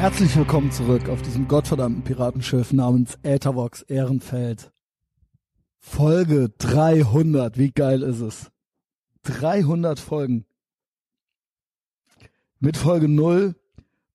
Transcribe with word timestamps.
Herzlich 0.00 0.34
willkommen 0.34 0.72
zurück 0.72 1.10
auf 1.10 1.20
diesem 1.20 1.46
gottverdammten 1.46 2.02
Piratenschiff 2.02 2.72
namens 2.72 3.18
Äthervox 3.22 3.82
Ehrenfeld. 3.82 4.72
Folge 5.78 6.48
300, 6.56 7.58
wie 7.58 7.70
geil 7.70 8.00
ist 8.00 8.20
es? 8.20 8.50
300 9.24 10.00
Folgen. 10.00 10.46
Mit 12.60 12.78
Folge 12.78 13.10
0 13.10 13.56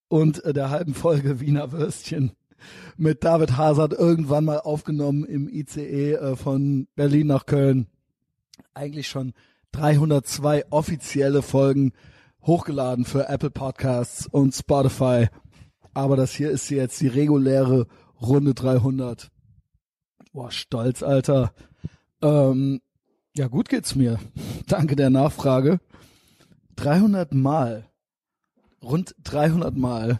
und 0.08 0.42
der 0.44 0.72
halben 0.72 0.96
Folge 0.96 1.40
Wiener 1.40 1.72
Würstchen 1.72 2.32
mit 2.98 3.24
David 3.24 3.56
Hazard 3.56 3.94
irgendwann 3.94 4.46
mal 4.46 4.62
aufgenommen 4.62 5.24
im 5.24 5.48
ICE 5.48 6.14
äh, 6.14 6.36
von 6.36 6.88
Berlin 6.96 7.28
nach 7.28 7.46
Köln. 7.46 7.86
Eigentlich 8.74 9.08
schon 9.08 9.34
302 9.74 10.66
offizielle 10.72 11.44
Folgen 11.44 11.94
hochgeladen 12.42 13.06
für 13.06 13.30
Apple 13.30 13.52
Podcasts 13.52 14.26
und 14.26 14.56
Spotify. 14.56 15.28
Aber 15.96 16.16
das 16.16 16.34
hier 16.34 16.52
ist 16.52 16.70
jetzt 16.70 17.02
die 17.02 17.08
reguläre 17.08 17.88
Runde 18.22 18.54
300. 18.54 19.32
Boah, 20.34 20.52
stolz, 20.52 21.02
Alter. 21.02 21.54
Ähm, 22.22 22.82
ja, 23.36 23.48
gut 23.48 23.70
geht's 23.70 23.96
mir. 23.96 24.20
Danke 24.68 24.96
der 24.96 25.10
Nachfrage. 25.10 25.80
300 26.76 27.34
Mal, 27.34 27.90
rund 28.84 29.16
300 29.24 29.76
Mal 29.76 30.20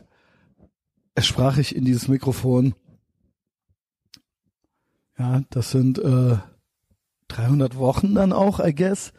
sprach 1.20 1.58
ich 1.58 1.76
in 1.76 1.86
dieses 1.86 2.08
Mikrofon. 2.08 2.74
Ja, 5.18 5.44
das 5.50 5.72
sind 5.72 6.00
äh, 6.00 6.38
300 7.28 7.78
Wochen 7.78 8.16
dann 8.16 8.34
auch, 8.34 8.60
I 8.60 8.74
guess. 8.74 9.14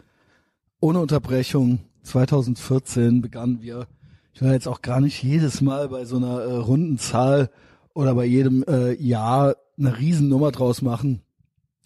Ohne 0.80 1.00
Unterbrechung. 1.00 1.80
2014 2.02 3.20
begannen 3.20 3.60
wir. 3.60 3.88
Ich 4.36 4.42
will 4.42 4.52
jetzt 4.52 4.68
auch 4.68 4.82
gar 4.82 5.00
nicht 5.00 5.22
jedes 5.22 5.62
Mal 5.62 5.88
bei 5.88 6.04
so 6.04 6.18
einer 6.18 6.42
äh, 6.42 6.52
runden 6.56 6.98
Zahl 6.98 7.48
oder 7.94 8.14
bei 8.14 8.26
jedem 8.26 8.62
äh, 8.68 8.92
Jahr 8.92 9.56
eine 9.78 9.96
Riesennummer 9.96 10.52
draus 10.52 10.82
machen. 10.82 11.22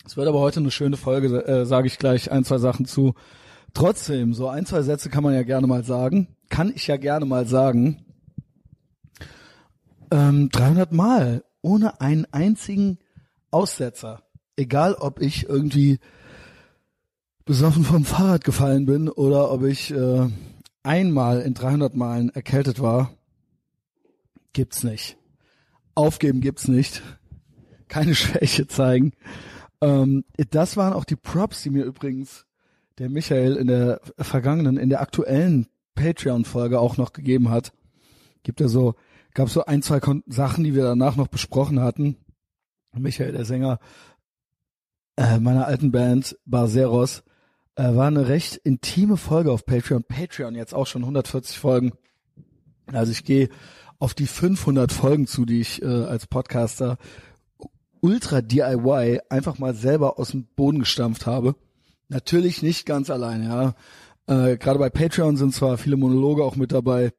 Es 0.05 0.17
wird 0.17 0.27
aber 0.27 0.41
heute 0.41 0.59
eine 0.59 0.73
schöne 0.73 0.97
Folge, 0.97 1.47
äh, 1.47 1.65
sage 1.65 1.87
ich 1.87 1.97
gleich 1.97 2.33
ein, 2.33 2.43
zwei 2.43 2.59
Sachen 2.59 2.87
zu. 2.87 3.15
Trotzdem, 3.73 4.35
so 4.35 4.49
ein, 4.49 4.67
zwei 4.67 4.83
Sätze 4.83 5.11
kann 5.11 5.23
man 5.23 5.33
ja 5.33 5.45
gerne 5.45 5.69
mal 5.69 5.85
sagen. 5.85 6.27
Kann 6.49 6.73
ich 6.75 6.89
ja 6.89 6.97
gerne 6.97 7.25
mal 7.25 7.47
sagen. 7.47 8.05
Ähm, 10.11 10.49
300 10.51 10.91
Mal, 10.91 11.45
ohne 11.63 12.01
einen 12.01 12.27
einzigen 12.33 12.99
Aussetzer. 13.53 14.25
Egal, 14.57 14.95
ob 14.95 15.23
ich 15.23 15.49
irgendwie 15.49 16.01
besoffen 17.45 17.85
vom 17.85 18.05
Fahrrad 18.05 18.43
gefallen 18.43 18.87
bin 18.87 19.09
oder 19.09 19.53
ob 19.53 19.63
ich 19.63 19.93
äh, 19.93 20.27
einmal 20.83 21.41
in 21.41 21.55
300 21.55 21.95
Malen 21.95 22.31
erkältet 22.31 22.81
war, 22.81 23.13
gibt's 24.53 24.83
nicht. 24.83 25.17
Aufgeben 25.95 26.41
gibt's 26.41 26.69
nicht. 26.69 27.03
Keine 27.89 28.15
Schwäche 28.17 28.67
zeigen. 28.67 29.13
Ähm, 29.81 30.25
das 30.51 30.77
waren 30.77 30.93
auch 30.93 31.05
die 31.05 31.17
Props, 31.17 31.63
die 31.63 31.71
mir 31.71 31.85
übrigens 31.85 32.47
der 32.99 33.09
Michael 33.09 33.57
in 33.57 33.67
der 33.67 34.01
vergangenen, 34.19 34.77
in 34.77 34.91
der 34.91 35.01
aktuellen 35.01 35.69
Patreon-Folge 35.95 36.79
auch 36.79 36.97
noch 36.97 37.13
gegeben 37.13 37.51
hat. 37.51 37.73
Gibt 38.43 38.61
ja 38.61 38.69
so, 38.69 38.95
gab 39.35 39.49
so 39.49 39.65
ein, 39.65 39.83
zwei 39.83 40.01
Kon 40.01 40.23
Sachen, 40.27 40.65
die 40.65 40.75
wir 40.75 40.83
danach 40.83 41.17
noch 41.17 41.29
besprochen 41.29 41.81
hatten. 41.81 42.17
Michael, 42.93 43.33
der 43.33 43.45
Sänger 43.45 43.79
äh, 45.17 45.39
meiner 45.39 45.67
alten 45.67 45.93
Band 45.93 46.37
Barceros, 46.45 47.23
äh, 47.77 47.95
war 47.95 48.07
eine 48.07 48.29
recht 48.29 48.57
intime 48.57 49.17
Folge 49.17 49.53
auf 49.53 49.65
Patreon. 49.65 50.05
Patreon 50.05 50.55
jetzt 50.55 50.75
auch 50.75 50.87
schon 50.87 51.03
140 51.03 51.59
Folgen. 51.59 51.93
Also 52.87 53.13
ich 53.13 53.25
gehe 53.25 53.49
auf 53.99 54.15
die 54.15 54.27
500 54.27 54.93
Folgen 54.93 55.27
zu, 55.27 55.45
die 55.45 55.61
ich 55.61 55.83
äh, 55.83 55.87
als 55.87 56.27
Podcaster 56.27 56.99
ultra 58.01 58.41
DIY 58.41 59.21
einfach 59.29 59.59
mal 59.59 59.75
selber 59.75 60.19
aus 60.19 60.31
dem 60.31 60.45
Boden 60.45 60.81
gestampft 60.81 61.27
habe. 61.27 61.55
Natürlich 62.09 62.63
nicht 62.63 62.87
ganz 62.87 63.11
alleine, 63.11 63.45
ja. 63.45 63.75
Äh, 64.27 64.57
Gerade 64.57 64.79
bei 64.79 64.91
Patreon 64.91 65.37
sind 65.37 65.55
zwar 65.55 65.79
viele 65.79 65.97
Monologe 65.97 66.45
auch 66.45 66.57
mit 66.57 66.73
dabei, 66.73 67.13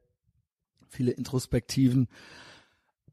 viele 0.89 1.12
Introspektiven. 1.12 2.07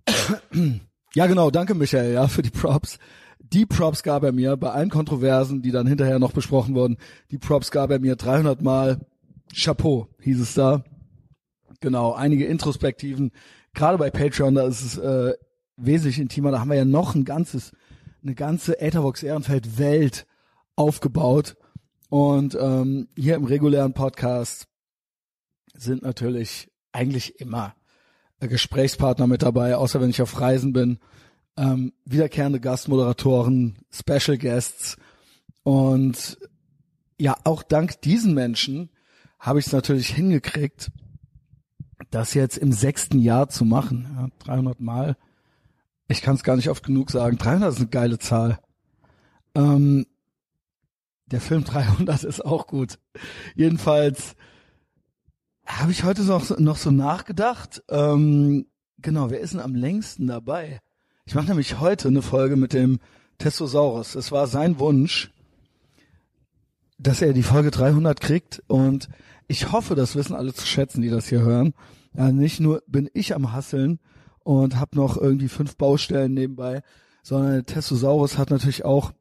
ja, 1.15 1.27
genau, 1.27 1.51
danke 1.51 1.75
Michael, 1.75 2.15
ja, 2.15 2.27
für 2.27 2.43
die 2.43 2.51
Props. 2.51 2.99
Die 3.53 3.67
Props 3.67 4.03
gab 4.03 4.25
er 4.25 4.33
mir 4.33 4.57
bei 4.57 4.71
allen 4.71 4.91
Kontroversen, 4.91 5.63
die 5.63 5.71
dann 5.71 5.87
hinterher 5.87 6.19
noch 6.19 6.33
besprochen 6.33 6.75
wurden. 6.75 6.99
Die 7.31 7.39
Props 7.39 7.71
gab 7.71 7.91
er 7.91 7.99
mir 7.99 8.17
300 8.17 8.61
Mal. 8.63 9.01
Chapeau, 9.55 10.09
hieß 10.21 10.41
es 10.41 10.55
da. 10.55 10.85
Genau, 11.81 12.13
einige 12.13 12.47
Introspektiven. 12.47 13.33
Gerade 13.73 13.97
bei 13.97 14.11
Patreon, 14.11 14.55
da 14.55 14.67
ist 14.67 14.83
es 14.83 14.99
äh, 14.99 15.35
wesentlich 15.77 16.19
intimer. 16.19 16.51
Da 16.51 16.61
haben 16.61 16.71
wir 16.71 16.77
ja 16.77 16.85
noch 16.85 17.15
ein 17.15 17.25
ganzes, 17.25 17.73
eine 18.23 18.35
ganze 18.35 18.81
Ethervox 18.81 19.23
Ehrenfeld 19.23 19.79
Welt 19.79 20.27
aufgebaut. 20.77 21.57
Und 22.11 22.57
ähm, 22.61 23.09
hier 23.17 23.37
im 23.37 23.45
regulären 23.45 23.95
Podcast 23.95 24.67
sind 25.75 26.03
natürlich 26.03 26.71
eigentlich 26.93 27.41
immer 27.41 27.75
Gesprächspartner 28.41 29.27
mit 29.27 29.43
dabei, 29.43 29.77
außer 29.77 30.01
wenn 30.01 30.11
ich 30.11 30.23
auf 30.23 30.41
Reisen 30.41 30.73
bin 30.73 30.99
ähm, 31.59 31.93
wiederkehrende 32.05 32.61
Gastmoderatoren, 32.61 33.77
Special 33.91 34.39
Guests 34.39 34.97
und 35.65 36.39
ja, 37.21 37.37
auch 37.45 37.63
dank 37.63 38.01
diesen 38.03 38.33
Menschen 38.33 38.91
habe 39.39 39.59
ich 39.59 39.67
es 39.67 39.73
natürlich 39.73 40.09
hingekriegt, 40.09 40.91
das 42.11 42.35
jetzt 42.35 42.59
im 42.59 42.73
sechsten 42.73 43.19
Jahr 43.19 43.49
zu 43.49 43.65
machen. 43.65 44.09
Ja, 44.17 44.29
300 44.39 44.81
Mal. 44.81 45.17
Ich 46.09 46.23
kann 46.23 46.37
es 46.37 46.43
gar 46.43 46.57
nicht 46.57 46.71
oft 46.71 46.85
genug 46.85 47.11
sagen. 47.11 47.37
300 47.37 47.73
ist 47.73 47.79
eine 47.81 47.89
geile 47.89 48.19
Zahl. 48.19 48.59
Ähm, 49.55 50.07
der 51.27 51.41
Film 51.41 51.65
300 51.65 52.25
ist 52.25 52.45
auch 52.45 52.67
gut. 52.67 52.99
Jedenfalls 53.55 54.37
habe 55.67 55.93
ich 55.93 56.05
heute 56.05 56.23
noch, 56.23 56.59
noch 56.59 56.77
so 56.77 56.91
nachgedacht. 56.91 57.83
Ähm, 57.91 58.67
genau, 58.99 59.31
wer 59.31 59.41
ist 59.41 59.53
denn 59.53 59.61
am 59.61 59.75
längsten 59.75 60.27
dabei? 60.27 60.81
Ich 61.29 61.35
mache 61.35 61.49
nämlich 61.49 61.79
heute 61.79 62.09
eine 62.09 62.23
Folge 62.23 62.57
mit 62.57 62.73
dem 62.73 63.01
Testosaurus. 63.37 64.15
Es 64.15 64.33
war 64.33 64.47
sein 64.47 64.79
Wunsch, 64.79 65.31
dass 66.97 67.21
er 67.21 67.35
die 67.35 67.43
Folge 67.43 67.71
300 67.71 68.19
kriegt 68.19 68.63
und 68.67 69.11
ich 69.47 69.71
hoffe, 69.71 69.95
das 69.95 70.17
wissen 70.17 70.35
alle 70.35 70.55
zu 70.55 70.67
schätzen, 70.67 71.03
die 71.03 71.11
das 71.11 71.29
hier 71.29 71.43
hören. 71.43 71.75
Ja, 72.17 72.33
nicht 72.33 72.61
nur 72.61 72.83
bin 72.87 73.11
ich 73.13 73.35
am 73.35 73.53
Hasseln 73.53 73.99
und 74.43 74.77
habe 74.81 74.97
noch 74.97 75.19
irgendwie 75.19 75.49
fünf 75.49 75.77
Baustellen 75.77 76.33
nebenbei, 76.33 76.81
sondern 77.23 77.67
Testosaurus 77.67 78.39
hat 78.39 78.49
natürlich 78.49 78.87
auch 78.87 79.13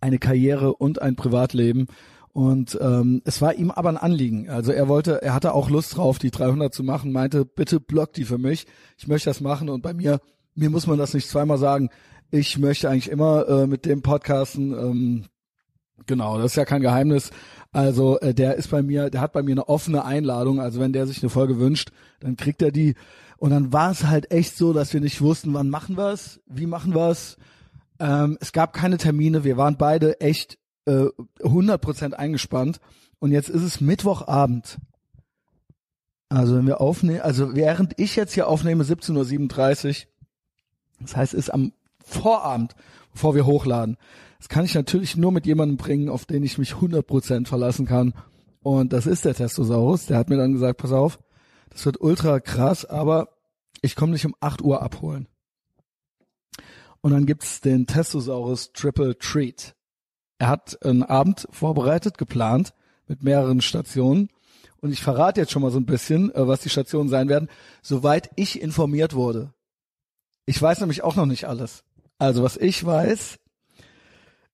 eine 0.00 0.18
Karriere 0.18 0.74
und 0.74 1.00
ein 1.00 1.14
Privatleben 1.14 1.86
und 2.32 2.76
ähm, 2.80 3.22
es 3.24 3.40
war 3.40 3.54
ihm 3.54 3.70
aber 3.70 3.90
ein 3.90 3.98
Anliegen. 3.98 4.50
Also 4.50 4.72
er 4.72 4.88
wollte, 4.88 5.22
er 5.22 5.32
hatte 5.32 5.54
auch 5.54 5.70
Lust 5.70 5.96
drauf, 5.96 6.18
die 6.18 6.32
300 6.32 6.74
zu 6.74 6.82
machen, 6.82 7.12
meinte, 7.12 7.44
bitte 7.44 7.78
block 7.78 8.14
die 8.14 8.24
für 8.24 8.38
mich. 8.38 8.66
Ich 8.96 9.06
möchte 9.06 9.30
das 9.30 9.40
machen 9.40 9.68
und 9.68 9.80
bei 9.80 9.94
mir 9.94 10.20
mir 10.58 10.70
muss 10.70 10.86
man 10.86 10.98
das 10.98 11.14
nicht 11.14 11.28
zweimal 11.28 11.58
sagen. 11.58 11.90
Ich 12.30 12.58
möchte 12.58 12.90
eigentlich 12.90 13.10
immer 13.10 13.48
äh, 13.48 13.66
mit 13.66 13.86
dem 13.86 14.02
Podcasten, 14.02 14.72
ähm, 14.72 15.24
genau, 16.06 16.36
das 16.38 16.52
ist 16.52 16.56
ja 16.56 16.64
kein 16.64 16.82
Geheimnis. 16.82 17.30
Also 17.72 18.18
äh, 18.20 18.34
der 18.34 18.56
ist 18.56 18.70
bei 18.70 18.82
mir, 18.82 19.08
der 19.08 19.20
hat 19.20 19.32
bei 19.32 19.42
mir 19.42 19.52
eine 19.52 19.68
offene 19.68 20.04
Einladung. 20.04 20.60
Also 20.60 20.80
wenn 20.80 20.92
der 20.92 21.06
sich 21.06 21.22
eine 21.22 21.30
Folge 21.30 21.58
wünscht, 21.58 21.90
dann 22.20 22.36
kriegt 22.36 22.60
er 22.60 22.72
die. 22.72 22.94
Und 23.38 23.50
dann 23.50 23.72
war 23.72 23.92
es 23.92 24.04
halt 24.04 24.30
echt 24.32 24.56
so, 24.56 24.72
dass 24.72 24.92
wir 24.92 25.00
nicht 25.00 25.20
wussten, 25.20 25.54
wann 25.54 25.70
machen 25.70 25.96
wir 25.96 26.10
es, 26.12 26.40
wie 26.46 26.66
machen 26.66 26.94
wir 26.94 27.08
es. 27.10 27.36
Ähm, 28.00 28.36
es 28.40 28.52
gab 28.52 28.72
keine 28.72 28.98
Termine. 28.98 29.44
Wir 29.44 29.56
waren 29.56 29.76
beide 29.76 30.20
echt 30.20 30.58
äh, 30.86 31.06
100% 31.40 32.14
eingespannt. 32.14 32.80
Und 33.20 33.30
jetzt 33.30 33.48
ist 33.48 33.62
es 33.62 33.80
Mittwochabend. 33.80 34.78
Also 36.28 36.56
wenn 36.56 36.66
wir 36.66 36.80
aufnehmen, 36.80 37.20
also 37.20 37.54
während 37.54 37.98
ich 37.98 38.16
jetzt 38.16 38.34
hier 38.34 38.48
aufnehme, 38.48 38.84
17.37 38.84 39.88
Uhr, 39.88 40.08
das 41.00 41.16
heißt, 41.16 41.34
es 41.34 41.46
ist 41.46 41.50
am 41.50 41.72
Vorabend, 42.04 42.74
bevor 43.12 43.34
wir 43.34 43.46
hochladen. 43.46 43.96
Das 44.38 44.48
kann 44.48 44.64
ich 44.64 44.74
natürlich 44.74 45.16
nur 45.16 45.32
mit 45.32 45.46
jemandem 45.46 45.76
bringen, 45.76 46.08
auf 46.08 46.24
den 46.24 46.42
ich 46.42 46.58
mich 46.58 46.74
100% 46.74 47.46
verlassen 47.46 47.86
kann. 47.86 48.14
Und 48.62 48.92
das 48.92 49.06
ist 49.06 49.24
der 49.24 49.34
Testosaurus. 49.34 50.06
Der 50.06 50.16
hat 50.16 50.30
mir 50.30 50.36
dann 50.36 50.52
gesagt, 50.52 50.78
pass 50.78 50.92
auf, 50.92 51.18
das 51.70 51.84
wird 51.84 52.00
ultra 52.00 52.40
krass, 52.40 52.84
aber 52.84 53.28
ich 53.82 53.96
komme 53.96 54.12
dich 54.12 54.26
um 54.26 54.34
8 54.40 54.62
Uhr 54.62 54.82
abholen. 54.82 55.28
Und 57.00 57.12
dann 57.12 57.26
gibt's 57.26 57.60
den 57.60 57.86
Testosaurus 57.86 58.72
Triple 58.72 59.18
Treat. 59.18 59.74
Er 60.38 60.48
hat 60.48 60.84
einen 60.84 61.02
Abend 61.02 61.46
vorbereitet, 61.50 62.18
geplant, 62.18 62.72
mit 63.06 63.22
mehreren 63.22 63.60
Stationen. 63.60 64.28
Und 64.80 64.92
ich 64.92 65.02
verrate 65.02 65.40
jetzt 65.40 65.52
schon 65.52 65.62
mal 65.62 65.70
so 65.70 65.78
ein 65.78 65.86
bisschen, 65.86 66.32
äh, 66.34 66.46
was 66.46 66.60
die 66.60 66.68
Stationen 66.68 67.08
sein 67.08 67.28
werden. 67.28 67.48
Soweit 67.82 68.30
ich 68.36 68.60
informiert 68.60 69.14
wurde, 69.14 69.52
ich 70.48 70.60
weiß 70.62 70.80
nämlich 70.80 71.02
auch 71.02 71.14
noch 71.14 71.26
nicht 71.26 71.44
alles. 71.44 71.84
Also 72.16 72.42
was 72.42 72.56
ich 72.56 72.82
weiß, 72.82 73.38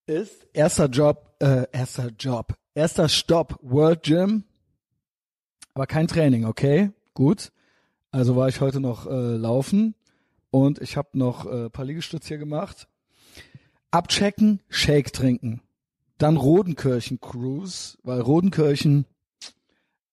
ist 0.07 0.47
erster 0.53 0.87
Job, 0.87 1.37
äh, 1.39 1.67
erster 1.71 2.09
Job, 2.19 2.55
erster 2.75 3.09
Stopp 3.09 3.61
World 3.63 4.03
Gym, 4.03 4.43
aber 5.73 5.87
kein 5.87 6.09
Training, 6.09 6.47
okay? 6.47 6.91
Gut. 7.15 7.53
Also 8.11 8.35
war 8.35 8.49
ich 8.49 8.61
heute 8.61 8.81
noch 8.81 9.07
äh, 9.07 9.37
laufen 9.37 9.95
und 10.51 10.81
ich 10.81 10.97
habe 10.97 11.11
noch 11.13 11.47
äh, 11.47 11.71
paar 11.71 11.85
Liegestütze 11.85 12.27
hier 12.27 12.39
gemacht. 12.39 12.89
Abchecken, 13.93 14.61
Shake 14.69 15.13
trinken. 15.13 15.63
Dann 16.19 16.37
Rodenkirchen 16.37 17.21
Cruise, 17.21 17.99
weil 18.03 18.21
Rodenkirchen 18.21 19.07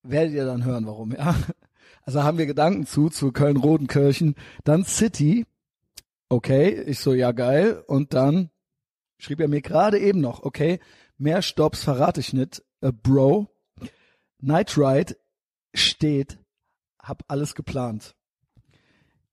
werdet 0.03 0.35
ihr 0.35 0.45
dann 0.45 0.63
hören, 0.63 0.85
warum, 0.85 1.11
ja. 1.11 1.35
Also 2.03 2.23
haben 2.23 2.37
wir 2.37 2.45
Gedanken 2.45 2.85
zu, 2.85 3.09
zu 3.09 3.31
Köln-Rodenkirchen. 3.31 4.35
Dann 4.63 4.85
City. 4.85 5.45
Okay, 6.31 6.81
ich 6.83 6.99
so, 6.99 7.13
ja 7.13 7.33
geil. 7.33 7.83
Und 7.87 8.13
dann 8.13 8.51
schrieb 9.17 9.41
er 9.41 9.49
mir 9.49 9.61
gerade 9.61 9.99
eben 9.99 10.21
noch, 10.21 10.43
okay, 10.43 10.79
mehr 11.17 11.41
Stops 11.41 11.83
verrate 11.83 12.21
ich 12.21 12.31
nicht, 12.31 12.63
äh, 12.79 12.93
Bro. 12.93 13.49
Night 14.39 14.77
Ride 14.77 15.17
steht, 15.73 16.39
hab 17.03 17.25
alles 17.27 17.53
geplant. 17.53 18.15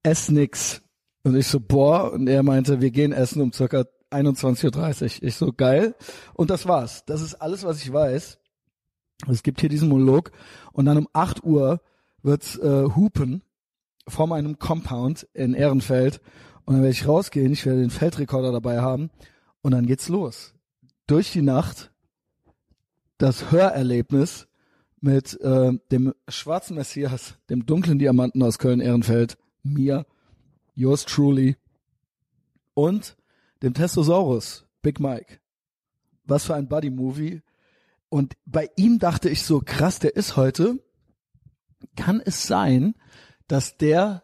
Ess 0.02 0.28
nix. 0.28 0.82
Und 1.22 1.36
ich 1.36 1.46
so, 1.46 1.60
boah, 1.60 2.12
und 2.12 2.28
er 2.28 2.42
meinte, 2.42 2.80
wir 2.80 2.90
gehen 2.90 3.12
essen 3.12 3.42
um 3.42 3.52
circa 3.52 3.84
21.30 4.10 5.02
Uhr. 5.22 5.28
Ich 5.28 5.36
so, 5.36 5.52
geil. 5.52 5.94
Und 6.34 6.50
das 6.50 6.66
war's. 6.66 7.04
Das 7.04 7.22
ist 7.22 7.36
alles, 7.36 7.62
was 7.62 7.80
ich 7.80 7.92
weiß. 7.92 8.40
Es 9.28 9.44
gibt 9.44 9.60
hier 9.60 9.68
diesen 9.68 9.88
Monolog. 9.88 10.32
Und 10.72 10.86
dann 10.86 10.98
um 10.98 11.08
8 11.12 11.44
Uhr 11.44 11.80
wird's 12.24 12.58
äh, 12.58 12.86
hupen 12.96 13.44
vor 14.08 14.26
meinem 14.26 14.58
Compound 14.58 15.28
in 15.32 15.54
Ehrenfeld. 15.54 16.20
Und 16.68 16.74
dann 16.74 16.82
werde 16.82 16.92
ich 16.92 17.08
rausgehen, 17.08 17.50
ich 17.50 17.64
werde 17.64 17.80
den 17.80 17.88
Feldrekorder 17.88 18.52
dabei 18.52 18.82
haben. 18.82 19.08
Und 19.62 19.70
dann 19.70 19.86
geht's 19.86 20.10
los. 20.10 20.52
Durch 21.06 21.32
die 21.32 21.40
Nacht 21.40 21.90
das 23.16 23.50
Hörerlebnis 23.50 24.48
mit 25.00 25.40
äh, 25.40 25.72
dem 25.90 26.12
schwarzen 26.28 26.76
Messias, 26.76 27.36
dem 27.48 27.64
dunklen 27.64 27.98
Diamanten 27.98 28.42
aus 28.42 28.58
Köln-Ehrenfeld, 28.58 29.38
mir, 29.62 30.04
yours 30.74 31.06
truly 31.06 31.56
und 32.74 33.16
dem 33.62 33.72
Testosaurus, 33.72 34.66
Big 34.82 35.00
Mike. 35.00 35.38
Was 36.24 36.44
für 36.44 36.54
ein 36.54 36.68
Buddy-Movie. 36.68 37.40
Und 38.10 38.34
bei 38.44 38.68
ihm 38.76 38.98
dachte 38.98 39.30
ich 39.30 39.42
so, 39.42 39.62
krass, 39.64 40.00
der 40.00 40.16
ist 40.16 40.36
heute. 40.36 40.78
Kann 41.96 42.20
es 42.22 42.46
sein, 42.46 42.94
dass 43.46 43.78
der, 43.78 44.22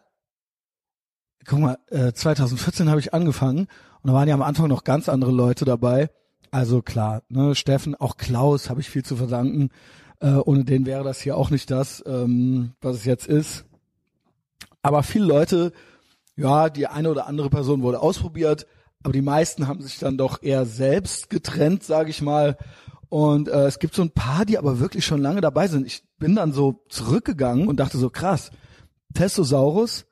guck 1.45 1.59
mal, 1.59 1.77
äh, 1.89 2.11
2014 2.11 2.89
habe 2.89 2.99
ich 2.99 3.13
angefangen 3.13 3.67
und 4.01 4.07
da 4.09 4.13
waren 4.13 4.27
ja 4.27 4.33
am 4.33 4.41
Anfang 4.41 4.67
noch 4.67 4.83
ganz 4.83 5.09
andere 5.09 5.31
Leute 5.31 5.65
dabei. 5.65 6.09
Also 6.51 6.81
klar, 6.81 7.23
ne, 7.29 7.55
Steffen, 7.55 7.95
auch 7.95 8.17
Klaus 8.17 8.69
habe 8.69 8.81
ich 8.81 8.89
viel 8.89 9.03
zu 9.03 9.15
verdanken. 9.15 9.69
Äh, 10.19 10.35
ohne 10.35 10.63
den 10.63 10.85
wäre 10.85 11.03
das 11.03 11.19
hier 11.19 11.37
auch 11.37 11.49
nicht 11.49 11.69
das, 11.69 12.03
ähm, 12.05 12.73
was 12.81 12.97
es 12.97 13.05
jetzt 13.05 13.27
ist. 13.27 13.65
Aber 14.81 15.03
viele 15.03 15.25
Leute, 15.25 15.73
ja, 16.35 16.69
die 16.69 16.87
eine 16.87 17.09
oder 17.09 17.27
andere 17.27 17.49
Person 17.49 17.81
wurde 17.81 18.01
ausprobiert, 18.01 18.67
aber 19.03 19.13
die 19.13 19.21
meisten 19.21 19.67
haben 19.67 19.81
sich 19.81 19.99
dann 19.99 20.17
doch 20.17 20.41
eher 20.41 20.65
selbst 20.65 21.29
getrennt, 21.29 21.83
sage 21.83 22.09
ich 22.09 22.21
mal. 22.21 22.57
Und 23.09 23.49
äh, 23.49 23.65
es 23.65 23.79
gibt 23.79 23.93
so 23.93 24.01
ein 24.01 24.11
paar, 24.11 24.45
die 24.45 24.57
aber 24.57 24.79
wirklich 24.79 25.05
schon 25.05 25.21
lange 25.21 25.41
dabei 25.41 25.67
sind. 25.67 25.85
Ich 25.85 26.03
bin 26.17 26.35
dann 26.35 26.53
so 26.53 26.83
zurückgegangen 26.89 27.67
und 27.67 27.79
dachte 27.79 27.97
so, 27.97 28.09
krass, 28.09 28.51
Testosaurus 29.13 30.05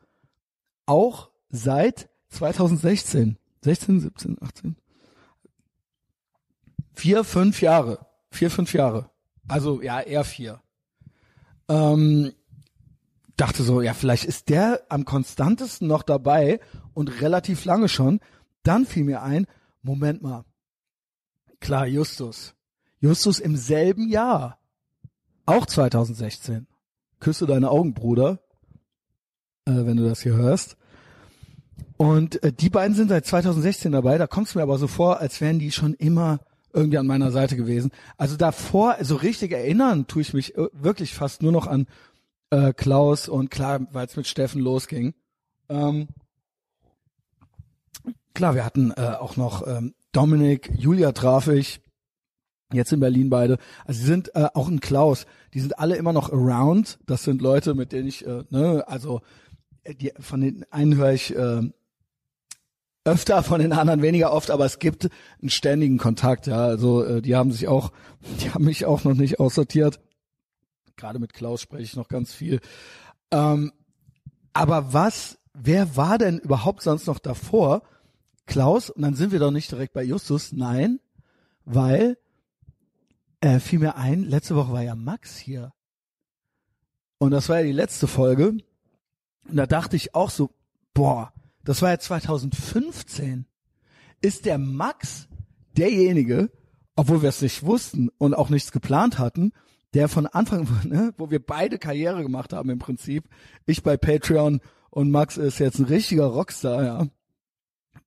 auch 0.85 1.29
seit 1.49 2.09
2016. 2.29 3.37
16, 3.61 3.99
17, 4.01 4.37
18. 4.41 4.75
Vier, 6.93 7.23
fünf 7.23 7.61
Jahre. 7.61 8.05
Vier, 8.29 8.51
fünf 8.51 8.73
Jahre. 8.73 9.09
Also 9.47 9.81
ja, 9.81 10.01
eher 10.01 10.23
vier. 10.23 10.61
Ähm, 11.69 12.33
dachte 13.37 13.63
so, 13.63 13.81
ja, 13.81 13.93
vielleicht 13.93 14.25
ist 14.25 14.49
der 14.49 14.83
am 14.89 15.05
konstantesten 15.05 15.87
noch 15.87 16.03
dabei 16.03 16.59
und 16.93 17.21
relativ 17.21 17.65
lange 17.65 17.89
schon. 17.89 18.19
Dann 18.63 18.85
fiel 18.85 19.03
mir 19.03 19.21
ein, 19.21 19.47
Moment 19.81 20.21
mal. 20.21 20.45
Klar, 21.59 21.87
Justus. 21.87 22.55
Justus 22.99 23.39
im 23.39 23.55
selben 23.55 24.09
Jahr. 24.09 24.59
Auch 25.45 25.65
2016. 25.65 26.67
Küsse 27.19 27.45
deine 27.45 27.69
Augen, 27.69 27.93
Bruder. 27.93 28.39
Äh, 29.65 29.85
wenn 29.85 29.97
du 29.97 30.07
das 30.07 30.21
hier 30.21 30.33
hörst. 30.33 30.77
Und 31.97 32.43
äh, 32.43 32.51
die 32.51 32.69
beiden 32.69 32.95
sind 32.95 33.09
seit 33.09 33.25
2016 33.25 33.91
dabei. 33.91 34.17
Da 34.17 34.27
kommt 34.27 34.47
es 34.47 34.55
mir 34.55 34.61
aber 34.61 34.77
so 34.77 34.87
vor, 34.87 35.19
als 35.19 35.39
wären 35.39 35.59
die 35.59 35.71
schon 35.71 35.93
immer 35.93 36.39
irgendwie 36.73 36.97
an 36.97 37.07
meiner 37.07 37.31
Seite 37.31 37.55
gewesen. 37.55 37.91
Also 38.17 38.35
davor, 38.35 38.97
so 39.01 39.15
richtig 39.15 39.51
erinnern 39.51 40.07
tue 40.07 40.21
ich 40.21 40.33
mich 40.33 40.57
äh, 40.57 40.67
wirklich 40.73 41.13
fast 41.13 41.41
nur 41.41 41.51
noch 41.51 41.67
an 41.67 41.87
äh, 42.49 42.73
Klaus 42.73 43.29
und 43.29 43.51
klar, 43.51 43.87
weil 43.91 44.05
es 44.07 44.17
mit 44.17 44.27
Steffen 44.27 44.61
losging. 44.61 45.13
Ähm, 45.69 46.07
klar, 48.33 48.55
wir 48.55 48.65
hatten 48.65 48.91
äh, 48.91 49.15
auch 49.19 49.37
noch 49.37 49.65
ähm, 49.65 49.93
Dominik, 50.11 50.71
Julia 50.75 51.11
traf 51.13 51.47
ich, 51.47 51.79
jetzt 52.73 52.91
in 52.91 52.99
Berlin 52.99 53.29
beide. 53.29 53.59
Also 53.85 54.01
sie 54.01 54.07
sind 54.07 54.35
äh, 54.35 54.47
auch 54.53 54.67
ein 54.67 54.79
Klaus, 54.79 55.25
die 55.53 55.59
sind 55.59 55.79
alle 55.79 55.95
immer 55.95 56.11
noch 56.11 56.33
around. 56.33 56.99
Das 57.05 57.23
sind 57.23 57.41
Leute, 57.41 57.75
mit 57.75 57.91
denen 57.91 58.07
ich, 58.07 58.25
äh, 58.25 58.43
ne, 58.49 58.83
also 58.87 59.21
die, 59.87 60.11
von 60.19 60.41
den 60.41 60.65
einen 60.71 60.95
höre 60.95 61.11
ich 61.11 61.35
äh, 61.35 61.61
öfter, 63.05 63.43
von 63.43 63.59
den 63.59 63.73
anderen 63.73 64.01
weniger 64.01 64.31
oft, 64.31 64.49
aber 64.49 64.65
es 64.65 64.79
gibt 64.79 65.09
einen 65.41 65.49
ständigen 65.49 65.97
Kontakt, 65.97 66.47
ja. 66.47 66.65
Also 66.65 67.03
äh, 67.03 67.21
die 67.21 67.35
haben 67.35 67.51
sich 67.51 67.67
auch, 67.67 67.91
die 68.41 68.51
haben 68.51 68.65
mich 68.65 68.85
auch 68.85 69.03
noch 69.03 69.15
nicht 69.15 69.39
aussortiert. 69.39 69.99
Gerade 70.95 71.19
mit 71.19 71.33
Klaus 71.33 71.61
spreche 71.61 71.83
ich 71.83 71.95
noch 71.95 72.07
ganz 72.07 72.33
viel. 72.33 72.61
Ähm, 73.31 73.73
aber 74.53 74.93
was, 74.93 75.39
wer 75.53 75.95
war 75.95 76.17
denn 76.17 76.39
überhaupt 76.39 76.83
sonst 76.83 77.07
noch 77.07 77.19
davor? 77.19 77.81
Klaus, 78.45 78.89
und 78.89 79.01
dann 79.01 79.15
sind 79.15 79.31
wir 79.31 79.39
doch 79.39 79.51
nicht 79.51 79.71
direkt 79.71 79.93
bei 79.93 80.03
Justus, 80.03 80.51
nein, 80.51 80.99
weil 81.65 82.17
äh, 83.41 83.59
fiel 83.59 83.79
mir 83.79 83.95
ein, 83.95 84.23
letzte 84.23 84.55
Woche 84.55 84.71
war 84.71 84.83
ja 84.83 84.95
Max 84.95 85.37
hier. 85.37 85.73
Und 87.17 87.31
das 87.31 87.49
war 87.49 87.59
ja 87.59 87.63
die 87.63 87.71
letzte 87.71 88.07
Folge. 88.07 88.57
Und 89.47 89.55
da 89.57 89.65
dachte 89.65 89.95
ich 89.95 90.15
auch 90.15 90.29
so, 90.29 90.51
boah, 90.93 91.33
das 91.63 91.81
war 91.81 91.91
ja 91.91 91.99
2015, 91.99 93.45
ist 94.21 94.45
der 94.45 94.57
Max 94.57 95.27
derjenige, 95.77 96.51
obwohl 96.95 97.21
wir 97.21 97.29
es 97.29 97.41
nicht 97.41 97.65
wussten 97.65 98.09
und 98.17 98.33
auch 98.33 98.49
nichts 98.49 98.71
geplant 98.71 99.19
hatten, 99.19 99.51
der 99.93 100.07
von 100.07 100.27
Anfang, 100.27 100.67
ne, 100.83 101.13
wo 101.17 101.29
wir 101.29 101.43
beide 101.43 101.77
Karriere 101.77 102.23
gemacht 102.23 102.53
haben 102.53 102.69
im 102.69 102.79
Prinzip, 102.79 103.25
ich 103.65 103.83
bei 103.83 103.97
Patreon 103.97 104.61
und 104.89 105.11
Max 105.11 105.37
ist 105.37 105.59
jetzt 105.59 105.79
ein 105.79 105.85
richtiger 105.85 106.25
Rockstar, 106.25 106.83
ja. 106.83 107.07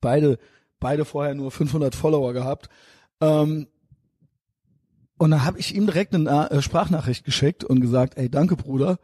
Beide, 0.00 0.38
beide 0.78 1.04
vorher 1.04 1.34
nur 1.34 1.50
500 1.50 1.94
Follower 1.94 2.32
gehabt. 2.32 2.68
Ähm, 3.20 3.66
und 5.18 5.30
dann 5.30 5.44
habe 5.44 5.58
ich 5.58 5.74
ihm 5.74 5.86
direkt 5.86 6.14
eine 6.14 6.50
äh, 6.50 6.62
Sprachnachricht 6.62 7.24
geschickt 7.24 7.64
und 7.64 7.80
gesagt, 7.80 8.18
ey, 8.18 8.30
danke 8.30 8.56
Bruder, 8.56 8.98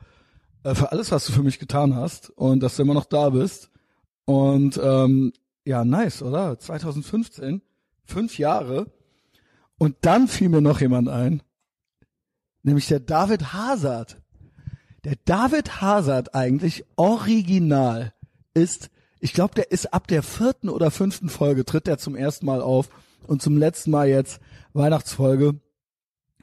äh, 0.65 0.75
für 0.75 0.93
alles, 0.93 1.11
was 1.11 1.27
du 1.27 1.33
für 1.33 1.43
mich 1.43 1.59
getan 1.59 1.95
hast 1.95 2.31
und 2.31 2.61
dass 2.61 2.77
du 2.77 2.83
immer 2.83 2.95
noch 2.95 3.05
da 3.05 3.31
bist. 3.31 3.71
Und 4.25 4.81
ähm, 4.83 5.33
ja, 5.65 5.85
nice, 5.85 6.23
oder? 6.23 6.59
2015, 6.59 7.63
fünf 8.05 8.39
Jahre. 8.39 8.87
Und 9.79 9.97
dann 10.03 10.29
fiel 10.29 10.49
mir 10.49 10.61
noch 10.61 10.81
jemand 10.81 11.09
ein, 11.09 11.43
nämlich 12.63 12.87
der 12.87 13.01
David 13.01 13.53
Hazard. 13.53 14.19
Der 15.05 15.17
David 15.25 15.81
Hazard 15.81 16.35
eigentlich 16.35 16.85
original 16.95 18.15
ist, 18.55 18.91
ich 19.19 19.33
glaube, 19.33 19.55
der 19.55 19.73
ist 19.73 19.93
ab 19.93 20.07
der 20.07 20.23
vierten 20.23 20.69
oder 20.69 20.93
fünften 20.93 21.29
Folge 21.29 21.65
tritt 21.65 21.89
er 21.89 21.99
zum 21.99 22.15
ersten 22.15 22.47
Mal 22.47 22.61
auf 22.61 22.89
und 23.27 23.43
zum 23.43 23.57
letzten 23.57 23.91
Mal 23.91 24.09
jetzt 24.09 24.41
Weihnachtsfolge. 24.73 25.61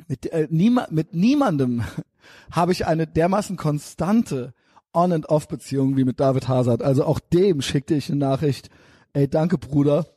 Mit, 0.07 0.25
äh, 0.31 0.47
niema, 0.49 0.87
mit 0.89 1.13
niemandem 1.13 1.83
habe 2.51 2.71
ich 2.71 2.85
eine 2.85 3.07
dermaßen 3.07 3.57
konstante 3.57 4.53
On- 4.93 5.11
and 5.13 5.29
Off-Beziehung 5.29 5.97
wie 5.97 6.03
mit 6.03 6.19
David 6.19 6.47
Hazard. 6.47 6.81
Also 6.81 7.05
auch 7.05 7.19
dem 7.19 7.61
schickte 7.61 7.95
ich 7.95 8.09
eine 8.09 8.19
Nachricht, 8.19 8.69
ey, 9.13 9.27
danke 9.27 9.57
Bruder, 9.57 10.07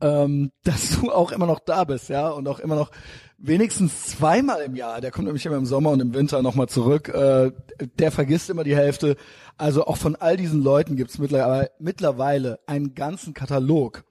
ähm, 0.00 0.50
dass 0.64 1.00
du 1.00 1.10
auch 1.10 1.32
immer 1.32 1.46
noch 1.46 1.60
da 1.60 1.84
bist, 1.84 2.08
ja, 2.08 2.28
und 2.28 2.46
auch 2.48 2.58
immer 2.58 2.76
noch 2.76 2.90
wenigstens 3.38 4.06
zweimal 4.06 4.62
im 4.62 4.74
Jahr, 4.74 5.00
der 5.00 5.10
kommt 5.10 5.26
nämlich 5.26 5.44
immer 5.44 5.56
im 5.56 5.66
Sommer 5.66 5.90
und 5.90 6.00
im 6.00 6.14
Winter 6.14 6.40
nochmal 6.42 6.68
zurück, 6.68 7.08
äh, 7.08 7.52
der 7.98 8.10
vergisst 8.10 8.48
immer 8.48 8.64
die 8.64 8.76
Hälfte. 8.76 9.16
Also 9.56 9.86
auch 9.86 9.96
von 9.96 10.16
all 10.16 10.36
diesen 10.36 10.62
Leuten 10.62 10.96
gibt's 10.96 11.18
mittlerweile, 11.18 11.70
mittlerweile 11.78 12.58
einen 12.66 12.94
ganzen 12.94 13.34
Katalog 13.34 14.04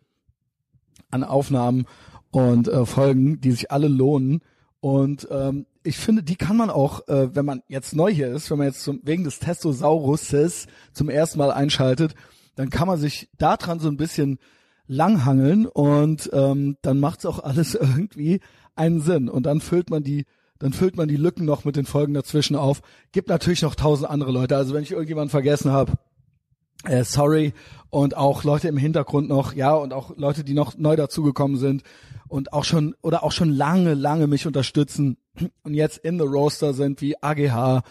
an 1.10 1.24
Aufnahmen 1.24 1.86
und 2.32 2.68
äh, 2.68 2.86
Folgen, 2.86 3.40
die 3.42 3.52
sich 3.52 3.72
alle 3.72 3.88
lohnen. 3.88 4.42
Und 4.84 5.30
ähm, 5.32 5.66
ich 5.84 5.96
finde, 5.96 6.24
die 6.24 6.36
kann 6.36 6.58
man 6.58 6.70
auch, 6.70 7.08
äh, 7.08 7.34
wenn 7.34 7.46
man 7.46 7.64
jetzt 7.70 7.96
neu 7.96 8.12
hier 8.12 8.28
ist, 8.34 8.52
wenn 8.52 8.58
man 8.58 8.68
jetzt 8.68 8.84
zum, 8.84 9.00
wegen 9.04 9.24
des 9.24 9.40
Testosauruses 9.40 10.68
zum 10.92 11.08
ersten 11.08 11.38
Mal 11.38 11.52
einschaltet, 11.52 12.16
dann 12.58 12.70
kann 12.70 12.90
man 12.90 13.00
sich 13.00 13.30
daran 13.38 13.80
so 13.80 13.88
ein 13.88 13.96
bisschen 13.96 14.40
langhangeln 14.86 15.68
und 15.68 16.30
ähm, 16.34 16.76
dann 16.82 17.00
macht's 17.00 17.26
auch 17.26 17.40
alles 17.40 17.76
irgendwie 17.82 18.42
einen 18.76 19.00
Sinn. 19.00 19.30
Und 19.30 19.46
dann 19.46 19.62
füllt 19.62 19.90
man 19.90 20.04
die 20.04 20.26
dann 20.60 20.74
füllt 20.74 20.98
man 20.98 21.08
die 21.08 21.16
Lücken 21.16 21.46
noch 21.46 21.64
mit 21.64 21.78
den 21.78 21.86
Folgen 21.86 22.14
dazwischen 22.14 22.58
auf. 22.58 22.82
Gibt 23.14 23.30
natürlich 23.30 23.62
noch 23.62 23.76
tausend 23.76 24.10
andere 24.10 24.34
Leute. 24.34 24.58
Also 24.58 24.74
wenn 24.74 24.84
ich 24.84 24.92
irgendjemanden 24.92 25.30
vergessen 25.30 25.72
habe, 25.72 25.94
äh, 26.84 27.04
sorry. 27.04 27.54
Und 27.90 28.18
auch 28.18 28.44
Leute 28.44 28.68
im 28.68 28.78
Hintergrund 28.78 29.30
noch, 29.30 29.54
ja, 29.54 29.74
und 29.74 29.94
auch 29.94 30.18
Leute, 30.18 30.44
die 30.44 30.54
noch 30.54 30.78
neu 30.78 30.96
dazugekommen 30.96 31.58
sind 31.58 31.84
und 32.28 32.52
auch 32.52 32.64
schon 32.64 32.96
oder 33.04 33.24
auch 33.24 33.32
schon 33.32 33.50
lange, 33.50 33.94
lange 33.94 34.26
mich 34.26 34.48
unterstützen 34.48 35.18
und 35.64 35.76
jetzt 35.76 36.00
in 36.00 36.18
the 36.18 36.26
Roaster 36.26 36.74
sind 36.74 37.02
wie 37.02 37.22
AGH, 37.22 37.84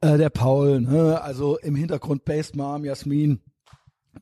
äh, 0.00 0.16
der 0.16 0.30
Paul, 0.30 0.80
ne? 0.80 1.20
also 1.20 1.58
im 1.58 1.74
Hintergrund 1.74 2.24
Based 2.24 2.56
Mom, 2.56 2.86
Jasmin, 2.86 3.40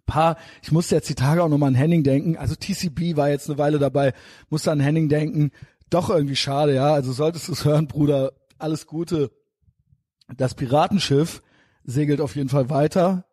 paar, 0.06 0.36
ich 0.62 0.72
musste 0.72 0.96
jetzt 0.96 1.08
die 1.08 1.14
Tage 1.14 1.42
auch 1.42 1.48
nochmal 1.48 1.68
an 1.68 1.74
Henning 1.74 2.02
denken, 2.02 2.36
also 2.36 2.56
TCB 2.56 3.16
war 3.16 3.30
jetzt 3.30 3.48
eine 3.48 3.58
Weile 3.58 3.78
dabei, 3.78 4.12
musste 4.50 4.72
an 4.72 4.80
Henning 4.80 5.08
denken, 5.08 5.52
doch 5.90 6.10
irgendwie 6.10 6.36
schade, 6.36 6.74
ja, 6.74 6.92
also 6.92 7.12
solltest 7.12 7.46
du 7.46 7.52
es 7.52 7.64
hören, 7.64 7.86
Bruder, 7.86 8.32
alles 8.58 8.86
Gute. 8.86 9.30
Das 10.36 10.54
Piratenschiff 10.54 11.42
segelt 11.84 12.20
auf 12.20 12.36
jeden 12.36 12.48
Fall 12.48 12.68
weiter, 12.68 13.24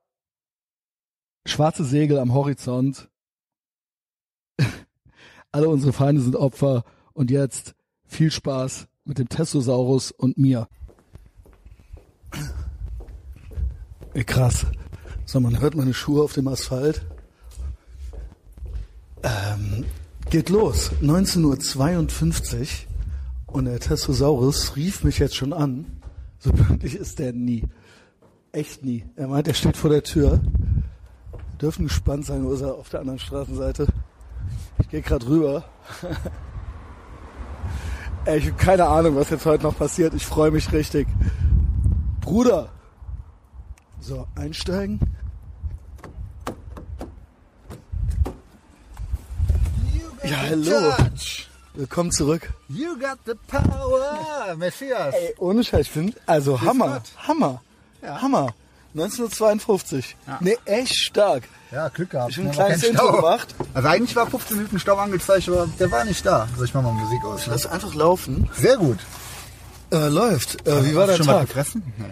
schwarze 1.45 1.83
Segel 1.83 2.19
am 2.19 2.33
Horizont, 2.33 3.09
alle 5.51 5.69
unsere 5.69 5.93
Feinde 5.93 6.21
sind 6.21 6.35
Opfer 6.35 6.83
und 7.13 7.31
jetzt 7.31 7.75
viel 8.05 8.31
Spaß 8.31 8.87
mit 9.05 9.19
dem 9.19 9.29
Testosaurus 9.29 10.11
und 10.11 10.37
mir. 10.37 10.67
Ey, 14.13 14.23
krass. 14.23 14.65
So, 15.25 15.39
man 15.39 15.59
hört 15.59 15.75
meine 15.75 15.93
Schuhe 15.93 16.23
auf 16.23 16.33
dem 16.33 16.47
Asphalt. 16.47 17.05
Ähm, 19.23 19.85
geht 20.29 20.49
los. 20.49 20.91
19.52 21.01 22.61
Uhr 23.47 23.55
und 23.55 23.65
der 23.65 23.79
Testosaurus 23.79 24.75
rief 24.75 25.03
mich 25.03 25.19
jetzt 25.19 25.35
schon 25.35 25.53
an. 25.53 26.01
So 26.39 26.51
pünktlich 26.51 26.95
ist 26.95 27.19
der 27.19 27.33
nie. 27.33 27.63
Echt 28.51 28.83
nie. 28.83 29.03
Er 29.15 29.27
meint, 29.27 29.47
er 29.47 29.53
steht 29.53 29.77
vor 29.77 29.89
der 29.89 30.03
Tür. 30.03 30.41
Dürfen 31.61 31.87
gespannt 31.87 32.25
sein, 32.25 32.43
wo 32.45 32.53
ist 32.53 32.61
er 32.61 32.75
auf 32.75 32.89
der 32.89 33.01
anderen 33.01 33.19
Straßenseite. 33.19 33.87
Ich 34.79 34.89
gehe 34.89 35.01
gerade 35.01 35.25
rüber. 35.27 35.63
Ey, 38.25 38.39
ich 38.39 38.47
habe 38.47 38.57
keine 38.57 38.87
Ahnung, 38.87 39.15
was 39.15 39.29
jetzt 39.29 39.45
heute 39.45 39.63
noch 39.63 39.77
passiert. 39.77 40.13
Ich 40.13 40.25
freue 40.25 40.51
mich 40.51 40.71
richtig. 40.71 41.07
Bruder. 42.21 42.69
So, 44.01 44.27
einsteigen. 44.35 44.99
Ja, 50.23 50.37
hallo. 50.49 50.93
Willkommen 51.75 52.11
zurück. 52.11 52.51
You 52.69 52.97
got 52.97 53.19
the 53.25 53.33
power, 53.47 54.55
Messias. 54.57 55.13
Ey, 55.13 55.35
ohne 55.37 55.63
Scheiß, 55.63 55.81
ich 55.81 55.91
finde, 55.91 56.17
also 56.25 56.59
Hammer. 56.61 57.01
Hammer, 57.27 57.61
Ja. 58.01 58.21
Hammer. 58.21 58.53
1952. 58.95 60.15
Ja. 60.27 60.37
Nee, 60.41 60.57
echt 60.65 60.95
stark. 60.95 61.43
Ja, 61.71 61.89
Glück 61.89 62.11
gehabt. 62.11 62.31
Ich 62.31 62.37
hab 62.37 62.43
ein 62.45 62.47
Ne, 62.47 62.53
kleines 62.53 62.83
Intro 62.83 63.11
gemacht. 63.11 63.53
Also 63.73 63.87
eigentlich 63.89 64.15
war 64.15 64.27
15 64.27 64.57
Minuten 64.57 64.79
Stau 64.79 64.95
angezeigt, 64.95 65.49
aber 65.49 65.67
der 65.79 65.91
war 65.91 66.05
nicht 66.05 66.25
da. 66.25 66.47
Also 66.51 66.63
ich 66.63 66.73
mach 66.73 66.81
mal 66.81 66.93
Musik 66.93 67.23
aus. 67.25 67.45
Ne? 67.47 67.53
Lass 67.53 67.65
einfach 67.65 67.93
laufen. 67.93 68.49
Sehr 68.55 68.77
gut. 68.77 68.99
Äh, 69.91 70.07
läuft. 70.07 70.65
Äh, 70.67 70.85
wie 70.85 70.95
war 70.95 71.03
Hast 71.03 71.09
der 71.09 71.17
schon 71.17 71.27
was 71.27 71.35
Tag? 71.39 71.47
gefressen? 71.47 71.93
Nee. 71.97 72.05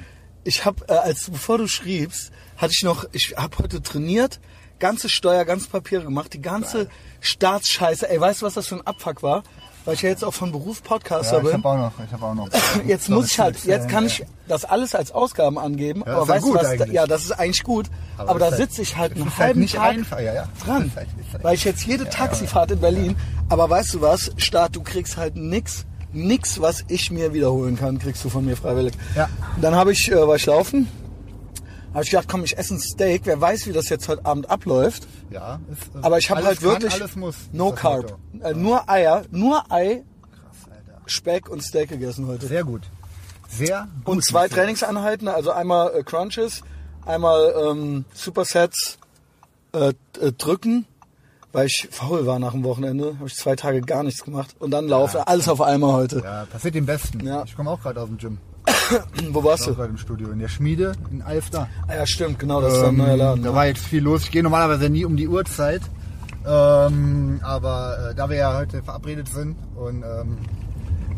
Ich 0.43 0.65
habe, 0.65 0.83
äh, 0.89 0.93
als 0.93 1.29
bevor 1.29 1.57
du 1.57 1.67
schriebst, 1.67 2.31
hatte 2.57 2.73
ich 2.75 2.83
noch, 2.83 3.05
ich 3.13 3.33
habe 3.37 3.57
heute 3.59 3.81
trainiert, 3.81 4.39
ganze 4.79 5.07
Steuer, 5.07 5.45
ganze 5.45 5.69
Papiere 5.69 6.03
gemacht, 6.03 6.33
die 6.33 6.41
ganze 6.41 6.89
Staatsscheiße. 7.21 8.09
Ey, 8.09 8.19
weißt 8.19 8.41
du, 8.41 8.45
was 8.45 8.55
das 8.55 8.67
für 8.67 8.75
ein 8.75 8.85
Abfuck 8.85 9.23
war? 9.23 9.43
Weil 9.85 9.95
ich 9.95 10.01
ja 10.01 10.09
jetzt 10.09 10.23
auch 10.23 10.33
von 10.33 10.51
Beruf 10.51 10.81
Podcaster 10.81 11.33
Ja, 11.33 11.37
ich 11.39 11.43
bin. 11.45 11.53
habe 11.53 11.67
auch 11.67 11.77
noch. 11.77 12.05
Ich 12.05 12.13
habe 12.13 12.25
auch 12.25 12.33
noch. 12.33 12.47
Jetzt 12.87 13.09
muss 13.09 13.31
ich 13.31 13.39
halt, 13.39 13.63
jetzt 13.65 13.89
kann 13.89 14.05
ich 14.05 14.23
das 14.47 14.63
alles 14.63 14.95
als 14.95 15.11
Ausgaben 15.11 15.59
angeben, 15.59 16.03
Ja, 16.05 16.13
aber 16.15 16.27
weißt 16.29 16.43
du 16.45 16.51
gut 16.51 16.59
was? 16.59 16.65
eigentlich. 16.67 16.91
Ja, 16.93 17.05
das 17.05 17.23
ist 17.25 17.31
eigentlich 17.33 17.63
gut, 17.63 17.87
aber, 18.17 18.29
Aber 18.29 18.39
da 18.39 18.45
halt- 18.45 18.57
sitze 18.57 18.81
ich 18.81 18.95
halt 18.95 19.13
einen 19.15 19.25
halt 19.25 19.37
halben 19.37 19.59
nicht 19.59 19.75
Tag 19.75 19.95
ja, 20.21 20.33
ja. 20.33 20.47
dran, 20.63 20.89
halt- 20.95 21.07
halt- 21.31 21.43
weil 21.43 21.55
ich 21.55 21.65
jetzt 21.65 21.83
jede 21.85 22.07
Taxifahrt 22.09 22.71
in 22.71 22.79
Berlin, 22.79 23.15
aber 23.49 23.69
weißt 23.69 23.93
du 23.95 24.01
was, 24.01 24.31
Staat, 24.37 24.75
du 24.77 24.81
kriegst 24.83 25.17
halt 25.17 25.35
nix, 25.35 25.85
nix, 26.13 26.61
was 26.61 26.83
ich 26.87 27.11
mir 27.11 27.33
wiederholen 27.33 27.75
kann, 27.77 27.99
kriegst 27.99 28.23
du 28.23 28.29
von 28.29 28.45
mir 28.45 28.55
freiwillig. 28.55 28.93
Ja. 29.15 29.27
Dann 29.59 29.75
habe 29.75 29.91
ich, 29.91 30.09
äh, 30.11 30.27
war 30.27 30.35
ich 30.37 30.45
laufen, 30.45 30.87
habe 31.93 32.03
ich 32.03 32.09
gedacht, 32.09 32.27
komm, 32.29 32.43
ich 32.43 32.57
esse 32.57 32.75
ein 32.75 32.79
Steak, 32.79 33.21
wer 33.25 33.39
weiß, 33.39 33.67
wie 33.67 33.71
das 33.73 33.89
jetzt 33.89 34.07
heute 34.09 34.25
Abend 34.25 34.49
abläuft, 34.49 35.07
Ja, 35.29 35.59
ist, 35.71 35.89
aber 36.03 36.17
ich 36.17 36.29
habe 36.29 36.43
halt 36.43 36.59
kann, 36.59 36.69
wirklich 36.69 36.93
alles 36.93 37.15
muss. 37.15 37.35
no 37.51 37.69
ist 37.69 37.75
carb, 37.77 38.17
äh, 38.41 38.53
nur 38.53 38.89
Eier, 38.89 39.23
nur 39.31 39.71
Ei, 39.71 40.03
Krass. 40.31 41.01
Speck 41.05 41.49
und 41.49 41.61
Steak 41.63 41.89
gegessen 41.89 42.27
heute. 42.27 42.47
Sehr 42.47 42.63
gut. 42.63 42.81
Sehr 43.49 43.87
gut. 44.03 44.07
Und 44.07 44.25
zwei. 44.25 44.47
Trainingseinheiten, 44.47 45.27
also 45.27 45.51
einmal 45.51 45.93
äh, 45.95 46.03
Crunches, 46.03 46.63
einmal 47.05 47.53
ähm, 47.69 48.05
Supersets 48.13 48.97
äh, 49.73 49.93
äh, 50.19 50.31
drücken, 50.31 50.85
weil 51.51 51.67
ich 51.67 51.87
faul 51.91 52.25
war 52.25 52.39
nach 52.39 52.53
dem 52.53 52.63
Wochenende, 52.63 53.15
habe 53.19 53.27
ich 53.27 53.35
zwei 53.35 53.55
Tage 53.55 53.81
gar 53.81 54.01
nichts 54.01 54.23
gemacht 54.23 54.55
und 54.59 54.71
dann 54.71 54.87
laufen, 54.87 55.17
alles 55.25 55.47
auf 55.47 55.61
einmal 55.61 55.93
heute. 55.93 56.21
Ja, 56.23 56.45
passiert 56.45 56.73
dem 56.73 56.87
Besten. 56.87 57.19
Ja. 57.25 57.43
Ich 57.43 57.55
komme 57.55 57.69
auch 57.69 57.81
gerade 57.81 58.01
aus 58.01 58.07
dem 58.07 58.17
Gym. 58.17 58.39
Wo 59.31 59.43
warst 59.43 59.63
Ich 59.63 59.67
auch 59.67 59.71
du? 59.71 59.77
gerade 59.77 59.89
im 59.91 59.97
Studio. 59.97 60.29
In 60.31 60.39
der 60.39 60.47
Schmiede 60.47 60.93
in 61.11 61.21
Alfter. 61.21 61.67
Ah 61.87 61.95
ja, 61.95 62.05
stimmt, 62.05 62.39
genau, 62.39 62.61
das 62.61 62.73
ist 62.73 62.83
ein 62.83 62.95
neuer 62.97 63.17
Laden. 63.17 63.37
Ähm, 63.39 63.43
Da 63.43 63.49
ne? 63.51 63.55
war 63.55 63.65
jetzt 63.67 63.85
viel 63.85 64.03
los. 64.03 64.23
Ich 64.23 64.31
gehe 64.31 64.43
normalerweise 64.43 64.89
nie 64.89 65.05
um 65.05 65.15
die 65.17 65.27
Uhrzeit. 65.27 65.81
Ähm, 66.45 67.39
aber 67.43 68.09
äh, 68.11 68.15
da 68.15 68.29
wir 68.29 68.37
ja 68.37 68.57
heute 68.57 68.83
verabredet 68.83 69.29
sind 69.29 69.55
und 69.75 70.03
ähm, 70.03 70.37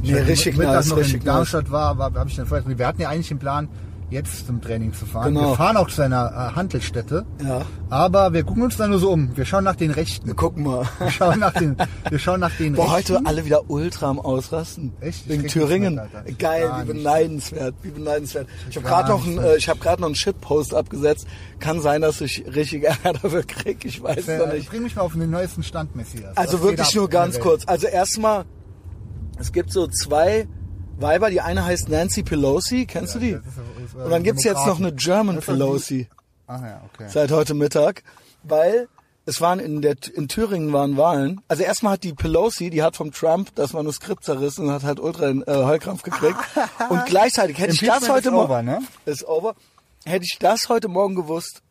ich 0.03 0.11
Nee, 0.11 0.19
heute 0.19 0.27
richtig 0.27 0.57
Mittag 0.57 0.73
nice, 0.75 0.87
noch 0.89 0.97
richtig 0.97 1.15
in 1.15 1.25
Darmstadt 1.25 1.71
war, 1.71 1.97
war 1.97 2.13
habe 2.13 2.29
ich 2.29 2.35
dann 2.35 2.45
vorher, 2.45 2.77
wir 2.77 2.87
hatten 2.87 3.01
ja 3.01 3.09
eigentlich 3.09 3.29
den 3.29 3.39
Plan, 3.39 3.67
jetzt 4.12 4.45
zum 4.45 4.62
Training 4.62 4.93
zu 4.93 5.05
fahren. 5.05 5.33
Genau. 5.33 5.50
Wir 5.50 5.55
fahren 5.55 5.77
auch 5.77 5.89
zu 5.89 6.01
einer 6.03 6.27
äh, 6.51 6.55
Handelsstätte, 6.55 7.25
Ja, 7.43 7.62
aber 7.89 8.33
wir 8.33 8.43
gucken 8.43 8.63
uns 8.63 8.77
da 8.77 8.88
nur 8.88 9.00
so 9.00 9.09
um. 9.12 9.35
Wir 9.35 9.45
schauen 9.45 9.63
nach 9.63 9.75
den 9.75 9.91
Rechten. 9.91 10.27
wir 10.27 10.35
gucken 10.35 10.63
mal. 10.63 10.85
Wir 11.00 11.09
schauen 11.12 11.39
nach 11.39 11.53
den, 11.53 11.75
wir 12.09 12.19
schauen 12.19 12.39
nach 12.39 12.55
den 12.55 12.74
Boah, 12.75 12.95
Rechten. 12.95 13.15
heute 13.15 13.25
alle 13.25 13.45
wieder 13.45 13.69
ultra 13.69 14.09
am 14.09 14.19
Ausrasten. 14.19 14.93
Echt? 15.01 15.27
Wegen 15.27 15.47
Thüringen. 15.47 16.00
mit, 16.25 16.38
Geil, 16.39 16.71
wie 16.83 16.93
beneidenswert, 16.93 17.74
wie 17.81 17.89
beneidenswert. 17.89 18.47
Ich 18.69 18.75
habe 18.77 18.88
gerade 18.88 19.09
noch, 19.09 19.25
einen, 19.25 19.38
äh, 19.39 19.55
ich 19.57 19.67
habe 19.69 19.79
gerade 19.79 20.01
noch 20.01 20.07
einen 20.07 20.15
Shitpost 20.15 20.74
abgesetzt. 20.75 21.27
Kann 21.59 21.81
sein, 21.81 22.01
dass 22.01 22.21
ich 22.21 22.45
richtig 22.55 22.83
Ärger 23.03 23.13
dafür 23.13 23.43
krieg. 23.43 23.83
Ich 23.85 24.01
weiß 24.03 24.27
es 24.27 24.39
noch 24.39 24.53
nicht. 24.53 24.69
Bring 24.69 24.83
mich 24.83 24.95
mal 24.95 25.01
auf 25.01 25.13
den 25.13 25.29
neuesten 25.31 25.63
Stand, 25.63 25.95
Messias. 25.95 26.38
Also 26.38 26.62
wirklich 26.62 26.93
nur 26.93 27.09
ganz 27.09 27.39
kurz. 27.39 27.63
Also 27.65 27.88
erstmal, 27.88 28.45
es 29.39 29.51
gibt 29.51 29.71
so 29.71 29.88
zwei 29.88 30.47
Weiber. 30.97 31.29
Die 31.29 31.41
eine 31.41 31.65
heißt 31.65 31.89
Nancy 31.89 32.24
Pelosi. 32.24 32.85
Kennst 32.85 33.15
du 33.15 33.19
die? 33.19 33.38
Äh, 33.94 34.04
Und 34.04 34.10
dann 34.10 34.24
gibt's 34.24 34.44
jetzt 34.44 34.65
noch 34.65 34.80
eine 34.80 34.94
German 34.94 35.39
Pelosi 35.39 36.08
Ach 36.48 36.62
ja, 36.62 36.82
okay. 36.94 37.08
seit 37.10 37.32
heute 37.32 37.54
Mittag, 37.54 38.04
weil 38.44 38.88
es 39.25 39.42
waren 39.42 39.60
in 39.60 39.82
der 39.82 39.96
in 40.13 40.27
Thüringen 40.27 40.72
waren 40.72 40.98
Wahlen. 40.98 41.42
Also 41.48 41.63
erstmal 41.63 41.94
hat 41.94 42.04
die 42.04 42.13
Pelosi, 42.13 42.70
die 42.70 42.84
hat 42.84 42.96
vom 42.96 43.12
Trump 43.12 43.50
das 43.56 43.74
Manuskript 43.74 44.24
zerrissen 44.24 44.68
und 44.68 44.72
hat 44.72 44.84
halt 44.84 45.00
ultra 45.00 45.30
äh, 45.30 45.44
Heulkrampf 45.48 46.04
gekriegt. 46.04 46.38
und 46.89 47.06
gleichzeitig 47.06 47.58
hätte 47.58 47.74
ich 47.74 47.82
das 47.82 48.08
heute 48.10 48.32
Morgen 48.32 48.65
ne? 48.65 48.82
ist 49.06 49.27
over. 49.27 49.56
Hätte 50.06 50.25
ich 50.25 50.38
das 50.39 50.70
heute 50.70 50.88
Morgen 50.88 51.15
gewusst, 51.15 51.63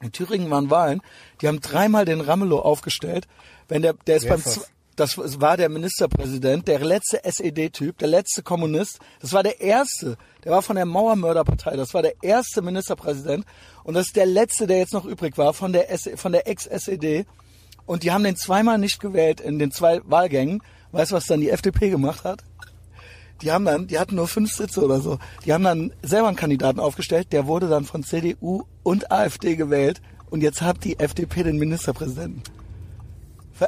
in 0.00 0.12
Thüringen 0.12 0.50
waren 0.50 0.70
Wahlen, 0.70 1.02
die 1.40 1.48
haben 1.48 1.60
dreimal 1.60 2.04
den 2.04 2.20
Ramelow 2.20 2.60
aufgestellt. 2.60 3.26
Wenn 3.66 3.82
der, 3.82 3.94
der 3.94 4.18
ist 4.18 4.24
Wer 4.24 4.32
beim, 4.32 4.40
ist 4.40 4.70
das 4.96 5.18
war 5.40 5.58
der 5.58 5.68
Ministerpräsident, 5.68 6.66
der 6.66 6.78
letzte 6.80 7.22
SED-Typ, 7.22 7.98
der 7.98 8.08
letzte 8.08 8.42
Kommunist. 8.42 8.98
Das 9.20 9.34
war 9.34 9.42
der 9.42 9.60
erste. 9.60 10.16
Der 10.46 10.52
war 10.52 10.62
von 10.62 10.76
der 10.76 10.86
Mauermörderpartei. 10.86 11.74
Das 11.74 11.92
war 11.92 12.02
der 12.02 12.22
erste 12.22 12.62
Ministerpräsident. 12.62 13.44
Und 13.82 13.94
das 13.94 14.06
ist 14.06 14.16
der 14.16 14.26
letzte, 14.26 14.68
der 14.68 14.78
jetzt 14.78 14.92
noch 14.92 15.04
übrig 15.04 15.36
war 15.36 15.52
von 15.52 15.72
der, 15.72 15.88
von 16.14 16.30
der 16.30 16.46
Ex-SED. 16.46 17.26
Und 17.84 18.04
die 18.04 18.12
haben 18.12 18.22
den 18.22 18.36
zweimal 18.36 18.78
nicht 18.78 19.00
gewählt 19.00 19.40
in 19.40 19.58
den 19.58 19.72
zwei 19.72 20.00
Wahlgängen. 20.04 20.62
Weißt 20.92 21.10
du, 21.10 21.16
was 21.16 21.26
dann 21.26 21.40
die 21.40 21.50
FDP 21.50 21.90
gemacht 21.90 22.22
hat? 22.22 22.44
Die 23.42 23.50
haben 23.50 23.64
dann, 23.64 23.88
die 23.88 23.98
hatten 23.98 24.14
nur 24.14 24.28
fünf 24.28 24.52
Sitze 24.52 24.84
oder 24.84 25.00
so. 25.00 25.18
Die 25.44 25.52
haben 25.52 25.64
dann 25.64 25.92
selber 26.04 26.28
einen 26.28 26.36
Kandidaten 26.36 26.78
aufgestellt, 26.78 27.32
der 27.32 27.48
wurde 27.48 27.68
dann 27.68 27.84
von 27.84 28.04
CDU 28.04 28.62
und 28.84 29.10
AfD 29.10 29.56
gewählt 29.56 30.00
und 30.30 30.42
jetzt 30.42 30.62
hat 30.62 30.84
die 30.84 31.00
FDP 31.00 31.42
den 31.42 31.58
Ministerpräsidenten. 31.58 32.42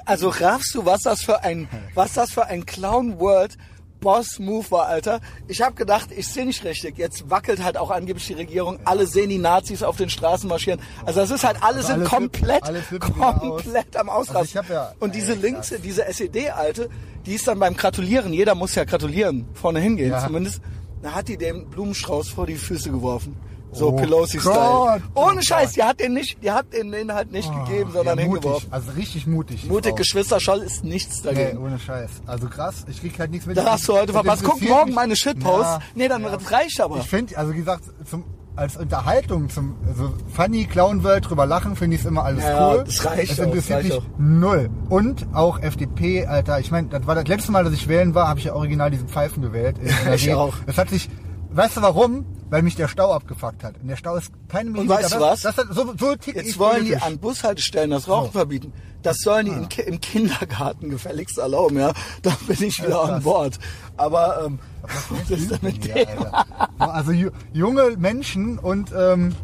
Also 0.04 0.28
raffst 0.28 0.74
du, 0.74 0.86
was 0.86 1.02
das 1.02 1.22
für 1.22 1.42
ein, 1.42 1.68
was 1.94 2.12
das 2.12 2.30
für 2.30 2.46
ein 2.46 2.66
Clown 2.66 3.18
World 3.18 3.58
Boss 4.00 4.38
Move 4.38 4.70
war, 4.70 4.86
Alter. 4.86 5.20
Ich 5.48 5.60
habe 5.62 5.74
gedacht, 5.74 6.10
ich 6.16 6.26
sehe 6.28 6.46
nicht 6.46 6.64
richtig. 6.64 6.98
Jetzt 6.98 7.30
wackelt 7.30 7.62
halt 7.62 7.76
auch 7.76 7.90
angeblich 7.90 8.26
die 8.26 8.34
Regierung. 8.34 8.78
Alle 8.84 9.06
sehen 9.06 9.28
die 9.30 9.38
Nazis 9.38 9.82
auf 9.82 9.96
den 9.96 10.08
Straßen 10.08 10.48
marschieren. 10.48 10.80
Also 11.04 11.20
das 11.20 11.30
ist 11.30 11.44
halt, 11.44 11.62
alle 11.62 11.82
sind 11.82 11.96
alles 11.96 12.08
komplett, 12.08 12.62
flippt- 12.62 12.66
alles 12.68 12.86
flippt 12.86 13.16
wieder 13.16 13.42
aus. 13.42 13.62
komplett 13.62 13.96
am 13.96 14.08
Ausrasten. 14.08 14.36
Also 14.36 14.50
ich 14.50 14.56
hab 14.56 14.70
ja- 14.70 14.92
und 15.00 15.14
diese 15.14 15.32
Ey, 15.32 15.38
links, 15.38 15.74
diese 15.82 16.06
SED-Alte, 16.06 16.88
die 17.26 17.34
ist 17.34 17.46
dann 17.48 17.58
beim 17.58 17.76
Gratulieren, 17.76 18.32
jeder 18.32 18.54
muss 18.54 18.74
ja 18.74 18.84
gratulieren, 18.84 19.46
vorne 19.54 19.80
hingehen 19.80 20.10
Ja. 20.10 20.24
zumindest, 20.24 20.60
da 21.02 21.12
hat 21.14 21.28
die 21.28 21.36
dem 21.36 21.68
Blumenstrauß 21.70 22.28
vor 22.28 22.46
die 22.46 22.56
Füße 22.56 22.90
geworfen. 22.90 23.36
So 23.72 23.88
Oh 23.88 23.92
Pelosi-Style. 23.92 24.54
Gott, 24.54 25.02
Ohne 25.14 25.38
oh 25.38 25.42
Scheiß, 25.42 25.72
die 25.74 25.82
hat 25.82 26.00
den 26.00 26.14
nicht, 26.14 26.42
die 26.42 26.50
hat 26.50 26.72
den 26.72 26.92
Inhalt 26.92 27.30
nicht 27.32 27.50
gegeben, 27.66 27.90
sondern 27.92 28.18
ja, 28.18 28.24
mutig, 28.26 28.42
hingeworfen. 28.42 28.72
Also 28.72 28.90
richtig 28.92 29.26
mutig. 29.26 29.66
Mutig. 29.68 29.94
Geschwisterschall 29.96 30.60
ist 30.60 30.84
nichts 30.84 31.22
Nee, 31.22 31.34
dagegen. 31.34 31.58
ohne 31.58 31.78
Scheiß. 31.78 32.10
Also 32.26 32.48
krass, 32.48 32.84
ich 32.88 33.00
krieg 33.00 33.18
halt 33.18 33.30
nichts 33.30 33.46
mit. 33.46 33.56
Da 33.56 33.72
hast 33.72 33.86
du 33.88 33.92
heute 33.94 34.06
Das 34.06 34.16
verpasst. 34.16 34.42
Guck 34.44 34.62
morgen 34.62 34.94
meine 34.94 35.14
Shitposts. 35.16 35.72
Ja, 35.72 35.78
nee, 35.94 36.08
dann 36.08 36.22
das 36.22 36.50
reicht 36.50 36.80
aber. 36.80 36.96
Ich 36.98 37.06
finde, 37.08 37.36
also 37.36 37.52
wie 37.52 37.58
gesagt, 37.58 37.84
zum, 38.08 38.24
als 38.56 38.76
Unterhaltung, 38.76 39.48
zum 39.50 39.76
also 39.86 40.12
Funny 40.34 40.64
Clown 40.64 41.04
World 41.04 41.28
drüber 41.28 41.46
lachen, 41.46 41.76
finde 41.76 41.94
ich 41.96 42.00
es 42.02 42.06
immer 42.08 42.24
alles 42.24 42.42
Ja, 42.44 42.72
cool. 42.74 42.84
das 42.84 43.04
reicht 43.04 43.32
Es 43.32 43.38
interessiert 43.38 43.84
das 43.84 43.84
mich 43.90 44.02
null. 44.18 44.70
Und 44.88 45.26
auch 45.34 45.60
FDP, 45.60 46.26
Alter. 46.26 46.58
Ich 46.58 46.70
meine, 46.70 46.88
das 46.88 47.06
war 47.06 47.14
das 47.14 47.28
letzte 47.28 47.52
Mal, 47.52 47.62
dass 47.64 47.72
ich 47.74 47.86
wählen 47.86 48.14
war, 48.14 48.28
habe 48.28 48.38
ich 48.40 48.46
ja 48.46 48.54
original 48.54 48.90
diesen 48.90 49.08
Pfeifen 49.08 49.42
gewählt. 49.42 49.76
Ich 50.14 50.32
auch. 50.34 50.54
Das 50.66 50.78
hat 50.78 50.88
sich, 50.90 51.08
weißt 51.50 51.76
du 51.78 51.82
warum? 51.82 52.26
Weil 52.50 52.62
mich 52.62 52.76
der 52.76 52.88
Stau 52.88 53.12
abgefuckt 53.12 53.62
hat. 53.62 53.74
Und 53.80 53.88
der 53.88 53.96
Stau 53.96 54.16
ist 54.16 54.30
keine 54.48 54.70
Millimeter. 54.70 55.02
weißt 55.02 55.14
du 55.14 55.20
was? 55.20 55.42
Das, 55.42 55.56
das, 55.56 55.66
so, 55.70 55.94
so 55.98 56.12
Jetzt 56.12 56.26
ich 56.48 56.58
wollen 56.58 56.84
die 56.84 56.90
politisch. 56.92 57.02
an 57.02 57.18
Bushaltestellen 57.18 57.90
das 57.90 58.08
Rauchen 58.08 58.32
verbieten. 58.32 58.72
Das 59.02 59.18
sollen 59.18 59.46
die 59.46 59.52
in, 59.52 59.68
Ki- 59.68 59.82
im 59.82 60.00
Kindergarten 60.00 60.88
gefälligst 60.88 61.36
erlauben, 61.38 61.78
ja. 61.78 61.92
Da 62.22 62.32
bin 62.46 62.62
ich 62.62 62.82
wieder 62.82 63.02
an. 63.02 63.22
Bord. 63.22 63.58
Aber 63.98 64.44
ähm, 64.46 64.58
das 65.28 65.38
ist 65.40 65.50
Ja, 65.50 65.58
Thema. 65.70 66.46
Alter. 66.78 66.94
Also 66.94 67.12
ju- 67.12 67.32
junge 67.52 67.96
Menschen 67.98 68.58
und 68.58 68.90
ähm, 68.96 69.34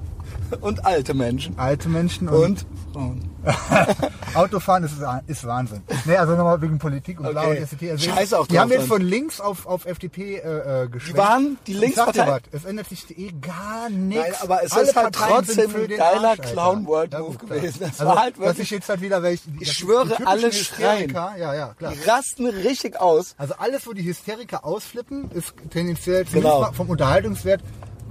Und 0.63 0.85
alte 0.87 1.13
Menschen. 1.15 1.59
alte 1.59 1.89
Menschen 1.91 2.29
und, 2.29 2.37
Und 2.37 2.67
Frauen. 2.95 3.31
Autofahren 4.35 4.85
ist, 4.85 4.95
ist 5.27 5.47
Wahnsinn. 5.47 5.83
Nee, 6.05 6.17
also 6.17 6.35
nochmal 6.35 6.61
wegen 6.61 6.79
Politik 6.79 7.21
und 7.21 7.31
bla 7.31 7.43
Okay. 7.43 7.51
und 7.51 7.57
FDP. 7.65 7.91
Also 7.93 8.11
Scheiß 8.11 8.33
auch 8.35 8.47
Die 8.47 8.59
haben 8.59 8.71
jetzt 8.71 8.87
von 8.89 9.01
links 9.03 9.41
auf, 9.41 9.67
auf 9.67 9.87
FDP 9.87 10.37
äh, 10.39 10.85
äh, 10.85 10.89
geschwenkt. 10.89 11.17
Die 11.17 11.23
waren 11.23 11.59
die 11.67 11.73
Linkspartei. 11.75 12.27
was, 12.27 12.41
Es 12.53 12.65
ändert 12.65 12.89
sich 12.89 13.19
eh 13.19 13.33
gar 13.41 13.89
nichts. 13.91 14.23
Nein, 14.25 14.35
aber 14.41 14.63
es 14.65 14.73
Alle 14.73 14.83
ist 14.89 14.97
halt 14.97 15.13
Parteien 15.17 15.45
trotzdem 15.45 15.71
für 15.71 15.79
ein 15.83 15.89
geiler 15.89 16.29
Arsch, 16.31 16.41
Alter. 16.41 16.43
Clown-World-Move 16.53 17.25
gut, 17.31 17.39
klar. 17.47 17.59
gewesen. 17.61 17.79
Das 17.81 18.01
also, 18.01 18.05
war 18.07 18.23
halt 18.23 18.39
wirklich- 18.39 18.59
ich 18.65 18.71
jetzt 18.71 18.89
halt 18.89 19.01
wieder, 19.01 19.23
weil 19.23 19.35
ich, 19.35 19.43
Ich 19.61 19.73
schwöre, 19.73 20.17
alle 20.27 20.53
schreien. 20.53 21.13
Ja, 21.13 21.37
ja, 21.55 21.75
klar. 21.75 21.93
Die 21.93 22.09
rasten 22.09 22.47
richtig 22.47 23.01
aus. 23.01 23.35
Also 23.39 23.55
alles, 23.59 23.87
wo 23.87 23.93
die 23.93 24.05
Hysteriker 24.05 24.65
ausflippen, 24.65 25.31
ist 25.33 25.55
tendenziell 25.71 26.25
Genau. 26.25 26.73
vom 26.73 26.89
Unterhaltungswert 26.91 27.61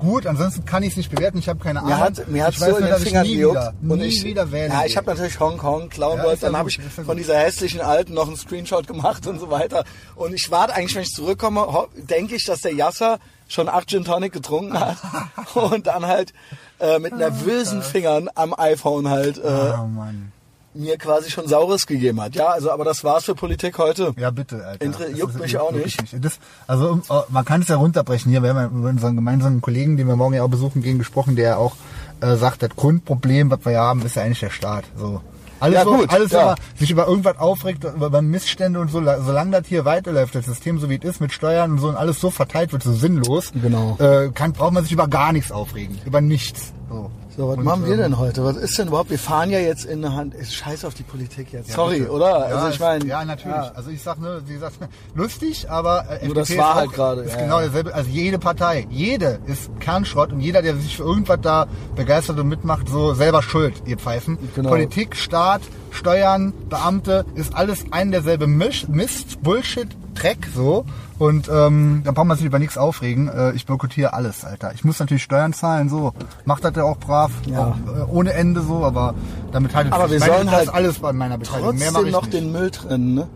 gut. 0.04 0.28
Ansonsten 0.28 0.66
kann 0.66 0.84
ich 0.84 0.92
es 0.92 0.98
nicht 0.98 1.10
bewerten. 1.10 1.38
Ich 1.40 1.50
habe 1.50 1.60
keine 1.64 1.80
Ahnung. 1.80 1.92
Mir 1.92 2.00
hat, 2.00 2.28
mir 2.28 2.44
hat 2.44 2.54
ich 2.54 2.60
so 2.60 2.66
weiß 2.68 2.78
in 2.78 2.86
den 2.86 2.96
Fingern 2.98 3.24
nie 3.26 3.36
gejuckt. 3.36 3.56
wieder, 3.56 3.96
nie 3.96 4.04
ich, 4.06 4.24
wieder 4.24 4.52
wählen 4.52 4.72
Ja, 4.72 4.86
ich 4.86 4.98
habe 4.98 5.10
natürlich 5.10 5.40
Hong 5.40 5.58
Kong, 5.58 5.90
Clown 5.90 6.18
Ja, 6.18 6.36
dann 6.36 6.58
habe 6.58 6.70
ich 6.70 6.80
von 6.80 7.06
gut. 7.06 7.18
dieser 7.18 7.38
hässlichen 7.38 7.82
Alten 7.82 8.14
noch 8.14 8.28
einen 8.28 8.38
Screenshot 8.38 8.86
gemacht 8.86 9.26
und 9.26 9.40
so 9.40 9.50
weiter. 9.50 9.86
Und 10.16 10.34
ich 10.34 10.52
warte 10.52 10.74
eigentlich, 10.76 10.96
wenn 10.96 11.04
ich 11.04 11.14
zurückkomme, 11.14 11.66
denke 11.96 12.36
ich, 12.36 12.46
dass 12.46 12.62
der 12.62 12.74
Yasser 12.74 13.20
schon 13.48 13.70
acht 13.70 13.90
Gin 13.90 14.04
Tonic 14.04 14.34
getrunken 14.34 14.78
hat 14.80 14.98
und 15.54 15.88
dann 15.88 16.06
halt 16.06 16.34
äh, 16.80 17.00
mit 17.00 17.16
nervösen 17.16 17.82
Fingern 17.82 18.30
am 18.36 18.54
iPhone 18.58 19.10
halt 19.10 19.38
äh, 19.38 19.42
Oh 19.80 19.86
Mann. 19.88 20.33
Mir 20.76 20.98
quasi 20.98 21.30
schon 21.30 21.48
Saures 21.48 21.86
gegeben 21.86 22.20
hat. 22.22 22.36
Ja, 22.36 22.48
also 22.48 22.72
aber 22.72 22.84
das 22.86 23.04
war's 23.04 23.26
für 23.26 23.36
Politik 23.36 23.78
heute. 23.78 24.14
Ja, 24.18 24.32
bitte, 24.32 24.66
Alter. 24.66 24.84
Inter- 24.86 25.10
Das 25.10 25.18
juckt 25.20 25.36
ist- 25.36 25.42
mich 25.42 25.58
auch 25.58 25.72
wirklich 25.74 26.00
nicht. 26.02 26.16
Das, 26.26 26.40
also 26.68 27.00
oh, 27.10 27.22
man 27.30 27.46
kann 27.46 27.62
es 27.62 27.68
ja 27.68 27.76
runterbrechen 27.78 28.32
hier. 28.32 28.42
Wir 28.42 28.50
haben 28.50 28.58
ja 28.58 28.70
mit 28.70 28.92
unseren 28.94 29.16
gemeinsamen 29.16 29.62
Kollegen, 29.62 29.98
den 29.98 30.08
wir 30.08 30.16
morgen 30.16 30.34
ja 30.34 30.44
auch 30.44 30.50
besuchen 30.50 30.82
gehen, 30.82 30.98
gesprochen, 30.98 31.36
der 31.36 31.60
auch 31.60 31.76
äh, 32.22 32.36
sagt, 32.38 32.64
das 32.64 32.72
Grundproblem, 32.76 33.52
was 33.52 33.60
wir 33.66 33.74
ja 33.74 33.82
haben, 33.84 34.02
ist 34.04 34.16
ja 34.16 34.24
eigentlich 34.24 34.40
der 34.40 34.50
Staat. 34.50 34.86
So. 34.98 35.22
Alles, 35.60 35.76
Ja, 35.78 35.84
gut, 35.86 36.10
alles 36.10 36.32
ja. 36.32 36.46
man 36.46 36.56
sich 36.78 36.92
über 36.92 37.08
irgendwas 37.08 37.38
aufregt, 37.38 37.84
über, 37.86 38.08
über 38.08 38.22
Missstände 38.22 38.80
und 38.82 38.90
so, 38.92 39.00
la- 39.00 39.22
solange 39.22 39.52
das 39.52 39.68
hier 39.68 39.86
weiterläuft, 39.86 40.36
das 40.36 40.46
System 40.46 40.78
so 40.80 40.90
wie 40.90 40.96
es 40.98 41.04
ist, 41.04 41.22
mit 41.22 41.32
Steuern 41.32 41.72
und 41.72 41.78
so 41.80 41.88
und 41.88 41.96
alles 41.96 42.20
so 42.20 42.32
verteilt 42.32 42.74
wird, 42.74 42.84
so 42.84 42.92
sinnlos, 42.94 43.52
Genau. 43.62 43.96
äh, 44.00 44.30
kann, 44.34 44.52
braucht 44.54 44.74
man 44.74 44.84
sich 44.84 44.92
über 44.92 45.08
gar 45.08 45.32
nichts 45.32 45.52
aufregen. 45.54 45.98
Über 46.06 46.20
nichts. 46.20 46.74
So, 46.90 47.12
So, 47.36 47.48
was 47.48 47.58
Und, 47.58 47.64
machen 47.64 47.86
wir 47.86 47.94
ähm, 47.94 48.00
denn 48.00 48.18
heute? 48.20 48.44
Was 48.44 48.58
ist 48.58 48.78
denn 48.78 48.90
überhaupt? 48.90 49.10
Wir 49.10 49.18
fahren 49.18 49.50
ja 49.50 49.60
jetzt 49.60 49.86
in 49.86 50.02
der 50.02 50.14
Hand. 50.14 50.36
Ist 50.36 50.54
scheiß 50.54 50.86
auf 50.86 50.94
die 50.94 51.04
Politik 51.04 51.52
jetzt. 51.52 51.70
Ja, 51.70 51.76
Sorry, 51.76 52.00
bitte. 52.00 52.12
oder? 52.12 52.50
Ja, 52.50 52.56
also 52.56 52.68
ich 52.70 52.80
meine. 52.80 53.06
Ja, 53.06 53.26
natürlich. 53.26 53.56
ja. 53.56 53.72
Also 53.74 53.90
ich 53.90 54.02
sag 54.04 54.20
nur, 54.20 54.48
wie 54.48 54.54
gesagt, 54.54 54.76
lustig, 55.16 55.70
aber 55.70 56.06
äh, 56.22 56.26
Nur 56.28 56.36
das 56.36 56.56
war 56.56 56.70
ist 56.70 56.76
halt 56.76 56.94
gerade, 56.94 57.22
Ist 57.22 57.38
genau 57.38 57.60
derselbe. 57.60 57.94
Also 57.94 58.10
jede 58.12 58.38
Partei, 58.38 58.86
jede 58.90 59.40
ist 59.48 59.72
Kernschrott 59.80 60.32
und 60.32 60.42
jeder, 60.42 60.62
der 60.62 60.76
sich 60.76 60.98
für 60.98 61.04
irgendwas 61.04 61.40
da 61.42 61.68
begeistert 61.96 62.38
und 62.38 62.48
mitmacht, 62.48 62.88
so 62.88 63.16
selber 63.16 63.42
schuld, 63.42 63.82
ihr 63.86 63.98
Pfeifen. 63.98 64.38
Genau. 64.56 64.70
Politik, 64.70 65.16
Staat, 65.16 65.62
Steuern, 65.90 66.54
Beamte, 66.70 67.26
ist 67.34 67.56
alles 67.56 67.86
ein 67.92 68.12
derselbe 68.12 68.46
Misch, 68.46 68.88
Mist, 68.88 69.42
Bullshit, 69.42 69.88
Dreck, 70.14 70.48
so. 70.54 70.86
Und 71.24 71.48
ähm, 71.50 72.02
da 72.04 72.12
braucht 72.12 72.28
man 72.28 72.36
sich 72.38 72.46
über 72.46 72.60
nichts 72.60 72.78
aufregen. 72.78 73.30
Äh, 73.30 73.52
ich 73.54 73.66
boykottiere 73.66 74.12
alles, 74.14 74.44
Alter. 74.44 74.74
Ich 74.74 74.84
muss 74.84 75.00
natürlich 75.00 75.24
Steuern 75.24 75.54
zahlen, 75.54 75.88
so. 75.88 76.12
Macht 76.44 76.66
das 76.66 76.76
ja 76.76 76.84
auch 76.84 76.98
brav, 76.98 77.32
Ja. 77.46 77.68
auch, 77.68 77.76
äh, 77.98 78.12
ohne 78.12 78.34
Ende 78.34 78.62
so, 78.62 78.84
aber 78.84 79.14
damit 79.54 79.74
haltet 79.74 79.94
Aber 79.94 80.10
wir 80.12 80.20
meine, 80.20 80.34
sollen 80.34 80.52
halt 80.52 80.74
alles 80.74 81.00
bei 81.00 81.14
meiner 81.14 81.38
Beteiligung. 81.38 81.78
Trotzdem 81.80 82.12
noch 82.12 82.22
nicht. 82.24 82.34
den 82.34 82.52
Müll 82.52 82.72
trennen, 82.72 83.14
ne? 83.14 83.28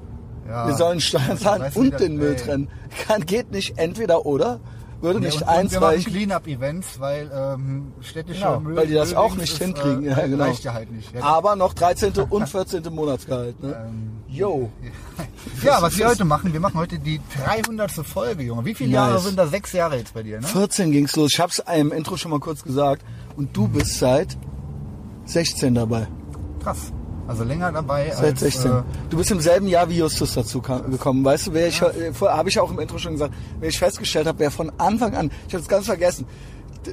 Ja. 0.49 0.67
Wir 0.67 0.75
sollen 0.75 0.99
Steuern 0.99 1.37
zahlen 1.37 1.71
und 1.75 1.91
das- 1.93 2.01
den 2.01 2.17
Müll 2.17 2.31
ey. 2.31 2.35
trennen. 2.35 2.69
Kann, 3.07 3.25
geht 3.25 3.51
nicht 3.51 3.77
entweder 3.77 4.25
oder. 4.25 4.59
Würde 5.01 5.19
Ja, 5.19 5.25
nicht 5.25 5.41
und 5.41 5.47
eins 5.47 5.71
wir 5.71 5.79
machen 5.79 5.93
reichen. 5.93 6.11
Clean-Up-Events, 6.11 6.99
weil 6.99 7.31
ähm, 7.33 7.93
städtische 8.01 8.39
Genau, 8.39 8.59
Müll, 8.59 8.75
weil 8.75 8.87
die 8.87 8.95
das 8.95 9.13
auch 9.13 9.29
Müllings 9.35 9.41
nicht 9.41 9.53
ist, 9.53 9.63
hinkriegen. 9.63 10.05
Äh, 10.05 10.09
ja, 10.09 10.25
genau. 10.27 10.43
Reicht 10.43 10.63
ja 10.63 10.73
halt 10.73 10.91
nicht. 10.91 11.13
Ja, 11.13 11.21
Aber 11.21 11.55
noch 11.55 11.73
13. 11.73 12.13
und 12.29 12.49
14. 12.49 12.83
Monatsgehalt. 12.91 13.61
Ne? 13.61 13.85
Ähm, 13.87 14.11
Yo. 14.27 14.71
ja 15.63 15.81
was 15.81 15.97
wir 15.97 16.07
heute 16.07 16.25
machen, 16.25 16.51
wir 16.51 16.59
machen 16.59 16.79
heute 16.79 16.97
die 16.99 17.21
300. 17.45 17.91
Folge, 17.91 18.43
Junge. 18.43 18.65
Wie 18.65 18.73
viele 18.73 18.89
Nice. 18.91 18.95
Jahre 18.97 19.19
sind 19.19 19.37
da? 19.37 19.47
Sechs 19.47 19.71
Jahre 19.73 19.97
jetzt 19.97 20.13
bei 20.13 20.23
dir, 20.23 20.41
ne? 20.41 20.47
14 20.47 20.91
ging's 20.91 21.15
los. 21.15 21.31
Ich 21.33 21.39
hab's 21.39 21.61
im 21.75 21.91
Intro 21.91 22.17
schon 22.17 22.31
mal 22.31 22.39
kurz 22.39 22.63
gesagt. 22.63 23.03
Und 23.35 23.55
du 23.55 23.67
bist 23.67 23.99
seit 23.99 24.35
16 25.25 25.75
dabei. 25.75 26.07
Krass. 26.63 26.91
Also 27.27 27.43
länger 27.43 27.71
dabei 27.71 28.11
Seit 28.11 28.25
als... 28.25 28.39
16. 28.39 28.71
Äh, 28.71 28.83
du 29.09 29.17
bist 29.17 29.31
im 29.31 29.41
selben 29.41 29.67
Jahr 29.67 29.89
wie 29.89 29.97
Justus 29.97 30.33
dazu 30.33 30.61
kam, 30.61 30.89
gekommen. 30.89 31.23
Weißt 31.23 31.47
du, 31.47 31.53
wer 31.53 31.67
ich, 31.67 31.81
äh, 31.81 32.13
vorher 32.13 32.37
habe 32.37 32.49
ich 32.49 32.59
auch 32.59 32.71
im 32.71 32.79
Intro 32.79 32.97
schon 32.97 33.13
gesagt, 33.13 33.33
wer 33.59 33.69
ich 33.69 33.77
festgestellt 33.77 34.27
habe, 34.27 34.39
wer 34.39 34.51
von 34.51 34.71
Anfang 34.77 35.15
an, 35.15 35.31
ich 35.47 35.53
habe 35.53 35.61
es 35.61 35.67
ganz 35.67 35.85
vergessen, 35.85 36.25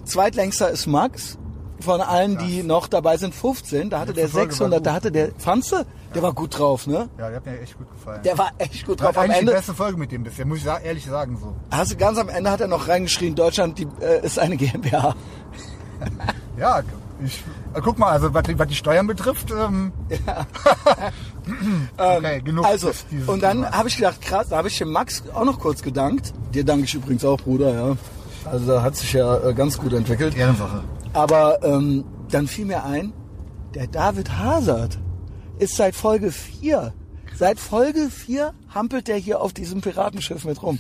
zweitlängster 0.04 0.70
ist 0.70 0.86
Max. 0.86 1.38
Von 1.80 2.00
allen, 2.00 2.38
die 2.38 2.62
noch 2.62 2.86
dabei 2.86 3.16
sind, 3.16 3.34
15. 3.34 3.90
Da 3.90 3.98
hatte 3.98 4.14
der 4.14 4.32
war 4.32 4.42
600, 4.42 4.78
gut. 4.78 4.86
da 4.86 4.92
hatte 4.94 5.10
der, 5.10 5.32
fandst 5.36 5.72
du? 5.72 5.84
Der 6.14 6.22
war 6.22 6.32
gut 6.32 6.56
drauf, 6.56 6.86
ne? 6.86 7.08
ja, 7.18 7.28
der 7.28 7.36
hat 7.36 7.46
mir 7.46 7.60
echt 7.60 7.76
gut 7.76 7.90
gefallen. 7.90 8.22
Der 8.22 8.38
war 8.38 8.52
echt 8.58 8.86
gut 8.86 9.00
war 9.00 9.08
drauf. 9.08 9.16
Am 9.18 9.24
eigentlich 9.24 9.34
die 9.34 9.40
Ende, 9.40 9.52
beste 9.52 9.74
Folge 9.74 9.98
mit 9.98 10.12
dem 10.12 10.22
bisher, 10.22 10.46
muss 10.46 10.58
ich 10.58 10.66
ehrlich 10.66 11.04
sagen 11.04 11.36
so. 11.36 11.54
hast 11.70 11.90
du 11.90 11.96
ganz 11.96 12.16
am 12.16 12.28
Ende 12.28 12.50
hat 12.50 12.60
er 12.60 12.68
noch 12.68 12.86
reingeschrien, 12.86 13.34
Deutschland 13.34 13.78
die, 13.78 13.88
äh, 14.00 14.24
ist 14.24 14.38
eine 14.38 14.56
GmbH. 14.56 15.16
Ja, 16.56 16.82
ich... 17.24 17.42
äh, 17.74 17.80
Guck 17.82 17.98
mal, 17.98 18.10
also 18.10 18.32
was 18.32 18.42
die, 18.44 18.58
was 18.58 18.68
die 18.68 18.74
Steuern 18.74 19.06
betrifft, 19.06 19.50
ähm, 19.50 19.92
okay, 21.96 22.40
genug. 22.42 22.64
Also, 22.64 22.90
und 23.26 23.42
dann 23.42 23.70
habe 23.70 23.88
ich 23.88 23.96
gedacht, 23.96 24.20
krass, 24.20 24.48
da 24.48 24.56
habe 24.56 24.68
ich 24.68 24.78
dem 24.78 24.90
Max 24.90 25.22
auch 25.32 25.44
noch 25.44 25.58
kurz 25.58 25.82
gedankt. 25.82 26.32
Dir 26.52 26.64
danke 26.64 26.84
ich 26.84 26.94
übrigens 26.94 27.24
auch, 27.24 27.38
Bruder, 27.38 27.72
ja. 27.74 27.96
Also 28.44 28.66
da 28.66 28.82
hat 28.82 28.96
sich 28.96 29.12
ja 29.12 29.48
äh, 29.48 29.54
ganz 29.54 29.78
gut 29.78 29.92
entwickelt. 29.92 30.36
Ehrensache. 30.36 30.84
Aber 31.12 31.62
ähm, 31.62 32.04
dann 32.30 32.46
fiel 32.46 32.66
mir 32.66 32.84
ein, 32.84 33.12
der 33.74 33.86
David 33.86 34.38
Hazard 34.38 34.98
ist 35.58 35.76
seit 35.76 35.94
Folge 35.94 36.30
4. 36.32 36.92
Seit 37.36 37.58
Folge 37.58 38.10
4 38.10 38.54
hampelt 38.72 39.08
der 39.08 39.16
hier 39.16 39.40
auf 39.40 39.52
diesem 39.52 39.80
Piratenschiff 39.80 40.44
mit 40.44 40.62
rum. 40.62 40.78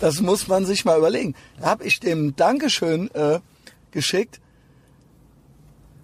Das 0.00 0.20
muss 0.20 0.48
man 0.48 0.64
sich 0.64 0.84
mal 0.84 0.98
überlegen. 0.98 1.34
Da 1.60 1.66
habe 1.66 1.84
ich 1.84 2.00
dem 2.00 2.36
Dankeschön 2.36 3.10
äh, 3.14 3.40
geschickt. 3.90 4.40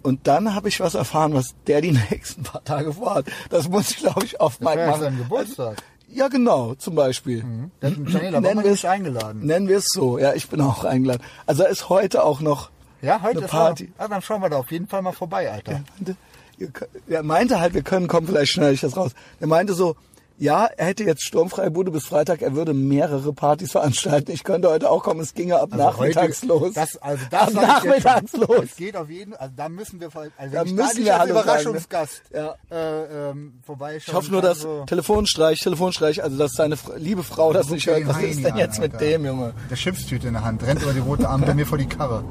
Und 0.07 0.27
dann 0.29 0.55
habe 0.55 0.69
ich 0.69 0.79
was 0.79 0.95
erfahren, 0.95 1.35
was 1.35 1.55
der 1.66 1.81
die 1.81 1.90
nächsten 2.11 2.45
paar 2.45 2.62
Tage 2.62 2.92
vorhat. 2.92 3.27
Das 3.51 3.69
muss 3.69 3.90
ich, 3.90 3.97
glaube 3.99 4.25
ich, 4.25 4.40
auf 4.40 4.61
war 4.61 4.75
Mike 4.77 4.87
machen. 4.87 5.01
sein 5.01 5.19
Geburtstag. 5.19 5.77
Ja, 6.09 6.29
genau, 6.29 6.75
zum 6.77 6.95
Beispiel. 6.95 7.45
Der 7.83 7.90
hat 7.90 7.97
einen 7.97 8.07
Channel, 8.07 8.31
da 8.31 8.35
war 8.35 8.40
Nennen 8.40 8.62
wir 8.64 8.71
es 8.71 8.85
eingeladen. 8.85 9.45
Nennen 9.45 9.66
wir 9.69 9.79
es 9.79 9.88
so. 9.88 10.19
Ja, 10.19 10.33
ich 10.35 10.49
bin 10.49 10.61
auch 10.61 10.85
eingeladen. 10.85 11.23
Also 11.47 11.64
da 11.64 11.69
ist 11.69 11.88
heute 11.88 12.23
auch 12.23 12.40
noch 12.40 12.71
Ja, 13.03 13.21
heute 13.23 13.38
eine 13.38 13.49
Party. 13.49 13.92
Er, 13.99 14.05
ah, 14.05 14.09
dann 14.09 14.23
schauen 14.23 14.40
wir 14.40 14.49
da 14.49 14.59
auf 14.59 14.71
jeden 14.71 14.87
Fall 14.87 15.03
mal 15.03 15.12
vorbei, 15.12 15.51
Alter. 15.51 15.83
meinte, 15.99 16.16
ihr 16.59 16.69
könnt- 16.69 16.90
Er 17.09 17.23
meinte 17.25 17.59
halt, 17.61 17.75
wir 17.75 17.83
können 17.83 18.07
kommen, 18.07 18.29
vielleicht 18.29 18.53
schneide 18.53 18.75
ich 18.75 18.81
das 18.81 18.97
raus. 18.97 19.11
Er 19.40 19.49
meinte 19.49 19.75
so, 19.75 19.97
ja, 20.38 20.66
er 20.66 20.87
hätte 20.87 21.05
jetzt 21.05 21.22
sturmfreie 21.22 21.70
Bude 21.70 21.90
bis 21.90 22.07
Freitag, 22.07 22.42
er 22.42 22.55
würde 22.55 22.75
mehrere 22.75 23.33
Partys 23.33 23.72
veranstalten. 23.72 24.31
Ich 24.33 24.44
könnte 24.44 24.68
heute 24.68 24.90
auch 24.90 25.03
kommen, 25.03 25.20
es 25.20 25.35
ginge 25.35 25.59
ab 25.59 25.70
nachmittags 25.75 26.42
heute, 26.42 26.46
los. 26.46 26.75
Das, 26.75 26.96
also 26.99 27.25
das 27.31 27.55
ab 27.57 27.62
nachmittags 27.62 28.33
los. 28.35 28.64
Es 28.64 28.77
geht 28.77 28.96
auf 28.96 29.09
jeden 29.09 29.35
also 29.35 29.55
da 29.57 29.68
müssen 29.68 30.01
wir, 30.01 30.11
also 30.14 30.55
Da 30.55 30.64
müssen 30.64 30.77
da 30.77 30.90
wir 30.96 31.14
als 31.20 31.25
ne? 31.25 31.31
Überraschungsgast 31.31 32.22
Ja. 32.35 32.55
äh, 32.70 33.31
ähm, 33.31 33.55
vorbeischauen 33.64 34.03
Ich 34.07 34.14
hoffe 34.14 34.31
nur, 34.31 34.42
dass 34.42 34.61
so. 34.61 34.85
Telefonstreich, 34.85 35.61
Telefonstreich, 35.61 36.22
also 36.22 36.37
dass 36.37 36.53
seine 36.53 36.77
liebe 36.96 37.22
Frau 37.22 37.53
das 37.53 37.70
nicht 37.70 37.87
hört. 37.87 38.07
Was 38.07 38.22
ist 38.22 38.44
denn 38.44 38.53
an, 38.53 38.59
jetzt 38.59 38.79
mit 38.79 38.92
Alter. 38.94 39.05
dem, 39.05 39.25
Junge? 39.25 39.55
Der 39.70 39.77
Schiffstüte 39.77 40.29
in 40.29 40.35
der 40.35 40.44
Hand, 40.44 40.62
rennt 40.62 40.83
über 40.83 40.92
die 40.92 41.01
rote 41.01 41.29
Ampel 41.29 41.55
mir 41.55 41.66
vor 41.66 41.79
die 41.79 41.87
Karre. 41.87 42.25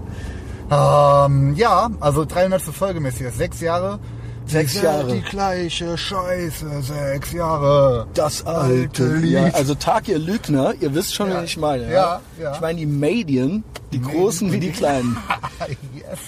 Ähm, 0.71 1.53
ja, 1.55 1.89
also 1.99 2.25
300. 2.25 2.61
Folge, 2.61 2.99
Messias. 2.99 3.37
Sechs 3.37 3.61
Jahre. 3.61 3.99
Sechs 4.47 4.81
Jahre. 4.81 5.11
Die 5.13 5.21
gleiche 5.21 5.97
Scheiße, 5.97 6.81
sechs 6.81 7.31
Jahre. 7.31 8.07
Das 8.13 8.45
alte 8.45 9.15
Lied. 9.15 9.31
Ja, 9.31 9.45
also 9.53 9.75
Tag, 9.75 10.07
ihr 10.07 10.19
Lügner, 10.19 10.73
ihr 10.79 10.93
wisst 10.93 11.15
schon, 11.15 11.29
Ja. 11.29 11.37
wen 11.37 11.45
ich 11.45 11.57
meine. 11.57 11.91
Ja, 11.91 12.21
ja. 12.39 12.53
Ich 12.53 12.61
meine 12.61 12.79
die 12.79 12.85
Medien, 12.85 13.63
die 13.91 14.01
Großen 14.01 14.51
wie 14.51 14.59
die 14.59 14.71
Kleinen. 14.71 15.17
Yes. 15.95 16.19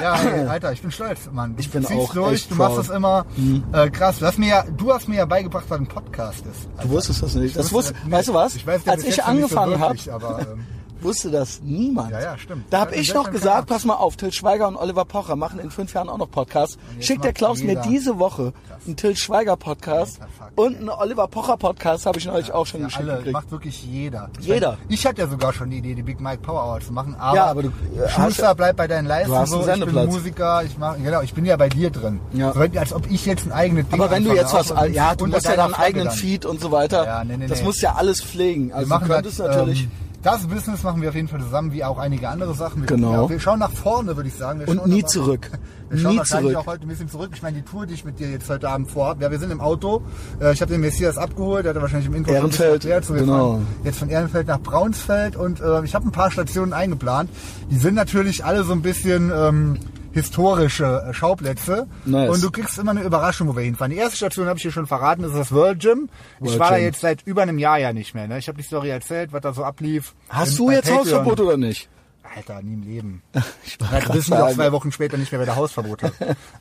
Ja, 0.00 0.16
ey, 0.20 0.46
Alter, 0.46 0.72
ich 0.72 0.82
bin 0.82 0.90
stolz, 0.90 1.20
Mann. 1.32 1.54
Du 1.56 1.60
Ich 1.60 1.70
bin 1.70 1.84
auch 1.86 2.12
durch, 2.12 2.46
du 2.48 2.54
machst 2.56 2.78
das 2.78 2.88
immer 2.90 3.24
äh, 3.72 3.88
krass. 3.90 4.18
Du 4.18 4.26
hast 4.26 4.38
mir 4.38 4.48
ja, 4.48 4.64
du 4.76 4.92
hast 4.92 5.08
mir 5.08 5.16
ja 5.16 5.24
beigebracht, 5.24 5.64
was 5.68 5.78
ein 5.78 5.86
Podcast 5.86 6.44
ist. 6.46 6.68
Du 6.82 6.90
wusstest 6.90 7.22
das 7.22 7.34
nicht. 7.34 7.56
Das 7.56 7.72
wusste, 7.72 7.94
weißt 8.08 8.28
du 8.28 8.34
was? 8.34 8.54
Ich 8.56 8.66
weiß 8.66 8.86
Als 8.86 9.00
ich 9.02 9.06
nicht 9.08 9.16
so 9.16 9.22
angefangen 9.22 9.80
habe, 9.80 9.96
ähm, 9.96 10.66
wusste 11.00 11.30
das 11.30 11.60
niemand. 11.62 12.10
Ja, 12.12 12.20
ja, 12.20 12.38
stimmt. 12.38 12.64
Da 12.70 12.80
habe 12.80 12.94
Ja, 12.94 13.00
ich 13.00 13.12
noch 13.14 13.30
gesagt, 13.30 13.68
pass 13.68 13.84
mal 13.84 13.94
auf, 13.94 14.16
Till 14.16 14.32
Schweiger 14.32 14.68
und 14.68 14.76
Oliver 14.76 15.04
Pocher 15.04 15.36
machen 15.36 15.58
in 15.58 15.70
fünf 15.70 15.92
Jahren 15.94 16.08
auch 16.08 16.18
noch 16.18 16.30
Podcasts. 16.30 16.78
Schickt 17.00 17.24
der 17.24 17.32
Klaus 17.32 17.62
mir 17.62 17.76
diese 17.82 18.18
Woche 18.18 18.52
einen 18.86 18.96
Till 18.96 19.16
Schweiger 19.16 19.56
Podcast 19.56 20.20
Alter, 20.20 20.52
und 20.56 20.76
einen 20.76 20.88
Oliver 20.90 21.28
Pocher 21.28 21.56
Podcast 21.56 22.06
habe 22.06 22.18
ich 22.18 22.26
neulich 22.26 22.52
auch 22.52 22.66
schon 22.66 22.80
ja, 22.80 22.86
geschickt 22.86 23.04
alle, 23.04 23.16
gekriegt. 23.18 23.32
macht 23.32 23.50
wirklich 23.50 23.84
jeder. 23.84 24.30
Ich 24.40 24.46
Jeder. 24.46 24.70
Mein, 24.70 24.78
ich 24.88 25.06
hatte 25.06 25.20
ja 25.22 25.28
sogar 25.28 25.52
schon 25.52 25.70
die 25.70 25.78
Idee, 25.78 25.94
die 25.94 26.02
Big 26.02 26.20
Mike 26.20 26.42
Power 26.42 26.64
Hour 26.64 26.80
zu 26.80 26.92
machen, 26.92 27.14
aber, 27.18 27.36
Ja, 27.36 27.46
aber 27.46 27.62
du, 27.64 27.68
äh, 27.68 28.08
Schuster, 28.08 28.54
bleib 28.54 28.76
bei 28.76 28.86
deinen 28.86 29.06
Leisten 29.06 29.30
Du 29.30 29.36
hast 29.36 29.50
so, 29.50 29.60
einen 29.62 29.82
ich 29.88 29.94
bin. 29.94 30.06
Musiker, 30.06 30.62
ich 30.64 30.78
mach, 30.78 30.96
genau, 30.96 31.20
ich 31.22 31.34
bin 31.34 31.44
ja 31.44 31.56
bei 31.56 31.68
dir 31.68 31.90
drin. 31.90 32.20
Ja. 32.32 32.52
So, 32.52 32.60
als 32.60 32.92
ob 32.92 33.10
ich 33.10 33.26
jetzt 33.26 33.46
ein 33.46 33.52
eigenes 33.52 33.88
Ding 33.88 34.00
Aber 34.00 34.10
wenn 34.10 34.24
du 34.24 34.34
jetzt 34.34 34.52
was, 34.54 34.72
ja, 34.92 35.14
du 35.14 35.26
musst 35.26 35.46
ja 35.46 35.56
deinen 35.56 35.74
eigenen. 35.74 36.10
Feed 36.10 36.46
und 36.46 36.60
so 36.60 36.70
weiter. 36.72 37.04
Ja, 37.04 37.24
nee, 37.24 37.36
nee, 37.36 37.46
das 37.46 37.58
nee. 37.60 37.64
musst 37.66 37.82
ja 37.82 37.94
alles 37.94 38.22
pflegen. 38.22 38.72
Also 38.72 38.98
du 38.98 39.06
könntest 39.06 39.40
das, 39.40 39.48
natürlich. 39.48 39.82
Ähm, 39.82 39.90
das 40.26 40.46
Business 40.46 40.82
machen 40.82 41.00
wir 41.02 41.08
auf 41.10 41.14
jeden 41.14 41.28
Fall 41.28 41.40
zusammen, 41.40 41.72
wie 41.72 41.82
auch 41.84 41.98
einige 41.98 42.28
andere 42.28 42.52
Sachen. 42.54 42.82
Wir, 42.82 42.86
Genau. 42.86 43.24
Ja, 43.24 43.30
wir 43.30 43.40
schauen 43.40 43.58
nach 43.60 43.70
vorne, 43.70 44.16
würde 44.16 44.28
ich 44.28 44.34
sagen. 44.34 44.60
Wir 44.60 44.68
Und 44.68 44.78
schauen 44.78 44.90
nie 44.90 45.00
aber- 45.02 45.08
zurück. 45.08 45.50
Wir 45.88 45.98
schauen 46.00 46.12
Nie 46.14 46.18
wahrscheinlich 46.18 46.52
zurück. 46.54 46.66
auch 46.66 46.72
heute 46.72 46.82
ein 46.84 46.88
bisschen 46.88 47.08
zurück. 47.08 47.30
Ich 47.34 47.42
meine, 47.44 47.58
die 47.58 47.62
Tour, 47.62 47.86
die 47.86 47.94
ich 47.94 48.04
mit 48.04 48.18
dir 48.18 48.28
jetzt 48.28 48.50
heute 48.50 48.68
Abend 48.68 48.90
vorhabe, 48.90 49.22
ja, 49.22 49.30
wir 49.30 49.38
sind 49.38 49.52
im 49.52 49.60
Auto. 49.60 50.02
Äh, 50.40 50.52
Ich 50.52 50.60
habe 50.60 50.72
den 50.72 50.80
Messias 50.80 51.16
abgeholt, 51.16 51.64
der 51.64 51.74
hat 51.76 51.80
wahrscheinlich 51.80 52.08
im 52.08 52.14
Intro 52.16 52.32
Ehrenfeld, 52.32 52.84
erklärt. 52.84 53.04
So, 53.04 53.14
genau. 53.14 53.60
jetzt 53.84 54.00
von 54.00 54.08
Ehrenfeld 54.08 54.48
nach 54.48 54.58
Braunsfeld 54.58 55.36
und 55.36 55.60
äh, 55.60 55.84
ich 55.84 55.94
habe 55.94 56.08
ein 56.08 56.10
paar 56.10 56.32
Stationen 56.32 56.72
eingeplant. 56.72 57.30
Die 57.70 57.76
sind 57.78 57.94
natürlich 57.94 58.44
alle 58.44 58.64
so 58.64 58.72
ein 58.72 58.82
bisschen 58.82 59.30
ähm, 59.32 59.78
historische 60.16 61.04
äh, 61.08 61.14
Schauplätze. 61.14 61.86
Nice. 62.04 62.30
Und 62.30 62.42
du 62.42 62.50
kriegst 62.50 62.78
immer 62.78 62.90
eine 62.92 63.02
Überraschung, 63.02 63.48
wo 63.48 63.54
wir 63.56 63.62
hinfahren. 63.62 63.92
Die 63.92 63.98
erste 63.98 64.16
Station 64.16 64.46
habe 64.48 64.56
ich 64.58 64.62
dir 64.62 64.72
schon 64.72 64.86
verraten, 64.86 65.22
das 65.22 65.32
ist 65.32 65.38
das 65.38 65.52
World 65.52 65.80
Gym. 65.80 66.08
ich 66.40 66.46
World 66.48 66.58
war 66.58 66.70
da 66.70 66.76
Gym. 66.76 66.84
jetzt 66.86 67.00
seit 67.00 67.22
über 67.22 67.42
einem 67.42 67.58
Jahr 67.58 67.78
ja 67.78 67.92
nicht 67.92 68.14
mehr. 68.14 68.26
Ne? 68.26 68.38
Ich 68.38 68.48
habe 68.48 68.58
die 68.58 68.64
Story 68.64 68.88
erzählt, 68.90 69.32
was 69.32 69.42
da 69.42 69.52
so 69.52 69.62
ablief. 69.64 70.14
Hast 70.28 70.52
Im- 70.58 70.66
du 70.66 70.70
jetzt 70.72 70.84
Patreon. 70.88 70.98
Hausverbot 71.00 71.40
oder 71.40 71.56
nicht? 71.56 71.88
Alter, 72.36 72.62
nie 72.62 72.74
im 72.74 72.82
Leben. 72.82 73.22
Ich 73.64 73.78
Ja, 73.80 73.98
grad 73.98 74.10
du 74.10 74.14
wissen 74.14 74.34
auch 74.34 74.52
zwei 74.52 74.70
Wochen 74.72 74.92
später 74.92 75.16
nicht 75.16 75.32
mehr, 75.32 75.38
wer 75.40 75.46
der 75.46 75.56
Hausverbot 75.56 76.02
hat. 76.02 76.12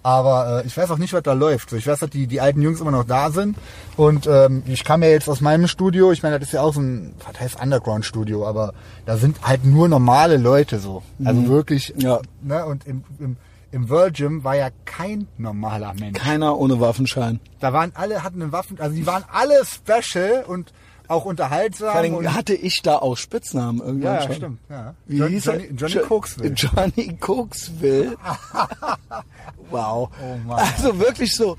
Aber 0.04 0.64
äh, 0.64 0.68
ich 0.68 0.76
weiß 0.76 0.90
auch 0.90 0.98
nicht, 0.98 1.14
was 1.14 1.24
da 1.24 1.34
läuft. 1.34 1.74
Ich 1.74 1.86
weiß, 1.86 2.00
dass 2.00 2.10
die, 2.10 2.28
die 2.28 2.42
alten 2.42 2.62
Jungs 2.62 2.80
immer 2.80 2.92
noch 2.92 3.04
da 3.04 3.30
sind. 3.30 3.58
Und 3.98 4.26
ähm, 4.26 4.64
ich 4.66 4.84
kam 4.84 5.04
ja 5.04 5.10
jetzt 5.10 5.30
aus 5.30 5.42
meinem 5.42 5.68
Studio. 5.68 6.12
Ich 6.12 6.24
meine, 6.24 6.40
das 6.40 6.50
ist 6.50 6.54
ja 6.54 6.62
auch 6.62 6.74
so 6.74 6.82
ein, 6.82 7.14
was 7.26 7.40
heißt 7.40 7.62
Underground-Studio, 7.62 8.48
aber 8.48 8.74
da 9.06 9.18
sind 9.18 9.42
halt 9.42 9.66
nur 9.66 9.88
normale 9.88 10.38
Leute 10.38 10.80
so. 10.80 11.04
Also 11.24 11.48
wirklich. 11.48 11.94
Ja. 11.98 12.22
Ne? 12.42 12.66
Und 12.66 12.88
im, 12.88 13.04
im, 13.20 13.38
im 13.72 13.90
World 13.90 14.16
Gym 14.16 14.44
war 14.44 14.56
ja 14.56 14.70
kein 14.86 15.28
normaler 15.38 15.94
Mensch. 15.94 16.18
Keiner 16.18 16.58
ohne 16.58 16.80
Waffenschein. 16.80 17.40
Da 17.60 17.74
waren 17.74 17.92
alle, 17.96 18.24
hatten 18.24 18.42
eine 18.42 18.52
Waffen, 18.52 18.80
also 18.80 18.96
die 18.96 19.06
waren 19.06 19.26
alle 19.32 19.62
special 19.66 20.46
und 20.48 20.72
auch 21.08 21.26
unterhaltsam. 21.26 21.89
Vor 21.91 21.96
allem 22.00 22.13
und, 22.15 22.34
hatte 22.34 22.54
ich 22.54 22.82
da 22.84 22.98
auch 22.98 23.15
Spitznamen 23.18 23.80
irgendwann 23.80 24.13
ja, 24.13 24.20
ja, 24.20 24.22
schon. 24.28 24.36
stimmt. 24.36 24.60
Ja. 24.70 24.94
Wie 25.06 25.18
John, 25.18 25.30
hieß 25.30 25.46
Johnny, 25.46 25.63
er? 25.65 25.74
Johnny 25.76 25.94
Jo- 25.96 26.06
Cokesville. 26.08 26.50
Johnny 26.56 27.18
Cokesville. 27.20 28.15
wow. 29.70 30.10
Oh 30.22 30.48
Mann. 30.48 30.60
Also 30.60 31.00
wirklich 31.00 31.36
so. 31.36 31.58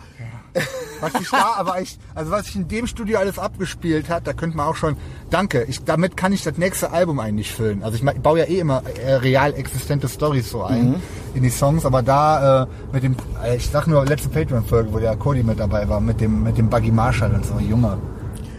Was 1.02 1.12
ich 1.20 1.28
da, 1.28 1.52
aber 1.58 1.82
ich, 1.82 1.98
also 2.14 2.30
was 2.30 2.48
ich 2.48 2.56
in 2.56 2.66
dem 2.66 2.86
Studio 2.86 3.18
alles 3.18 3.38
abgespielt 3.38 4.08
hat, 4.08 4.26
da 4.26 4.32
könnte 4.32 4.56
man 4.56 4.66
auch 4.66 4.74
schon, 4.76 4.96
danke, 5.28 5.64
ich, 5.64 5.84
damit 5.84 6.16
kann 6.16 6.32
ich 6.32 6.42
das 6.44 6.56
nächste 6.56 6.92
Album 6.92 7.20
eigentlich 7.20 7.52
füllen. 7.52 7.82
Also 7.82 7.96
ich, 7.98 8.02
ich 8.02 8.20
baue 8.22 8.38
ja 8.38 8.46
eh 8.46 8.60
immer 8.60 8.82
äh, 9.04 9.16
real 9.16 9.52
existente 9.52 10.08
Stories 10.08 10.48
so 10.50 10.62
ein 10.62 10.92
Mhm. 10.92 10.94
in 11.34 11.42
die 11.42 11.50
Songs, 11.50 11.84
aber 11.84 12.02
da 12.02 12.62
äh, 12.62 12.66
mit 12.90 13.02
dem, 13.02 13.16
äh, 13.44 13.56
ich 13.56 13.68
sag 13.68 13.86
nur 13.86 14.06
letzte 14.06 14.30
Patreon-Folge, 14.30 14.90
wo 14.94 14.98
der 14.98 15.14
Cody 15.16 15.42
mit 15.42 15.60
dabei 15.60 15.86
war, 15.90 16.00
mit 16.00 16.22
dem, 16.22 16.42
mit 16.42 16.56
dem 16.56 16.70
Buggy 16.70 16.90
Marshall 16.90 17.34
und 17.34 17.44
so, 17.44 17.58
Junge. 17.58 17.98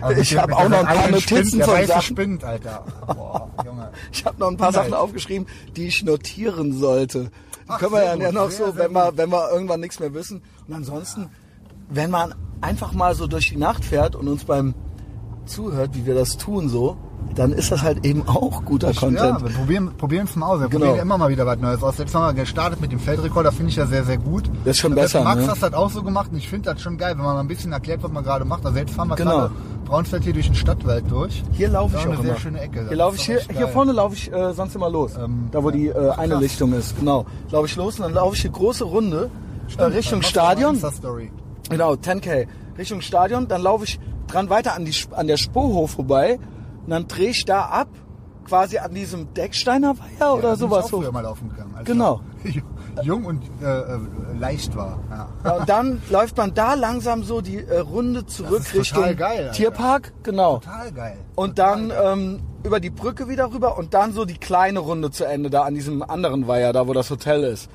Mit 0.09 0.17
Ich 0.19 0.29
dem- 0.29 0.39
hab 0.39 0.47
mit 0.49 0.57
auch 0.57 0.69
noch 0.69 0.79
ein 0.83 0.85
paar 0.97 1.09
Notizen 1.11 1.61
von 1.61 1.85
Sachen. 1.87 2.01
Spind, 2.01 2.43
Alter. 2.43 2.83
Boah, 3.07 3.49
Junge. 3.65 3.91
Ich 4.11 4.25
habe 4.25 4.39
noch 4.39 4.47
ein 4.49 4.57
paar. 4.57 4.71
Sachen 4.73 4.93
aufgeschrieben, 4.93 5.47
die 5.75 5.87
ich 5.87 6.03
notieren 6.03 6.73
sollte. 6.77 7.23
Die 7.25 7.29
Ach, 7.67 7.79
können 7.79 7.93
wir 7.93 8.03
ja, 8.03 8.15
ja 8.15 8.31
noch 8.31 8.49
so, 8.51 8.75
wenn 8.77 8.91
wir, 8.93 9.11
wenn 9.17 9.29
wir 9.29 9.51
irgendwann 9.51 9.79
nichts 9.79 9.99
mehr 9.99 10.13
wissen. 10.13 10.41
Und 10.67 10.73
ansonsten, 10.73 11.29
wenn 11.89 12.09
man 12.11 12.33
einfach 12.61 12.93
mal 12.93 13.15
so 13.15 13.27
durch 13.27 13.49
die 13.49 13.57
Nacht 13.57 13.83
fährt 13.85 14.15
und 14.15 14.27
uns 14.27 14.45
beim 14.45 14.73
zuhört, 15.47 15.91
wie 15.93 16.05
wir 16.05 16.15
das 16.15 16.37
tun 16.37 16.69
so, 16.69 16.97
dann 17.35 17.51
ist 17.51 17.71
das 17.71 17.81
halt 17.81 18.05
eben 18.05 18.27
auch 18.27 18.63
guter 18.65 18.91
Ja, 18.91 18.99
Content. 18.99 19.43
wir 19.43 19.49
probieren 19.55 19.91
probieren 19.97 20.25
es 20.29 20.35
mal 20.35 20.47
aus. 20.47 20.59
Wir 20.61 20.69
Genau. 20.69 20.85
probieren 20.85 21.01
immer 21.05 21.17
mal 21.17 21.29
wieder 21.29 21.45
was 21.45 21.59
Neues 21.59 21.83
aus. 21.83 21.97
Jetzt 21.97 22.13
haben 22.15 22.35
wir 22.35 22.41
gestartet 22.41 22.79
mit 22.81 22.91
dem 22.91 22.99
Feldrekorder, 22.99 23.51
finde 23.51 23.69
ich 23.69 23.75
ja 23.75 23.85
sehr, 23.85 24.03
sehr 24.03 24.17
gut. 24.17 24.49
Das 24.63 24.71
ist 24.75 24.79
schon 24.79 24.95
Das 24.95 25.11
besser, 25.13 25.23
Max 25.23 25.41
ne? 25.41 25.47
hat 25.51 25.61
das 25.61 25.73
auch 25.73 25.89
so 25.89 26.03
gemacht 26.03 26.29
und 26.31 26.37
ich 26.37 26.47
finde 26.47 26.71
das 26.73 26.81
schon 26.81 26.97
geil, 26.97 27.11
wenn 27.17 27.23
man 27.25 27.35
mal 27.35 27.39
ein 27.41 27.47
bisschen 27.47 27.71
erklärt, 27.71 28.01
was 28.03 28.11
man 28.11 28.23
gerade 28.23 28.45
macht. 28.45 28.65
Also 28.65 28.77
jetzt 28.77 28.91
fahren 28.93 29.09
wir 29.09 29.15
Genau. 29.15 29.31
gerade 29.31 29.51
Braunsfeld 29.85 30.23
hier 30.23 30.33
durch 30.33 30.47
den 30.47 30.55
Stadtwald 30.55 31.09
durch. 31.09 31.43
Hier 31.53 31.69
laufe 31.69 31.95
ich 31.97 32.01
auch 32.01 32.07
eine 32.11 32.17
sehr 32.17 32.29
immer. 32.31 32.39
schöne 32.39 32.59
Ecke. 32.61 32.87
Hier 32.89 33.11
ich 33.15 33.25
hier, 33.25 33.39
hier 33.55 33.67
vorne 33.69 33.91
laufe 33.93 34.15
ich 34.15 34.31
äh, 34.31 34.53
sonst 34.53 34.75
immer 34.75 34.89
los. 34.89 35.13
Ähm, 35.17 35.47
da 35.51 35.63
wo 35.63 35.71
die 35.71 35.87
äh, 35.87 36.09
eine 36.11 36.33
krass. 36.33 36.41
Lichtung 36.41 36.73
ist. 36.73 36.97
Genau. 36.99 37.25
Laufe 37.51 37.67
ich 37.67 37.75
los 37.75 37.95
und 37.99 38.03
dann 38.05 38.13
laufe 38.13 38.35
ich 38.35 38.41
die 38.41 38.51
große 38.51 38.83
Runde 38.83 39.29
äh, 39.67 39.71
Stimmt, 39.71 39.95
Richtung 39.95 40.19
du 40.21 40.25
mal 40.25 40.29
Stadion. 40.29 40.81
Genau, 41.69 41.93
10k. 41.93 42.47
Richtung 42.77 43.01
Stadion, 43.01 43.47
dann 43.47 43.61
laufe 43.61 43.83
ich 43.85 43.99
dran 44.27 44.49
weiter 44.49 44.73
an, 44.75 44.85
die, 44.85 44.93
an 45.11 45.27
der 45.27 45.37
Spurhof 45.37 45.91
vorbei 45.91 46.39
und 46.85 46.89
dann 46.91 47.07
drehe 47.07 47.29
ich 47.29 47.45
da 47.45 47.61
ab, 47.65 47.87
quasi 48.45 48.77
an 48.77 48.93
diesem 48.93 49.33
Decksteiner 49.33 49.97
Weiher 49.97 50.07
Ja, 50.19 50.33
oder 50.33 50.55
sowas. 50.55 50.87
Ich 50.87 50.93
auch 50.93 50.99
früher 51.01 51.11
mal 51.11 51.21
laufen 51.21 51.49
gegangen. 51.49 51.73
als 51.75 51.85
Genau. 51.85 52.21
Jung 53.03 53.25
und 53.25 53.43
äh, 53.61 53.65
äh, 53.65 53.99
leicht 54.39 54.75
war. 54.75 54.99
Ja. 55.09 55.27
Ja, 55.43 55.51
und 55.57 55.69
dann 55.69 56.01
läuft 56.09 56.37
man 56.37 56.53
da 56.53 56.73
langsam 56.73 57.23
so 57.23 57.41
die 57.41 57.57
äh, 57.57 57.79
Runde 57.79 58.25
zurück 58.25 58.63
Richtung 58.73 59.15
geil. 59.15 59.51
Tierpark, 59.53 60.13
genau. 60.23 60.57
Total 60.59 60.91
geil. 60.91 61.17
Und 61.35 61.57
Total 61.57 61.77
dann 61.77 61.89
geil. 61.89 62.13
ähm, 62.13 62.39
über 62.63 62.79
die 62.79 62.89
Brücke 62.89 63.27
wieder 63.27 63.51
rüber 63.53 63.77
und 63.77 63.93
dann 63.93 64.13
so 64.13 64.25
die 64.25 64.37
kleine 64.37 64.79
Runde 64.79 65.11
zu 65.11 65.25
Ende 65.25 65.49
da 65.49 65.63
an 65.63 65.75
diesem 65.75 66.01
anderen 66.01 66.47
Weiher, 66.47 66.73
da 66.73 66.87
wo 66.87 66.93
das 66.93 67.09
Hotel 67.11 67.43
ist. 67.43 67.69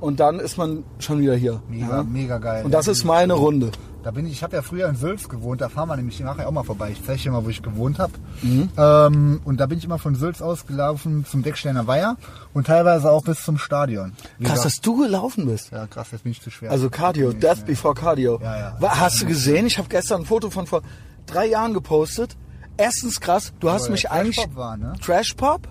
Und 0.00 0.20
dann 0.20 0.38
ist 0.38 0.56
man 0.58 0.84
schon 1.00 1.20
wieder 1.20 1.34
hier. 1.34 1.60
Mega, 1.68 2.04
mega 2.04 2.38
geil. 2.38 2.64
Und 2.64 2.72
das 2.72 2.86
ist 2.86 3.02
meine 3.04 3.32
Runde. 3.34 3.72
Da 4.02 4.12
bin 4.12 4.26
ich, 4.26 4.32
ich 4.32 4.42
habe 4.44 4.54
ja 4.54 4.62
früher 4.62 4.88
in 4.88 4.94
Sülz 4.94 5.28
gewohnt, 5.28 5.60
da 5.60 5.68
fahren 5.68 5.88
wir 5.88 5.96
nämlich 5.96 6.20
nachher 6.20 6.46
auch 6.46 6.52
mal 6.52 6.62
vorbei. 6.62 6.90
Ich 6.92 7.04
zeige 7.04 7.20
dir 7.20 7.32
mal, 7.32 7.44
wo 7.44 7.48
ich 7.48 7.62
gewohnt 7.62 7.98
habe. 7.98 8.12
Mhm. 8.42 8.70
Ähm, 8.76 9.40
und 9.44 9.58
da 9.58 9.66
bin 9.66 9.78
ich 9.78 9.84
immer 9.84 9.98
von 9.98 10.14
Sülz 10.14 10.40
aus 10.40 10.66
gelaufen 10.66 11.24
zum 11.28 11.42
Decksteiner 11.42 11.86
Weiher 11.88 12.16
und 12.54 12.68
teilweise 12.68 13.10
auch 13.10 13.24
bis 13.24 13.44
zum 13.44 13.58
Stadion. 13.58 14.12
Wie 14.38 14.44
Krass, 14.44 14.62
gesagt- 14.62 14.66
dass 14.76 14.80
du 14.82 14.96
gelaufen 15.02 15.46
bist. 15.46 15.72
ja, 15.72 15.86
krass, 15.88 16.08
jetzt 16.12 16.22
bin 16.22 16.32
ich 16.32 16.40
zu 16.40 16.50
schwer. 16.50 16.70
Also 16.70 16.90
Cardio, 16.90 17.32
Death 17.32 17.58
nee. 17.58 17.64
before 17.72 17.94
Cardio. 17.94 18.38
Ja, 18.40 18.76
ja. 18.80 19.00
Hast 19.00 19.20
du 19.20 19.26
gesehen? 19.26 19.66
Ich 19.66 19.78
habe 19.78 19.88
gestern 19.88 20.22
ein 20.22 20.26
Foto 20.26 20.48
von 20.50 20.66
vor 20.66 20.82
drei 21.26 21.46
Jahren 21.46 21.74
gepostet. 21.74 22.36
Erstens 22.76 23.20
krass, 23.20 23.52
du 23.58 23.68
hast 23.70 23.82
Aber 23.84 23.92
mich 23.92 24.02
der 24.02 24.12
eigentlich... 24.12 24.36
Trash 24.36 24.46
Pop 24.46 24.56
war, 24.56 24.76
ne? 24.76 24.92
Trash 25.04 25.34
Pop? 25.34 25.68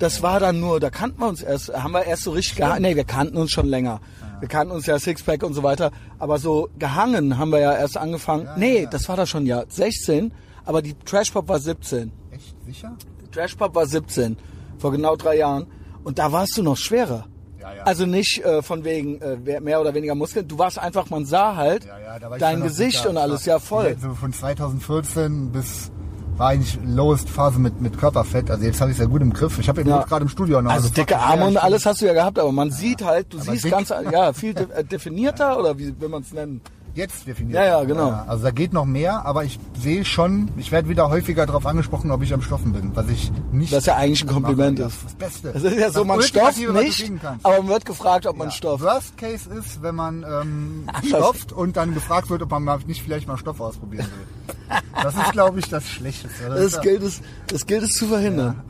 Das 0.00 0.22
war 0.22 0.40
dann 0.40 0.58
nur, 0.58 0.80
da 0.80 0.90
kannten 0.90 1.20
wir 1.20 1.28
uns 1.28 1.42
erst, 1.42 1.72
haben 1.72 1.92
wir 1.92 2.04
erst 2.04 2.24
so 2.24 2.32
richtig 2.32 2.56
gehangen. 2.56 2.82
Nee, 2.82 2.96
wir 2.96 3.04
kannten 3.04 3.36
uns 3.36 3.52
schon 3.52 3.66
länger. 3.66 4.00
Wir 4.40 4.48
kannten 4.48 4.72
uns 4.72 4.86
ja 4.86 4.98
Sixpack 4.98 5.42
und 5.42 5.54
so 5.54 5.62
weiter. 5.62 5.90
Aber 6.18 6.38
so 6.38 6.68
gehangen 6.78 7.38
haben 7.38 7.50
wir 7.50 7.60
ja 7.60 7.74
erst 7.76 7.96
angefangen. 7.96 8.44
Ja, 8.44 8.56
nee, 8.56 8.88
das 8.90 9.08
war 9.08 9.16
da 9.16 9.26
schon 9.26 9.46
ja 9.46 9.64
16, 9.68 10.32
aber 10.64 10.82
die 10.82 10.94
Trash 10.94 11.30
Pop 11.30 11.48
war 11.48 11.58
17. 11.58 12.10
Echt 12.30 12.54
sicher? 12.64 12.96
Trash 13.32 13.54
Pop 13.54 13.74
war 13.74 13.86
17, 13.86 14.36
vor 14.78 14.90
genau 14.92 15.16
drei 15.16 15.36
Jahren. 15.36 15.66
Und 16.02 16.18
da 16.18 16.32
warst 16.32 16.56
du 16.56 16.62
noch 16.62 16.76
schwerer. 16.76 17.26
Ja, 17.60 17.74
ja. 17.74 17.82
Also 17.82 18.06
nicht 18.06 18.42
äh, 18.42 18.62
von 18.62 18.84
wegen 18.84 19.20
äh, 19.20 19.60
mehr 19.60 19.80
oder 19.80 19.92
weniger 19.92 20.14
Muskeln. 20.14 20.48
Du 20.48 20.58
warst 20.58 20.78
einfach, 20.78 21.10
man 21.10 21.26
sah 21.26 21.56
halt 21.56 21.84
Ja, 21.84 22.18
dein 22.38 22.62
Gesicht 22.62 23.04
und 23.06 23.18
alles. 23.18 23.44
Ja, 23.44 23.58
voll. 23.58 23.96
So 24.00 24.14
von 24.14 24.32
2014 24.32 25.52
bis 25.52 25.92
war 26.40 26.48
eigentlich 26.48 26.78
lowest 26.86 27.28
Phase 27.28 27.58
mit, 27.58 27.82
mit 27.82 27.98
Körperfett. 27.98 28.50
Also 28.50 28.64
jetzt 28.64 28.80
habe 28.80 28.90
ich 28.90 28.96
es 28.96 29.00
ja 29.02 29.06
gut 29.08 29.20
im 29.20 29.30
Griff. 29.32 29.58
Ich 29.58 29.68
habe 29.68 29.82
eben 29.82 29.90
Ja. 29.90 30.02
gerade 30.04 30.22
im 30.22 30.28
Studio 30.30 30.62
noch. 30.62 30.70
Also 30.72 30.88
gefragt, 30.88 31.10
dicke 31.10 31.20
Arme 31.20 31.44
und 31.46 31.56
alles 31.58 31.84
hast 31.84 32.00
du 32.00 32.06
ja 32.06 32.14
gehabt, 32.14 32.38
aber 32.38 32.50
man 32.50 32.70
sieht 32.70 33.04
halt, 33.04 33.32
du 33.32 33.36
Aber 33.38 33.52
siehst 33.52 33.64
dick. 33.64 33.72
ganz, 33.72 33.90
ja, 34.10 34.32
viel 34.32 34.54
de 34.54 34.66
äh, 34.74 34.82
definierter 34.82 35.58
oder 35.58 35.78
wie 35.78 35.94
will 36.00 36.08
man 36.08 36.22
es 36.22 36.32
nennen? 36.32 36.62
Jetzt 36.94 37.26
definiert. 37.26 37.54
Ja, 37.54 37.64
ja, 37.64 37.84
genau. 37.84 38.10
Also 38.26 38.42
da 38.44 38.50
geht 38.50 38.72
noch 38.72 38.84
mehr, 38.84 39.24
aber 39.24 39.44
ich 39.44 39.58
sehe 39.80 40.04
schon, 40.04 40.48
ich 40.56 40.72
werde 40.72 40.88
wieder 40.88 41.08
häufiger 41.08 41.46
darauf 41.46 41.64
angesprochen, 41.66 42.10
ob 42.10 42.22
ich 42.22 42.34
am 42.34 42.42
Stoffen 42.42 42.72
bin, 42.72 42.90
was 42.96 43.08
ich 43.08 43.30
nicht. 43.52 43.72
Was 43.72 43.86
ja 43.86 43.96
eigentlich 43.96 44.22
ein 44.24 44.28
Kompliment 44.28 44.78
mache. 44.78 44.88
ist. 44.88 44.96
Das, 44.96 45.02
ist 45.02 45.04
das 45.04 45.14
Beste. 45.14 45.48
Es 45.54 45.62
ist 45.62 45.78
ja 45.78 45.90
so, 45.90 46.00
Das 46.00 46.08
man 46.08 46.22
stofft 46.22 46.58
nicht, 46.58 47.20
aber 47.42 47.58
man 47.58 47.68
wird 47.68 47.84
gefragt, 47.84 48.26
ob 48.26 48.36
man 48.36 48.48
Ja. 48.48 48.52
stofft. 48.52 48.82
Worst 48.84 49.16
Case 49.16 49.48
ist, 49.50 49.82
wenn 49.82 49.94
man 49.94 50.24
ähm, 50.28 50.86
stofft 51.06 51.52
und 51.52 51.76
dann 51.76 51.94
gefragt 51.94 52.28
wird, 52.30 52.42
ob 52.42 52.50
man 52.50 52.64
mal 52.64 52.78
nicht 52.86 53.02
vielleicht 53.02 53.28
mal 53.28 53.38
Stoff 53.38 53.60
ausprobieren 53.60 54.06
will. 54.06 54.76
Das 55.02 55.14
ist, 55.14 55.32
glaube 55.32 55.58
ich, 55.60 55.68
das 55.68 55.88
Schlechteste. 55.88 56.48
Das 56.48 56.60
ist 56.60 56.74
Das 56.76 56.82
gilt 56.82 57.02
es, 57.02 57.20
das 57.48 57.66
gilt 57.66 57.82
es 57.84 57.92
zu 57.94 58.06
verhindern. 58.06 58.62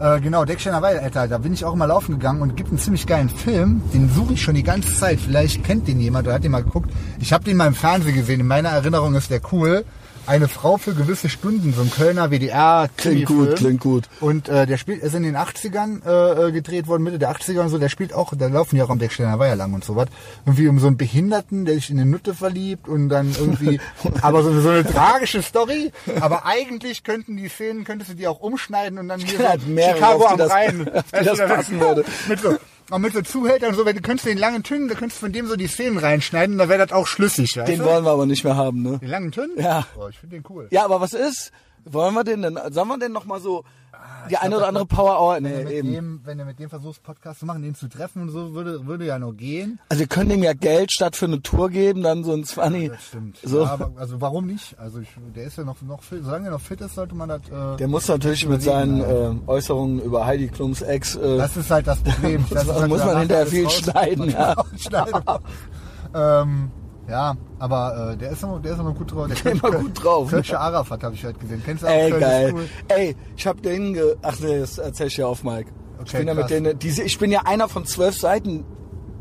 Äh, 0.00 0.18
genau, 0.22 0.46
Decksteiner 0.46 0.80
Weil, 0.80 0.98
Alter, 0.98 1.28
da 1.28 1.36
bin 1.36 1.52
ich 1.52 1.62
auch 1.66 1.74
immer 1.74 1.86
laufen 1.86 2.12
gegangen 2.12 2.40
und 2.40 2.56
gibt 2.56 2.70
einen 2.70 2.78
ziemlich 2.78 3.06
geilen 3.06 3.28
Film, 3.28 3.82
den 3.92 4.08
suche 4.08 4.32
ich 4.32 4.42
schon 4.42 4.54
die 4.54 4.62
ganze 4.62 4.94
Zeit. 4.94 5.20
Vielleicht 5.20 5.62
kennt 5.62 5.86
den 5.88 6.00
jemand 6.00 6.26
oder 6.26 6.36
hat 6.36 6.44
den 6.44 6.52
mal 6.52 6.64
geguckt. 6.64 6.90
Ich 7.20 7.34
habe 7.34 7.44
den 7.44 7.58
mal 7.58 7.66
im 7.66 7.74
Fernsehen 7.74 8.14
gesehen, 8.14 8.40
in 8.40 8.46
meiner 8.46 8.70
Erinnerung 8.70 9.14
ist 9.14 9.30
der 9.30 9.42
cool. 9.52 9.84
Eine 10.26 10.48
Frau 10.48 10.76
für 10.76 10.94
gewisse 10.94 11.28
Stunden, 11.28 11.72
so 11.72 11.82
ein 11.82 11.90
Kölner 11.90 12.30
WDR. 12.30 12.88
Klingt 12.96 13.26
gut, 13.26 13.56
klingt 13.56 13.80
gut. 13.80 14.04
Und 14.20 14.48
äh, 14.48 14.66
der 14.66 14.76
spielt, 14.76 15.02
ist 15.02 15.14
in 15.14 15.22
den 15.22 15.36
80ern 15.36 16.04
äh, 16.06 16.48
äh, 16.48 16.52
gedreht 16.52 16.86
worden, 16.86 17.02
Mitte 17.02 17.18
der 17.18 17.30
80er 17.34 17.60
und 17.60 17.68
so. 17.68 17.78
Der 17.78 17.88
spielt 17.88 18.12
auch, 18.14 18.32
da 18.36 18.46
laufen 18.48 18.76
ja 18.76 18.84
auch 18.84 18.90
am 18.90 18.98
Decksteiner 18.98 19.38
Weiher 19.38 19.56
lang 19.56 19.72
und 19.74 19.84
so 19.84 19.96
was. 19.96 20.08
Irgendwie 20.46 20.68
um 20.68 20.78
so 20.78 20.86
einen 20.86 20.96
Behinderten, 20.96 21.64
der 21.64 21.74
sich 21.74 21.90
in 21.90 21.98
eine 22.00 22.10
Nutte 22.10 22.34
verliebt 22.34 22.88
und 22.88 23.08
dann 23.08 23.34
irgendwie, 23.38 23.80
aber 24.22 24.42
so, 24.42 24.60
so 24.60 24.68
eine 24.70 24.84
tragische 24.84 25.42
Story. 25.42 25.92
Aber 26.20 26.46
eigentlich 26.46 27.02
könnten 27.04 27.36
die 27.36 27.48
Szenen, 27.48 27.84
könntest 27.84 28.10
du 28.12 28.14
die 28.14 28.26
auch 28.28 28.40
umschneiden 28.40 28.98
und 28.98 29.08
dann 29.08 29.20
hier 29.20 29.38
so 29.38 29.82
Chicago 29.92 30.26
am 30.26 30.38
das- 30.38 30.50
Rhein. 30.50 30.90
die 31.20 31.24
das 31.24 31.38
passen 31.38 31.80
würde. 31.80 32.04
Mit 32.28 32.40
so, 32.40 32.56
auch 32.90 32.98
mit 32.98 33.12
so 33.12 33.22
Zuhältern 33.22 33.70
und 33.70 33.76
so, 33.76 33.84
wenn 33.86 33.96
du 33.96 34.02
könntest 34.02 34.26
den 34.26 34.38
langen 34.38 34.62
Tünnen, 34.62 34.88
da 34.88 34.94
könntest 34.94 35.20
du 35.20 35.26
von 35.26 35.32
dem 35.32 35.46
so 35.46 35.56
die 35.56 35.66
Szenen 35.66 35.98
reinschneiden, 35.98 36.58
da 36.58 36.68
wäre 36.68 36.86
das 36.86 36.92
auch 36.96 37.06
schlüssig, 37.06 37.56
weißt 37.56 37.68
Den 37.68 37.78
du? 37.80 37.84
wollen 37.84 38.04
wir 38.04 38.10
aber 38.10 38.26
nicht 38.26 38.44
mehr 38.44 38.56
haben, 38.56 38.82
ne? 38.82 38.98
Den 38.98 39.08
langen 39.08 39.32
Tünnen? 39.32 39.58
Ja. 39.60 39.86
Oh, 39.96 40.08
ich 40.08 40.18
finde 40.18 40.36
den 40.36 40.44
cool. 40.48 40.68
Ja, 40.70 40.84
aber 40.84 41.00
was 41.00 41.12
ist? 41.12 41.52
Wollen 41.84 42.14
wir 42.14 42.24
den 42.24 42.42
denn, 42.42 42.58
sollen 42.70 42.88
wir 42.88 42.98
denn 42.98 43.12
noch 43.12 43.24
mal 43.24 43.40
so 43.40 43.64
die 44.28 44.36
eine 44.36 44.56
oder 44.56 44.68
andere 44.68 44.86
Power 44.86 45.20
Hour, 45.20 45.34
Wenn 45.36 45.44
du 45.44 45.50
nee, 45.50 45.64
mit 45.64 45.72
eben. 45.72 45.92
dem, 45.92 46.20
wenn 46.24 46.38
du 46.38 46.44
mit 46.44 46.58
dem 46.58 46.68
versuchst, 46.68 47.02
Podcast 47.02 47.40
zu 47.40 47.46
machen, 47.46 47.62
den 47.62 47.74
zu 47.74 47.88
treffen 47.88 48.22
und 48.22 48.30
so, 48.30 48.52
würde, 48.54 48.86
würde 48.86 49.06
ja 49.06 49.18
nur 49.18 49.34
gehen. 49.34 49.78
Also 49.88 50.00
wir 50.00 50.06
können 50.08 50.30
dem 50.30 50.42
ja 50.42 50.52
Geld 50.52 50.92
statt 50.92 51.16
für 51.16 51.26
eine 51.26 51.42
Tour 51.42 51.70
geben, 51.70 52.02
dann 52.02 52.24
so 52.24 52.32
ein 52.32 52.44
20. 52.44 52.88
Das 52.90 53.04
stimmt. 53.06 53.38
So. 53.42 53.62
Ja, 53.62 53.70
aber, 53.70 53.92
also 53.96 54.20
warum 54.20 54.46
nicht? 54.46 54.78
Also 54.78 55.00
ich, 55.00 55.08
der 55.34 55.44
ist 55.44 55.56
ja 55.58 55.64
noch, 55.64 55.80
noch 55.82 56.02
fit, 56.02 56.24
solange 56.24 56.46
er 56.48 56.50
noch 56.52 56.60
fit 56.60 56.80
ist, 56.80 56.94
sollte 56.94 57.14
man 57.14 57.28
das. 57.28 57.40
Äh, 57.48 57.76
Der 57.78 57.88
muss 57.88 58.08
natürlich 58.08 58.46
mit 58.48 58.62
seinen 58.62 59.00
äh, 59.00 59.30
Äußerungen 59.46 60.00
über 60.02 60.26
Heidi 60.26 60.48
Klums 60.48 60.82
Ex, 60.82 61.16
äh, 61.16 61.36
das 61.38 61.56
ist 61.56 61.70
halt 61.70 61.86
das 61.86 62.00
Problem. 62.00 62.44
Das 62.50 62.66
halt, 62.68 62.88
muss 62.88 63.00
da 63.00 63.06
man 63.06 63.18
hinterher 63.20 63.46
viel 63.46 63.64
raus. 63.64 63.74
schneiden, 63.76 64.30
ja. 64.30 64.54
Schneiden. 64.76 65.22
ähm, 66.14 66.70
ja, 67.10 67.34
aber 67.58 68.12
äh, 68.12 68.16
der 68.16 68.30
ist 68.30 68.42
immer, 68.42 68.58
der 68.60 68.72
ist 68.72 68.78
immer 68.78 68.92
gut 68.94 69.12
drauf. 69.12 69.28
Der 69.42 69.52
Immer 69.52 69.70
gut 69.72 70.02
drauf. 70.04 70.30
Kölsche 70.30 70.58
Arafat 70.58 71.02
habe 71.02 71.14
ich 71.14 71.24
heute 71.24 71.38
gesehen. 71.38 71.62
Kennst 71.64 71.82
du 71.82 71.86
auch? 71.86 71.90
Ey, 71.90 72.10
Köln 72.10 72.22
ist 72.22 72.28
geil. 72.28 72.52
cool. 72.54 72.68
Ey, 72.88 73.16
ich 73.36 73.46
hab 73.46 73.62
den 73.62 73.94
ge 73.94 74.16
Ach 74.22 74.36
nee, 74.40 74.58
das 74.60 74.78
erzähl 74.78 75.06
ich 75.08 75.16
ja 75.16 75.26
auf, 75.26 75.42
Mike. 75.44 75.70
ich 75.96 76.00
Okay, 76.02 76.18
bin 76.18 76.28
ja 76.28 76.34
mit 76.34 76.48
denen, 76.50 76.78
diese, 76.78 77.02
ich 77.02 77.18
bin 77.18 77.30
ja 77.30 77.42
einer 77.44 77.68
von 77.68 77.84
zwölf 77.84 78.16
Seiten, 78.18 78.64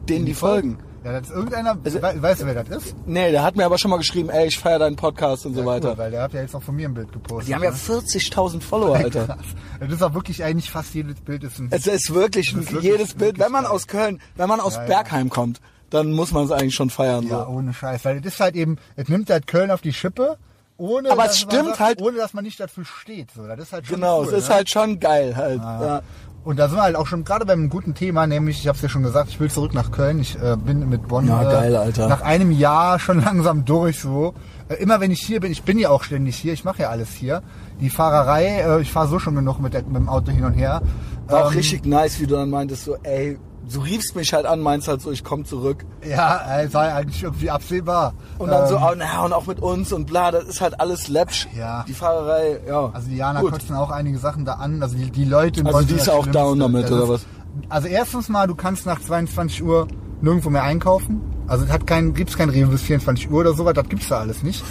denen 0.07 0.25
die 0.25 0.33
folgen. 0.33 0.77
Ja, 1.03 1.13
das 1.13 1.29
ist 1.29 1.35
irgendeiner, 1.35 1.77
Also- 1.81 2.01
we- 2.01 2.21
weißt 2.21 2.41
du, 2.41 2.45
wer 2.45 2.61
das 2.63 2.83
ist? 2.83 2.95
Nee, 3.05 3.31
der 3.31 3.41
hat 3.43 3.55
mir 3.55 3.65
aber 3.65 3.77
schon 3.77 3.89
mal 3.89 3.97
geschrieben, 3.97 4.29
ey, 4.29 4.47
ich 4.47 4.59
feier 4.59 4.79
deinen 4.79 4.97
Podcast 4.97 5.45
und 5.45 5.53
so 5.53 5.61
Ja, 5.61 5.65
weiter. 5.65 5.91
Cool, 5.91 5.97
weil 5.97 6.11
der 6.11 6.23
hat 6.23 6.33
ja 6.33 6.41
jetzt 6.41 6.53
auch 6.53 6.61
von 6.61 6.75
mir 6.75 6.89
ein 6.89 6.93
Bild 6.93 7.11
gepostet. 7.13 7.47
Die 7.47 7.55
haben 7.55 7.63
ja 7.63 7.71
ne? 7.71 7.77
40.000 7.77 8.61
Follower, 8.61 8.97
Alter. 8.97 9.25
Krass. 9.27 9.37
Das 9.79 9.91
ist 9.93 10.03
auch 10.03 10.13
wirklich 10.13 10.43
eigentlich 10.43 10.69
fast 10.69 10.93
jedes 10.93 11.21
Bild 11.21 11.45
ist 11.45 11.57
ein 11.57 11.69
Es 11.71 11.87
ist 11.87 12.13
wirklich, 12.13 12.51
Das 12.53 12.63
ist 12.65 12.73
wirklich- 12.73 12.91
jedes 12.91 13.13
Bild, 13.13 13.21
wirklich 13.37 13.45
wenn 13.45 13.51
man 13.53 13.65
aus 13.65 13.87
Köln, 13.87 14.19
wenn 14.35 14.49
man 14.49 14.59
aus 14.59 14.75
ja. 14.75 14.83
Bergheim 14.85 15.29
kommt, 15.29 15.61
dann 15.89 16.11
muss 16.11 16.31
man 16.31 16.45
es 16.45 16.51
eigentlich 16.51 16.75
schon 16.75 16.89
feiern. 16.89 17.27
Ja, 17.27 17.45
so. 17.45 17.51
ohne 17.51 17.73
Scheiß. 17.73 18.05
Weil 18.05 18.17
es 18.19 18.25
ist 18.25 18.39
halt 18.39 18.55
eben, 18.55 18.77
es 18.95 19.07
nimmt 19.09 19.29
halt 19.29 19.47
Köln 19.47 19.71
auf 19.71 19.81
die 19.81 19.93
Schippe, 19.93 20.37
ohne, 20.77 21.11
Aber 21.11 21.23
dass 21.23 21.35
es 21.35 21.45
man 21.45 21.51
stimmt 21.51 21.67
sagt, 21.69 21.79
halt- 21.79 22.01
ohne 22.01 22.17
dass 22.17 22.33
man 22.33 22.43
nicht 22.43 22.59
dafür 22.59 22.85
steht. 22.85 23.31
So, 23.35 23.45
das 23.47 23.59
ist 23.59 23.73
halt 23.73 23.85
schon 23.87 23.95
Genau, 23.95 24.21
cool, 24.21 24.27
es 24.27 24.33
ist 24.33 24.49
ne? 24.49 24.55
halt 24.55 24.69
schon 24.69 24.99
geil 24.99 25.35
halt. 25.35 25.59
Ja. 25.61 26.01
Und 26.45 26.57
da 26.57 26.69
sind 26.69 26.77
wir 26.77 26.83
halt 26.83 26.95
auch 26.95 27.05
schon 27.05 27.25
gerade 27.25 27.45
beim 27.45 27.69
guten 27.69 27.93
Thema, 27.95 28.25
nämlich, 28.25 28.59
ich 28.61 28.67
habe 28.69 28.77
es 28.77 28.81
ja 28.81 28.87
schon 28.87 29.03
gesagt, 29.03 29.27
ich 29.29 29.39
will 29.41 29.51
zurück 29.51 29.73
nach 29.73 29.91
Köln. 29.91 30.19
Ich 30.21 30.41
äh, 30.41 30.55
bin 30.55 30.87
mit 30.87 31.05
Bonn 31.09 31.27
Ja, 31.27 31.41
äh, 31.41 31.51
geil, 31.51 31.75
Alter. 31.75 32.07
nach 32.07 32.21
einem 32.21 32.51
Jahr 32.51 32.97
schon 32.97 33.21
langsam 33.23 33.65
durch 33.65 33.99
so. 33.99 34.33
Äh, 34.69 34.75
immer 34.75 35.01
wenn 35.01 35.11
ich 35.11 35.19
hier 35.19 35.41
bin, 35.41 35.51
ich 35.51 35.63
bin 35.63 35.77
ja 35.77 35.89
auch 35.89 36.03
ständig 36.03 36.37
hier, 36.37 36.53
ich 36.53 36.63
mache 36.63 36.83
ja 36.83 36.89
alles 36.91 37.09
hier. 37.09 37.43
Die 37.81 37.89
Fahrerei, 37.89 38.61
äh, 38.61 38.81
ich 38.81 38.89
fahre 38.91 39.09
so 39.09 39.19
schon 39.19 39.35
genug 39.35 39.59
mit, 39.59 39.73
der, 39.73 39.83
mit 39.83 39.97
dem 39.97 40.07
Auto 40.07 40.31
hin 40.31 40.45
und 40.45 40.53
her. 40.53 40.81
War 41.27 41.43
auch 41.45 41.51
Ähm, 41.51 41.57
richtig 41.57 41.85
nice, 41.85 42.21
wie 42.21 42.25
du 42.27 42.35
dann 42.35 42.49
meintest, 42.49 42.85
so, 42.85 42.95
ey, 43.03 43.37
du 43.71 43.81
riefst 43.81 44.15
mich 44.15 44.33
halt 44.33 44.45
an, 44.45 44.61
meinst 44.61 44.87
halt 44.87 45.01
so, 45.01 45.11
ich 45.11 45.23
komm 45.23 45.45
zurück. 45.45 45.85
Ja, 46.07 46.61
es 46.61 46.73
war 46.73 46.93
eigentlich 46.93 47.23
irgendwie 47.23 47.49
absehbar. 47.49 48.13
Und 48.37 48.49
dann 48.49 48.67
so, 48.67 48.75
Ähm, 48.75 48.83
oh, 48.83 48.93
na, 48.97 49.25
und 49.25 49.33
auch 49.33 49.47
mit 49.47 49.59
uns 49.59 49.91
und 49.93 50.05
bla, 50.05 50.31
das 50.31 50.45
ist 50.45 50.61
halt 50.61 50.79
alles 50.79 51.07
läppsch. 51.07 51.47
Ja. 51.57 51.83
Die 51.87 51.93
Fahrerei, 51.93 52.59
ja. 52.67 52.89
Also 52.93 53.09
die 53.09 53.17
Jana 53.17 53.41
Gut. 53.41 53.51
kotzen 53.51 53.75
auch 53.75 53.91
einige 53.91 54.17
Sachen 54.17 54.45
da 54.45 54.53
an. 54.53 54.81
Also 54.81 54.97
die, 54.97 55.11
die 55.11 55.25
Leute... 55.25 55.65
Also 55.65 55.81
die 55.81 55.95
ist 55.95 56.09
auch 56.09 56.27
down 56.27 56.59
damit, 56.59 56.91
oder 56.91 57.09
was? 57.09 57.25
Also 57.67 57.87
erstens 57.87 58.29
mal, 58.29 58.47
du 58.47 58.55
kannst 58.55 58.85
nach 58.85 59.01
22 59.01 59.63
Uhr 59.63 59.87
nirgendwo 60.21 60.49
mehr 60.49 60.63
einkaufen. 60.63 61.21
Also 61.47 61.65
es 61.65 61.71
hat 61.71 61.87
kein, 61.87 62.13
gibt's 62.13 62.37
kein 62.37 62.49
Rewe 62.49 62.67
bis 62.67 62.81
24 62.83 63.29
Uhr 63.31 63.41
oder 63.41 63.53
sowas, 63.53 63.73
das 63.73 63.89
gibt's 63.89 64.07
da 64.07 64.19
alles 64.19 64.43
nicht. 64.43 64.63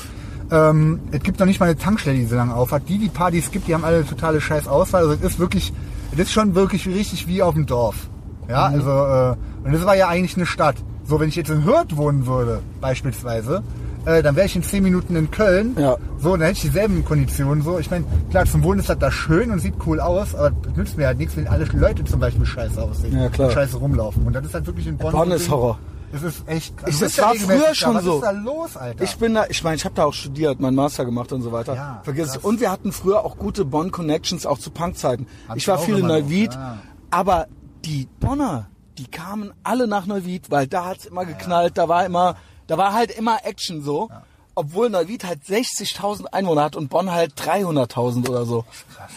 Ähm, 0.50 1.00
es 1.10 1.22
gibt 1.22 1.38
noch 1.38 1.46
nicht 1.46 1.60
mal 1.60 1.66
eine 1.66 1.76
Tankstelle, 1.76 2.16
die 2.16 2.26
so 2.26 2.36
lange 2.36 2.54
auf 2.54 2.72
hat. 2.72 2.88
Die, 2.88 2.98
die 2.98 3.08
Partys 3.08 3.50
gibt, 3.50 3.68
die 3.68 3.74
haben 3.74 3.84
alle 3.84 3.96
eine 3.96 4.06
totale 4.06 4.40
scheiß 4.40 4.66
Auswahl. 4.66 5.02
Also 5.02 5.14
es 5.14 5.20
ist 5.32 5.38
wirklich, 5.38 5.72
es 6.12 6.18
ist 6.18 6.32
schon 6.32 6.54
wirklich 6.54 6.86
richtig 6.86 7.26
wie 7.26 7.42
auf 7.42 7.54
dem 7.54 7.66
Dorf. 7.66 8.08
Ja, 8.48 8.68
Mhm. 8.68 8.74
also, 8.76 8.90
äh, 8.90 9.66
und 9.66 9.72
das 9.74 9.84
war 9.84 9.96
ja 9.96 10.08
eigentlich 10.08 10.36
eine 10.36 10.46
Stadt. 10.46 10.76
So, 11.04 11.20
wenn 11.20 11.28
ich 11.28 11.36
jetzt 11.36 11.50
in 11.50 11.64
Hürth 11.64 11.96
wohnen 11.96 12.26
würde, 12.26 12.60
beispielsweise, 12.80 13.62
äh, 14.04 14.22
dann 14.22 14.36
wäre 14.36 14.46
ich 14.46 14.56
in 14.56 14.62
10 14.62 14.82
Minuten 14.82 15.16
in 15.16 15.30
Köln. 15.30 15.74
Ja. 15.78 15.96
So, 16.18 16.30
dann 16.32 16.40
hätte 16.42 16.52
ich 16.54 16.60
dieselben 16.62 17.04
Konditionen. 17.04 17.62
So, 17.62 17.78
ich 17.78 17.90
meine, 17.90 18.04
klar, 18.30 18.44
zum 18.46 18.62
Wohnen 18.62 18.80
ist 18.80 18.88
das 18.88 18.98
da 18.98 19.10
schön 19.10 19.50
und 19.50 19.58
sieht 19.60 19.74
cool 19.86 20.00
aus, 20.00 20.34
aber 20.34 20.50
das 20.50 20.76
nützt 20.76 20.96
mir 20.96 21.06
halt 21.06 21.18
nichts, 21.18 21.36
wenn 21.36 21.46
alle 21.48 21.64
Leute 21.66 22.04
zum 22.04 22.20
Beispiel 22.20 22.44
scheiße 22.46 22.80
aussehen. 22.82 23.18
Ja, 23.18 23.28
klar. 23.28 23.48
Und 23.48 23.54
scheiße 23.54 23.76
rumlaufen. 23.76 24.26
Und 24.26 24.32
das 24.34 24.44
ist 24.46 24.54
halt 24.54 24.66
wirklich 24.66 24.86
in 24.86 24.96
Bonn. 24.98 25.12
Bonn 25.12 25.30
ist. 25.30 25.50
Horror. 25.50 25.78
Es 26.10 26.22
ist 26.22 26.42
echt. 26.48 26.74
Ich- 26.86 26.98
du 26.98 27.04
das 27.04 27.18
war 27.18 27.34
früher 27.34 27.58
da. 27.68 27.74
schon 27.74 27.94
Was 27.96 28.04
so. 28.04 28.14
ist 28.16 28.22
da 28.24 28.30
los, 28.30 28.76
Alter? 28.78 29.04
Ich 29.04 29.16
bin 29.18 29.34
da, 29.34 29.44
ich 29.50 29.62
meine, 29.62 29.76
ich 29.76 29.84
habe 29.84 29.94
da 29.94 30.04
auch 30.04 30.14
studiert, 30.14 30.58
meinen 30.58 30.74
Master 30.74 31.04
gemacht 31.04 31.32
und 31.32 31.42
so 31.42 31.52
weiter. 31.52 31.74
Ja, 31.74 32.00
Vergiss 32.02 32.28
es. 32.30 32.36
Und 32.38 32.60
wir 32.60 32.70
hatten 32.72 32.92
früher 32.92 33.22
auch 33.26 33.36
gute 33.36 33.66
Bonn-Connections, 33.66 34.46
auch 34.46 34.56
zu 34.58 34.70
Punkzeiten. 34.70 35.26
Ich 35.54 35.68
war 35.68 35.78
viel 35.78 35.98
in 35.98 36.06
Neuwied, 36.06 36.54
ja. 36.54 36.78
aber 37.10 37.46
die 37.84 38.08
Bonner, 38.20 38.66
die 38.98 39.06
kamen 39.06 39.52
alle 39.62 39.86
nach 39.86 40.06
Neuwied, 40.06 40.50
weil 40.50 40.66
da 40.66 40.86
hat's 40.86 41.06
immer 41.06 41.24
geknallt, 41.24 41.78
da 41.78 41.88
war 41.88 42.04
immer, 42.04 42.36
da 42.66 42.76
war 42.78 42.92
halt 42.92 43.10
immer 43.10 43.38
Action 43.44 43.82
so. 43.82 44.08
Obwohl 44.54 44.90
Neuwied 44.90 45.22
halt 45.22 45.38
60.000 45.48 46.24
Einwohner 46.32 46.64
hat 46.64 46.74
und 46.74 46.88
Bonn 46.88 47.12
halt 47.12 47.34
300.000 47.40 48.28
oder 48.28 48.44
so. 48.44 48.64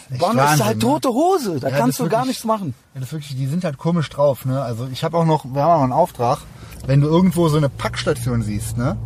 echt 0.08 0.20
Bonn 0.20 0.30
ist 0.30 0.36
Wahnsinn, 0.36 0.64
halt 0.66 0.76
ne? 0.76 0.82
tote 0.84 1.08
Hose, 1.08 1.58
da 1.58 1.68
Ja, 1.68 1.78
kannst 1.78 1.98
du 1.98 2.04
gar 2.04 2.10
wirklich- 2.20 2.28
nichts 2.28 2.44
machen. 2.44 2.74
Ja, 2.94 3.00
das 3.00 3.08
ist 3.08 3.12
wirklich, 3.12 3.36
die 3.36 3.46
sind 3.48 3.64
halt 3.64 3.76
komisch 3.76 4.08
drauf, 4.08 4.44
ne? 4.44 4.62
Also 4.62 4.86
ich 4.92 5.02
habe 5.02 5.18
auch 5.18 5.24
noch, 5.24 5.44
wir 5.44 5.62
haben 5.64 5.78
auch 5.80 5.82
einen 5.82 5.92
Auftrag, 5.92 6.38
wenn 6.86 7.00
du 7.00 7.08
irgendwo 7.08 7.48
so 7.48 7.56
eine 7.56 7.68
Packstation 7.68 8.42
siehst, 8.42 8.78
ne? 8.78 8.96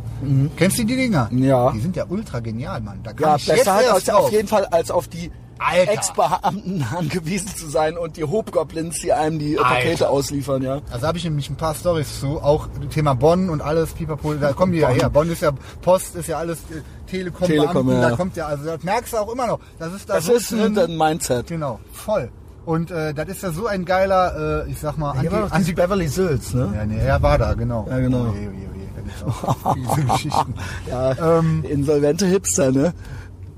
Kennst 0.56 0.76
du 0.78 0.84
die 0.84 0.96
Dinger? 0.96 1.28
Mhm. 1.30 1.42
Ja. 1.42 1.72
Die 1.72 1.80
sind 1.80 1.96
ja 1.96 2.04
ultra 2.06 2.40
genial, 2.40 2.82
Mann. 2.82 3.00
Da 3.02 3.14
kann 3.14 3.22
Ja, 3.30 3.36
ich 3.36 3.46
jetzt 3.46 3.56
besser 3.56 3.74
halt 3.74 3.86
erst 3.86 4.10
als, 4.10 4.10
auf 4.10 4.30
jeden 4.30 4.48
Fall 4.48 4.66
als 4.66 4.90
auf 4.90 5.08
die. 5.08 5.30
Ex-Beamten 5.58 6.84
angewiesen 6.96 7.48
zu 7.48 7.68
sein 7.68 7.96
und 7.96 8.16
die 8.16 8.24
Hobgoblins, 8.24 9.00
die 9.00 9.12
einem 9.12 9.38
die 9.38 9.54
äh, 9.54 9.56
Pakete 9.58 9.90
Alter. 9.90 10.10
ausliefern, 10.10 10.62
ja. 10.62 10.80
Also 10.90 11.06
habe 11.06 11.18
ich 11.18 11.24
nämlich 11.24 11.48
ein 11.50 11.56
paar 11.56 11.74
Stories 11.74 12.20
zu, 12.20 12.40
auch 12.42 12.68
Thema 12.90 13.14
Bonn 13.14 13.48
und 13.50 13.60
alles, 13.62 13.92
Pipapo, 13.92 14.34
da 14.34 14.52
kommen 14.52 14.72
die 14.72 14.78
ja 14.78 14.88
Bonn. 14.88 14.96
her. 15.00 15.10
Bonn 15.10 15.30
ist 15.30 15.42
ja, 15.42 15.52
Post 15.82 16.14
ist 16.16 16.28
ja 16.28 16.38
alles, 16.38 16.58
äh, 16.70 16.82
Telekom, 17.10 17.46
Telekom, 17.46 17.86
Beamten, 17.86 18.02
ja. 18.02 18.10
da 18.10 18.16
kommt 18.16 18.36
ja, 18.36 18.46
also 18.46 18.64
das 18.64 18.82
merkst 18.82 19.12
du 19.12 19.16
auch 19.18 19.32
immer 19.32 19.46
noch. 19.46 19.60
Das 19.78 19.92
ist 19.92 20.08
da 20.08 20.14
Das 20.14 20.26
so 20.26 20.32
ist 20.34 20.50
drin. 20.50 20.76
ein, 20.76 20.90
ein 20.90 20.96
Mindset. 20.96 21.46
Genau, 21.46 21.78
voll. 21.92 22.30
Und 22.64 22.90
äh, 22.90 23.14
das 23.14 23.28
ist 23.28 23.42
ja 23.42 23.52
so 23.52 23.66
ein 23.68 23.84
geiler, 23.84 24.64
äh, 24.66 24.70
ich 24.70 24.80
sag 24.80 24.98
mal, 24.98 25.14
war 25.30 25.42
doch 25.48 25.56
dieses 25.56 25.74
Beverly 25.74 26.08
Sills, 26.08 26.52
ne? 26.52 26.72
Ja, 26.74 26.84
nee, 26.84 26.98
er 26.98 27.22
war 27.22 27.38
da, 27.38 27.54
genau. 27.54 27.86
Ja, 27.88 27.98
genau. 28.00 28.22
Oje, 28.22 28.30
oje, 28.32 28.48
oje, 28.48 28.88
da 28.96 29.02
gibt's 29.02 29.22
auch 29.22 29.74
diese 29.76 30.04
Geschichten. 30.06 30.54
Ja, 30.90 31.38
Ähm, 31.38 31.64
insolvente 31.68 32.26
Hipster, 32.26 32.72
ne? 32.72 32.92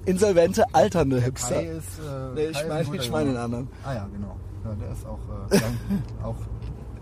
Insolvente, 0.09 0.64
alternde 0.73 1.21
Hipster. 1.21 1.55
Kai 1.57 1.64
ist, 1.66 1.99
äh, 1.99 2.35
Nee, 2.35 2.47
ich 2.51 2.68
meine- 2.68 2.83
ich 2.97 3.05
Junge. 3.07 3.25
den 3.27 3.37
anderen. 3.37 3.68
Ah 3.85 3.94
ja, 3.94 4.09
genau. 4.12 4.37
Ja, 4.64 4.71
der 4.81 4.92
ist 4.92 5.07
auch, 5.07 5.18
äh, 5.51 5.61
auch 6.27 6.37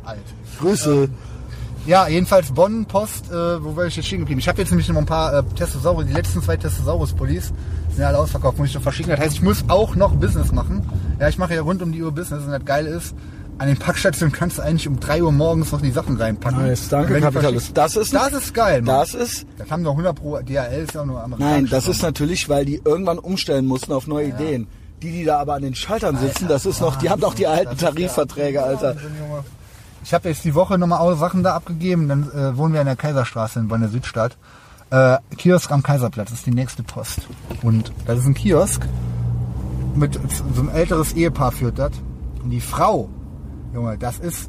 alt. 0.04 0.18
Grüße. 0.60 1.08
Ja, 1.86 2.08
jedenfalls 2.08 2.50
Bonn, 2.50 2.84
Post, 2.86 3.30
äh, 3.30 3.62
wo 3.62 3.76
war 3.76 3.84
ich 3.86 3.94
jetzt 3.96 4.06
stehen 4.06 4.18
geblieben? 4.20 4.40
Ich 4.40 4.48
habe 4.48 4.58
jetzt 4.58 4.70
nämlich 4.70 4.88
noch 4.88 4.96
ein 4.96 5.06
paar 5.06 5.32
äh, 5.32 5.42
Testosaurus, 5.54 6.04
die 6.06 6.12
letzten 6.12 6.42
zwei 6.42 6.56
Testosaurus-Pullis 6.56 7.52
sind 7.90 7.98
ja 8.00 8.08
alle 8.08 8.18
ausverkauft, 8.18 8.58
muss 8.58 8.68
ich 8.70 8.74
noch 8.74 8.82
verschicken. 8.82 9.10
Das 9.12 9.20
heißt, 9.20 9.34
ich 9.34 9.42
muss 9.42 9.64
auch 9.68 9.94
noch 9.94 10.12
Business 10.16 10.50
machen. 10.50 10.84
Ja, 11.20 11.28
ich 11.28 11.38
mache 11.38 11.54
ja 11.54 11.62
rund 11.62 11.82
um 11.82 11.92
die 11.92 12.02
Uhr 12.02 12.10
Business 12.12 12.42
und 12.44 12.50
das 12.50 12.64
Geile 12.64 12.90
ist, 12.90 13.14
an 13.58 13.68
den 13.68 13.76
Packstationen 13.78 14.32
kannst 14.34 14.58
du 14.58 14.62
eigentlich 14.62 14.86
um 14.86 15.00
3 15.00 15.22
Uhr 15.22 15.32
morgens 15.32 15.72
noch 15.72 15.80
die 15.80 15.90
Sachen 15.90 16.16
reinpacken. 16.16 16.58
Nice, 16.66 16.88
danke, 16.88 17.20
Kapitalist. 17.20 17.76
Das 17.76 17.96
ist- 17.96 18.12
das 18.14 18.32
ist 18.32 18.52
geil, 18.54 18.82
Mann. 18.82 18.94
Das 18.96 19.14
ist, 19.14 19.46
Das 19.56 19.70
haben 19.70 19.82
doch 19.84 19.92
100 19.96 20.14
pro 20.16 20.38
DHL 20.40 20.82
ist 20.84 20.94
ja 20.94 21.00
auch 21.02 21.06
nur 21.06 21.22
amerikanisch. 21.22 21.54
nein, 21.62 21.66
das 21.70 21.88
ist 21.88 22.02
natürlich, 22.02 22.48
weil 22.48 22.64
die 22.66 22.82
irgendwann 22.84 23.18
umstellen 23.18 23.66
mussten 23.66 23.92
auf 23.92 24.06
neue 24.06 24.28
Ideen. 24.28 24.66
Die, 25.02 25.10
die 25.12 25.24
da 25.24 25.38
aber 25.38 25.54
an 25.54 25.62
den 25.62 25.74
Schaltern 25.74 26.16
sitzen, 26.18 26.48
das 26.48 26.64
ist 26.66 26.80
noch, 26.80 26.96
die 26.96 27.10
haben 27.10 27.20
doch 27.20 27.34
die 27.34 27.46
alten 27.46 27.76
Tarifverträge, 27.76 28.62
Alter. 28.62 28.96
Ich 30.04 30.14
habe 30.14 30.28
jetzt 30.28 30.44
die 30.44 30.54
Woche 30.54 30.78
nochmal 30.78 31.00
alle 31.00 31.16
Sachen 31.16 31.42
da 31.42 31.54
abgegeben. 31.54 32.08
Dann 32.08 32.30
äh, 32.32 32.56
wohnen 32.56 32.72
wir 32.74 32.80
in 32.80 32.86
der 32.86 32.96
Kaiserstraße 32.96 33.58
in 33.58 33.68
Bonn 33.68 33.80
der 33.80 33.90
Südstadt. 33.90 34.36
Äh, 34.90 35.18
Kiosk 35.36 35.70
am 35.72 35.82
Kaiserplatz 35.82 36.30
ist 36.30 36.46
die 36.46 36.52
nächste 36.52 36.82
Post. 36.82 37.22
Und 37.62 37.92
das 38.06 38.20
ist 38.20 38.26
ein 38.26 38.34
Kiosk 38.34 38.82
mit 39.94 40.18
so 40.54 40.62
ein 40.62 40.68
älteres 40.70 41.12
Ehepaar 41.14 41.52
führt 41.52 41.78
das. 41.78 41.92
Und 42.42 42.50
die 42.50 42.60
Frau, 42.60 43.08
Junge, 43.76 43.98
das 43.98 44.18
ist, 44.18 44.48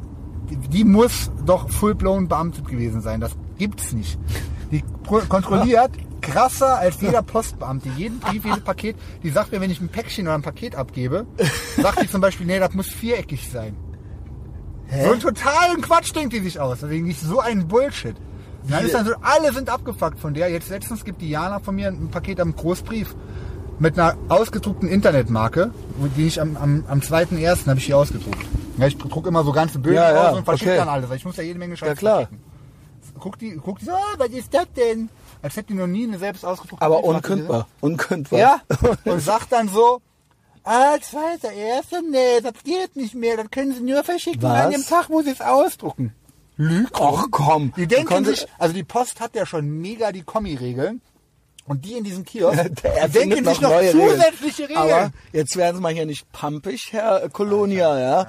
die, 0.49 0.55
die 0.55 0.83
muss 0.85 1.29
doch 1.45 1.69
full-blown 1.69 2.29
beamtet 2.29 2.65
gewesen 2.65 3.01
sein. 3.01 3.19
Das 3.19 3.33
gibt's 3.57 3.91
nicht. 3.91 4.17
Die 4.71 4.81
kontrolliert 5.03 5.91
krasser 6.21 6.77
als 6.77 7.01
jeder 7.01 7.21
Postbeamte. 7.21 7.89
Jeden 7.97 8.19
Brief, 8.19 8.45
jedes 8.45 8.61
Paket. 8.61 8.95
Die 9.23 9.29
sagt 9.29 9.51
mir, 9.51 9.59
wenn 9.59 9.69
ich 9.69 9.81
ein 9.81 9.89
Päckchen 9.89 10.27
oder 10.27 10.35
ein 10.35 10.43
Paket 10.43 10.75
abgebe, 10.75 11.25
sagt 11.75 12.01
die 12.01 12.09
zum 12.09 12.21
Beispiel, 12.21 12.47
nee, 12.47 12.57
das 12.57 12.73
muss 12.73 12.87
viereckig 12.87 13.49
sein. 13.51 13.75
So 14.89 15.11
einen 15.11 15.19
totalen 15.19 15.81
Quatsch 15.81 16.15
denkt 16.15 16.31
die 16.31 16.39
sich 16.39 16.57
aus. 16.61 16.79
Deswegen 16.81 17.07
nicht 17.07 17.19
so 17.19 17.41
ein 17.41 17.67
Bullshit. 17.67 18.15
Dann 18.69 18.85
ist 18.85 18.93
dann 18.93 19.05
so, 19.05 19.13
alle 19.21 19.51
sind 19.51 19.69
abgefuckt 19.69 20.19
von 20.19 20.33
der. 20.33 20.49
Jetzt 20.49 20.69
letztens 20.69 21.03
gibt 21.03 21.21
die 21.21 21.29
Jana 21.29 21.59
von 21.59 21.75
mir 21.75 21.89
ein 21.89 22.07
Paket 22.07 22.39
am 22.39 22.55
Großbrief 22.55 23.13
mit 23.79 23.99
einer 23.99 24.15
ausgedruckten 24.29 24.87
Internetmarke, 24.87 25.71
die 26.15 26.27
ich 26.27 26.39
am, 26.39 26.55
am, 26.55 26.85
am 26.87 26.99
2.1. 27.01 27.67
habe 27.67 27.79
ich 27.79 27.87
die 27.87 27.93
ausgedruckt. 27.93 28.45
Ja, 28.77 28.87
ich 28.87 28.97
druck 28.97 29.25
immer 29.27 29.43
so 29.43 29.51
ganze 29.51 29.79
Bögen 29.79 29.95
Ja, 29.95 30.13
ja, 30.13 30.29
aus 30.29 30.37
und 30.37 30.45
verschicke 30.45 30.71
okay. 30.71 30.79
dann 30.79 30.89
alles. 30.89 31.09
Ich 31.11 31.25
muss 31.25 31.35
ja 31.37 31.43
jede 31.43 31.59
Menge 31.59 31.75
Scheiße 31.75 31.91
Ja, 31.91 31.95
klar. 31.95 32.29
Guck 33.19 33.39
die, 33.39 33.59
guck 33.63 33.79
die 33.79 33.85
so, 33.85 33.93
ah, 33.93 34.13
was 34.17 34.29
ist 34.29 34.53
das 34.53 34.67
denn? 34.75 35.09
Als 35.41 35.55
hätte 35.55 35.67
die 35.69 35.73
noch 35.73 35.87
nie 35.87 36.07
eine 36.07 36.19
selbst 36.19 36.45
ausgedruckte 36.45 36.85
Aber 36.85 36.97
Briefmarke 37.01 37.33
unkündbar. 37.33 37.67
Unkündbar. 37.81 38.39
ja, 38.39 38.61
und 39.05 39.19
sagt 39.19 39.51
dann 39.51 39.69
so, 39.69 40.01
ah, 40.63 40.97
zweiter, 41.01 41.51
erster, 41.51 42.01
nee, 42.01 42.41
das 42.41 42.63
geht 42.63 42.95
nicht 42.95 43.15
mehr, 43.15 43.37
das 43.37 43.49
können 43.49 43.73
Sie 43.73 43.81
nur 43.81 44.03
verschicken 44.03 44.43
Was? 44.43 44.65
an 44.65 44.71
dem 44.71 44.85
Tag, 44.85 45.09
wo 45.09 45.21
Sie 45.21 45.31
es 45.31 45.41
ausdrucken. 45.41 46.13
Lüge. 46.57 46.89
Ach 46.93 47.25
komm. 47.31 47.73
Die 47.77 47.87
denken 47.87 48.25
sich, 48.25 48.47
also 48.57 48.73
die 48.73 48.83
Post 48.83 49.19
hat 49.19 49.35
ja 49.35 49.45
schon 49.45 49.69
mega 49.69 50.11
die 50.11 50.23
Kommi-Regeln. 50.23 51.01
Und 51.65 51.83
die 51.83 51.93
in 51.93 52.03
diesem 52.03 52.23
Kiosk, 52.23 52.57
erfindet 52.83 53.39
denken 53.39 53.45
sich 53.45 53.61
noch 53.61 53.71
neue 53.71 53.93
Regeln. 53.93 54.09
zusätzliche 54.09 54.63
Regeln. 54.63 54.77
Aber 54.77 55.11
jetzt 55.33 55.57
werden 55.57 55.75
sie 55.75 55.81
mal 55.81 55.93
hier 55.93 56.05
nicht 56.05 56.31
pampig, 56.31 56.93
Herr 56.93 57.27
Kolonia, 57.29 57.99
ja. 57.99 58.27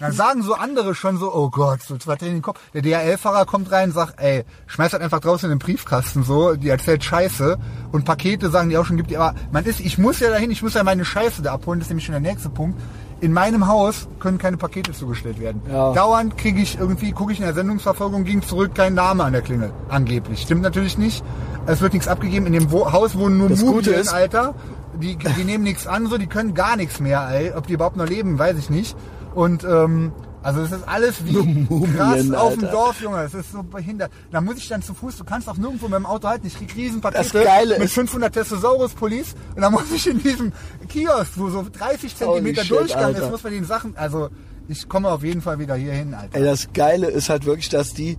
Dann 0.00 0.12
sagen 0.12 0.42
so 0.42 0.54
andere 0.54 0.94
schon 0.94 1.18
so, 1.18 1.32
oh 1.34 1.50
Gott, 1.50 1.82
so 1.82 1.96
was 2.06 2.20
in 2.22 2.28
den 2.28 2.42
Kopf. 2.42 2.60
Der 2.74 2.82
DHL-Fahrer 2.82 3.44
kommt 3.46 3.70
rein 3.72 3.90
und 3.90 3.94
sagt, 3.94 4.20
ey, 4.20 4.44
schmeißt 4.66 4.94
das 4.94 5.00
einfach 5.00 5.20
draußen 5.20 5.50
in 5.50 5.58
den 5.58 5.64
Briefkasten 5.64 6.22
so, 6.22 6.54
die 6.54 6.68
erzählt 6.68 7.04
Scheiße. 7.04 7.58
Und 7.92 8.04
Pakete 8.04 8.50
sagen 8.50 8.68
die 8.70 8.78
auch 8.78 8.86
schon, 8.86 8.96
gibt 8.96 9.10
die, 9.10 9.16
aber 9.16 9.34
man 9.52 9.64
ist, 9.64 9.80
ich 9.80 9.98
muss 9.98 10.20
ja 10.20 10.30
dahin, 10.30 10.50
ich 10.50 10.62
muss 10.62 10.74
ja 10.74 10.84
meine 10.84 11.04
Scheiße 11.04 11.42
da 11.42 11.52
abholen, 11.52 11.80
das 11.80 11.86
ist 11.86 11.90
nämlich 11.90 12.06
schon 12.06 12.12
der 12.12 12.20
nächste 12.20 12.48
Punkt. 12.48 12.80
In 13.20 13.32
meinem 13.32 13.66
Haus 13.66 14.08
können 14.20 14.36
keine 14.36 14.58
Pakete 14.58 14.92
zugestellt 14.92 15.40
werden. 15.40 15.62
Ja. 15.70 15.94
Dauernd 15.94 16.36
kriege 16.36 16.60
ich 16.60 16.78
irgendwie, 16.78 17.12
gucke 17.12 17.32
ich 17.32 17.38
in 17.38 17.46
der 17.46 17.54
Sendungsverfolgung, 17.54 18.24
ging 18.24 18.42
zurück, 18.42 18.74
kein 18.74 18.92
Name 18.92 19.24
an 19.24 19.32
der 19.32 19.40
Klingel. 19.40 19.72
Angeblich. 19.88 20.42
Stimmt 20.42 20.60
natürlich 20.60 20.98
nicht. 20.98 21.24
Es 21.66 21.80
wird 21.80 21.94
nichts 21.94 22.08
abgegeben. 22.08 22.46
In 22.46 22.52
dem 22.52 22.70
Wo 22.70 22.92
Haus 22.92 23.16
wohnen 23.16 23.38
nur 23.38 23.48
Mumien, 23.48 24.08
Alter. 24.08 24.54
Die, 25.00 25.16
die 25.16 25.44
nehmen 25.44 25.64
nichts 25.64 25.86
an, 25.86 26.06
so, 26.06 26.18
die 26.18 26.26
können 26.26 26.54
gar 26.54 26.76
nichts 26.76 27.00
mehr, 27.00 27.28
ey. 27.30 27.52
Ob 27.54 27.66
die 27.66 27.74
überhaupt 27.74 27.96
noch 27.96 28.06
leben, 28.06 28.38
weiß 28.38 28.56
ich 28.58 28.70
nicht. 28.70 28.96
Und 29.36 29.64
ähm, 29.64 30.12
also 30.42 30.62
es 30.62 30.72
ist 30.72 30.88
alles 30.88 31.24
wie 31.26 31.32
Mumien, 31.68 31.94
krass 31.96 32.30
auf 32.32 32.54
dem. 32.54 32.70
Dorf, 32.70 33.00
Junge. 33.02 33.22
Es 33.22 33.34
ist 33.34 33.52
so 33.52 33.62
behindert. 33.62 34.10
Da 34.30 34.40
muss 34.40 34.56
ich 34.56 34.68
dann 34.68 34.80
zu 34.82 34.94
Fuß, 34.94 35.16
du 35.18 35.24
kannst 35.24 35.48
auch 35.48 35.56
nirgendwo 35.58 35.86
mit 35.88 35.96
dem 35.96 36.06
Auto 36.06 36.26
halten. 36.28 36.46
Ich 36.46 36.56
krieg 36.56 36.74
Riesenpakete 36.74 37.38
mit 37.68 37.82
ist- 37.82 37.92
500 37.92 38.32
Testosaurus-Pullis 38.32 39.34
und 39.54 39.60
dann 39.62 39.72
muss 39.72 39.90
ich 39.92 40.08
in 40.08 40.22
diesem 40.22 40.52
Kiosk, 40.88 41.32
wo 41.36 41.50
so 41.50 41.66
30 41.70 42.16
Zentimeter 42.16 42.62
shit, 42.62 42.70
Durchgang 42.70 43.04
Alter. 43.04 43.24
ist, 43.24 43.30
muss 43.30 43.44
man 43.44 43.52
den 43.52 43.64
Sachen, 43.64 43.96
also 43.96 44.30
ich 44.68 44.88
komme 44.88 45.08
auf 45.10 45.22
jeden 45.22 45.42
Fall 45.42 45.58
wieder 45.58 45.74
hier 45.76 45.92
hin, 45.92 46.14
Alter. 46.14 46.36
Ey, 46.38 46.44
das 46.44 46.72
Geile 46.72 47.08
ist 47.08 47.28
halt 47.28 47.44
wirklich, 47.44 47.68
dass 47.68 47.92
die 47.92 48.16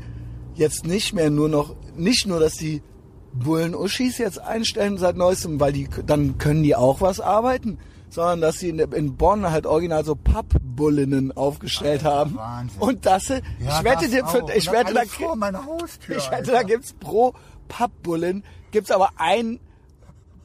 jetzt 0.54 0.86
nicht 0.86 1.14
mehr 1.14 1.30
nur 1.32 1.50
noch, 1.50 1.76
nicht 1.96 2.28
nur, 2.28 2.40
dass 2.40 2.54
die 2.54 2.84
Bullen-Uschis 3.34 4.18
jetzt 4.18 4.40
einstellen 4.40 4.98
seit 4.98 5.16
neuestem, 5.18 5.60
weil 5.60 5.72
die, 5.74 5.88
dann 6.06 6.38
können 6.38 6.64
die 6.64 6.76
auch 6.76 7.02
was 7.02 7.20
arbeiten, 7.20 7.78
sondern 8.10 8.42
dass 8.42 8.60
sie 8.60 8.70
in, 8.70 8.80
in 8.80 9.16
Bonn 9.18 9.50
halt 9.50 9.66
original 9.66 10.04
so 10.06 10.16
Pappbullinnen 10.16 11.32
aufgestellt 11.36 12.04
haben. 12.04 12.36
Wahnsinn. 12.36 12.82
Und 12.82 13.06
das, 13.06 13.30
ich 13.30 13.42
Ja, 13.60 13.84
wette 13.84 14.10
das 14.10 14.32
für, 14.32 14.46
ich 14.56 14.72
wette, 14.72 14.94
da, 14.94 15.02
vor 15.06 15.36
meiner 15.36 15.66
Haustür, 15.66 16.18
ich 16.18 16.26
wette, 16.28 16.36
Alter. 16.38 16.52
da 16.54 16.64
gibt's 16.64 16.94
pro 16.94 17.34
Pappbullen, 17.68 18.44
gibt's 18.72 18.92
aber 18.92 19.10
ein 19.18 19.60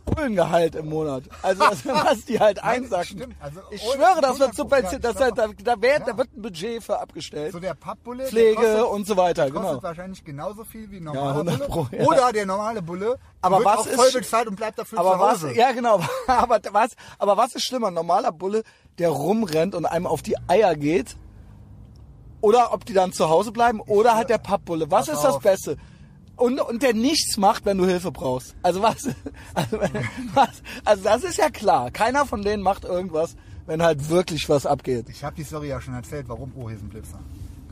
Bullengehalt 0.04 0.74
im 0.74 0.88
Monat. 0.88 1.24
Also 1.42 1.60
was, 1.60 1.86
was 1.86 2.24
die 2.26 2.38
halt 2.38 2.62
einsacken. 2.62 3.34
Also 3.40 3.60
ich 3.70 3.80
schwöre, 3.82 4.20
das 4.20 4.38
wird 4.38 4.54
subventioniert. 4.54 5.04
Das, 5.04 5.18
ja, 5.18 5.30
da, 5.30 5.48
da, 5.48 5.82
wird, 5.82 6.06
da 6.06 6.16
wird 6.16 6.36
ein 6.36 6.42
Budget 6.42 6.82
für 6.82 6.98
abgestellt. 6.98 7.52
So 7.52 7.60
der 7.60 7.74
Pappbulle, 7.74 8.26
Pflege 8.26 8.56
kostet, 8.56 8.84
und 8.84 9.06
so 9.06 9.16
weiter, 9.16 9.50
kostet 9.50 9.70
genau. 9.70 9.82
wahrscheinlich 9.82 10.24
genauso 10.24 10.64
viel 10.64 10.90
wie 10.90 10.98
ein 10.98 11.06
Ja, 11.06 11.12
normaler 11.12 11.52
100 11.52 11.58
Bulle. 11.58 11.68
Pro, 11.68 11.96
ja. 11.96 12.04
Oder 12.04 12.32
der 12.32 12.46
normale 12.46 12.82
Bulle 12.82 13.18
Aber 13.40 13.58
wird 13.58 13.66
was 13.66 13.78
auch 13.78 13.86
ist 13.86 13.94
voll 13.94 14.12
bezahlt 14.12 14.48
und 14.48 14.56
bleibt 14.56 14.78
dafür 14.78 14.98
Aber 14.98 15.14
zu 15.14 15.20
was, 15.20 15.42
Hause. 15.44 15.52
ja 15.54 15.72
genau, 15.72 16.00
aber 16.26 16.60
was, 16.72 16.90
aber 17.18 17.36
was 17.36 17.54
ist 17.54 17.64
schlimmer? 17.64 17.88
Ein 17.88 17.94
normaler 17.94 18.32
Bulle, 18.32 18.62
der 18.98 19.10
rumrennt 19.10 19.74
und 19.74 19.86
einem 19.86 20.06
auf 20.06 20.22
die 20.22 20.36
Eier 20.48 20.74
geht? 20.74 21.16
Oder 22.40 22.72
ob 22.72 22.84
die 22.84 22.92
dann 22.92 23.12
zu 23.12 23.28
Hause 23.28 23.52
bleiben? 23.52 23.80
Oder 23.80 24.16
halt 24.16 24.28
der 24.28 24.38
Pappbulle? 24.38 24.90
Was 24.90 25.06
Pass 25.06 25.16
ist 25.16 25.24
das 25.24 25.34
auf. 25.36 25.42
Beste? 25.42 25.76
Und, 26.42 26.60
und 26.60 26.82
der 26.82 26.94
nichts 26.94 27.36
macht, 27.36 27.64
wenn 27.64 27.78
du 27.78 27.86
Hilfe 27.86 28.10
brauchst. 28.12 28.54
Also 28.62 28.82
was, 28.82 29.04
also, 29.54 29.78
was, 30.34 30.48
also 30.84 31.04
das 31.04 31.24
ist 31.24 31.38
ja 31.38 31.50
klar. 31.50 31.90
Keiner 31.90 32.26
von 32.26 32.42
denen 32.42 32.62
macht 32.62 32.84
irgendwas, 32.84 33.36
wenn 33.66 33.82
halt 33.82 34.08
wirklich 34.08 34.48
was 34.48 34.66
abgeht. 34.66 35.06
Ich 35.08 35.22
habe 35.24 35.36
die 35.36 35.44
Story 35.44 35.68
ja 35.68 35.80
schon 35.80 35.94
erzählt, 35.94 36.24
warum. 36.28 36.52
Oh, 36.56 36.68
hier 36.68 36.76
ist 36.76 36.82
ein 36.82 36.88
Blitzer. 36.88 37.18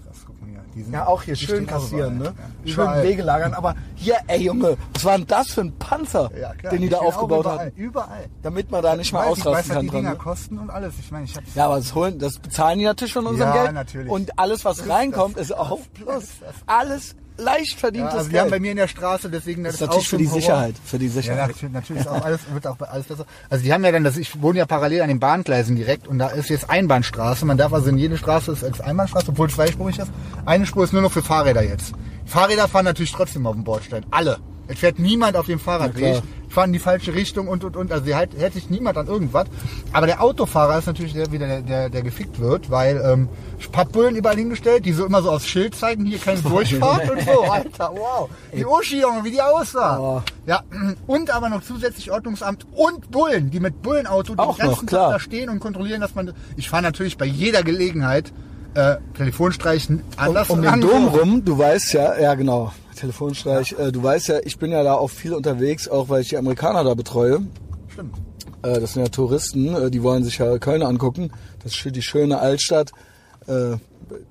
Krass, 0.07 0.19
guck 0.27 0.41
mal 0.41 0.49
hier. 0.51 0.61
Die 0.75 0.83
sind- 0.83 0.93
Ja, 0.93 1.07
auch 1.07 1.23
hier 1.23 1.35
die 1.35 1.45
schön 1.45 1.67
kassieren, 1.67 2.19
ne? 2.19 2.33
ja. 2.65 2.73
Schön. 2.73 3.03
Wege 3.03 3.23
lagern. 3.23 3.55
Aber 3.55 3.75
hier, 3.97 4.19
ey 4.29 4.43
Junge, 4.45 4.77
was 4.95 5.05
war 5.05 5.19
denn 5.19 5.27
das 5.27 5.51
für 5.51 5.63
ein 5.63 5.73
Panzer, 5.79 6.31
Ja, 6.39 6.55
klar, 6.55 6.73
den 6.73 6.83
die 6.83 6.89
da 6.89 6.99
stehen 6.99 7.09
auch 7.09 7.15
aufgebaut 7.17 7.41
überall, 7.41 7.59
haben? 7.67 7.77
Überall. 7.77 8.25
Damit 8.43 8.71
man 8.71 8.83
da 8.83 8.95
nicht 8.97 9.13
mal 9.13 9.29
Weiß, 9.31 9.39
ich 9.39 9.45
weiß, 9.45 9.47
ausrasten 9.47 9.69
was 9.71 9.75
kann 9.77 9.83
die 9.83 9.89
dran. 9.91 9.97
Dinger 10.03 10.11
Ne? 10.13 10.17
kosten 10.17 10.59
und 10.59 10.71
alles. 10.71 10.95
Ich 11.01 11.11
meine, 11.11 11.25
ich 11.25 11.37
hab's 11.37 11.55
Ja, 11.57 11.67
aber 11.67 11.77
das 11.77 11.95
holen, 11.95 12.19
das 12.21 12.39
bezahlen 12.39 12.79
die 12.79 12.85
natürlich 12.85 13.13
von 13.15 13.27
unserem 13.27 13.53
Ja, 13.55 13.63
Geld. 13.65 13.75
natürlich. 13.75 14.11
Und 14.13 14.39
alles, 14.39 14.65
was 14.65 14.89
reinkommt, 14.89 15.37
ist 15.39 15.57
auch 15.57 15.81
plus. 15.95 16.25
Alles 16.67 17.17
leicht 17.41 17.73
ja, 17.73 17.79
verdientes 17.79 18.15
also 18.15 18.31
die 18.31 18.39
haben 18.39 18.51
bei 18.51 18.61
mir 18.61 18.71
in 18.71 18.77
der 18.77 18.89
Straße, 18.89 19.31
deswegen 19.31 19.65
Das 19.65 19.75
ist 19.75 19.83
auch 19.83 19.87
natürlich 19.89 20.09
für 20.09 20.17
so 20.17 20.19
die 20.19 20.29
Horror. 20.29 20.41
Sicherheit. 20.41 20.75
Für 20.85 20.99
die 20.99 21.07
Ja, 21.07 21.13
Sicherheit. 21.13 21.49
natürlich, 21.49 21.73
natürlich 21.73 22.03
ist 22.03 22.09
auch 22.09 22.25
alles, 22.25 22.41
wird 22.53 22.67
auch 22.67 22.77
alles 22.81 23.07
besser. 23.07 23.27
Also 23.49 23.65
die 23.65 23.73
haben 23.73 23.85
ja 23.85 23.93
dann, 23.93 24.05
das, 24.05 24.17
ich 24.17 24.41
wohne 24.43 24.59
ja 24.59 24.67
parallel 24.67 25.03
an 25.03 25.09
den 25.09 25.21
Bahngleisen 25.21 25.77
direkt 25.77 26.07
und 26.07 26.19
da 26.19 26.29
ist 26.29 26.49
jetzt 26.51 26.71
Einbahnstraße. 26.71 27.45
Man 27.47 27.59
darf 27.59 27.73
also 27.73 27.89
in 27.89 27.99
jede 27.99 28.17
Straße 28.17 28.53
ist 28.53 28.65
als 28.65 28.81
Einbahnstraße, 28.81 29.29
obwohl 29.31 29.49
es 29.49 29.55
zweispurig 29.55 29.99
ist. 29.99 30.11
Eine 30.47 30.67
Spur 30.67 30.85
ist 30.85 30.93
nur 30.93 31.03
noch 31.03 31.13
für 31.13 31.23
Fahrräder 31.23 31.63
jetzt. 31.63 31.93
Fahrräder 32.27 32.69
fahren 32.69 32.85
natürlich 32.85 33.13
trotzdem 33.13 33.47
auf 33.47 33.55
dem 33.55 33.65
Bordstein. 33.65 34.05
Alle. 34.11 34.39
Es 34.71 34.79
fährt 34.79 34.99
niemand 34.99 35.37
auf 35.37 35.47
dem 35.47 35.59
Fahrradweg. 35.59 36.23
fahren 36.49 36.71
in 36.71 36.73
die 36.75 36.79
falsche 36.79 37.15
Richtung 37.15 37.49
und 37.49 37.63
und 37.65 37.77
und. 37.77 37.93
Also 37.93 38.05
sie 38.05 38.15
halt, 38.15 38.31
hält 38.37 38.55
sich 38.55 38.71
niemand 38.71 38.97
an 38.99 39.07
irgendwas. 39.07 39.47
Aber 39.93 40.07
der 40.07 40.21
Autofahrer 40.23 40.79
ist 40.79 40.87
natürlich 40.87 41.13
der 41.13 41.31
wieder 41.33 41.47
der, 41.47 41.61
der, 41.63 41.89
der 41.91 42.03
gefickt 42.03 42.39
wird, 42.41 42.71
weil 42.71 43.01
ähm, 43.05 43.29
Pappbullen 43.73 44.17
überall 44.17 44.37
hingestellt, 44.37 44.85
die 44.85 44.93
so 44.93 45.05
immer 45.07 45.23
so 45.23 45.31
aufs 45.31 45.47
Schild 45.47 45.75
zeigen, 45.75 46.05
hier 46.07 46.19
keine 46.19 46.41
Durchfahrt 46.43 47.11
und 47.11 47.21
so. 47.23 47.43
Alter, 47.43 47.91
wow. 47.95 48.29
Die 48.53 48.65
Uschi, 48.65 49.01
Junge, 49.01 49.23
wie 49.25 49.31
die 49.33 49.41
aussah. 49.43 49.99
Oh. 49.99 50.23
Ja, 50.47 50.63
und 51.07 51.31
aber 51.31 51.49
noch 51.49 51.63
zusätzlich 51.63 52.11
Ordnungsamt 52.11 52.67
und 52.73 53.11
Bullen, 53.11 53.51
die 53.51 53.61
mit 53.61 53.83
Bullenauto 53.83 54.35
den 54.35 54.47
ganzen 54.47 54.67
noch, 54.67 54.87
klar. 54.87 55.11
Tag 55.11 55.13
da 55.15 55.21
stehen 55.21 55.51
und 55.51 55.61
kontrollieren, 55.61 56.01
dass 56.01 56.15
man. 56.15 56.33
Ich 56.57 56.69
fahre 56.71 56.83
natürlich 56.83 57.17
bei 57.19 57.27
jeder 57.27 57.63
Gelegenheit 57.63 58.33
äh, 58.75 58.97
Telefonstreichen 59.17 59.97
Um, 59.97 60.03
anders 60.17 60.51
um 60.51 60.63
den 60.63 60.71
ran- 60.71 60.81
Dom 60.81 61.09
rum, 61.09 61.45
du 61.45 61.59
weißt 61.59 61.93
ja, 61.95 62.19
ja 62.19 62.35
genau, 62.35 62.73
Telefonstreich, 63.01 63.73
Äh, 63.79 63.93
du 63.93 64.03
weißt 64.03 64.29
ja, 64.29 64.39
ich 64.45 64.59
bin 64.59 64.71
ja 64.73 64.83
da 64.83 64.95
auch 64.95 65.11
viel 65.11 65.33
unterwegs, 65.33 65.89
auch 65.89 66.09
weil 66.09 66.23
ich 66.23 66.29
die 66.29 66.37
Amerikaner 66.37 66.85
da 66.85 66.95
betreue. 66.95 67.41
Stimmt. 67.89 68.17
Äh, 68.63 68.79
das 68.79 68.93
sind 68.93 69.03
ja 69.03 69.09
Touristen, 69.09 69.75
äh, 69.75 69.91
die 69.91 70.03
wollen 70.03 70.23
sich 70.23 70.39
ja 70.39 70.59
Köln 70.59 70.83
angucken. 70.83 71.33
Das 71.63 71.73
ist 71.73 71.81
für 71.81 71.93
die 71.93 72.03
schöne 72.03 72.39
Altstadt, 72.39 72.93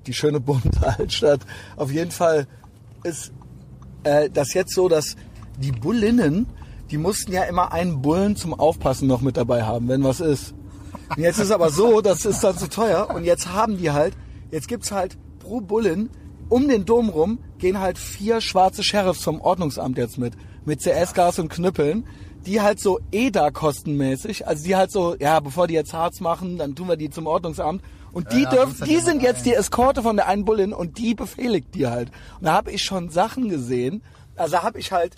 die 0.05 0.13
schöne 0.13 0.39
bunte 0.39 0.69
Altstadt. 0.99 1.41
Auf 1.75 1.91
jeden 1.91 2.11
Fall 2.11 2.47
ist 3.03 3.33
das 4.03 4.53
jetzt 4.53 4.73
so, 4.73 4.87
dass 4.87 5.15
die 5.57 5.71
Bullinnen, 5.71 6.45
die 6.89 6.97
mussten 6.97 7.33
ja 7.33 7.43
immer 7.43 7.73
einen 7.73 8.01
Bullen 8.01 8.35
zum 8.37 8.53
Aufpassen 8.53 9.07
noch 9.07 9.21
mit 9.21 9.35
dabei 9.35 9.63
haben, 9.63 9.89
wenn 9.89 10.03
was 10.03 10.21
ist. 10.21 10.53
Und 11.09 11.21
jetzt 11.21 11.39
ist 11.39 11.51
aber 11.51 11.69
so, 11.69 12.01
das 12.01 12.23
ist 12.23 12.43
dann 12.43 12.57
zu 12.57 12.69
teuer 12.69 13.09
und 13.13 13.25
jetzt 13.25 13.51
haben 13.51 13.77
die 13.77 13.91
halt, 13.91 14.13
jetzt 14.51 14.67
gibt's 14.67 14.91
halt 14.91 15.17
pro 15.39 15.59
Bullen 15.59 16.09
um 16.49 16.67
den 16.67 16.85
Dom 16.85 17.09
rum 17.09 17.39
gehen 17.57 17.79
halt 17.79 17.97
vier 17.97 18.41
schwarze 18.41 18.83
Sheriffs 18.83 19.23
vom 19.23 19.41
Ordnungsamt 19.41 19.97
jetzt 19.97 20.17
mit, 20.17 20.33
mit 20.65 20.81
CS-Gas 20.81 21.39
und 21.39 21.49
Knüppeln, 21.49 22.05
die 22.45 22.61
halt 22.61 22.79
so 22.79 22.99
EDA-kostenmäßig, 23.11 24.47
also 24.47 24.63
die 24.63 24.75
halt 24.75 24.91
so, 24.91 25.15
ja, 25.19 25.39
bevor 25.39 25.67
die 25.67 25.73
jetzt 25.73 25.93
Harz 25.93 26.19
machen, 26.19 26.57
dann 26.57 26.75
tun 26.75 26.87
wir 26.87 26.97
die 26.97 27.09
zum 27.09 27.27
Ordnungsamt 27.27 27.83
und 28.11 28.31
die 28.31 28.43
ja, 28.43 28.49
dürfen, 28.49 28.85
die 28.85 28.97
sind 28.97 29.21
jetzt 29.21 29.45
die 29.45 29.53
Eskorte 29.53 30.01
von 30.01 30.15
der 30.15 30.27
einen 30.27 30.45
Bullin 30.45 30.73
und 30.73 30.97
die 30.97 31.13
befehligt 31.15 31.75
die 31.75 31.87
halt. 31.87 32.09
Und 32.39 32.45
da 32.45 32.53
habe 32.53 32.71
ich 32.71 32.83
schon 32.83 33.09
Sachen 33.09 33.49
gesehen, 33.49 34.01
also 34.35 34.63
habe 34.63 34.79
ich 34.79 34.91
halt 34.91 35.15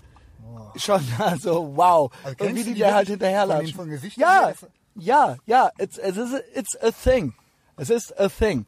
schon, 0.76 1.02
also 1.20 1.72
wow, 1.76 2.12
Also 2.24 2.46
und 2.46 2.56
wie 2.56 2.63
die 2.63 2.74
die 2.74 2.80
da 2.82 2.94
halt 2.96 3.08
hinterherlatschen. 3.08 3.67
Ja, 4.17 4.52
ja, 4.96 5.38
ja, 5.46 5.70
it's, 5.78 5.98
it's, 5.98 6.17
it's 6.54 6.76
a 6.82 6.91
thing. 6.91 7.34
Es 7.78 7.89
ist 7.89 8.20
a 8.20 8.28
thing. 8.28 8.65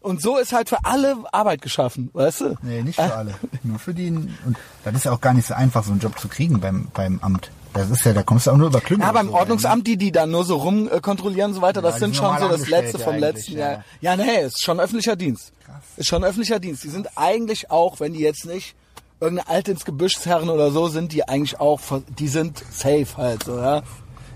Und 0.00 0.22
so 0.22 0.38
ist 0.38 0.52
halt 0.52 0.70
für 0.70 0.84
alle 0.84 1.16
Arbeit 1.30 1.60
geschaffen, 1.60 2.10
weißt 2.14 2.40
du? 2.40 2.54
Nee, 2.62 2.82
nicht 2.82 2.96
für 2.96 3.14
alle. 3.14 3.34
Nur 3.62 3.78
für 3.78 3.92
die. 3.92 4.08
Und 4.08 4.56
das 4.82 4.94
ist 4.94 5.04
ja 5.04 5.12
auch 5.12 5.20
gar 5.20 5.34
nicht 5.34 5.46
so 5.46 5.54
einfach, 5.54 5.84
so 5.84 5.90
einen 5.90 6.00
Job 6.00 6.18
zu 6.18 6.28
kriegen 6.28 6.58
beim, 6.60 6.88
beim 6.94 7.20
Amt. 7.20 7.50
Das 7.74 7.90
ist 7.90 8.04
ja, 8.04 8.12
da 8.12 8.22
kommst 8.22 8.46
du 8.46 8.50
auch 8.50 8.56
nur 8.56 8.68
über 8.68 8.80
Klüngel. 8.80 9.06
Ja, 9.06 9.12
beim 9.12 9.28
so 9.28 9.34
Ordnungsamt, 9.34 9.86
die, 9.86 9.96
die 9.96 10.10
dann 10.10 10.30
nur 10.30 10.44
so 10.44 10.56
rum 10.56 10.88
äh, 10.90 11.00
kontrollieren 11.00 11.50
und 11.50 11.56
so 11.56 11.62
weiter, 11.62 11.82
das 11.82 11.94
die 11.94 12.00
sind 12.00 12.16
schon 12.16 12.36
so 12.38 12.48
das 12.48 12.68
Letzte 12.68 12.98
vom 12.98 13.16
Letzten. 13.16 13.52
eigentlich, 13.52 13.84
Ja, 14.00 14.16
ja 14.16 14.16
nee, 14.16 14.46
ist 14.46 14.62
schon 14.62 14.80
öffentlicher 14.80 15.16
Dienst. 15.16 15.52
Ist 15.96 16.08
schon 16.08 16.24
öffentlicher 16.24 16.58
Dienst. 16.58 16.82
Die 16.82 16.88
sind 16.88 17.08
eigentlich 17.16 17.70
auch, 17.70 18.00
wenn 18.00 18.12
die 18.12 18.20
jetzt 18.20 18.46
nicht 18.46 18.74
irgendeine 19.20 19.48
alte 19.48 19.70
ins 19.72 19.84
Gebüschsherren 19.84 20.48
oder 20.48 20.70
so 20.70 20.88
sind, 20.88 21.12
die 21.12 21.28
eigentlich 21.28 21.60
auch, 21.60 21.80
die 22.18 22.28
sind 22.28 22.64
safe 22.72 23.16
halt 23.16 23.44
so, 23.44 23.56
ja. 23.58 23.82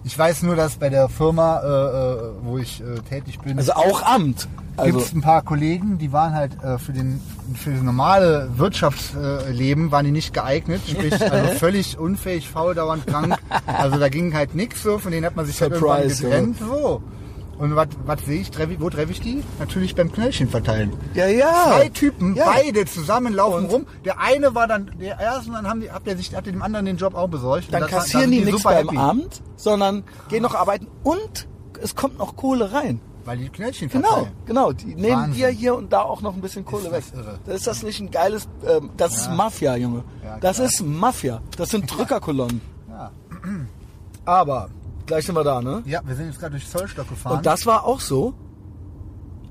Ich 0.06 0.18
weiß 0.18 0.42
nur, 0.42 0.54
dass 0.54 0.76
bei 0.76 0.90
der 0.90 1.08
Firma, 1.08 1.60
äh, 1.60 1.66
äh, 1.66 2.30
wo 2.42 2.58
ich 2.58 2.82
äh, 2.82 3.00
tätig 3.08 3.38
bin, 3.40 3.58
Also 3.58 3.72
auch 3.72 4.02
Amt. 4.02 4.40
gibt 4.76 4.78
Also, 4.78 4.98
es 4.98 5.12
ein 5.14 5.22
paar 5.22 5.42
Kollegen, 5.42 5.96
die 5.98 6.12
waren 6.12 6.34
halt 6.34 6.52
äh, 6.62 6.78
für 6.78 6.92
den 6.92 7.20
für 7.54 7.70
das 7.70 7.82
normale 7.82 8.48
Wirtschaftsleben 8.56 9.90
waren 9.90 10.04
die 10.04 10.10
nicht 10.10 10.34
geeignet, 10.34 10.82
sprich 10.86 11.20
also 11.30 11.52
völlig 11.54 11.98
unfähig, 11.98 12.48
faul, 12.50 12.74
dauernd 12.74 13.06
krank. 13.06 13.36
Also 13.66 13.98
da 13.98 14.08
ging 14.08 14.34
halt 14.34 14.54
nichts 14.54 14.82
so, 14.82 14.98
von 14.98 15.10
denen 15.10 15.24
hat 15.24 15.36
man 15.36 15.46
sich 15.46 15.60
halt 15.60 15.72
irgendwann 15.72 16.02
Surprise, 16.10 16.22
getrennt. 16.22 16.58
So. 16.58 17.02
Und 17.58 17.76
was 17.76 18.24
sehe 18.24 18.40
ich? 18.40 18.50
Treff 18.50 18.68
Wo 18.78 18.90
treffe 18.90 19.12
ich 19.12 19.20
die? 19.20 19.42
Natürlich 19.58 19.94
beim 19.94 20.10
Knöllchen 20.10 20.48
verteilen. 20.48 20.92
Ja, 21.14 21.26
ja. 21.26 21.64
Zwei 21.68 21.88
Typen, 21.88 22.34
Ja. 22.34 22.46
beide 22.46 22.84
zusammen 22.86 23.32
laufen 23.34 23.64
Und? 23.66 23.70
rum. 23.72 23.86
Der 24.04 24.18
eine 24.20 24.54
war 24.54 24.66
dann 24.66 24.90
der 25.00 25.18
erste 25.20 25.48
und 25.50 25.54
dann 25.54 25.68
haben 25.68 25.80
die, 25.80 25.90
hat 25.90 26.06
der 26.06 26.16
sich, 26.16 26.34
hat 26.34 26.46
dem 26.46 26.62
anderen 26.62 26.86
den 26.86 26.96
Job 26.96 27.14
auch 27.14 27.28
besorgt. 27.28 27.72
Dann 27.72 27.86
kassieren 27.86 28.22
sind 28.22 28.32
die 28.32 28.40
nichts 28.44 28.62
super 28.62 28.74
beim 28.74 28.86
happy, 28.88 28.98
Amt, 28.98 29.42
sondern 29.56 30.02
gehen 30.28 30.42
noch 30.42 30.54
arbeiten 30.54 30.88
und 31.04 31.46
es 31.80 31.94
kommt 31.94 32.18
noch 32.18 32.34
Kohle 32.36 32.72
rein. 32.72 33.00
Weil 33.24 33.38
die 33.38 33.48
Knöllchen 33.48 33.88
Genau, 33.88 34.08
verteilen. 34.08 34.32
genau. 34.44 34.72
Die 34.72 34.94
nehmen 34.96 35.12
Wahnsinn. 35.16 35.34
dir 35.34 35.48
hier 35.48 35.74
und 35.76 35.92
da 35.92 36.02
auch 36.02 36.20
noch 36.20 36.34
ein 36.34 36.42
bisschen 36.42 36.64
Kohle 36.66 36.90
weg. 36.92 37.04
das 37.10 37.18
irre. 37.18 37.38
Ist 37.56 37.66
das 37.66 37.82
nicht 37.82 37.98
ein 38.00 38.10
geiles, 38.10 38.46
ähm, 38.68 38.90
das 38.98 39.16
ist 39.16 39.30
Mafia, 39.30 39.76
Junge. 39.76 40.02
Ja, 40.22 40.36
das 40.40 40.58
ist 40.58 40.82
Mafia. 40.84 41.40
Das 41.56 41.70
sind 41.70 41.90
Drückerkolonnen. 41.96 42.60
Ja. 42.90 43.10
Aber, 44.26 44.68
gleich 45.06 45.26
sind 45.26 45.34
wir 45.34 45.44
da, 45.44 45.60
ne? 45.60 45.82
ja, 45.86 46.00
wir 46.04 46.14
sind 46.14 46.26
jetzt 46.26 46.38
gerade 46.40 46.52
durch 46.52 46.68
Zollstock 46.68 47.08
gefahren. 47.08 47.38
Und 47.38 47.46
das 47.46 47.66
war 47.66 47.84
auch 47.84 48.00
so. 48.00 48.34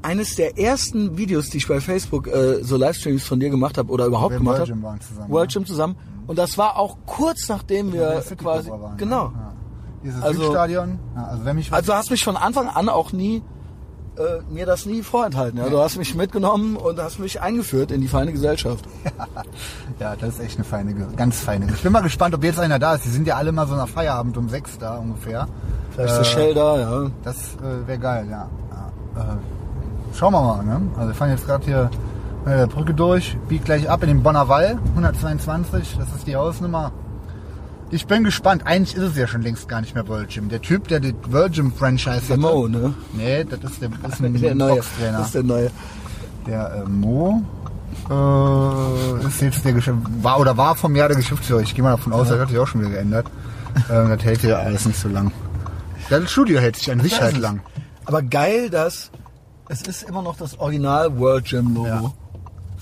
Eines 0.02 0.36
der 0.36 0.58
ersten 0.60 1.18
Videos, 1.18 1.50
die 1.50 1.58
ich 1.58 1.68
bei 1.70 1.80
Facebook 1.80 2.28
äh, 2.28 2.62
so 2.62 2.76
Livestreams 2.76 3.24
von 3.24 3.40
dir 3.40 3.50
gemacht 3.50 3.78
habe 3.78 3.90
oder 3.90 4.06
überhaupt 4.06 4.34
wir 4.34 4.40
gemacht 4.40 4.58
World 4.58 4.70
habe. 4.70 4.80
Gym 4.80 4.84
waren 4.84 5.00
zusammen. 5.00 5.32
World 5.32 5.50
ne? 5.50 5.54
Gym 5.54 5.66
zusammen. 5.66 5.96
Und 6.28 6.38
das 6.38 6.58
war 6.58 6.78
auch 6.78 6.98
kurz 7.06 7.48
nachdem 7.48 7.94
wir 7.94 8.22
quasi 8.38 8.70
waren, 8.70 8.98
genau. 8.98 9.32
Ja. 9.34 9.54
Dieses 10.04 10.22
Also- 10.22 10.42
Südstadion. 10.42 11.00
Ja, 11.16 11.24
also 11.28 11.46
wenn 11.46 11.56
mich 11.56 11.72
was 11.72 11.78
Also 11.78 11.92
du 11.94 11.98
hast 11.98 12.12
mich 12.12 12.24
von 12.24 12.36
Anfang 12.36 12.68
an 12.68 12.90
auch 12.90 13.14
nie 13.14 13.42
äh, 14.18 14.54
mir 14.54 14.66
das 14.66 14.86
nie 14.86 15.02
vorenthalten. 15.02 15.60
Ja? 15.60 15.70
Du 15.70 15.80
hast 15.80 15.98
mich 15.98 16.16
mitgenommen 16.16 16.76
und 16.76 17.00
hast 17.00 17.20
mich 17.20 17.42
eingeführt 17.42 17.92
in 17.92 18.02
die 18.02 18.08
feine 18.08 18.32
Gesellschaft. 18.32 18.86
Ja, 20.00 20.16
das 20.16 20.36
ist 20.36 20.40
echt 20.40 20.56
eine 20.58 20.66
feine, 20.66 20.94
ganz 21.16 21.40
feine. 21.40 21.68
Ich 21.74 21.82
bin 21.82 21.92
mal 21.92 22.02
gespannt, 22.02 22.34
ob 22.34 22.44
jetzt 22.44 22.60
einer 22.60 22.80
da 22.80 22.96
ist. 22.96 23.06
Die 23.06 23.10
sind 23.10 23.28
ja 23.28 23.36
alle 23.36 23.52
mal 23.52 23.68
so 23.68 23.76
nach 23.76 23.88
Feierabend 23.88 24.36
um 24.38 24.50
sechs 24.50 24.78
da 24.78 24.98
ungefähr. 24.98 25.48
Vielleicht 25.92 26.22
ist 26.22 26.28
Shell 26.28 26.54
da, 26.54 26.80
ja. 26.80 27.12
Das 27.24 27.56
äh, 27.56 27.88
wäre 27.88 28.00
geil, 28.00 28.28
ja. 28.30 28.50
ja 29.16 29.22
äh, 29.22 30.16
schauen 30.16 30.34
wir 30.34 30.42
mal, 30.42 30.64
ne? 30.66 30.82
Also 30.96 31.10
wir 31.10 31.16
fahren 31.16 31.30
jetzt 31.30 31.46
gerade 31.46 31.64
hier 31.64 31.92
bei 32.44 32.56
der 32.56 32.68
Brücke 32.68 32.94
durch, 32.94 33.38
biegt 33.48 33.66
gleich 33.66 33.90
ab 33.90 34.02
in 34.04 34.10
den 34.10 34.24
Bonner 34.24 34.50
Wall, 34.50 34.80
122, 34.96 35.98
das 35.98 36.08
ist 36.14 36.28
die 36.28 36.36
Hausnummer. 36.36 36.92
Ich 37.94 38.08
bin 38.08 38.24
gespannt. 38.24 38.64
Eigentlich 38.66 38.96
ist 38.96 39.04
es 39.12 39.18
ja 39.18 39.28
schon 39.28 39.44
längst 39.44 39.68
gar 39.68 39.80
nicht 39.82 39.94
mehr 39.94 40.08
World 40.08 40.30
Gym. 40.30 40.50
Der 40.50 40.62
Typ, 40.62 40.88
der 40.88 41.00
die 41.00 41.14
World 41.30 41.54
Gym 41.54 41.72
Franchise 41.72 42.22
Der 42.28 42.38
hatte- 42.38 42.40
Mo, 42.40 42.68
ne? 42.68 42.94
Nee, 43.14 43.44
das 43.44 43.72
ist 43.72 43.82
der, 43.82 43.90
das 44.02 44.14
ist 44.14 44.22
ein 44.26 44.34
Der 44.42 44.56
neue. 44.56 44.76
Boxtrainer. 44.76 45.18
Das 45.20 45.28
ist 45.28 45.36
der 45.36 45.44
neue. 45.44 45.72
Der 46.48 46.84
äh, 46.86 46.90
Mo 46.90 47.44
äh, 48.10 49.28
ist 49.28 49.42
jetzt 49.42 49.64
der 49.64 49.74
Geschäft 49.74 49.98
war 50.22 50.40
oder 50.40 50.58
war 50.58 50.76
vom 50.76 50.96
Jahr 50.96 51.08
der 51.08 51.18
Geschäftsführer. 51.18 51.62
Ich 51.62 51.74
gehe 51.76 51.84
mal 51.84 51.92
davon 51.92 52.14
aus, 52.14 52.30
das 52.30 52.40
hat 52.40 52.50
sich 52.50 52.58
auch 52.58 52.68
schon 52.68 52.82
wieder 52.82 52.92
geändert. 52.92 53.28
Ähm, 53.90 54.10
das 54.10 54.24
hält 54.24 54.42
ja 54.44 54.58
alles 54.58 54.86
nicht 54.86 55.00
so 55.00 55.08
lang. 55.10 55.32
Das 56.10 56.32
Studio 56.32 56.60
hält 56.60 56.76
sich 56.76 56.92
an 56.92 57.00
sich 57.00 57.20
halt 57.22 57.38
lang. 57.38 57.62
Aber 58.06 58.22
geil, 58.22 58.70
dass 58.70 59.12
es 59.70 59.82
ist 59.84 60.04
immer 60.04 60.22
noch 60.22 60.36
das 60.36 60.60
Original 60.60 61.18
World 61.18 61.46
Gym 61.46 61.74
Logo. 61.76 61.88
Ja. 61.88 62.14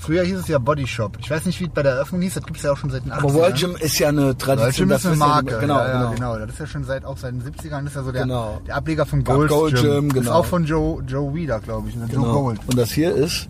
Früher 0.02 0.24
hieß 0.24 0.38
es 0.40 0.48
ja 0.48 0.58
Body 0.58 0.88
Shop. 0.88 1.16
Ich 1.22 1.30
weiß 1.30 1.46
nicht, 1.46 1.60
wie 1.60 1.66
es 1.66 1.70
bei 1.70 1.84
der 1.84 1.92
Eröffnung 1.94 2.22
hieß. 2.24 2.34
Das 2.34 2.44
gibt 2.44 2.58
es 2.58 2.64
ja 2.64 2.72
auch 2.72 2.78
schon 2.78 2.90
seit 2.90 3.06
den 3.06 3.12
80ern. 3.12 3.18
Aber 3.20 3.34
World 3.36 3.56
Gym 3.56 3.76
ist 3.80 4.00
ja 4.00 4.10
eine 4.10 4.36
Tradition. 4.36 4.88
Gym 4.88 4.96
ist 4.98 5.06
eine 5.06 5.14
ja 5.16 5.20
Marke. 5.28 5.60
Genau, 5.60 5.78
ja, 5.78 5.92
genau. 6.12 6.12
genau. 6.16 6.40
Das 6.40 6.50
ist 6.50 6.60
ja 6.60 6.66
schon 6.66 6.84
seit 6.86 7.06
auch 7.06 7.18
seit 7.18 7.34
den 7.34 7.44
70ern. 7.44 7.82
Das 7.84 7.86
ist 7.92 7.96
ja 7.98 8.04
so 8.04 8.12
der, 8.12 8.24
Genau. 8.24 8.60
der 8.66 8.76
Ableger 8.78 9.06
von 9.06 9.24
Gold, 9.24 9.50
Gold 9.52 9.76
Gym. 9.76 9.84
Gym, 9.84 10.10
Das 10.10 10.18
ist 10.18 10.24
genau. 10.24 10.36
auch 10.40 10.46
von 10.46 10.66
Joe, 10.66 11.04
Joe 11.08 11.32
Wieder, 11.36 11.60
glaube 11.60 11.90
ich. 11.90 11.96
Ne? 11.96 12.08
Joe 12.12 12.24
Genau. 12.24 12.42
Gold. 12.42 12.60
Und 12.66 12.78
das 12.80 12.92
hier 12.92 13.14
ist, 13.14 13.48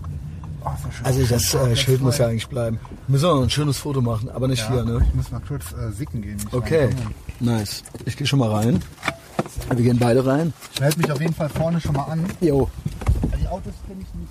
Oh, 0.64 0.70
schön. 0.91 1.06
also 1.06 1.24
das 1.26 1.54
äh, 1.56 1.76
Schild 1.78 2.02
muss 2.02 2.18
ja 2.18 2.28
eigentlich 2.28 2.49
bleiben. 2.49 2.80
Müssen 3.08 3.24
wir 3.30 3.34
noch 3.36 3.43
ein 3.43 3.49
schönes 3.49 3.78
Foto 3.78 4.02
machen, 4.02 4.30
aber 4.30 4.47
nicht 4.49 4.68
hier, 4.70 4.84
ne? 4.84 4.99
Ich 5.08 5.16
muss 5.16 5.32
mal 5.32 5.41
kurz 5.47 5.72
äh, 5.72 5.91
sicken 5.91 6.22
gehen. 6.22 6.38
Okay, 6.52 6.89
nice. 7.39 7.82
Ich 8.06 8.16
gehe 8.18 8.28
schon 8.28 8.39
mal 8.39 8.52
rein. 8.52 8.80
Wir 9.74 9.84
gehen 9.84 9.97
beide 9.97 10.24
rein. 10.26 10.54
Ich 10.74 10.82
melde 10.82 10.97
mich 10.99 11.12
auf 11.12 11.22
jeden 11.22 11.34
Fall 11.34 11.49
vorne 11.49 11.80
schon 11.80 11.93
mal 11.95 12.04
an. 12.04 12.26
Jo. 12.41 12.70
Die 13.41 13.47
Autos 13.47 13.74
kenne 13.88 14.02
ich 14.02 14.14
nicht. 14.20 14.30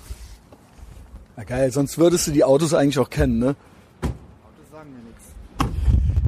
Ja, 1.41 1.45
geil, 1.45 1.71
sonst 1.71 1.97
würdest 1.97 2.27
du 2.27 2.31
die 2.31 2.43
Autos 2.43 2.75
eigentlich 2.75 2.99
auch 2.99 3.09
kennen, 3.09 3.39
ne? 3.39 3.55
Autos 4.03 4.13
sagen 4.71 4.91
mir 4.93 5.01
nichts. 5.09 5.23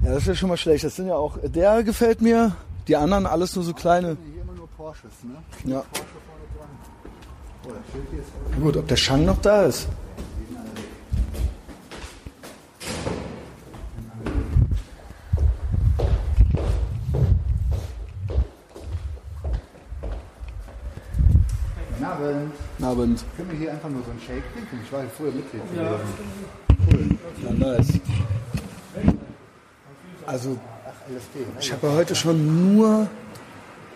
Ja, 0.03 0.09
das 0.09 0.23
ist 0.23 0.27
ja 0.27 0.33
schon 0.33 0.49
mal 0.49 0.57
schlecht. 0.57 0.83
Das 0.83 0.95
sind 0.95 1.05
ja 1.05 1.13
auch, 1.13 1.37
der 1.43 1.83
gefällt 1.83 2.19
mir, 2.19 2.55
die 2.87 2.95
anderen 2.95 3.27
alles 3.27 3.55
nur 3.55 3.63
so 3.63 3.75
kleine. 3.75 4.17
Hier 4.33 4.41
immer 4.41 4.53
nur 4.53 4.67
Porsches, 4.69 5.11
ne? 5.21 5.35
Ja. 5.71 5.81
Porsche 5.81 6.05
vorne 6.25 6.45
dran. 6.57 7.77
Oh, 7.77 8.49
Na 8.49 8.57
Gut, 8.57 8.75
ob 8.75 8.87
der 8.87 8.95
Shang 8.95 9.23
noch 9.23 9.39
da 9.39 9.65
ist. 9.65 9.87
Guten 22.03 22.11
Abend. 22.11 22.51
Guten 22.77 22.83
Abend. 22.89 23.23
Können 23.37 23.51
wir 23.51 23.59
hier 23.59 23.71
einfach 23.71 23.89
nur 23.89 24.01
so 24.03 24.11
einen 24.11 24.19
Shake 24.19 24.43
trinken? 24.53 24.79
Ich 24.83 24.91
war 24.91 24.99
hier 25.01 25.09
früher 25.09 25.31
Mitglied 25.31 25.61
gewesen. 25.71 27.19
Ja, 27.43 27.67
nice. 27.67 27.87
Also, 30.25 30.57
Ach, 30.85 31.09
LSD. 31.09 31.39
Ne? 31.39 31.45
ich 31.61 31.71
habe 31.71 31.87
ja 31.87 31.93
heute 31.93 32.15
schon 32.15 32.75
nur 32.75 33.07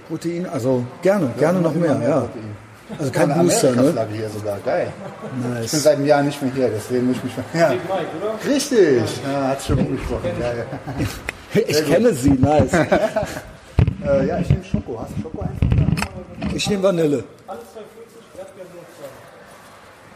Protein, 0.08 0.46
also 0.46 0.86
gerne, 1.02 1.30
gerne 1.38 1.60
noch 1.60 1.74
mehr, 1.74 2.00
ja. 2.02 2.30
Also 2.98 3.12
kein 3.12 3.34
Booster, 3.34 3.72
ne? 3.74 4.08
Hier 4.14 4.30
sogar, 4.30 4.58
geil. 4.60 4.88
Ich 5.36 5.42
bin 5.44 5.54
Nice. 5.54 5.72
seit 5.84 5.98
einem 5.98 6.06
Jahr 6.06 6.24
nicht 6.24 6.42
mehr 6.42 6.52
hier, 6.54 6.70
deswegen 6.70 7.08
muss 7.08 7.18
ich 7.18 7.24
mich... 7.26 7.34
Ja. 7.54 7.74
Richtig. 8.46 9.04
Ja, 9.26 9.50
hat 9.50 9.62
schon 9.62 9.80
umgesprochen. 9.80 10.32
Geil. 10.40 10.66
Ich 11.68 11.86
kenne 11.86 12.14
sie, 12.14 12.32
nice. 12.32 12.72
Äh, 14.06 14.28
ja, 14.28 14.40
ich 14.40 14.50
nehme 14.50 14.64
Schoko. 14.64 15.00
Hast 15.02 15.12
du 15.18 15.24
Schoko 15.24 15.42
einfach? 15.42 16.56
Ich 16.56 16.70
nehme 16.70 16.84
Vanille. 16.84 17.24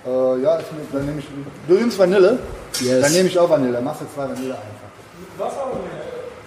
Äh, 0.06 0.42
ja, 0.42 0.60
dann 0.92 1.06
nehme 1.06 1.20
ich... 1.20 1.28
Du 1.68 1.76
nimmst 1.76 2.00
Vanille? 2.00 2.40
Yes. 2.80 3.02
Dann 3.02 3.12
nehme 3.14 3.30
ich 3.30 3.38
auch 3.38 3.50
Vanille. 3.50 3.74
Dann 3.74 3.84
machst 3.84 4.02
du 4.02 4.06
zwei 4.14 4.24
Vanille 4.30 4.54
einfach. 4.54 4.90
Mit 5.20 5.40
Wasser 5.40 5.68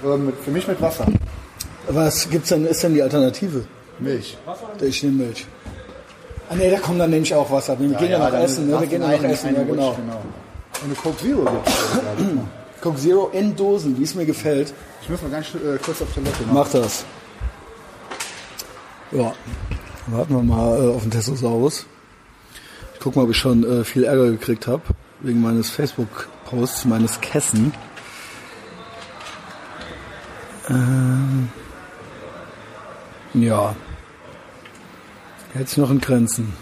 oder? 0.02 0.14
Äh, 0.14 0.18
mit 0.18 0.34
für 0.44 0.50
mich 0.50 0.66
mit 0.66 0.80
Wasser. 0.80 1.06
Was 1.88 2.28
gibt's 2.28 2.48
denn, 2.48 2.66
ist 2.66 2.82
denn 2.82 2.94
die 2.94 3.02
Alternative? 3.02 3.64
Milch. 3.98 4.36
Ich 4.80 5.02
nehme 5.02 5.24
Milch. 5.24 5.46
Ah 6.50 6.54
nee, 6.56 6.70
da 6.70 6.78
kommt 6.78 7.00
dann 7.00 7.10
nehme 7.10 7.22
ich 7.22 7.34
auch 7.34 7.50
Wasser. 7.50 7.78
Wir 7.78 7.88
gehen 7.90 8.10
ja, 8.10 8.18
noch 8.18 8.30
dann 8.30 8.42
essen, 8.42 8.68
ne? 8.68 8.80
Wir 8.80 8.86
gehen 8.86 9.02
ja 9.02 9.08
noch 9.08 9.22
essen, 9.22 9.54
ja 9.54 9.62
genau. 9.62 9.94
genau. 9.94 10.22
Und 10.82 10.84
eine 10.84 10.94
Coke 10.94 11.16
Zero 11.18 11.44
gibt's. 11.44 11.72
Coke 12.82 12.98
Zero 12.98 13.30
in 13.32 13.56
Dosen, 13.56 13.98
wie 13.98 14.02
es 14.02 14.14
mir 14.14 14.26
gefällt. 14.26 14.74
Ich 15.02 15.08
muss 15.08 15.22
mal 15.22 15.30
ganz 15.30 15.46
äh, 15.54 15.78
kurz 15.82 16.02
auf 16.02 16.12
Toilette 16.12 16.42
machen. 16.42 16.54
Mach 16.54 16.68
das. 16.68 17.04
Ja, 19.12 19.32
warten 20.08 20.34
wir 20.34 20.42
mal 20.42 20.84
äh, 20.84 20.94
auf 20.94 21.02
den 21.02 21.10
Testosaurus. 21.10 21.86
Ich 22.94 23.00
guck 23.00 23.16
mal, 23.16 23.22
ob 23.22 23.30
ich 23.30 23.36
schon 23.36 23.64
äh, 23.64 23.84
viel 23.84 24.04
Ärger 24.04 24.30
gekriegt 24.30 24.66
habe 24.66 24.82
wegen 25.20 25.40
meines 25.40 25.70
Facebook-Posts, 25.70 26.86
meines 26.86 27.20
Kessen. 27.20 27.72
Ähm, 30.68 31.48
ja, 33.34 33.74
hält 35.52 35.68
sich 35.68 35.78
noch 35.78 35.90
in 35.90 36.00
Grenzen. 36.00 36.54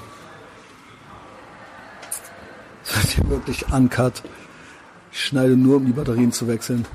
Das 2.84 2.96
wird 2.96 3.06
hier 3.12 3.30
wirklich 3.30 3.72
uncut. 3.72 4.22
Ich 5.12 5.24
schneide 5.24 5.56
nur, 5.56 5.76
um 5.76 5.86
die 5.86 5.92
Batterien 5.92 6.32
zu 6.32 6.48
wechseln. 6.48 6.86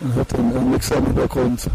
Man 0.00 0.14
hört 0.14 0.32
den 0.32 0.70
Mixer 0.70 0.96
im 0.96 1.06
Hintergrund. 1.06 1.70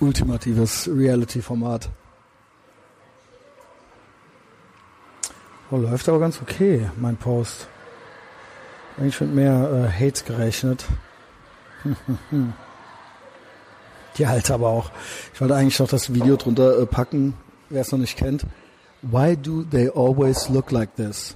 Ultimatives 0.00 0.88
Reality-Format. 0.88 1.88
Oh, 5.70 5.76
läuft 5.76 6.08
aber 6.08 6.20
ganz 6.20 6.40
okay, 6.40 6.88
mein 6.96 7.16
Post. 7.16 7.68
Eigentlich 8.96 9.20
mit 9.20 9.34
mehr 9.34 9.88
äh, 9.88 9.88
Hate 9.90 10.24
gerechnet. 10.24 10.84
Die 14.18 14.26
alte 14.26 14.54
aber 14.54 14.68
auch. 14.68 14.90
Ich 15.32 15.40
wollte 15.40 15.56
eigentlich 15.56 15.80
noch 15.80 15.88
das 15.88 16.14
Video 16.14 16.36
drunter 16.36 16.78
äh, 16.78 16.86
packen, 16.86 17.34
wer 17.70 17.80
es 17.80 17.90
noch 17.90 17.98
nicht 17.98 18.16
kennt. 18.16 18.46
Why 19.10 19.36
do 19.36 19.64
they 19.64 19.88
always 19.90 20.48
look 20.48 20.70
like 20.70 20.94
this? 20.96 21.34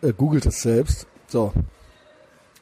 Äh, 0.00 0.12
googelt 0.12 0.46
es 0.46 0.62
selbst. 0.62 1.06
So. 1.26 1.52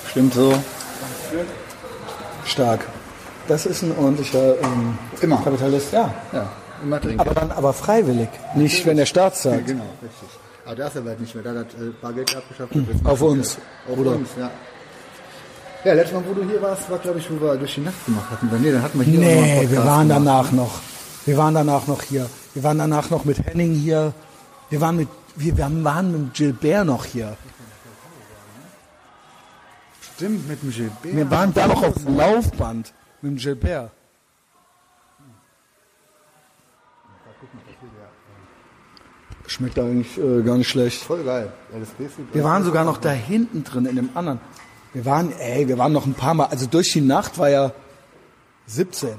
Stimmt 0.10 0.34
so. 0.34 0.54
Stark. 2.46 2.88
Das 3.48 3.68
ist 3.68 3.84
ein 3.84 3.96
ordentlicher 3.98 4.60
ähm, 4.62 4.98
Immer. 5.22 5.42
Kapitalist, 5.44 5.94
ja. 5.94 6.12
Ja, 6.32 6.52
immer 6.82 7.00
trinken. 7.00 7.20
Aber 7.20 7.36
dann 7.36 7.52
aber 7.52 7.74
freiwillig, 7.74 8.30
nicht 8.56 8.84
wenn 8.86 8.98
der 8.98 9.06
Staat 9.06 9.36
sagt. 9.36 9.68
Genau, 9.68 9.86
richtig. 10.02 10.28
Aber 10.66 10.76
da 10.76 10.88
ist 10.88 10.96
er 10.96 11.02
bald 11.02 11.20
nicht 11.20 11.34
mehr. 11.36 11.44
Da 11.44 11.60
hat 11.60 11.68
er 11.80 11.88
äh, 11.88 11.90
Bargeld 12.02 12.36
abgeschafft. 12.36 12.74
und 12.76 12.88
jetzt 12.88 13.06
Auf 13.06 13.22
uns, 13.22 13.58
Auf 13.90 13.96
Bruder. 13.96 14.12
uns, 14.12 14.30
ja. 14.38 14.50
Ja, 15.84 15.94
letztes 15.94 16.14
Mal, 16.14 16.24
wo 16.28 16.34
du 16.34 16.48
hier 16.48 16.62
warst, 16.62 16.90
war, 16.92 17.00
glaube 17.00 17.18
ich, 17.20 17.32
wo 17.32 17.42
wir 17.42 17.56
durch 17.56 17.74
die 17.74 17.82
Nacht 17.82 18.06
gemacht 18.06 18.30
hatten. 18.30 18.50
Nee, 18.62 18.72
dann 18.72 18.84
hatten 18.84 19.00
wir 19.00 19.06
hier 19.06 19.20
auch 19.20 19.24
noch 19.24 19.32
einen 19.32 19.42
Nee, 19.60 19.70
wir 19.72 19.78
waren 19.86 20.08
gemacht. 20.08 20.26
danach 20.28 20.52
noch. 20.52 20.80
Wir 21.26 21.38
waren 21.38 21.54
danach 21.56 21.88
noch 21.88 22.02
hier. 22.04 22.30
Wir 22.54 22.64
waren 22.64 22.78
danach 22.78 23.10
noch 23.10 23.26
mit 23.26 23.44
Henning 23.46 23.74
hier. 23.74 24.14
Wir 24.70 24.80
waren 24.82 24.98
mit, 24.98 25.10
wir, 25.36 25.58
wir 25.58 25.84
waren 25.84 26.12
mit 26.12 26.34
Gilbert 26.36 26.86
noch 26.86 27.06
hier. 27.06 27.36
Stimmt, 30.16 30.48
mit 30.48 30.62
dem 30.62 30.70
Gilbert. 30.72 30.98
Wir 31.04 31.32
waren 31.32 31.54
da 31.54 31.68
noch 31.68 31.82
auf 31.84 31.96
dem 31.96 32.16
Laufband 32.18 32.94
mit 33.22 33.32
dem 33.32 33.38
Gilbert. 33.38 33.92
Schmeckt 39.52 39.78
eigentlich 39.78 40.18
äh, 40.18 40.42
gar 40.44 40.58
nicht 40.58 40.70
schlecht. 40.70 41.04
Voll 41.04 41.24
geil. 41.26 41.52
Ist 41.82 42.14
Wir 42.32 42.44
waren 42.44 42.64
sogar 42.64 42.86
noch 42.86 42.98
da 42.98 43.12
hinten 43.12 43.66
drin 43.66 43.86
in 43.86 43.98
dem 43.98 44.10
anderen. 44.16 44.40
Wir 44.94 45.06
waren, 45.06 45.34
ey, 45.40 45.68
wir 45.68 45.78
waren 45.78 45.92
noch 45.92 46.06
ein 46.06 46.14
paar 46.14 46.34
Mal. 46.34 46.46
Also 46.46 46.68
durch 46.68 46.94
die 46.94 47.02
Nacht 47.02 47.38
war 47.38 47.50
ja 47.50 47.74
17. 48.68 49.10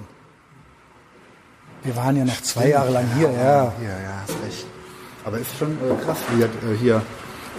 Wir 1.82 1.96
waren 1.96 2.16
ja 2.16 2.24
noch 2.24 2.40
zwei 2.40 2.68
Jahre 2.70 2.90
lang 2.92 3.06
hier, 3.18 3.30
ja. 3.30 3.38
Ja, 3.38 3.72
ja, 4.08 4.24
ist 4.26 4.36
recht. 4.46 4.66
Aber 5.24 5.38
ist 5.38 5.50
schon 5.58 5.72
äh, 5.72 6.02
krass, 6.02 6.18
wie 6.34 6.40
das 6.40 6.48
äh, 6.50 6.76
hier. 6.80 7.02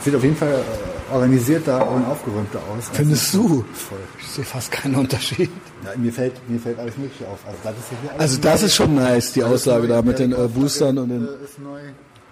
Sieht 0.02 0.16
auf 0.16 0.24
jeden 0.24 0.36
Fall 0.36 0.50
äh, 0.54 1.14
organisierter 1.14 1.88
und 1.92 2.06
aufgeräumter 2.06 2.60
aus. 2.76 2.90
Findest 2.92 3.34
du? 3.36 3.64
Voll. 3.74 4.00
Ich 4.20 4.28
sehe 4.30 4.44
fast 4.46 4.72
keinen 4.72 4.96
Unterschied. 4.96 5.52
Ja, 5.86 5.92
mir 5.96 6.12
fällt, 6.12 6.50
mir 6.50 6.60
fällt 6.60 6.80
alles 6.80 6.98
Mögliche 6.98 7.28
auf. 7.28 7.40
Also 7.46 7.58
das 7.64 7.74
ist 7.78 7.92
ja 7.92 8.12
Also 8.18 8.42
das 8.42 8.64
ist 8.64 8.76
schon 8.76 8.96
nice, 8.96 9.34
die 9.34 9.44
Aussage 9.44 9.88
da 9.88 10.02
mit 10.02 10.18
den 10.18 10.32
äh, 10.32 10.48
Boostern 10.48 10.98
und 10.98 11.10
den. 11.10 11.24
äh, 11.28 11.46
ist 11.46 11.60
neu. 11.60 11.82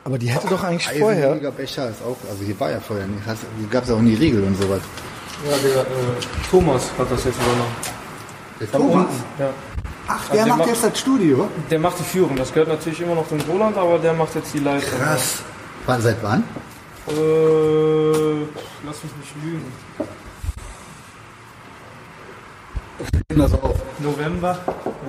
Aber 0.04 0.18
die 0.18 0.28
hätte 0.30 0.48
doch 0.48 0.64
eigentlich 0.64 0.88
vorher. 1.00 1.28
Eisenliga 1.28 1.52
Becher 1.52 1.90
ist 1.90 2.02
auch, 2.02 2.18
also 2.30 2.44
hier 2.44 2.60
war 2.60 2.72
ja 2.72 2.80
vorher 2.80 3.06
nicht. 3.08 3.24
Hier 3.26 3.68
gab 3.70 3.84
es 3.84 3.92
auch 3.92 4.00
nie 4.00 4.16
Riegel 4.16 4.44
und 4.44 4.56
sowas. 4.60 4.82
Ja, 5.50 5.58
der 5.58 5.82
äh, 5.82 5.86
Thomas 6.50 6.90
hat 6.98 7.12
das 7.12 7.24
jetzt 7.26 7.36
übernommen. 7.38 7.76
Der 8.60 8.72
Thomas. 8.72 9.06
unten. 9.08 9.24
Ja. 9.40 9.50
Ach, 10.08 10.14
Also 10.22 10.34
der 10.34 10.44
der 10.44 10.46
macht 10.48 10.60
macht- 10.60 10.70
jetzt 10.70 10.84
das 10.84 11.00
Studio. 11.00 11.48
Der 11.70 11.80
macht 11.80 12.00
die 12.00 12.04
Führung. 12.04 12.36
Das 12.36 12.52
gehört 12.52 12.70
natürlich 12.70 13.02
immer 13.02 13.16
noch 13.16 13.28
dem 13.28 13.42
Roland, 13.42 13.78
aber 13.78 14.00
der 14.00 14.14
macht 14.14 14.34
jetzt 14.36 14.54
die 14.54 14.60
Leitung. 14.60 14.90
Krass. 15.00 15.40
Wann, 15.86 16.02
seit 16.02 16.18
wann? 16.24 16.44
Äh, 17.08 17.14
lass 18.86 19.04
mich 19.04 19.14
nicht 19.20 19.36
lügen. 19.44 19.66
Das 23.30 23.54
auf. 23.54 23.76
November. 24.00 24.58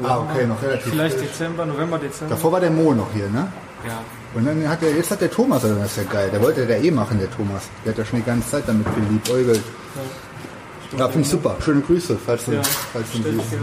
Ah, 0.03 0.18
okay, 0.18 0.47
noch 0.47 0.62
relativ. 0.62 0.90
Vielleicht 0.93 1.20
Dezember, 1.20 1.66
November, 1.66 1.99
Dezember. 1.99 2.34
Davor 2.34 2.53
war 2.53 2.61
der 2.61 2.70
Mo 2.70 2.93
noch 2.95 3.12
hier, 3.12 3.28
ne? 3.28 3.49
Ja. 3.87 4.03
Und 4.35 4.47
dann 4.47 4.68
hat 4.68 4.80
der, 4.80 4.93
jetzt 4.93 5.11
hat 5.11 5.20
der 5.20 5.30
Thomas, 5.30 5.62
also 5.64 5.76
das 5.76 5.91
ist 5.91 5.97
ja 5.99 6.03
geil. 6.05 6.30
Der 6.33 6.41
wollte 6.43 6.66
der 6.66 6.80
eh 6.83 6.91
machen, 6.91 7.18
der 7.18 7.30
Thomas. 7.30 7.64
Der 7.85 7.93
hat 7.93 7.99
ja 7.99 8.05
schon 8.05 8.20
die 8.20 8.24
ganze 8.24 8.49
Zeit 8.51 8.64
damit 8.66 8.87
geliebäugelt. 8.95 9.62
Ja, 10.97 11.09
finde 11.09 11.22
ich 11.22 11.28
super. 11.30 11.57
Schöne 11.64 11.80
Grüße, 11.80 12.18
falls 12.24 12.45
du, 12.45 12.53
Ja, 12.53 12.62
falls 12.93 13.11
du 13.12 13.18
ihn 13.18 13.24
ich 13.28 13.43
siehst. 13.45 13.53
dir. 13.53 13.59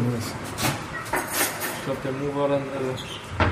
Ich 1.80 1.86
glaube, 1.86 2.00
der 2.04 2.12
Mo 2.12 2.40
war 2.40 2.50
dann 2.50 2.62
äh, 2.62 3.46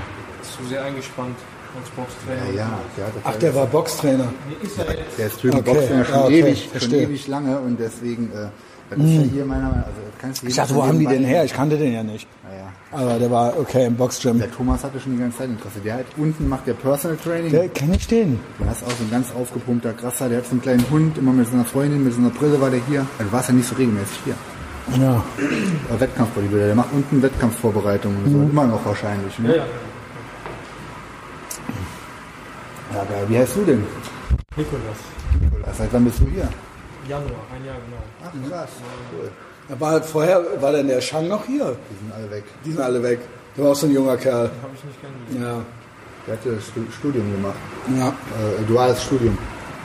zu 0.43 0.67
sehr 0.67 0.83
eingespannt 0.83 1.37
als 1.79 1.89
Boxtrainer. 1.91 2.53
Ja, 2.55 2.61
ja, 2.61 2.79
der, 2.97 3.05
hat 3.05 3.13
Ach, 3.23 3.35
der 3.35 3.55
war 3.55 3.65
Boxtrainer. 3.67 4.31
Nee, 4.47 4.67
ist 4.67 4.77
er 4.77 4.97
jetzt. 4.97 5.17
Der 5.17 5.27
ist 5.27 5.41
drüben 5.43 5.57
Okay, 5.59 5.73
ja 5.89 6.05
schon 6.05 6.13
ja, 6.15 6.23
okay, 6.25 6.39
ewig, 6.39 6.69
schon 6.79 6.93
ewig 6.93 7.27
lange 7.27 7.59
und 7.59 7.79
deswegen, 7.79 8.31
äh, 8.31 8.47
das 8.89 8.99
ist 8.99 9.05
ja 9.15 9.21
hier 9.21 9.45
meiner 9.45 9.63
Meinung 9.63 9.77
nach, 9.79 9.87
also 9.87 10.47
Ich 10.47 10.55
dachte, 10.55 10.75
wo 10.75 10.83
haben 10.83 10.99
die 10.99 11.05
nebenbei- 11.05 11.17
den 11.17 11.25
her? 11.25 11.43
Ich 11.45 11.53
kannte 11.53 11.77
den 11.77 11.93
ja 11.93 12.03
nicht. 12.03 12.27
Ja, 12.49 12.57
ja. 12.57 12.67
Aber 13.03 13.19
der 13.19 13.29
war 13.29 13.59
okay 13.59 13.85
im 13.85 13.95
Boxgym. 13.95 14.39
Der 14.39 14.49
Thomas 14.51 14.83
hatte 14.83 14.99
schon 14.99 15.13
die 15.13 15.19
ganze 15.19 15.39
Zeit 15.39 15.49
Interesse. 15.49 15.79
Der 15.83 15.95
hat 15.95 16.05
unten 16.17 16.47
macht 16.47 16.65
der 16.67 16.73
Personal 16.73 17.17
Training. 17.17 17.51
Der 17.51 17.67
kenne 17.69 17.95
ich 17.97 18.07
den. 18.07 18.39
Der 18.59 18.71
ist 18.71 18.83
auch 18.83 18.91
so 18.91 19.03
ein 19.03 19.11
ganz 19.11 19.27
aufgepumpter 19.35 19.93
Krasser. 19.93 20.29
Der 20.29 20.37
hat 20.39 20.45
so 20.45 20.51
einen 20.51 20.61
kleinen 20.61 20.89
Hund, 20.89 21.17
immer 21.17 21.33
mit 21.33 21.47
seiner 21.49 21.65
Freundin, 21.65 22.03
mit 22.03 22.13
so 22.13 22.19
einer 22.19 22.29
Brille 22.29 22.59
war 22.61 22.69
der 22.69 22.79
hier. 22.87 23.05
Also 23.19 23.31
war 23.31 23.41
es 23.41 23.47
ja 23.49 23.53
nicht 23.53 23.67
so 23.67 23.75
regelmäßig 23.75 24.19
hier. 24.25 24.35
Ja. 25.01 25.21
Aber 25.89 25.99
Wettkampfbodybuilder, 25.99 26.67
der 26.67 26.75
macht 26.75 26.93
unten 26.93 27.21
Wettkampfvorbereitungen 27.21 28.23
und 28.23 28.31
so. 28.31 28.37
Immer 28.39 28.67
noch 28.67 28.85
wahrscheinlich. 28.85 29.37
Ne? 29.39 29.49
Ja, 29.49 29.55
ja. 29.57 29.63
Ja, 32.93 33.03
geil. 33.03 33.25
Wie 33.27 33.37
heißt 33.37 33.55
du 33.57 33.65
denn? 33.65 33.83
Nikolas. 34.55 35.77
Seit 35.77 35.91
wann 35.91 36.05
bist 36.05 36.19
du 36.21 36.25
hier? 36.27 36.47
Januar, 37.07 37.43
ein 37.53 37.65
Jahr 37.65 37.75
genau. 37.85 38.03
Ach, 38.23 38.49
krass. 38.49 38.69
Cool. 39.13 39.29
Er 39.69 39.79
war 39.79 39.91
halt 39.91 40.05
vorher, 40.05 40.41
war 40.61 40.71
denn 40.71 40.87
der 40.87 41.01
Shang 41.01 41.27
noch 41.27 41.45
hier? 41.45 41.75
Die 41.89 41.97
sind 41.99 42.13
alle 42.13 42.31
weg. 42.31 42.43
Die 42.65 42.71
sind 42.71 42.81
alle 42.81 43.03
weg. 43.03 43.19
Der 43.55 43.63
war 43.63 43.71
auch 43.71 43.75
so 43.75 43.87
ein 43.87 43.93
junger 43.93 44.17
Kerl. 44.17 44.49
Habe 44.61 44.73
ich 44.75 44.83
nicht 44.83 45.01
kennengelernt. 45.01 45.65
Ja. 45.65 45.77
Der 46.25 46.33
hatte 46.35 46.57
Studium 46.91 47.31
gemacht. 47.31 47.55
Ja. 47.97 48.09
Äh, 48.09 48.65
duales 48.67 49.03
Studium. 49.03 49.37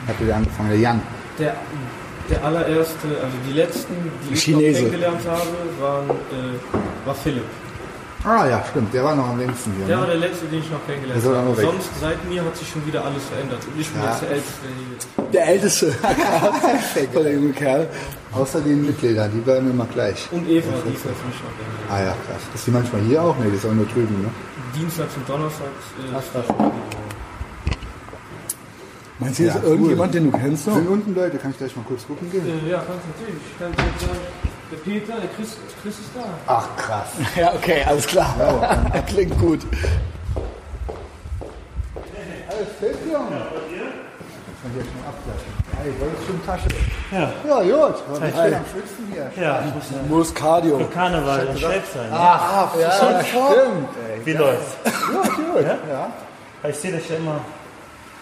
Hatte 0.07 0.25
der 0.25 0.35
angefangen, 0.35 0.69
der 0.69 0.79
Jan. 0.79 1.01
Der, 1.39 1.55
der 2.29 2.43
allererste, 2.43 3.07
also 3.21 3.37
die 3.47 3.53
letzten, 3.53 3.93
die 4.27 4.33
ich 4.33 4.43
Chinese. 4.43 4.83
noch 4.83 4.89
kennengelernt 4.89 5.27
habe, 5.27 5.81
waren, 5.81 6.09
äh, 6.09 7.05
war 7.07 7.15
Philipp. 7.15 7.43
Ah 8.25 8.47
ja, 8.47 8.63
stimmt. 8.69 8.93
Der 8.93 9.03
war 9.03 9.15
noch 9.15 9.27
am 9.29 9.37
längsten 9.37 9.73
hier. 9.75 9.85
Der 9.85 9.97
war 9.97 10.05
Ne? 10.07 10.11
der 10.17 10.29
letzte, 10.29 10.45
den 10.45 10.59
ich 10.59 10.71
noch 10.71 10.85
kennengelernt 10.87 11.23
Der 11.25 11.35
habe. 11.35 11.55
Sonst, 11.61 11.89
seit 11.99 12.23
mir 12.29 12.43
hat 12.45 12.55
sich 12.55 12.69
schon 12.69 12.85
wieder 12.87 13.03
alles 13.03 13.23
verändert. 13.25 13.59
Und 13.67 13.79
ich 13.81 13.89
bin 13.89 14.01
Ja. 14.01 14.11
jetzt 14.11 14.21
der 14.21 14.29
Älteste 14.31 14.65
hier. 14.77 15.25
Der 15.33 15.47
älteste. 15.47 15.91
Voll 17.13 17.23
der 17.23 17.33
junge 17.33 17.51
Kerl. 17.51 17.87
Außer 18.31 18.61
den 18.61 18.85
Mitgliedern, 18.85 19.29
die 19.33 19.39
bleiben 19.41 19.69
immer 19.69 19.85
gleich. 19.85 20.27
Und 20.31 20.47
Eva, 20.47 20.69
die 20.85 20.93
ist 20.93 21.03
jetzt 21.05 21.25
nicht 21.25 21.43
noch 21.43 21.51
kennengelernt. 21.59 21.91
Ah 21.91 21.99
ja, 21.99 22.15
krass. 22.25 22.41
Ist 22.55 22.65
die 22.67 22.71
manchmal 22.71 23.01
hier 23.01 23.21
auch? 23.21 23.37
Ne, 23.37 23.45
die 23.51 23.57
ist 23.57 23.65
auch 23.65 23.71
nur 23.73 23.85
drüben, 23.87 24.21
ne? 24.21 24.29
Dienstags 24.75 25.15
und 25.17 25.27
Donnerstags. 25.27 25.83
Äh, 25.99 26.15
Ach. 26.15 26.63
Meinst 29.19 29.39
du, 29.39 29.43
Ja, 29.43 29.53
ist 29.53 29.63
cool. 29.63 29.69
irgendjemand, 29.69 30.13
den 30.13 30.31
du 30.31 30.37
kennst 30.37 30.67
noch? 30.67 30.75
Sind 30.75 30.87
unten 30.87 31.13
Leute, 31.13 31.37
kann 31.37 31.51
ich 31.51 31.57
gleich 31.57 31.75
mal 31.75 31.85
kurz 31.87 32.07
gucken 32.07 32.31
gehen? 32.31 32.41
äh, 32.45 32.69
ja, 32.71 32.77
kannst 32.87 33.03
natürlich. 33.13 33.41
Ich 33.51 33.59
kann 33.59 33.71
dir 33.71 34.05
sagen, 34.05 34.19
der 34.73 34.91
Peter, 34.91 35.13
der 35.19 35.29
Chris, 35.35 35.57
Chris 35.81 35.99
ist 35.99 36.09
da. 36.15 36.21
Ach 36.47 36.67
krass. 36.75 37.07
Ja, 37.35 37.53
okay, 37.53 37.83
alles 37.85 38.07
klar. 38.07 38.33
Klingt 39.07 39.37
gut. 39.39 39.61
Alles 42.49 42.67
fit, 42.79 42.97
Junge? 43.11 43.27
Kann 43.29 44.71
ich 44.71 44.77
jetzt 44.77 44.95
mal 44.95 45.09
abklatschen. 45.09 45.53
Hey, 45.81 45.93
wolltest 45.99 46.25
schon 46.25 46.45
Tasche? 46.45 46.67
Ja. 47.11 47.31
Ja, 47.47 47.85
gut. 47.87 47.95
Ich 47.97 48.19
bin 48.21 48.53
am 48.53 48.65
schwitzen 48.71 49.11
hier. 49.11 49.43
Ja, 49.43 49.63
ich 49.67 49.75
muss 49.75 50.09
Muss 50.09 50.33
Cardio. 50.33 50.79
Karneval 50.93 51.47
in 51.47 51.57
Schwäb 51.57 51.83
sein. 51.93 52.09
Ne? 52.09 52.15
Ach, 52.17 52.75
ja, 52.79 52.91
stimmt. 52.91 53.89
Ey. 54.09 54.25
Wie 54.25 54.33
läuft's? 54.33 54.77
Ja, 54.85 55.21
gut. 55.21 55.65
Ja, 55.65 56.69
Ich 56.69 56.75
sehe 56.77 56.93
dich 56.93 57.09
ja 57.09 57.17
immer 57.17 57.41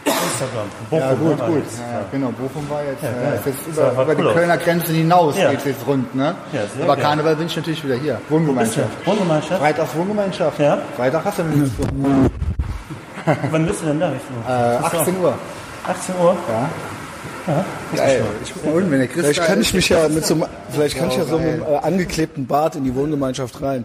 Instagram. 0.05 0.67
Bochum, 0.89 0.99
ja 0.99 1.13
gut, 1.13 1.37
ne, 1.39 1.45
gut. 1.55 1.63
das. 1.65 1.77
Ja, 1.79 2.01
genau, 2.11 2.29
Bochum 2.31 2.69
war 2.69 2.83
jetzt, 2.83 3.03
Ja, 3.03 3.09
äh, 3.09 3.35
ist 3.35 3.45
jetzt 3.45 3.67
über, 3.67 3.95
war 3.95 4.03
über 4.03 4.15
die. 4.15 4.23
Kölner 4.23 4.57
Grenzen 4.57 4.95
hinaus 4.95 5.37
Ja. 5.37 5.51
geht's 5.51 5.65
jetzt 5.65 5.85
rund, 5.87 6.15
ne? 6.15 6.35
Ja, 6.51 6.61
Aber 6.83 6.95
geil. 6.95 7.05
Karneval 7.05 7.35
bin 7.35 7.45
ich 7.47 7.55
natürlich 7.55 7.83
wieder 7.83 7.95
hier. 7.95 8.19
Wohngemeinschaft. 8.29 8.87
Wohngemeinschaft? 9.05 9.61
Freitags 9.61 9.95
Wohngemeinschaft. 9.95 10.59
Ja. 10.59 10.77
Freitag 10.97 11.25
hast 11.25 11.39
du 11.39 11.43
so. 11.43 11.83
Wann 13.51 13.65
bist 13.67 13.81
du 13.81 13.85
denn 13.87 13.99
da? 13.99 14.09
Äh, 14.09 14.11
Bist 14.81 14.93
du 14.93 14.97
18 14.97 15.19
Uhr. 15.21 15.29
auf 15.29 15.89
18 15.89 16.15
Uhr? 16.15 16.35
Ja. 17.47 17.65
Geil. 17.95 18.23
Ich 18.43 18.53
guck 18.53 18.65
mal 18.65 18.73
unten, 18.75 18.91
wenn 18.91 18.99
der 18.99 19.07
Chris 19.07 19.25
Vielleicht 19.25 19.43
kann 19.45 19.61
ich 19.61 19.73
mich 19.73 19.89
ja 19.89 20.07
mit 20.09 20.25
so, 20.25 20.35
einem- 20.35 20.45
vielleicht 20.71 20.97
kann 20.97 21.07
ich 21.09 21.17
ja 21.17 21.25
so 21.25 21.37
einem 21.37 21.61
äh, 21.63 21.75
angeklebten 21.81 22.45
Bart 22.47 22.75
in 22.75 22.83
die 22.83 22.93
Wohngemeinschaft 22.95 23.61
rein. 23.61 23.83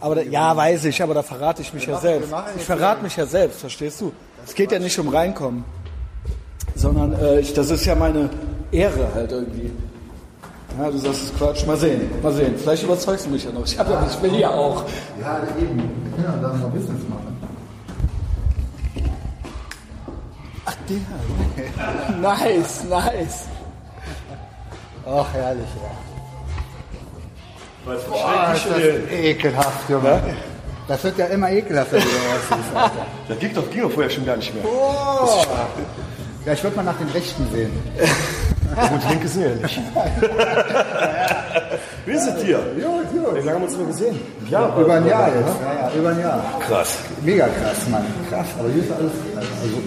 Aber 0.00 0.16
da, 0.16 0.22
ja, 0.22 0.56
weiß 0.56 0.84
ich, 0.86 1.00
aber 1.02 1.14
da 1.14 1.22
verrate 1.22 1.62
ich 1.62 1.72
mich 1.72 1.86
ja 1.86 1.98
selbst. 1.98 2.32
Ich 2.56 2.64
verrate 2.64 3.02
mich 3.02 3.16
ja 3.16 3.24
selbst, 3.26 3.60
verstehst 3.60 4.00
du? 4.00 4.12
Es 4.46 4.54
geht 4.54 4.70
ja 4.70 4.78
nicht 4.78 4.98
um 4.98 5.08
reinkommen, 5.08 5.64
sondern 6.76 7.12
äh, 7.14 7.40
ich, 7.40 7.52
das 7.52 7.68
ist 7.70 7.84
ja 7.84 7.96
meine 7.96 8.30
Ehre 8.70 9.08
halt 9.12 9.32
irgendwie. 9.32 9.72
Ja, 10.78 10.88
du 10.88 10.98
sagst 10.98 11.24
es 11.24 11.34
Quatsch. 11.36 11.66
Mal 11.66 11.76
sehen, 11.76 12.08
mal 12.22 12.32
sehen. 12.32 12.54
Vielleicht 12.56 12.84
überzeugst 12.84 13.26
du 13.26 13.30
mich 13.30 13.44
ja 13.44 13.50
noch. 13.50 13.64
Ich, 13.64 13.76
hab 13.78 13.90
ja, 13.90 14.06
ich 14.08 14.22
will 14.22 14.38
ja 14.38 14.50
auch. 14.50 14.84
Ja, 15.20 15.40
eben. 15.58 15.90
Ja, 16.22 16.36
da 16.40 16.54
noch 16.54 16.70
Business 16.70 17.02
machen. 17.08 17.36
Ach, 20.64 20.76
der. 20.88 22.20
nice, 22.20 22.84
nice. 22.84 23.46
Ach, 25.06 25.26
herrlich, 25.32 25.66
ja. 25.82 25.90
Was 27.84 28.04
Boah, 28.04 28.52
ist 28.54 28.66
das 28.66 29.12
ekelhaft, 29.12 29.88
Junge. 29.88 30.20
Das 30.88 31.02
wird 31.02 31.18
ja 31.18 31.26
immer 31.26 31.50
ekelhafter, 31.50 31.96
wie 31.96 32.02
du 32.02 32.08
aussiehst, 32.08 32.74
Alter. 32.74 33.06
Das 33.28 33.38
ging 33.38 33.52
doch, 33.54 33.68
ging 33.70 33.82
doch 33.82 33.90
vorher 33.90 34.10
schon 34.10 34.24
gar 34.24 34.36
nicht 34.36 34.54
mehr. 34.54 34.64
Oh. 34.64 35.42
Ja, 36.44 36.52
ich 36.52 36.62
würde 36.62 36.76
mal 36.76 36.84
nach 36.84 36.96
den 36.96 37.08
Rechten 37.08 37.44
sehen. 37.52 37.72
Gut, 38.76 39.10
linke 39.10 39.26
sind 39.26 39.42
ja 39.42 39.48
nicht. 39.54 39.80
Wie 42.06 42.12
ist 42.12 42.26
es 42.28 42.44
dir? 42.44 42.58
Gut, 42.58 43.10
gut. 43.10 43.34
Wie 43.34 43.38
lange 43.38 43.54
haben 43.54 43.62
wir 43.62 43.68
uns 43.68 43.76
nur 43.76 43.86
gesehen? 43.86 44.20
Ja, 44.48 44.76
Über 44.78 44.94
ein 44.94 45.06
Jahr 45.06 45.28
jetzt. 45.28 45.54
Ja, 45.60 45.88
ja, 45.88 45.92
über 45.98 46.10
ein 46.10 46.20
Jahr. 46.20 46.44
Krass. 46.60 46.98
Mega 47.22 47.48
krass, 47.48 47.88
Mann. 47.90 48.04
Krass. 48.30 48.46
Aber 48.58 48.68
hier 48.68 48.84
ist 48.84 48.92
alles 48.92 49.10
also. 49.36 49.82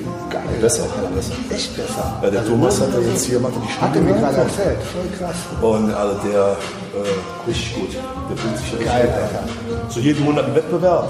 Besser, 0.62 0.84
ja, 0.84 1.10
besser. 1.16 1.34
Echt 1.50 1.76
besser. 1.76 2.14
Ja, 2.22 2.30
der 2.30 2.46
Thomas 2.46 2.82
hat 2.82 2.90
ja 2.94 3.00
jetzt 3.00 3.26
hier 3.26 3.40
Mathe 3.40 3.56
die 3.64 3.82
Hat 3.82 3.96
er 3.96 4.02
mir 4.02 4.10
Stimme 4.14 4.20
gerade 4.20 4.38
erzählt. 4.38 4.78
Voll 4.94 5.18
krass. 5.28 5.36
Und 5.62 5.94
also 5.94 6.16
der, 6.28 6.42
äh, 6.42 7.48
richtig 7.48 7.76
gut. 7.76 7.90
Der 8.30 8.38
fühlt 8.38 8.58
sich 8.58 8.72
ja 8.74 8.78
Geil, 8.86 9.02
richtig 9.02 9.68
gut 9.70 9.80
an. 9.84 9.90
So 9.90 10.00
jeden 10.00 10.26
Monat 10.26 10.46
ein 10.46 10.56
Wettbewerb. 10.56 11.08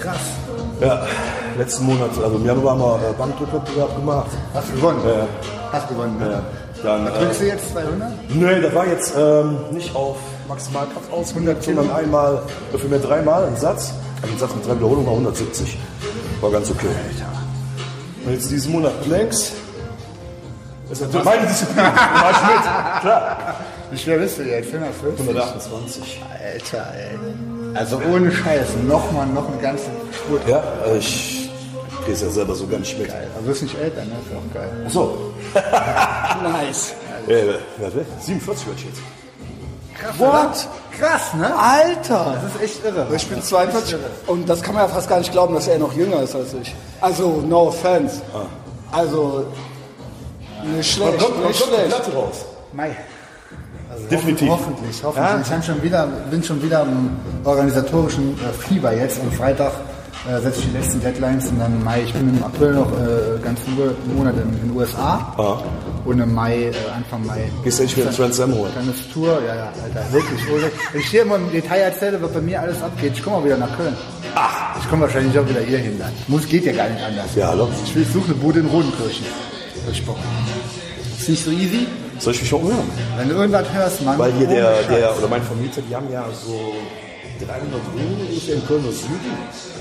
Krass. 0.00 0.16
Ja, 0.80 1.02
letzten 1.58 1.84
Monat, 1.86 2.10
also 2.22 2.36
im 2.36 2.44
Januar 2.44 2.72
haben 2.72 2.80
wir 2.80 3.08
äh, 3.08 3.12
Bankdrückwettbewerb 3.16 3.94
gemacht. 3.96 4.30
Hast 4.54 4.68
du 4.70 4.72
gewonnen? 4.76 5.00
Ja. 5.06 5.26
Hast 5.72 5.90
du 5.90 5.94
gewonnen, 5.94 6.16
Ja. 6.20 6.26
ne? 6.28 6.42
Dann, 6.82 7.06
äh, 7.06 7.10
Drückst 7.10 7.40
du 7.40 7.46
jetzt 7.46 7.72
200? 7.72 8.08
Nö, 8.34 8.60
das 8.60 8.74
war 8.74 8.86
jetzt 8.88 9.14
ähm, 9.16 9.56
nicht 9.70 9.94
auf 9.94 10.16
Maximalkraft 10.48 11.12
ausgelegt, 11.12 11.62
sondern 11.62 11.90
einmal, 11.92 12.42
äh, 12.74 12.78
für 12.78 12.88
mir 12.88 12.98
dreimal 12.98 13.44
ein 13.44 13.56
Satz. 13.56 13.92
Also 14.20 14.34
ein 14.34 14.38
Satz 14.38 14.54
mit 14.56 14.66
drei 14.66 14.74
Wiederholungen 14.74 15.06
war 15.06 15.12
170. 15.12 15.78
War 16.40 16.50
ganz 16.50 16.70
okay. 16.70 16.86
Und 18.24 18.32
jetzt 18.32 18.50
diesen 18.50 18.72
Monat 18.72 19.02
Planks. 19.02 19.52
Das 20.88 21.00
ist 21.00 21.06
natürlich 21.06 21.24
meine 21.24 21.46
Disziplin. 21.46 21.84
Mach 21.84 22.30
ich 22.30 22.54
mit. 22.54 23.00
Klar. 23.00 23.56
Wie 23.90 23.98
schwer 23.98 24.18
bist 24.18 24.38
du 24.38 24.42
jetzt? 24.42 24.72
150? 24.72 25.28
128. 25.28 26.22
Alter, 26.30 26.86
ey. 26.96 27.18
Also 27.74 28.00
ohne 28.12 28.30
Scheiß, 28.30 28.68
nochmal, 28.86 29.26
noch 29.26 29.48
eine 29.48 29.60
ganze 29.60 29.86
Spur. 30.12 30.40
Ja, 30.46 30.62
also 30.84 30.96
ich 30.96 31.42
es 32.10 32.20
ja 32.20 32.30
selber 32.30 32.54
so 32.54 32.66
gar 32.66 32.78
nicht 32.78 32.98
mit. 32.98 33.08
Geil. 33.08 33.28
Aber 33.32 33.42
du 33.42 33.48
wirst 33.48 33.62
nicht 33.62 33.78
älter, 33.78 34.04
ne? 34.04 34.12
Ist 34.12 34.36
auch 34.36 34.54
geil. 34.54 34.70
Achso. 34.86 35.32
Nice. 36.42 36.94
Äh, 37.28 37.54
wer 37.78 37.94
will? 37.94 38.06
47 38.20 38.66
wird 38.66 38.80
jetzt. 38.80 39.00
What? 40.18 40.68
Krass, 40.98 41.34
ne? 41.34 41.52
Alter! 41.56 42.38
Das 42.42 42.54
ist 42.54 42.62
echt 42.62 42.84
irre. 42.84 43.06
Ich 43.14 43.26
bin 43.28 43.42
42 43.42 43.96
und 44.26 44.48
das 44.48 44.62
kann 44.62 44.74
man 44.74 44.84
ja 44.84 44.88
fast 44.88 45.08
gar 45.08 45.18
nicht 45.18 45.32
glauben, 45.32 45.54
dass 45.54 45.66
er 45.68 45.78
noch 45.78 45.92
jünger 45.94 46.22
ist 46.22 46.34
als 46.34 46.54
ich. 46.54 46.74
Also, 47.00 47.42
no 47.46 47.68
offense. 47.68 48.20
Also, 48.90 49.46
nicht 50.64 50.92
schlecht, 50.92 51.18
kommt, 51.18 51.46
nicht 51.46 51.62
schlecht. 51.62 52.14
Raus? 52.14 52.44
Mai. 52.72 52.96
Also 53.90 54.06
Definitiv. 54.06 54.48
Hoffentlich, 54.48 55.02
hoffentlich. 55.04 55.40
Ich 55.42 55.50
bin 55.50 55.62
schon 55.62 55.82
wieder, 55.82 56.06
bin 56.30 56.42
schon 56.42 56.62
wieder 56.62 56.82
im 56.82 57.10
organisatorischen 57.44 58.38
äh, 58.38 58.52
Fieber 58.52 58.94
jetzt. 58.94 59.20
Am 59.20 59.30
Freitag 59.32 59.72
äh, 60.28 60.40
setze 60.40 60.60
ich 60.60 60.66
die 60.66 60.76
letzten 60.76 61.00
Deadlines 61.00 61.46
und 61.48 61.58
dann 61.58 61.72
im 61.72 61.84
Mai. 61.84 62.02
Ich 62.02 62.12
bin 62.12 62.28
im 62.36 62.42
April 62.42 62.72
noch 62.74 62.90
äh, 62.92 63.38
ganz 63.42 63.60
viele 63.60 63.94
Monate 64.16 64.40
in 64.40 64.52
den 64.68 64.76
USA 64.76 65.34
Ah. 65.36 65.58
und 66.04 66.20
im 66.20 66.32
Mai, 66.34 66.64
äh, 66.66 66.72
Anfang 66.96 67.26
Mai. 67.26 67.50
Gehst 67.64 67.78
du 67.78 67.82
endlich 67.84 68.04
wieder 68.04 68.14
Trans 68.14 68.38
Am 68.40 68.54
holen? 68.54 68.72
Kleines 68.72 69.08
Tour, 69.12 69.40
ja, 69.46 69.54
ja, 69.54 69.72
Alter, 69.82 70.12
wirklich. 70.12 70.40
Wenn 70.92 71.00
ich 71.00 71.06
hier 71.08 71.22
immer 71.22 71.36
im 71.36 71.50
Detail 71.50 71.78
erzähle, 71.80 72.22
was 72.22 72.30
bei 72.32 72.40
mir 72.40 72.60
alles 72.60 72.82
abgeht, 72.82 73.12
ich 73.14 73.22
komme 73.22 73.36
auch 73.36 73.44
wieder 73.44 73.56
nach 73.56 73.76
Köln. 73.76 73.96
Ach, 74.34 74.76
ich 74.80 74.88
komme 74.88 75.02
wahrscheinlich 75.02 75.38
auch 75.38 75.48
wieder 75.48 75.60
hier 75.60 75.78
hin 75.78 75.98
dann. 75.98 76.12
Muss, 76.28 76.46
geht 76.48 76.64
ja 76.64 76.72
gar 76.72 76.88
nicht 76.88 77.02
anders. 77.02 77.26
Ja, 77.34 77.48
hallo. 77.48 77.68
Ich 77.84 77.94
will, 77.94 78.04
suche 78.04 78.26
eine 78.26 78.34
Bude 78.34 78.60
in 78.60 78.66
Rodenkirchen. 78.66 79.26
Ist 81.18 81.28
nicht 81.28 81.44
so 81.44 81.50
easy. 81.50 81.86
Soll 82.18 82.32
ich 82.34 82.40
mich 82.40 82.48
schon 82.50 82.62
hören? 82.62 82.90
Wenn 83.16 83.28
du 83.28 83.34
irgendwas 83.34 83.66
hörst, 83.72 84.02
Mann. 84.04 84.18
Weil 84.18 84.32
hier 84.32 84.46
der, 84.46 84.72
der, 84.88 85.16
oder 85.18 85.28
mein 85.28 85.42
Vermieter, 85.42 85.80
die 85.88 85.94
haben 85.94 86.06
ja 86.12 86.24
so 86.44 86.72
300 87.46 87.72
Wohnungen 87.92 88.26
ungefähr 88.28 88.54
in 88.54 88.66
Köln 88.66 88.84
und 88.84 88.92
Süden. 88.94 89.32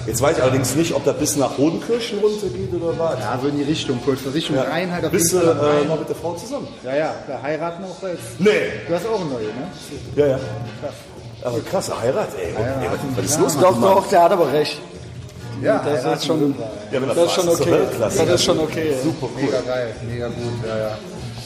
Jetzt 0.07 0.22
weiß 0.22 0.38
ich 0.38 0.43
allerdings 0.43 0.76
nicht, 0.76 0.93
ob 0.93 1.05
das 1.05 1.18
bis 1.18 1.36
nach 1.36 1.57
Rodenkirchen 1.57 2.20
runtergeht 2.20 2.74
oder 2.74 2.97
was. 2.97 3.20
Ja, 3.20 3.39
so 3.41 3.47
in 3.47 3.57
die 3.57 3.64
Richtung, 3.64 3.99
kurz 4.03 4.20
Richtung 4.34 4.57
rein 4.57 4.91
halt 4.91 5.05
auf 5.05 5.12
Bist 5.12 5.34
du 5.34 5.38
äh, 5.38 5.86
noch 5.88 5.99
mit 5.99 6.09
der 6.09 6.16
Frau 6.16 6.34
zusammen? 6.36 6.68
Ja, 6.84 6.95
ja, 6.95 7.16
da 7.28 7.41
heiraten 7.41 7.84
auch 7.84 8.01
jetzt. 8.07 8.39
Nee. 8.39 8.49
Du 8.88 8.95
hast 8.95 9.05
auch 9.07 9.20
eine 9.22 9.30
neue, 9.30 9.45
ne? 9.45 9.68
Ja, 10.16 10.28
ja. 10.28 10.39
Aber 11.43 11.59
krasse 11.62 11.99
Heirat, 11.99 12.30
ey. 12.38 12.49
ey 12.49 12.89
was, 12.91 12.99
was 13.18 13.26
ist 13.26 13.39
los 13.39 13.57
Doch, 13.59 13.78
Mann? 13.78 13.95
doch, 13.95 14.07
der 14.07 14.24
hat 14.24 14.32
aber 14.32 14.51
recht. 14.51 14.80
Ja, 15.62 15.84
Das 15.84 16.20
ist 16.20 16.26
schon, 16.26 16.55
Ja, 16.91 16.99
das 16.99 17.18
ist 17.18 17.32
schon 17.34 17.49
okay. 17.49 17.72
Weltklasse. 17.72 18.26
Das 18.26 18.36
ist 18.36 18.43
schon 18.43 18.59
okay. 18.59 18.93
Super 19.03 19.28
cool. 19.36 19.43
Mega 19.43 19.62
geil, 19.62 19.95
mega 20.07 20.28
gut, 20.28 20.68
ja, 20.68 20.78
ja. 20.78 20.97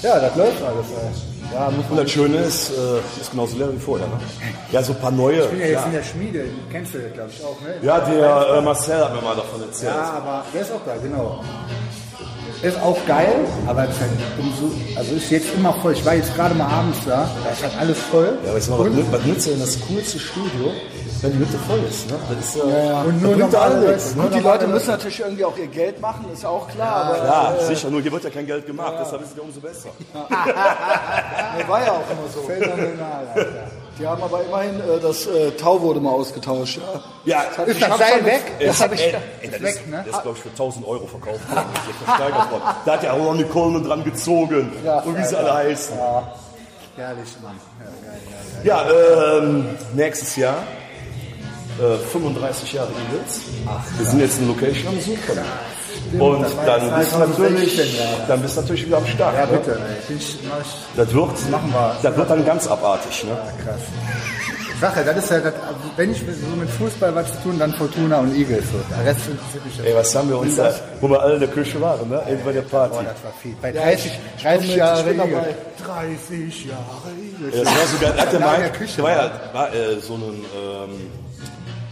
Ja, 0.06 0.20
das 0.20 0.36
läuft 0.36 0.62
alles, 0.62 0.86
ey. 1.02 1.52
Ja, 1.52 1.68
Und 1.90 1.98
das 1.98 2.12
Schöne 2.12 2.38
ist, 2.38 2.70
äh, 2.70 3.22
ist 3.22 3.32
genauso 3.32 3.58
leer 3.58 3.74
wie 3.74 3.80
vorher. 3.80 4.06
Ne? 4.08 4.14
Ja, 4.72 4.84
so 4.84 4.94
ein 4.94 5.00
paar 5.00 5.10
neue. 5.10 5.44
Ich 5.46 5.50
bin 5.50 5.60
ja 5.60 5.66
jetzt 5.66 5.80
Ja, 5.82 5.86
in 5.86 5.92
der 5.94 6.04
Schmiede, 6.04 6.46
kennst 6.72 6.94
du, 6.94 7.00
glaube 7.00 7.30
ich, 7.36 7.44
auch, 7.44 7.60
ne? 7.62 7.74
ja 7.82 8.00
der 8.02 8.58
äh, 8.58 8.62
Marcel 8.62 9.04
hat 9.04 9.16
mir 9.16 9.22
mal 9.22 9.36
davon 9.36 9.62
erzählt. 9.62 9.94
Ja, 9.96 10.14
aber 10.18 10.46
der 10.54 10.62
ist 10.62 10.72
auch 10.72 10.86
geil, 10.86 11.00
genau. 11.02 11.44
Ist 12.62 12.80
auch 12.82 12.98
geil, 13.08 13.36
aber 13.68 13.84
es 13.86 13.90
ist 13.96 14.02
halt 14.02 14.12
umso, 14.40 14.76
also 14.96 15.16
ist 15.16 15.32
jetzt 15.32 15.48
immer 15.56 15.74
voll. 15.74 15.94
Ich 15.94 16.06
war 16.06 16.14
jetzt 16.16 16.36
gerade 16.36 16.54
mal 16.54 16.68
abends 16.68 17.00
da, 17.06 17.28
da 17.44 17.50
ist 17.50 17.64
halt 17.64 17.74
alles 17.80 17.98
voll. 18.00 18.38
Ja, 18.44 18.50
aber 18.50 18.58
jetzt 18.60 18.70
mal, 18.70 19.12
was 19.12 19.26
nützt 19.26 19.48
denn 19.48 19.60
das 19.60 19.80
coolste 19.88 20.20
Studio, 20.20 20.72
wenn 21.22 21.32
die 21.34 21.40
Hütte 21.40 21.58
voll 21.68 21.80
ist? 21.90 22.10
Ne? 22.10 22.18
Das 22.30 22.46
ist 22.46 22.56
ja, 22.56 23.02
Und 23.02 23.22
nur 23.22 23.32
das 23.32 23.40
bringt 23.40 23.52
normale 23.54 23.58
alle 23.76 23.80
Leute. 23.82 23.94
nichts. 23.94 24.16
Gut, 24.16 24.34
die 24.36 24.40
Leute 24.40 24.68
müssen 24.68 24.90
natürlich 24.90 25.20
irgendwie 25.20 25.46
auch 25.46 25.58
ihr 25.58 25.68
Geld 25.68 26.00
machen, 26.02 26.26
ist 26.34 26.46
auch 26.46 26.68
klar, 26.68 27.06
aber 27.06 27.18
Ja, 27.26 27.56
sicher, 27.66 27.90
nur 27.90 28.02
hier 28.02 28.12
wird 28.12 28.24
ja 28.24 28.30
kein 28.30 28.46
Geld 28.46 28.66
gemacht, 28.66 28.94
deshalb 29.00 29.22
ist 29.24 29.32
es 29.32 29.38
ja 29.38 29.44
umso 29.44 29.60
besser. 29.60 29.90
das 31.58 31.68
war 31.68 31.84
ja 31.86 31.92
auch 31.92 32.10
immer 32.10 32.28
so. 32.34 32.42
Phänomenal, 32.42 33.28
Alter. 33.34 33.50
Die 33.98 34.06
haben 34.06 34.22
aber 34.22 34.44
immerhin 34.44 34.76
äh, 34.82 35.00
das 35.02 35.26
äh, 35.26 35.52
Tau 35.52 35.80
wurde 35.82 36.02
mal 36.02 36.10
ausgetauscht. 36.12 36.80
Ja. 37.24 37.42
Ja, 37.58 37.64
Ist 37.64 37.78
Ich 37.78 37.80
das 37.88 37.98
Seil 37.98 38.26
weg? 38.26 38.42
Das 38.60 38.82
habe 38.82 38.96
ich. 38.96 39.02
ey, 39.02 39.16
ey, 39.42 39.50
das 39.52 39.62
weg, 39.62 39.70
ist, 39.76 39.88
ne? 39.88 40.04
das 40.06 40.16
ist 40.18 40.22
glaube 40.22 40.38
ich, 40.38 40.44
für 40.44 40.50
1000 40.50 40.86
Euro 40.86 41.08
verkauft 41.08 41.50
worden. 41.50 41.66
Das 41.74 41.86
ist. 41.86 42.86
Da 42.86 42.92
hat 42.94 43.04
ja 43.04 43.14
Ronnie 43.14 43.46
Coleman 43.46 43.86
dran 43.86 44.04
gezogen. 44.04 44.70
und 45.06 45.18
wie 45.18 45.24
sie 45.24 45.38
alle 45.38 45.54
heißen. 45.54 45.96
Herrlich, 46.98 47.30
Mann. 47.42 47.60
Ja, 47.80 47.86
geil, 47.86 48.20
geil, 48.26 48.62
Ja, 48.64 48.84
geil. 48.84 49.42
ähm, 49.44 49.66
nächstes 49.94 50.36
Jahr 50.36 50.58
äh, 51.80 51.98
35 52.12 52.74
Jahre 52.74 52.90
Eagles. 52.90 53.42
Wir 53.98 54.06
sind 54.06 54.20
jetzt 54.20 54.40
in 54.40 54.48
Location 54.48 54.88
am 54.88 55.00
Suchen. 55.00 56.20
Und 56.20 56.42
das 56.44 56.52
dann 56.66 57.00
bist, 57.00 57.12
du 57.14 57.18
2016 57.18 57.20
natürlich, 57.48 58.00
dann 58.28 58.42
bist 58.42 58.58
du 58.58 58.62
natürlich 58.62 58.86
wieder 58.86 58.98
am 58.98 59.08
Start. 59.08 59.36
Ja, 59.36 59.46
ne? 59.46 59.58
bitte, 59.58 59.80
ich, 60.10 60.16
ich 60.16 60.40
Das 60.96 61.14
wird, 61.14 61.50
machen 61.50 61.72
wir. 61.72 61.96
das 62.02 62.16
wird 62.18 62.30
dann 62.30 62.46
ganz 62.46 62.68
abartig. 62.68 63.24
Ne? 63.24 63.38
krass. 63.64 63.82
Sache, 64.80 65.06
das 65.06 65.18
ist 65.18 65.32
ja, 65.32 65.40
das, 65.40 65.54
wenn 65.96 66.12
ich 66.12 66.20
so 66.20 66.56
mit 66.56 66.70
Fußball 66.70 67.16
was 67.16 67.28
zu 67.32 67.44
tun, 67.44 67.58
dann 67.58 67.74
Fortuna 67.74 68.20
und 68.20 68.36
Eagles. 68.36 68.66
So. 68.72 68.78
Der 68.94 69.06
Rest 69.06 69.22
mich 69.30 69.86
Ey, 69.86 69.96
was 69.96 70.14
haben 70.14 70.30
wir 70.30 70.38
uns 70.40 70.56
da, 70.58 70.74
wo 71.00 71.10
wir 71.10 71.22
alle 71.22 71.36
in 71.36 71.40
der 71.40 71.50
Küche 71.50 71.80
waren, 71.80 72.10
ne? 72.10 72.22
Ey, 72.28 72.36
bei 72.44 72.52
der 72.52 72.62
Party. 72.62 72.96
Boah, 72.96 73.04
das 73.04 73.24
war 73.24 73.34
viel. 73.42 73.56
Bei 73.62 73.72
Ja, 73.72 73.84
30, 73.84 74.12
ich- 74.38 74.44
30 74.44 74.70
ich 74.70 74.76
Jahre 74.76 75.04
bin 75.04 75.18
dabei. 75.18 75.30
Eagles. 75.30 75.56
30 75.86 76.66
Jahre 76.66 77.10
Eagles. 77.18 77.56
Ja, 77.56 77.64
das 77.64 77.74
war 77.74 77.88
sogar, 77.88 78.18
hat 78.18 78.34
der 78.34 78.40
Mike, 78.40 78.86
der 78.98 79.04
war 79.04 79.12
ja 79.12 79.32
war, 79.54 79.74
äh, 79.74 80.00
so 80.02 80.14
einen, 80.16 80.46
ähm, 80.56 81.10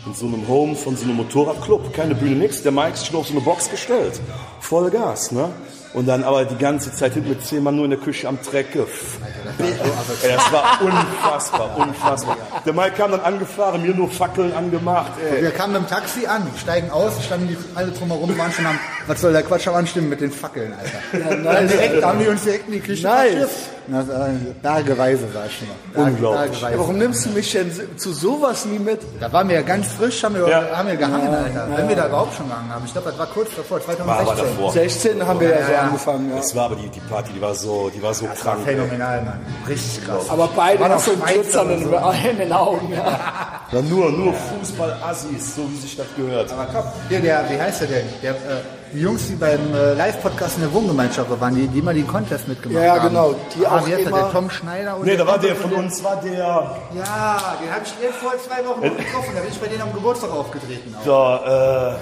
in 0.06 0.14
so 0.14 0.26
einem 0.26 0.48
Home 0.48 0.76
von 0.76 0.96
so 0.96 1.06
einem 1.06 1.16
Motorradclub, 1.16 1.94
keine 1.94 2.16
Bühne, 2.16 2.36
nix. 2.36 2.62
Der 2.62 2.72
Mike 2.72 2.94
ist 2.94 3.08
schon 3.08 3.16
auf 3.16 3.28
so 3.28 3.34
eine 3.34 3.42
Box 3.42 3.70
gestellt. 3.70 4.20
Voll 4.60 4.90
Gas, 4.90 5.32
ne? 5.32 5.50
Und 5.94 6.08
dann 6.08 6.24
aber 6.24 6.44
die 6.44 6.58
ganze 6.58 6.92
Zeit 6.92 7.14
hinten 7.14 7.30
mit 7.30 7.46
zehn 7.46 7.62
Mann 7.62 7.76
nur 7.76 7.86
in 7.86 7.92
der 7.92 8.00
Küche 8.00 8.28
am 8.28 8.42
Trecke. 8.42 8.88
Ey, 9.60 10.32
das 10.36 10.52
war 10.52 10.82
unfassbar, 10.82 11.78
unfassbar. 11.78 12.38
Der 12.66 12.74
Mike 12.74 12.94
kam 12.98 13.12
dann 13.12 13.20
angefahren, 13.20 13.84
mir 13.84 13.94
nur 13.94 14.10
Fackeln 14.10 14.54
angemacht. 14.54 15.12
Ey. 15.24 15.44
Wir 15.44 15.52
kamen 15.52 15.74
mit 15.74 15.84
dem 15.84 15.88
Taxi 15.88 16.26
an, 16.26 16.48
steigen 16.60 16.90
aus, 16.90 17.24
standen 17.24 17.48
die 17.48 17.58
alle 17.76 17.92
drumherum, 17.92 18.36
waren 18.40 18.52
schon 18.52 18.66
am, 18.66 18.80
was 19.06 19.22
soll 19.22 19.34
der 19.34 19.44
Quatsch 19.44 19.68
am 19.68 19.76
Anstimmen 19.76 20.10
mit 20.10 20.20
den 20.20 20.32
Fackeln, 20.32 20.74
Alter. 20.74 21.44
dann 21.44 21.68
direkt, 21.68 22.04
haben 22.04 22.20
die 22.20 22.28
uns 22.28 22.44
direkt 22.44 22.68
in 22.68 22.74
die 22.74 22.80
Küche 22.80 23.08
Nice. 23.08 23.50
Na, 23.88 24.00
äh, 24.02 24.06
Bergeweise, 24.62 25.28
sag 25.34 25.48
ich 25.48 25.58
schon 25.58 25.68
mal. 25.68 26.08
Unglaublich. 26.10 26.52
Bergeweise. 26.52 26.80
Warum 26.80 26.98
nimmst 26.98 27.26
du 27.26 27.30
mich 27.32 27.52
denn 27.52 27.72
zu 27.98 28.14
sowas 28.14 28.66
nie 28.66 28.80
mit? 28.80 29.02
Da 29.20 29.32
waren 29.34 29.50
wir 29.50 29.56
ja 29.58 29.62
ganz 29.62 29.88
frisch, 29.88 30.24
haben 30.24 30.36
wir, 30.36 30.48
Ja. 30.48 30.64
haben 30.78 30.88
wir 30.88 30.96
gehangen, 30.96 31.28
Alter. 31.34 31.68
Wenn 31.76 31.90
wir 31.90 31.96
da 31.96 32.08
überhaupt 32.08 32.34
schon 32.36 32.48
gehangen 32.48 32.70
haben. 32.74 32.84
Ich 32.86 32.94
glaube, 32.94 33.10
das 33.10 33.20
war 33.20 33.28
kurz 33.28 33.50
davor, 33.56 33.78
War 33.78 33.86
2016. 33.86 34.28
aber 34.38 34.50
davor. 34.56 34.72
16 34.72 35.28
haben 35.28 35.40
wir 35.40 35.50
ja, 35.50 35.66
so 35.66 35.72
ja. 35.74 35.80
angefangen, 35.82 36.30
ja. 36.30 36.36
Das 36.38 36.56
war 36.56 36.66
aber 36.66 36.76
die, 36.76 36.90
die 36.90 37.00
Party, 37.02 37.34
die 37.34 37.42
war 37.42 37.54
so, 37.56 37.90
die 37.94 38.02
war 38.02 38.14
so 38.14 38.26
Das 38.28 38.46
war 38.46 38.54
krank. 38.56 38.68
ey. 38.68 38.76
phänomenal, 38.76 39.22
Mann. 39.24 39.40
Richtig 39.68 40.06
krass. 40.06 40.30
Aber 40.30 40.50
beide 40.56 40.80
War 40.80 40.90
noch 40.90 41.00
so 41.00 41.12
ein 41.12 41.22
Glitzern 41.22 41.70
in, 41.72 41.86
oder 41.88 42.14
in 42.30 42.38
den 42.38 42.52
Augen. 42.54 42.92
Ja. 42.94 43.20
Ja, 43.72 43.82
nur, 43.82 44.12
nur 44.12 44.34
Fußball-Assis, 44.34 45.56
so 45.56 45.70
wie 45.72 45.78
sich 45.78 45.96
das 45.98 46.06
gehört. 46.16 46.52
Aber 46.52 46.72
top. 46.72 46.86
Hier, 47.10 47.20
der, 47.20 47.44
wie 47.50 47.60
heißt 47.60 47.82
der 47.82 47.88
denn? 47.88 48.06
Der, 48.22 48.32
äh, 48.32 48.36
die 48.94 49.02
Jungs, 49.02 49.28
die 49.28 49.36
beim 49.36 49.74
äh, 49.74 49.94
Live-Podcast 49.94 50.58
in 50.58 50.64
der 50.64 50.74
Wohngemeinschaft 50.74 51.30
waren, 51.42 51.56
die, 51.56 51.68
die 51.68 51.80
immer 51.80 51.94
den 51.94 52.08
Contest 52.08 52.48
mitgemacht 52.48 52.82
Ja, 52.84 52.96
ja, 52.96 53.02
haben. 53.02 53.10
genau. 53.10 53.36
Die 53.56 53.66
ah, 53.66 53.78
auch 53.78 53.88
wie 53.88 53.92
heißt 53.94 54.02
der? 54.02 54.08
immer- 54.08 54.18
Der 54.24 54.32
Tom 54.32 54.50
Schneider 54.50 54.96
und 54.98 55.06
Nee, 55.06 55.18
da 55.18 55.26
war 55.28 55.38
der 55.40 55.56
von 55.56 55.72
uns, 55.74 56.04
war 56.04 56.16
der, 56.22 56.34
Ja, 56.38 56.78
den 56.94 57.72
habe 57.74 57.82
ich 57.84 57.94
jetzt 58.02 58.16
vor 58.18 58.32
zwei 58.38 58.66
Wochen 58.68 58.82
noch 58.88 58.98
getroffen. 58.98 59.32
Da 59.36 59.42
bin 59.42 59.50
ich 59.52 59.60
bei 59.60 59.68
denen 59.68 59.82
am 59.82 59.94
Geburtstag 59.94 60.32
aufgetreten. 60.32 60.96
Auch. 61.00 61.04
der 61.44 62.00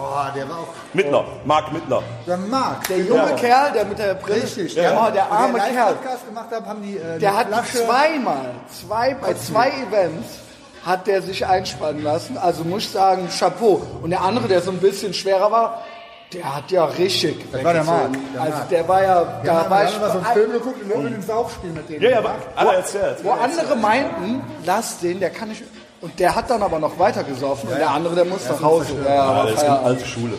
Oh, 0.00 0.32
der 0.32 0.48
war 0.48 0.58
auch 0.58 0.62
äh, 0.62 0.96
Mittler, 0.96 1.24
Marc 1.44 1.72
Mittler. 1.72 2.02
der 2.24 2.36
Marc. 2.36 2.86
Der 2.86 2.98
junge 2.98 3.34
Kerl, 3.34 3.72
der 3.72 3.84
mit 3.84 3.98
der 3.98 4.14
Brille. 4.14 4.44
Richtig. 4.44 4.74
Ja, 4.76 4.82
der, 5.06 5.10
der 5.10 5.32
arme 5.32 5.54
der 5.54 5.62
Kerl. 5.70 5.74
Live-Podcast 5.92 6.26
gemacht 6.28 6.46
hat, 6.52 6.66
haben 6.66 6.82
die 6.82 6.96
äh, 6.98 7.18
Der 7.18 7.36
hat 7.36 7.48
Flasche 7.48 7.84
zweimal, 7.84 8.50
zwei, 8.70 9.14
bei 9.14 9.34
zwei 9.34 9.70
Events 9.70 10.28
hat 10.86 11.06
der 11.08 11.20
sich 11.20 11.44
einspannen 11.44 12.04
lassen. 12.04 12.38
Also 12.38 12.62
muss 12.62 12.84
ich 12.84 12.90
sagen, 12.90 13.28
Chapeau. 13.36 13.82
Und 14.00 14.10
der 14.10 14.20
andere, 14.22 14.46
der 14.46 14.62
so 14.62 14.70
ein 14.70 14.78
bisschen 14.78 15.12
schwerer 15.12 15.50
war, 15.50 15.82
der 16.32 16.56
hat 16.56 16.70
ja 16.70 16.84
richtig 16.84 17.44
Das 17.52 17.64
war 17.64 17.72
der 17.72 17.82
weggezogen. 17.86 18.12
Marc, 18.12 18.32
der 18.34 18.40
Also 18.42 18.52
Marc. 18.58 18.68
der 18.68 18.88
war 18.88 19.02
ja, 19.02 19.40
da 19.44 19.54
haben 19.54 19.70
war 19.70 19.80
wir 19.82 19.88
ich 19.88 20.00
mal 20.00 20.10
so 20.12 20.18
einen 20.18 20.26
Film 20.26 20.52
geguckt 20.52 20.82
und 20.82 20.88
wir 20.88 20.96
haben 20.96 21.06
ein 21.06 21.22
Saufspiel 21.22 21.70
mit 21.70 21.88
denen 21.88 22.02
Ja, 22.02 22.10
ja, 22.10 22.16
gemacht. 22.20 22.34
alle 22.56 22.74
erzählt. 22.76 23.16
wo 23.24 23.30
andere 23.30 23.76
meinten, 23.76 24.40
lass 24.64 24.98
den, 24.98 25.20
der 25.20 25.30
kann 25.30 25.48
nicht. 25.48 25.62
Und 26.00 26.18
der 26.20 26.34
hat 26.36 26.48
dann 26.48 26.62
aber 26.62 26.78
noch 26.78 26.96
weiter 26.98 27.24
gesoffen 27.24 27.70
und 27.70 27.78
der 27.78 27.90
andere, 27.90 28.14
der 28.14 28.24
muss 28.24 28.48
nach 28.48 28.62
Hause. 28.62 28.92
Ja, 29.04 29.14
Ja, 29.14 29.22
aber 29.22 29.50
das 29.50 29.62
ist 29.62 29.64
eine 29.68 29.78
alte 29.80 30.04
Schule. 30.06 30.34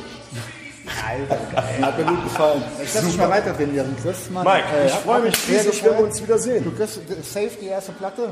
Hat 1.81 1.97
mir 1.97 2.05
gut 2.05 2.23
gefallen. 2.23 2.63
Ich 2.83 2.93
lass 2.93 3.05
dich 3.05 3.17
mal 3.17 3.29
weiter 3.29 3.55
trainieren, 3.55 3.95
Chris. 4.01 4.29
Mann, 4.29 4.43
Mike, 4.45 4.63
äh, 4.75 4.87
ich 4.87 4.93
hab 4.93 5.01
freue 5.03 5.21
mich 5.21 5.35
riesig, 5.47 5.83
wenn 5.83 5.97
wir 5.97 6.03
uns 6.05 6.21
wiedersehen. 6.21 6.63
Du 6.63 6.71
kriegst 6.71 6.95
safe 7.23 7.51
die 7.61 7.67
erste 7.67 7.91
Platte. 7.93 8.29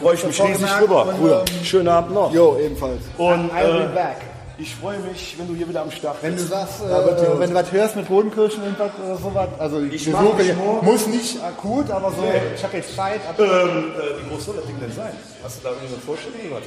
Freue 0.00 0.14
ich 0.14 0.24
mich 0.24 0.42
riesig 0.42 0.80
rüber. 0.80 1.12
Früher. 1.18 1.44
ähm, 1.48 1.64
Schönen 1.64 1.88
Abend 1.88 2.14
noch. 2.14 2.32
Jo, 2.32 2.56
ebenfalls. 2.58 3.00
Und 3.18 3.50
I'll 3.52 3.72
be 3.72 3.84
äh, 3.84 3.94
back. 3.94 4.16
Ich 4.58 4.74
freue 4.74 4.98
mich, 4.98 5.36
wenn 5.38 5.46
du 5.46 5.54
hier 5.54 5.68
wieder 5.68 5.82
am 5.82 5.90
Start 5.90 6.16
Wenn 6.20 6.32
du 6.32 6.36
bist. 6.38 6.48
sagst, 6.50 6.80
Da 6.82 7.04
wird 7.04 7.20
äh, 7.20 7.38
wenn 7.40 7.50
du 7.50 7.54
was 7.56 7.70
hörst 7.70 7.94
mit 7.96 8.08
Bodenkirchen 8.08 8.62
irgendwas 8.64 8.90
oder 9.04 9.16
sowas, 9.16 9.48
also 9.58 9.80
ich 9.80 10.04
besuche, 10.04 10.34
mich 10.36 10.56
morgen. 10.56 10.84
muss 10.86 11.06
nicht 11.06 11.42
akut, 11.44 11.90
aber 11.90 12.10
so, 12.10 12.24
ich 12.54 12.62
habe 12.64 12.76
jetzt 12.76 12.94
Zeit. 12.96 13.20
Ab, 13.28 13.36
Ähm, 13.38 13.44
äh, 13.46 14.24
wie 14.24 14.28
groß 14.30 14.44
soll 14.46 14.56
das 14.56 14.66
Ding 14.66 14.80
denn 14.80 14.92
sein? 14.92 15.12
Hast 15.44 15.58
du 15.58 15.62
da 15.64 15.70
irgendwie 15.70 15.94
eine 15.94 16.02
Vorstellung? 16.02 16.38
oder 16.50 16.56
was? 16.56 16.66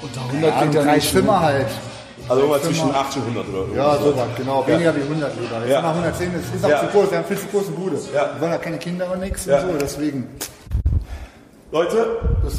Unter 0.00 0.20
100 0.20 0.42
ja, 0.42 0.64
ja 0.80 0.82
drei 0.84 0.94
nicht. 0.96 1.10
Zimmer 1.10 1.40
halt. 1.40 1.66
Also 2.28 2.42
irgendwas 2.42 2.62
zwischen 2.62 2.94
80 2.94 3.22
und 3.22 3.28
100 3.36 3.48
oder 3.48 3.74
Ja, 3.76 3.96
so. 3.96 4.04
sowas, 4.12 4.26
genau. 4.36 4.66
Weniger 4.66 4.94
wie 4.94 5.00
100 5.00 5.32
lieber. 5.40 5.58
Jetzt 5.60 5.70
Ja. 5.70 5.82
mal 5.82 5.94
110 5.94 6.34
ist, 6.34 6.54
ist 6.54 6.64
auch 6.64 6.68
Ja. 6.68 6.80
zu 6.80 6.86
groß, 6.86 7.10
wir 7.10 7.18
haben 7.18 7.24
viel 7.24 7.38
zu 7.38 7.46
große 7.48 7.70
Bude. 7.72 7.96
Ja. 8.14 8.30
Wir 8.34 8.40
wollen 8.40 8.52
ja 8.52 8.58
keine 8.58 8.78
Kinder 8.78 9.10
und 9.10 9.20
nichts 9.20 9.46
Ja. 9.46 9.60
und 9.62 9.72
so, 9.72 9.78
deswegen. 9.78 10.28
Leute, 11.72 12.06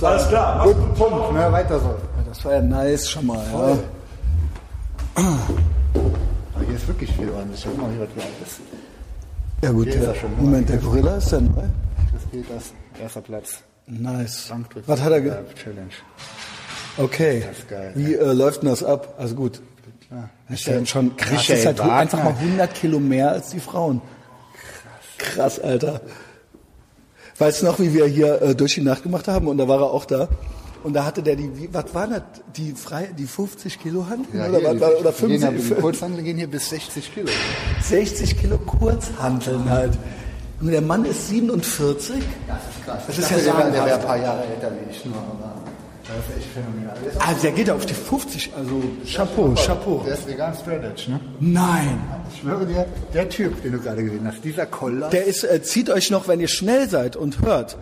alles 0.02 0.28
klar. 0.28 0.56
Mach's 0.58 0.74
gut. 0.74 0.96
Punkt, 0.96 1.34
ne, 1.34 1.52
weiter 1.52 1.80
so. 1.80 1.96
Das 2.30 2.46
war 2.46 2.54
ja 2.54 2.62
nice 2.62 3.10
schon 3.10 3.26
mal, 3.26 3.44
ja. 3.52 3.78
Aber 5.16 6.66
hier 6.66 6.76
ist 6.76 6.88
wirklich 6.88 7.12
viel 7.12 7.30
ordentlich. 7.32 7.66
Guck 7.66 7.82
mal, 7.82 7.90
hier 7.92 8.02
was 8.02 8.48
ist. 8.48 8.62
Ja 9.64 9.72
gut, 9.72 9.88
ist 9.88 10.00
der, 10.00 10.10
er. 10.10 10.30
Moment, 10.38 10.70
der 10.70 10.78
Gorilla 10.78 11.18
ist 11.18 11.32
der 11.32 11.42
neu. 11.42 11.64
Das 12.14 12.32
geht 12.32 12.46
das. 12.50 12.72
Erster 13.02 13.22
Platz. 13.22 13.64
Nice. 13.88 14.54
Was 14.86 15.02
hat 15.02 15.12
er 15.12 15.22
ge 15.22 15.32
Ja, 15.32 15.42
Challenge. 15.56 15.90
Okay. 16.98 17.44
Das 17.48 17.58
ist 17.58 17.68
geil. 17.68 17.92
Wie 17.96 18.14
äh, 18.14 18.34
läuft 18.34 18.62
denn 18.62 18.70
das 18.70 18.84
ab? 18.84 19.16
Also 19.18 19.34
gut. 19.34 19.62
Das 20.48 20.60
ist 20.60 20.68
ja 20.68 20.86
schon 20.86 21.18
krass. 21.18 21.32
Das 21.32 21.42
ist 21.42 21.50
Michael 21.50 21.66
halt 21.66 21.80
Wagner. 21.80 21.94
einfach 21.94 22.24
mal 22.24 22.34
100 22.34 22.74
Kilo 22.76 23.00
mehr 23.00 23.32
als 23.32 23.50
die 23.50 23.60
Frauen. 23.60 24.02
Krass, 25.18 25.60
Alter. 25.60 26.02
Weißt 27.40 27.62
du 27.62 27.66
noch, 27.66 27.80
wie 27.80 27.94
wir 27.94 28.06
hier 28.06 28.42
äh, 28.42 28.56
durch 28.56 28.76
die 28.76 28.82
Nacht 28.82 29.02
gemacht 29.02 29.28
haben? 29.28 29.48
Und 29.48 29.58
da 29.58 29.68
war 29.68 29.80
er 29.80 29.92
auch 29.92 30.06
da. 30.06 30.28
Und 30.84 30.94
da 30.94 31.04
hatte 31.06 31.22
der 31.22 31.36
die, 31.36 31.70
was 31.74 31.94
waren 31.94 32.12
das? 32.12 32.22
Die 32.56 32.72
frei, 32.72 33.10
die 33.18 33.26
50 33.26 33.80
Kilo 33.82 34.08
Hand? 34.10 34.28
Ja, 34.34 34.48
oder, 34.48 34.60
hier, 34.60 34.80
was, 34.82 34.94
oder 34.96 35.12
die, 35.12 35.28
gehen 35.28 35.42
ja, 35.42 35.52
die 35.52 35.58
50, 35.58 35.78
Kurzhandel 35.80 36.24
gehen 36.24 36.38
hier 36.38 36.48
bis 36.48 36.70
60 36.70 37.14
Kilo. 37.14 37.28
60 37.84 38.38
Kilo 38.40 38.58
Kurzhanteln 38.60 39.70
halt. 39.70 39.98
Und 40.62 40.72
der 40.72 40.82
Mann 40.82 41.06
ist 41.06 41.28
47. 41.30 42.16
Das 42.48 42.58
ist 42.58 42.86
krass. 42.86 43.04
Das 43.08 43.18
Ich 43.18 43.24
ist 43.24 43.32
dachte, 43.32 43.46
ja 43.46 43.54
der 43.54 43.64
wäre- 43.64 43.72
Der 43.74 43.86
wäre 43.86 44.00
ein 44.00 44.06
paar 44.06 44.18
Jahre 44.18 44.44
älter 44.46 44.72
wie 44.72 44.92
ich 44.92 45.06
nur, 45.06 45.16
das 46.04 46.18
ist 46.18 46.38
echt 46.44 46.54
phänomenal. 46.54 46.98
Also 47.28 47.42
der 47.44 47.52
geht 47.52 47.70
auf 47.70 47.86
die 47.86 47.94
50, 47.94 48.52
also 48.58 48.82
Chapeau, 49.06 49.54
Chapeau. 49.54 50.02
der 50.06 50.16
ist 50.16 50.28
vegan 50.28 50.56
straight 50.56 50.84
edge, 50.84 51.12
ne? 51.12 51.20
Nein. 51.40 52.02
Ich 52.34 52.40
schwöre 52.40 52.66
dir, 52.66 52.86
der 53.14 53.30
Typ, 53.30 53.62
den 53.62 53.74
du 53.74 53.80
gerade 53.80 54.04
gesehen 54.04 54.26
hast, 54.26 54.44
dieser 54.44 54.66
Koller. 54.66 55.10
Der 55.10 55.26
ist, 55.26 55.44
äh, 55.44 55.62
zieht 55.62 55.90
euch 55.92 56.10
noch, 56.10 56.28
wenn 56.28 56.40
ihr 56.40 56.48
schnell 56.48 56.90
seid 56.90 57.16
und 57.16 57.42
hört, 57.42 57.78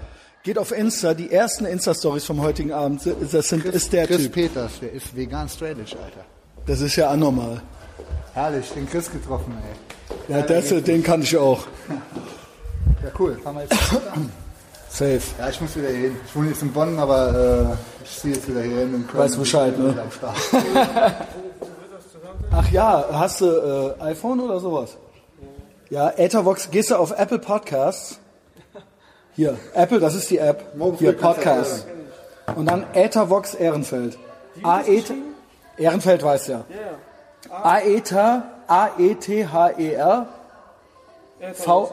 geht 0.47 0.57
auf 0.57 0.71
Insta, 0.71 1.13
die 1.13 1.29
ersten 1.29 1.65
Insta-Stories 1.65 2.23
vom 2.23 2.41
heutigen 2.41 2.71
Abend, 2.71 3.01
das 3.33 3.49
sind, 3.49 3.65
ist 3.65 3.91
der 3.91 4.07
Chris 4.07 4.23
Typ. 4.23 4.31
Peters, 4.31 4.79
der 4.79 4.93
ist 4.93 5.13
vegan 5.13 5.49
straight 5.49 5.77
edge, 5.77 5.97
Alter. 6.01 6.23
Das 6.65 6.79
ist 6.79 6.95
ja 6.95 7.09
anormal. 7.09 7.61
Herrlich, 8.33 8.71
den 8.71 8.89
Chris 8.89 9.11
getroffen, 9.11 9.53
ey. 9.61 10.33
Ja, 10.33 10.41
das, 10.43 10.69
den 10.69 11.03
kann 11.03 11.21
ich 11.21 11.35
auch. 11.35 11.67
Ja, 11.89 13.11
cool. 13.19 13.37
Fahren 13.43 13.55
wir 13.55 13.63
jetzt 13.63 13.75
Safe. 14.89 15.19
Ja, 15.37 15.49
ich 15.49 15.59
muss 15.59 15.75
wieder 15.75 15.89
hier 15.89 15.97
hin. 15.97 16.15
Ich 16.25 16.33
wohne 16.33 16.47
jetzt 16.47 16.61
in 16.61 16.71
Bonn, 16.71 16.97
aber 16.97 17.77
äh, 18.01 18.05
ich 18.05 18.17
ziehe 18.17 18.33
jetzt 18.33 18.47
wieder 18.47 18.61
hier 18.61 18.77
hin. 18.77 18.95
Und 18.95 19.17
Weißt 19.17 19.37
Bescheid, 19.37 19.77
ne? 19.77 20.01
Ach 22.51 22.71
ja, 22.71 23.05
hast 23.11 23.41
du 23.41 23.95
äh, 23.99 24.01
iPhone 24.01 24.39
oder 24.39 24.61
sowas? 24.61 24.95
Ja, 25.89 26.09
Ethervox, 26.15 26.71
gehst 26.71 26.91
du 26.91 26.95
auf 26.95 27.11
Apple 27.11 27.39
Podcasts? 27.39 28.21
Hier, 29.37 29.55
Apple, 29.75 29.99
das 29.99 30.15
ist 30.15 30.31
die 30.31 30.39
App. 30.39 30.75
Morgen 30.75 30.97
Hier, 30.97 31.15
Podcasts. 31.15 31.85
Und 32.55 32.65
dann 32.65 32.87
Ethervox 32.95 33.53
Ehrenfeld. 33.53 34.17
Aether, 34.63 35.13
Ehrenfeld 35.77 36.23
weiß 36.23 36.47
ja. 36.47 36.63
Aether, 37.51 38.41
A-E-T-H-E-R 38.65 40.25
V- 41.53 41.91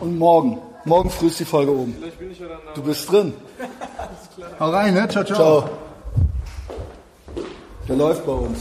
und 0.00 0.18
morgen. 0.18 0.58
Morgen 0.86 1.10
früh 1.10 1.26
ist 1.26 1.38
die 1.38 1.44
Folge 1.44 1.70
oben. 1.70 1.94
Vielleicht 1.98 2.18
bin 2.18 2.30
ich 2.30 2.40
ja 2.40 2.48
dann 2.48 2.60
da. 2.64 2.72
Du 2.72 2.82
bist 2.82 3.12
drin. 3.12 3.34
Hau 4.58 4.70
rein, 4.70 4.94
ne? 4.94 5.06
Ciao, 5.08 5.22
ciao. 5.24 5.36
Ciao. 5.36 5.68
Der 7.86 7.96
läuft 7.96 8.24
bei 8.24 8.32
uns. 8.32 8.58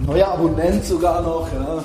Neuer 0.00 0.26
Abonnent 0.26 0.84
sogar 0.84 1.22
noch, 1.22 1.48
ja. 1.52 1.84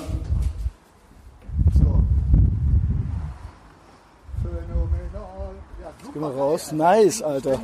Phänomenal. 4.41 5.55
Ja, 5.81 5.91
Geh 6.13 6.19
mal 6.19 6.31
raus. 6.31 6.71
Nice, 6.71 7.21
Alter. 7.21 7.59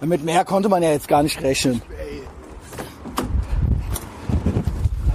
Mit 0.00 0.24
mehr 0.24 0.44
konnte 0.44 0.68
man 0.68 0.82
ja 0.82 0.90
jetzt 0.90 1.08
gar 1.08 1.22
nicht 1.22 1.40
rechnen. 1.42 1.82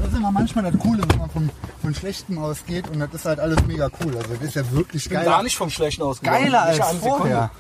Das 0.02 0.12
ist 0.12 0.18
immer 0.18 0.32
manchmal 0.32 0.72
das 0.72 0.80
Coole, 0.80 1.04
wenn 1.08 1.18
man 1.18 1.30
von, 1.30 1.50
von 1.82 1.96
Schlechtem 1.96 2.38
ausgeht 2.38 2.88
und 2.90 3.00
das 3.00 3.14
ist 3.14 3.26
halt 3.26 3.40
alles 3.40 3.64
mega 3.66 3.90
cool. 4.04 4.16
Also 4.18 4.34
das 4.34 4.42
ist 4.42 4.56
ja 4.56 4.72
wirklich 4.72 5.10
geil. 5.10 5.26
Gar 5.26 5.44
nicht 5.44 5.56
vom 5.56 5.70
Schlechten 5.70 6.04
ausgegangen. 6.04 6.46
Geiler 6.46 6.62
als 6.64 6.82
eine 6.82 7.00
vorher. 7.00 7.52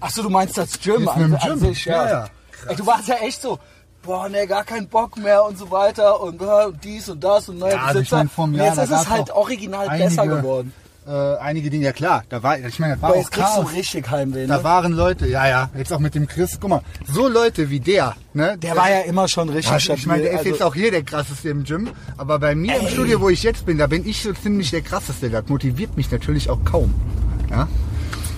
Achso, 0.00 0.22
du 0.22 0.30
meinst 0.30 0.56
das 0.56 0.78
Gym, 0.80 1.08
an, 1.08 1.20
dem 1.20 1.34
an 1.34 1.40
Gym. 1.40 1.58
sich, 1.58 1.84
ja. 1.84 2.04
Ja, 2.04 2.10
ja. 2.10 2.26
Ey, 2.68 2.76
du 2.76 2.86
warst 2.86 3.08
ja 3.08 3.16
echt 3.16 3.42
so, 3.42 3.58
boah, 4.02 4.28
ne, 4.28 4.46
gar 4.46 4.64
keinen 4.64 4.88
Bock 4.88 5.16
mehr 5.16 5.44
und 5.44 5.58
so 5.58 5.70
weiter 5.70 6.20
und, 6.20 6.40
äh, 6.40 6.44
und 6.66 6.82
dies 6.84 7.08
und 7.08 7.22
das 7.22 7.48
und 7.48 7.58
neuer 7.58 7.72
Ja, 7.72 7.82
also 7.86 8.00
ich 8.00 8.10
Besitzer. 8.10 8.46
mein, 8.46 8.54
Jahr, 8.54 8.66
jetzt 8.66 8.78
ist 8.78 8.90
es 8.92 9.08
halt 9.08 9.30
original 9.30 9.88
besser 9.98 10.26
geworden. 10.26 10.72
Äh, 11.08 11.36
einige 11.38 11.70
Dinge, 11.70 11.86
ja 11.86 11.92
klar, 11.92 12.22
da 12.28 12.42
war, 12.42 12.58
ich 12.58 12.78
meine, 12.78 12.92
das 12.92 13.02
war 13.02 13.14
auch 13.14 13.30
Chaos. 13.30 13.72
richtig 13.72 14.10
Heimweh, 14.10 14.46
Da 14.46 14.58
ne? 14.58 14.64
waren 14.64 14.92
Leute, 14.92 15.26
ja, 15.26 15.48
ja, 15.48 15.70
jetzt 15.74 15.90
auch 15.90 16.00
mit 16.00 16.14
dem 16.14 16.26
Chris, 16.26 16.58
guck 16.60 16.68
mal, 16.68 16.82
so 17.10 17.28
Leute 17.28 17.70
wie 17.70 17.80
der, 17.80 18.14
ne? 18.34 18.58
Der 18.58 18.76
war 18.76 18.90
ja 18.90 19.00
immer 19.00 19.26
schon 19.26 19.48
richtig 19.48 19.72
Ja, 19.72 19.80
stabil. 19.80 20.00
ich 20.00 20.06
meine, 20.06 20.22
der 20.24 20.32
ist 20.32 20.38
also, 20.40 20.50
jetzt 20.50 20.62
auch 20.62 20.74
hier 20.74 20.90
der 20.90 21.02
krasseste 21.04 21.48
im 21.48 21.64
Gym, 21.64 21.88
aber 22.18 22.38
bei 22.38 22.54
mir 22.54 22.76
im 22.76 22.84
Ey. 22.84 22.92
Studio, 22.92 23.22
wo 23.22 23.30
ich 23.30 23.42
jetzt 23.42 23.64
bin, 23.64 23.78
da 23.78 23.86
bin 23.86 24.06
ich 24.06 24.22
so 24.22 24.34
ziemlich 24.34 24.70
der 24.70 24.82
krasseste. 24.82 25.30
Das 25.30 25.48
motiviert 25.48 25.96
mich 25.96 26.10
natürlich 26.10 26.50
auch 26.50 26.62
kaum. 26.66 26.92
Ja? 27.50 27.66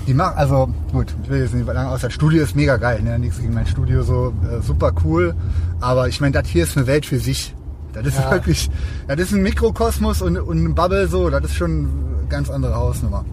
Die 0.07 0.15
machen, 0.15 0.39
also 0.39 0.73
gut, 0.93 1.13
ich 1.25 1.29
will 1.29 1.41
jetzt 1.43 1.55
nicht 1.55 1.67
lange 1.67 1.89
aus. 1.91 2.03
Das 2.03 2.13
Studio 2.13 2.45
ist 2.45 2.55
mega 2.55 2.77
geil, 2.77 3.03
ne? 3.03 3.19
Nichts 3.19 3.41
gegen 3.41 3.53
mein 3.53 3.67
Studio, 3.67 4.05
so 4.05 4.33
äh, 4.49 4.63
super 4.63 4.93
cool. 5.05 5.35
Aber 5.81 6.07
ich 6.07 6.21
meine, 6.21 6.41
das 6.41 6.49
hier 6.49 6.63
ist 6.63 6.77
eine 6.77 6.87
Welt 6.87 7.05
für 7.05 7.19
sich. 7.19 7.53
Das 7.93 8.07
ist 8.07 8.31
wirklich, 8.31 8.71
das 9.09 9.19
ist 9.19 9.33
ein 9.33 9.43
Mikrokosmos 9.43 10.23
und, 10.23 10.37
und 10.39 10.65
ein 10.65 10.75
Bubble 10.75 11.09
so, 11.09 11.29
das 11.31 11.45
ist 11.45 11.55
schon 11.55 11.71
eine 12.21 12.29
ganz 12.29 12.51
andere 12.51 12.75
Hausnummer. 12.77 13.25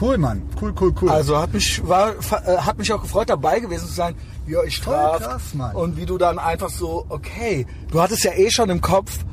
Cool, 0.00 0.18
Mann. 0.18 0.42
Cool, 0.60 0.74
cool, 0.80 0.92
cool. 1.00 1.08
Also 1.08 1.38
hat 1.38 1.52
mich 1.54 1.86
war 1.86 2.10
äh, 2.10 2.56
hat 2.58 2.78
mich 2.78 2.92
auch 2.92 3.00
gefreut 3.00 3.30
dabei 3.30 3.60
gewesen 3.60 3.86
zu 3.86 3.92
sein. 3.94 4.14
Ja, 4.46 4.62
ich 4.64 4.80
Voll 4.80 4.94
traf. 4.94 5.20
krass, 5.22 5.54
Mann. 5.54 5.74
Und 5.74 5.96
wie 5.96 6.04
du 6.04 6.18
dann 6.18 6.38
einfach 6.38 6.68
so, 6.68 7.06
okay, 7.08 7.66
du 7.90 8.00
hattest 8.00 8.24
ja 8.24 8.32
eh 8.32 8.50
schon 8.50 8.70
im 8.70 8.80
Kopf, 8.80 9.24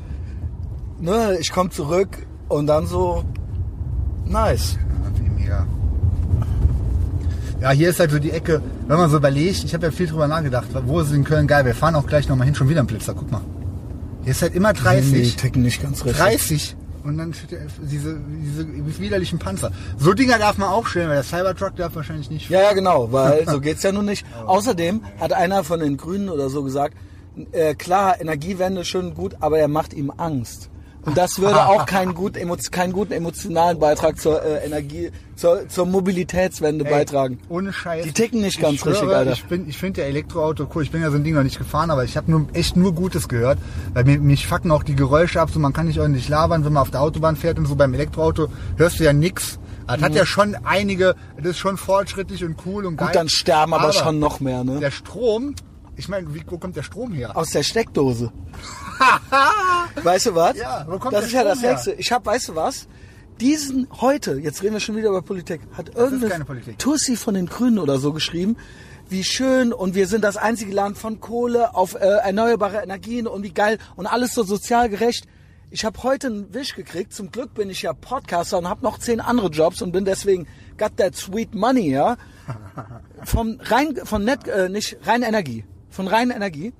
ne, 1.00 1.36
ich 1.40 1.50
komme 1.52 1.70
zurück 1.70 2.08
und 2.48 2.68
dann 2.68 2.86
so 2.86 3.24
nice. 4.24 4.78
Ja, 4.78 5.20
wie 5.20 5.42
mega. 5.42 5.66
Ja, 7.60 7.70
hier 7.70 7.90
ist 7.90 8.00
halt 8.00 8.12
so 8.12 8.18
die 8.18 8.30
Ecke, 8.30 8.62
wenn 8.86 8.96
man 8.96 9.10
so 9.10 9.16
überlegt, 9.16 9.64
ich 9.64 9.74
habe 9.74 9.86
ja 9.86 9.92
viel 9.92 10.06
drüber 10.06 10.28
nachgedacht, 10.28 10.68
wo 10.86 11.00
ist 11.00 11.08
es 11.08 11.12
in 11.12 11.24
Köln 11.24 11.46
geil? 11.46 11.64
Wir 11.64 11.74
fahren 11.74 11.94
auch 11.96 12.06
gleich 12.06 12.28
nochmal 12.28 12.46
hin, 12.46 12.54
schon 12.54 12.68
wieder 12.68 12.80
ein 12.80 12.86
Blitzer, 12.86 13.14
guck 13.14 13.30
mal. 13.30 13.40
Hier 14.22 14.30
ist 14.30 14.42
halt 14.42 14.54
immer 14.54 14.72
Die 14.72 14.80
30. 14.80 15.36
ticken 15.36 15.62
nicht 15.62 15.82
ganz 15.82 16.04
richtig. 16.04 16.16
30 16.22 16.76
und 17.04 17.18
dann 17.18 17.34
der- 17.50 17.66
diese, 17.80 18.20
diese 18.30 18.98
widerlichen 19.00 19.38
Panzer. 19.40 19.72
So 19.98 20.12
Dinger 20.14 20.38
darf 20.38 20.56
man 20.58 20.68
auch 20.68 20.86
stellen, 20.86 21.08
weil 21.08 21.16
der 21.16 21.24
Cybertruck 21.24 21.74
darf 21.74 21.96
wahrscheinlich 21.96 22.30
nicht. 22.30 22.48
Ja, 22.48 22.60
ja, 22.62 22.72
genau, 22.72 23.10
weil 23.10 23.44
so 23.48 23.60
geht's 23.60 23.82
ja 23.82 23.90
nun 23.90 24.04
nicht. 24.04 24.24
Außerdem 24.46 25.02
hat 25.18 25.32
einer 25.32 25.64
von 25.64 25.80
den 25.80 25.96
Grünen 25.96 26.28
oder 26.28 26.48
so 26.48 26.62
gesagt, 26.62 26.96
äh, 27.50 27.74
klar, 27.74 28.20
Energiewende 28.20 28.84
schön 28.84 29.14
gut, 29.14 29.34
aber 29.40 29.58
er 29.58 29.66
macht 29.68 29.94
ihm 29.94 30.12
Angst. 30.16 30.70
Und 31.04 31.16
das 31.18 31.38
würde 31.38 31.66
auch 31.66 31.86
keinen, 31.86 32.14
gut, 32.14 32.38
keinen 32.70 32.92
guten 32.92 33.12
emotionalen 33.12 33.78
Beitrag 33.78 34.20
zur 34.20 34.42
äh, 34.42 34.64
Energie, 34.64 35.10
zur, 35.36 35.68
zur 35.68 35.86
Mobilitätswende 35.86 36.84
Ey, 36.84 36.90
beitragen. 36.90 37.38
Ohne 37.48 37.72
Scheiß. 37.72 38.04
Die 38.04 38.12
ticken 38.12 38.40
nicht 38.40 38.56
Ich 38.56 38.62
ganz 38.62 38.78
schwöre, 38.78 38.94
richtig, 39.00 39.16
Alter. 39.16 39.32
Ich, 39.32 39.44
bin- 39.44 39.68
ich 39.68 39.78
finde 39.78 40.00
der 40.02 40.06
Elektroauto 40.08 40.68
cool. 40.74 40.82
Ich 40.82 40.90
bin 40.90 41.02
ja 41.02 41.10
so 41.10 41.16
ein 41.16 41.24
Ding 41.24 41.34
noch 41.34 41.42
nicht 41.42 41.58
gefahren, 41.58 41.90
aber 41.90 42.04
ich 42.04 42.16
habe 42.16 42.30
nur 42.30 42.46
echt 42.52 42.76
nur 42.76 42.94
Gutes 42.94 43.28
gehört. 43.28 43.58
Weil 43.94 44.04
mir, 44.04 44.18
mich 44.20 44.46
fucken 44.46 44.70
auch 44.70 44.82
die 44.84 44.94
Geräusche 44.94 45.40
ab. 45.40 45.50
So, 45.52 45.58
man 45.58 45.72
kann 45.72 45.86
nicht 45.86 45.98
ordentlich 45.98 46.28
labern, 46.28 46.64
wenn 46.64 46.72
man 46.72 46.82
auf 46.82 46.90
der 46.90 47.00
Autobahn 47.00 47.36
fährt 47.36 47.58
und 47.58 47.66
so. 47.66 47.74
Beim 47.74 47.94
Elektroauto 47.94 48.48
hörst 48.76 49.00
du 49.00 49.04
ja 49.04 49.12
nix. 49.12 49.58
Das 49.88 50.00
hat 50.00 50.14
ja 50.14 50.24
schon 50.24 50.54
einige, 50.64 51.16
das 51.36 51.46
ist 51.46 51.58
schon 51.58 51.76
fortschrittlich 51.76 52.44
und 52.44 52.56
cool 52.64 52.86
und 52.86 52.96
geil. 52.96 53.06
Mhm. 53.06 53.10
Gut, 53.10 53.16
dann 53.16 53.28
sterben 53.28 53.74
aber, 53.74 53.92
schon 53.92 54.20
noch 54.20 54.38
mehr, 54.38 54.62
ne? 54.62 54.78
Der 54.78 54.92
Strom, 54.92 55.54
ich 55.96 56.08
meine, 56.08 56.32
wie, 56.34 56.42
wo 56.46 56.56
kommt 56.58 56.76
der 56.76 56.84
Strom 56.84 57.12
her? 57.12 57.36
Aus 57.36 57.50
der 57.50 57.64
Steckdose. 57.64 58.32
weißt 60.02 60.26
du 60.26 60.34
was? 60.34 60.56
Ja, 60.56 60.86
wo 60.88 60.98
kommt 60.98 61.14
das 61.14 61.26
ist 61.26 61.32
ja 61.32 61.44
das? 61.44 61.60
Nächste. 61.60 61.92
Ich 61.92 62.10
hab, 62.12 62.26
weißt 62.26 62.48
du 62.48 62.54
was? 62.54 62.86
diesen 63.42 63.88
heute, 64.00 64.38
jetzt 64.38 64.62
reden 64.62 64.74
wir 64.74 64.80
schon 64.80 64.96
wieder 64.96 65.08
über 65.08 65.22
Politik, 65.22 65.60
hat 65.72 65.94
irgendeine 65.96 66.44
Politik. 66.44 66.78
Tussi 66.78 67.16
von 67.16 67.34
den 67.34 67.46
Grünen 67.46 67.78
oder 67.78 67.98
so 67.98 68.12
geschrieben, 68.12 68.56
wie 69.08 69.24
schön 69.24 69.72
und 69.72 69.94
wir 69.94 70.06
sind 70.06 70.22
das 70.22 70.36
einzige 70.36 70.72
Land 70.72 70.96
von 70.96 71.20
Kohle 71.20 71.74
auf 71.74 71.94
äh, 71.94 71.98
erneuerbare 71.98 72.78
Energien 72.78 73.26
und 73.26 73.42
wie 73.42 73.52
geil 73.52 73.78
und 73.96 74.06
alles 74.06 74.32
so 74.34 74.44
sozial 74.44 74.88
gerecht. 74.88 75.26
Ich 75.70 75.84
habe 75.84 76.02
heute 76.02 76.28
einen 76.28 76.54
Wisch 76.54 76.74
gekriegt. 76.74 77.12
Zum 77.14 77.30
Glück 77.30 77.54
bin 77.54 77.68
ich 77.70 77.82
ja 77.82 77.94
Podcaster 77.94 78.58
und 78.58 78.68
habe 78.68 78.82
noch 78.82 78.98
zehn 78.98 79.20
andere 79.20 79.48
Jobs 79.48 79.82
und 79.82 79.90
bin 79.90 80.04
deswegen 80.04 80.46
got 80.78 80.96
that 80.98 81.16
sweet 81.16 81.54
money, 81.54 81.90
ja. 81.90 82.16
Vom 83.24 83.58
rein, 83.60 83.96
von 84.04 84.24
net, 84.24 84.46
äh, 84.48 84.68
nicht 84.68 84.98
rein 85.04 85.22
Energie, 85.22 85.64
von 85.90 86.08
rein 86.08 86.30
Energie. 86.30 86.72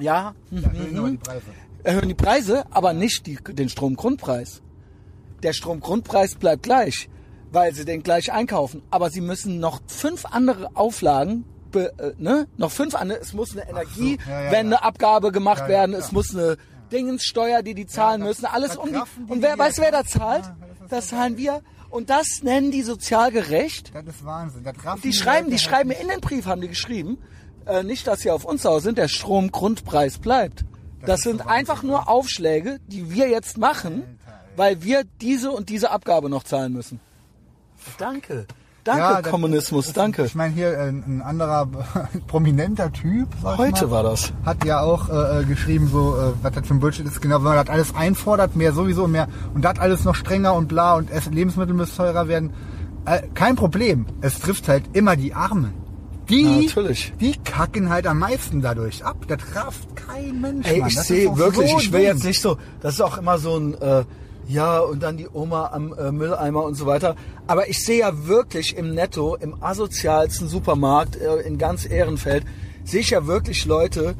Ja, 0.00 0.34
Da 0.50 0.70
erhöhen 0.70 0.96
aber 0.98 1.10
die 1.10 1.16
Preise. 1.18 1.42
erhöhen 1.84 2.08
die 2.08 2.14
Preise, 2.14 2.64
aber 2.70 2.92
nicht 2.92 3.26
die, 3.26 3.36
den 3.36 3.68
Stromgrundpreis. 3.68 4.62
Der 5.42 5.52
Stromgrundpreis 5.52 6.36
bleibt 6.36 6.62
gleich, 6.62 7.08
weil 7.50 7.74
sie 7.74 7.84
den 7.84 8.02
gleich 8.02 8.32
einkaufen. 8.32 8.82
Aber 8.90 9.10
sie 9.10 9.20
müssen 9.20 9.58
noch 9.60 9.80
fünf 9.86 10.24
andere 10.26 10.70
Auflagen, 10.74 11.44
be, 11.70 11.92
äh, 11.98 12.12
ne? 12.18 12.46
Noch 12.56 12.70
fünf 12.70 12.94
andere. 12.94 13.18
Es 13.20 13.32
muss 13.32 13.52
eine 13.56 13.68
Energiewendeabgabe 13.68 15.32
gemacht 15.32 15.58
Ja, 15.58 15.64
ja, 15.64 15.68
werden. 15.68 15.92
klar. 15.92 16.04
Es 16.04 16.12
muss 16.12 16.34
eine 16.34 16.56
Dingenssteuer, 16.92 17.62
die 17.62 17.74
die 17.74 17.86
zahlen 17.86 18.20
das- 18.20 18.28
müssen. 18.28 18.46
Alles 18.46 18.76
um 18.76 18.86
die. 18.92 19.00
die 19.26 19.32
Und 19.32 19.42
wer 19.42 19.54
die 19.54 19.58
weiß, 19.58 19.78
wer 19.78 19.90
da 19.90 20.04
zahlt? 20.04 20.44
Ja, 20.44 20.56
das 20.80 20.88
Das 20.90 21.08
so 21.08 21.16
zahlen 21.16 21.36
wir. 21.36 21.62
Und 21.90 22.08
das 22.08 22.42
nennen 22.42 22.70
die 22.70 22.82
sozial 22.82 23.30
gerecht. 23.32 23.92
Das 23.94 24.06
ist 24.06 24.24
Wahnsinn. 24.24 24.64
Das 24.64 25.00
Die 25.02 25.12
schreiben, 25.12 25.46
die 25.48 25.52
Leute 25.52 25.62
schreiben 25.64 25.90
halt 25.90 26.00
in 26.02 26.08
den 26.08 26.20
Brief, 26.20 26.46
haben 26.46 26.60
die 26.62 26.68
geschrieben, 26.68 27.18
äh, 27.66 27.82
nicht, 27.82 28.06
dass 28.06 28.20
sie 28.20 28.30
auf 28.30 28.44
uns 28.44 28.62
sauer 28.62 28.80
sind, 28.80 28.98
der 28.98 29.08
Stromgrundpreis 29.08 30.18
bleibt. 30.18 30.64
Das, 31.04 31.20
ist 31.20 31.24
sind 31.24 31.42
so 31.42 31.48
einfach 31.48 31.82
nur 31.82 32.08
Aufschläge, 32.08 32.78
die 32.86 33.10
wir 33.10 33.28
jetzt 33.28 33.58
machen, 33.58 34.02
weil 34.56 34.82
wir 34.82 35.02
diese 35.20 35.50
und 35.50 35.68
diese 35.68 35.90
Abgabe 35.90 36.28
noch 36.30 36.44
zahlen 36.44 36.72
müssen. 36.72 37.00
Danke. 37.98 38.46
Danke, 38.84 39.00
Ja, 39.00 39.22
das- 39.22 39.30
Kommunismus, 39.30 39.86
das- 39.86 39.94
danke. 39.94 40.24
Ich 40.24 40.34
meine 40.34 40.52
hier 40.54 40.72
äh, 40.72 40.88
ein 40.88 41.22
anderer 41.24 41.68
prominenter 42.26 42.92
Typ. 42.92 43.28
sag 43.40 43.52
ich 43.54 43.58
Heute 43.58 43.86
mal, 43.86 43.90
war 43.92 44.02
das. 44.02 44.32
Hat 44.44 44.64
ja 44.64 44.80
auch 44.80 45.08
äh, 45.08 45.40
äh, 45.42 45.44
geschrieben, 45.44 45.88
so 45.88 46.16
äh, 46.16 46.32
was 46.42 46.52
das 46.52 46.66
für 46.66 46.74
ein 46.74 46.80
Bullshit 46.80 47.06
ist. 47.06 47.20
Genau, 47.20 47.36
wenn 47.36 47.42
man 47.44 47.56
das 47.64 47.68
alles 47.68 47.94
einfordert, 47.94 48.56
mehr 48.56 48.72
sowieso 48.72 49.06
mehr 49.06 49.28
und 49.54 49.64
das 49.64 49.78
alles 49.78 50.04
noch 50.04 50.16
strenger 50.16 50.54
und 50.54 50.66
bla 50.66 50.94
und 50.96 51.10
Lebensmittel 51.30 51.74
müssen 51.74 51.96
teurer 51.96 52.26
werden. 52.26 52.52
Äh, 53.04 53.22
kein 53.34 53.54
Problem. 53.54 54.06
Es 54.20 54.40
trifft 54.40 54.66
halt 54.68 54.84
immer 54.96 55.14
die 55.14 55.32
Armen. 55.34 55.74
Die, 56.32 56.66
Natürlich. 56.66 57.12
die 57.20 57.34
kacken 57.44 57.90
halt 57.90 58.06
am 58.06 58.18
meisten 58.20 58.62
dadurch 58.62 59.04
ab. 59.04 59.16
Das 59.28 59.38
rafft 59.54 59.94
kein 59.94 60.40
Mensch. 60.40 60.66
Ey, 60.66 60.80
Mann. 60.80 60.88
ich 60.88 60.98
sehe 60.98 61.36
wirklich, 61.36 61.70
so 61.70 61.78
ich 61.78 61.92
will 61.92 62.00
jetzt 62.00 62.24
nicht 62.24 62.40
so, 62.40 62.56
das 62.80 62.94
ist 62.94 63.00
auch 63.02 63.18
immer 63.18 63.36
so 63.38 63.58
ein, 63.58 63.74
äh, 63.80 64.04
ja, 64.48 64.78
und 64.78 65.02
dann 65.02 65.18
die 65.18 65.28
Oma 65.30 65.70
am 65.74 65.92
äh, 65.92 66.10
Mülleimer 66.10 66.64
und 66.64 66.74
so 66.74 66.86
weiter. 66.86 67.16
Aber 67.46 67.68
ich 67.68 67.84
sehe 67.84 67.98
ja 68.00 68.26
wirklich 68.26 68.76
im 68.78 68.94
Netto, 68.94 69.36
im 69.36 69.62
asozialsten 69.62 70.48
Supermarkt 70.48 71.16
äh, 71.16 71.40
in 71.42 71.58
ganz 71.58 71.84
Ehrenfeld, 71.84 72.44
sehe 72.82 73.00
ich 73.00 73.10
ja 73.10 73.26
wirklich 73.26 73.66
Leute, 73.66 74.14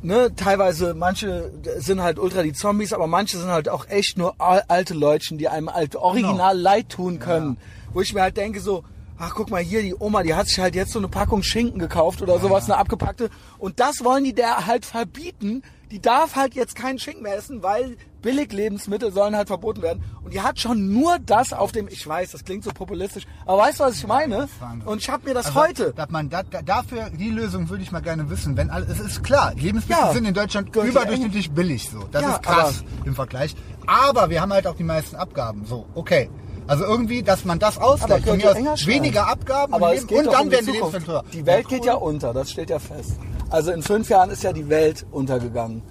ne, 0.00 0.34
teilweise, 0.34 0.94
manche 0.94 1.52
sind 1.78 2.02
halt 2.02 2.18
ultra 2.18 2.42
die 2.42 2.54
Zombies, 2.54 2.94
aber 2.94 3.06
manche 3.06 3.36
sind 3.36 3.50
halt 3.50 3.68
auch 3.68 3.88
echt 3.90 4.16
nur 4.16 4.40
al- 4.40 4.64
alte 4.68 4.94
Leutchen, 4.94 5.36
die 5.36 5.48
einem 5.48 5.68
halt 5.70 5.96
original 5.96 6.58
leid 6.58 6.88
tun 6.88 7.18
können. 7.18 7.58
Wo 7.92 8.00
ich 8.00 8.14
mir 8.14 8.22
halt 8.22 8.38
denke 8.38 8.58
so, 8.60 8.84
ach 9.22 9.34
guck 9.34 9.50
mal 9.50 9.62
hier, 9.62 9.82
die 9.82 9.94
Oma, 9.94 10.24
die 10.24 10.34
hat 10.34 10.48
sich 10.48 10.58
halt 10.58 10.74
jetzt 10.74 10.92
so 10.92 10.98
eine 10.98 11.06
Packung 11.08 11.42
Schinken 11.44 11.78
gekauft 11.78 12.22
oder 12.22 12.40
sowas, 12.40 12.64
eine 12.64 12.76
abgepackte. 12.76 13.30
Und 13.58 13.78
das 13.78 14.02
wollen 14.02 14.24
die 14.24 14.34
der 14.34 14.66
halt 14.66 14.84
verbieten. 14.84 15.62
Die 15.92 16.00
darf 16.00 16.34
halt 16.36 16.54
jetzt 16.54 16.74
keinen 16.74 16.98
Schinken 16.98 17.22
mehr 17.22 17.36
essen, 17.36 17.62
weil 17.62 17.96
Billiglebensmittel 18.22 19.12
sollen 19.12 19.36
halt 19.36 19.46
verboten 19.48 19.82
werden. 19.82 20.02
Und 20.24 20.32
die 20.34 20.40
hat 20.40 20.58
schon 20.58 20.92
nur 20.92 21.18
das 21.20 21.52
auf 21.52 21.70
dem, 21.70 21.86
ich 21.86 22.04
weiß, 22.06 22.32
das 22.32 22.44
klingt 22.44 22.64
so 22.64 22.70
populistisch, 22.70 23.24
aber 23.46 23.58
weißt 23.58 23.78
du, 23.80 23.84
was 23.84 23.96
ich 23.96 24.06
meine? 24.06 24.48
Und 24.86 24.98
ich 25.02 25.10
habe 25.10 25.28
mir 25.28 25.34
das 25.34 25.46
Also, 25.46 25.60
heute, 25.60 25.92
Dass 25.94 26.08
man 26.10 26.28
da, 26.30 26.42
da, 26.42 26.62
dafür, 26.62 27.10
die 27.10 27.30
Lösung 27.30 27.68
würde 27.68 27.82
ich 27.82 27.92
mal 27.92 28.00
gerne 28.00 28.28
wissen. 28.30 28.56
Wenn 28.56 28.70
alles, 28.70 28.88
es 28.88 29.00
ist 29.00 29.22
klar, 29.22 29.54
Lebensmittel 29.54 30.02
Ja. 30.04 30.12
sind 30.12 30.24
in 30.24 30.34
Deutschland 30.34 30.74
überdurchschnittlich 30.74 31.50
billig, 31.52 31.90
so. 31.90 32.00
Das 32.10 32.22
Ja, 32.22 32.30
ist 32.36 32.42
krass 32.42 32.84
im 33.04 33.14
Vergleich. 33.14 33.54
Aber 33.86 34.30
wir 34.30 34.40
haben 34.40 34.52
halt 34.52 34.66
auch 34.66 34.76
die 34.76 34.84
meisten 34.84 35.14
Abgaben, 35.16 35.64
so. 35.66 35.86
Okay. 35.94 36.28
Also 36.66 36.84
irgendwie, 36.84 37.22
dass 37.22 37.44
man 37.44 37.58
das 37.58 37.78
ausgleicht. 37.78 38.26
Von 38.26 38.36
mir 38.38 38.50
aus 38.72 38.86
weniger 38.86 39.26
Abgaben 39.28 39.74
Aber 39.74 39.90
und, 39.90 39.96
es 39.96 40.04
und 40.04 40.26
dann 40.26 40.46
um 40.46 40.50
werden 40.50 40.66
die. 40.66 40.72
Lebensmittel 40.72 41.06
teurer. 41.06 41.24
Die 41.32 41.46
Welt 41.46 41.68
geht 41.68 41.84
ja 41.84 41.94
unter, 41.94 42.32
das 42.32 42.50
steht 42.50 42.70
ja 42.70 42.78
fest. 42.78 43.12
Also 43.50 43.72
in 43.72 43.82
fünf 43.82 44.08
Jahren 44.08 44.30
ist 44.30 44.42
ja 44.42 44.52
die 44.52 44.68
Welt 44.68 45.04
untergegangen. 45.10 45.82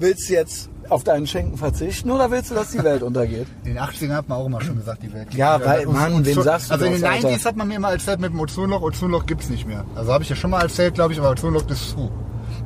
Willst 0.00 0.28
du 0.28 0.34
jetzt 0.34 0.68
auf 0.88 1.02
deinen 1.02 1.26
Schenken 1.26 1.58
verzichten 1.58 2.10
oder 2.10 2.30
willst 2.30 2.50
du, 2.50 2.54
dass 2.54 2.70
die 2.70 2.82
Welt 2.84 3.02
untergeht? 3.02 3.46
In 3.64 3.74
den 3.74 3.78
80ern 3.82 4.14
hat 4.14 4.28
man 4.28 4.38
auch 4.38 4.46
immer 4.46 4.60
schon 4.60 4.76
gesagt, 4.76 5.02
die 5.02 5.12
Welt. 5.12 5.30
geht 5.30 5.38
Ja, 5.38 5.60
weil, 5.64 5.86
Und- 5.86 5.94
Mann, 5.94 6.24
wem 6.24 6.40
sagst 6.42 6.68
du 6.70 6.74
Also 6.74 6.86
in 6.86 6.92
den 6.92 7.04
Alter? 7.04 7.28
90s 7.28 7.44
hat 7.44 7.56
man 7.56 7.66
mir 7.68 7.74
immer 7.74 7.90
erzählt 7.90 8.20
mit 8.20 8.30
dem 8.32 8.38
Ozonloch, 8.40 8.80
Ozonloch 8.82 9.26
gibt's 9.26 9.48
nicht 9.50 9.66
mehr. 9.66 9.84
Also 9.96 10.12
habe 10.12 10.22
ich 10.22 10.30
ja 10.30 10.36
schon 10.36 10.50
mal 10.50 10.62
erzählt, 10.62 10.94
glaube 10.94 11.12
ich, 11.12 11.18
aber 11.18 11.30
Ozonloch 11.32 11.68
ist 11.68 11.90
zu. 11.90 12.10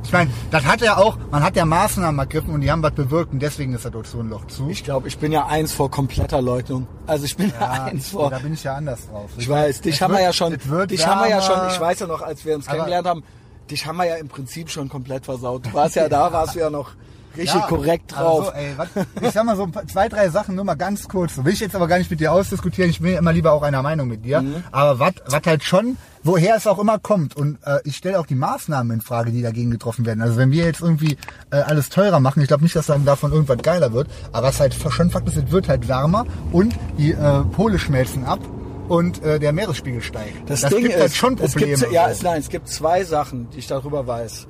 Ich 0.03 0.11
meine, 0.11 0.29
das 0.51 0.65
hat 0.65 0.81
ja 0.81 0.97
auch, 0.97 1.17
man 1.31 1.41
hat 1.43 1.55
ja 1.55 1.65
Maßnahmen 1.65 2.19
ergriffen 2.19 2.53
und 2.53 2.61
die 2.61 2.69
haben 2.71 2.83
was 2.83 2.91
bewirkt 2.91 3.33
und 3.33 3.39
deswegen 3.39 3.73
ist 3.73 3.85
das 3.85 3.95
Ozonloch 3.95 4.45
zu. 4.47 4.69
Ich 4.69 4.83
glaube, 4.83 5.07
ich 5.07 5.17
bin 5.17 5.31
ja 5.31 5.45
eins 5.47 5.71
vor 5.71 5.89
kompletter 5.89 6.41
Leugnung. 6.41 6.87
Also 7.07 7.25
ich 7.25 7.35
bin 7.35 7.49
ja, 7.59 7.61
Ja, 7.77 7.83
eins 7.85 8.09
vor. 8.09 8.29
da 8.29 8.39
bin 8.39 8.53
ich 8.53 8.63
ja 8.63 8.75
anders 8.75 9.07
drauf. 9.07 9.29
Ich 9.37 9.47
weiß, 9.49 9.81
dich 9.81 10.01
haben 10.01 10.13
wir 10.13 10.21
ja 10.21 10.33
schon, 10.33 10.51
dich 10.87 11.07
haben 11.07 11.21
wir 11.21 11.29
ja 11.29 11.41
schon, 11.41 11.57
ich 11.69 11.79
weiß 11.79 11.99
ja 11.99 12.07
noch, 12.07 12.21
als 12.21 12.45
wir 12.45 12.55
uns 12.55 12.67
Aber- 12.67 12.75
kennengelernt 12.75 13.07
haben, 13.07 13.23
dich 13.71 13.85
haben 13.85 13.97
wir 13.97 14.05
ja 14.05 14.15
im 14.15 14.27
Prinzip 14.27 14.69
schon 14.69 14.89
komplett 14.89 15.25
versaut. 15.25 15.65
Du 15.65 15.73
warst 15.73 15.95
ja 15.95 16.07
da, 16.09 16.31
warst 16.31 16.55
du 16.55 16.59
ja 16.59 16.69
noch 16.69 16.91
richtig 17.35 17.55
Ja, 17.55 17.61
korrekt 17.67 18.11
drauf. 18.15 18.49
Also, 18.49 18.51
ey, 18.51 18.73
was, 18.77 18.87
ich 19.21 19.31
sag 19.31 19.45
mal 19.45 19.55
so 19.55 19.67
zwei, 19.91 20.09
drei 20.09 20.29
Sachen 20.29 20.53
nur 20.55 20.65
mal 20.65 20.75
ganz 20.75 21.07
kurz. 21.07 21.37
Will 21.43 21.53
ich 21.53 21.61
jetzt 21.61 21.75
aber 21.75 21.87
gar 21.87 21.97
nicht 21.97 22.11
mit 22.11 22.19
dir 22.19 22.31
ausdiskutieren. 22.33 22.91
Ich 22.91 22.99
bin 22.99 23.13
ja 23.13 23.19
immer 23.19 23.33
lieber 23.33 23.53
auch 23.53 23.63
einer 23.63 23.81
Meinung 23.81 24.07
mit 24.09 24.23
dir. 24.25 24.41
Mhm. 24.41 24.63
Aber 24.71 24.99
was 24.99 25.13
was 25.27 25.41
halt 25.45 25.63
schon, 25.63 25.97
woher 26.23 26.55
es 26.55 26.67
auch 26.67 26.79
immer 26.79 26.99
kommt. 26.99 27.35
Und 27.35 27.57
äh, 27.65 27.79
ich 27.83 27.97
stelle 27.97 28.19
auch 28.19 28.25
die 28.25 28.35
Maßnahmen 28.35 28.91
in 28.93 29.01
Frage, 29.01 29.31
die 29.31 29.41
dagegen 29.41 29.71
getroffen 29.71 30.05
werden. 30.05 30.21
Also 30.21 30.37
wenn 30.37 30.51
wir 30.51 30.65
jetzt 30.65 30.81
irgendwie 30.81 31.17
äh, 31.51 31.57
alles 31.57 31.89
teurer 31.89 32.19
machen, 32.19 32.41
ich 32.41 32.47
glaube 32.47 32.63
nicht, 32.63 32.75
dass 32.75 32.87
dann 32.87 33.05
davon 33.05 33.31
irgendwas 33.31 33.57
geiler 33.61 33.93
wird. 33.93 34.07
Aber 34.31 34.47
was 34.47 34.59
halt 34.59 34.73
schon 34.73 35.09
Fakt 35.09 35.27
ist, 35.27 35.37
es 35.37 35.51
wird 35.51 35.67
halt 35.67 35.87
wärmer 35.87 36.25
und 36.51 36.75
die 36.97 37.11
äh, 37.11 37.41
Pole 37.51 37.79
schmelzen 37.79 38.25
ab 38.25 38.39
und 38.87 39.23
äh, 39.23 39.39
der 39.39 39.53
Meeresspiegel 39.53 40.01
steigt. 40.01 40.49
Das, 40.49 40.61
Ding 40.61 40.81
gibt 40.81 40.95
ist, 40.95 41.01
halt 41.01 41.15
schon 41.15 41.37
es 41.39 41.51
Probleme. 41.53 41.77
gibt, 41.77 41.91
ja, 41.91 42.09
es, 42.09 42.21
nein, 42.21 42.39
es 42.39 42.49
gibt 42.49 42.67
zwei 42.67 43.03
Sachen, 43.03 43.49
die 43.51 43.59
ich 43.59 43.67
darüber 43.67 44.05
weiß. 44.07 44.47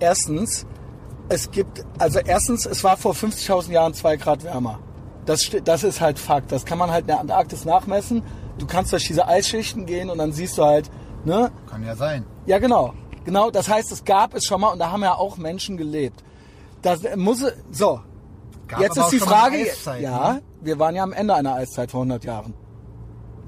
Erstens, 0.00 0.66
es 1.28 1.50
gibt, 1.50 1.84
also 1.98 2.18
erstens, 2.20 2.66
es 2.66 2.84
war 2.84 2.96
vor 2.96 3.14
50.000 3.14 3.72
Jahren 3.72 3.94
zwei 3.94 4.16
Grad 4.16 4.44
wärmer. 4.44 4.80
Das, 5.24 5.50
das 5.64 5.82
ist 5.82 6.00
halt 6.00 6.18
Fakt. 6.18 6.52
Das 6.52 6.64
kann 6.64 6.78
man 6.78 6.90
halt 6.90 7.02
in 7.02 7.08
der 7.08 7.20
Antarktis 7.20 7.64
nachmessen. 7.64 8.22
Du 8.58 8.66
kannst 8.66 8.92
durch 8.92 9.06
diese 9.06 9.26
Eisschichten 9.26 9.84
gehen 9.84 10.08
und 10.08 10.18
dann 10.18 10.32
siehst 10.32 10.56
du 10.56 10.64
halt, 10.64 10.90
ne, 11.26 11.50
Kann 11.68 11.84
ja 11.84 11.94
sein. 11.96 12.24
ja, 12.46 12.58
genau. 12.58 12.94
Genau, 13.24 13.50
das 13.50 13.68
heißt, 13.68 13.90
es 13.90 14.04
gab 14.04 14.34
es 14.34 14.44
schon 14.44 14.60
mal 14.60 14.68
und 14.68 14.78
da 14.78 14.92
haben 14.92 15.02
ja 15.02 15.14
auch 15.14 15.36
Menschen 15.36 15.76
gelebt. 15.76 16.22
Das 16.82 17.00
muss, 17.16 17.44
so. 17.72 18.00
Gab 18.68 18.80
Jetzt 18.80 18.96
ist 18.96 19.10
die 19.10 19.18
Frage, 19.18 19.56
Eiszeit, 19.56 20.00
ja, 20.00 20.34
ne? 20.34 20.42
wir 20.60 20.78
waren 20.78 20.94
ja 20.94 21.02
am 21.02 21.12
Ende 21.12 21.34
einer 21.34 21.54
Eiszeit 21.54 21.90
vor 21.90 22.02
100 22.02 22.24
Jahren. 22.24 22.54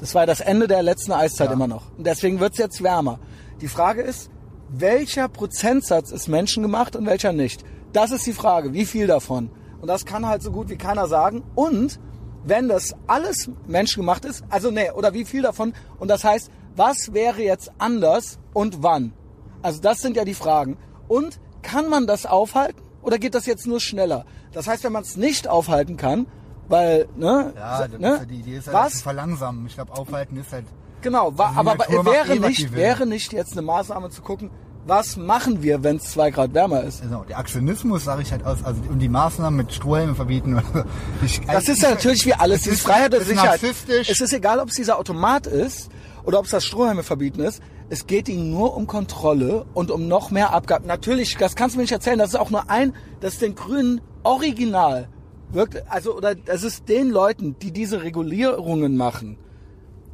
Das 0.00 0.14
war 0.16 0.26
das 0.26 0.40
Ende 0.40 0.66
der 0.66 0.82
letzten 0.82 1.12
Eiszeit 1.12 1.48
Ja. 1.48 1.52
immer 1.54 1.68
noch. 1.68 1.84
Und 1.96 2.06
deswegen 2.06 2.40
wird's 2.40 2.58
jetzt 2.58 2.82
wärmer. 2.82 3.18
Die 3.60 3.68
Frage 3.68 4.02
ist, 4.02 4.30
welcher 4.68 5.28
Prozentsatz 5.28 6.10
ist 6.10 6.28
menschengemacht 6.28 6.96
und 6.96 7.06
welcher 7.06 7.32
nicht? 7.32 7.64
Das 7.92 8.10
ist 8.10 8.26
die 8.26 8.32
Frage. 8.32 8.72
Wie 8.72 8.84
viel 8.84 9.06
davon? 9.06 9.50
Und 9.80 9.86
das 9.88 10.04
kann 10.04 10.26
halt 10.26 10.42
so 10.42 10.50
gut 10.50 10.68
wie 10.70 10.76
keiner 10.76 11.06
sagen. 11.06 11.42
Und 11.54 11.98
wenn 12.44 12.68
das 12.68 12.94
alles 13.06 13.48
menschengemacht 13.66 14.24
ist, 14.24 14.44
also 14.50 14.70
nee, 14.72 14.90
oder 14.90 15.14
wie 15.14 15.24
viel 15.24 15.42
davon? 15.42 15.72
Und 15.98 16.08
das 16.08 16.24
heißt, 16.24 16.50
was 16.78 17.12
wäre 17.12 17.42
jetzt 17.42 17.70
anders 17.78 18.38
und 18.54 18.82
wann? 18.82 19.12
Also 19.62 19.80
das 19.80 19.98
sind 20.00 20.16
ja 20.16 20.24
die 20.24 20.34
Fragen. 20.34 20.76
Und 21.08 21.40
kann 21.62 21.88
man 21.90 22.06
das 22.06 22.24
aufhalten 22.24 22.80
oder 23.02 23.18
geht 23.18 23.34
das 23.34 23.46
jetzt 23.46 23.66
nur 23.66 23.80
schneller? 23.80 24.24
Das 24.52 24.66
heißt, 24.68 24.84
wenn 24.84 24.92
man 24.92 25.02
es 25.02 25.16
nicht 25.16 25.48
aufhalten 25.48 25.96
kann, 25.96 26.26
weil, 26.68 27.08
ne, 27.16 27.52
Ja, 27.56 27.86
das 27.88 27.98
ne 27.98 28.08
ja 28.18 28.24
die 28.24 28.36
Idee 28.36 28.56
ist 28.58 28.66
ja, 28.66 28.72
das 28.72 28.90
zu 28.92 28.96
was? 28.96 29.02
verlangsamen. 29.02 29.66
Ich 29.66 29.74
glaube, 29.74 29.92
aufhalten 29.92 30.36
ist 30.36 30.52
halt 30.52 30.66
Genau, 31.00 31.36
wa, 31.38 31.44
Also 31.48 31.52
die 31.54 31.58
aber 31.68 31.74
macht 31.76 32.06
wäre 32.06 32.34
eh, 32.34 32.38
nicht, 32.40 32.58
die 32.60 32.72
wäre 32.72 33.06
nicht 33.06 33.32
jetzt 33.32 33.52
eine 33.52 33.62
Maßnahme 33.62 34.10
zu 34.10 34.20
gucken, 34.22 34.50
was 34.86 35.16
machen 35.16 35.62
wir, 35.62 35.82
wenn 35.84 35.96
es 35.96 36.04
zwei 36.04 36.30
Grad 36.30 36.54
wärmer 36.54 36.82
ist? 36.82 37.02
Genau, 37.02 37.22
der 37.24 37.38
Aktionismus 37.38 38.04
sage 38.04 38.22
ich 38.22 38.32
halt 38.32 38.44
aus, 38.44 38.64
also 38.64 38.80
und 38.88 38.98
die 39.00 39.08
Maßnahmen 39.08 39.56
mit 39.56 39.72
Strohhelmen 39.72 40.16
verbieten. 40.16 40.60
Ich, 41.22 41.40
Das 41.46 41.68
ist 41.68 41.82
ja 41.82 41.90
natürlich 41.90 42.24
wie 42.26 42.34
alles, 42.34 42.66
ist- 42.66 42.82
Freiheit 42.82 43.14
und 43.14 43.22
Sicherheit. 43.24 43.60
Es 43.62 44.20
ist 44.20 44.32
egal, 44.32 44.58
ob 44.60 44.68
es 44.70 44.74
dieser 44.76 44.98
Automat 44.98 45.46
ist 45.46 45.88
oder 46.24 46.38
ob 46.38 46.44
es 46.44 46.50
das 46.50 46.64
Strohhalme 46.64 47.02
verbieten 47.02 47.40
ist. 47.40 47.62
Es 47.88 48.06
geht 48.06 48.28
ihnen 48.28 48.50
nur 48.50 48.76
um 48.76 48.86
Kontrolle 48.86 49.66
und 49.74 49.90
um 49.90 50.08
noch 50.08 50.30
mehr 50.30 50.52
Abgaben. 50.52 50.86
Natürlich, 50.86 51.36
das 51.36 51.56
kannst 51.56 51.74
du 51.74 51.78
mir 51.78 51.84
nicht 51.84 51.92
erzählen, 51.92 52.18
das 52.18 52.30
ist 52.30 52.40
auch 52.40 52.50
nur 52.50 52.68
ein, 52.68 52.94
das 53.20 53.34
ist 53.34 53.42
den 53.42 53.54
Grünen 53.54 54.00
original. 54.22 55.08
Wirkt, 55.50 55.82
also, 55.90 56.14
oder 56.14 56.34
das 56.34 56.62
ist 56.62 56.88
den 56.88 57.08
Leuten, 57.08 57.56
die 57.60 57.72
diese 57.72 58.02
Regulierungen 58.02 58.96
machen, 58.96 59.38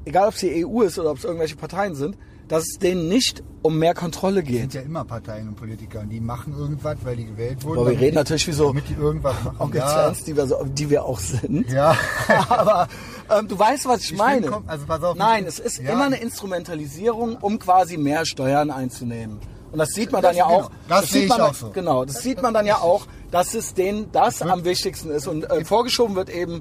egal 0.04 0.28
ob 0.28 0.34
es 0.34 0.40
die 0.40 0.64
EU 0.64 0.82
ist 0.82 0.98
oder 0.98 1.10
ob 1.10 1.18
es 1.18 1.24
irgendwelche 1.24 1.56
Parteien 1.56 1.96
sind, 1.96 2.16
dass 2.48 2.62
es 2.64 2.78
denen 2.78 3.08
nicht 3.08 3.42
um 3.62 3.78
mehr 3.78 3.94
Kontrolle 3.94 4.44
sind 4.44 4.46
geht. 4.48 4.74
ja 4.74 4.80
immer 4.82 5.04
Parteien 5.04 5.48
und 5.48 5.54
Politiker 5.56 6.00
und 6.00 6.10
die 6.10 6.20
machen 6.20 6.54
irgendwas, 6.56 6.96
weil 7.02 7.16
die 7.16 7.24
gewählt 7.26 7.64
wurden. 7.64 7.78
Aber 7.80 7.90
wir 7.90 7.98
reden 8.00 8.16
natürlich 8.16 8.46
wie 8.46 8.52
so 8.52 8.68
Damit 8.68 8.88
die 8.88 8.94
irgendwas 8.94 9.34
machen. 9.42 9.72
Ja. 9.74 9.86
Fans, 9.88 10.24
die 10.24 10.36
wir, 10.36 10.46
so, 10.46 10.62
die 10.64 10.90
wir 10.90 11.04
auch 11.04 11.18
sind. 11.18 11.70
Ja. 11.70 11.96
Aber 12.48 12.88
ähm, 13.30 13.48
du 13.48 13.58
weißt, 13.58 13.86
was 13.86 14.02
ich, 14.02 14.12
Ich 14.12 14.18
meine. 14.18 14.50
bin 14.50 14.54
also 14.66 14.84
pass 14.86 15.02
auf, 15.02 15.16
Nein, 15.16 15.46
es 15.46 15.58
ist 15.58 15.78
ja. 15.80 15.92
immer 15.92 16.04
eine 16.04 16.16
Instrumentalisierung, 16.16 17.36
um 17.36 17.58
quasi 17.58 17.96
mehr 17.96 18.26
Steuern 18.26 18.70
einzunehmen. 18.70 19.38
Und 19.72 19.78
das 19.78 19.88
sieht 19.90 20.12
man 20.12 20.20
dann 20.22 20.32
Das- 20.32 20.38
ja 20.38 20.46
genau. 20.46 20.60
auch. 20.66 20.70
Das 20.88 21.00
sehe 21.08 21.12
sieht 21.12 21.22
ich 21.24 21.28
man, 21.30 21.40
auch 21.40 21.54
so. 21.54 21.70
Genau, 21.70 22.04
das 22.04 22.22
sieht 22.22 22.42
man 22.42 22.52
dann 22.54 22.66
ja 22.66 22.76
auch, 22.78 23.06
dass 23.30 23.54
es 23.54 23.72
denen 23.74 24.12
das 24.12 24.42
am 24.42 24.64
wichtigsten 24.64 25.10
ist. 25.10 25.26
Und 25.26 25.50
äh, 25.50 25.64
vorgeschoben 25.64 26.14
wird 26.14 26.28
eben 26.28 26.60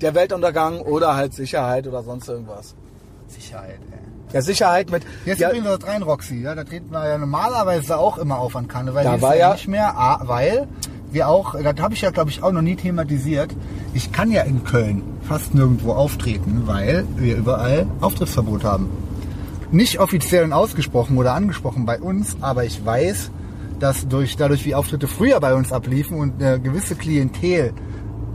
der 0.00 0.14
Weltuntergang 0.14 0.80
oder 0.80 1.14
halt 1.16 1.34
Sicherheit 1.34 1.86
oder 1.88 2.02
sonst 2.04 2.28
irgendwas. 2.28 2.74
Sicherheit, 3.26 3.80
ey. 3.90 3.98
Ja, 4.34 4.42
Sicherheit 4.42 4.90
mit. 4.90 5.04
Jetzt 5.24 5.38
ja, 5.40 5.48
übrigens 5.50 5.78
das 5.78 5.88
rein, 5.88 6.02
Roxy. 6.02 6.42
Ja, 6.42 6.56
da 6.56 6.64
treten 6.64 6.90
wir 6.90 7.08
ja 7.08 7.18
normalerweise 7.18 7.96
auch 7.96 8.18
immer 8.18 8.38
auf 8.38 8.56
an 8.56 8.66
Kanne, 8.66 8.92
weil 8.92 9.04
Da 9.04 9.20
war 9.22 9.36
ja- 9.36 9.52
nicht 9.52 9.68
mehr, 9.68 9.96
ah, 9.96 10.20
weil 10.24 10.66
wir 11.12 11.28
auch, 11.28 11.54
das 11.54 11.76
habe 11.80 11.94
ich 11.94 12.00
ja 12.00 12.10
glaube 12.10 12.30
ich 12.30 12.42
auch 12.42 12.50
noch 12.50 12.60
nie 12.60 12.74
thematisiert. 12.74 13.54
Ich 13.94 14.10
kann 14.10 14.32
ja 14.32 14.42
in 14.42 14.64
Köln 14.64 15.02
fast 15.22 15.54
nirgendwo 15.54 15.92
auftreten, 15.92 16.62
weil 16.66 17.04
wir 17.16 17.36
überall 17.36 17.86
Auftrittsverbot 18.00 18.64
haben. 18.64 18.90
Nicht 19.70 20.00
offiziell 20.00 20.42
und 20.42 20.52
ausgesprochen 20.52 21.16
oder 21.16 21.32
angesprochen 21.34 21.86
bei 21.86 22.00
uns, 22.00 22.36
aber 22.40 22.64
ich 22.64 22.84
weiß, 22.84 23.30
dass 23.78 24.08
durch, 24.08 24.36
dadurch 24.36 24.64
wie 24.64 24.74
Auftritte 24.74 25.06
früher 25.06 25.38
bei 25.38 25.54
uns 25.54 25.72
abliefen 25.72 26.18
und 26.18 26.42
eine 26.42 26.58
gewisse 26.58 26.96
Klientel 26.96 27.72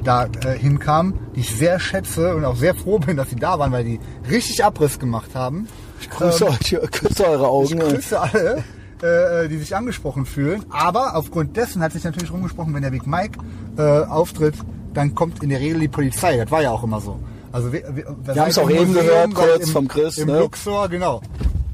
da 0.04 0.28
äh, 0.46 0.58
hinkam, 0.58 1.14
die 1.36 1.42
ich 1.42 1.54
sehr 1.54 1.78
schätze 1.80 2.36
und 2.36 2.46
auch 2.46 2.56
sehr 2.56 2.74
froh 2.74 3.00
bin, 3.00 3.18
dass 3.18 3.30
sie 3.32 3.36
da 3.36 3.60
waren, 3.60 3.74
weil 3.74 3.84
die 3.84 4.00
richtig 4.30 4.64
Abriss 4.64 4.98
gemacht 4.98 5.32
haben. 5.36 5.68
Ich 6.02 6.10
grüße, 6.10 6.48
euch, 6.48 6.78
grüße 6.92 7.26
eure 7.28 7.44
Ich 7.66 7.76
Augen. 7.76 7.80
grüße 7.80 8.20
alle, 8.20 8.64
äh, 9.02 9.48
die 9.48 9.58
sich 9.58 9.76
angesprochen 9.76 10.26
fühlen. 10.26 10.66
Aber 10.70 11.16
aufgrund 11.16 11.56
dessen 11.58 11.82
hat 11.82 11.94
sich 11.94 12.04
natürlich 12.04 12.32
rumgesprochen, 12.32 12.74
wenn 12.74 12.82
der 12.84 12.92
Big 12.92 13.06
Mike 13.08 13.40
äh, 13.78 13.82
auftritt, 14.06 14.56
dann 14.94 15.14
kommt 15.16 15.44
in 15.44 15.50
der 15.50 15.60
Regel 15.60 15.80
die 15.82 15.88
Polizei. 15.88 16.38
Das 16.38 16.50
war 16.52 16.62
ja 16.62 16.72
auch 16.72 16.84
immer 16.84 17.00
so. 17.00 17.20
Also 17.52 17.72
wir, 17.74 17.84
wir, 17.96 18.16
wir 18.24 18.36
haben's 18.36 18.56
seid 18.56 18.66
auch 18.66 18.70
eben 18.70 18.94
gehört, 18.94 19.34
kurz 19.34 19.68
im, 19.68 19.74
vom 19.74 19.88
Chris, 19.88 20.18
Im 20.18 20.28
ne? 20.28 20.40
Luxor, 20.40 20.88
genau. 20.90 21.22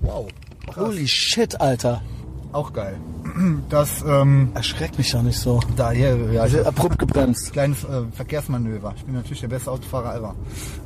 Wow, 0.01 0.27
Holy 0.75 1.07
shit, 1.07 1.59
Alter. 1.59 2.01
auch 2.51 2.71
geil. 2.71 2.95
Das, 3.69 4.03
ähm, 4.07 4.49
Erschreckt 4.53 4.97
mich 4.97 5.11
doch 5.11 5.23
nicht 5.23 5.39
so. 5.39 5.59
da 5.75 5.91
hier, 5.91 6.15
ja, 6.31 6.45
ich, 6.45 6.65
abrupt 6.65 6.99
gebremst. 6.99 7.51
kleines 7.51 7.83
äh, 7.83 8.03
Verkehrsmanöver. 8.13 8.93
Ich 8.95 9.03
bin 9.03 9.15
natürlich 9.15 9.41
der 9.41 9.47
beste 9.47 9.71
Autofahrer 9.71 10.15
ever. 10.15 10.35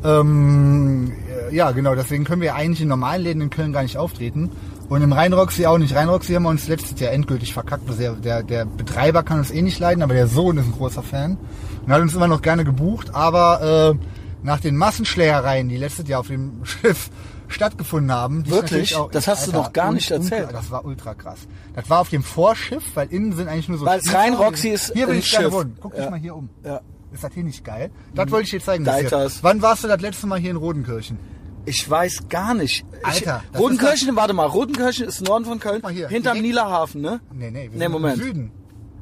Ähm, 0.04 1.12
äh, 1.50 1.56
ja, 1.56 1.72
genau, 1.72 1.96
deswegen 1.96 2.24
können 2.24 2.42
wir 2.42 2.56
eigentlich 2.56 2.82
in 2.82 2.88
normalen 2.88 3.24
Läden 3.24 3.42
in 3.42 3.50
Köln 3.50 3.74
gar 3.74 3.84
nicht 3.84 3.98
auftreten. 3.98 4.52
Und 4.88 5.04
im 5.04 5.14
Rheinroxy 5.14 5.66
auch 5.68 5.78
nicht. 5.78 5.96
Rheinroxy 5.96 6.34
haben 6.34 6.44
wir 6.44 6.50
uns 6.50 6.68
letztes 6.68 7.00
Jahr 7.00 7.12
endgültig 7.12 7.54
verkackt. 7.54 7.88
Also 7.88 8.02
der, 8.02 8.14
der, 8.14 8.44
der 8.44 8.66
Betreiber 8.66 9.22
kann 9.24 9.38
uns 9.38 9.52
eh 9.52 9.62
nicht 9.62 9.80
leiden, 9.80 10.02
aber 10.02 10.16
der 10.16 10.28
Sohn 10.28 10.58
ist 10.58 10.66
ein 10.66 10.72
großer 10.72 11.04
Fan. 11.04 11.38
Und 11.86 11.94
hat 11.94 12.02
uns 12.02 12.16
immer 12.16 12.28
noch 12.28 12.42
gerne 12.42 12.64
gebucht. 12.64 13.14
Aber 13.14 13.94
äh, 13.94 14.06
nach 14.42 14.60
den 14.60 14.76
Massenschlägereien, 14.76 15.70
die 15.70 15.78
letztes 15.78 16.08
Jahr 16.08 16.22
auf 16.22 16.28
dem 16.28 16.54
Schiff 16.64 17.12
stattgefunden 17.50 18.12
haben. 18.12 18.43
die 18.43 18.50
ich 18.50 18.56
Wirklich? 18.56 18.91
natürlich 18.93 19.12
Das 19.12 19.28
hast 19.28 19.47
du 19.47 19.52
noch 19.52 19.74
gar 19.74 19.91
nicht 19.91 20.10
erzählt. 20.12 20.50
Das 20.52 20.72
war 20.72 20.86
ultra 20.86 21.14
krass. 21.14 21.39
Das 21.76 21.89
war 21.89 22.00
auf 22.00 22.10
dem 22.10 22.24
Vorschiff, 22.24 22.84
weil 22.95 23.08
innen 23.12 23.34
sind 23.36 23.47
eigentlich 23.47 23.70
nur 23.70 23.78
so... 23.78 23.86
Weil 23.86 24.00
Spielzeuge. 24.00 24.24
Rhein-Roxy 24.24 24.70
ist 24.70 24.91
Hier 24.93 25.08
ein 25.08 25.18
ich 25.20 25.28
Schiff. 25.28 25.52
wohnen. 25.52 25.78
Guck 25.82 25.93
dich 25.95 26.04
Ja. 26.04 26.10
mal 26.10 26.20
hier 26.20 26.36
um. 26.36 26.50
Ja. 26.64 26.82
Ist 27.12 27.24
das 27.24 27.34
hier 27.34 27.43
nicht 27.43 27.66
geil? 27.66 27.89
Das 28.14 28.30
wollte 28.32 28.45
ich 28.45 28.52
dir 28.52 28.62
zeigen. 28.62 28.86
Deiters. 28.86 29.39
Wann 29.43 29.62
warst 29.62 29.84
du 29.84 29.88
das 29.88 30.00
letzte 30.00 30.28
Mal 30.28 30.39
hier 30.39 30.52
in 30.52 30.58
Rodenkirchen? 30.58 31.18
Ich 31.66 31.88
weiß 31.89 32.30
gar 32.30 32.54
nicht. 32.54 32.86
Ich, 33.02 33.06
Alter, 33.06 33.43
Rodenkirchen, 33.58 34.16
warte 34.16 34.34
mal, 34.34 34.45
Rodenkirchen 34.45 35.08
ist 35.08 35.22
Norden 35.22 35.45
von 35.45 35.60
Köln, 35.60 35.82
mal 35.82 35.91
hier, 35.91 36.08
hinterm 36.08 36.39
Nielerhafen, 36.41 37.02
ne? 37.02 37.20
Nee, 37.34 37.52
nee, 37.52 37.64
wir 37.64 37.70
Nee, 37.72 37.80
sind 37.80 37.91
Moment. 37.91 38.18
im 38.20 38.24
Süden. 38.24 38.52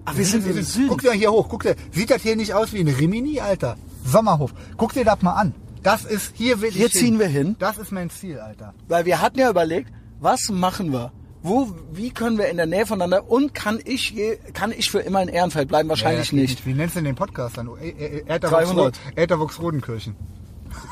Ach, 0.05 0.17
wir 0.17 0.25
sind 0.25 0.45
im 0.47 0.61
Süden. 0.63 0.87
Guck 0.87 1.01
dir 1.01 1.11
hier 1.11 1.31
hoch, 1.31 1.47
guck 1.49 1.63
dir. 1.63 1.75
Sieht 1.91 2.09
das 2.09 2.21
hier 2.23 2.35
nicht 2.35 2.53
aus 2.53 2.73
wie 2.73 2.79
ein 2.79 2.87
Rimini, 2.87 3.39
Alter? 3.39 3.75
Sommerhof. 4.05 4.53
Guck 4.77 4.93
dir 4.93 5.05
das 5.05 5.21
mal 5.21 5.33
an. 5.33 5.53
Das 5.87 6.03
ist, 6.03 6.33
hier 6.35 6.59
will 6.61 6.71
Hier 6.71 6.87
ich 6.87 6.93
ziehen 6.93 7.17
wir 7.17 7.27
hin. 7.27 7.55
Das 7.59 7.77
ist 7.77 7.93
mein 7.93 8.09
Ziel, 8.09 8.39
Alter. 8.39 8.73
Weil 8.89 9.05
wir 9.05 9.21
hatten 9.21 9.39
ja 9.39 9.49
überlegt, 9.49 9.89
was 10.19 10.49
machen 10.49 10.91
wir? 10.91 11.13
Wo, 11.43 11.73
wie 11.93 12.09
können 12.09 12.37
wir 12.37 12.49
in 12.49 12.57
der 12.57 12.65
Nähe 12.65 12.85
voneinander 12.85 13.29
und 13.31 13.53
kann 13.53 13.79
ich 13.85 14.09
je, 14.11 14.37
kann 14.51 14.73
ich 14.73 14.91
für 14.91 14.99
immer 14.99 15.21
in 15.21 15.29
Ehrenfeld 15.29 15.69
bleiben? 15.69 15.87
Wahrscheinlich 15.87 16.33
Ja, 16.33 16.39
nicht. 16.39 16.65
Wie 16.65 16.73
nennst 16.73 16.95
du 16.95 16.99
denn 16.99 17.05
den 17.05 17.15
Podcast 17.15 17.57
dann? 17.57 17.67
Ä- 17.69 17.95
Ä- 17.95 18.25
Ä- 18.27 18.39
300. 18.39 18.99
Ätherwuchs 19.15 19.61
Rodenkirchen. 19.61 20.17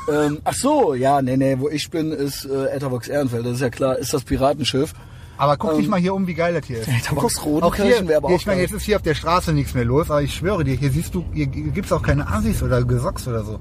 Ähm, 0.09 0.39
ach 0.45 0.53
so, 0.53 0.93
ja, 0.93 1.21
nee, 1.21 1.35
nee, 1.35 1.57
wo 1.59 1.67
ich 1.67 1.89
bin, 1.89 2.13
ist 2.13 2.45
äh, 2.45 2.67
Etterbox 2.67 3.09
Ehrenfeld, 3.09 3.45
das 3.45 3.55
ist 3.55 3.61
ja 3.61 3.69
klar, 3.69 3.97
ist 3.97 4.13
das 4.13 4.23
Piratenschiff. 4.23 4.93
Aber 5.37 5.57
guck 5.57 5.75
dich 5.75 5.89
mal 5.89 5.99
hier 5.99 6.13
um, 6.13 6.25
wie 6.27 6.33
geil 6.33 6.53
das 6.53 6.65
hier 6.65 6.79
ist. 6.79 6.87
Ähm, 6.87 7.17
Rodenkirchen 7.17 7.85
hier, 7.85 8.07
wäre 8.07 8.17
aber 8.19 8.29
hier, 8.29 8.35
auch 8.37 8.39
Ich 8.39 8.45
meine, 8.45 8.61
jetzt 8.61 8.73
ist 8.73 8.83
hier 8.83 8.95
auf 8.95 9.01
der 9.01 9.15
Straße 9.15 9.51
nichts 9.51 9.73
mehr 9.73 9.83
los, 9.83 10.09
aber 10.09 10.21
ich 10.21 10.33
schwöre 10.33 10.63
dir, 10.63 10.75
hier 10.75 10.89
siehst 10.89 11.13
du, 11.13 11.25
hier 11.33 11.47
gibt's 11.47 11.91
auch 11.91 12.01
keine 12.01 12.25
Assis 12.29 12.63
oder 12.63 12.81
Gesocks 12.85 13.27
oder 13.27 13.43
so. 13.43 13.59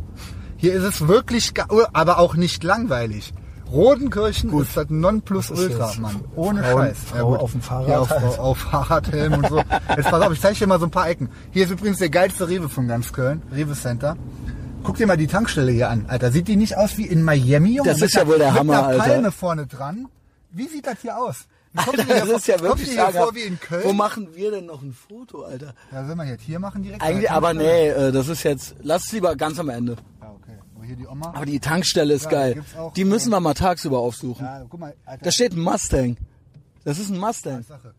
Hier 0.57 0.75
ist 0.75 0.85
es 0.85 1.07
wirklich, 1.09 1.55
ge- 1.55 1.65
aber 1.93 2.19
auch 2.19 2.35
nicht 2.35 2.63
langweilig. 2.65 3.33
Rodenkirchen 3.71 4.57
ist 4.61 4.77
das 4.77 4.87
Nonplusultra? 4.89 5.93
Mann. 6.01 6.21
Ohne 6.37 6.63
Frauen- 6.63 6.87
Scheiß. 6.87 6.97
Frau 7.11 7.37
auf 7.37 7.53
dem 7.53 7.61
Fahrrad 7.61 7.87
Hier 7.87 8.01
auf, 8.01 8.11
halt. 8.11 8.39
auf, 8.39 8.59
Fahrradhelm 8.59 9.33
und 9.35 9.49
so. 9.49 9.59
Jetzt 9.59 10.11
pass 10.11 10.23
auf, 10.23 10.33
ich 10.33 10.41
zeige 10.41 10.59
dir 10.59 10.67
mal 10.67 10.79
so 10.79 10.87
ein 10.87 10.91
paar 10.91 11.09
Ecken. 11.09 11.29
Hier 11.51 11.65
ist 11.65 11.71
übrigens 11.73 11.99
der 11.99 12.11
geilste 12.11 12.49
Rewe 12.49 12.69
von 12.69 12.87
ganz 12.87 13.13
Köln. 13.13 13.43
Rewe 13.53 13.75
Center. 13.75 14.17
Guck 14.85 14.97
dir 14.97 15.07
mal 15.07 15.17
die 15.17 15.27
Tankstelle 15.27 15.73
hier 15.73 15.89
an, 15.89 16.05
Alter. 16.09 16.31
Sieht 16.31 16.47
die 16.47 16.57
nicht 16.57 16.77
aus 16.77 16.99
wie 16.99 17.07
in 17.07 17.23
Miami? 17.25 17.77
Junge? 17.77 17.89
Das 17.89 18.01
Mit 18.01 18.09
ist 18.11 18.15
ja 18.15 18.21
einer- 18.23 18.31
wohl 18.31 18.39
der 18.39 18.51
mit 18.53 18.61
Hammer, 18.61 18.79
einer 18.79 18.87
Alter. 18.87 19.03
Palme 19.05 19.33
vorne 19.33 19.67
dran. 19.67 20.07
Wie 20.53 20.69
sieht 20.69 20.87
das 20.87 20.99
hier 21.03 21.17
aus? 21.19 21.47
Kommt 21.85 21.99
Alter, 21.99 22.27
das 22.27 22.29
ist 22.39 22.47
ja 22.47 22.61
wirklich 22.61 22.91
hier 22.91 23.09
vor 23.11 23.35
wie 23.35 23.41
in 23.41 23.59
Köln? 23.59 23.83
Wo 23.85 23.93
machen 23.93 24.29
wir 24.35 24.53
denn 24.53 24.67
noch 24.67 24.81
ein 24.83 24.93
Foto, 24.93 25.43
Alter? 25.43 25.75
Ja, 25.91 26.05
sind 26.07 26.17
wir 26.17 26.25
jetzt 26.27 26.43
hier 26.43 26.61
machen 26.61 26.85
direkt? 26.85 27.03
Eigentlich, 27.03 27.29
aber 27.29 27.53
nee, 27.55 27.89
äh, 27.89 28.13
das 28.13 28.29
ist 28.29 28.45
jetzt, 28.45 28.77
lass 28.83 29.07
es 29.07 29.13
lieber 29.13 29.35
ganz 29.35 29.59
am 29.59 29.71
Ende. 29.71 29.97
Hier 30.85 30.97
die 30.97 31.07
Oma. 31.07 31.29
Aber 31.35 31.47
die 31.47 31.61
Tankstelle 31.61 32.15
ist 32.15 32.25
Ja, 32.25 32.31
geil. 32.31 32.65
auch, 32.79 32.93
Die 32.95 33.05
müssen 33.05 33.31
wir 33.31 33.41
mal 33.41 33.55
tagsüber 33.55 33.99
aufsuchen. 33.99 34.45
Ja, 34.45 34.65
guck 34.69 34.81
mal, 34.81 34.95
Alter. 35.05 35.25
Da 35.25 35.31
steht 35.33 35.53
ein 35.53 35.61
Mustang. 35.61 36.17
Das 36.85 36.99
ist 36.99 37.11
ein 37.11 37.19
Mustang. 37.19 37.63
Sache. 37.63 37.95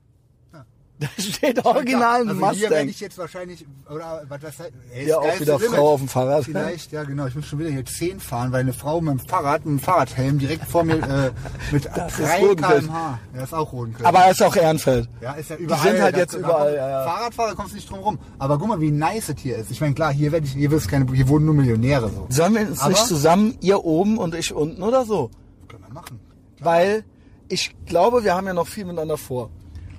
Da 0.98 1.08
steht 1.22 1.66
original 1.66 2.22
ein 2.22 2.30
also 2.30 2.52
Hier 2.52 2.62
werde 2.70 2.76
Mustang. 2.76 2.88
ich 2.88 3.00
jetzt 3.02 3.18
wahrscheinlich, 3.18 3.66
oder 3.90 4.24
was 4.30 4.42
heißt, 4.44 4.72
ey, 4.94 5.10
Ja, 5.10 5.18
auch 5.18 5.40
wieder 5.42 5.58
Limit. 5.60 5.76
Frau 5.76 5.90
auf 5.94 6.00
dem 6.00 6.08
Fahrrad. 6.08 6.46
Vielleicht, 6.46 6.94
ja 6.94 7.04
genau. 7.04 7.26
Ich 7.28 7.36
muss 7.36 7.48
schon 7.48 7.60
wieder 7.60 7.70
hier 7.70 7.86
10 7.86 8.22
fahren, 8.22 8.54
weil 8.54 8.62
eine 8.62 8.72
Frau 8.72 9.02
mit 9.02 9.12
dem 9.20 9.28
Fahrrad, 9.28 9.66
mit 9.66 9.78
dem 9.78 9.84
Fahrradhelm 9.84 10.40
direkt 10.40 10.66
vor 10.66 10.86
mir 10.86 10.96
äh, 10.96 11.32
mit 11.74 11.86
Das 11.96 12.18
ist 12.18 12.30
3 12.30 12.40
Rodenkirchen. 12.46 12.88
km/h. 12.88 13.20
Ja, 13.36 13.44
ist 13.44 13.54
auch 13.54 13.74
Rodenkirchen. 13.74 14.06
Aber 14.06 14.20
er 14.20 14.32
ist 14.32 14.42
auch 14.42 14.56
Ehrenfeld. 14.56 15.10
ja, 15.20 15.34
ist 15.34 15.50
ja 15.50 15.58
überall. 15.58 15.82
sind 15.92 16.02
halt 16.02 16.16
da- 16.16 16.20
jetzt 16.20 16.34
überall, 16.34 16.66
kommt- 16.68 16.76
ja, 16.78 16.90
ja. 16.90 17.04
Fahrradfahrer 17.04 17.56
kommst 17.56 17.72
du 17.74 17.76
nicht 17.76 17.90
drum 17.90 18.00
rum. 18.00 18.20
Aber 18.40 18.58
guck 18.58 18.68
mal, 18.70 18.80
wie 18.80 18.92
nice 18.92 19.28
es 19.28 19.36
hier 19.42 19.58
ist. 19.58 19.72
Ich 19.72 19.82
meine, 19.82 19.96
klar, 19.96 20.14
hier 20.14 20.32
werde 20.32 20.46
ich, 20.46 20.54
hier 20.54 20.72
wird's 20.72 20.88
keine, 20.88 21.12
hier 21.14 21.28
wohnen 21.28 21.46
nur 21.46 21.56
Millionäre 21.56 22.10
so. 22.10 22.26
Sollen 22.30 22.54
wir 22.56 22.62
uns 22.62 22.80
Aber- 22.80 22.92
nicht 22.92 23.06
zusammen, 23.06 23.58
ihr 23.60 23.84
oben 23.84 24.18
und 24.18 24.34
ich 24.34 24.54
unten 24.54 24.82
oder 24.82 25.04
so? 25.04 25.30
Können 25.68 25.84
wir 25.88 25.94
machen. 25.94 26.22
Weil 26.62 27.04
ich 27.50 27.76
glaube, 27.86 28.24
wir 28.24 28.34
haben 28.34 28.48
ja 28.48 28.54
noch 28.54 28.68
viel 28.68 28.86
miteinander 28.86 29.18
vor. 29.18 29.50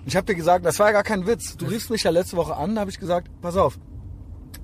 Und 0.06 0.10
ich 0.10 0.16
habe 0.16 0.24
dir 0.24 0.36
gesagt, 0.36 0.64
das 0.64 0.78
war 0.78 0.86
ja 0.86 0.92
gar 0.92 1.02
kein 1.02 1.26
Witz. 1.26 1.56
Du 1.56 1.66
riefst 1.66 1.90
mich 1.90 2.04
ja 2.04 2.12
letzte 2.12 2.36
Woche 2.36 2.56
an, 2.56 2.76
da 2.76 2.82
habe 2.82 2.90
ich 2.92 3.00
gesagt, 3.00 3.28
pass 3.42 3.56
auf. 3.56 3.76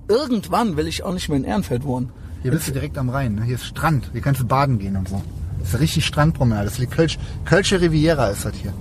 Irgendwann 0.07 0.77
will 0.77 0.87
ich 0.87 1.03
auch 1.03 1.13
nicht 1.13 1.29
mehr 1.29 1.37
in 1.37 1.43
Ehrenfeld 1.43 1.83
wohnen. 1.83 2.13
Hier 2.43 2.53
bist 2.53 2.69
du 2.69 2.73
direkt 2.73 2.97
am 2.97 3.09
Rhein. 3.09 3.35
Ne? 3.35 3.43
Hier 3.43 3.57
ist 3.57 3.65
Strand. 3.65 4.09
Hier 4.13 4.21
kannst 4.21 4.41
du 4.41 4.47
baden 4.47 4.79
gehen 4.79 4.95
und 4.95 5.09
so. 5.09 5.21
Das 5.59 5.75
ist 5.75 5.81
richtig 5.81 6.07
Strandpromenade. 6.07 6.67
Das 6.67 6.79
liegt 6.79 6.93
Kölsch, 6.93 7.19
Kölsche 7.45 7.81
Riviera 7.81 8.29
ist 8.29 8.45
das 8.45 8.55
hier. 8.55 8.73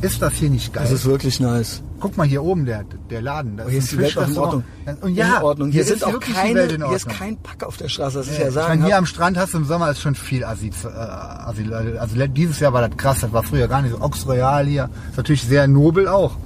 Ist 0.00 0.22
das 0.22 0.32
hier 0.32 0.48
nicht 0.48 0.72
geil? 0.72 0.84
Das 0.84 0.92
ist 0.92 1.04
wirklich 1.04 1.38
nice. 1.38 1.82
Guck 1.98 2.16
mal 2.16 2.26
hier 2.26 2.42
oben, 2.42 2.66
der, 2.66 2.84
der 3.10 3.22
Laden. 3.22 3.56
Da 3.56 3.62
Aber 3.62 3.70
hier 3.70 3.78
ist 3.80 3.90
die 3.92 3.98
Welt 3.98 4.16
auch 4.18 4.28
in 4.28 4.36
Ordnung. 4.38 4.64
Und 5.00 5.14
ja, 5.14 5.38
in 5.38 5.42
Ordnung. 5.42 5.70
Hier, 5.70 5.80
ist 5.82 5.88
sind 5.88 6.04
auch 6.04 6.20
keine, 6.20 6.66
hier 6.68 6.92
ist 6.96 7.08
kein 7.08 7.36
Pack 7.38 7.64
auf 7.64 7.76
der 7.78 7.88
Straße, 7.88 8.18
das 8.18 8.28
ist 8.28 8.34
Ja, 8.36 8.42
ja 8.42 8.48
ich 8.48 8.54
sagen. 8.54 8.68
meine, 8.68 8.84
hier 8.86 8.98
am 8.98 9.06
Strand 9.06 9.38
hast 9.38 9.54
du 9.54 9.58
im 9.58 9.64
Sommer 9.64 9.90
ist 9.90 10.00
schon 10.00 10.14
viel 10.14 10.44
Assi. 10.44 10.70
Äh, 10.84 10.88
Assi 10.88 11.72
also 11.98 12.26
dieses 12.26 12.60
Jahr 12.60 12.72
war 12.72 12.86
das 12.86 12.96
krass, 12.98 13.20
das 13.20 13.32
war 13.32 13.42
früher 13.42 13.66
gar 13.68 13.80
nicht 13.82 13.92
so. 13.94 14.00
Ox 14.00 14.26
Royal 14.26 14.66
hier. 14.66 14.90
Ist 15.10 15.16
natürlich 15.16 15.42
sehr 15.44 15.66
nobel 15.68 16.06
auch. 16.08 16.36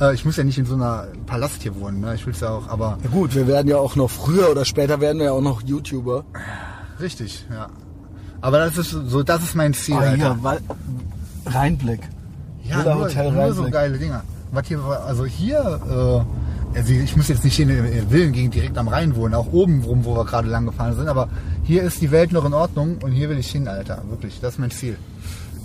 Äh, 0.00 0.14
ich 0.14 0.24
muss 0.24 0.36
ja 0.36 0.44
nicht 0.44 0.58
in 0.58 0.66
so 0.66 0.74
einer 0.74 1.08
Palast 1.26 1.62
hier 1.62 1.74
wohnen, 1.80 2.00
ne? 2.00 2.14
Ich 2.14 2.26
will's 2.26 2.40
ja 2.40 2.50
auch, 2.50 2.68
aber 2.68 2.98
Ja 3.02 3.10
gut, 3.10 3.34
wir 3.34 3.46
werden 3.46 3.66
ja 3.68 3.78
auch 3.78 3.96
noch 3.96 4.10
früher 4.10 4.50
oder 4.50 4.64
später 4.64 5.00
werden 5.00 5.18
wir 5.18 5.26
ja 5.26 5.32
auch 5.32 5.40
noch 5.42 5.62
YouTuber. 5.62 6.24
richtig, 7.00 7.46
ja. 7.50 7.68
Aber 8.40 8.58
das 8.58 8.76
ist 8.78 8.90
so, 8.90 9.22
das 9.22 9.42
ist 9.42 9.54
mein 9.56 9.74
Ziel, 9.74 9.96
Ah, 9.96 10.10
Alter. 10.10 10.36
hier, 10.36 10.60
Rheinblick. 11.46 12.00
Ja, 12.64 12.80
Villa 12.80 12.94
nur, 12.94 13.04
Hotel 13.06 13.32
nur 13.32 13.42
so 13.54 13.62
Rheinblick. 13.62 13.72
geile 13.72 13.98
Dinger. 13.98 14.22
Was 14.50 14.66
hier, 14.66 14.80
also 14.80 15.24
hier, 15.26 15.80
äh, 16.74 16.78
also 16.78 16.92
ich 16.92 17.16
muss 17.16 17.28
jetzt 17.28 17.44
nicht 17.44 17.58
in 17.60 17.68
der 17.68 17.84
Villengegend 18.08 18.54
direkt 18.54 18.78
am 18.78 18.88
Rhein 18.88 19.14
wohnen, 19.16 19.34
auch 19.34 19.52
oben 19.52 19.82
rum, 19.82 20.04
wo 20.04 20.14
wir 20.16 20.24
gerade 20.24 20.48
lang 20.48 20.66
gefahren 20.66 20.94
sind, 20.94 21.08
aber 21.08 21.28
hier 21.64 21.82
ist 21.82 22.00
die 22.00 22.10
Welt 22.10 22.32
noch 22.32 22.44
in 22.44 22.54
Ordnung 22.54 22.98
und 23.02 23.12
hier 23.12 23.28
will 23.28 23.38
ich 23.38 23.50
hin, 23.50 23.68
Alter. 23.68 24.02
Wirklich, 24.08 24.40
das 24.40 24.54
ist 24.54 24.58
mein 24.58 24.70
Ziel. 24.70 24.96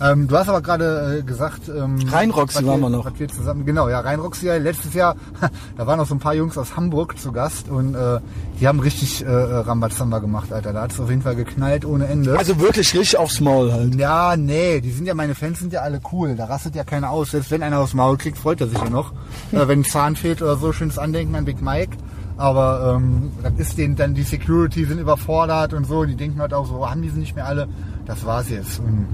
Ähm, 0.04 0.28
du 0.28 0.38
hast 0.38 0.50
aber 0.50 0.62
gerade 0.62 1.20
äh, 1.20 1.24
gesagt, 1.24 1.70
ähm, 1.70 1.98
Rhein-Roxy 2.12 2.66
waren 2.66 2.82
wir 2.82 2.90
noch. 2.90 3.08
Wir 3.18 3.28
zusammen, 3.30 3.66
genau, 3.66 3.88
ja, 3.88 4.02
Rhein-Roxy, 4.02 4.48
letztes 4.58 4.94
Jahr, 4.94 5.16
da 5.78 5.88
waren 5.88 5.98
noch 5.98 6.08
so 6.08 6.16
ein 6.16 6.20
paar 6.20 6.34
Jungs 6.34 6.58
aus 6.58 6.76
Hamburg 6.76 7.18
zu 7.18 7.32
Gast 7.32 7.70
und 7.70 7.96
äh, 7.96 8.20
die 8.60 8.68
haben 8.68 8.82
richtig 8.82 9.24
äh, 9.24 9.30
Rambazamba 9.30 10.20
gemacht, 10.20 10.52
Alter. 10.52 10.74
Da 10.74 10.82
hat 10.82 10.92
es 10.92 11.00
auf 11.00 11.10
jeden 11.10 11.22
Fall 11.22 11.36
geknallt 11.36 11.86
ohne 11.86 12.08
Ende. 12.08 12.38
Also 12.38 12.60
wirklich 12.60 12.94
richtig 12.94 13.18
aufs 13.18 13.40
Maul 13.40 13.72
halt. 13.72 13.96
Ja, 13.96 14.36
nee, 14.36 14.82
die 14.82 14.92
sind 14.92 15.06
ja, 15.06 15.14
meine 15.14 15.36
Fans 15.36 15.60
sind 15.60 15.72
ja 15.72 15.82
alle 15.82 16.02
cool. 16.12 16.36
Da 16.36 16.46
rastet 16.46 16.76
ja 16.76 16.84
keiner 16.84 17.10
aus. 17.10 17.32
Selbst 17.32 17.50
wenn 17.52 17.64
einer 17.64 17.80
aufs 17.80 17.94
Maul 17.94 18.18
kriegt, 18.18 18.38
freut 18.38 18.60
er 18.60 18.68
sich 18.68 18.80
ja 18.80 18.90
noch. 18.90 19.14
äh, 19.54 19.68
wenn 19.70 19.82
ein 19.82 19.86
Zahn 19.86 20.18
fehlt 20.18 20.42
oder 20.42 20.58
so, 20.58 20.74
schönes 20.74 20.98
Andenken 20.98 21.36
an 21.36 21.46
Big 21.46 21.62
Mike. 21.62 21.96
Aber 22.36 22.96
ähm, 22.98 23.32
das 23.42 23.54
ist 23.58 23.78
denen 23.78 23.96
dann, 23.96 24.16
die 24.16 24.24
Security 24.24 24.84
sind 24.84 25.00
überfordert 25.00 25.74
und 25.74 25.86
so. 25.86 26.04
Die 26.04 26.16
denken 26.16 26.42
halt 26.42 26.54
auch 26.54 26.66
so, 26.66 26.90
haben 26.90 27.02
die 27.02 27.10
sie 27.10 27.20
nicht 27.20 27.36
mehr 27.36 27.46
alle. 27.46 27.70
Das 28.06 28.26
war's 28.26 28.50
jetzt. 28.50 28.80
Und 28.80 29.08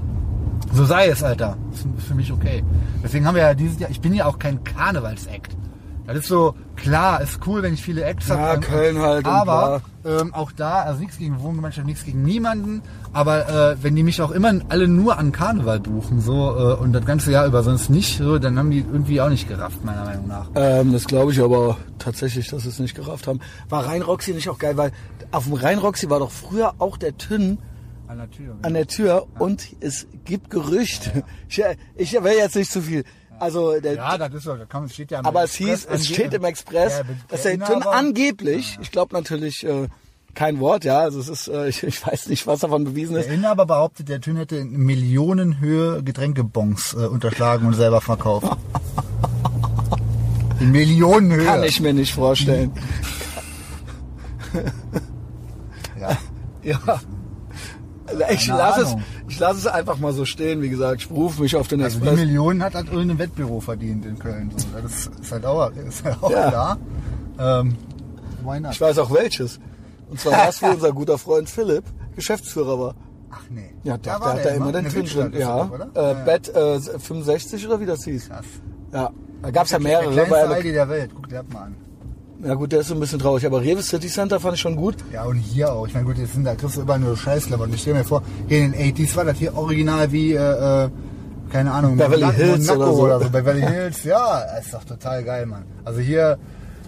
so 0.72 0.84
sei 0.84 1.08
es, 1.08 1.22
Alter. 1.22 1.56
Das 1.70 1.80
ist 1.80 2.06
für 2.06 2.14
mich 2.14 2.32
okay. 2.32 2.62
Deswegen 3.02 3.26
haben 3.26 3.34
wir 3.34 3.42
ja 3.42 3.54
dieses 3.54 3.78
Jahr, 3.78 3.90
ich 3.90 4.00
bin 4.00 4.14
ja 4.14 4.26
auch 4.26 4.38
kein 4.38 4.62
Karnevals-Act. 4.64 5.56
Das 6.06 6.18
ist 6.18 6.28
so, 6.28 6.56
klar, 6.74 7.20
ist 7.20 7.38
cool, 7.46 7.62
wenn 7.62 7.72
ich 7.72 7.82
viele 7.82 8.02
Acts 8.02 8.28
Ja, 8.28 8.36
habe. 8.36 8.60
Köln 8.60 8.98
halt 8.98 9.26
Aber 9.26 9.80
ähm, 10.04 10.34
auch 10.34 10.50
da, 10.50 10.82
also 10.82 10.98
nichts 10.98 11.18
gegen 11.18 11.40
Wohngemeinschaft, 11.40 11.86
nichts 11.86 12.04
gegen 12.04 12.22
niemanden. 12.22 12.82
Aber 13.12 13.48
äh, 13.48 13.76
wenn 13.80 13.94
die 13.94 14.02
mich 14.02 14.20
auch 14.20 14.32
immer 14.32 14.52
alle 14.68 14.88
nur 14.88 15.18
an 15.18 15.30
Karneval 15.30 15.78
buchen 15.78 16.20
so 16.20 16.56
äh, 16.58 16.74
und 16.74 16.92
das 16.92 17.04
ganze 17.04 17.30
Jahr 17.30 17.46
über 17.46 17.62
sonst 17.62 17.90
nicht, 17.90 18.18
so, 18.18 18.40
dann 18.40 18.58
haben 18.58 18.72
die 18.72 18.80
irgendwie 18.80 19.20
auch 19.20 19.28
nicht 19.28 19.46
gerafft, 19.46 19.84
meiner 19.84 20.04
Meinung 20.04 20.26
nach. 20.26 20.48
Ähm, 20.56 20.92
das 20.92 21.04
glaube 21.04 21.30
ich 21.30 21.40
aber 21.40 21.76
tatsächlich, 22.00 22.48
dass 22.48 22.64
sie 22.64 22.70
es 22.70 22.80
nicht 22.80 22.96
gerafft 22.96 23.28
haben. 23.28 23.38
War 23.68 23.86
Rhein-Roxy 23.86 24.32
nicht 24.32 24.48
auch 24.48 24.58
geil, 24.58 24.76
weil 24.76 24.90
auf 25.30 25.44
dem 25.44 25.52
Rhein-Roxy 25.54 26.10
war 26.10 26.18
doch 26.18 26.32
früher 26.32 26.74
auch 26.78 26.96
der 26.96 27.16
Tünn 27.18 27.58
An 28.10 28.18
der 28.18 28.30
Tür. 28.30 28.56
an 28.62 28.74
der 28.74 28.86
Tür 28.88 29.26
und 29.38 29.68
es 29.80 30.06
gibt 30.24 30.50
Gerüchte. 30.50 31.22
Ich, 31.48 31.62
ich 31.96 32.12
will 32.14 32.32
jetzt 32.36 32.56
nicht 32.56 32.70
zu 32.72 32.82
viel. 32.82 33.04
Also 33.38 33.78
der, 33.80 33.94
ja, 33.94 34.18
das 34.18 34.34
ist 34.34 34.42
so, 34.42 34.54
da 34.56 34.64
kann, 34.66 34.88
steht 34.88 35.10
ja 35.12 35.20
im 35.20 35.26
aber 35.26 35.44
es 35.44 35.54
hieß, 35.54 35.84
Express 35.86 36.00
es 36.00 36.08
steht 36.08 36.34
im 36.34 36.44
Express, 36.44 36.98
Ja, 36.98 37.04
dass 37.28 37.42
der 37.42 37.52
Tünn 37.52 37.62
Inhaber- 37.62 37.92
angeblich, 37.94 38.78
ich 38.82 38.90
glaube 38.90 39.14
natürlich 39.14 39.64
äh, 39.64 39.86
kein 40.34 40.60
Wort, 40.60 40.84
ja, 40.84 40.98
also 41.00 41.20
es 41.20 41.28
ist, 41.28 41.48
äh, 41.48 41.68
ich, 41.68 41.82
ich 41.84 42.04
weiß 42.06 42.28
nicht, 42.28 42.46
was 42.46 42.60
davon 42.60 42.84
bewiesen 42.84 43.16
ist. 43.16 43.26
Der 43.28 43.34
Inhaber 43.34 43.64
behauptet, 43.64 44.08
der 44.08 44.20
Tün 44.20 44.36
hätte 44.36 44.56
in 44.56 44.72
Millionenhöhe 44.72 46.02
Getränkebons 46.02 46.92
äh, 46.94 47.06
unterschlagen 47.06 47.66
und 47.66 47.74
selber 47.74 48.00
verkauft. 48.00 48.48
In 50.58 50.72
Millionenhöhe. 50.72 51.44
Kann 51.46 51.62
ich 51.64 51.80
mir 51.80 51.94
nicht 51.94 52.12
vorstellen. 52.12 52.72
Ja. 55.98 56.16
Ja. 56.62 57.00
Ich 58.30 58.46
lasse 58.48 58.82
es, 58.82 58.96
ich 59.28 59.38
lasse 59.38 59.58
es 59.58 59.66
einfach 59.66 59.98
mal 59.98 60.12
so 60.12 60.24
stehen, 60.24 60.62
wie 60.62 60.68
gesagt. 60.68 61.02
Ich 61.02 61.10
rufe 61.10 61.42
mich 61.42 61.56
auf 61.56 61.68
den 61.68 61.82
Also 61.82 61.98
die 62.00 62.06
Express. 62.06 62.20
Millionen 62.26 62.62
hat 62.62 62.74
halt 62.74 62.90
irgendein 62.92 63.18
Wettbüro 63.18 63.60
verdient 63.60 64.04
in 64.06 64.18
Köln. 64.18 64.50
So. 64.56 64.66
Das 64.82 65.06
ist 65.20 65.32
halt 65.32 65.44
auch, 65.46 65.70
ist 65.72 66.04
halt 66.04 66.22
auch 66.22 66.30
Ja. 66.30 66.76
da. 67.38 67.60
Ähm? 67.60 67.76
Ich 68.70 68.80
weiß 68.80 68.98
auch 68.98 69.10
welches. 69.12 69.60
Und 70.08 70.18
zwar 70.20 70.46
das, 70.46 70.60
wo 70.62 70.66
unser 70.70 70.92
guter 70.92 71.18
Freund 71.18 71.48
Philipp 71.48 71.84
Geschäftsführer 72.16 72.78
war. 72.78 72.94
Ach 73.30 73.42
nee. 73.50 73.72
Ja, 73.84 73.96
Da 73.96 74.12
der 74.18 74.20
war 74.20 74.32
hat 74.34 74.44
da 74.44 74.50
immer 74.50 74.72
den 74.72 74.82
der 74.84 74.90
Südstadt 74.90 75.32
drin. 75.32 75.40
Ja, 75.40 75.70
äh, 75.94 76.24
Bett 76.24 76.48
äh, 76.48 76.80
65 76.80 77.66
oder 77.66 77.80
wie 77.80 77.86
das 77.86 78.02
hieß. 78.04 78.28
Krass. 78.28 78.44
Ja, 78.92 79.10
da 79.42 79.50
gab's 79.52 79.70
ja 79.70 79.78
Der 79.78 79.86
mehrere. 79.88 80.12
kleinste 80.12 80.34
Weil, 80.34 80.52
Aldi 80.52 80.72
der 80.72 80.88
Welt. 80.88 81.10
Guck 81.14 81.28
dir 81.28 81.42
das 81.44 81.52
mal 81.54 81.62
an. 81.66 81.76
Ja 82.44 82.54
gut, 82.54 82.72
der 82.72 82.80
ist 82.80 82.88
so 82.88 82.94
ein 82.94 83.00
bisschen 83.00 83.18
traurig. 83.18 83.44
Aber 83.46 83.60
Rewe 83.60 83.82
City 83.82 84.08
Center 84.08 84.40
fand 84.40 84.54
ich 84.54 84.60
schon 84.60 84.76
gut. 84.76 84.96
Ja, 85.12 85.24
und 85.24 85.38
hier 85.38 85.72
auch. 85.72 85.86
Ich 85.86 85.94
meine, 85.94 86.06
gut, 86.06 86.18
jetzt 86.18 86.32
sind 86.34 86.44
da 86.44 86.54
kriegst 86.54 86.76
du 86.76 86.82
überall 86.82 86.98
nur 86.98 87.16
Scheißklamotten. 87.16 87.74
Ich 87.74 87.82
stell 87.82 87.94
mir 87.94 88.04
vor, 88.04 88.22
hier 88.48 88.64
in 88.64 88.72
den 88.72 88.94
80s 88.94 89.16
war 89.16 89.24
das 89.24 89.38
hier 89.38 89.56
original 89.56 90.10
wie, 90.12 90.32
äh, 90.32 90.84
äh, 90.84 90.90
keine 91.50 91.72
Ahnung, 91.72 91.96
Beverly 91.96 92.22
Monaco 92.22 92.36
Hills 92.36 92.70
oder 92.70 92.86
so. 92.86 93.02
oder 93.02 93.20
so. 93.20 93.30
Beverly 93.30 93.60
Hills, 93.60 94.04
ja, 94.04 94.40
ist 94.58 94.72
doch 94.72 94.84
total 94.84 95.24
geil, 95.24 95.46
Mann. 95.46 95.64
Also 95.84 96.00
hier, 96.00 96.38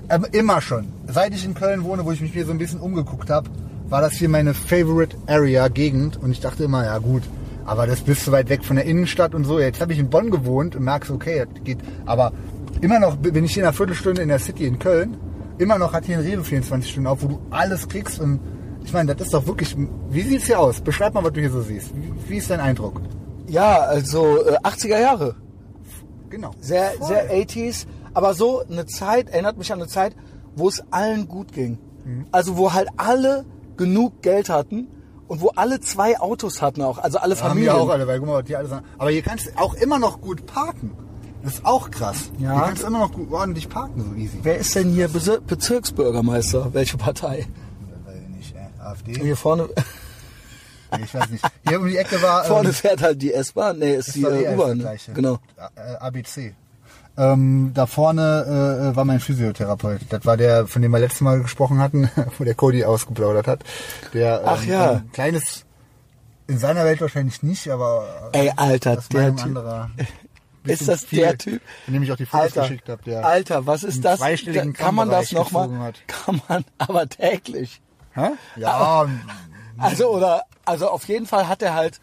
ähm, 0.09 0.27
immer 0.33 0.61
schon. 0.61 0.87
Seit 1.07 1.35
ich 1.35 1.45
in 1.45 1.55
Köln 1.55 1.85
wohne, 1.85 2.05
wo 2.05 2.13
ich 2.13 2.21
mich 2.21 2.33
hier 2.33 2.47
so 2.47 2.53
ein 2.53 2.59
bisschen 2.59 2.81
umgeguckt 2.81 3.31
habe, 3.31 3.51
war 3.89 4.01
das 4.01 4.15
hier 4.15 4.29
meine 4.29 4.55
Favorite 4.55 5.17
Area, 5.27 5.69
Gegend. 5.69 6.17
Und 6.17 6.31
ich 6.31 6.41
dachte 6.41 6.65
immer, 6.65 6.85
ja 6.85 6.99
gut, 6.99 7.23
aber 7.65 7.87
das 7.87 8.01
bist 8.01 8.27
du 8.27 8.33
weit 8.33 8.49
weg 8.49 8.65
von 8.65 8.77
der 8.77 8.87
Innenstadt 8.87 9.35
und 9.35 9.45
so. 9.45 9.61
Jetzt 9.61 9.81
habe 9.81 9.93
ich 9.93 9.99
in 9.99 10.09
Bonn 10.09 10.31
gewohnt 10.31 10.77
und 10.77 10.85
merkst, 10.85 11.11
okay, 11.11 11.45
das 11.53 11.65
geht. 11.65 11.79
Aber 12.07 12.33
immer 12.81 12.99
noch 12.99 13.17
bin 13.17 13.45
ich 13.45 13.53
hier 13.53 13.63
in 13.63 13.67
einer 13.67 13.77
Viertelstunde 13.77 14.23
in 14.23 14.29
der 14.29 14.39
City 14.39 14.67
in 14.67 14.79
Köln. 14.79 15.17
Immer 15.63 15.79
noch 15.79 15.93
hat 15.93 16.07
hier 16.07 16.19
ein 16.19 16.25
Rewe 16.25 16.43
24 16.43 16.91
Stunden 16.91 17.07
auf, 17.07 17.23
wo 17.23 17.29
du 17.29 17.41
alles 17.51 17.87
kriegst. 17.89 18.19
Und 18.19 18.41
ich 18.85 18.93
meine, 18.93 19.15
das 19.15 19.27
ist 19.29 19.33
doch 19.33 19.47
wirklich. 19.47 19.77
Wie 20.11 20.23
sieht's 20.23 20.47
hier 20.47 20.59
aus? 20.59 20.81
Beschreib 20.81 21.15
mal, 21.15 21.23
was 21.23 21.33
du 21.35 21.39
hier 21.41 21.53
so 21.53 21.63
siehst. 21.63 21.95
Wie, 21.95 22.13
wie 22.31 22.37
ist 22.39 22.51
dein 22.51 22.59
Eindruck? 22.59 23.01
Ja, 23.47 23.79
also 23.83 24.45
äh, 24.45 24.57
80er 24.59 24.99
Jahre. 25.01 25.37
Genau. 26.31 26.51
Sehr, 26.61 26.91
Voll. 26.99 27.07
sehr 27.07 27.31
80s. 27.33 27.87
Aber 28.13 28.35
so 28.35 28.65
eine 28.69 28.87
Zeit, 28.87 29.29
erinnert 29.31 29.57
mich 29.57 29.73
an 29.73 29.79
eine 29.81 29.87
Zeit, 29.89 30.17
wo 30.57 30.69
es 30.69 30.83
allen 30.91 31.29
gut 31.29 31.53
ging. 31.53 31.79
Also 32.33 32.57
wo 32.57 32.73
halt 32.73 32.89
alle 32.97 33.45
genug 33.77 34.21
Geld 34.23 34.49
hatten 34.49 34.89
und 35.29 35.41
wo 35.43 35.51
alle 35.51 35.79
zwei 35.79 36.19
Autos 36.19 36.61
hatten 36.61 36.83
auch. 36.83 36.99
Also 36.99 37.19
alle 37.19 37.37
Haben 37.37 37.51
Familien. 37.51 37.73
wir 37.77 37.81
auch 37.81 37.89
alle, 37.89 38.09
weil 38.09 38.19
guck 38.19 38.27
mal, 38.27 38.41
was 38.43 38.49
hier 38.49 38.59
alles 38.59 38.73
an. 38.73 38.83
Aber 38.99 39.11
hier 39.11 39.23
kannst 39.23 39.47
du 39.47 39.51
auch 39.57 39.75
immer 39.75 40.01
noch 40.01 40.21
gut 40.21 40.45
parken. 40.45 40.91
Das 41.43 41.55
ist 41.55 41.65
auch 41.65 41.91
krass. 41.91 42.31
Ja. 42.39 42.55
Hier 42.55 42.63
kannst 42.63 42.83
du 42.83 42.87
immer 42.87 43.01
noch 43.01 43.13
gut 43.13 43.33
ordentlich 43.33 43.69
parken, 43.69 44.01
so 44.03 44.15
easy. 44.15 44.39
Wer 44.43 44.59
ist 44.59 44.75
denn 44.75 44.91
hier 44.91 45.09
Bezir 45.09 45.41
Bezirksbürgermeister? 45.41 46.73
Welche 46.73 46.97
Partei? 46.97 47.47
Weiß 48.05 48.15
ich 48.23 48.37
nicht, 48.37 48.55
äh, 48.55 48.83
AfD? 48.83 49.15
Hier 49.21 49.37
vorne, 49.37 49.69
Nee, 50.97 51.05
ich 51.05 51.15
weiß 51.15 51.31
nicht. 51.31 51.45
Hier 51.67 51.81
um 51.81 51.87
die 51.87 51.97
Ecke 51.97 52.21
war. 52.23 52.45
vorne 52.49 52.69
ähm, 52.69 52.75
fährt 52.75 53.03
halt 53.03 53.23
die 53.23 53.33
S-Bahn. 53.33 53.79
Nee, 53.79 53.95
ist 53.95 54.09
das 54.09 54.15
die 54.15 54.23
war 54.25 54.33
äh, 54.33 54.55
U-Bahn. 54.55 54.79
das 54.81 55.09
ne? 55.09 55.15
Genau. 55.15 55.39
Äh, 55.75 55.95
ABC. 55.97 56.55
Ähm, 57.17 57.73
da 57.75 57.87
vorne 57.87 58.91
äh, 58.93 58.97
war 58.97 59.05
mein 59.05 59.21
Physiotherapeut. 59.21 60.01
Das 60.09 60.25
war 60.25 60.37
der, 60.37 60.67
von 60.67 60.81
dem 60.81 60.93
wir 60.93 60.99
letztes 60.99 61.21
Mal 61.21 61.43
gesprochen 61.43 61.79
hatten, 61.79 62.11
wo 62.39 62.45
der 62.45 62.55
Cody 62.55 62.85
ausgeplaudert 62.85 63.47
hat. 63.47 63.65
Der, 64.15 64.41
ähm, 64.41 64.47
Ach 64.47 64.65
ja. 64.65 64.91
Ein 64.93 65.13
kleines, 65.13 65.65
in 66.47 66.59
seiner 66.59 66.85
Welt 66.85 67.01
wahrscheinlich 67.01 67.43
nicht, 67.43 67.69
aber 67.69 68.31
Ey, 68.33 68.53
Alter, 68.57 68.99
aus 68.99 69.09
der 69.09 69.21
Meinung 69.21 69.37
Typ. 69.37 69.47
anderer. 69.47 69.91
Ist 70.65 70.89
das 70.89 71.07
der 71.07 71.37
Typ? 71.39 71.61
Von 71.85 71.95
dem 71.95 72.03
ich 72.03 72.13
auch 72.13 72.17
die 72.17 72.27
Fotos 72.27 72.45
Alter, 72.45 72.61
geschickt 72.63 72.89
habe. 72.89 73.03
Der, 73.05 73.25
Alter, 73.25 73.67
was 73.67 73.83
ist 73.83 74.05
das? 74.05 74.19
zweistelligen 74.19 74.73
kann 74.73 74.95
man 74.95 75.11
das 75.11 75.33
nochmal? 75.33 75.93
Kann 76.07 76.41
man, 76.49 76.65
aber 76.79 77.09
täglich. 77.09 77.81
Hä? 78.15 78.31
Ja, 78.57 79.09
Also 79.79 80.11
oder 80.11 80.45
also 80.65 80.89
auf 80.89 81.09
jeden 81.09 81.27
Fall 81.27 81.49
hat 81.49 81.63
er 81.63 81.75
halt, 81.75 82.01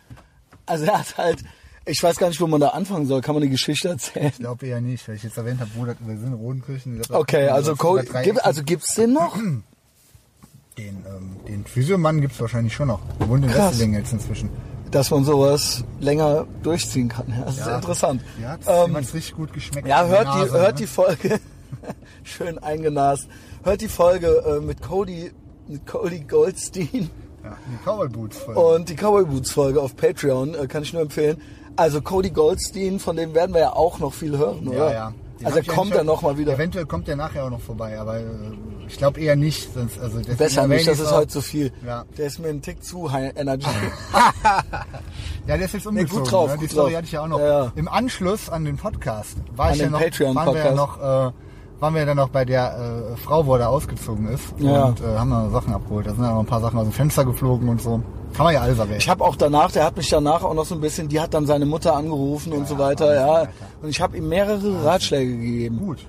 also 0.66 0.86
er 0.86 1.00
hat 1.00 1.18
halt, 1.18 1.44
ich 1.86 2.02
weiß 2.02 2.18
gar 2.18 2.28
nicht, 2.28 2.42
wo 2.42 2.48
man 2.48 2.60
da 2.60 2.70
anfangen 2.70 3.06
soll. 3.06 3.22
Kann 3.22 3.36
man 3.36 3.42
die 3.42 3.50
Geschichte 3.50 3.90
erzählen? 3.90 4.28
ich 4.28 4.38
glaube 4.38 4.68
eher 4.68 4.82
nicht, 4.82 5.08
weil 5.08 5.16
ich 5.16 5.24
jetzt 5.24 5.38
erwähnt 5.38 5.62
habe, 5.62 5.72
wo 5.76 5.86
das 5.86 5.96
wir 6.00 6.18
sind, 6.18 6.34
Rodenkirchen. 6.34 7.02
Okay, 7.10 7.48
also 7.48 7.76
drei 7.76 8.24
gibt, 8.24 8.44
also 8.44 8.64
gibt's 8.64 8.96
den 8.96 9.14
noch? 9.14 9.38
den, 10.78 11.06
ähm, 11.06 11.38
den 11.48 11.66
Physiomann 11.66 12.22
gibt's 12.22 12.40
wahrscheinlich 12.40 12.74
schon 12.74 12.90
noch. 12.90 13.02
Wohnt 13.20 13.46
in. 13.46 13.54
Wesseling 13.54 13.94
jetzt 13.94 14.14
inzwischen. 14.14 14.50
Dass 14.92 15.12
man 15.12 15.24
sowas 15.24 15.84
länger 16.00 16.48
durchziehen 16.64 17.10
kann. 17.10 17.26
Ja, 17.30 17.46
das 17.46 17.58
ist 17.60 17.68
Ja. 17.68 17.76
interessant. 17.76 18.22
Ja, 18.42 18.58
Ähm, 18.68 18.88
jemand's 18.88 19.14
richtig 19.14 19.36
gut 19.36 19.54
geschmeckt. 19.54 19.88
ja, 19.88 20.06
hört 20.06 20.24
die, 20.34 20.40
Nase, 20.40 20.52
hört 20.54 20.68
ne? 20.74 20.74
die 20.80 20.88
Folge, 20.88 21.40
schön 22.24 22.58
eingenast, 22.58 23.28
hört 23.64 23.82
die 23.82 23.88
Folge 23.88 24.44
äh, 24.48 24.60
mit 24.60 24.82
Cody, 24.82 25.32
mit 25.68 25.86
Cody 25.86 26.22
Goldstein 26.22 27.10
Ja, 27.44 27.56
die 27.72 27.78
Cowboy 27.86 28.10
Boots 28.10 28.38
voll. 28.38 28.56
und 28.56 28.90
die 28.90 28.96
Cowboy 28.96 29.26
Boots 29.26 29.52
Folge 29.52 29.80
auf 29.82 29.96
Patreon, 29.96 30.56
äh, 30.56 30.66
kann 30.68 30.82
ich 30.84 30.92
nur 30.94 31.04
empfehlen. 31.04 31.40
Also 31.76 32.02
Cody 32.02 32.32
Goldstein, 32.32 33.00
von 33.00 33.16
dem 33.16 33.34
werden 33.36 33.54
wir 33.54 33.62
ja 33.62 33.74
auch 33.74 34.00
noch 34.00 34.14
viel 34.14 34.38
hören, 34.38 34.68
oder? 34.68 34.88
ja, 34.88 34.92
ja. 34.92 35.14
Den 35.40 35.48
Also 35.48 35.62
kommt 35.64 35.94
er 35.94 36.04
noch 36.04 36.22
mal 36.22 36.38
wieder. 36.38 36.54
Eventuell 36.54 36.86
kommt 36.86 37.08
er 37.08 37.16
nachher 37.16 37.46
auch 37.46 37.50
noch 37.50 37.62
vorbei, 37.62 37.98
aber 38.00 38.20
äh, 38.20 38.24
ich 38.88 38.98
glaube 38.98 39.20
eher 39.22 39.36
nicht. 39.36 39.74
Sonst, 39.74 40.00
also 40.00 40.20
Besser 40.38 40.68
nicht, 40.68 40.88
das 40.88 41.00
ist 41.00 41.12
heute 41.12 41.28
zu 41.28 41.42
viel. 41.42 41.72
Ja. 41.86 42.06
Der 42.18 42.28
ist 42.28 42.40
mir 42.40 42.50
ein 42.50 42.62
Tick 42.62 42.84
zu 42.84 43.12
high 43.12 43.34
energy. 43.38 43.68
Ja, 45.48 45.58
der 45.58 45.66
ist 45.66 45.74
jetzt 45.74 45.88
umgezogen. 45.88 46.22
gut 46.24 46.32
drauf, 46.32 46.50
ne? 46.52 46.58
Die 46.58 46.60
gut 46.62 46.72
Story 46.72 46.92
drauf. 46.92 46.98
hatte 46.98 47.06
ich 47.08 47.12
ja 47.14 47.22
auch 47.24 47.28
noch. 47.28 47.40
Ja, 47.40 47.64
ja. 47.64 47.72
Im 47.76 47.88
Anschluss 47.88 48.50
an 48.50 48.66
den 48.66 48.78
Podcast 48.78 49.38
war 49.56 49.68
An 49.70 49.74
ich 49.74 49.80
ja 49.80 49.90
noch, 49.90 50.00
waren 50.00 50.54
wir 50.54 50.64
ja 50.64 50.76
noch, 50.76 51.30
äh, 51.30 51.32
waren 51.80 51.96
wir 51.96 52.06
dann 52.06 52.18
noch 52.18 52.30
bei 52.30 52.44
der 52.46 53.14
äh, 53.14 53.18
Frau, 53.18 53.46
wo 53.46 53.54
er 53.54 53.60
da 53.60 53.68
ausgezogen 53.68 54.28
ist 54.28 54.44
Ja. 54.60 54.86
und 54.86 55.02
äh, 55.02 55.06
haben 55.18 55.30
da 55.30 55.50
Sachen 55.50 55.74
abgeholt. 55.74 56.06
Da 56.08 56.12
sind 56.12 56.22
dann 56.24 56.34
noch 56.34 56.40
ein 56.42 56.46
paar 56.46 56.62
Sachen 56.62 56.78
aus 56.80 56.86
dem 56.86 56.92
Fenster 56.94 57.24
geflogen 57.26 57.70
und 57.70 57.82
so. 57.82 58.02
Kann 58.34 58.46
man 58.46 58.54
ja 58.54 58.62
alles 58.62 58.78
erwähnen. 58.80 58.98
Ich 59.00 59.10
habe 59.10 59.24
auch 59.24 59.36
danach, 59.36 59.72
der 59.72 59.86
hat 59.86 59.98
mich 59.98 60.10
danach 60.10 60.44
auch 60.44 60.54
noch 60.54 60.66
so 60.66 60.76
ein 60.76 60.82
bisschen, 60.82 61.08
die 61.08 61.20
hat 61.20 61.34
dann 61.34 61.46
seine 61.46 61.66
Mutter 61.66 61.96
angerufen 61.96 62.54
und 62.54 62.68
so 62.68 62.78
weiter, 62.78 63.16
ja. 63.16 63.48
Und 63.82 63.90
ich 63.90 64.02
habe 64.02 64.18
ihm 64.18 64.28
mehrere 64.30 64.84
Ratschläge 64.86 65.36
gegeben 65.38 65.80
Gut. 65.80 66.06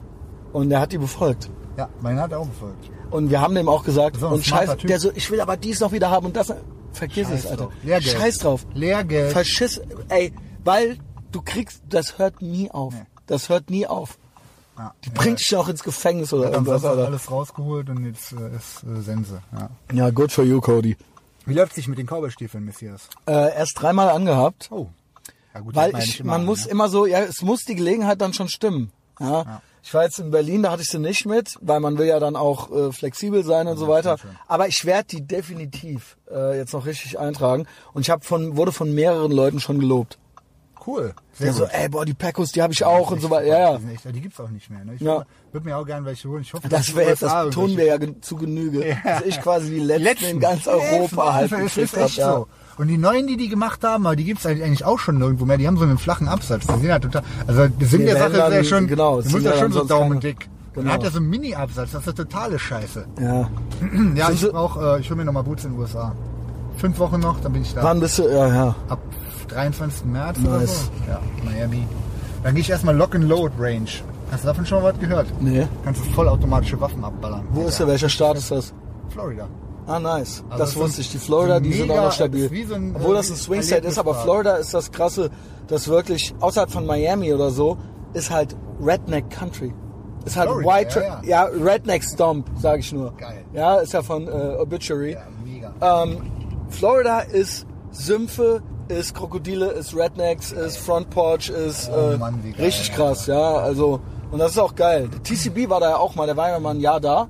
und 0.52 0.70
er 0.70 0.80
hat 0.80 0.92
die 0.92 0.98
befolgt. 0.98 1.48
Ja, 1.78 1.88
meiner 2.02 2.22
hat 2.22 2.32
er 2.32 2.40
auch 2.40 2.47
befolgt. 2.48 2.90
Und 3.10 3.30
wir 3.30 3.40
haben 3.40 3.55
dem 3.55 3.68
auch 3.68 3.84
gesagt, 3.84 4.16
So 4.16 4.26
ein 4.26 4.32
und 4.34 4.44
scheiß, 4.44 4.76
der 4.84 5.01
so, 5.01 5.10
ich 5.14 5.30
will 5.30 5.40
aber 5.40 5.56
dies 5.56 5.80
noch 5.80 5.92
wieder 5.92 6.10
haben 6.10 6.26
und 6.26 6.36
das, 6.36 6.52
vergiss 6.92 7.28
Scheiß 7.28 7.38
es, 7.44 7.47
Alter. 7.47 7.64
drauf. 7.64 7.72
Lehrgeld. 7.84 8.16
Scheiß 8.18 8.38
drauf. 8.38 8.66
Lehrgeld. 8.74 9.32
Verschiss, 9.32 9.80
ey, 10.09 10.32
weil 10.64 10.98
du 11.32 11.40
kriegst, 11.42 11.82
das 11.88 12.18
hört 12.18 12.42
nie 12.42 12.70
auf. 12.70 12.94
Das 13.26 13.48
hört 13.48 13.70
nie 13.70 13.86
auf. 13.86 14.18
Ja. 14.81 14.94
Die 15.05 15.11
bringt 15.11 15.40
dich 15.40 15.55
auch 15.57 15.69
ins 15.69 15.82
Gefängnis 15.82 16.32
oder 16.32 16.44
dann 16.44 16.65
irgendwas, 16.65 16.85
Alter. 16.86 17.05
alles 17.05 17.31
rausgeholt 17.31 17.90
und 17.90 18.07
jetzt 18.07 18.32
äh, 18.32 18.57
ist 18.57 18.82
äh, 18.82 19.02
Sense. 19.02 19.43
Ja. 19.52 19.69
Ja, 19.93 20.11
good 20.11 20.32
for 20.32 20.43
you, 20.43 20.59
Cody. 20.62 20.97
Wie 21.44 21.52
läuft 21.52 21.74
sich 21.74 21.86
mit 21.86 21.98
den 21.98 22.07
Cowboystiefeln, 22.07 22.65
Messias? 22.65 23.11
Äh, 23.27 23.55
erst 23.55 23.78
dreimal 23.78 24.09
angehabt. 24.09 24.69
Oh. 24.70 24.86
Ja, 25.52 25.61
gut, 25.61 25.74
Weil 25.74 25.98
ich 25.98 26.24
man 26.24 26.40
an, 26.40 26.47
muss 26.47 26.65
ne? 26.65 26.70
immer 26.70 26.89
so, 26.89 27.05
ja, 27.05 27.19
es 27.20 27.43
muss 27.43 27.65
die 27.65 27.74
Gelegenheit 27.74 28.23
dann 28.23 28.32
schon 28.32 28.48
stimmen. 28.48 28.90
Ja. 29.19 29.61
Ich 29.82 29.93
war 29.93 30.05
jetzt 30.05 30.19
in 30.19 30.31
Berlin, 30.31 30.62
da 30.62 30.70
hatte 30.70 30.82
ich 30.82 30.89
sie 30.89 30.98
nicht 30.98 31.27
mit, 31.27 31.59
weil 31.61 31.81
man 31.81 31.98
will 31.98 32.07
ja 32.07 32.19
dann 32.19 32.36
auch 32.36 32.70
äh, 32.70 32.93
flexibel 32.93 33.44
sein 33.44 33.66
und 33.66 33.77
so 33.77 33.86
weiter. 33.86 34.16
Aber 34.48 34.66
ich 34.69 34.86
werde 34.86 35.09
die 35.09 35.27
definitiv 35.27 36.16
äh, 36.31 36.57
jetzt 36.57 36.73
noch 36.73 36.86
richtig 36.86 37.19
eintragen. 37.19 37.66
Und 37.93 38.02
ich 38.02 38.11
habe 38.11 38.24
von, 38.24 38.57
wurde 38.57 38.73
von 38.73 38.94
mehreren 38.94 39.32
Leuten 39.32 39.61
schon 39.61 39.78
gelobt. 39.78 40.19
Cool. 40.86 41.12
Sehr 41.35 41.48
Ja, 41.48 41.52
so, 41.52 41.65
ey, 41.66 41.89
boah, 41.89 42.05
die 42.07 42.15
Pacos, 42.15 42.52
die 42.52 42.62
habe 42.62 42.73
ich 42.73 42.82
auch 42.85 43.11
und 43.11 43.20
so 43.20 43.28
weiter. 43.31 43.47
Ja, 43.47 43.59
ja. 43.59 43.77
Die, 43.77 43.82
sind 43.82 43.93
echt, 43.93 44.05
die 44.16 44.20
gibt's 44.20 44.40
auch 44.40 44.48
nicht 44.48 44.70
mehr. 44.70 44.85
Ne? 44.85 44.94
Ich 44.94 45.01
Ja. 45.02 45.24
würde 45.52 45.66
mir 45.69 45.77
auch 45.77 45.85
gerne 45.85 46.07
welche 46.07 46.28
holen. 46.28 46.43
Ich 46.43 46.52
hoffe, 46.55 46.69
Das 46.69 46.94
wäre 46.97 47.11
jetzt, 47.11 47.23
das 47.23 47.51
tun 47.55 47.77
wir 47.77 47.85
ja 47.85 47.97
zu 48.20 48.36
Genüge. 48.36 48.97
Dass 49.05 49.23
ich 49.23 49.40
quasi 49.40 49.70
die 49.70 49.81
letzten, 49.81 50.05
letzten 50.05 50.24
in 50.27 50.40
ganz 50.40 50.66
Europa 50.66 51.35
halt 51.35 51.52
das 51.52 51.61
ist 51.61 51.74
gekriegt 51.74 51.97
echt 51.97 52.19
hab, 52.19 52.24
ja. 52.27 52.32
so. 52.35 52.48
Und 52.78 52.89
die 52.89 52.97
neuen, 52.97 53.27
die 53.27 53.36
die 53.36 53.48
gemacht 53.48 53.85
haben, 53.85 54.07
aber 54.07 54.16
die 54.16 54.24
gibt's 54.24 54.47
eigentlich 54.47 54.85
auch 54.86 54.98
schon 54.98 55.19
nirgendwo 55.19 55.44
mehr. 55.44 55.59
Die 55.59 55.66
haben 55.66 55.77
so 55.77 55.85
einen 55.85 55.98
flachen 55.98 56.28
Absatz. 56.28 56.66
Die 56.66 56.81
sind 56.81 56.90
halt 56.90 57.02
total, 57.02 57.23
also 57.47 57.59
der 57.61 57.69
Die 57.69 57.85
der 57.86 58.15
werden 58.15 58.35
Sache 58.35 58.48
ist 58.48 58.55
ja 58.55 58.65
schon, 58.65 58.86
genau, 58.86 59.11
du 59.11 59.16
musst 59.16 59.31
sind 59.31 59.44
ja 59.44 59.51
ja 59.52 59.59
schon 59.59 59.73
so 59.73 59.85
daumendick. 59.85 60.48
Genau. 60.73 60.85
dann 60.86 60.94
hat 60.94 61.02
er 61.05 61.11
so 61.11 61.19
einen 61.19 61.28
Mini-Absatz. 61.28 61.90
Das 61.93 62.07
ist 62.07 62.16
totale 62.16 62.59
Scheiße. 62.59 63.05
Ja. 63.20 63.51
Ja, 64.15 64.27
Sind 64.27 64.35
ich 64.35 64.40
sie- 64.40 64.48
brauch, 64.51 64.81
äh, 64.81 65.01
ich 65.01 65.11
hole 65.11 65.16
mir 65.19 65.24
nochmal 65.24 65.43
Boots 65.43 65.65
in 65.65 65.73
den 65.73 65.81
USA. 65.81 66.15
Fünf 66.77 66.98
Wochen 67.01 67.19
noch, 67.20 67.40
dann 67.40 67.52
bin 67.52 67.62
ich 67.62 67.74
da. 67.74 67.82
Wann 67.82 68.01
bist 68.01 68.19
du? 68.19 68.23
Ja, 68.28 68.47
ja. 68.47 68.74
Ab 68.89 68.98
23. 69.51 70.05
März 70.06 70.39
oder 70.40 70.59
Nice. 70.59 70.85
so. 71.06 71.10
Ja, 71.10 71.20
Miami. 71.44 71.86
Dann 72.43 72.55
gehe 72.55 72.62
ich 72.62 72.70
erstmal 72.70 72.97
Lock 72.97 73.14
and 73.14 73.24
Load 73.24 73.52
Range. 73.59 73.89
Hast 74.31 74.44
du 74.44 74.48
davon 74.48 74.64
schon 74.64 74.82
mal 74.82 74.93
was 74.93 75.01
gehört? 75.01 75.27
Nee. 75.40 75.66
Kannst 75.85 76.01
du 76.05 76.10
vollautomatische 76.12 76.81
Waffen 76.81 77.02
abballern. 77.05 77.47
Wo 77.51 77.66
ist 77.66 77.78
der? 77.81 77.86
Welcher 77.89 78.09
Staat 78.09 78.36
ist 78.39 78.51
das? 78.51 78.72
Florida. 79.10 79.48
Ah, 79.86 79.98
nice. 79.98 80.44
Also 80.48 80.62
das 80.64 80.77
wusste 80.77 81.01
ich. 81.01 81.10
Die 81.10 81.18
Florida, 81.18 81.59
die 81.59 81.72
sind 81.72 81.90
auch 81.90 81.97
noch 82.05 82.12
stabil. 82.12 82.48
so 82.68 82.74
ein, 82.74 82.94
Obwohl 82.94 83.14
äh, 83.14 83.18
das 83.18 83.31
ein 83.31 83.36
Swing 83.36 83.62
State 83.62 83.86
ist, 83.89 83.98
aber. 83.98 84.14
Florida 84.14 84.55
ist 84.56 84.72
das 84.72 84.93
krasse, 84.93 85.31
das 85.66 85.89
wirklich, 85.89 86.32
außerhalb 86.39 86.70
von 86.70 86.86
Miami 86.86 87.32
oder 87.35 87.51
so, 87.51 87.77
ist 88.12 88.31
halt 88.31 88.55
Redneck 88.81 89.28
Country. 89.31 89.74
Ist 90.24 90.36
halt 90.36 90.48
Florida, 90.51 90.70
White, 90.70 91.01
ja, 91.01 91.14
Tra- 91.18 91.27
ja, 91.27 91.43
Redneck 91.64 92.05
Stomp, 92.05 92.47
sage 92.60 92.81
ich 92.81 92.93
nur. 92.93 93.12
Geil. 93.16 93.43
Ja, 93.52 93.77
ist 93.78 93.93
ja 93.93 94.02
von 94.02 94.28
äh, 94.28 94.31
Obituary. 94.60 95.12
Ja, 95.14 95.22
mega. 95.44 95.72
Ähm, 96.05 96.18
Florida 96.68 97.20
ist 97.20 97.66
Sümpfe, 97.90 98.62
ist 98.90 99.14
Krokodile, 99.14 99.68
ist 99.68 99.96
Rednecks, 99.96 100.52
ist 100.52 100.78
Front 100.78 101.10
Porch, 101.10 101.48
ist 101.48 101.90
Oh 101.90 102.12
äh, 102.12 102.16
Mann, 102.16 102.42
geil, 102.42 102.66
richtig 102.66 102.92
krass, 102.92 103.26
ja. 103.26 103.54
Also 103.56 104.00
und 104.30 104.38
das 104.38 104.52
ist 104.52 104.58
auch 104.58 104.74
geil. 104.74 105.08
Der 105.08 105.22
TCB 105.22 105.68
war 105.68 105.80
da 105.80 105.90
ja 105.90 105.96
auch 105.96 106.14
mal, 106.14 106.26
der 106.26 106.36
war 106.36 106.50
ja 106.50 106.60
mal 106.60 106.74
ein 106.74 106.80
Jahr 106.80 107.00
da. 107.00 107.28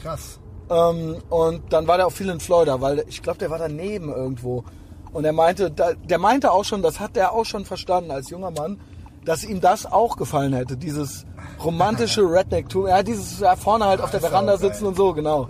Krass. 0.00 0.38
Ähm, 0.70 1.16
und 1.28 1.72
dann 1.72 1.86
war 1.86 1.96
der 1.96 2.06
auch 2.06 2.12
viel 2.12 2.28
in 2.28 2.40
Florida, 2.40 2.80
weil 2.80 3.04
ich 3.08 3.22
glaube, 3.22 3.38
der 3.38 3.50
war 3.50 3.58
daneben 3.58 4.10
irgendwo. 4.10 4.64
Und 5.12 5.24
er 5.24 5.32
meinte, 5.32 5.70
da, 5.70 5.92
der 5.92 6.18
meinte 6.18 6.52
auch 6.52 6.64
schon, 6.64 6.82
das 6.82 7.00
hat 7.00 7.16
er 7.16 7.32
auch 7.32 7.44
schon 7.44 7.64
verstanden 7.64 8.10
als 8.10 8.30
junger 8.30 8.50
Mann, 8.50 8.80
dass 9.24 9.44
ihm 9.44 9.60
das 9.60 9.84
auch 9.84 10.16
gefallen 10.16 10.52
hätte, 10.54 10.76
dieses 10.76 11.26
romantische 11.62 12.22
Redneck-Tum. 12.30 12.86
Ja, 12.86 13.02
dieses 13.02 13.40
ja, 13.40 13.56
vorne 13.56 13.86
halt 13.86 14.00
auf 14.00 14.10
der 14.10 14.20
auch 14.20 14.28
Veranda 14.28 14.56
sitzen 14.56 14.86
und 14.86 14.96
so, 14.96 15.12
genau. 15.12 15.48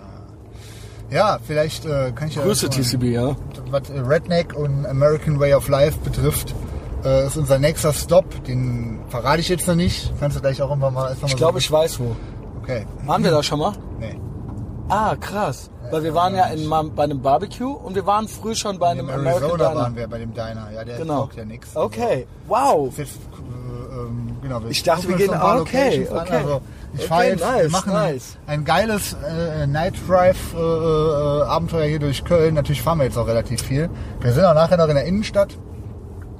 Ja, 1.11 1.39
vielleicht 1.45 1.85
äh, 1.85 2.11
kann 2.13 2.27
ich 2.27 2.35
ja... 2.35 2.43
Grüße 2.43 2.69
TCB, 2.69 3.03
ja. 3.05 3.35
Was 3.71 3.89
äh, 3.89 3.99
Redneck 3.99 4.53
und 4.55 4.85
American 4.85 5.39
Way 5.39 5.53
of 5.55 5.67
Life 5.67 5.97
betrifft, 6.03 6.53
äh, 7.03 7.25
ist 7.25 7.37
unser 7.37 7.57
nächster 7.57 7.93
Stop. 7.93 8.43
Den 8.45 8.99
verrate 9.09 9.39
ich 9.41 9.49
jetzt 9.49 9.67
noch 9.67 9.75
nicht. 9.75 10.13
Kannst 10.19 10.37
du 10.37 10.41
gleich 10.41 10.61
auch 10.61 10.69
irgendwann 10.69 10.93
mal... 10.93 11.09
erst 11.09 11.23
Ich 11.25 11.35
glaube, 11.35 11.59
ich 11.59 11.71
weiß 11.71 11.99
wo. 11.99 12.15
Okay. 12.61 12.85
Waren 13.05 13.23
wir 13.23 13.31
da 13.31 13.41
schon 13.41 13.59
mal? 13.59 13.73
Nee. 13.99 14.19
Ah, 14.89 15.15
krass. 15.15 15.69
Weil 15.91 16.03
wir 16.03 16.13
waren 16.13 16.35
ja 16.35 16.45
in, 16.47 16.69
bei 16.95 17.03
einem 17.03 17.21
Barbecue 17.21 17.71
und 17.73 17.95
wir 17.95 18.05
waren 18.05 18.27
früh 18.27 18.53
schon 18.53 18.77
bei 18.77 18.89
einem 18.89 19.07
In 19.09 19.15
American 19.15 19.43
Arizona 19.49 19.69
Diner. 19.69 19.81
waren 19.81 19.95
wir 19.95 20.07
bei 20.07 20.17
dem 20.19 20.33
Diner. 20.33 20.67
Ja, 20.73 20.83
der 20.83 20.97
Genau. 20.97 21.29
ja 21.35 21.45
nix. 21.45 21.75
Okay, 21.75 22.27
wow. 22.47 22.91
Jetzt, 22.95 23.11
äh, 23.15 23.95
ähm, 23.99 24.37
genau, 24.41 24.61
Ich 24.69 24.83
dachte, 24.83 25.07
wir 25.07 25.15
gehen- 25.15 25.31
paar 25.31 25.61
okay, 25.61 26.07
an. 26.11 26.17
okay. 26.19 26.35
Also, 26.35 26.61
ich 26.93 26.99
Okay, 27.01 27.07
fahre 27.07 27.25
jetzt, 27.25 27.39
wir 27.41 27.51
nice, 27.63 27.71
machen 27.71 27.93
nice. 27.93 28.37
ein 28.47 28.65
geiles 28.65 29.13
äh, 29.13 29.67
Night 29.67 29.93
Drive 30.07 30.53
äh, 30.55 30.57
äh, 30.57 31.41
Abenteuer 31.43 31.85
hier 31.87 31.99
durch 31.99 32.23
Köln. 32.23 32.55
Natürlich 32.55 32.81
fahren 32.81 32.97
wir 32.99 33.05
jetzt 33.05 33.17
auch 33.17 33.27
relativ 33.27 33.61
viel. 33.61 33.89
Wir 34.21 34.33
sind 34.33 34.43
auch 34.43 34.53
nachher 34.53 34.77
noch 34.77 34.87
in 34.87 34.95
der 34.95 35.05
Innenstadt. 35.05 35.57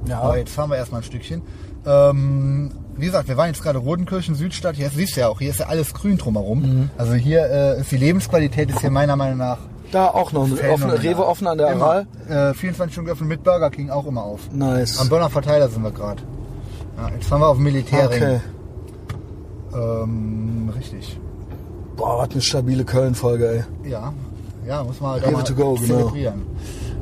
Ja, 0.07 0.21
Aber 0.21 0.37
jetzt 0.37 0.53
fahren 0.53 0.69
wir 0.69 0.77
erstmal 0.77 1.01
ein 1.01 1.03
Stückchen. 1.03 1.41
Ähm, 1.85 2.71
wie 2.97 3.05
gesagt, 3.05 3.27
wir 3.27 3.37
waren 3.37 3.47
jetzt 3.47 3.61
gerade 3.61 3.79
Rodenkirchen, 3.79 4.35
Südstadt. 4.35 4.75
Hier 4.75 4.89
siehst 4.89 5.15
du 5.15 5.21
ja 5.21 5.27
auch, 5.27 5.39
hier 5.39 5.49
ist 5.49 5.59
ja 5.59 5.67
alles 5.67 5.93
grün 5.93 6.17
drumherum. 6.17 6.61
Mhm. 6.61 6.89
Also 6.97 7.13
hier 7.13 7.41
äh, 7.49 7.81
ist 7.81 7.91
die 7.91 7.97
Lebensqualität 7.97 8.69
ist 8.69 8.79
hier 8.81 8.91
meiner 8.91 9.15
Meinung 9.15 9.37
nach 9.37 9.59
da 9.91 10.07
auch 10.07 10.31
noch 10.31 10.45
ein 10.45 10.69
offene. 10.69 11.01
Rewe 11.01 11.25
offen 11.25 11.47
an 11.47 11.57
der. 11.57 11.69
Aral. 11.69 12.07
Äh, 12.27 12.53
24 12.53 12.93
Stunden 12.93 13.07
geöffnet 13.07 13.29
mit 13.29 13.43
Burger 13.43 13.69
King 13.69 13.89
auch 13.89 14.05
immer 14.05 14.23
auf. 14.23 14.41
Nice. 14.51 14.99
Am 14.99 15.09
Bonner 15.09 15.29
Verteiler 15.29 15.67
sind 15.69 15.83
wir 15.83 15.91
gerade. 15.91 16.21
Ja, 16.97 17.09
jetzt 17.09 17.27
fahren 17.27 17.41
wir 17.41 17.47
auf 17.47 17.57
den 17.57 17.63
Militärring. 17.63 18.21
Okay. 18.23 18.39
Ähm, 19.73 20.71
richtig. 20.75 21.19
Boah, 21.95 22.19
was 22.19 22.31
eine 22.31 22.41
stabile 22.41 22.85
Köln-Folge, 22.85 23.65
ey. 23.83 23.89
Ja, 23.89 24.13
ja, 24.65 24.83
muss 24.83 25.01
man 25.01 25.11
halt 25.11 25.25
Rewe 25.27 25.43
to 25.43 25.53
go, 25.53 25.75
genau. 25.75 26.07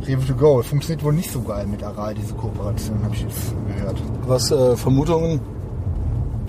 Rewe 0.07 0.25
to 0.25 0.35
go. 0.35 0.61
Funktioniert 0.61 1.03
wohl 1.03 1.13
nicht 1.13 1.31
so 1.31 1.41
geil 1.41 1.67
mit 1.67 1.83
Aral, 1.83 2.13
diese 2.13 2.33
Kooperation, 2.33 3.03
habe 3.03 3.13
ich 3.13 3.21
jetzt 3.21 3.53
gehört. 3.75 3.97
Was, 4.25 4.51
äh, 4.51 4.75
Vermutungen? 4.75 5.39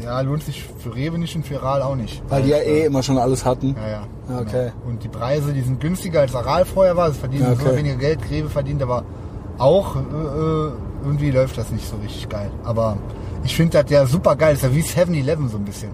Ja, 0.03 0.21
lohnt 0.21 0.43
sich 0.45 0.65
für 0.79 0.95
Rewe 0.95 1.19
nicht 1.19 1.35
und 1.37 1.45
für 1.45 1.61
Aral 1.61 1.83
auch 1.83 1.97
nicht. 1.97 2.23
Weil 2.29 2.43
die 2.43 2.51
ja 2.51 2.59
eh 2.59 2.85
immer 2.85 3.03
schon 3.03 3.19
alles 3.19 3.45
hatten. 3.45 3.75
Ja, 3.77 3.89
ja. 3.89 4.03
Ja, 4.31 4.41
okay. 4.41 4.71
Genau. 4.73 4.91
Und 4.91 5.03
die 5.05 5.09
Preise, 5.09 5.53
die 5.53 5.61
sind 5.61 5.81
günstiger 5.81 6.21
als 6.21 6.35
Aral 6.35 6.65
vorher 6.65 6.97
war. 6.97 7.09
Es 7.09 7.17
verdienen 7.17 7.45
Ja, 7.45 7.53
okay. 7.53 7.71
so 7.71 7.77
weniger 7.77 7.97
Geld. 7.97 8.21
Rewe 8.31 8.49
verdient 8.49 8.83
aber 8.83 9.03
auch, 9.59 9.97
äh, 9.97 9.99
äh, 9.99 10.71
irgendwie 11.05 11.31
läuft 11.31 11.59
das 11.59 11.71
nicht 11.71 11.87
so 11.89 11.97
richtig 11.97 12.29
geil. 12.29 12.51
Aber 12.65 12.97
ich 13.45 13.55
finde 13.57 13.83
das 13.83 13.91
ja 13.91 14.07
super 14.07 14.37
geil. 14.37 14.55
Das 14.55 14.63
ist 14.63 14.71
ja 14.71 14.75
wie 14.75 14.83
7-Eleven 15.13 15.49
so 15.49 15.57
ein 15.59 15.65
bisschen. 15.65 15.91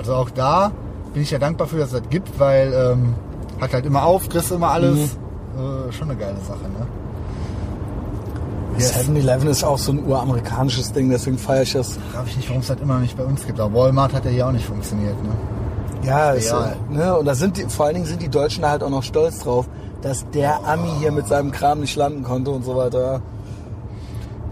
Also 0.00 0.14
auch 0.14 0.30
da 0.30 0.72
bin 1.12 1.22
ich 1.22 1.30
ja 1.30 1.38
dankbar 1.38 1.66
für, 1.66 1.76
dass 1.76 1.92
es 1.92 2.00
das 2.00 2.08
gibt, 2.08 2.40
weil 2.40 2.72
ähm, 2.72 3.14
hat 3.60 3.74
halt 3.74 3.84
immer 3.84 4.02
auf, 4.02 4.30
kriegst 4.30 4.50
immer 4.50 4.70
alles. 4.70 4.94
Mhm. 4.96 5.88
Äh, 5.88 5.92
schon 5.92 6.10
eine 6.10 6.18
geile 6.18 6.38
Sache, 6.38 6.62
ne? 6.62 6.86
Yes. 8.78 8.96
7-Eleven 8.96 9.50
ist 9.50 9.62
auch 9.62 9.76
so 9.76 9.92
ein 9.92 10.02
uramerikanisches 10.06 10.90
Ding, 10.94 11.10
deswegen 11.10 11.36
feiere 11.36 11.64
ich 11.64 11.74
das. 11.74 11.98
Frag 12.14 12.26
ich 12.28 12.36
nicht, 12.38 12.48
warum 12.48 12.62
es 12.62 12.68
das 12.68 12.80
immer 12.80 12.94
noch 12.94 13.02
nicht 13.02 13.14
bei 13.14 13.24
uns 13.24 13.46
gibt. 13.46 13.60
Aber 13.60 13.74
Walmart 13.74 14.14
hat 14.14 14.24
ja 14.24 14.30
hier 14.30 14.46
auch 14.46 14.52
nicht 14.52 14.64
funktioniert, 14.64 15.22
ne? 15.22 15.32
Ja, 16.02 16.30
ist, 16.30 16.54
ne? 16.88 17.18
und 17.18 17.26
da 17.26 17.34
sind 17.34 17.58
die, 17.58 17.64
vor 17.64 17.84
allen 17.84 17.96
Dingen 17.96 18.06
sind 18.06 18.22
die 18.22 18.30
Deutschen 18.30 18.62
da 18.62 18.70
halt 18.70 18.82
auch 18.82 18.88
noch 18.88 19.02
stolz 19.02 19.40
drauf, 19.40 19.68
dass 20.00 20.24
der 20.30 20.64
Ami 20.64 20.88
hier 20.98 21.12
mit 21.12 21.28
seinem 21.28 21.50
Kram 21.50 21.80
nicht 21.80 21.94
landen 21.94 22.22
konnte 22.22 22.52
und 22.52 22.64
so 22.64 22.74
weiter. 22.74 23.20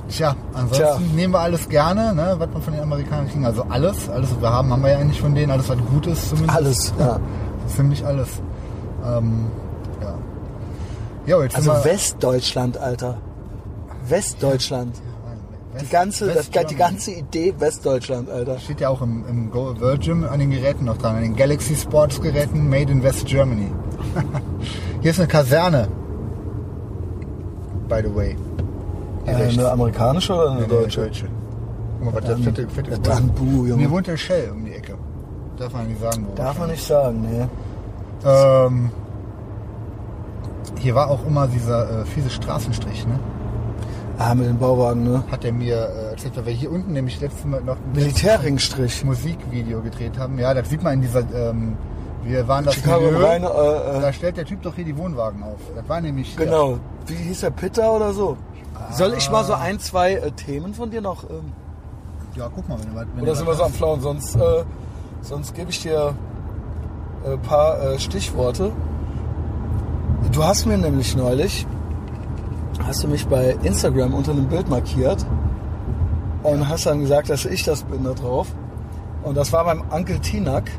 Tja, 0.08 0.34
ansonsten 0.54 0.76
Tja. 1.04 1.14
nehmen 1.14 1.34
wir 1.34 1.40
alles 1.40 1.68
gerne, 1.68 2.14
ne, 2.14 2.34
was 2.38 2.48
wir 2.52 2.60
von 2.60 2.72
den 2.72 2.82
Amerikanern 2.82 3.28
kriegen. 3.28 3.44
Also 3.44 3.64
alles, 3.68 4.08
alles, 4.08 4.30
was 4.34 4.40
wir 4.40 4.50
haben, 4.52 4.72
haben 4.72 4.82
wir 4.82 4.90
ja 4.92 4.98
eigentlich 4.98 5.20
von 5.20 5.34
denen. 5.34 5.50
Alles, 5.52 5.68
was 5.68 5.76
gut 5.78 6.06
ist 6.06 6.30
zumindest. 6.30 6.56
Alles, 6.56 6.94
ja. 6.98 7.20
Ziemlich 7.66 8.04
alles. 8.06 8.28
Ähm, 9.06 9.46
ja. 10.00 10.14
Ja, 11.26 11.42
jetzt 11.42 11.56
Also 11.56 11.72
Westdeutschland, 11.84 12.78
Alter. 12.78 13.18
Westdeutschland. 14.08 14.94
West- 14.94 15.04
Die 15.82 15.88
ganze, 15.90 16.32
das, 16.32 16.48
die 16.50 16.74
ganze 16.74 17.10
Idee 17.12 17.54
Westdeutschland, 17.58 18.30
Alter. 18.30 18.58
Steht 18.58 18.80
ja 18.80 18.88
auch 18.88 19.02
im, 19.02 19.24
im 19.28 19.50
Go 19.50 19.74
Virgin 19.78 20.24
an 20.24 20.38
den 20.40 20.50
Geräten 20.50 20.86
noch 20.86 20.96
dran, 20.96 21.16
an 21.16 21.22
den 21.22 21.36
Galaxy 21.36 21.76
Sports 21.76 22.20
Geräten 22.22 22.68
Made 22.70 22.90
in 22.90 23.02
West 23.02 23.26
Germany. 23.26 23.70
Hier 25.02 25.10
ist 25.10 25.18
eine 25.20 25.28
Kaserne. 25.28 25.88
By 27.88 28.00
the 28.02 28.14
way. 28.14 28.36
Hier 29.28 29.36
Äh, 29.38 29.42
rechts. 29.42 29.58
eine 29.58 29.70
amerikanische 29.70 30.34
oder 30.34 30.50
eine 30.52 30.60
Nee, 30.62 30.66
deutsche? 30.68 31.00
Deutsche. 31.02 31.26
Guck 32.00 32.04
mal, 32.06 32.14
was 32.20 32.24
der 32.28 32.38
fette, 32.38 32.68
fette 32.68 32.90
ja, 32.92 32.96
dann 32.98 33.28
buh, 33.34 33.66
Junge. 33.66 33.76
Mir 33.82 33.90
wohnt 33.90 34.06
der 34.06 34.16
Shell 34.16 34.50
um 34.52 34.64
die 34.64 34.72
Ecke. 34.72 34.94
Darf 35.58 35.72
man 35.72 35.88
nicht 35.88 36.00
sagen, 36.00 36.26
wo. 36.30 36.34
Darf 36.34 36.58
man 36.58 36.70
nicht 36.70 36.86
sagen, 36.86 37.20
ne? 37.22 37.48
Ähm, 38.24 38.90
hier 40.78 40.94
war 40.94 41.10
auch 41.10 41.24
immer 41.26 41.46
dieser 41.48 42.02
äh, 42.02 42.04
fiese 42.04 42.30
Straßenstrich, 42.30 43.06
ne? 43.06 43.18
Ah, 44.18 44.34
mit 44.34 44.46
den 44.46 44.58
Bauwagen, 44.58 45.04
ne? 45.04 45.22
Hat 45.30 45.44
er 45.44 45.52
mir 45.52 45.76
äh, 45.76 46.10
erzählt, 46.10 46.36
weil 46.36 46.46
wir 46.46 46.52
hier 46.52 46.70
unten 46.72 46.92
nämlich 46.92 47.20
letztes 47.20 47.44
Mal 47.44 47.60
noch 47.62 47.76
ein 47.76 47.92
Militärringstrich. 47.94 49.04
Musikvideo 49.04 49.80
gedreht 49.80 50.18
haben. 50.18 50.38
Ja, 50.38 50.54
das 50.54 50.68
sieht 50.70 50.82
man 50.82 50.94
in 50.94 51.00
dieser, 51.02 51.20
ähm, 51.34 51.76
wir 52.24 52.46
waren 52.48 52.64
das 52.64 52.74
Chicago 52.74 53.04
Milieu. 53.06 53.26
rein, 53.26 53.42
äh, 53.44 53.46
äh, 53.46 54.00
Da 54.00 54.12
stellt 54.12 54.36
der 54.36 54.44
Typ 54.44 54.62
doch 54.62 54.74
hier 54.74 54.84
die 54.84 54.96
Wohnwagen 54.96 55.42
auf. 55.42 55.58
Das 55.74 55.88
war 55.88 56.00
nämlich 56.00 56.36
genau. 56.36 56.78
Wie 57.06 57.14
hieß 57.14 57.40
der 57.40 57.50
Pitter 57.50 57.92
oder 57.92 58.12
so? 58.12 58.36
Soll 58.90 59.14
ich 59.16 59.30
mal 59.30 59.44
so 59.44 59.52
ein, 59.54 59.78
zwei 59.80 60.14
äh, 60.14 60.30
Themen 60.32 60.74
von 60.74 60.90
dir 60.90 61.00
noch, 61.00 61.24
ähm, 61.24 61.52
Ja, 62.34 62.48
guck 62.54 62.68
mal, 62.68 62.78
wenn 62.78 62.94
du. 62.94 62.96
Wenn 63.16 63.22
oder 63.22 63.34
sind 63.34 63.46
wir 63.46 63.54
so 63.54 63.64
am. 63.64 63.72
Flauen? 63.72 64.00
Sonst, 64.00 64.36
äh, 64.36 64.64
sonst 65.22 65.54
gebe 65.54 65.70
ich 65.70 65.82
dir 65.82 66.14
ein 67.26 67.40
paar 67.42 67.80
äh, 67.82 67.98
Stichworte. 67.98 68.72
Du 70.32 70.44
hast 70.44 70.66
mir 70.66 70.78
nämlich 70.78 71.16
neulich, 71.16 71.66
hast 72.86 73.02
du 73.04 73.08
mich 73.08 73.26
bei 73.26 73.56
Instagram 73.62 74.14
unter 74.14 74.32
einem 74.32 74.46
Bild 74.48 74.68
markiert 74.68 75.24
und 76.42 76.68
hast 76.68 76.86
dann 76.86 77.00
gesagt, 77.00 77.30
dass 77.30 77.44
ich 77.44 77.64
das 77.64 77.82
bin 77.84 78.04
da 78.04 78.12
drauf. 78.12 78.48
Und 79.22 79.36
das 79.36 79.52
war 79.52 79.64
beim 79.64 79.82
Onkel 79.90 80.18
Tinak. 80.20 80.70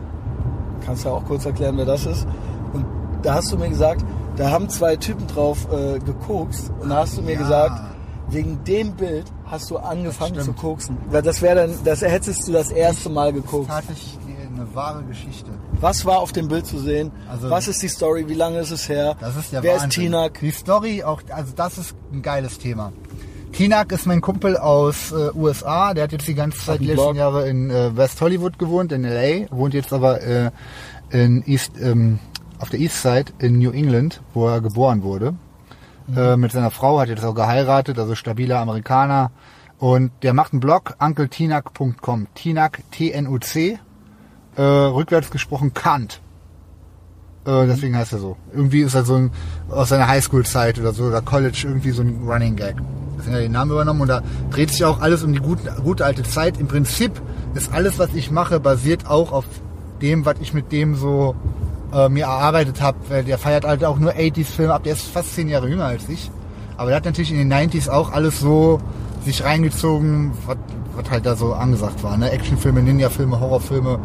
Kannst 0.85 1.03
du 1.03 1.09
ja 1.09 1.15
auch 1.15 1.25
kurz 1.25 1.45
erklären, 1.45 1.77
wer 1.77 1.85
das 1.85 2.05
ist. 2.05 2.25
Und 2.73 2.85
da 3.21 3.35
hast 3.35 3.51
du 3.51 3.57
mir 3.57 3.69
gesagt, 3.69 4.03
da 4.37 4.49
haben 4.51 4.69
zwei 4.69 4.95
Typen 4.95 5.27
drauf 5.27 5.67
äh, 5.71 5.99
gekokst. 5.99 6.71
Und 6.79 6.89
da 6.89 6.97
hast 6.97 7.17
du 7.17 7.21
mir 7.21 7.33
Ja. 7.33 7.39
gesagt, 7.39 7.81
wegen 8.31 8.63
dem 8.63 8.93
Bild 8.95 9.25
hast 9.45 9.69
du 9.71 9.77
angefangen 9.77 10.39
zu 10.41 10.53
koksen? 10.53 10.97
Das 11.11 11.41
wäre 11.41 11.67
dann, 11.67 11.77
das 11.83 12.01
hättest 12.01 12.47
du 12.47 12.51
das 12.51 12.71
erste 12.71 13.09
Mal 13.09 13.33
gekokst. 13.33 13.69
Tatsächlich 13.69 14.17
eine 14.55 14.75
wahre 14.75 15.03
Geschichte. 15.03 15.51
Was 15.79 16.05
war 16.05 16.19
auf 16.19 16.31
dem 16.33 16.47
Bild 16.47 16.65
zu 16.65 16.79
sehen? 16.79 17.11
Also- 17.29 17.49
Was 17.49 17.67
ist 17.67 17.81
die 17.81 17.87
Story? 17.87 18.27
Wie 18.27 18.33
lange 18.33 18.59
ist 18.59 18.71
es 18.71 18.89
her? 18.89 19.15
Das 19.19 19.35
ist 19.37 19.51
der 19.53 19.63
Wer 19.63 19.73
Wahnsinn. 19.73 19.89
ist 19.89 19.95
Tinak? 19.95 20.39
Die 20.41 20.51
Story 20.51 21.03
auch, 21.03 21.21
also 21.29 21.53
das 21.55 21.77
ist 21.77 21.95
ein 22.11 22.21
geiles 22.21 22.57
Thema. 22.57 22.91
Tinak 23.53 23.91
ist 23.91 24.05
mein 24.05 24.21
Kumpel 24.21 24.57
aus 24.57 25.11
äh, 25.11 25.29
USA, 25.33 25.93
der 25.93 26.03
hat 26.03 26.11
jetzt 26.11 26.27
die 26.27 26.35
ganze 26.35 26.59
Zeit, 26.59 26.81
die 26.81 26.85
letzten 26.85 27.03
Blog. 27.03 27.15
Jahre 27.15 27.47
in 27.49 27.69
äh, 27.71 27.95
West 27.97 28.21
Hollywood 28.21 28.59
gewohnt, 28.59 28.91
in 28.91 29.03
LA, 29.03 29.47
wohnt 29.49 29.73
jetzt 29.73 29.91
aber 29.91 30.21
äh, 30.21 30.51
in 31.09 31.43
East, 31.47 31.71
ähm, 31.81 32.19
auf 32.59 32.69
der 32.69 32.79
East 32.79 33.01
Side 33.01 33.31
in 33.39 33.57
New 33.57 33.71
England, 33.71 34.21
wo 34.35 34.47
er 34.47 34.61
geboren 34.61 35.01
wurde. 35.03 35.33
Äh, 36.15 36.37
mit 36.37 36.51
seiner 36.51 36.71
Frau, 36.71 36.99
hat 36.99 37.09
jetzt 37.09 37.23
auch 37.23 37.35
geheiratet, 37.35 37.99
also 37.99 38.15
stabiler 38.15 38.59
Amerikaner. 38.59 39.31
Und 39.77 40.11
der 40.23 40.33
macht 40.33 40.53
einen 40.53 40.59
Blog, 40.59 40.95
uncletinak.com. 40.99 42.27
Tinak, 42.33 42.79
T-N-U-C, 42.91 43.79
äh, 44.55 44.61
rückwärts 44.61 45.29
gesprochen 45.29 45.73
Kant. 45.73 46.21
Äh, 47.45 47.67
deswegen 47.67 47.95
heißt 47.95 48.13
er 48.13 48.19
so. 48.19 48.37
Irgendwie 48.53 48.81
ist 48.81 48.95
er 48.95 49.05
so 49.05 49.15
ein, 49.15 49.31
aus 49.69 49.89
seiner 49.89 50.07
Highschool-Zeit 50.07 50.79
oder 50.79 50.93
so, 50.93 51.05
oder 51.05 51.21
College, 51.21 51.61
irgendwie 51.65 51.91
so 51.91 52.01
ein 52.01 52.27
Running 52.27 52.55
Gag. 52.55 52.75
Deswegen 53.17 53.35
hat 53.35 53.41
er 53.41 53.47
den 53.47 53.51
Namen 53.51 53.71
übernommen 53.71 54.01
und 54.01 54.07
da 54.07 54.21
dreht 54.51 54.71
sich 54.71 54.83
auch 54.83 54.99
alles 54.99 55.23
um 55.23 55.31
die 55.31 55.39
gute, 55.39 55.75
gute 55.81 56.05
alte 56.05 56.23
Zeit. 56.23 56.59
Im 56.59 56.67
Prinzip 56.67 57.21
ist 57.53 57.71
alles, 57.71 57.99
was 57.99 58.13
ich 58.15 58.31
mache, 58.31 58.59
basiert 58.59 59.07
auch 59.07 59.31
auf 59.31 59.45
dem, 60.01 60.25
was 60.25 60.35
ich 60.41 60.53
mit 60.53 60.71
dem 60.71 60.95
so 60.95 61.35
äh, 61.93 62.09
mir 62.09 62.25
erarbeitet 62.25 62.81
habe. 62.81 63.23
Der 63.23 63.37
feiert 63.37 63.65
halt 63.65 63.83
auch 63.83 63.99
nur 63.99 64.11
80s-Filme 64.11 64.73
ab, 64.73 64.83
der 64.83 64.93
ist 64.93 65.07
fast 65.07 65.35
zehn 65.35 65.49
Jahre 65.49 65.67
jünger 65.67 65.85
als 65.85 66.07
ich. 66.09 66.31
Aber 66.77 66.87
der 66.87 66.97
hat 66.97 67.05
natürlich 67.05 67.31
in 67.31 67.37
den 67.37 67.51
90s 67.51 67.89
auch 67.89 68.11
alles 68.11 68.39
so 68.39 68.79
sich 69.25 69.43
reingezogen, 69.43 70.31
was 70.45 71.09
halt 71.09 71.25
da 71.25 71.35
so 71.35 71.53
angesagt 71.53 72.03
war. 72.03 72.17
Ne? 72.17 72.31
Actionfilme, 72.31 72.81
Ninja-Filme, 72.81 73.39
Horrorfilme, 73.39 73.99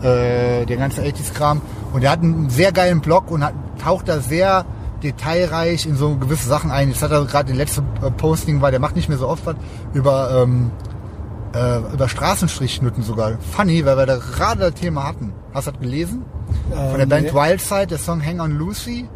äh, 0.00 0.64
der 0.64 0.76
ganze 0.76 1.02
80s-Kram. 1.02 1.60
Und 1.92 2.04
er 2.04 2.10
hat 2.10 2.20
einen 2.20 2.50
sehr 2.50 2.72
geilen 2.72 3.00
Blog 3.00 3.30
und 3.30 3.44
hat, 3.44 3.54
taucht 3.82 4.08
da 4.08 4.20
sehr 4.20 4.64
detailreich 5.02 5.86
in 5.86 5.96
so 5.96 6.16
gewisse 6.16 6.48
Sachen 6.48 6.70
ein. 6.70 6.88
Jetzt 6.88 7.02
hat 7.02 7.10
er 7.10 7.24
gerade 7.24 7.46
den 7.46 7.56
letzten 7.56 7.82
äh, 8.02 8.10
Posting 8.10 8.60
war, 8.60 8.70
der 8.70 8.80
macht 8.80 8.96
nicht 8.96 9.08
mehr 9.08 9.18
so 9.18 9.28
oft 9.28 9.44
was, 9.46 9.56
über, 9.92 10.42
ähm, 10.42 10.70
äh, 11.54 11.78
über 11.92 12.08
Straßenstrichnutten 12.08 13.02
sogar. 13.02 13.38
Funny, 13.52 13.84
weil 13.84 13.96
wir 13.96 14.06
da 14.06 14.16
gerade 14.16 14.70
das 14.70 14.74
Thema 14.74 15.04
hatten. 15.04 15.32
Hast 15.52 15.66
du 15.66 15.72
das 15.72 15.80
gelesen? 15.80 16.24
Von 16.70 16.98
der 16.98 17.06
Band 17.06 17.26
nee. 17.26 17.34
Wildside, 17.34 17.88
der 17.88 17.98
Song 17.98 18.24
Hang 18.24 18.40
on 18.40 18.58
Lucy, 18.58 19.08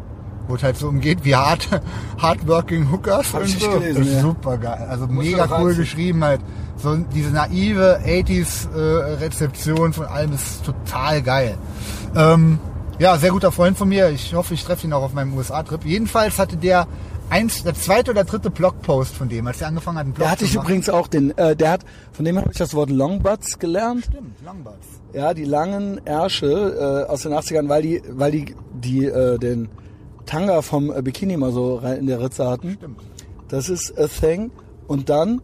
wo 0.47 0.55
es 0.55 0.63
halt 0.63 0.77
so 0.77 0.89
umgeht, 0.89 1.25
wie 1.25 1.35
hart, 1.35 1.69
hardworking 2.19 2.91
Hookers 2.91 3.33
Hab 3.33 3.43
und 3.43 3.49
ich 3.49 3.59
so. 3.59 3.71
gelesen, 3.71 4.13
ja. 4.13 4.21
Super 4.21 4.59
geil. 4.59 4.87
Also 4.89 5.07
Muss 5.07 5.25
mega 5.25 5.49
cool 5.61 5.75
geschrieben 5.75 6.25
halt. 6.25 6.41
So 6.77 6.95
diese 6.97 7.31
naive 7.31 8.01
80s 8.05 8.73
äh, 8.73 9.15
Rezeption 9.15 9.93
von 9.93 10.07
allem 10.07 10.33
ist 10.33 10.65
total 10.65 11.23
geil. 11.23 11.59
Ähm, 12.15 12.59
ja, 12.99 13.17
sehr 13.17 13.31
guter 13.31 13.53
Freund 13.53 13.77
von 13.77 13.89
mir. 13.89 14.11
Ich 14.11 14.35
hoffe, 14.35 14.55
ich 14.55 14.65
treffe 14.65 14.87
ihn 14.87 14.93
auch 14.93 15.03
auf 15.03 15.13
meinem 15.13 15.35
USA-Trip. 15.37 15.85
Jedenfalls 15.85 16.39
hatte 16.39 16.57
der 16.57 16.87
eins, 17.31 17.63
der 17.63 17.75
zweite 17.75 18.11
oder 18.11 18.25
dritte 18.25 18.51
Blogpost 18.51 19.15
von 19.15 19.29
dem, 19.29 19.47
als 19.47 19.61
er 19.61 19.69
angefangen 19.69 19.99
hat, 19.99 20.05
einen 20.05 20.15
Blog 20.15 20.25
Der 20.25 20.31
hatte 20.31 20.45
ich 20.45 20.55
übrigens 20.55 20.89
auch 20.89 21.07
den, 21.07 21.37
äh, 21.37 21.57
der 21.57 21.71
hat, 21.71 21.85
von 22.13 22.25
dem 22.25 22.39
habe 22.39 22.51
ich 22.51 22.59
das 22.59 22.75
Wort 22.75 22.91
Longbutts 22.91 23.59
gelernt. 23.59 24.05
Stimmt, 24.05 24.43
Langbutts. 24.45 24.87
Ja, 25.13 25.35
die 25.35 25.45
langen 25.45 26.01
Ärsche 26.05 27.07
äh, 27.07 27.11
aus 27.11 27.23
den 27.23 27.33
80ern, 27.33 27.69
weil 27.69 27.83
die, 27.83 28.03
weil 28.11 28.31
die, 28.33 28.55
die 28.73 29.05
äh, 29.07 29.39
den 29.39 29.69
Tanga 30.27 30.63
vom 30.63 30.93
äh, 30.93 31.01
Bikini 31.03 31.37
mal 31.37 31.53
so 31.53 31.77
rein 31.77 31.99
in 31.99 32.07
der 32.07 32.21
Ritze 32.21 32.47
hatten. 32.47 32.75
Stimmt. 32.79 33.01
Das 33.49 33.69
ist 33.69 33.99
a 33.99 34.07
thing. 34.07 34.51
Und 34.87 35.09
dann, 35.09 35.41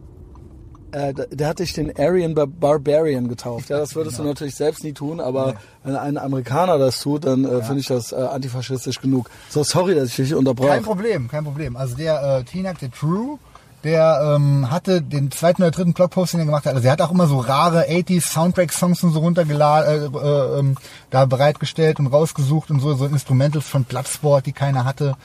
äh, 0.91 1.13
der, 1.13 1.47
hatte 1.47 1.63
ich 1.63 1.73
den 1.73 1.97
Aryan 1.97 2.35
Bar 2.35 2.47
Barbarian 2.47 3.27
getauft. 3.27 3.69
Ja, 3.69 3.77
das 3.77 3.95
würdest 3.95 4.19
du 4.19 4.23
natürlich 4.23 4.55
selbst 4.55 4.83
nie 4.83 4.93
tun, 4.93 5.19
aber 5.19 5.55
wenn 5.83 5.95
ein 5.95 6.17
Amerikaner 6.17 6.77
das 6.77 7.01
tut, 7.01 7.25
dann 7.25 7.45
äh, 7.45 7.61
finde 7.63 7.81
ich 7.81 7.87
das 7.87 8.11
äh, 8.11 8.15
antifaschistisch 8.15 9.01
genug. 9.01 9.29
So, 9.49 9.63
sorry, 9.63 9.95
dass 9.95 10.09
ich 10.09 10.15
dich 10.15 10.35
unterbrach. 10.35 10.67
Kein 10.67 10.83
Problem, 10.83 11.27
kein 11.27 11.43
Problem. 11.43 11.75
Also 11.75 11.95
der 11.95 12.39
äh, 12.39 12.43
Tinak, 12.43 12.79
der 12.79 12.91
True, 12.91 13.37
der 13.85 14.35
ähm, 14.35 14.71
hatte 14.71 15.01
den 15.01 15.31
zweiten 15.31 15.61
oder 15.61 15.71
dritten 15.71 15.93
Blogpost, 15.93 16.33
den 16.33 16.39
er 16.41 16.47
gemacht 16.47 16.65
hat. 16.65 16.73
Also 16.73 16.87
er 16.87 16.93
hat 16.93 17.01
auch 17.01 17.11
immer 17.11 17.27
so 17.27 17.39
rare 17.39 17.87
80s 17.87 18.31
Soundtrack-Songs 18.33 19.03
und 19.03 19.13
so 19.13 19.19
runtergeladen, 19.19 20.13
äh, 20.13 20.17
äh, 20.17 20.59
ähm, 20.59 20.75
da 21.11 21.25
bereitgestellt 21.25 21.99
und 21.99 22.07
rausgesucht 22.07 22.71
und 22.71 22.79
so, 22.79 22.95
so 22.95 23.05
Instrumentals 23.05 23.67
von 23.67 23.83
Bloodsport, 23.83 24.47
die 24.47 24.53
keiner 24.53 24.85
hatte. 24.85 25.15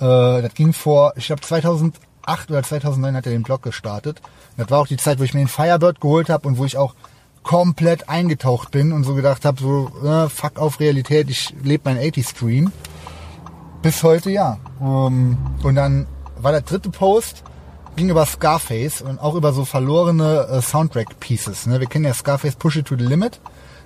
Äh, 0.00 0.42
das 0.42 0.54
ging 0.54 0.72
vor, 0.72 1.12
ich 1.16 1.26
glaube 1.26 1.42
2008 2.26 2.50
oder 2.50 2.62
2009 2.62 3.16
hat 3.16 3.26
er 3.26 3.32
den 3.32 3.42
Blog 3.42 3.62
gestartet. 3.62 4.20
Und 4.56 4.64
das 4.64 4.70
war 4.70 4.80
auch 4.80 4.86
die 4.86 4.96
Zeit, 4.96 5.18
wo 5.18 5.22
ich 5.22 5.34
mir 5.34 5.40
den 5.40 5.48
Firebird 5.48 6.00
geholt 6.00 6.28
habe 6.28 6.48
und 6.48 6.58
wo 6.58 6.64
ich 6.64 6.76
auch 6.76 6.94
komplett 7.42 8.08
eingetaucht 8.08 8.72
bin 8.72 8.92
und 8.92 9.04
so 9.04 9.14
gedacht 9.14 9.44
habe, 9.44 9.60
so 9.60 9.90
äh, 10.04 10.28
fuck 10.28 10.58
auf 10.58 10.80
Realität, 10.80 11.30
ich 11.30 11.54
lebe 11.62 11.82
mein 11.84 11.98
80s-Stream. 11.98 12.72
Bis 13.82 14.02
heute 14.02 14.30
ja. 14.30 14.58
Ähm, 14.80 15.38
und 15.62 15.76
dann 15.76 16.06
war 16.38 16.50
der 16.50 16.62
dritte 16.62 16.90
Post, 16.90 17.44
ging 17.94 18.10
über 18.10 18.26
Scarface 18.26 19.00
und 19.00 19.20
auch 19.20 19.36
über 19.36 19.52
so 19.52 19.64
verlorene 19.64 20.48
äh, 20.50 20.60
Soundtrack-Pieces. 20.60 21.66
Ne? 21.66 21.78
Wir 21.78 21.86
kennen 21.86 22.04
ja 22.04 22.14
Scarface 22.14 22.56
Push 22.56 22.76
It 22.76 22.86
to 22.86 22.96
the 22.98 23.04
Limit. 23.04 23.40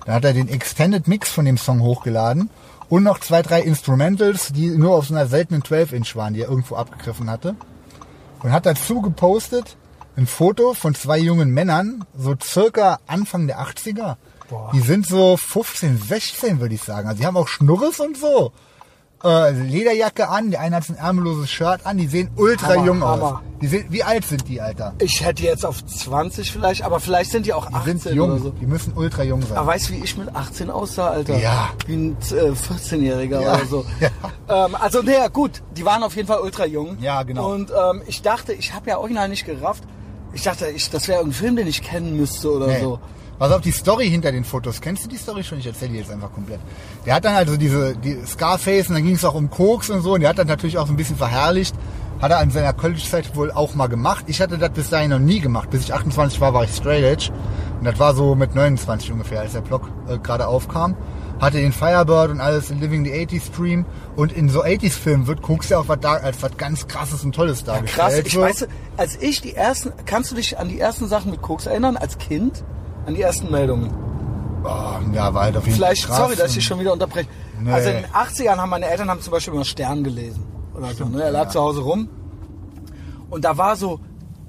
Da 0.05 0.13
hat 0.13 0.25
er 0.25 0.33
den 0.33 0.49
Extended 0.49 1.07
Mix 1.07 1.29
von 1.29 1.45
dem 1.45 1.57
Song 1.57 1.81
hochgeladen 1.81 2.49
und 2.89 3.03
noch 3.03 3.19
zwei, 3.19 3.43
drei 3.43 3.61
Instrumentals, 3.61 4.51
die 4.51 4.71
nur 4.71 4.95
auf 4.95 5.05
so 5.05 5.13
einer 5.13 5.27
seltenen 5.27 5.61
12-Inch 5.61 6.15
waren, 6.15 6.33
die 6.33 6.41
er 6.41 6.49
irgendwo 6.49 6.75
abgegriffen 6.75 7.29
hatte. 7.29 7.55
Und 8.43 8.51
hat 8.51 8.65
dazu 8.65 9.01
gepostet 9.01 9.77
ein 10.17 10.27
Foto 10.27 10.73
von 10.73 10.93
zwei 10.93 11.19
jungen 11.19 11.51
Männern, 11.51 12.05
so 12.17 12.35
circa 12.41 12.99
Anfang 13.07 13.47
der 13.47 13.59
80er. 13.59 14.17
Die 14.73 14.81
sind 14.81 15.07
so 15.07 15.37
15, 15.37 15.97
16 15.97 16.59
würde 16.59 16.75
ich 16.75 16.81
sagen. 16.81 17.07
Also 17.07 17.21
die 17.21 17.25
haben 17.25 17.37
auch 17.37 17.47
Schnurres 17.47 17.99
und 17.99 18.17
so. 18.17 18.51
Äh, 19.23 19.51
Lederjacke 19.51 20.29
an, 20.29 20.51
der 20.51 20.61
eine 20.61 20.77
hat 20.77 20.89
ein 20.89 20.95
ärmelloses 20.95 21.49
Shirt 21.49 21.85
an, 21.85 21.97
die 21.97 22.07
sehen 22.07 22.29
ultra 22.35 22.69
Hammer, 22.73 22.85
jung 22.85 23.03
aus. 23.03 23.09
Hammer. 23.21 23.41
Die 23.61 23.67
sind, 23.67 23.91
wie 23.91 24.03
alt 24.03 24.25
sind 24.25 24.47
die, 24.47 24.59
Alter? 24.59 24.93
Ich 24.99 25.23
hätte 25.23 25.43
jetzt 25.43 25.65
auf 25.65 25.85
20 25.85 26.51
vielleicht, 26.51 26.83
aber 26.83 26.99
vielleicht 26.99 27.29
sind 27.31 27.45
die 27.45 27.53
auch 27.53 27.67
Die 27.67 27.73
18 27.75 27.99
sind 27.99 28.15
jung, 28.15 28.31
oder 28.31 28.39
so. 28.39 28.49
die 28.49 28.65
müssen 28.65 28.93
ultra 28.95 29.21
jung 29.23 29.41
sein. 29.43 29.57
Aber 29.57 29.67
weißt 29.67 29.89
du, 29.89 29.93
wie 29.93 30.03
ich 30.03 30.17
mit 30.17 30.35
18 30.35 30.71
aussah, 30.71 31.09
Alter? 31.09 31.37
Ja. 31.37 31.69
Wie 31.85 31.93
ein 31.93 32.17
äh, 32.31 32.51
14-Jähriger 32.51 33.41
Ja, 33.41 33.55
oder 33.55 33.65
so. 33.65 33.85
ja. 33.99 34.09
Ähm, 34.65 34.75
also, 34.75 35.01
naja, 35.03 35.27
gut, 35.27 35.61
die 35.77 35.85
waren 35.85 36.01
auf 36.01 36.15
jeden 36.15 36.27
Fall 36.27 36.39
ultra 36.39 36.65
jung. 36.65 36.97
Ja, 36.99 37.21
genau. 37.23 37.51
Und 37.51 37.69
ähm, 37.71 38.01
ich 38.07 38.21
dachte, 38.23 38.53
ich 38.53 38.73
habe 38.73 38.89
ja 38.89 38.97
original 38.97 39.29
nicht 39.29 39.45
gerafft. 39.45 39.83
Ich 40.33 40.41
dachte, 40.43 40.67
ich, 40.67 40.89
das 40.89 41.07
wäre 41.07 41.19
irgendein 41.19 41.37
Film, 41.39 41.55
den 41.57 41.67
ich 41.67 41.83
kennen 41.83 42.17
müsste 42.17 42.51
oder 42.51 42.67
Nee. 42.67 42.81
so. 42.81 42.99
Pass 43.41 43.51
auf, 43.53 43.61
die 43.61 43.71
Story 43.71 44.07
hinter 44.07 44.31
den 44.31 44.43
Fotos. 44.43 44.81
Kennst 44.81 45.03
du 45.03 45.09
die 45.09 45.17
Story 45.17 45.43
schon? 45.43 45.57
Ich 45.57 45.65
erzähle 45.65 45.93
die 45.93 45.97
jetzt 45.97 46.11
einfach 46.11 46.31
komplett. 46.31 46.59
Der 47.07 47.15
hat 47.15 47.25
dann 47.25 47.33
also 47.33 47.57
diese 47.57 47.97
die 47.97 48.19
Scarface 48.23 48.89
und 48.89 48.93
dann 48.93 49.03
ging 49.03 49.15
es 49.15 49.25
auch 49.25 49.33
um 49.33 49.49
Koks 49.49 49.89
und 49.89 50.03
so 50.03 50.13
und 50.13 50.21
der 50.21 50.29
hat 50.29 50.37
dann 50.37 50.45
natürlich 50.45 50.77
auch 50.77 50.85
so 50.85 50.93
ein 50.93 50.95
bisschen 50.95 51.15
verherrlicht. 51.15 51.73
Hat 52.21 52.29
er 52.29 52.37
an 52.37 52.51
seiner 52.51 52.71
College-Zeit 52.71 53.35
wohl 53.35 53.49
auch 53.51 53.73
mal 53.73 53.87
gemacht. 53.87 54.25
Ich 54.27 54.41
hatte 54.41 54.59
das 54.59 54.69
bis 54.69 54.91
dahin 54.91 55.09
noch 55.09 55.17
nie 55.17 55.39
gemacht. 55.39 55.71
Bis 55.71 55.81
ich 55.81 55.91
28 55.91 56.39
war, 56.39 56.53
war 56.53 56.65
ich 56.65 56.69
straight 56.69 57.03
edge. 57.03 57.31
Und 57.79 57.85
das 57.85 57.97
war 57.97 58.13
so 58.13 58.35
mit 58.35 58.53
29 58.53 59.11
ungefähr, 59.11 59.41
als 59.41 59.53
der 59.53 59.61
Blog 59.61 59.89
äh, 60.07 60.19
gerade 60.19 60.45
aufkam. 60.45 60.95
Hatte 61.39 61.57
den 61.57 61.71
Firebird 61.71 62.29
und 62.29 62.41
alles 62.41 62.69
in 62.69 62.79
Living 62.79 63.03
the 63.03 63.11
80s 63.11 63.47
Stream. 63.47 63.87
Und 64.15 64.33
in 64.33 64.49
so 64.49 64.63
80s-Filmen 64.63 65.25
wird 65.25 65.41
Koks 65.41 65.69
ja 65.69 65.79
auch 65.79 65.87
was 65.87 65.99
da, 65.99 66.13
als 66.13 66.43
was 66.43 66.57
ganz 66.57 66.87
krasses 66.87 67.23
und 67.23 67.33
tolles 67.33 67.63
dargestellt. 67.63 68.07
Krass, 68.07 68.19
ich 68.23 68.39
weiß, 68.39 68.67
als 68.97 69.15
ich 69.19 69.41
die 69.41 69.55
ersten, 69.55 69.93
kannst 70.05 70.29
du 70.29 70.35
dich 70.35 70.59
an 70.59 70.69
die 70.69 70.79
ersten 70.79 71.07
Sachen 71.07 71.31
mit 71.31 71.41
Koks 71.41 71.65
erinnern, 71.65 71.97
als 71.97 72.19
Kind? 72.19 72.63
An 73.05 73.15
die 73.15 73.21
ersten 73.21 73.51
Meldungen? 73.51 73.91
Oh, 74.63 75.13
ja, 75.13 75.33
war 75.33 75.43
halt 75.43 75.57
auf 75.57 75.65
jeden 75.65 75.75
Vielleicht, 75.75 76.05
Fall 76.05 76.17
sorry, 76.17 76.35
dass 76.35 76.55
ich 76.55 76.63
schon 76.63 76.79
wieder 76.79 76.93
unterbreche. 76.93 77.27
Nee. 77.59 77.71
Also 77.71 77.89
in 77.89 77.97
den 77.97 78.05
80ern 78.05 78.57
haben 78.57 78.69
meine 78.69 78.87
Eltern 78.87 79.09
haben 79.09 79.21
zum 79.21 79.31
Beispiel 79.31 79.53
immer 79.53 79.65
Stern 79.65 80.03
gelesen. 80.03 80.45
Oder 80.75 80.93
so, 80.93 81.05
ne? 81.05 81.23
Er 81.23 81.31
lag 81.31 81.45
ja. 81.45 81.49
zu 81.49 81.61
Hause 81.61 81.81
rum. 81.81 82.09
Und 83.29 83.45
da 83.45 83.57
war 83.57 83.75
so 83.75 83.99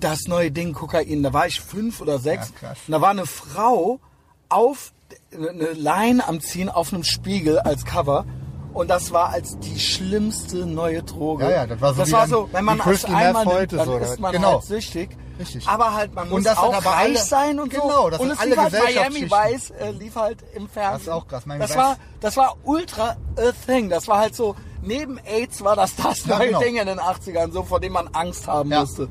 das 0.00 0.26
neue 0.26 0.50
Ding 0.50 0.72
Kokain. 0.72 1.22
Da 1.22 1.32
war 1.32 1.46
ich 1.46 1.60
fünf 1.60 2.00
oder 2.00 2.18
sechs. 2.18 2.52
Ja, 2.60 2.70
und 2.70 2.92
da 2.92 3.00
war 3.00 3.10
eine 3.10 3.26
Frau 3.26 4.00
auf 4.48 4.92
eine 5.32 5.72
Line 5.72 6.26
am 6.26 6.40
Ziehen 6.40 6.68
auf 6.68 6.92
einem 6.92 7.04
Spiegel 7.04 7.58
als 7.58 7.84
Cover. 7.84 8.26
Und 8.74 8.88
das 8.88 9.12
war 9.12 9.28
als 9.28 9.58
die 9.58 9.78
schlimmste 9.78 10.66
neue 10.66 11.02
Droge. 11.02 11.44
Ja, 11.44 11.50
ja, 11.50 11.66
das 11.66 11.80
war 11.80 11.94
so 11.94 12.00
Das 12.00 12.12
war 12.12 12.26
so, 12.26 12.48
wenn 12.52 12.64
man 12.64 12.78
Crystal 12.78 13.14
einmal 13.14 13.44
Meth 13.44 13.46
nimmt, 13.46 13.60
heute 13.60 13.76
dann 13.76 13.86
so, 13.86 13.98
ist 13.98 14.20
man 14.20 14.32
genau. 14.32 14.52
halt 14.52 14.64
süchtig. 14.64 15.10
Richtig. 15.42 15.68
Aber 15.68 15.92
halt, 15.94 16.14
man 16.14 16.28
muss 16.30 16.44
das 16.44 16.56
auch 16.56 16.72
reich 16.72 16.86
alle- 16.86 17.18
sein 17.18 17.60
und 17.60 17.70
genau, 17.70 18.04
so. 18.04 18.10
das 18.10 18.20
und 18.20 18.30
es 18.30 18.38
alle 18.38 18.50
lief 18.50 18.58
halt 18.58 18.72
Miami. 18.72 19.30
Vice, 19.30 19.70
äh, 19.70 19.90
lief 19.90 20.16
halt 20.16 20.38
im 20.54 20.68
Fernsehen. 20.68 20.92
Das 20.92 21.02
ist 21.02 21.08
auch 21.08 21.26
krass, 21.26 21.46
Miami 21.46 21.66
Das 21.66 21.76
war, 21.76 21.96
das 22.20 22.36
war 22.36 22.56
ultra 22.64 23.16
a 23.36 23.52
thing. 23.66 23.88
Das 23.88 24.08
war 24.08 24.18
halt 24.20 24.34
so, 24.36 24.54
neben 24.82 25.18
AIDS 25.18 25.62
war 25.62 25.76
das 25.76 25.96
das 25.96 26.24
Ja, 26.26 26.38
neue 26.38 26.48
genau. 26.48 26.60
Ding 26.60 26.76
in 26.76 26.86
den 26.86 27.00
80ern, 27.00 27.52
so 27.52 27.62
vor 27.64 27.80
dem 27.80 27.92
man 27.92 28.08
Angst 28.08 28.46
haben 28.46 28.70
Ja. 28.70 28.80
musste. 28.80 29.08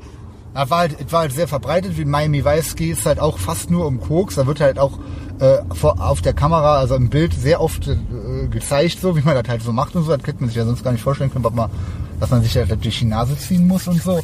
Das 0.54 0.68
war 0.68 0.78
halt, 0.80 0.96
es 1.00 1.10
war 1.12 1.20
halt 1.20 1.32
sehr 1.32 1.48
verbreitet, 1.48 1.96
wie 1.96 2.04
Miami 2.04 2.44
Vice 2.44 2.76
geht 2.76 2.98
es 2.98 3.06
halt 3.06 3.18
auch 3.20 3.38
fast 3.38 3.70
nur 3.70 3.86
um 3.86 4.00
Koks. 4.00 4.34
Da 4.34 4.46
wird 4.46 4.60
halt 4.60 4.78
auch 4.78 4.98
äh, 5.40 5.58
vor, 5.74 5.98
auf 6.00 6.20
der 6.20 6.34
Kamera, 6.34 6.76
also 6.76 6.94
im 6.94 7.08
Bild 7.08 7.32
sehr 7.32 7.60
oft 7.62 7.88
äh, 7.88 7.96
gezeigt, 8.48 9.00
so 9.00 9.16
wie 9.16 9.22
man 9.22 9.34
das 9.34 9.48
halt 9.48 9.62
so 9.62 9.72
macht 9.72 9.96
und 9.96 10.04
so. 10.04 10.12
Das 10.14 10.22
könnte 10.22 10.40
man 10.42 10.48
sich 10.50 10.56
ja 10.58 10.64
sonst 10.66 10.84
gar 10.84 10.92
nicht 10.92 11.02
vorstellen 11.02 11.32
können, 11.32 11.46
man, 11.54 11.70
dass 12.20 12.30
man 12.30 12.42
sich 12.42 12.54
halt 12.54 12.70
durch 12.84 12.98
die 12.98 13.06
Nase 13.06 13.36
ziehen 13.38 13.66
muss 13.66 13.88
und 13.88 14.00
so. 14.02 14.20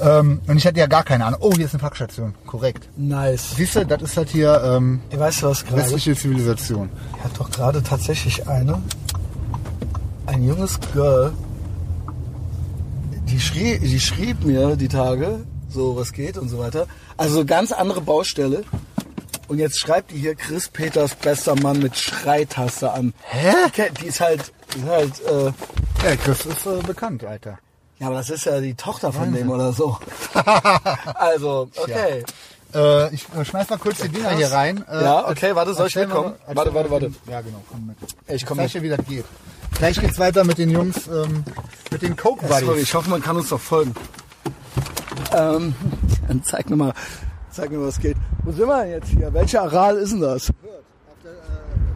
Ähm, 0.00 0.40
und 0.46 0.56
ich 0.56 0.66
hatte 0.66 0.78
ja 0.78 0.86
gar 0.86 1.04
keine 1.04 1.24
Ahnung. 1.24 1.40
Oh, 1.42 1.52
hier 1.54 1.66
ist 1.66 1.74
eine 1.74 1.80
Packstation. 1.80 2.34
Korrekt. 2.46 2.88
Nice. 2.96 3.54
Siehst 3.56 3.76
du, 3.76 3.86
das 3.86 4.02
ist 4.02 4.16
halt 4.16 4.28
hier 4.30 4.60
ähm, 4.64 5.00
Ey, 5.10 5.18
weißt 5.18 5.42
du 5.42 5.46
was 5.46 5.64
westliche 5.72 6.16
Zivilisation. 6.16 6.90
hat 7.22 7.30
doch 7.38 7.50
gerade 7.50 7.82
tatsächlich 7.82 8.48
eine, 8.48 8.82
ein 10.26 10.44
junges 10.44 10.78
Girl, 10.92 11.32
die, 13.28 13.40
schrie, 13.40 13.78
die 13.78 14.00
schrieb 14.00 14.44
mir 14.44 14.76
die 14.76 14.88
Tage, 14.88 15.44
so 15.68 15.96
was 15.96 16.12
geht 16.12 16.38
und 16.38 16.48
so 16.48 16.58
weiter. 16.58 16.86
Also 17.16 17.44
ganz 17.44 17.72
andere 17.72 18.00
Baustelle. 18.00 18.64
Und 19.46 19.58
jetzt 19.58 19.78
schreibt 19.78 20.10
die 20.10 20.16
hier 20.18 20.34
Chris 20.34 20.68
Peters 20.68 21.14
bester 21.14 21.54
Mann 21.54 21.78
mit 21.78 21.96
Schreitaste 21.96 22.90
an. 22.92 23.12
Hä? 23.22 23.52
Die, 23.76 24.02
die 24.02 24.06
ist 24.06 24.20
halt, 24.20 24.52
die 24.74 24.78
ist 24.80 24.86
halt, 24.88 25.20
äh, 25.26 26.08
Ja, 26.08 26.16
Chris 26.16 26.46
ist 26.46 26.66
äh, 26.66 26.82
bekannt, 26.86 27.24
Alter. 27.24 27.58
Ja, 28.04 28.08
aber 28.10 28.18
das 28.18 28.28
ist 28.28 28.44
ja 28.44 28.60
die 28.60 28.74
Tochter 28.74 29.12
von 29.12 29.32
dem 29.32 29.50
oder 29.50 29.72
so. 29.72 29.96
also, 31.14 31.70
okay. 31.74 32.22
Äh, 32.74 33.14
ich 33.14 33.26
äh, 33.34 33.44
schmeiß 33.44 33.70
mal 33.70 33.78
kurz 33.78 34.00
die 34.00 34.08
Dinger 34.08 34.30
hier 34.30 34.52
rein. 34.52 34.84
Äh, 34.90 35.04
Ja, 35.04 35.28
okay, 35.28 35.54
warte, 35.54 35.72
soll 35.72 35.86
ich 35.86 35.96
mitkommen? 35.96 36.34
Warte, 36.46 36.74
warte, 36.74 36.90
warte. 36.90 37.08
mit 37.08 37.18
Ja, 37.26 37.40
genau, 37.40 37.62
komm 37.70 37.86
mit. 37.86 37.96
Ich 38.28 38.44
komm 38.44 38.58
Zeig 38.58 38.72
dir, 38.72 38.82
wie 38.82 38.88
das 38.90 39.06
geht. 39.06 39.24
Gleich 39.78 39.98
geht's 39.98 40.18
weiter 40.18 40.44
mit 40.44 40.58
den 40.58 40.68
Jungs, 40.68 41.06
ähm, 41.08 41.44
mit 41.90 42.02
den 42.02 42.14
Coke 42.14 42.46
Sorry, 42.46 42.64
Buddies. 42.64 42.82
ich 42.82 42.94
hoffe, 42.94 43.08
man 43.08 43.22
kann 43.22 43.36
uns 43.36 43.48
doch 43.48 43.60
folgen. 43.60 43.94
Ähm, 45.32 45.74
dann 46.28 46.42
zeig 46.44 46.68
mir 46.68 46.76
mal, 46.76 46.92
zeig 47.50 47.70
mir, 47.70 47.80
was 47.80 47.98
geht. 47.98 48.16
Wo 48.42 48.52
sind 48.52 48.68
wir 48.68 48.82
denn 48.82 48.90
jetzt 48.90 49.08
hier? 49.08 49.32
Welcher 49.32 49.62
Aral 49.62 49.96
ist 49.96 50.12
denn 50.12 50.20
das? 50.20 50.52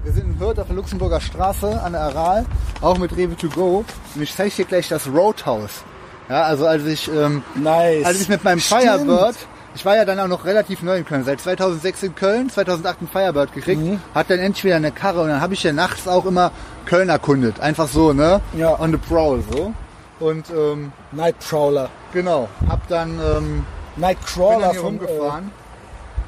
Wir 0.05 0.13
sind 0.13 0.25
in 0.25 0.41
Hürth 0.41 0.59
auf 0.59 0.69
der 0.69 0.77
Luxemburger 0.77 1.21
Straße 1.21 1.83
an 1.83 1.93
der 1.93 2.01
Aral, 2.01 2.47
auch 2.81 2.97
mit 2.97 3.15
Rewe 3.15 3.37
to 3.37 3.49
go. 3.51 3.85
Und 4.15 4.23
ich 4.23 4.35
zeige 4.35 4.55
dir 4.55 4.65
gleich 4.65 4.89
das 4.89 5.07
Roadhouse. 5.07 5.85
Ja, 6.29 6.43
also 6.43 6.67
als 6.67 6.85
ich, 6.85 7.09
ähm, 7.09 7.43
Nice. 7.55 8.05
als 8.05 8.21
ich 8.21 8.29
mit 8.29 8.45
meinem 8.45 8.61
Stimmt. 8.61 8.83
Firebird, 8.83 9.37
ich 9.75 9.85
war 9.85 9.97
ja 9.97 10.05
dann 10.05 10.19
auch 10.21 10.27
noch 10.29 10.45
relativ 10.45 10.83
neu 10.83 10.97
in 10.99 11.05
Köln, 11.05 11.25
seit 11.25 11.41
2006 11.41 12.03
in 12.03 12.15
Köln, 12.15 12.51
2008 12.51 13.03
ein 13.03 13.09
Firebird 13.09 13.53
gekriegt, 13.55 13.81
Mhm. 13.81 14.01
hat 14.15 14.29
dann 14.31 14.39
endlich 14.39 14.65
wieder 14.65 14.77
eine 14.77 14.93
Karre 14.93 15.23
und 15.23 15.29
dann 15.29 15.41
habe 15.41 15.55
ich 15.55 15.63
ja 15.63 15.73
nachts 15.73 16.07
auch 16.09 16.27
immer 16.27 16.51
Köln 16.85 17.09
erkundet. 17.09 17.61
Einfach 17.61 17.89
so, 17.89 18.13
ne? 18.13 18.41
Ja. 18.55 18.79
On 18.79 18.91
the 18.91 18.99
prowl, 18.99 19.43
so. 19.51 19.73
Und 20.21 20.51
ähm, 20.51 20.93
Night 21.13 21.37
Prowler. 21.39 21.89
genau, 22.13 22.49
hab 22.69 22.87
dann, 22.89 23.11
ähm, 23.13 23.65
bin 23.95 24.03
Nightcrawler 24.03 24.61
dann 24.61 24.71
hier 24.73 24.81
von 24.81 24.99
äh, 25.01 25.05
rumgefahren. 25.05 25.51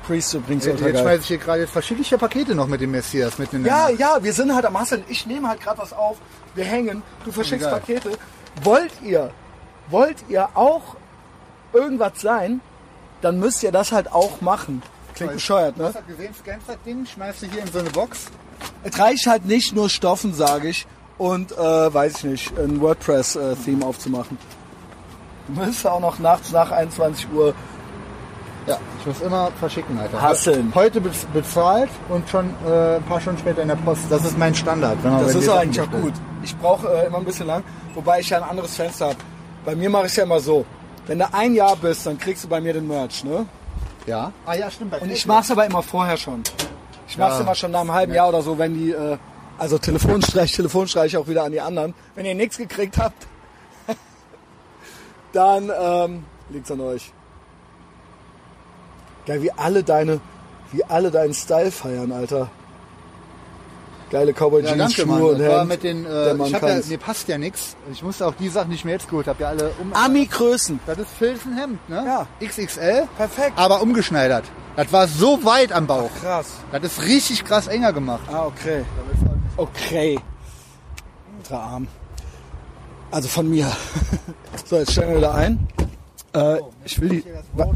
Priest 0.06 0.32
übrigens 0.35 0.64
Jetzt, 0.64 0.74
ultra 0.74 0.86
jetzt 0.86 0.94
geil. 0.94 1.02
schmeiße 1.05 1.20
ich 1.22 1.27
hier 1.28 1.39
gerade 1.39 1.60
jetzt 1.60 1.72
verschiedene 1.72 2.18
Pakete 2.18 2.55
noch 2.55 2.66
mit 2.66 2.81
dem 2.81 2.90
Messias 2.90 3.35
in 3.52 3.62
der 3.64 3.72
Ja, 3.72 3.89
ja, 3.90 4.18
wir 4.22 4.32
sind 4.32 4.55
halt 4.55 4.64
am 4.64 4.78
Hasseln. 4.78 5.05
Ich 5.09 5.27
nehme 5.27 5.48
halt 5.48 5.60
gerade 5.60 5.78
was 5.78 5.93
auf. 5.93 6.16
Wir 6.55 6.64
hängen. 6.64 7.02
Du 7.24 7.31
verschickst. 7.32 7.68
Pakete. 7.68 8.10
Wollt 8.62 8.90
ihr, 9.05 9.31
wollt 9.90 10.16
ihr 10.28 10.48
auch 10.54 10.96
irgendwas 11.72 12.12
sein, 12.20 12.60
dann 13.22 13.38
müsst 13.38 13.62
ihr 13.62 13.72
das 13.72 13.92
halt 13.92 14.12
auch 14.12 14.40
machen. 14.40 14.82
Klingt 15.14 15.34
bescheuert, 15.34 15.76
Du 15.76 15.82
ne? 15.82 15.88
hast 15.88 15.94
halt 15.96 16.08
gesehen, 16.08 16.34
scannst 16.40 16.68
das 16.68 16.76
Ding, 16.86 17.04
schmeißt 17.06 17.42
du 17.42 17.46
hier 17.46 17.62
in 17.62 17.70
so 17.72 17.78
eine 17.80 17.90
Box. 17.90 18.26
Es 18.82 18.98
reicht 18.98 19.26
halt 19.26 19.44
nicht 19.46 19.74
nur 19.74 19.88
Stoffen, 19.90 20.32
sage 20.34 20.68
ich, 20.68 20.86
und 21.18 21.52
äh, 21.52 21.56
weiß 21.94 22.18
ich 22.18 22.24
nicht, 22.24 22.58
ein 22.58 22.80
WordPress-Theme 22.80 23.84
aufzumachen. 23.84 24.38
Du 25.48 25.60
musst 25.64 25.86
auch 25.86 26.00
noch 26.00 26.18
nachts 26.18 26.52
nach 26.52 26.70
21 26.70 27.26
Uhr. 27.34 27.54
Ja, 28.66 28.78
ich 29.00 29.06
muss 29.06 29.20
immer 29.20 29.50
verschicken, 29.58 29.98
Alter. 29.98 30.20
Hasseln. 30.20 30.70
Heute 30.74 31.00
bez- 31.00 31.26
bezahlt 31.32 31.88
und 32.08 32.28
schon 32.28 32.50
äh, 32.66 32.96
ein 32.96 33.02
paar 33.04 33.20
Stunden 33.20 33.38
später 33.40 33.62
in 33.62 33.68
der 33.68 33.76
Post. 33.76 34.02
Das 34.10 34.24
ist 34.24 34.38
mein 34.38 34.54
Standard. 34.54 34.96
Wenn 35.02 35.12
man 35.12 35.24
Das 35.24 35.34
ist 35.34 35.48
eigentlich 35.48 35.80
auch 35.80 35.90
gut. 35.90 36.12
Ich 36.42 36.56
brauche 36.56 36.86
äh, 36.88 37.06
immer 37.06 37.18
ein 37.18 37.24
bisschen 37.24 37.46
lang, 37.46 37.64
wobei 37.94 38.20
ich 38.20 38.28
ja 38.30 38.36
ein 38.38 38.48
anderes 38.48 38.76
Fenster 38.76 39.06
habe. 39.06 39.16
Bei 39.64 39.74
mir 39.74 39.90
mache 39.90 40.06
ich 40.06 40.12
es 40.12 40.16
ja 40.16 40.24
immer 40.24 40.40
so. 40.40 40.64
Wenn 41.06 41.18
du 41.18 41.32
ein 41.34 41.54
Jahr 41.54 41.76
bist, 41.76 42.06
dann 42.06 42.18
kriegst 42.18 42.44
du 42.44 42.48
bei 42.48 42.60
mir 42.60 42.72
den 42.72 42.86
Merch, 42.86 43.24
ne? 43.24 43.46
Ja. 44.06 44.32
Ah 44.46 44.54
ja, 44.54 44.70
stimmt. 44.70 44.92
Bei 44.92 44.98
Und 45.00 45.10
ich 45.10 45.26
mach's 45.26 45.50
aber 45.50 45.66
immer 45.66 45.82
vorher 45.82 46.16
schon. 46.16 46.42
Ich 47.08 47.18
mach's 47.18 47.34
Ja. 47.36 47.40
immer 47.40 47.54
schon 47.54 47.70
nach 47.72 47.80
einem 47.80 47.92
halben 47.92 48.14
Jahr 48.14 48.28
oder 48.28 48.42
so, 48.42 48.58
wenn 48.58 48.74
die, 48.74 48.92
äh, 48.92 49.18
also 49.58 49.78
Telefonstreich, 49.78 50.52
Telefonstreich 50.56 51.16
auch 51.16 51.26
wieder 51.28 51.44
an 51.44 51.52
die 51.52 51.60
anderen. 51.60 51.94
Wenn 52.14 52.24
ihr 52.26 52.34
nichts 52.34 52.56
gekriegt 52.56 52.96
habt, 52.98 53.26
dann 55.32 55.70
ähm, 55.78 56.24
liegt's 56.48 56.70
an 56.70 56.80
euch. 56.80 57.12
Geil, 59.26 59.42
wie 59.42 59.52
alle 59.52 59.82
deine, 59.84 60.20
wie 60.72 60.84
alle 60.84 61.10
deinen 61.10 61.34
Style 61.34 61.70
feiern, 61.70 62.10
Alter. 62.12 62.48
Geile 64.10 64.32
Cowboy 64.32 64.62
Ja, 64.62 64.70
Jeans, 64.74 64.96
danke, 64.96 65.06
Mann. 65.06 65.18
Schuhe 65.20 65.32
und 65.32 65.38
Das 65.38 65.48
war 65.48 65.58
Hemd. 65.60 65.68
mit 65.70 65.82
den, 65.84 66.02
der 66.04 66.26
äh, 66.26 66.34
Mann 66.34 66.46
ich 66.48 66.54
hab 66.54 66.62
ja, 66.62 66.80
mir 66.88 66.98
passt 66.98 67.28
ja 67.28 67.38
nichts. 67.38 67.76
Ich 67.92 68.02
musste 68.02 68.26
auch 68.26 68.34
die 68.34 68.48
Sachen, 68.48 68.70
die 68.70 68.74
ich 68.76 68.84
mir 68.84 68.92
jetzt 68.92 69.08
geholt 69.08 69.28
habe, 69.28 69.40
ja 69.42 69.48
alle 69.50 69.70
um. 69.80 69.92
Ami-Größen. 69.92 70.80
Das 70.86 70.98
ist 70.98 71.10
Filzenhemd, 71.16 71.88
ne? 71.88 72.04
Ja. 72.04 72.26
XXL. 72.46 73.06
Perfekt. 73.16 73.52
Aber 73.56 73.80
umgeschneidert. 73.82 74.44
Das 74.76 74.92
war 74.92 75.06
so 75.06 75.44
weit 75.44 75.72
am 75.72 75.86
Bauch. 75.86 76.10
Krass. 76.20 76.46
Das 76.72 76.82
ist 76.82 77.02
richtig 77.02 77.44
krass 77.44 77.68
enger 77.68 77.92
gemacht. 77.92 78.22
Ah, 78.32 78.46
okay. 78.46 78.82
Okay. 79.56 80.18
Ultra 81.38 81.58
arm. 81.58 81.86
Also 83.12 83.28
von 83.28 83.48
mir. 83.48 83.70
so, 84.64 84.76
jetzt 84.76 84.92
stellen 84.92 85.10
wir 85.10 85.16
wieder 85.18 85.34
ein. 85.34 85.68
Äh, 86.32 86.58
ich 86.84 87.00
will 87.00 87.08
die. 87.08 87.24
Wa- 87.54 87.72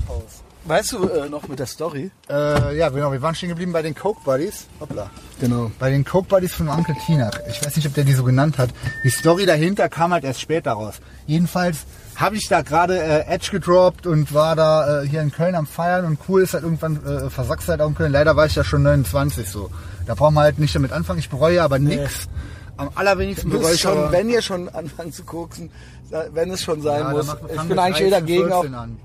Weißt 0.66 0.92
du 0.92 1.08
äh, 1.08 1.28
noch 1.28 1.46
mit 1.46 1.58
der 1.58 1.66
Story? 1.66 2.10
Äh, 2.28 2.78
ja, 2.78 2.88
genau. 2.88 3.12
Wir 3.12 3.20
waren 3.20 3.34
stehen 3.34 3.50
geblieben 3.50 3.72
bei 3.72 3.82
den 3.82 3.94
Coke 3.94 4.20
Buddies. 4.24 4.66
Hoppla. 4.80 5.10
Genau. 5.38 5.70
Bei 5.78 5.90
den 5.90 6.04
Coke 6.04 6.28
Buddies 6.28 6.54
von 6.54 6.68
Onkel 6.70 6.94
Tinak. 7.04 7.42
Ich 7.50 7.64
weiß 7.64 7.76
nicht, 7.76 7.86
ob 7.86 7.92
der 7.92 8.04
die 8.04 8.14
so 8.14 8.24
genannt 8.24 8.56
hat. 8.56 8.70
Die 9.04 9.10
Story 9.10 9.44
dahinter 9.44 9.90
kam 9.90 10.12
halt 10.14 10.24
erst 10.24 10.40
später 10.40 10.72
raus. 10.72 10.94
Jedenfalls 11.26 11.84
habe 12.16 12.36
ich 12.36 12.48
da 12.48 12.62
gerade 12.62 12.98
äh, 12.98 13.26
Edge 13.26 13.48
gedroppt 13.50 14.06
und 14.06 14.32
war 14.32 14.56
da 14.56 15.02
äh, 15.02 15.06
hier 15.06 15.20
in 15.20 15.32
Köln 15.32 15.54
am 15.54 15.66
Feiern 15.66 16.06
und 16.06 16.18
cool 16.28 16.42
ist 16.42 16.54
halt 16.54 16.64
irgendwann 16.64 17.04
äh, 17.04 17.28
versackt 17.28 17.68
halt 17.68 17.82
auch 17.82 17.88
in 17.88 17.94
Köln. 17.94 18.12
Leider 18.12 18.34
war 18.34 18.46
ich 18.46 18.54
ja 18.54 18.64
schon 18.64 18.84
29 18.84 19.46
so. 19.46 19.70
Da 20.06 20.14
brauchen 20.14 20.34
wir 20.34 20.42
halt 20.42 20.58
nicht 20.58 20.74
damit 20.74 20.92
anfangen. 20.92 21.18
Ich 21.18 21.28
bereue 21.28 21.62
aber 21.62 21.78
nichts. 21.78 22.26
Am 22.76 22.90
allerwenigsten 22.94 23.50
bereue 23.50 23.74
ich 23.74 23.86
aber... 23.86 24.04
schon, 24.04 24.12
wenn 24.12 24.30
ihr 24.30 24.42
schon 24.42 24.68
anfangt 24.70 25.14
zu 25.14 25.24
koksen, 25.24 25.70
wenn 26.32 26.50
es 26.50 26.62
schon 26.62 26.80
sein 26.80 27.00
Ja, 27.00 27.10
muss. 27.10 27.36
Ich 27.54 27.62
bin 27.62 27.78
eigentlich 27.78 28.06
eh 28.06 28.10
13, 28.10 28.10
dagegen. 28.10 28.52
Auch 28.52 28.62
14 28.62 28.74
an. 28.74 28.98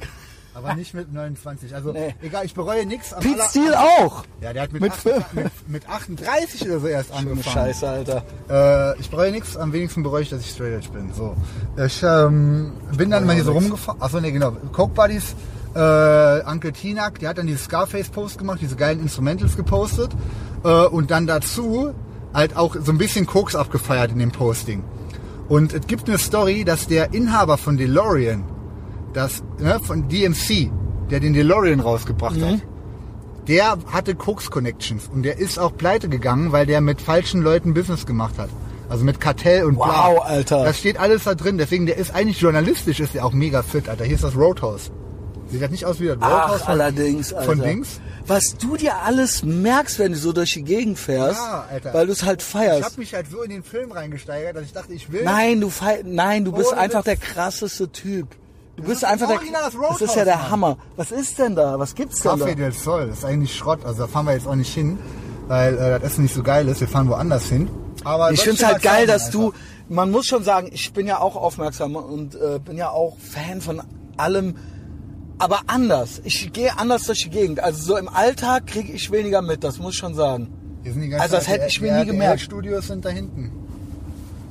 Aber 0.53 0.73
nicht 0.75 0.93
mit 0.93 1.13
29. 1.13 1.73
Also 1.75 1.91
Nee. 1.93 2.15
egal, 2.21 2.45
ich 2.45 2.53
bereue 2.53 2.85
nichts. 2.85 3.13
Pete 3.19 3.41
Steele 3.49 3.79
auch. 3.79 4.23
Ja, 4.41 4.51
der 4.51 4.63
hat 4.63 4.71
mit, 4.73 4.81
Mit 4.81 4.91
8, 4.91 4.99
fünf. 4.99 5.33
mit, 5.33 5.51
mit 5.67 5.89
38 5.89 6.65
oder 6.65 6.79
so 6.79 6.87
erst 6.87 7.11
angefangen. 7.11 7.43
Scheiße, 7.43 7.87
Alter. 7.87 8.23
Äh, 8.49 8.99
ich 8.99 9.09
bereue 9.09 9.31
nichts, 9.31 9.55
am 9.55 9.71
wenigsten 9.73 10.03
bereue 10.03 10.23
ich, 10.23 10.29
dass 10.29 10.41
ich 10.41 10.49
straight 10.51 10.73
edge 10.73 10.89
bin. 10.91 11.13
So. 11.13 11.35
Ich 11.83 12.01
ähm, 12.03 12.73
bin 12.97 13.09
dann 13.11 13.25
mal 13.25 13.35
hier 13.35 13.43
so 13.45 13.53
rumgefahren. 13.53 14.01
Achso, 14.01 14.19
nee, 14.19 14.31
genau. 14.31 14.51
Coke 14.73 14.93
Buddies, 14.93 15.35
äh, 15.75 16.41
Uncle 16.49 16.73
Tinak, 16.73 17.19
der 17.19 17.29
hat 17.29 17.37
dann 17.37 17.47
diese 17.47 17.59
Scarface-Post 17.63 18.37
gemacht, 18.39 18.59
diese 18.61 18.75
geilen 18.75 18.99
Instrumentals 19.01 19.55
gepostet. 19.55 20.11
Äh, 20.63 20.85
und 20.87 21.11
dann 21.11 21.27
dazu 21.27 21.93
halt 22.33 22.55
auch 22.57 22.75
so 22.83 22.91
ein 22.91 22.97
bisschen 22.97 23.25
Koks 23.25 23.55
abgefeiert 23.55 24.11
in 24.11 24.19
dem 24.19 24.31
Posting. 24.31 24.83
Und 25.47 25.73
es 25.73 25.87
gibt 25.87 26.07
eine 26.09 26.17
Story, 26.17 26.63
dass 26.65 26.87
der 26.87 27.13
Inhaber 27.13 27.57
von 27.57 27.77
DeLorean, 27.77 28.43
das, 29.13 29.43
ne, 29.59 29.79
von 29.79 30.07
DMC, 30.07 30.71
der 31.09 31.19
den 31.19 31.33
DeLorean 31.33 31.79
rausgebracht 31.79 32.37
Mhm. 32.37 32.45
hat, 32.45 32.59
der 33.47 33.77
hatte 33.91 34.15
Koks 34.15 34.51
Connections 34.51 35.09
und 35.11 35.23
der 35.23 35.37
ist 35.39 35.57
auch 35.57 35.75
pleite 35.75 36.07
gegangen, 36.09 36.51
weil 36.51 36.65
der 36.65 36.81
mit 36.81 37.01
falschen 37.01 37.41
Leuten 37.41 37.73
Business 37.73 38.05
gemacht 38.05 38.37
hat. 38.37 38.49
Also 38.89 39.03
mit 39.05 39.19
Kartell 39.19 39.65
und 39.65 39.75
bla. 39.75 39.85
Wow, 40.15 40.23
Alter. 40.25 40.63
Das 40.63 40.79
steht 40.79 40.99
alles 40.99 41.23
da 41.23 41.35
drin. 41.35 41.57
Deswegen, 41.59 41.85
der 41.85 41.97
ist 41.97 42.13
eigentlich 42.13 42.39
journalistisch, 42.41 42.99
ist 42.99 43.13
der 43.13 43.23
auch 43.25 43.33
mega 43.33 43.61
fit, 43.61 43.87
Alter. 43.87 44.03
Hier 44.03 44.15
ist 44.15 44.23
das 44.23 44.35
Roadhouse. 44.35 44.91
Sieht 45.51 45.61
das 45.61 45.69
nicht 45.71 45.85
aus 45.85 45.99
wie 45.99 46.07
das 46.07 46.17
Roadhouse 46.17 46.31
Ach, 46.61 46.65
von, 46.65 46.67
allerdings, 46.73 47.31
Alter. 47.33 47.45
von 47.51 47.61
Dings? 47.61 48.01
Was 48.27 48.55
du 48.57 48.77
dir 48.77 48.95
alles 49.03 49.43
merkst, 49.43 49.97
wenn 49.99 50.11
du 50.11 50.17
so 50.17 50.31
durch 50.31 50.53
die 50.53 50.63
Gegend 50.63 50.97
fährst, 50.99 51.39
Ja, 51.39 51.65
Alter. 51.71 51.93
weil 51.93 52.05
du 52.07 52.11
es 52.13 52.23
halt 52.23 52.41
Ich 52.41 52.47
feierst. 52.47 52.83
habe 52.83 52.95
mich 52.99 53.13
halt 53.15 53.27
so 53.31 53.41
in 53.41 53.49
den 53.49 53.63
Film 53.63 53.91
reingesteigert, 53.91 54.55
dass 54.55 54.63
ich 54.63 54.73
dachte, 54.73 54.93
ich 54.93 55.11
will. 55.11 55.23
Nein, 55.23 55.61
du 55.61 55.69
fei 55.69 56.01
nein, 56.05 56.45
du 56.45 56.51
bist 56.51 56.71
Ohne 56.71 56.81
einfach 56.81 56.99
Witz. 56.99 57.05
der 57.05 57.15
krasseste 57.17 57.91
Typ. 57.91 58.27
Du 58.81 58.87
bist 58.87 59.03
ist 59.03 59.09
einfach 59.09 59.27
der 59.27 59.39
das 59.89 60.01
ist 60.01 60.15
ja 60.15 60.25
der. 60.25 60.49
Hammer. 60.49 60.77
Was 60.95 61.11
ist 61.11 61.37
denn 61.39 61.55
da? 61.55 61.77
Was 61.79 61.95
gibt's 61.95 62.21
denn 62.21 62.39
da? 62.39 62.45
Café 62.45 62.55
del 62.55 62.71
Sol, 62.71 63.07
das 63.07 63.19
ist 63.19 63.25
eigentlich 63.25 63.55
Schrott. 63.55 63.85
Also 63.85 64.01
da 64.03 64.07
fahren 64.07 64.25
wir 64.25 64.33
jetzt 64.33 64.47
auch 64.47 64.55
nicht 64.55 64.73
hin, 64.73 64.97
weil 65.47 65.73
äh, 65.75 65.77
das 65.99 66.03
Essen 66.13 66.23
nicht 66.23 66.33
so 66.35 66.43
geil 66.43 66.67
ist. 66.67 66.81
Wir 66.81 66.87
fahren 66.87 67.09
woanders 67.09 67.45
hin. 67.45 67.69
Aber 68.03 68.31
Ich 68.31 68.41
finde 68.41 68.57
es 68.61 68.65
halt 68.65 68.81
geil, 68.81 69.07
dass 69.07 69.25
Alter. 69.25 69.37
du, 69.37 69.53
man 69.89 70.09
muss 70.11 70.25
schon 70.25 70.43
sagen, 70.43 70.69
ich 70.71 70.93
bin 70.93 71.05
ja 71.07 71.19
auch 71.19 71.35
aufmerksam 71.35 71.95
und 71.95 72.35
äh, 72.35 72.59
bin 72.63 72.77
ja 72.77 72.89
auch 72.91 73.17
Fan 73.19 73.59
von 73.61 73.81
allem, 74.17 74.55
aber 75.37 75.59
anders. 75.67 76.21
Ich 76.23 76.51
gehe 76.53 76.77
anders 76.77 77.03
durch 77.03 77.23
die 77.23 77.29
Gegend. 77.29 77.59
Also 77.59 77.81
so 77.83 77.97
im 77.97 78.07
Alltag 78.09 78.67
kriege 78.67 78.91
ich 78.93 79.11
weniger 79.11 79.41
mit, 79.41 79.63
das 79.63 79.79
muss 79.79 79.93
ich 79.93 79.99
schon 79.99 80.13
sagen. 80.15 80.47
Die 80.85 81.13
Also 81.15 81.35
das 81.35 81.47
hätte 81.49 81.65
ich 81.67 81.81
mir 81.81 81.93
nie 81.99 82.05
gemerkt. 82.05 82.39
Studios 82.41 82.87
sind 82.87 83.03
da 83.03 83.09
hinten. 83.09 83.51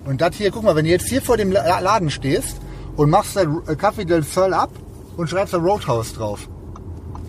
Und 0.05 0.20
das 0.20 0.36
hier, 0.36 0.50
guck 0.50 0.62
mal, 0.62 0.76
wenn 0.76 0.84
du 0.84 0.90
jetzt 0.90 1.09
hier 1.09 1.22
vor 1.22 1.36
dem 1.38 1.50
La- 1.52 1.80
Laden 1.80 2.10
stehst 2.10 2.56
und 2.99 3.09
machst 3.11 3.35
da 3.37 3.43
äh, 3.43 3.73
Café 3.75 4.05
del 4.05 4.23
Sol 4.23 4.53
ab 4.53 4.70
und 5.16 5.31
schreibst 5.31 5.55
da 5.55 5.59
Roadhouse 5.59 6.12
drauf. 6.12 6.49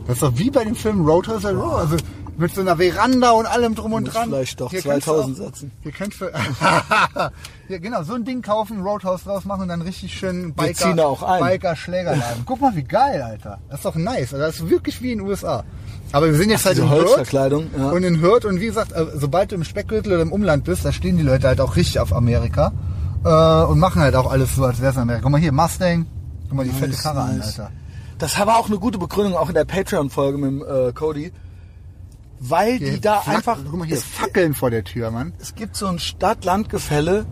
Das 0.08 0.16
ist 0.18 0.24
doch 0.24 0.34
wie 0.36 0.50
bei 0.50 0.64
dem 0.66 0.76
Film 0.76 1.06
Roadhouse. 1.06 1.46
Also 1.46 1.96
Mit 2.38 2.54
so 2.56 2.62
einer 2.62 2.78
Veranda 2.78 3.32
und 3.32 3.46
allem 3.46 3.76
drum 3.76 3.94
und 3.94 4.06
dran. 4.06 4.30
vielleicht 4.30 4.60
doch 4.62 4.72
Hier 4.72 4.82
kannst 4.82 5.08
du 5.08 5.12
2000 5.12 5.40
auch- 5.40 5.44
setzen. 5.46 5.72
Hier 5.84 5.91
könntest 5.91 6.22
du, 6.22 6.26
ja, 7.70 7.78
genau, 7.80 8.02
so 8.04 8.14
ein 8.14 8.24
Ding 8.26 8.41
kaufen, 8.41 8.82
Roadhouse 8.82 9.24
draus 9.26 9.46
machen 9.46 9.64
und 9.64 9.68
dann 9.68 9.82
richtig 9.82 10.14
schön 10.18 10.54
Biker. 10.54 10.96
Biker 11.40 11.76
Schlägerladen. 11.76 12.44
Guck 12.46 12.62
mal, 12.62 12.76
wie 12.76 12.84
geil, 12.84 13.22
Alter. 13.22 13.60
Das 13.70 13.80
ist 13.80 13.86
doch 13.86 13.96
nice. 13.96 14.34
Also 14.34 14.38
Das 14.38 14.56
ist 14.56 14.70
wirklich 14.70 15.02
wie 15.02 15.12
in 15.12 15.20
den 15.20 15.28
USA. 15.28 15.64
Aber 16.12 16.26
wir 16.28 16.34
sind 16.36 16.50
jetzt 16.50 16.66
halt 16.66 16.78
diese 16.78 16.88
in 16.88 16.91
Hürth. 16.91 17.32
Ja. 17.78 17.90
Und 17.91 18.04
in 18.04 18.20
Hürth 18.22 18.46
und 18.46 18.60
wie 18.60 18.66
gesagt, 18.68 18.94
äh, 18.94 19.06
sobald 19.16 19.52
du 19.52 19.56
im 19.56 19.64
Speckgürtel 19.64 20.14
oder 20.14 20.22
im 20.24 20.32
Umland 20.32 20.64
bist, 20.64 20.84
da 20.86 20.91
stehen 20.91 21.18
die 21.18 21.24
Leute 21.24 21.48
halt 21.48 21.62
auch 21.62 21.76
richtig 21.76 22.00
auf 22.00 22.14
Amerika. 22.14 22.72
Äh, 23.24 23.64
und 23.66 23.80
machen 23.80 24.02
halt 24.02 24.16
auch 24.16 24.32
alles 24.32 24.56
so, 24.56 24.64
als 24.66 24.80
wäre 24.82 24.91
es 24.91 24.98
Amerika. 24.98 25.24
Guck 25.24 25.32
mal 25.32 25.41
hier, 25.41 25.52
Mustang. 25.52 26.06
Guck 26.48 26.54
mal 26.58 26.64
die 26.66 26.72
fette 26.72 26.91
Nice, 26.91 27.04
Karre 27.04 27.22
an, 27.22 27.38
nice. 27.38 27.60
Alter. 27.60 27.72
Das 28.18 28.38
war 28.40 28.58
auch 28.58 28.68
eine 28.68 28.78
gute 28.80 28.98
Begründung, 28.98 29.36
auch 29.38 29.50
in 29.50 29.56
der 29.56 29.66
Patreon-Folge 29.66 30.38
mit 30.38 30.68
äh, 30.68 30.91
Cody. 30.94 31.32
Weil 32.40 32.78
Hier, 32.78 32.91
die 32.94 33.00
da 33.02 33.20
Flack- 33.20 33.36
einfach. 33.38 33.58
Guck 33.70 33.80
mal 33.80 33.88
hier, 33.88 33.98
es, 33.98 34.04
Fackeln 34.04 34.54
vor 34.54 34.70
der 34.72 34.84
Tür, 34.86 35.12
Mann. 35.12 35.34
es 35.40 35.56
gibt 35.56 35.76
so 35.76 35.88
ein 35.88 36.00
Stadt-Land-Gefälle. 36.00 37.26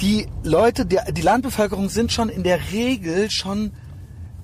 Die 0.00 0.28
Leute, 0.42 0.84
die, 0.86 0.98
die 1.12 1.22
Landbevölkerung 1.22 1.88
sind 1.88 2.12
schon 2.12 2.28
in 2.28 2.42
der 2.42 2.70
Regel 2.72 3.30
schon 3.30 3.72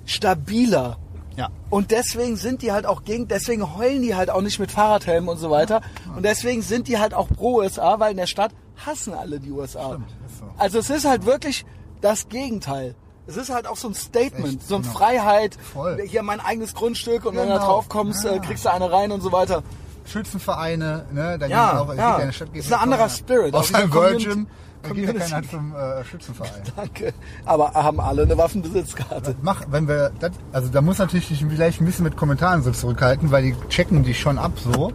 stabiler. 0.05 0.97
Ja. 1.37 1.49
Und 1.69 1.91
deswegen 1.91 2.35
sind 2.35 2.61
die 2.61 2.71
halt 2.71 2.85
auch 2.85 3.03
gegen, 3.03 3.27
deswegen 3.27 3.75
heulen 3.75 4.01
die 4.01 4.15
halt 4.15 4.29
auch 4.29 4.41
nicht 4.41 4.59
mit 4.59 4.71
Fahrradhelmen 4.71 5.29
und 5.29 5.37
so 5.37 5.49
weiter. 5.49 5.81
Und 6.15 6.23
deswegen 6.23 6.61
sind 6.61 6.87
die 6.87 6.99
halt 6.99 7.13
auch 7.13 7.27
pro 7.29 7.57
USA, 7.59 7.99
weil 7.99 8.11
in 8.11 8.17
der 8.17 8.27
Stadt 8.27 8.51
hassen 8.77 9.13
alle 9.13 9.39
die 9.39 9.51
USA. 9.51 9.89
Stimmt, 9.89 10.07
so. 10.39 10.45
Also 10.57 10.79
es 10.79 10.89
ist 10.89 11.05
halt 11.05 11.25
wirklich 11.25 11.65
das 12.01 12.27
Gegenteil. 12.29 12.95
Es 13.25 13.37
ist 13.37 13.49
halt 13.53 13.67
auch 13.67 13.77
so 13.77 13.87
ein 13.87 13.93
Statement, 13.93 14.55
Echt, 14.59 14.67
so 14.67 14.75
eine 14.75 14.83
genau. 14.83 14.95
Freiheit. 14.97 15.57
Voll. 15.73 16.01
Hier 16.05 16.23
mein 16.23 16.39
eigenes 16.41 16.73
Grundstück 16.73 17.23
und 17.25 17.35
wenn 17.37 17.43
du 17.43 17.49
da 17.53 17.55
Genau. 17.59 17.67
drauf 17.67 17.87
kommst, 17.89 18.25
äh, 18.25 18.35
Ja. 18.35 18.39
kriegst 18.41 18.65
du 18.65 18.71
eine 18.71 18.91
rein 18.91 19.11
und 19.11 19.21
so 19.21 19.31
weiter. 19.31 19.63
Schützenvereine, 20.05 21.05
ne? 21.13 21.37
Da 21.39 21.45
Ja, 21.47 21.79
auch, 21.81 21.93
ja. 21.95 22.11
gibt 22.11 22.21
eine 22.23 22.33
Stadt, 22.33 22.49
Ist 22.53 22.71
ein 22.73 22.79
anderer 22.79 23.09
Spirit, 23.09 23.53
Außer 23.53 23.67
diese 23.73 23.81
im 23.83 23.89
Community- 23.89 24.25
Virgin, 24.25 24.47
da 24.83 24.89
geht 24.89 25.29
ja 25.29 25.41
zum 25.49 25.73
äh, 25.75 26.03
Schützenverein. 26.03 26.61
Danke. 26.75 27.13
Aber 27.45 27.73
haben 27.73 27.99
alle 28.01 28.23
eine 28.23 28.37
Waffenbesitzkarte. 28.37 29.35
Mach, 29.41 29.61
wenn 29.69 29.87
wir, 29.87 30.11
das, 30.19 30.31
also 30.51 30.67
da 30.69 30.81
muss 30.81 30.97
natürlich 30.97 31.29
dich 31.29 31.45
vielleicht 31.47 31.79
ein 31.79 31.85
bisschen 31.85 32.03
mit 32.03 32.17
Kommentaren 32.17 32.61
so 32.63 32.71
zurückhalten, 32.71 33.31
weil 33.31 33.43
die 33.43 33.55
checken 33.69 34.03
dich 34.03 34.19
schon 34.19 34.37
ab 34.37 34.51
so. 34.61 34.91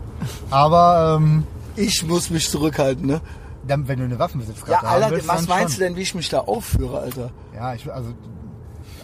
Aber 0.50 1.16
ähm, 1.18 1.44
Ich 1.76 2.04
muss 2.06 2.28
mich 2.30 2.50
zurückhalten, 2.50 3.06
ne? 3.06 3.20
Dann, 3.68 3.86
wenn 3.88 3.98
du 3.98 4.04
eine 4.04 4.18
Waffenbesitzkarte 4.18 4.84
Ja, 4.86 4.90
Alter, 4.92 5.10
willst, 5.10 5.28
was 5.28 5.46
dann 5.46 5.48
meinst 5.48 5.74
schon. 5.74 5.80
du 5.82 5.88
denn, 5.88 5.96
wie 5.96 6.02
ich 6.02 6.14
mich 6.14 6.28
da 6.28 6.40
aufführe, 6.40 6.98
Alter? 7.00 7.30
Ja, 7.54 7.74
ich, 7.74 7.90
also 7.92 8.12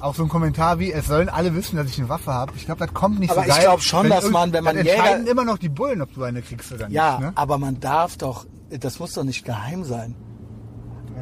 auch 0.01 0.15
so 0.15 0.23
ein 0.24 0.28
Kommentar 0.28 0.78
wie, 0.78 0.93
es 0.93 1.07
sollen 1.07 1.28
alle 1.28 1.55
wissen, 1.55 1.77
dass 1.77 1.89
ich 1.89 1.99
eine 1.99 2.09
Waffe 2.09 2.32
habe. 2.32 2.53
Ich 2.57 2.66
glaube, 2.66 2.85
das 2.85 2.93
kommt 2.95 3.20
nicht 3.20 3.31
Aber 3.31 3.43
so 3.43 3.49
ich 3.49 3.55
geil. 3.55 3.62
glaub 3.65 3.81
schon, 3.82 4.09
dass 4.11 4.28
man, 4.31 4.53
wenn 4.53 4.65
man 4.65 4.77
dann 4.77 4.85
Jäger- 4.85 4.97
entscheiden 4.97 5.27
immer 5.27 5.45
noch 5.45 5.59
die 5.59 5.69
Bullen, 5.70 6.03
ob 6.03 6.12
du 6.12 6.23
eine 6.24 6.43
kriegst 6.43 6.73
oder 6.73 6.86
nicht. 6.89 6.95
Ja, 6.97 7.19
ne? 7.19 7.32
aber 7.36 7.59
man 7.59 7.81
darf 7.81 8.16
doch, 8.19 8.45
das 8.70 8.99
muss 8.99 9.12
doch 9.15 9.24
nicht 9.24 9.45
geheim 9.45 9.85
sein. 9.85 10.15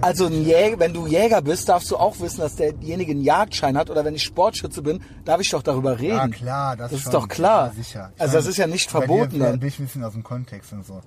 Also 0.01 0.29
Jäger, 0.29 0.81
wenn 0.81 0.95
du 0.95 1.07
Jäger 1.07 1.43
bist, 1.43 1.69
darfst 1.69 1.91
du 1.91 1.97
auch 1.97 2.19
wissen, 2.19 2.41
dass 2.41 2.57
derjenige 2.57 3.13
einen 3.13 3.21
Jagdschein 3.23 3.77
hat 3.77 3.89
oder 3.91 4.05
wenn 4.05 4.15
ich 4.15 4.23
Sportschütze 4.25 4.83
bin, 4.83 5.01
darf 5.25 5.41
ich 5.41 5.51
doch 5.51 5.63
darüber 5.63 6.01
reden. 6.01 6.17
Ja, 6.17 6.29
klar, 6.29 6.77
das, 6.77 6.91
Das 6.91 6.99
ist 7.01 7.03
schon. 7.05 7.13
doch 7.13 7.29
klar. 7.29 7.69
Ja, 7.69 7.73
sicher. 7.75 8.13
Ich 8.17 8.23
Also 8.23 8.35
das 8.35 8.47
ist 8.47 8.57
ja 8.57 8.67
nicht 8.67 8.91
bei 8.93 9.01
dir 9.01 9.07
verboten 9.07 9.31
vielleicht 9.33 9.45
dann. 9.47 9.53
Ein 9.55 9.61
bisschen 9.61 10.03
aus 10.03 10.15
dem 10.15 10.23
Kontext 10.25 10.73
und 10.73 10.85
so. 10.85 11.03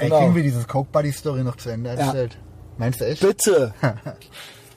Ey, 0.00 0.08
Genau. 0.08 0.20
kriegen 0.20 0.34
wir 0.34 0.42
dieses 0.42 0.66
Coke 0.66 0.88
Buddy 0.90 1.12
Story 1.12 1.42
noch 1.44 1.56
zu 1.56 1.68
Ende 1.70 1.90
erzählt? 1.90 2.36
Meinst 2.78 3.00
du 3.00 3.06
echt? 3.06 3.20
Bitte. 3.20 3.74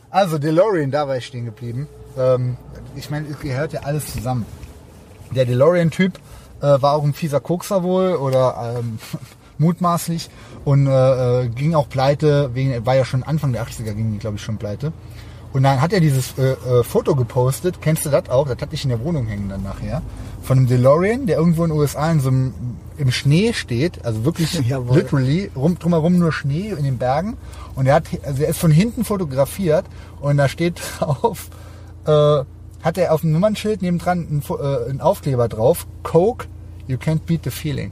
Also 0.10 0.38
DeLorean, 0.38 0.92
da 0.92 1.08
war 1.08 1.18
ich 1.18 1.26
stehen 1.26 1.46
geblieben. 1.46 1.88
Ähm, 2.20 2.56
ich 2.96 3.10
meine, 3.10 3.28
es 3.30 3.40
gehört 3.40 3.74
ja 3.74 3.80
alles 3.82 4.14
zusammen. 4.14 4.46
Der 5.36 5.46
DeLorean-Typ 5.46 6.20
äh, 6.62 6.62
war 6.62 6.94
auch 6.94 7.04
ein 7.04 7.16
fieser 7.16 7.40
Kokser 7.40 7.82
wohl 7.82 8.14
oder 8.18 8.76
ähm, 8.78 9.00
mutmaßlich 9.58 10.30
und 10.66 10.86
äh, 10.86 11.46
äh, 11.46 11.48
ging 11.48 11.74
auch 11.74 11.90
pleite, 11.90 12.52
wegen, 12.54 12.86
war 12.86 12.96
ja 12.96 13.06
schon 13.06 13.24
Anfang 13.24 13.54
der 13.54 13.66
80er, 13.66 13.94
ging 13.94 14.12
die 14.12 14.20
glaube 14.20 14.36
ich 14.36 14.44
schon 14.44 14.58
pleite. 14.58 14.94
Und 15.54 15.62
dann 15.64 15.80
hat 15.82 15.94
er 15.94 16.00
dieses 16.00 16.38
äh, 16.40 16.54
äh, 16.54 16.84
Foto 16.84 17.16
gepostet, 17.16 17.80
kennst 17.80 18.06
du 18.06 18.10
das 18.10 18.28
auch? 18.30 18.48
Das 18.48 18.60
hatte 18.60 18.74
ich 18.74 18.84
in 18.84 18.90
der 18.90 19.04
Wohnung 19.04 19.28
hängen 19.28 19.50
dann 19.50 19.62
nachher. 19.62 20.02
Von 20.42 20.58
einem 20.58 20.68
DeLorean, 20.68 21.28
der 21.28 21.38
irgendwo 21.38 21.64
in 21.64 21.70
den 21.70 21.80
USA 21.80 22.12
in 22.12 22.20
so 22.20 22.30
einem, 22.30 22.54
im 22.98 23.12
Schnee 23.12 23.54
steht, 23.54 24.04
also 24.04 24.26
wirklich 24.26 24.54
Jawohl. 24.68 24.98
literally, 24.98 25.52
rum, 25.56 25.78
drumherum 25.78 26.18
nur 26.18 26.32
Schnee 26.32 26.70
in 26.70 26.84
den 26.84 26.98
Bergen. 26.98 27.38
Und 27.76 27.86
er 27.86 27.96
hat, 27.96 28.06
also 28.24 28.42
er 28.42 28.50
ist 28.50 28.60
von 28.60 28.72
hinten 28.72 29.06
fotografiert 29.06 29.86
und 30.22 30.38
da 30.38 30.50
steht 30.50 30.82
drauf, 31.00 31.50
äh, 32.08 32.44
hat 32.82 32.98
er 32.98 33.14
auf 33.14 33.22
dem 33.22 33.32
Nummernschild 33.32 33.84
nebendran 33.84 34.28
einen, 34.28 34.44
äh, 34.60 34.90
einen 34.90 35.02
Aufkleber 35.02 35.48
drauf, 35.48 35.86
Coke, 36.02 36.48
you 36.88 36.98
can't 36.98 37.22
beat 37.28 37.42
the 37.44 37.52
feeling. 37.52 37.92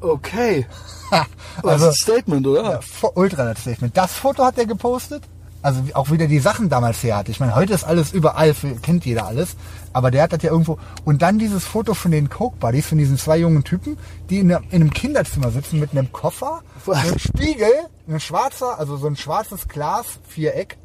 Okay. 0.00 0.66
Das 1.60 1.72
also, 1.72 1.88
ist 1.88 1.90
ein 1.90 1.94
Statement, 1.94 2.46
oder? 2.46 2.62
ja, 2.62 3.08
ultra 3.14 3.46
das 3.46 3.62
Statement. 3.62 3.96
Das 3.96 4.12
Foto 4.12 4.44
hat 4.44 4.58
er 4.58 4.66
gepostet. 4.66 5.24
Also 5.60 5.82
auch 5.94 6.10
wieder 6.10 6.28
die 6.28 6.38
Sachen 6.38 6.68
damals 6.68 7.02
her 7.02 7.16
hatte. 7.16 7.30
Ich 7.32 7.40
meine, 7.40 7.54
heute 7.56 7.72
ist 7.72 7.84
alles 7.84 8.12
überall, 8.12 8.54
für, 8.54 8.76
kennt 8.76 9.04
jeder 9.04 9.26
alles. 9.26 9.56
Aber 9.92 10.10
der 10.10 10.22
hat 10.22 10.32
das 10.32 10.42
ja 10.42 10.50
irgendwo. 10.50 10.78
Und 11.04 11.22
dann 11.22 11.38
dieses 11.38 11.64
Foto 11.64 11.94
von 11.94 12.12
den 12.12 12.28
Coke 12.28 12.56
Buddies, 12.58 12.86
von 12.86 12.98
diesen 12.98 13.18
zwei 13.18 13.38
jungen 13.38 13.64
Typen, 13.64 13.98
die 14.30 14.38
in, 14.38 14.54
einem 14.54 14.92
Kinderzimmer 14.92 15.50
sitzen 15.50 15.80
mit 15.80 15.90
einem 15.90 16.12
Koffer, 16.12 16.62
einem 16.86 17.18
Spiegel, 17.18 17.72
ein 18.08 18.20
schwarzer, 18.20 18.78
also 18.78 18.96
so 18.96 19.08
ein 19.08 19.16
schwarzes 19.16 19.66
Glas, 19.66 20.06
Viereck, 20.28 20.78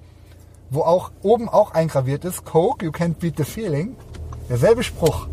wo 0.71 0.81
auch 0.81 1.11
oben 1.21 1.49
auch 1.49 1.71
eingraviert 1.71 2.25
ist, 2.25 2.43
Coke, 2.43 2.83
you 2.83 2.91
can't 2.91 3.15
beat 3.19 3.35
the 3.37 3.43
feeling. 3.43 3.95
Derselbe 4.49 4.83
Spruch. 4.83 5.27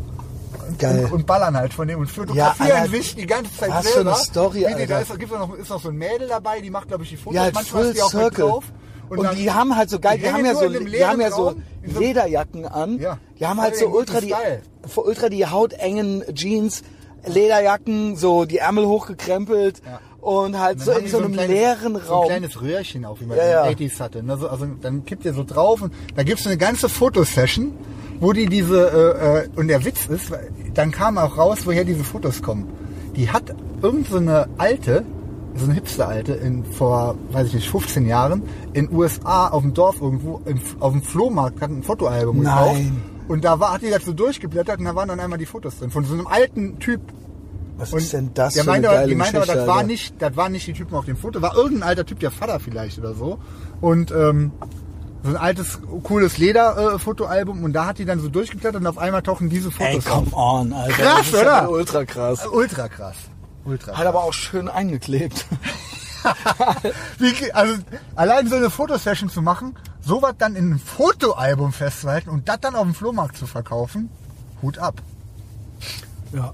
Geil. 0.79 1.07
Und, 1.07 1.13
und 1.13 1.27
ballern 1.27 1.57
halt 1.57 1.73
von 1.73 1.89
dem 1.89 1.99
und 1.99 2.11
fotografieren 2.11 2.71
Alter, 2.73 2.91
sich 2.91 3.17
die 3.17 3.27
ganze 3.27 3.57
Zeit 3.57 3.83
selber. 3.83 4.13
eine 4.13 4.21
Story, 4.21 4.59
die, 4.59 4.87
da 4.87 4.97
Alter. 4.99 5.01
ist, 5.01 5.19
gibt's 5.19 5.35
noch, 5.35 5.55
ist 5.55 5.71
noch 5.71 5.81
so 5.81 5.89
ein 5.89 5.97
Mädel 5.97 6.29
dabei, 6.29 6.61
die 6.61 6.71
macht, 6.71 6.89
glaube 6.89 7.05
ich, 7.05 7.11
die 7.11 7.17
Fotos. 7.17 7.35
Ja, 7.35 7.43
halt 7.43 7.55
Manchmal 7.55 7.87
ist 7.87 7.97
die 7.97 8.03
auch 8.03 8.13
mit 8.13 8.23
Circle. 8.23 8.45
drauf. 8.45 8.65
Und, 9.11 9.23
dann- 9.25 9.37
die 9.37 9.51
haben 9.51 9.77
halt 9.77 9.91
so 9.91 9.99
geil, 9.99 10.19
die, 10.19 10.27
haben 10.29 10.37
hängen 10.45 10.47
ja 10.47 10.55
so, 10.55 10.69
die 10.69 11.05
haben 11.05 11.21
ja 11.21 11.31
so 11.31 11.49
Raum, 11.49 11.63
so- 11.87 12.01
Lederjacken 12.01 12.65
an. 12.67 12.99
Ja. 12.99 13.19
Die 13.39 13.47
haben 13.47 13.61
halt 13.61 13.77
so 13.77 13.87
ultra 13.89 14.21
die, 14.21 14.35
ultra 14.97 15.29
die 15.29 15.47
hautengen 15.47 16.23
Jeans, 16.35 16.83
Lederjacken, 17.27 18.17
so 18.17 18.45
die 18.45 18.59
Ärmel 18.59 18.87
hochgekrempelt 18.87 19.83
und 20.21 20.59
halt 20.59 20.79
Dann 20.81 20.85
so 20.87 20.93
haben 20.93 20.99
in 21.01 21.05
die 21.05 21.11
so 21.11 21.19
einem 21.19 21.33
kleines- 21.33 21.55
leeren 21.55 21.93
So 21.95 21.99
ein 22.01 22.07
Raum. 22.07 22.27
kleines 22.27 22.61
Röhrchen 22.63 23.05
auch, 23.05 23.21
wie 23.21 23.25
man 23.27 23.37
Ja, 23.37 23.45
in 23.45 23.51
ja. 23.51 23.63
den 23.75 23.89
80s 23.91 24.01
hatte. 24.01 24.25
Also, 24.29 24.49
also 24.49 24.67
dann 24.81 25.05
kippt 25.05 25.25
ihr 25.25 25.33
so 25.35 25.45
drauf 25.45 25.83
und 25.83 25.93
da 26.17 26.23
gibt's 26.23 26.47
eine 26.47 26.57
ganze 26.57 26.89
Fotosession, 26.89 27.73
wo 28.21 28.33
die 28.33 28.47
diese, 28.47 28.89
äh, 28.91 29.39
äh, 29.45 29.49
und 29.57 29.69
der 29.69 29.85
Witz 29.85 30.07
ist, 30.07 30.33
dann 30.75 30.91
kam 30.91 31.19
auch 31.19 31.37
raus, 31.39 31.61
woher 31.65 31.85
diese 31.85 32.05
Fotos 32.05 32.43
kommen. 32.43 32.69
Die 33.17 33.31
hat 33.31 33.55
irgend 33.83 34.09
so 34.09 34.19
eine 34.19 34.49
alte, 34.59 35.05
so 35.57 35.65
eine 35.65 35.75
Hipster-Alte, 35.75 36.33
in, 36.35 36.65
vor, 36.65 37.17
weiß 37.33 37.49
ich 37.49 37.55
nicht, 37.55 37.71
15 37.71 38.07
Jahren, 38.07 38.43
in 38.73 38.93
USA 38.95 39.49
auf 39.49 39.63
dem 39.63 39.75
Dorf 39.75 40.01
irgendwo, 40.01 40.41
im, 40.45 40.61
auf 40.81 40.93
dem 40.93 41.03
Flohmarkt, 41.03 41.61
hat 41.61 41.71
ein 41.71 41.83
Fotoalbum 41.83 42.41
gekauft. 42.41 42.73
Nein. 42.75 43.03
Und 43.29 43.45
da 43.45 43.59
war, 43.61 43.73
hat 43.75 43.83
die 43.83 43.91
das 43.91 44.05
so 44.05 44.13
durchgeblättert 44.13 44.79
und 44.79 44.85
da 44.87 44.95
waren 44.95 45.09
dann 45.09 45.21
einmal 45.21 45.39
die 45.39 45.47
Fotos 45.47 45.79
drin. 45.79 45.91
Von 45.91 46.05
so 46.05 46.15
einem 46.15 46.27
alten 46.27 46.79
Typ, 46.79 47.01
Was 47.79 47.93
und 47.93 47.99
ist 48.01 48.13
denn 48.13 48.31
das 48.35 48.55
der 48.55 48.65
für 48.65 48.71
eine 48.73 48.81
meinte, 48.83 48.89
aber- 48.91 48.99
geile 48.99 49.09
die 49.11 49.15
meinte 49.17 49.37
aber, 49.43 49.47
das 49.55 49.67
war, 49.67 49.83
nicht, 49.83 50.15
das 50.23 50.37
waren 50.37 50.53
nicht 50.53 50.67
die 50.67 50.73
Typen 50.73 50.95
auf 50.95 51.05
dem 51.05 51.17
Foto, 51.17 51.41
war 51.43 51.55
irgendein 51.57 51.89
alter 51.91 52.07
Typ, 52.07 52.21
der 52.21 52.31
Vater 52.31 52.59
vielleicht 52.61 52.99
oder 52.99 53.15
so. 53.15 53.39
Und 53.81 54.11
ähm, 54.13 54.53
so 55.23 55.31
ein 55.31 55.37
altes, 55.37 55.79
cooles 56.03 56.39
Leder-Fotoalbum 56.39 57.63
und 57.63 57.73
da 57.73 57.87
hat 57.87 57.99
die 57.99 58.05
dann 58.05 58.21
so 58.21 58.29
durchgeblättert 58.29 58.81
und 58.81 58.87
auf 58.87 58.99
einmal 58.99 59.23
tauchen 59.23 59.49
diese 59.51 59.71
Fotos 59.71 59.87
Ey, 59.95 60.01
come 60.01 60.27
auf. 60.33 60.61
on, 60.63 60.73
Alter. 60.73 60.93
Krass, 60.95 61.31
ja 61.33 61.41
oder? 61.41 61.63
mal 61.63 61.69
ultra 61.69 62.05
krass. 62.05 62.47
Ultra 62.51 62.89
krass. 62.89 63.17
Ultra 63.65 63.97
Hat 63.97 64.07
aber 64.07 64.25
auch 64.25 64.33
schön 64.33 64.69
eingeklebt. 64.69 65.47
Wie, 67.19 67.53
also 67.53 67.83
allein 68.15 68.49
so 68.49 68.57
eine 68.57 68.71
Fotosession 68.71 69.31
zu 69.31 69.43
machen, 69.43 69.75
sowas 70.01 70.35
dann 70.39 70.55
in 70.57 70.67
einem 70.67 70.79
Fotoalbum 70.79 71.73
festzuhalten 71.73 72.31
und 72.31 72.49
das 72.49 72.61
dann 72.61 72.75
auf 72.75 72.85
dem 72.85 72.95
Flohmarkt 72.95 73.37
zu 73.37 73.47
verkaufen, 73.47 74.11
Hut 74.63 74.79
ab. 74.79 75.01
Ja. 76.33 76.53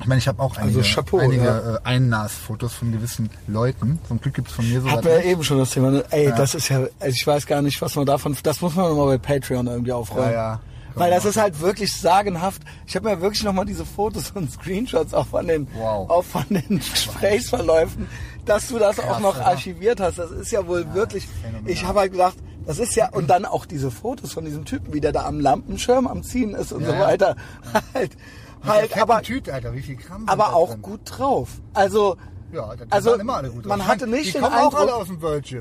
Ich 0.00 0.06
meine, 0.06 0.18
ich 0.18 0.28
habe 0.28 0.42
auch 0.42 0.56
einige, 0.56 0.78
Also 0.78 0.94
Chapeau, 0.94 1.18
einige 1.18 1.44
ja. 1.44 1.74
äh, 1.74 1.78
Einnahsfotos 1.84 2.72
von 2.72 2.90
gewissen 2.90 3.28
Leuten. 3.46 3.98
Zum 4.08 4.18
Glück 4.20 4.34
gibt's 4.34 4.52
von 4.52 4.66
mir 4.66 4.80
sowas. 4.80 4.94
Hatten 4.94 5.04
wir 5.04 5.12
ja 5.24 5.30
eben 5.30 5.44
schon 5.44 5.58
das 5.58 5.70
Thema. 5.70 5.90
Ne? 5.90 6.04
Ey, 6.10 6.32
das 6.34 6.54
ist 6.54 6.68
ja, 6.70 6.78
also 6.78 7.14
ich 7.14 7.26
weiß 7.26 7.46
gar 7.46 7.60
nicht, 7.60 7.80
was 7.82 7.96
man 7.96 8.06
davon, 8.06 8.34
das 8.42 8.62
muss 8.62 8.74
man 8.74 8.88
nochmal 8.88 9.18
bei 9.18 9.18
Patreon 9.18 9.66
irgendwie 9.66 9.92
aufräumen. 9.92 10.32
Ja, 10.32 10.52
ja. 10.52 10.60
Weil 10.94 11.10
das 11.10 11.24
ist 11.24 11.36
halt 11.36 11.60
wirklich 11.60 11.96
sagenhaft. 11.96 12.62
Ich 12.86 12.96
habe 12.96 13.08
mir 13.08 13.20
wirklich 13.20 13.44
nochmal 13.44 13.64
diese 13.64 13.84
Fotos 13.84 14.32
und 14.32 14.50
Screenshots 14.50 15.14
auch 15.14 15.26
von 15.26 15.46
den, 15.46 15.68
Wow. 15.74 16.10
auch 16.10 16.24
von 16.24 16.44
den 16.48 16.78
Gesprächsverläufen, 17.20 18.08
dass 18.44 18.68
du 18.68 18.78
das 18.78 18.98
auch 19.00 19.20
noch 19.20 19.38
ja. 19.38 19.46
archiviert 19.46 20.00
hast. 20.00 20.18
Das 20.18 20.30
ist 20.30 20.50
ja 20.50 20.66
wohl 20.66 20.92
wirklich, 20.94 21.26
phänomenal. 21.26 21.70
ich 21.70 21.84
habe 21.84 22.00
halt 22.00 22.12
gedacht, 22.12 22.36
das 22.66 22.78
ist 22.78 22.94
ja, 22.94 23.08
und 23.10 23.28
dann 23.30 23.44
auch 23.46 23.64
diese 23.66 23.90
Fotos 23.90 24.32
von 24.32 24.44
diesem 24.44 24.64
Typen, 24.64 24.92
wie 24.92 25.00
der 25.00 25.12
da 25.12 25.24
am 25.26 25.40
Lampenschirm 25.40 26.06
am 26.06 26.22
Ziehen 26.22 26.54
ist 26.54 26.72
und 26.72 26.82
Ja, 26.82 26.88
so 26.88 26.92
ja. 26.94 27.00
weiter. 27.00 27.36
Halt, 27.94 28.16
halt, 28.64 28.90
Fette 28.90 29.02
aber, 29.02 29.22
Tüte, 29.22 29.54
Alter, 29.54 29.72
wie 29.74 29.80
viel 29.80 29.96
Gramm 29.96 30.28
aber 30.28 30.54
auch 30.54 30.72
drin? 30.72 30.82
gut 30.82 31.00
drauf. 31.06 31.48
Also, 31.72 32.16
Ja, 32.52 32.74
also 32.90 33.16
man 33.64 33.86
hatte 33.86 34.06
nicht 34.06 34.34
den 34.34 34.44
Eindruck, 34.44 35.06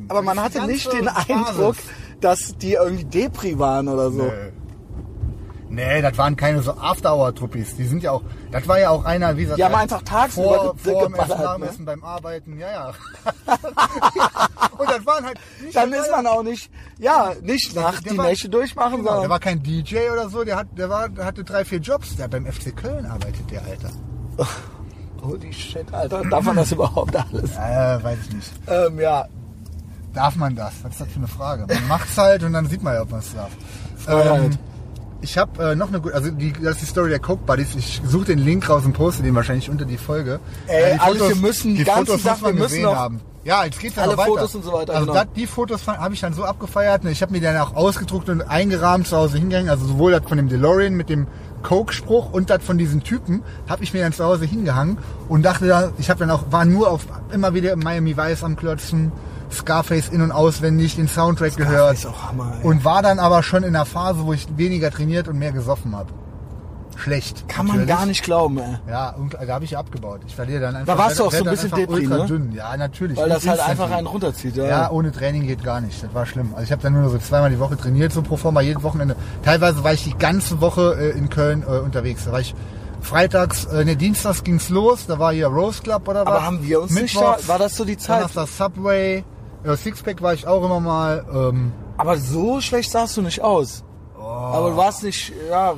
aber 0.09 0.21
man 0.21 0.41
hatte 0.41 0.65
nicht 0.65 0.91
den. 0.91 1.07
Eindruck, 1.07 1.75
dass 2.19 2.57
die 2.57 2.73
irgendwie 2.73 3.05
Depri 3.05 3.57
waren 3.57 3.87
oder 3.87 4.11
so. 4.11 4.23
Nö. 4.23 4.51
Nee, 5.69 6.01
das 6.01 6.17
waren 6.17 6.35
keine 6.35 6.61
so 6.63 6.71
After-Hour-Truppis. 6.73 7.75
Die 7.75 7.85
sind 7.85 8.01
ja 8.01 8.11
auch, 8.11 8.23
das 8.51 8.67
war 8.67 8.79
ja 8.79 8.89
auch 8.89 9.05
einer, 9.05 9.37
wie 9.37 9.41
gesagt, 9.43 9.59
Die 9.59 9.63
haben 9.63 9.75
einfach 9.75 10.01
tagsüber 10.01 10.55
vor, 10.55 10.75
ge- 10.83 10.93
vor 10.93 11.03
dem 11.03 11.11
geballert, 11.13 11.29
Essen, 11.31 11.43
nach 11.43 11.53
dem 11.55 11.61
ne? 11.61 11.69
Essen, 11.69 11.85
beim 11.85 12.03
Arbeiten, 12.03 12.57
ja, 12.57 12.71
ja. 12.71 12.91
ja. 12.91 12.93
Und 14.79 14.89
das 14.89 15.05
waren 15.05 15.25
halt 15.25 15.39
nicht 15.61 15.75
Dann 15.75 15.93
ist 15.93 16.09
man 16.09 16.25
auch 16.27 16.41
nicht, 16.43 16.71
ja, 16.97 17.33
nicht 17.41 17.75
Nacht 17.75 18.05
der 18.05 18.13
die 18.13 18.17
war- 18.17 18.25
Nächte 18.27 18.49
durchmachen, 18.49 18.97
Genau, 18.97 19.03
der 19.03 19.13
sondern 19.13 19.29
war 19.31 19.39
kein 19.39 19.61
DJ 19.61 20.09
oder 20.11 20.29
so, 20.29 20.43
der, 20.43 20.55
hat, 20.57 20.67
der, 20.77 20.89
war, 20.89 21.07
der 21.09 21.25
hatte 21.25 21.43
drei, 21.43 21.63
vier 21.65 21.79
Jobs. 21.79 22.15
Der 22.15 22.23
hat 22.25 22.31
beim 22.31 22.45
FC 22.45 22.75
Köln 22.75 23.05
arbeitet, 23.05 23.49
der 23.51 23.63
Alter. 23.63 23.89
holy 25.21 25.51
shit, 25.53 25.93
Alter, 25.93 26.23
darf 26.23 26.43
man 26.45 26.55
das 26.55 26.71
überhaupt 26.71 27.15
alles? 27.15 27.51
Äh, 27.57 28.03
weiß 28.03 28.17
ich 28.27 28.33
nicht. 28.35 28.51
Ähm, 28.67 28.99
ja, 28.99 29.25
Darf 30.13 30.35
man 30.35 30.55
das? 30.55 30.73
Was 30.81 30.93
ist 30.93 31.01
das 31.01 31.07
für 31.09 31.17
eine 31.17 31.27
Frage? 31.27 31.67
Man 31.71 31.87
macht's 31.87 32.17
halt 32.17 32.41
und 32.41 32.53
dann 32.53 32.65
sieht 32.65 32.81
man 32.81 32.95
ja, 32.95 33.03
ob 33.03 33.11
man 33.11 33.19
es 33.19 33.31
darf. 33.35 33.51
Freiheit. 33.97 34.57
Ich 35.21 35.37
habe 35.37 35.71
äh, 35.71 35.75
noch 35.75 35.89
eine 35.89 35.99
gute, 35.99 36.15
also 36.15 36.31
die, 36.31 36.53
das 36.53 36.73
ist 36.75 36.81
die 36.81 36.85
Story 36.85 37.09
der 37.09 37.19
Coke 37.19 37.43
Buddies. 37.45 37.75
Ich 37.75 38.01
suche 38.05 38.25
den 38.25 38.39
Link 38.39 38.69
raus 38.69 38.85
und 38.85 38.93
poste 38.93 39.21
den 39.21 39.35
wahrscheinlich 39.35 39.69
unter 39.69 39.85
die 39.85 39.97
Folge. 39.97 40.39
Ey, 40.67 40.93
die 40.93 40.99
alles, 40.99 41.27
wir 41.29 41.35
müssen 41.35 41.75
die 41.75 41.83
ganzen 41.83 42.05
Fotos 42.05 42.23
Sachen, 42.23 42.45
wir 42.45 42.53
müssen 42.53 42.63
gesehen 42.67 42.83
noch 42.83 42.95
haben. 42.95 43.21
Ja, 43.43 43.65
jetzt 43.65 43.79
geht's 43.79 43.95
ja 43.95 44.03
alle 44.03 44.11
noch 44.13 44.19
weiter. 44.19 44.29
Fotos 44.31 44.55
und 44.55 44.63
so 44.63 44.73
weiter, 44.73 44.93
Also 44.93 45.05
genau. 45.07 45.23
das, 45.23 45.27
die 45.35 45.47
Fotos 45.47 45.87
habe 45.87 46.13
ich 46.13 46.19
dann 46.21 46.33
so 46.33 46.43
abgefeiert. 46.43 47.03
und 47.03 47.11
Ich 47.11 47.21
habe 47.21 47.31
mir 47.31 47.41
dann 47.41 47.57
auch 47.57 47.75
ausgedruckt 47.75 48.29
und 48.29 48.41
eingerahmt 48.41 49.07
zu 49.07 49.17
Hause 49.17 49.37
hingehängt. 49.37 49.69
Also 49.69 49.85
sowohl 49.87 50.11
das 50.11 50.23
von 50.27 50.37
dem 50.37 50.49
DeLorean 50.49 50.93
mit 50.93 51.09
dem 51.09 51.27
Coke-Spruch 51.63 52.31
und 52.31 52.49
das 52.49 52.63
von 52.63 52.77
diesen 52.77 53.03
Typen 53.03 53.43
habe 53.67 53.83
ich 53.83 53.93
mir 53.93 54.01
dann 54.01 54.13
zu 54.13 54.23
Hause 54.23 54.45
hingehangen 54.45 54.97
und 55.27 55.43
dachte 55.43 55.67
da, 55.67 55.91
ich 55.97 56.09
habe 56.09 56.19
dann 56.19 56.31
auch, 56.31 56.43
war 56.51 56.63
nur 56.65 56.89
auf 56.89 57.05
immer 57.33 57.53
wieder 57.53 57.75
Miami 57.75 58.15
Vice 58.15 58.43
am 58.43 58.55
Klötzen, 58.55 59.11
Scarface 59.51 60.09
in- 60.09 60.21
und 60.21 60.31
auswendig, 60.31 60.95
den 60.95 61.07
Soundtrack 61.07 61.55
gehört. 61.55 61.95
ist 61.95 62.05
auch 62.05 62.29
Hammer, 62.29 62.53
ey. 62.61 62.67
Und 62.67 62.85
war 62.85 63.01
dann 63.01 63.19
aber 63.19 63.43
schon 63.43 63.63
in 63.63 63.75
einer 63.75 63.85
Phase, 63.85 64.25
wo 64.25 64.33
ich 64.33 64.47
weniger 64.57 64.91
trainiert 64.91 65.27
und 65.27 65.37
mehr 65.37 65.51
gesoffen 65.51 65.95
habe. 65.95 66.09
Schlecht. 66.95 67.47
kann 67.47 67.65
man 67.65 67.77
natürlich. 67.77 67.97
gar 67.97 68.05
nicht 68.05 68.23
glauben, 68.23 68.57
ey. 68.57 68.77
Ja, 68.89 69.11
und 69.11 69.33
da 69.33 69.53
habe 69.53 69.63
ich 69.63 69.77
abgebaut. 69.77 70.19
Ich 70.27 70.35
verliere 70.35 70.59
dann 70.59 70.75
einfach. 70.75 70.95
Da 70.95 70.99
warst 71.01 71.19
du 71.19 71.25
auch 71.25 71.31
so 71.31 71.37
ein 71.37 71.45
werd 71.45 71.55
bisschen 71.55 71.71
dann 71.71 71.79
einfach 71.79 71.95
Depri, 71.95 72.07
ultra 72.07 72.23
ne? 72.23 72.27
dünn. 72.27 72.51
Ja, 72.51 72.75
natürlich. 72.75 73.17
Weil 73.17 73.29
das 73.29 73.47
halt 73.47 73.61
einfach 73.61 73.89
einen 73.89 74.07
runterzieht, 74.07 74.57
ja. 74.57 74.65
Ja, 74.65 74.91
ohne 74.91 75.11
Training 75.11 75.47
geht 75.47 75.63
gar 75.63 75.79
nicht. 75.79 76.03
Das 76.03 76.13
war 76.13 76.25
schlimm. 76.25 76.49
Also 76.53 76.65
ich 76.65 76.71
habe 76.71 76.81
dann 76.81 76.93
nur 76.93 77.09
so 77.09 77.17
zweimal 77.17 77.49
die 77.49 77.59
Woche 77.59 77.77
trainiert, 77.77 78.11
so 78.11 78.21
pro 78.21 78.35
forma, 78.35 78.61
jedes 78.61 78.83
Wochenende. 78.83 79.15
Teilweise 79.43 79.83
war 79.83 79.93
ich 79.93 80.03
die 80.03 80.17
ganze 80.17 80.59
Woche 80.59 80.95
äh, 80.99 81.17
in 81.17 81.29
Köln 81.29 81.63
äh, 81.63 81.79
unterwegs. 81.79 82.25
Da 82.25 82.33
war 82.33 82.41
ich 82.41 82.53
freitags, 83.01 83.65
äh, 83.65 83.85
ne, 83.85 83.95
dienstags 83.95 84.43
ging's 84.43 84.69
los, 84.69 85.05
da 85.07 85.19
war 85.19 85.33
hier 85.33 85.47
Rose 85.47 85.81
Club 85.81 86.07
oder 86.07 86.21
was. 86.21 86.27
Aber 86.27 86.45
haben 86.45 86.63
wir 86.63 86.81
uns 86.81 86.91
nicht 86.91 87.15
Mittwochs, 87.15 87.43
da, 87.43 87.47
war 87.47 87.59
das 87.59 87.75
so 87.75 87.85
die 87.85 87.97
Zeit? 87.97 88.17
Donnerstag 88.17 88.47
Subway, 88.47 89.23
äh, 89.63 89.75
Sixpack 89.75 90.21
war 90.21 90.33
ich 90.33 90.47
auch 90.47 90.63
immer 90.63 90.79
mal. 90.79 91.25
Ähm, 91.33 91.71
Aber 91.97 92.17
so 92.17 92.61
schlecht 92.61 92.91
sahst 92.91 93.17
du 93.17 93.21
nicht 93.21 93.41
aus. 93.41 93.83
Oh. 94.17 94.23
Aber 94.23 94.71
du 94.71 94.77
warst 94.77 95.03
nicht, 95.03 95.33
ja, 95.49 95.75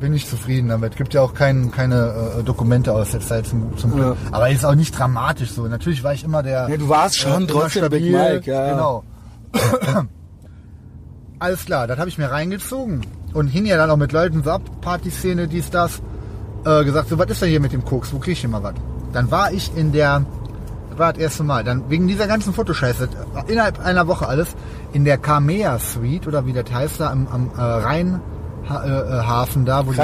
bin 0.00 0.12
ich 0.12 0.28
zufrieden 0.28 0.68
damit. 0.68 0.96
Gibt 0.96 1.14
ja 1.14 1.22
auch 1.22 1.34
kein, 1.34 1.70
keine 1.70 2.36
äh, 2.38 2.42
Dokumente 2.42 2.92
aus 2.92 3.12
der 3.12 3.20
Zeit 3.20 3.46
zum, 3.46 3.76
zum 3.76 3.92
Glück. 3.92 4.16
Aber 4.32 4.50
ist 4.50 4.64
auch 4.64 4.74
nicht 4.74 4.98
dramatisch 4.98 5.52
so. 5.52 5.66
Natürlich 5.66 6.02
war 6.02 6.12
ich 6.12 6.24
immer 6.24 6.42
der. 6.42 6.68
Ja, 6.68 6.76
du 6.76 6.88
warst 6.88 7.16
schon 7.16 7.44
immer 7.44 7.46
trotzdem 7.46 7.88
Big 7.88 8.02
Mike, 8.02 8.42
ja, 8.44 8.66
ja. 8.66 8.72
Genau. 8.72 9.04
Alles 11.38 11.64
klar, 11.64 11.86
das 11.86 11.98
habe 11.98 12.08
ich 12.08 12.18
mir 12.18 12.30
reingezogen 12.30 13.02
und 13.34 13.48
hing 13.48 13.66
ja 13.66 13.76
dann 13.76 13.90
auch 13.90 13.96
mit 13.96 14.12
Leuten 14.12 14.42
so 14.42 14.50
ab, 14.50 14.62
Partyszene, 14.80 15.48
dies, 15.48 15.70
das, 15.70 16.00
äh, 16.64 16.84
gesagt, 16.84 17.08
so, 17.08 17.18
was 17.18 17.28
ist 17.30 17.42
denn 17.42 17.50
hier 17.50 17.60
mit 17.60 17.72
dem 17.72 17.84
Koks, 17.84 18.12
wo 18.12 18.18
krieg 18.18 18.32
ich 18.32 18.48
mal 18.48 18.62
was? 18.62 18.74
Dann 19.12 19.30
war 19.30 19.52
ich 19.52 19.76
in 19.76 19.92
der, 19.92 20.24
war 20.98 21.12
das 21.12 21.22
erste 21.22 21.44
Mal, 21.44 21.64
dann 21.64 21.90
wegen 21.90 22.08
dieser 22.08 22.26
ganzen 22.26 22.52
Fotoscheiße, 22.52 23.08
innerhalb 23.46 23.84
einer 23.84 24.06
Woche 24.06 24.28
alles, 24.28 24.48
in 24.92 25.04
der 25.04 25.18
Kamea 25.18 25.78
Suite, 25.78 26.26
oder 26.26 26.46
wie 26.46 26.52
das 26.52 26.72
heißt, 26.72 27.00
da 27.00 27.10
am, 27.10 27.26
am 27.30 27.50
äh, 27.56 27.60
Rheinhafen 27.60 29.64
da, 29.64 29.86
wo 29.86 29.92
die, 29.92 29.98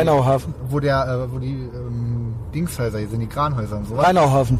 wo 0.68 0.80
der, 0.80 1.08
äh, 1.08 1.32
wo 1.32 1.38
die 1.38 1.52
ähm, 1.52 2.34
Dingshäuser 2.54 2.98
hier 2.98 3.08
sind, 3.08 3.20
die 3.20 3.26
Kranhäuser 3.26 3.78
und 3.78 3.86
so. 3.86 3.96
Rheinauhafen. 3.96 4.58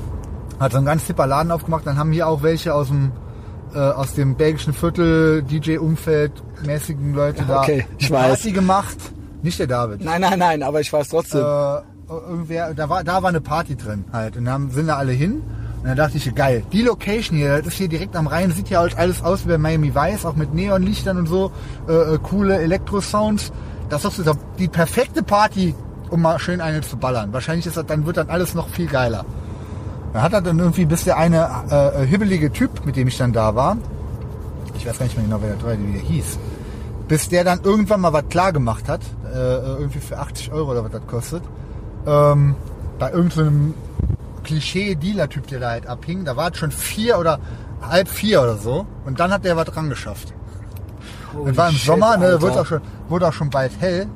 Hat 0.59 0.73
so 0.73 0.79
einen 0.79 0.87
ganz 0.87 1.05
hipper 1.05 1.27
Laden 1.27 1.53
aufgemacht. 1.53 1.87
Dann 1.87 1.99
haben 1.99 2.13
hier 2.13 2.29
auch 2.29 2.43
welche 2.43 2.75
aus 2.75 2.89
dem 2.89 3.13
äh, 3.75 3.79
aus 3.79 4.15
dem 4.15 4.35
belgischen 4.35 4.73
Viertel, 4.73 5.43
DJ-Umfeld, 5.43 6.33
mäßigen 6.65 7.15
Leute 7.15 7.45
da 7.47 7.61
Okay, 7.61 7.87
ich 7.99 8.11
weiß. 8.11 8.29
Party 8.29 8.53
gemacht. 8.53 8.97
Nicht 9.43 9.59
der 9.59 9.69
David. 9.69 10.05
Nein, 10.05 10.21
nein, 10.21 10.39
nein, 10.39 10.63
aber 10.63 10.81
ich 10.81 10.93
weiß 10.93 11.09
trotzdem. 11.09 11.41
Äh, 11.41 11.81
irgendwer, 12.09 12.75
da 12.75 12.89
war 12.89 13.05
da 13.05 13.23
war 13.23 13.29
eine 13.29 13.41
Party 13.41 13.77
drin 13.77 14.05
halt 14.13 14.37
und 14.37 14.45
dann 14.45 14.71
sind 14.71 14.89
da 14.89 14.97
alle 14.97 15.13
hin. 15.13 15.43
Und 15.83 15.89
dann 15.89 15.97
dachte 15.97 16.19
ich, 16.19 16.35
geil, 16.35 16.63
die 16.73 16.83
Location 16.83 17.39
hier, 17.39 17.59
das 17.59 17.69
ist 17.69 17.75
hier 17.75 17.89
direkt 17.89 18.15
am 18.15 18.27
Rhein, 18.27 18.53
sieht 18.53 18.69
ja 18.69 18.81
alles 18.81 19.23
aus 19.23 19.45
wie 19.45 19.49
bei 19.49 19.59
Miami 19.59 19.95
Vice, 19.95 20.27
auch 20.27 20.37
mit 20.37 20.53
Neonlichtern 20.53 21.17
und 21.17 21.27
so, 21.27 21.53
äh, 21.89 21.93
äh, 21.93 22.19
coole 22.23 22.59
Elektro-Sounds. 22.59 23.51
Das 23.89 24.05
ist 24.05 24.27
doch 24.27 24.37
die 24.59 24.69
perfekte 24.69 25.23
Party, 25.23 25.75
um 26.11 26.21
mal 26.21 26.39
schön 26.39 26.61
eine 26.61 26.83
zu 26.83 26.99
ballern. 26.99 27.33
Wahrscheinlich 27.33 27.67
ist 27.67 27.79
das, 27.79 27.87
dann 27.87 28.05
wird 28.05 28.19
dann 28.19 28.29
alles 28.29 28.55
noch 28.55 28.69
viel 28.69 28.89
geiler. 28.89 29.25
Dann 30.13 30.23
hat 30.23 30.35
er 30.35 30.43
dann 30.43 30.59
irgendwie, 30.59 30.85
bis 30.85 31.05
der 31.05 31.17
eine 31.17 31.49
äh, 31.71 32.03
äh, 32.03 32.07
hibbelige 32.07 32.53
Typ, 32.53 32.85
mit 32.85 32.97
dem 32.97 33.09
ich 33.09 33.17
dann 33.17 33.33
da 33.33 33.55
war, 33.55 33.79
ich 34.77 34.87
weiß 34.87 34.99
gar 34.99 35.05
nicht 35.05 35.17
mehr 35.17 35.25
genau, 35.25 35.41
wer 35.41 35.55
der 35.55 35.79
wie 35.79 35.93
der 35.93 36.03
hieß, 36.03 36.39
bis 37.09 37.29
der 37.29 37.45
dann 37.45 37.61
irgendwann 37.63 38.01
mal 38.01 38.13
was 38.13 38.29
klar 38.29 38.53
gemacht 38.53 38.89
hat, 38.89 39.01
äh, 39.33 39.37
irgendwie 39.37 40.01
für 40.01 40.19
80 40.19 40.53
Euro 40.53 40.73
oder 40.73 40.85
was 40.85 40.93
das 40.93 41.07
kostet, 41.07 41.43
ähm, 42.07 42.55
bei 42.99 43.11
irgendeinem 43.11 43.75
Klischee-Dealer-Typ, 44.45 45.47
der 45.49 45.61
da 45.61 45.71
halt 45.71 45.87
abhing, 45.87 46.25
da 46.25 46.37
war 46.37 46.51
es 46.51 46.59
schon 46.59 46.71
vier 46.71 47.19
oder 47.19 47.39
halb 47.83 48.09
vier 48.09 48.43
oder 48.43 48.57
so 48.57 48.87
und 49.05 49.21
dann 49.21 49.33
hat 49.33 49.45
der 49.45 49.57
was 49.57 49.67
dran 49.67 49.89
geschafft. 49.89 50.33
Das 51.47 51.57
war 51.57 51.69
im 51.69 51.75
shit, 51.77 51.87
Sommer, 51.87 52.17
ne, 52.17 52.41
wurde 52.43 52.61
auch, 52.61 52.67
schon, 52.67 52.81
wurde 53.09 53.29
auch 53.29 53.33
schon 53.33 53.51
bald 53.51 53.73
hell. 53.81 54.07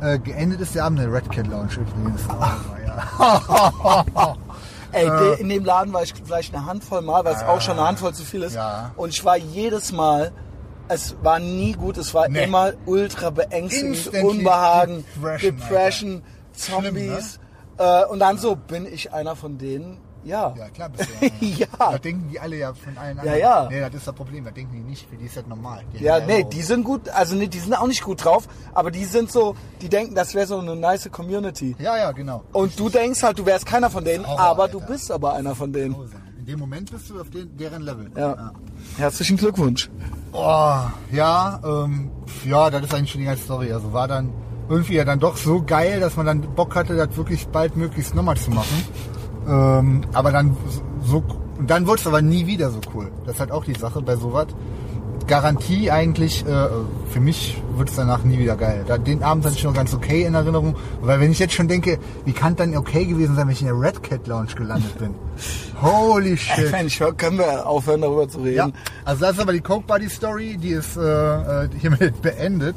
Äh, 0.00 0.18
geendet 0.18 0.60
ist 0.60 0.74
der 0.74 0.84
Abend 0.84 1.00
in 1.00 1.10
der 1.10 1.14
Red 1.14 1.30
Cat 1.30 1.46
Lounge 1.48 1.70
übrigens. 1.74 2.22
Oh, 2.28 2.44
ja. 2.86 4.36
Ey, 4.92 5.04
de, 5.06 5.40
in 5.40 5.48
dem 5.48 5.64
Laden 5.64 5.92
war 5.92 6.02
ich 6.02 6.14
vielleicht 6.14 6.54
eine 6.54 6.64
Handvoll 6.64 7.02
Mal, 7.02 7.24
weil 7.24 7.34
es 7.34 7.42
auch 7.42 7.60
schon 7.60 7.78
eine 7.78 7.86
Handvoll 7.88 8.14
zu 8.14 8.24
viel 8.24 8.42
ist. 8.42 8.54
Ja. 8.54 8.92
Und 8.96 9.10
ich 9.10 9.24
war 9.24 9.36
jedes 9.36 9.92
Mal, 9.92 10.32
es 10.88 11.14
war 11.22 11.38
nie 11.38 11.72
gut, 11.72 11.98
es 11.98 12.14
war 12.14 12.28
Nee. 12.28 12.44
immer 12.44 12.72
ultra 12.86 13.30
beängstigend, 13.30 13.96
Instantly 13.96 14.22
Unbehagen, 14.22 15.04
Depression, 15.16 15.56
Depression, 15.58 16.22
Schlimm, 16.56 16.94
ne? 16.94 17.18
Äh, 17.78 18.04
und 18.06 18.18
dann 18.20 18.38
so, 18.38 18.56
bin 18.56 18.86
ich 18.86 19.12
einer 19.12 19.36
von 19.36 19.56
denen? 19.58 19.98
Ja. 20.24 20.52
Ja, 20.58 20.68
klar 20.68 20.88
bist 20.90 21.08
du 21.20 21.26
ja. 21.46 21.66
Ja. 21.78 21.92
Das 21.92 22.00
denken 22.00 22.28
die 22.30 22.38
alle 22.40 22.56
ja 22.56 22.74
von 22.74 22.98
allen 22.98 23.16
Ja, 23.18 23.22
anderen. 23.22 23.38
ja. 23.40 23.68
Nee, 23.70 23.80
das 23.80 23.94
ist 23.94 24.08
das 24.08 24.14
Problem. 24.14 24.44
Das 24.44 24.52
denken 24.52 24.72
die 24.74 24.80
nicht. 24.82 25.08
Für 25.08 25.16
die 25.16 25.26
ist 25.26 25.36
das 25.36 25.46
normal. 25.46 25.84
Die 25.94 26.02
Ja, 26.04 26.18
nee, 26.18 26.44
die 26.44 26.60
sind 26.62 26.82
gut, 26.84 27.08
also 27.10 27.36
nee, 27.36 27.46
die 27.46 27.60
sind 27.60 27.72
auch 27.72 27.86
nicht 27.86 28.02
gut 28.02 28.24
drauf, 28.24 28.48
aber 28.74 28.90
die 28.90 29.04
sind 29.04 29.30
so, 29.30 29.54
die 29.80 29.88
denken, 29.88 30.14
das 30.16 30.34
wäre 30.34 30.46
so 30.46 30.58
eine 30.58 30.74
nice 30.74 31.08
Community. 31.10 31.76
Ja, 31.78 31.96
ja, 31.96 32.10
genau. 32.12 32.42
Und 32.52 32.78
du 32.78 32.88
denkst 32.90 33.22
halt, 33.22 33.38
du 33.38 33.46
wärst 33.46 33.64
keiner 33.64 33.88
von 33.90 34.04
denen, 34.04 34.26
Horror, 34.26 34.40
aber 34.40 34.62
Alter. 34.64 34.80
du 34.80 34.86
bist 34.86 35.10
aber 35.12 35.34
einer 35.34 35.54
von 35.54 35.72
denen. 35.72 35.94
In 36.40 36.46
dem 36.46 36.58
Moment 36.58 36.90
bist 36.90 37.08
du 37.10 37.20
auf 37.20 37.30
den, 37.30 37.56
deren 37.56 37.82
Level. 37.82 38.10
Ja. 38.16 38.52
Herzlichen 38.96 39.36
Glückwunsch. 39.36 39.88
Oh, 40.32 40.78
ja, 41.12 41.60
ähm, 41.64 42.10
ja, 42.44 42.68
das 42.70 42.82
ist 42.82 42.92
eigentlich 42.94 43.12
schon 43.12 43.20
die 43.20 43.26
ganze 43.26 43.44
Story. 43.44 43.72
Also 43.72 43.92
war 43.92 44.08
dann 44.08 44.32
irgendwie 44.68 44.94
ja 44.94 45.04
dann 45.04 45.20
doch 45.20 45.36
so 45.36 45.62
geil, 45.62 46.00
dass 46.00 46.16
man 46.16 46.26
dann 46.26 46.40
Bock 46.40 46.74
hatte, 46.74 46.94
das 46.96 47.16
wirklich 47.16 47.46
baldmöglichst 47.48 48.14
nochmal 48.14 48.36
zu 48.36 48.50
machen. 48.50 48.84
Ähm, 49.48 50.00
aber 50.12 50.30
dann 50.32 50.56
so, 51.04 51.22
und 51.58 51.70
dann 51.70 51.86
wurde 51.86 52.00
es 52.00 52.06
aber 52.06 52.22
nie 52.22 52.46
wieder 52.46 52.70
so 52.70 52.80
cool. 52.94 53.10
Das 53.24 53.34
ist 53.34 53.40
halt 53.40 53.50
auch 53.52 53.64
die 53.64 53.74
Sache 53.74 54.02
bei 54.02 54.16
sowas. 54.16 54.46
Garantie 55.26 55.90
eigentlich, 55.90 56.46
äh, 56.46 56.68
für 57.10 57.20
mich 57.20 57.62
wird 57.76 57.90
es 57.90 57.96
danach 57.96 58.24
nie 58.24 58.38
wieder 58.38 58.56
geil. 58.56 58.84
Den 59.06 59.22
Abend 59.22 59.44
hatte 59.44 59.56
ich 59.56 59.64
noch 59.64 59.74
ganz 59.74 59.92
okay 59.92 60.22
in 60.24 60.32
Erinnerung, 60.34 60.74
weil 61.02 61.20
wenn 61.20 61.30
ich 61.30 61.38
jetzt 61.38 61.52
schon 61.52 61.68
denke, 61.68 61.98
wie 62.24 62.32
kann 62.32 62.56
dann 62.56 62.74
okay 62.74 63.04
gewesen 63.04 63.36
sein, 63.36 63.46
wenn 63.46 63.52
ich 63.52 63.60
in 63.60 63.66
der 63.66 63.78
Red 63.78 64.02
Cat 64.02 64.26
Lounge 64.26 64.54
gelandet 64.56 64.98
bin? 64.98 65.14
Holy 65.82 66.34
shit. 66.36 66.70
Mensch, 66.72 66.98
können 67.18 67.36
wir 67.38 67.66
aufhören 67.66 68.00
darüber 68.00 68.26
zu 68.26 68.38
Ja, 68.46 68.64
reden? 68.64 68.76
also 69.04 69.20
das 69.26 69.32
ist 69.36 69.40
aber 69.40 69.52
die 69.52 69.60
Coke 69.60 69.84
Buddy 69.86 70.08
Story, 70.08 70.56
die 70.56 70.70
ist 70.70 70.96
äh, 70.96 71.00
äh, 71.64 71.68
hiermit 71.78 72.22
beendet. 72.22 72.76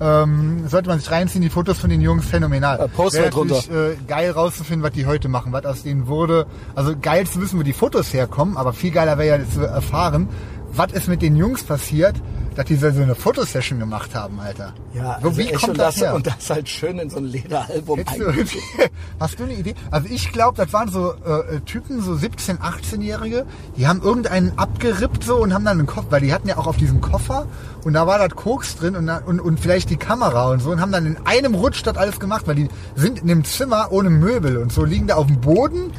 Ähm, 0.00 0.66
sollte 0.68 0.88
man 0.88 0.98
sich 0.98 1.10
reinziehen, 1.10 1.42
die 1.42 1.50
Fotos 1.50 1.78
von 1.78 1.88
den 1.88 2.00
Jungs 2.00 2.26
phänomenal. 2.26 2.80
Äh, 2.80 2.88
posten 2.88 3.20
Wäre 3.20 3.30
drunter. 3.30 3.56
Äh, 3.56 3.96
geil 4.08 4.30
rauszufinden, 4.32 4.82
was 4.82 4.92
die 4.92 5.06
heute 5.06 5.28
machen, 5.28 5.52
was 5.52 5.64
aus 5.64 5.82
denen 5.82 6.08
wurde. 6.08 6.46
Also 6.74 6.94
geil 7.00 7.26
zu 7.26 7.40
wissen, 7.40 7.58
wo 7.58 7.62
die 7.62 7.72
Fotos 7.72 8.12
herkommen, 8.12 8.56
aber 8.56 8.72
viel 8.72 8.90
geiler 8.90 9.18
wäre 9.18 9.38
ja 9.38 9.48
zu 9.48 9.60
erfahren, 9.60 10.28
was 10.72 10.92
ist 10.92 11.08
mit 11.08 11.22
den 11.22 11.36
Jungs 11.36 11.62
passiert, 11.62 12.16
dass 12.54 12.66
die 12.66 12.76
so 12.76 12.86
eine 12.86 13.14
Fotosession 13.14 13.78
gemacht 13.78 14.14
haben, 14.14 14.38
Alter. 14.40 14.72
Ja, 14.94 15.18
so, 15.20 15.28
also 15.28 15.38
wie 15.38 15.52
kommt 15.52 15.70
und 15.70 15.78
das, 15.78 15.94
das, 15.94 16.02
her? 16.04 16.14
und 16.14 16.26
das 16.26 16.50
halt 16.50 16.68
schön 16.68 16.98
in 16.98 17.10
so 17.10 17.18
ein 17.18 17.24
Lederalbum 17.24 18.04
du, 18.04 18.32
hast 19.20 19.38
du 19.38 19.44
eine 19.44 19.54
Idee? 19.54 19.74
Also 19.90 20.08
ich 20.10 20.32
glaube, 20.32 20.56
das 20.56 20.72
waren 20.72 20.90
so 20.90 21.12
äh, 21.12 21.60
Typen, 21.60 22.00
so 22.00 22.14
17, 22.14 22.58
18-Jährige, 22.58 23.46
die 23.76 23.86
haben 23.86 24.02
irgendeinen 24.02 24.56
abgerippt 24.58 25.24
so 25.24 25.36
und 25.36 25.52
haben 25.52 25.64
dann 25.64 25.78
einen 25.78 25.86
Koffer, 25.86 26.10
weil 26.10 26.20
die 26.20 26.32
hatten 26.32 26.48
ja 26.48 26.56
auch 26.56 26.66
auf 26.66 26.76
diesem 26.76 27.00
Koffer 27.00 27.46
und 27.84 27.94
da 27.94 28.06
war 28.06 28.18
das 28.18 28.36
Koks 28.36 28.76
drin 28.76 28.96
und, 28.96 29.08
und, 29.08 29.40
und 29.40 29.60
vielleicht 29.60 29.90
die 29.90 29.96
Kamera 29.96 30.50
und 30.50 30.60
so 30.60 30.70
und 30.70 30.80
haben 30.80 30.92
dann 30.92 31.06
in 31.06 31.16
einem 31.26 31.54
Rutsch 31.54 31.82
das 31.84 31.96
alles 31.96 32.20
gemacht, 32.20 32.46
weil 32.46 32.54
die 32.54 32.68
sind 32.94 33.22
in 33.22 33.30
einem 33.30 33.44
Zimmer 33.44 33.88
ohne 33.90 34.10
Möbel 34.10 34.58
und 34.58 34.72
so 34.72 34.84
liegen 34.84 35.06
da 35.06 35.16
auf 35.16 35.26
dem 35.26 35.40
Boden 35.40 35.92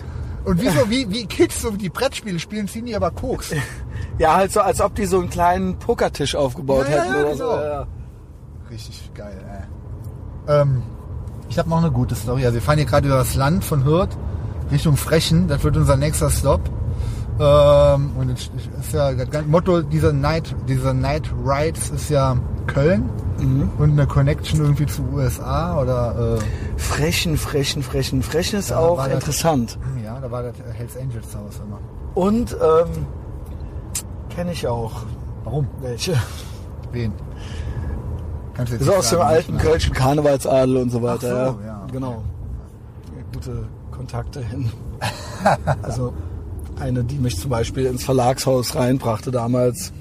und 0.46 0.62
wie 0.62 0.70
so, 0.70 0.90
wie, 0.90 1.10
wie 1.10 1.26
Kids 1.26 1.62
so 1.62 1.72
die 1.72 1.90
Brettspiele 1.90 2.40
spielen, 2.40 2.68
ziehen 2.68 2.86
die 2.86 2.96
aber 2.96 3.12
Koks. 3.12 3.54
Ja, 4.18 4.36
halt 4.36 4.54
so, 4.54 4.62
als 4.62 4.80
ob 4.80 4.96
die 4.96 5.06
so 5.08 5.20
einen 5.20 5.30
kleinen 5.30 5.78
Pokertisch 5.78 6.36
aufgebaut 6.36 6.86
Ja, 6.90 7.02
hätten 7.04 7.14
ja, 7.16 7.20
oder 7.22 7.36
so. 7.36 7.52
ja. 7.52 7.88
Richtig 8.72 9.12
geil, 9.14 9.44
ey. 10.48 10.62
Ähm, 10.62 10.84
ich 11.50 11.60
habe 11.60 11.70
noch 11.70 11.80
eine 11.80 11.92
gute 11.92 12.16
Story. 12.16 12.46
Also 12.46 12.56
wir 12.56 12.62
fahren 12.62 12.78
hier 12.78 12.86
gerade 12.86 13.08
über 13.08 13.18
das 13.18 13.36
Land 13.36 13.66
von 13.66 13.84
Hürth 13.84 14.16
Richtung 14.72 14.96
Frechen. 14.96 15.50
Das 15.50 15.64
wird 15.66 15.76
unser 15.76 15.98
nächster 15.98 16.30
Stop. 16.30 16.62
Ähm, 17.38 18.12
und 18.18 18.30
es 18.30 18.50
ist 18.80 18.94
ja 18.94 19.14
das 19.14 19.46
Motto 19.46 19.82
dieser 19.82 20.14
Night, 20.14 20.56
dieser 20.68 20.94
Night 20.94 21.30
Rides 21.46 21.90
ist 21.90 22.10
ja 22.10 22.38
Köln 22.68 23.10
und 23.78 23.92
eine 23.92 24.08
Connection 24.08 24.62
irgendwie 24.62 24.86
zu 24.86 25.04
USA 25.14 25.80
oder 25.82 26.38
äh, 26.38 26.80
Frechen, 26.80 27.38
frechen, 27.38 27.84
frechen. 27.84 28.24
Frechen 28.24 28.60
ist 28.60 28.72
auch 28.72 28.98
war 28.98 29.06
das- 29.10 29.16
interessant. 29.16 29.78
ja, 30.04 30.18
da 30.20 30.32
war 30.32 30.44
das 30.44 30.56
Hells 30.74 30.96
Angels 30.98 31.36
Haus 31.36 31.60
immer. 31.66 31.80
Und 32.16 32.54
ähm, 32.54 33.06
kenne 34.30 34.54
ich 34.54 34.66
auch 34.68 35.04
Warum? 35.44 35.68
welche. 35.82 36.14
Wen? 36.94 37.12
Kannst 38.54 38.72
du 38.72 38.78
jetzt 38.78 38.86
So 38.86 38.92
nicht 38.92 39.00
aus 39.00 39.10
dem 39.10 39.20
alten? 39.22 39.58
Kölschen 39.58 39.94
Karnevalsadel 39.94 40.78
und 40.78 40.90
so 40.90 41.02
weiter. 41.04 41.52
So, 41.52 41.60
ja. 41.62 41.68
ja. 41.68 41.88
Genau. 41.92 42.24
Ja, 43.18 43.24
Gute 43.34 43.68
Kontakte 43.92 44.40
hin. 44.42 44.72
also 45.84 46.14
eine, 46.80 47.04
die 47.04 47.16
mich 47.16 47.38
zum 47.38 47.50
Beispiel 47.50 47.86
ins 47.86 48.04
Verlagshaus 48.04 48.76
reinbrachte 48.76 49.32
damals, 49.32 49.92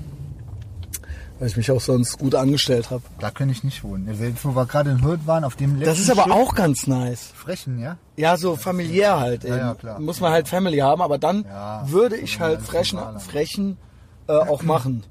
weil 1.39 1.49
ich 1.49 1.57
mich 1.57 1.71
auch 1.71 1.81
sonst 1.81 2.19
gut 2.19 2.35
angestellt 2.35 2.91
habe. 2.91 3.03
Da 3.19 3.31
könnte 3.31 3.53
ich 3.53 3.65
nicht 3.65 3.83
wohnen. 3.85 4.09
Also 4.09 4.25
wo 4.43 4.55
wir 4.57 4.67
gerade 4.67 4.91
in 4.91 5.03
Hürth 5.05 5.27
waren, 5.27 5.45
auf 5.45 5.57
dem 5.57 5.77
letzten 5.77 5.85
Das 5.91 5.99
ist 5.99 6.11
aber 6.11 6.25
Stück- 6.25 6.33
auch 6.33 6.55
ganz 6.55 6.87
nice. 6.87 7.33
Frechen, 7.35 7.79
ja? 7.79 7.97
Ja, 8.17 8.37
so 8.37 8.57
familiär 8.57 9.19
halt 9.19 9.45
eben. 9.45 9.57
ja, 9.57 9.75
klar. 9.75 10.01
Muss 10.01 10.21
man 10.21 10.33
halt 10.33 10.49
Family 10.49 10.79
haben, 10.79 11.03
aber 11.03 11.19
dann 11.19 11.45
Ja, 11.45 11.83
würde 11.87 12.17
ich 12.17 12.35
ja, 12.35 12.41
halt 12.41 12.63
frechen, 12.63 12.99
frechen 13.19 13.77
äh, 14.29 14.33
auch 14.33 14.63
machen. 14.63 15.03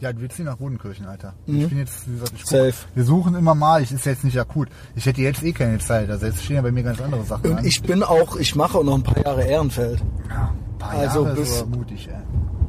Ja, 0.00 0.10
wir 0.18 0.28
ziehen 0.28 0.44
nach 0.44 0.60
Rodenkirchen, 0.60 1.06
Alter. 1.06 1.32
Ich 1.46 1.68
bin 1.68 1.78
jetzt, 1.78 2.06
wie 2.06 2.12
gesagt, 2.12 2.32
ich 2.36 2.42
guck, 2.42 2.52
Mhm. 2.52 2.56
Safe. 2.66 2.74
Wir 2.94 3.04
suchen 3.04 3.34
immer 3.34 3.54
mal, 3.54 3.82
ich 3.82 3.90
ist 3.92 4.04
jetzt 4.04 4.24
nicht 4.24 4.38
akut. 4.38 4.68
Ich 4.94 5.06
hätte 5.06 5.22
jetzt 5.22 5.42
eh 5.42 5.52
keine 5.52 5.78
Zeit, 5.78 6.10
also 6.10 6.26
jetzt 6.26 6.44
stehen 6.44 6.56
ja 6.56 6.62
bei 6.62 6.70
mir 6.72 6.82
ganz 6.82 7.00
andere 7.00 7.24
Sachen 7.24 7.50
Und 7.50 7.58
an. 7.58 7.64
ich 7.64 7.80
bin 7.82 8.02
auch, 8.02 8.36
ich 8.36 8.54
mache 8.54 8.76
auch 8.78 8.84
noch 8.84 8.94
ein 8.96 9.02
paar 9.02 9.24
Jahre 9.24 9.44
Ehrenfeld. 9.44 10.00
ja, 10.28 10.50
ein 10.72 10.78
paar 10.78 10.90
also 10.90 11.24
Jahre 11.24 11.36
bis- 11.36 11.50
ist 11.50 11.66
mutig, 11.68 12.08
ey. 12.08 12.14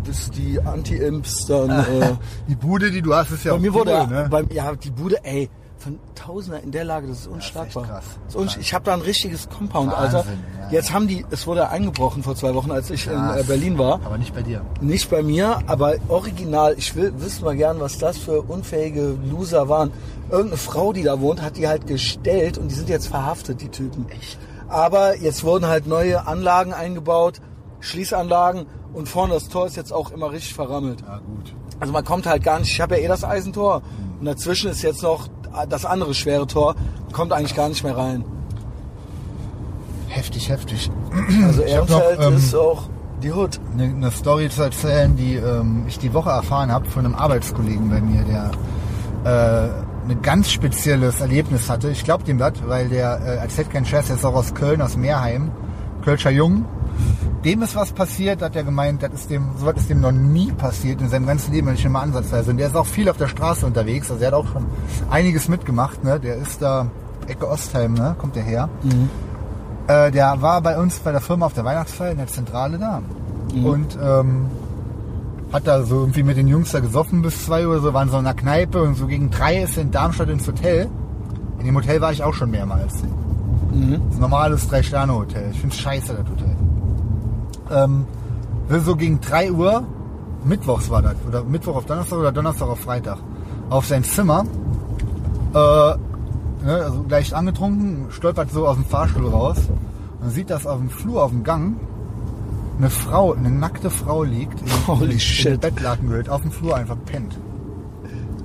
Bis 0.06 0.30
die 0.32 0.58
Anti-Imps 0.62 1.48
dann... 1.48 1.70
Äh, 2.02 2.16
Die 2.48 2.56
Bude, 2.56 2.92
die 2.92 3.02
du 3.02 3.14
hast, 3.14 3.32
ist 3.32 3.44
ja 3.44 3.52
Bei 3.52 3.58
auch 3.58 3.62
mir 3.62 3.74
wurde 3.74 3.92
cool, 3.92 4.08
ne? 4.08 4.28
beim, 4.30 4.48
ja 4.52 4.74
die 4.74 4.92
Bude, 4.92 5.18
ey, 5.26 5.50
von 5.88 6.00
Tausender 6.16 6.62
in 6.62 6.72
der 6.72 6.84
Lage, 6.84 7.08
das 7.08 7.20
ist 7.22 7.28
unschlagbar. 7.28 7.84
echt 7.84 7.92
krass. 7.92 8.04
Das 8.26 8.36
ist 8.36 8.42
unsch 8.42 8.58
ich 8.58 8.74
habe 8.74 8.86
da 8.86 8.94
ein 8.94 9.02
richtiges 9.02 9.48
Compound, 9.50 9.92
Wahnsinn, 9.92 10.18
Alter. 10.18 10.30
ja. 10.62 10.70
Jetzt 10.72 10.92
haben 10.94 11.08
die, 11.08 11.26
es 11.30 11.48
wurde 11.48 11.70
eingebrochen 11.70 12.24
vor 12.24 12.36
zwei 12.36 12.54
Wochen, 12.54 12.72
als 12.72 12.90
ich 12.90 13.08
in 13.08 13.14
Krass. 13.14 13.42
äh, 13.42 13.44
Berlin 13.44 13.78
war. 13.78 14.02
Aber 14.06 14.18
nicht 14.18 14.36
bei 14.36 14.42
dir. 14.42 14.62
Nicht 14.82 15.10
bei 15.10 15.24
mir, 15.24 15.60
aber 15.68 15.96
original. 16.10 16.76
Ich 16.78 16.96
will 16.96 17.14
wissen 17.18 17.46
mal 17.46 17.56
gern, 17.56 17.80
was 17.80 17.98
das 17.98 18.18
für 18.18 18.42
unfähige 18.42 19.18
Loser 19.30 19.70
waren. 19.70 19.92
Irgendeine 20.30 20.58
Frau, 20.58 20.92
die 20.92 21.04
da 21.04 21.22
wohnt, 21.22 21.42
hat 21.42 21.56
die 21.58 21.68
halt 21.68 21.88
gestellt 21.88 22.58
und 22.58 22.68
die 22.70 22.76
sind 22.76 22.90
jetzt 22.90 23.08
verhaftet, 23.08 23.62
die 23.62 23.70
Typen. 23.70 24.08
Echt? 24.10 24.38
Aber 24.68 25.18
jetzt 25.18 25.44
wurden 25.46 25.68
halt 25.68 25.88
neue 25.88 26.28
Anlagen 26.28 26.74
eingebaut, 26.74 27.40
Schließanlagen 27.80 28.66
und 28.94 29.08
vorne 29.08 29.34
das 29.36 29.48
Tor 29.48 29.68
ist 29.68 29.78
jetzt 29.78 29.94
auch 29.94 30.12
immer 30.12 30.32
richtig 30.32 30.54
verrammelt. 30.54 31.02
Ja, 31.02 31.20
gut. 31.20 31.54
Also 31.80 31.94
man 31.94 32.04
kommt 32.04 32.26
halt 32.26 32.44
gar 32.44 32.60
nicht, 32.60 32.72
ich 32.72 32.82
habe 32.82 32.98
ja 32.98 33.04
eh 33.06 33.08
das 33.08 33.24
Eisentor 33.24 33.84
und 34.20 34.26
dazwischen 34.26 34.70
ist 34.72 34.82
jetzt 34.82 35.04
noch 35.04 35.28
das 35.66 35.86
andere 35.86 36.14
schwere 36.14 36.48
Tor, 36.48 36.76
kommt 37.12 37.34
eigentlich 37.34 37.56
gar 37.56 37.70
nicht 37.70 37.84
mehr 37.84 37.98
rein. 37.98 38.24
Heftig, 40.08 40.50
heftig. 40.50 40.90
Also 41.46 41.64
hab 41.64 41.90
noch, 41.90 42.02
Ehrenfeld 42.02 42.20
ähm, 42.22 42.38
ist 42.38 42.56
auch 42.56 42.84
die 43.22 43.32
Hut. 43.32 43.60
eine, 43.74 43.84
eine 43.84 44.12
Story 44.12 44.50
zu 44.50 44.64
erzählen, 44.64 45.16
die 45.16 45.36
ähm, 45.36 45.86
ich 45.88 46.00
die 46.00 46.14
Woche 46.14 46.30
erfahren 46.30 46.72
habe 46.72 46.86
von 46.90 47.06
einem 47.06 47.16
Arbeitskollegen 47.16 47.90
bei 47.90 48.02
mir, 48.02 48.24
der 48.24 48.52
äh, 49.26 50.12
ein 50.12 50.22
ganz 50.22 50.52
spezielles 50.52 51.20
Erlebnis 51.20 51.70
hatte. 51.70 51.90
Ich 51.90 52.04
glaube 52.04 52.24
dem 52.24 52.38
das, 52.38 52.54
weil 52.66 52.88
der 52.90 53.20
äh, 53.20 53.36
erzählt 53.38 53.72
keinen 53.72 53.86
Scherz, 53.86 54.08
der 54.08 54.16
ist 54.16 54.26
auch 54.26 54.36
aus 54.36 54.54
Köln, 54.54 54.82
aus 54.82 54.96
Meerheim, 54.96 55.52
Kölscher 56.04 56.32
Jung. 56.32 56.66
Dem 57.46 57.62
ist 57.62 57.76
was 57.76 57.92
passiert, 57.92 58.42
hat 58.42 58.56
er 58.56 58.64
gemeint, 58.64 59.04
das 59.04 59.14
ist 59.14 59.30
dem, 59.30 59.46
sowas 59.58 59.76
ist 59.78 59.90
dem 59.90 60.02
noch 60.02 60.12
nie 60.12 60.52
passiert 60.52 61.02
in 61.02 61.10
seinem 61.10 61.28
ganzen 61.28 61.54
Leben, 61.54 61.68
wenn 61.68 61.76
ich 61.76 61.82
schon 61.82 61.92
mal 61.92 62.02
ansatzweise. 62.02 62.52
Und 62.52 62.58
der 62.58 62.68
ist 62.68 62.76
auch 62.76 62.86
viel 62.86 63.10
auf 63.10 63.18
der 63.18 63.28
Straße 63.28 63.66
unterwegs, 63.66 64.10
also 64.10 64.22
er 64.22 64.28
hat 64.28 64.34
auch 64.34 64.48
schon 64.52 64.66
einiges 65.10 65.48
mitgemacht, 65.48 66.04
ne? 66.04 66.20
Der 66.20 66.36
ist 66.36 66.62
da 66.62 66.88
Ecke 67.28 67.48
Ostheim, 67.48 67.94
ne? 67.94 68.16
Kommt 68.18 68.36
der 68.36 68.44
her. 68.44 68.70
Äh, 69.88 70.12
der 70.12 70.42
war 70.42 70.62
bei 70.62 70.78
uns 70.80 71.00
bei 71.00 71.12
der 71.12 71.22
Firma 71.22 71.46
auf 71.46 71.54
der 71.54 71.64
Weihnachtsfeier 71.64 72.12
in 72.12 72.18
der 72.18 72.28
Zentrale 72.28 72.78
da. 72.80 73.02
Und 73.64 73.98
ähm, 74.02 74.48
hat 75.54 75.66
da 75.68 75.84
so 75.84 76.00
irgendwie 76.02 76.24
mit 76.24 76.36
den 76.38 76.48
Jungs 76.48 76.72
da 76.72 76.80
gesoffen 76.82 77.22
bis 77.22 77.46
zwei 77.46 77.66
Uhr, 77.68 77.80
so 77.80 77.94
waren 77.94 78.10
so 78.10 78.18
in 78.18 78.26
einer 78.26 78.36
Kneipe 78.36 78.82
und 78.82 78.96
so 78.96 79.08
gegen 79.08 79.30
drei 79.30 79.62
ist 79.64 79.78
er 79.78 79.84
in 79.84 79.92
Darmstadt 79.92 80.28
ins 80.28 80.46
Hotel. 80.48 80.90
In 81.60 81.66
dem 81.66 81.76
Hotel 81.76 82.02
war 82.02 82.12
ich 82.12 82.22
auch 82.24 82.34
schon 82.34 82.52
mehrmals. 82.52 82.94
Das 82.94 83.04
ist 83.04 84.16
ein 84.16 84.20
normales 84.20 84.68
Drei-Sterne-Hotel. 84.68 85.52
Ich 85.52 85.60
find's 85.62 85.78
scheiße, 85.78 86.14
das 86.14 86.30
Hotel. 86.30 86.56
Ähm, 87.72 88.06
so 88.70 88.96
gegen 88.96 89.20
drei 89.22 89.52
Uhr, 89.52 89.84
Mittwochs 90.44 90.90
war 90.90 91.02
das, 91.02 91.16
oder 91.28 91.44
Mittwoch 91.44 91.78
auf 91.78 91.86
Donnerstag 91.86 92.20
oder 92.20 92.32
Donnerstag 92.32 92.68
auf 92.68 92.80
Freitag, 92.80 93.18
auf 93.70 93.86
sein 93.86 94.04
Zimmer, 94.04 94.46
äh, 95.54 95.58
ne, 95.58 95.98
also 96.66 97.06
leicht 97.10 97.34
angetrunken, 97.34 98.08
stolpert 98.10 98.52
so 98.52 98.68
aus 98.68 98.76
dem 98.76 98.86
Fahrstuhl 98.86 99.28
raus 99.30 99.58
und 100.22 100.30
sieht, 100.30 100.50
dass 100.50 100.66
auf 100.66 100.80
dem 100.80 100.90
Flur, 100.90 101.24
auf 101.24 101.32
dem 101.32 101.44
Gang, 101.44 101.76
eine 102.78 102.90
Frau, 102.90 103.34
eine 103.34 103.50
nackte 103.50 103.90
Frau 103.90 104.24
liegt, 104.24 104.62
in, 104.62 104.88
Holy 104.88 105.14
in, 105.14 105.20
shit. 105.20 105.54
in 105.54 105.60
Bettlaken 105.60 106.10
gehüllt, 106.10 106.30
auf 106.30 106.42
dem 106.42 106.52
Flur 106.52 106.76
einfach 106.76 106.98
pennt. 107.06 107.38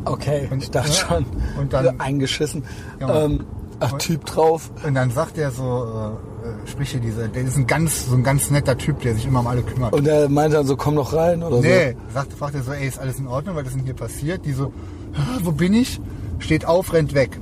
Okay, 0.04 0.48
ich 0.58 0.70
dachte 0.70 0.88
ja, 0.88 0.94
schon. 0.94 1.26
und 1.60 1.72
dann- 1.72 2.00
eingeschissen. 2.00 2.64
Ja. 2.98 3.24
Ähm, 3.24 3.44
ach, 3.82 3.98
Typ 3.98 4.24
drauf. 4.24 4.70
Und 4.86 4.94
dann 4.94 5.10
sagt 5.10 5.38
er 5.38 5.50
so, 5.50 5.62
äh, 5.62 6.48
äh, 6.48 6.66
sprich 6.66 6.90
hier 6.90 7.00
diese, 7.00 7.28
der 7.28 7.42
ist 7.42 7.56
ein 7.56 7.66
ganz, 7.66 8.06
so 8.06 8.14
ein 8.14 8.22
ganz 8.22 8.50
netter 8.50 8.76
Typ, 8.76 9.00
der 9.00 9.14
sich 9.14 9.26
immer 9.26 9.40
um 9.40 9.46
alle 9.46 9.62
kümmert. 9.62 9.92
Und 9.92 10.06
er 10.06 10.28
meinte 10.28 10.56
dann 10.56 10.66
so, 10.66 10.76
komm 10.76 10.96
doch 10.96 11.12
rein 11.12 11.42
oder 11.42 11.60
Nee, 11.60 11.96
sagt, 12.12 12.32
fragt 12.32 12.54
er 12.54 12.62
so, 12.62 12.72
ey, 12.72 12.86
ist 12.88 12.98
alles 12.98 13.18
in 13.18 13.26
Ordnung, 13.26 13.56
was 13.56 13.66
ist 13.66 13.76
denn 13.76 13.84
hier 13.84 13.94
passiert? 13.94 14.44
Die 14.44 14.52
so, 14.52 14.72
"Ah, 15.14 15.38
wo 15.42 15.52
bin 15.52 15.74
ich? 15.74 16.00
Steht 16.38 16.64
auf, 16.66 16.92
rennt 16.92 17.14
weg. 17.14 17.38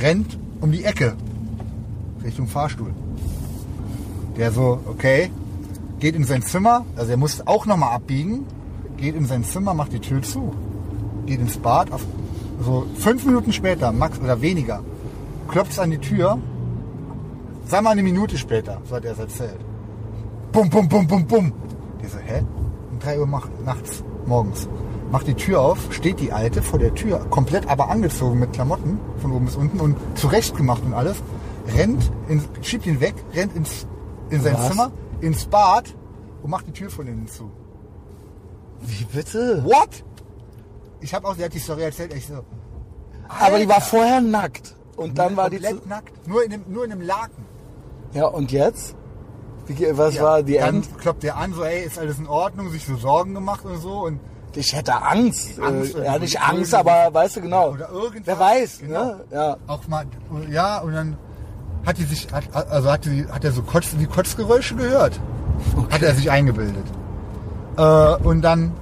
Rennt 0.00 0.38
um 0.60 0.72
die 0.72 0.84
Ecke. 0.84 1.14
Richtung 2.24 2.46
Fahrstuhl. 2.46 2.92
Der 4.36 4.52
so, 4.52 4.80
okay, 4.86 5.30
geht 5.98 6.14
in 6.14 6.24
sein 6.24 6.42
Zimmer, 6.42 6.84
also 6.96 7.10
er 7.10 7.16
muss 7.16 7.46
auch 7.46 7.66
nochmal 7.66 7.94
abbiegen, 7.94 8.46
geht 8.96 9.14
in 9.14 9.26
sein 9.26 9.44
Zimmer, 9.44 9.74
macht 9.74 9.92
die 9.92 10.00
Tür 10.00 10.22
zu, 10.22 10.52
geht 11.26 11.40
ins 11.40 11.58
Bad, 11.58 11.92
auf, 11.92 12.02
so 12.64 12.86
fünf 12.98 13.24
Minuten 13.24 13.52
später, 13.52 13.92
max 13.92 14.18
oder 14.18 14.40
weniger, 14.40 14.82
klopft 15.50 15.78
an 15.78 15.90
die 15.90 15.98
Tür, 15.98 16.38
sag 17.66 17.82
mal 17.82 17.90
eine 17.90 18.02
Minute 18.02 18.38
später, 18.38 18.80
so 18.88 18.96
hat 18.96 19.04
er 19.04 19.12
es 19.12 19.18
erzählt. 19.18 19.60
Bum, 20.52 20.70
bum, 20.70 20.88
bum, 20.88 21.06
bum, 21.06 21.26
bum. 21.26 21.52
Die 22.02 22.06
so, 22.06 22.18
hä? 22.18 22.44
Um 22.90 22.98
3 22.98 23.20
Uhr 23.20 23.26
nachts, 23.64 24.04
morgens. 24.26 24.68
Macht 25.10 25.26
die 25.26 25.34
Tür 25.34 25.60
auf, 25.60 25.92
steht 25.92 26.20
die 26.20 26.32
Alte 26.32 26.62
vor 26.62 26.78
der 26.78 26.94
Tür, 26.94 27.18
komplett 27.30 27.68
aber 27.68 27.90
angezogen 27.90 28.38
mit 28.38 28.52
Klamotten, 28.52 29.00
von 29.20 29.32
oben 29.32 29.46
bis 29.46 29.56
unten 29.56 29.80
und 29.80 29.96
zurechtgemacht 30.14 30.84
und 30.84 30.94
alles. 30.94 31.16
Rennt, 31.76 32.10
in, 32.28 32.42
schiebt 32.62 32.86
ihn 32.86 33.00
weg, 33.00 33.14
rennt 33.34 33.54
ins, 33.56 33.86
in 34.30 34.40
sein 34.40 34.54
Was? 34.54 34.68
Zimmer, 34.68 34.92
ins 35.20 35.46
Bad 35.46 35.94
und 36.42 36.50
macht 36.50 36.68
die 36.68 36.72
Tür 36.72 36.90
von 36.90 37.06
innen 37.06 37.26
zu. 37.26 37.50
Wie 38.80 39.04
bitte? 39.04 39.62
What? 39.64 40.04
Ich 41.00 41.12
habe 41.12 41.26
auch, 41.26 41.34
sie 41.34 41.44
hat 41.44 41.52
die 41.52 41.58
Story 41.58 41.82
erzählt, 41.82 42.14
ich 42.14 42.26
so, 42.26 42.44
Aber 43.28 43.58
die 43.58 43.68
war 43.68 43.80
vorher 43.80 44.20
nackt. 44.20 44.76
Und 45.00 45.18
dann 45.18 45.36
war 45.36 45.48
die 45.50 45.58
komplett 45.58 45.86
nackt, 45.88 46.28
nur 46.28 46.44
in, 46.44 46.50
dem, 46.50 46.64
nur 46.68 46.84
in 46.84 46.92
einem 46.92 47.00
Laken. 47.02 47.44
Ja, 48.12 48.26
und 48.26 48.52
jetzt? 48.52 48.94
Wie, 49.66 49.86
was 49.96 50.14
Ja, 50.16 50.22
war 50.22 50.42
die 50.42 50.54
dann 50.58 50.76
End? 50.76 50.98
kloppt 50.98 51.22
der 51.22 51.36
an, 51.36 51.52
so, 51.54 51.62
ey, 51.64 51.84
ist 51.84 51.98
alles 51.98 52.18
in 52.18 52.26
Ordnung, 52.26 52.70
sich 52.70 52.84
so 52.84 52.96
Sorgen 52.96 53.34
gemacht 53.34 53.64
und 53.64 53.78
so 53.78 54.04
und 54.06 54.20
Ich 54.54 54.74
hätte 54.74 55.00
Angst. 55.00 55.60
Angst, 55.60 55.94
äh, 55.94 56.04
ja, 56.04 56.18
nicht 56.18 56.40
Angst, 56.40 56.74
aber 56.74 57.08
weißt 57.12 57.36
du 57.36 57.40
genau. 57.42 57.70
Oder 57.70 57.88
irgendwas. 57.90 58.26
Wer 58.26 58.38
weiß, 58.40 58.78
Genau. 58.80 59.04
ne? 59.04 59.24
Ja. 59.30 59.56
auch 59.68 59.86
mal, 59.86 60.04
ja, 60.50 60.78
und 60.80 60.92
dann 60.92 61.16
hat 61.86 61.98
die 61.98 62.04
sich, 62.04 62.26
hat, 62.32 62.44
also 62.52 62.90
hat, 62.90 63.04
die, 63.04 63.26
hat 63.30 63.44
er 63.44 63.52
so 63.52 63.62
Kotz, 63.62 63.94
die 63.96 64.06
Kotzgeräusche 64.06 64.74
gehört. 64.74 65.18
Hat 65.90 66.02
er 66.02 66.14
sich 66.14 66.30
eingebildet. 66.30 66.84
Äh, 67.76 68.16
und 68.24 68.42
dann 68.42 68.72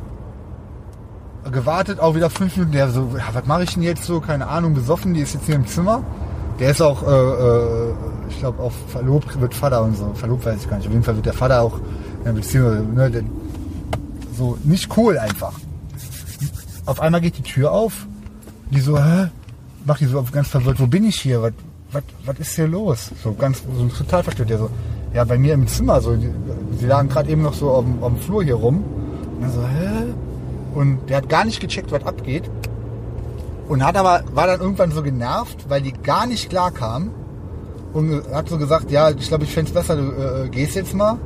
gewartet, 1.51 2.01
auch 2.01 2.15
wieder 2.15 2.31
fünf 2.31 2.57
Minuten, 2.57 2.73
der 2.73 2.91
so, 2.91 3.09
ja, 3.17 3.25
was 3.33 3.47
mache 3.47 3.65
ich 3.65 3.75
denn 3.75 3.83
jetzt 3.83 4.05
so, 4.05 4.21
keine 4.21 4.47
Ahnung, 4.47 4.75
besoffen, 4.75 5.15
die 5.15 5.21
ist 5.21 5.35
jetzt 5.35 5.47
hier 5.47 5.57
im 5.57 5.67
Zimmer. 5.67 6.03
Der 6.59 6.71
ist 6.71 6.83
auch, 6.83 7.03
äh, 7.03 7.07
äh, 7.07 7.95
ich 8.29 8.39
glaube, 8.39 8.63
auch 8.63 8.73
verlobt, 8.89 9.41
wird 9.41 9.55
Vater 9.55 9.83
und 9.83 9.97
so. 9.97 10.13
Verlobt 10.15 10.45
weiß 10.45 10.63
ich 10.63 10.69
gar 10.69 10.79
nicht. 10.79 10.87
Auf 10.87 10.93
jeden 10.93 11.05
Fall 11.05 11.15
wird 11.15 11.27
der 11.27 11.33
Vater 11.33 11.63
auch, 11.63 11.79
ja, 12.25 12.33
beziehungsweise, 12.33 12.83
ne, 12.83 13.11
der, 13.11 13.23
so, 14.37 14.59
nicht 14.65 14.97
cool 14.97 15.19
einfach. 15.19 15.53
Auf 16.87 17.01
einmal 17.01 17.21
geht 17.21 17.39
die 17.39 17.43
Tür 17.43 17.73
auf, 17.73 18.07
die 18.71 18.81
so, 18.81 18.99
hä? 18.99 19.29
Macht 19.85 20.01
die 20.01 20.07
so 20.07 20.25
ganz 20.31 20.49
verwirrt, 20.49 20.81
wo 20.81 20.87
bin 20.87 21.05
ich 21.05 21.21
hier? 21.21 21.43
Was, 21.43 21.53
was, 21.93 22.03
was 22.25 22.39
ist 22.39 22.55
hier 22.55 22.69
los? 22.69 23.11
So 23.23 23.33
ganz, 23.33 23.63
so 23.77 23.87
total 23.89 24.23
verstört. 24.23 24.51
Der 24.51 24.59
so, 24.59 24.71
ja, 25.15 25.25
bei 25.25 25.39
mir 25.39 25.55
im 25.55 25.67
Zimmer, 25.67 26.01
so, 26.01 26.15
die, 26.17 26.31
sie 26.79 26.87
lagen 26.87 27.09
gerade 27.09 27.31
eben 27.31 27.43
noch 27.43 27.55
so 27.55 27.71
auf 27.71 27.85
dem, 27.85 28.17
Flur 28.19 28.43
hier 28.43 28.57
rum. 28.57 28.85
Und 29.37 29.43
er 29.43 29.51
so, 29.51 29.63
hä? 29.63 30.28
Und 30.79 31.09
der 31.09 31.17
hat 31.17 31.29
gar 31.29 31.45
nicht 31.45 31.59
gecheckt, 31.61 31.91
was 31.91 32.05
abgeht. 32.07 32.49
Und 33.69 33.85
hat 33.85 33.97
aber, 33.97 34.23
war 34.33 34.47
dann 34.47 34.61
irgendwann 34.61 34.93
so 34.93 35.03
genervt, 35.03 35.69
weil 35.69 35.83
die 35.83 35.93
gar 35.93 36.25
nicht 36.29 36.49
klar 36.51 36.71
kam. 36.71 37.11
Und 37.93 38.23
hat 38.33 38.49
so 38.49 38.59
gesagt, 38.59 38.93
ja, 38.93 39.11
ich 39.11 39.27
glaube, 39.27 39.43
ich 39.43 39.51
fänd's 39.53 39.73
besser, 39.73 39.97
du 39.97 40.45
äh, 40.45 40.49
gehst 40.51 40.77
jetzt 40.77 40.95
mal. 40.95 41.19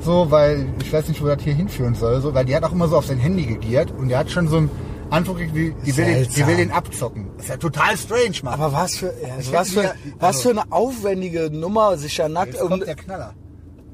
So, 0.00 0.30
weil 0.30 0.66
ich 0.82 0.92
weiß 0.92 1.08
nicht, 1.08 1.22
wo 1.22 1.26
das 1.26 1.42
hier 1.42 1.54
hinführen 1.54 1.94
soll. 1.94 2.20
So, 2.20 2.34
weil 2.34 2.44
die 2.44 2.54
hat 2.54 2.64
auch 2.64 2.72
immer 2.72 2.86
so 2.86 2.98
auf 2.98 3.06
sein 3.06 3.16
Handy 3.16 3.46
gegiert 3.46 3.90
und 3.96 4.08
der 4.10 4.18
hat 4.18 4.30
schon 4.30 4.46
so 4.48 4.58
einen 4.58 4.70
Eindruck, 5.08 5.38
gekriegt, 5.38 5.54
wie, 5.56 5.74
die 5.86 5.96
will, 5.96 6.04
den, 6.04 6.28
die 6.28 6.46
will 6.46 6.56
den 6.56 6.70
abzocken. 6.70 7.28
ist 7.38 7.48
ja 7.48 7.56
total 7.56 7.96
strange, 7.96 8.36
Mann. 8.42 8.60
Aber 8.60 8.74
was 8.74 8.96
für, 8.96 9.06
ja, 9.06 9.36
Ich 9.40 9.50
was, 9.52 9.70
für, 9.70 9.80
wieder- 9.84 9.94
was 10.18 10.36
also- 10.36 10.40
für 10.42 10.50
eine 10.50 10.70
aufwendige 10.70 11.50
Nummer, 11.50 11.96
sich 11.96 12.14
ja 12.18 12.28
nackt 12.28 12.52
Jetzt 12.54 12.60
kommt 12.60 12.86
der 12.86 12.94
Knaller. 12.96 13.32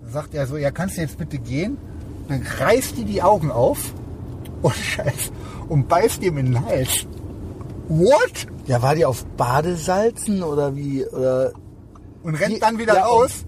Da 0.06 0.10
sagt 0.10 0.34
er 0.34 0.44
so, 0.48 0.56
ja, 0.56 0.72
kannst 0.72 0.96
du 0.96 1.02
jetzt 1.02 1.18
bitte 1.18 1.38
gehen? 1.38 1.76
Dann 2.28 2.42
reißt 2.58 2.96
die 2.96 3.04
die 3.04 3.22
Augen 3.22 3.52
auf 3.52 3.92
und 4.62 4.74
scheiß 4.74 5.30
und 5.68 5.88
beißt 5.88 6.22
ihm 6.22 6.38
in 6.38 6.46
den 6.52 6.64
Hals. 6.66 7.06
What? 7.88 8.46
Ja, 8.66 8.82
war 8.82 8.94
die 8.94 9.04
auf 9.06 9.24
Badesalzen 9.36 10.42
oder 10.42 10.74
wie? 10.76 11.04
Oder 11.06 11.52
Und 12.22 12.34
rennt 12.34 12.56
Die- 12.56 12.60
dann 12.60 12.78
wieder 12.78 12.94
ja, 12.94 13.04
raus. 13.04 13.44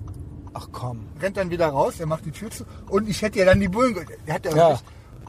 ach 0.54 0.68
komm. 0.72 1.06
rennt 1.20 1.36
dann 1.36 1.50
wieder 1.50 1.68
raus, 1.68 1.94
er 2.00 2.06
macht 2.06 2.24
die 2.24 2.30
Tür 2.30 2.50
zu 2.50 2.64
und 2.88 3.08
ich 3.08 3.20
hätte 3.22 3.38
ja 3.38 3.44
dann 3.44 3.60
die 3.60 3.68
Bullen, 3.68 3.94
er 4.26 4.34
hat 4.34 4.44
ja, 4.46 4.50
Ja. 4.56 4.68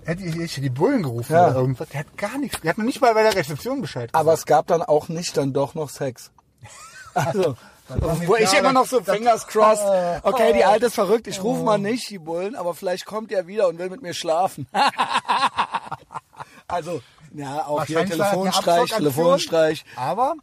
wirklich- 0.06 0.36
hätte 0.36 0.44
ich 0.44 0.56
die 0.56 0.70
Bullen 0.70 1.04
gerufen 1.04 1.34
Ja. 1.34 1.50
oder 1.50 1.58
irgendwas, 1.58 1.90
der 1.90 2.00
hat 2.02 2.18
gar 2.18 2.38
nichts, 2.38 2.60
der 2.62 2.70
hat 2.72 2.78
noch 2.78 2.86
nicht 2.86 3.02
mal 3.02 3.14
bei 3.14 3.24
der 3.24 3.36
Rezeption 3.36 3.82
Bescheid 3.82 4.10
Aber 4.14 4.32
gesagt. 4.32 4.40
es 4.40 4.46
gab 4.46 4.68
dann 4.68 4.82
auch 4.82 5.10
nicht 5.10 5.36
dann 5.38 5.52
doch 5.54 5.76
noch 5.76 5.90
Sex. 5.90 6.32
Also, 7.14 7.56
wo 8.00 8.36
ich 8.36 8.54
immer 8.54 8.74
noch 8.74 8.86
so 8.86 9.02
fingers 9.02 9.48
crossed. 9.48 9.86
Okay, 10.24 10.54
die 10.54 10.64
alte 10.64 10.88
ist 10.88 10.96
verrückt, 10.96 11.28
ich 11.28 11.44
rufe 11.44 11.64
mal 11.64 11.78
nicht 11.78 12.10
die 12.10 12.20
Bullen, 12.20 12.56
aber 12.56 12.74
vielleicht 12.74 13.06
kommt 13.06 13.32
er 13.32 13.48
wieder 13.48 13.68
und 13.68 13.80
will 13.80 13.90
mit 13.90 14.02
mir 14.02 14.14
schlafen. 14.14 14.68
also, 16.68 17.02
ja, 17.34 17.66
auch 17.66 17.86
hier 17.86 18.06
Telefonstreich, 18.06 18.92
Telefonstreich. 18.92 19.86
Aber, 19.96 20.36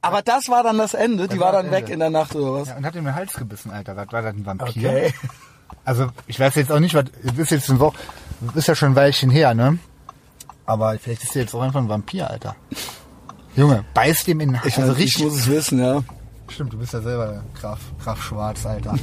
Aber 0.00 0.22
das 0.22 0.48
war 0.48 0.62
dann 0.62 0.78
das 0.78 0.94
Ende, 0.94 1.28
die 1.28 1.38
war 1.38 1.52
war 1.52 1.62
dann 1.62 1.70
weg 1.70 1.88
in 1.88 2.00
der 2.00 2.10
Nacht 2.10 2.34
oder 2.34 2.60
was? 2.60 2.68
ja, 2.68 2.76
und 2.76 2.86
hat 2.86 2.94
ihm 2.94 3.04
den 3.04 3.14
Hals 3.14 3.34
gebissen, 3.34 3.70
Alter, 3.70 3.96
was 3.96 4.10
war 4.12 4.22
das, 4.22 4.34
ein 4.34 4.46
Vampir? 4.46 4.68
Okay. 4.68 5.14
Also, 5.84 6.08
ich 6.26 6.38
weiß 6.38 6.54
jetzt 6.56 6.70
auch 6.70 6.80
nicht, 6.80 6.94
was, 6.94 7.04
ist 7.36 7.50
jetzt 7.50 7.70
ein 7.70 7.80
Woche, 7.80 7.96
das 8.40 8.56
ist 8.56 8.68
ja 8.68 8.74
schon 8.74 8.92
ein 8.92 8.96
Weilchen 8.96 9.30
her, 9.30 9.54
ne? 9.54 9.78
Aber 10.66 10.96
vielleicht 10.98 11.24
ist 11.24 11.34
er 11.34 11.42
jetzt 11.42 11.54
auch 11.54 11.62
einfach 11.62 11.80
ein 11.80 11.88
Vampir, 11.88 12.30
Alter. 12.30 12.54
Junge, 13.56 13.84
beißt 13.94 14.28
ihm 14.28 14.40
in 14.40 14.50
den 14.50 14.60
Hals. 14.60 14.68
Ich, 14.68 14.78
also 14.78 14.94
ich 14.96 15.18
muss 15.18 15.34
es 15.34 15.48
wissen, 15.48 15.80
ja. 15.80 16.02
Stimmt, 16.48 16.72
du 16.72 16.78
bist 16.78 16.92
ja 16.92 17.00
selber 17.00 17.42
Graf, 17.58 17.80
Graf 18.02 18.22
Schwarz, 18.22 18.66
Alter. 18.66 18.94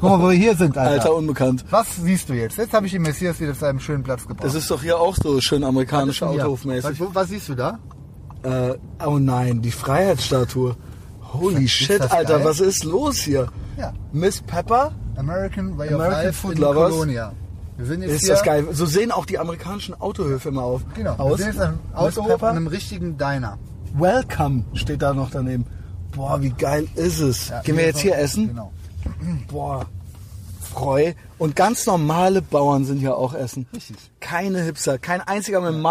Guck 0.00 0.02
mal, 0.10 0.20
wo 0.20 0.28
wir 0.30 0.36
hier 0.36 0.56
sind, 0.56 0.76
Alter. 0.76 0.90
Alter 0.90 1.14
unbekannt. 1.14 1.64
Was 1.70 1.96
siehst 1.96 2.28
du 2.28 2.34
jetzt? 2.34 2.58
Jetzt 2.58 2.74
habe 2.74 2.86
ich 2.86 2.92
den 2.92 3.02
Messias 3.02 3.38
wieder 3.40 3.54
zu 3.54 3.64
einem 3.66 3.80
schönen 3.80 4.02
Platz 4.02 4.26
gebracht. 4.26 4.44
Das 4.44 4.54
ist 4.54 4.70
doch 4.70 4.82
hier 4.82 4.98
auch 4.98 5.14
so 5.14 5.40
schön 5.40 5.64
amerikanisch 5.64 6.22
autohofmäßig. 6.22 7.00
Was, 7.00 7.14
was 7.14 7.28
siehst 7.28 7.48
du 7.48 7.54
da? 7.54 7.78
Äh, 8.42 8.74
oh 9.04 9.18
nein, 9.18 9.62
die 9.62 9.70
Freiheitsstatue. 9.70 10.76
Holy 11.32 11.68
shit, 11.68 12.00
Alter, 12.00 12.38
geil? 12.38 12.44
was 12.44 12.60
ist 12.60 12.84
los 12.84 13.18
hier? 13.18 13.48
Ja. 13.76 13.92
Miss 14.12 14.40
Pepper? 14.42 14.92
American 15.16 15.78
Way 15.78 15.88
American 15.88 16.18
of 16.18 16.24
Life 16.24 16.32
Food 16.32 16.54
in 16.56 16.60
Lovers. 16.60 16.90
Colonia. 16.90 17.32
Wir 17.76 17.86
sind 17.86 18.02
jetzt 18.02 18.12
Ist 18.12 18.28
das 18.28 18.42
geil. 18.42 18.66
So 18.72 18.86
sehen 18.86 19.10
auch 19.10 19.26
die 19.26 19.38
amerikanischen 19.38 20.00
Autohöfe 20.00 20.50
immer 20.50 20.62
auf. 20.62 20.82
Genau. 20.94 21.14
aus. 21.16 21.38
Wir 21.38 21.52
sind 21.52 21.56
jetzt 21.56 21.94
Autohof 21.94 22.28
Pepper? 22.28 22.48
an 22.50 22.56
einem 22.56 22.66
richtigen 22.68 23.16
Diner. 23.18 23.58
Welcome 23.94 24.64
steht 24.74 25.02
da 25.02 25.12
noch 25.12 25.30
daneben. 25.30 25.66
Boah, 26.14 26.40
wie 26.40 26.50
geil 26.50 26.88
ist 26.94 27.20
es. 27.20 27.48
Ja, 27.48 27.60
Gehen 27.62 27.76
wir 27.76 27.84
jetzt 27.84 28.00
hier 28.00 28.16
essen? 28.16 28.48
Genau. 28.48 28.72
Boah, 29.48 29.86
Freu. 30.74 31.12
Und 31.38 31.54
ganz 31.56 31.86
normale 31.86 32.42
Bauern 32.42 32.84
sind 32.84 32.98
hier 32.98 33.16
auch 33.16 33.32
essen. 33.34 33.66
Richtig. 33.72 33.96
Keine 34.20 34.62
Hipster, 34.62 34.98
kein 34.98 35.20
einziger 35.20 35.60
mit 35.60 35.72
dem 35.72 35.82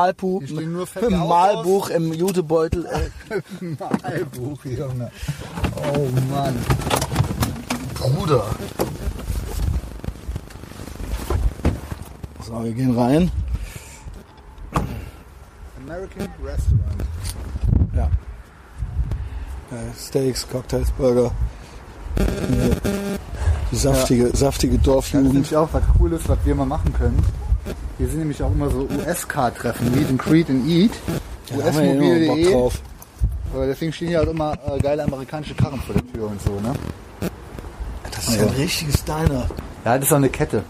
nur 0.71 0.81
mit 0.81 0.89
fette 0.89 1.07
dem. 1.09 1.27
Malbuch 1.27 1.89
im 1.89 2.13
Jutebeutel. 2.13 2.85
Ey. 3.29 3.77
Malbuch, 3.79 4.65
Junge. 4.65 5.11
Oh 5.77 6.09
Mann. 6.31 6.55
Bruder. 7.95 8.45
So, 12.45 12.63
wir 12.63 12.73
gehen 12.73 12.97
rein. 12.97 13.31
American 15.85 16.27
Restaurant. 16.43 17.03
Ja. 17.95 18.09
Geil. 19.73 19.91
Steaks, 19.97 20.47
Cocktails, 20.47 20.91
Burger. 20.91 21.31
Die 23.71 23.75
saftige, 23.75 24.29
saftige 24.35 24.73
Das 24.73 24.81
ist 24.81 24.87
Dorfjugend. 24.87 25.33
nämlich 25.33 25.55
auch 25.55 25.69
was 25.71 25.81
Cooles, 25.97 26.21
was 26.27 26.37
wir 26.43 26.53
mal 26.53 26.65
machen 26.65 26.93
können. 26.93 27.17
Hier 27.97 28.07
sind 28.07 28.19
nämlich 28.19 28.43
auch 28.43 28.51
immer 28.51 28.69
so 28.69 28.87
US-Car-Treffen. 28.99 29.91
Meet 29.95 30.09
and 30.09 30.19
Creed 30.21 30.49
and 30.49 30.67
Eat. 30.67 30.91
Ja 31.49 31.57
US-Mobil.de. 31.57 32.69
Aber 33.53 33.65
deswegen 33.65 33.93
stehen 33.93 34.09
hier 34.09 34.19
halt 34.19 34.29
immer 34.29 34.53
äh, 34.67 34.79
geile 34.79 35.03
amerikanische 35.05 35.55
Karren 35.55 35.79
vor 35.81 35.95
der 35.95 36.05
Tür 36.13 36.27
und 36.27 36.41
so, 36.41 36.51
ne? 36.59 36.73
Das 38.11 38.27
ist 38.27 38.35
ja 38.37 38.43
ein 38.43 38.49
richtiges 38.53 39.03
Diner. 39.03 39.47
Ja, 39.85 39.97
das 39.97 40.05
ist 40.05 40.11
auch 40.11 40.17
eine 40.17 40.29
Kette. 40.29 40.63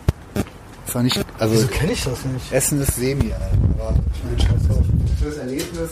Das 0.86 0.96
war 0.96 1.04
nicht, 1.04 1.26
also 1.40 1.56
Wieso 1.56 1.68
kenne 1.68 1.92
ich 1.92 2.04
das 2.04 2.24
nicht? 2.26 2.52
Essen 2.52 2.82
ist 2.82 2.96
semi, 2.96 3.34
Alter. 3.34 3.48
Aber 3.80 3.96
ich 4.14 4.24
meine, 4.24 4.40
scheiß 4.40 4.68
drauf. 4.68 4.86
Fürs 5.22 5.38
Erlebnis. 5.38 5.90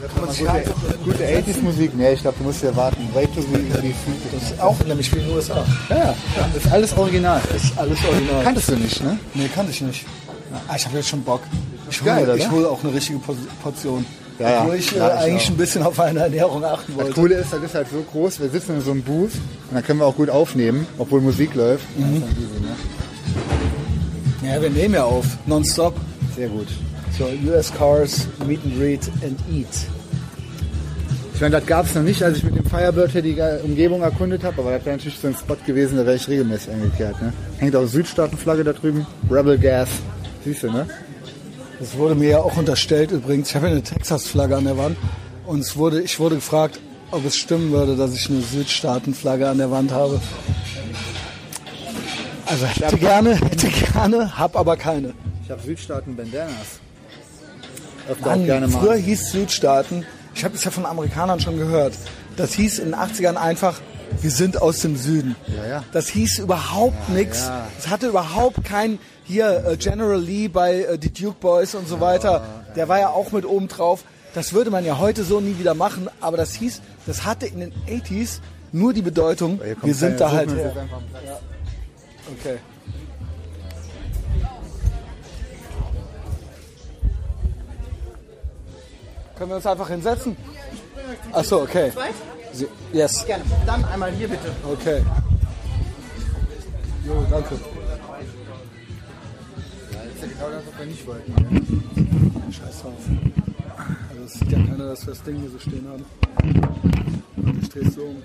Gute, 0.00 0.74
gute 1.04 1.24
80s 1.24 1.62
Musik, 1.62 1.96
ne, 1.96 2.12
ich 2.12 2.20
glaube, 2.20 2.36
du 2.38 2.44
musst 2.44 2.62
ja 2.62 2.74
warten. 2.76 3.08
Wait 3.14 3.32
till 3.32 3.42
we, 3.44 3.58
we 3.82 3.92
Das 4.32 4.42
ist 4.50 4.60
auch 4.60 4.76
nämlich 4.86 5.12
wie 5.14 5.18
in 5.20 5.26
den 5.26 5.36
USA. 5.36 5.64
Ja, 5.88 5.96
ja, 5.96 6.14
das 6.54 6.64
ist 6.64 6.72
alles 6.72 6.96
original. 6.96 7.40
Das 7.52 7.64
ist 7.64 7.78
alles 7.78 7.98
original. 8.04 8.44
Kanntest 8.44 8.68
du 8.68 8.76
nicht, 8.76 9.02
ne? 9.02 9.18
Nee, 9.34 9.48
kannte 9.54 9.72
ich 9.72 9.80
nicht. 9.80 10.04
Ah, 10.68 10.74
ich 10.76 10.84
habe 10.86 10.96
jetzt 10.96 11.08
schon 11.08 11.22
Bock. 11.22 11.40
Ich 11.90 12.04
Geil, 12.04 12.16
hole 12.20 12.24
oder? 12.32 12.36
ich 12.36 12.50
hol 12.50 12.66
auch 12.66 12.82
eine 12.82 12.92
richtige 12.94 13.18
Portion. 13.62 14.04
Ja, 14.38 14.50
ja. 14.50 14.60
Obwohl 14.62 14.74
ich 14.76 14.92
äh, 14.94 14.98
Ja, 14.98 15.14
ich 15.16 15.20
eigentlich 15.32 15.48
ein 15.48 15.56
bisschen 15.56 15.82
auf 15.82 15.96
meine 15.96 16.20
Ernährung 16.20 16.62
achten 16.64 16.92
Das 16.96 17.06
wollte. 17.06 17.12
Coole 17.20 17.34
ist, 17.36 17.52
das 17.52 17.62
ist 17.62 17.74
halt 17.74 17.86
so 17.90 18.04
groß, 18.12 18.40
wir 18.40 18.50
sitzen 18.50 18.76
in 18.76 18.82
so 18.82 18.90
einem 18.90 19.02
Booth 19.02 19.32
und 19.32 19.74
dann 19.74 19.82
können 19.82 20.00
wir 20.00 20.06
auch 20.06 20.16
gut 20.16 20.28
aufnehmen, 20.28 20.86
obwohl 20.98 21.20
Musik 21.22 21.54
läuft. 21.54 21.84
Das 21.96 22.04
dann 22.04 22.14
easy, 22.16 22.60
ne? 24.42 24.52
Ja, 24.52 24.60
wir 24.60 24.70
nehmen 24.70 24.94
ja 24.94 25.04
auf. 25.04 25.24
Nonstop. 25.46 25.94
Sehr 26.36 26.48
gut. 26.48 26.68
So, 27.18 27.26
US 27.50 27.72
Cars, 27.72 28.28
Meet 28.46 28.62
and 28.64 28.78
Greet 28.78 29.10
and 29.22 29.38
Eat. 29.50 29.66
Ich 31.34 31.40
meine, 31.40 31.56
das 31.56 31.66
gab 31.66 31.86
es 31.86 31.94
noch 31.94 32.02
nicht, 32.02 32.22
als 32.22 32.38
ich 32.38 32.44
mit 32.44 32.56
dem 32.56 32.64
Firebird 32.64 33.12
hier 33.12 33.22
die 33.22 33.36
Umgebung 33.62 34.02
erkundet 34.02 34.44
habe, 34.44 34.60
aber 34.60 34.72
das 34.72 34.84
wäre 34.84 34.96
natürlich 34.96 35.18
so 35.18 35.28
ein 35.28 35.34
Spot 35.34 35.56
gewesen, 35.66 35.96
da 35.96 36.04
wäre 36.04 36.16
ich 36.16 36.28
regelmäßig 36.28 36.72
eingekehrt. 36.72 37.20
Ne? 37.20 37.32
Hängt 37.58 37.74
auch 37.76 37.86
Südstaatenflagge 37.86 38.64
da 38.64 38.72
drüben, 38.74 39.06
Rebel 39.30 39.58
Gas. 39.58 39.88
Siehst 40.44 40.62
du, 40.62 40.70
ne? 40.70 40.86
Das 41.78 41.96
wurde 41.96 42.14
mir 42.14 42.28
ja 42.28 42.38
auch 42.38 42.56
unterstellt 42.56 43.12
übrigens. 43.12 43.50
Ich 43.50 43.54
habe 43.54 43.66
ja 43.66 43.72
eine 43.72 43.82
Texas-Flagge 43.82 44.56
an 44.56 44.64
der 44.64 44.76
Wand. 44.76 44.96
Und 45.46 45.60
es 45.60 45.76
wurde, 45.76 46.02
ich 46.02 46.18
wurde 46.18 46.36
gefragt, 46.36 46.80
ob 47.10 47.24
es 47.24 47.36
stimmen 47.36 47.70
würde, 47.70 47.96
dass 47.96 48.14
ich 48.14 48.28
eine 48.28 48.40
Südstaaten-Flagge 48.40 49.48
an 49.48 49.58
der 49.58 49.70
Wand 49.70 49.92
habe. 49.92 50.20
Also 52.46 52.66
hätte 52.66 52.96
gerne, 52.96 53.34
hätte 53.34 53.68
gerne, 53.68 54.38
hab 54.38 54.56
aber 54.56 54.76
keine. 54.76 55.14
Ich 55.44 55.50
habe 55.50 55.62
Südstaaten-Bandanas. 55.62 56.80
Öfter 58.08 58.26
Mann, 58.26 58.40
auch 58.40 58.44
gerne 58.44 58.68
mal. 58.68 58.80
früher 58.80 58.96
hieß 58.96 59.30
Südstaaten, 59.32 60.04
ich 60.34 60.44
habe 60.44 60.54
es 60.54 60.64
ja 60.64 60.70
von 60.70 60.86
Amerikanern 60.86 61.40
schon 61.40 61.58
gehört, 61.58 61.94
das 62.36 62.52
hieß 62.52 62.78
in 62.78 62.92
den 62.92 62.94
80ern 62.94 63.36
einfach, 63.36 63.80
wir 64.20 64.30
sind 64.30 64.60
aus 64.62 64.80
dem 64.80 64.96
Süden. 64.96 65.36
Ja, 65.46 65.66
ja. 65.66 65.84
Das 65.92 66.08
hieß 66.08 66.38
überhaupt 66.38 67.08
nichts. 67.08 67.46
ja. 67.46 67.66
Es 67.78 67.88
hatte 67.88 68.08
überhaupt 68.08 68.64
kein, 68.64 68.98
hier 69.24 69.64
äh, 69.66 69.76
General 69.76 70.20
Lee 70.20 70.48
bei 70.48 70.82
äh, 70.82 70.98
die 70.98 71.12
Duke 71.12 71.36
Boys 71.40 71.74
und 71.74 71.88
so 71.88 72.00
weiter, 72.00 72.46
der 72.76 72.88
war 72.88 73.00
ja 73.00 73.08
auch 73.08 73.32
mit 73.32 73.44
oben 73.44 73.68
drauf. 73.68 74.04
Das 74.34 74.52
würde 74.52 74.70
man 74.70 74.84
ja 74.84 74.98
heute 74.98 75.24
so 75.24 75.40
nie 75.40 75.58
wieder 75.58 75.74
machen, 75.74 76.08
aber 76.20 76.36
das 76.36 76.54
hieß, 76.54 76.82
das 77.06 77.24
hatte 77.24 77.46
in 77.46 77.60
den 77.60 77.72
80s 77.88 78.40
nur 78.72 78.92
die 78.92 79.02
Bedeutung, 79.02 79.60
wir 79.82 79.94
sind 79.94 80.20
da 80.20 80.30
halt 80.30 80.54
her. 80.54 80.72
Okay. 82.38 82.58
Können 89.36 89.50
wir 89.50 89.56
uns 89.56 89.66
einfach 89.66 89.88
hinsetzen? 89.88 90.36
Ach 91.32 91.44
so, 91.44 91.62
okay. 91.62 91.92
Sie- 92.52 92.68
Yes. 92.92 93.24
Gerne. 93.26 93.44
Dann 93.66 93.84
einmal 93.84 94.10
hier 94.12 94.28
bitte. 94.28 94.50
Okay. 94.66 95.02
Jo, 97.06 97.24
danke. 97.30 97.50
Das 99.90 100.04
ist 100.14 100.22
ja 100.22 100.28
genau 100.28 100.50
das, 100.50 100.62
was 100.66 100.78
wir 100.78 100.86
nicht 100.86 101.06
wollten. 101.06 101.32
Ne? 101.34 102.52
Scheiß 102.52 102.82
drauf. 102.82 102.92
Also 104.10 104.24
es 104.24 104.32
sieht 104.34 104.52
ja 104.52 104.58
keiner, 104.58 104.88
dass 104.88 105.06
wir 105.06 105.12
das 105.14 105.22
Ding 105.22 105.36
hier 105.40 105.50
so 105.50 105.58
stehen 105.58 105.86
haben. 105.88 106.04
Und 107.36 107.62
ich 107.62 107.68
drehe 107.68 107.82
es 107.82 107.94
so 107.94 108.02
um. 108.02 108.22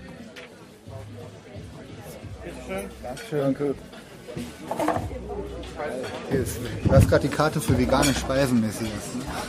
Dankeschön. 3.04 3.40
Danke. 3.42 3.76
Hier 6.30 6.40
ist, 6.40 6.58
du 6.86 6.92
hast 6.92 7.10
gerade 7.10 7.28
die 7.28 7.36
Karte 7.36 7.60
für 7.60 7.78
vegane 7.78 8.14
Speisen, 8.14 8.62
Messias. 8.62 8.90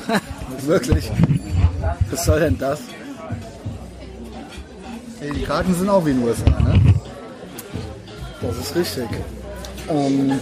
Ne? 0.09 0.20
Wirklich? 0.66 1.10
Was 2.10 2.24
soll 2.24 2.40
denn 2.40 2.59
das? 2.59 2.80
Hey, 5.20 5.30
die 5.32 5.42
Karten 5.42 5.74
sind 5.74 5.88
auch 5.88 6.04
wie 6.04 6.10
in 6.10 6.18
den 6.20 6.28
USA, 6.28 6.50
ne? 6.50 6.80
Das 8.40 8.56
ist 8.59 8.74
richtig. 8.74 9.09
Ähm, 9.88 10.40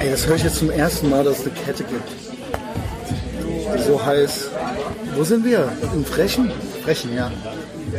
Ey, 0.00 0.10
das 0.10 0.26
höre 0.26 0.36
ich 0.36 0.44
jetzt 0.44 0.56
zum 0.56 0.70
ersten 0.70 1.10
Mal, 1.10 1.24
dass 1.24 1.38
es 1.40 1.46
eine 1.46 1.54
Kette 1.54 1.84
gibt. 1.84 2.08
Die 3.76 3.82
so 3.82 4.04
heißt. 4.04 4.50
Wo 5.14 5.24
sind 5.24 5.44
wir? 5.44 5.68
In 5.94 6.04
Frechen? 6.04 6.50
Frechen, 6.84 7.14
ja. 7.14 7.30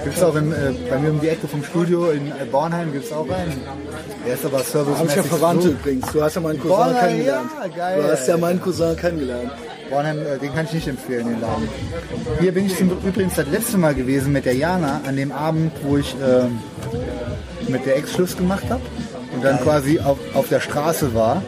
Gibt's 0.03 0.21
auch 0.21 0.35
im, 0.35 0.51
äh, 0.51 0.73
bei 0.89 0.99
mir 0.99 1.11
um 1.11 1.19
die 1.21 1.29
Ecke 1.29 1.47
vom 1.47 1.63
Studio 1.63 2.11
in 2.11 2.27
äh, 2.27 2.45
Bornheim 2.51 2.91
gibt's 2.91 3.11
auch 3.11 3.29
einen. 3.29 3.61
Der 4.25 4.33
ist 4.35 4.45
aber 4.45 4.59
Habe 4.59 5.07
ich 5.07 5.15
ja 5.15 5.23
Verwandte 5.23 5.67
so. 5.67 5.71
übrigens. 5.71 6.11
Du 6.11 6.21
hast 6.21 6.35
ja 6.35 6.41
meinen 6.41 6.59
Cousin 6.59 6.77
Boah, 6.77 6.93
kennengelernt. 6.99 7.49
ja, 7.59 7.67
geil. 7.67 8.01
Du 8.03 8.11
hast 8.11 8.27
ja 8.27 8.37
meinen 8.37 8.61
Cousin 8.61 8.95
kennengelernt. 8.95 9.51
Bornheim, 9.89 10.19
äh, 10.19 10.37
den 10.37 10.53
kann 10.53 10.65
ich 10.65 10.73
nicht 10.73 10.87
empfehlen, 10.87 11.27
den 11.27 11.41
Laden. 11.41 11.67
Hier 12.39 12.51
bin 12.53 12.65
ich 12.65 12.77
zum, 12.77 12.91
übrigens 13.05 13.35
das 13.35 13.47
letzte 13.47 13.77
Mal 13.77 13.95
gewesen 13.95 14.31
mit 14.33 14.45
der 14.45 14.55
Jana 14.55 15.01
an 15.07 15.15
dem 15.15 15.31
Abend, 15.31 15.71
wo 15.83 15.97
ich 15.97 16.15
ähm, 16.23 16.59
mit 17.67 17.85
der 17.85 17.97
Ex 17.97 18.13
Schluss 18.13 18.37
gemacht 18.37 18.63
habe 18.69 18.81
und 19.33 19.43
dann 19.43 19.59
quasi 19.59 19.99
auf, 19.99 20.17
auf 20.33 20.49
der 20.49 20.59
Straße 20.59 21.13
war. 21.13 21.41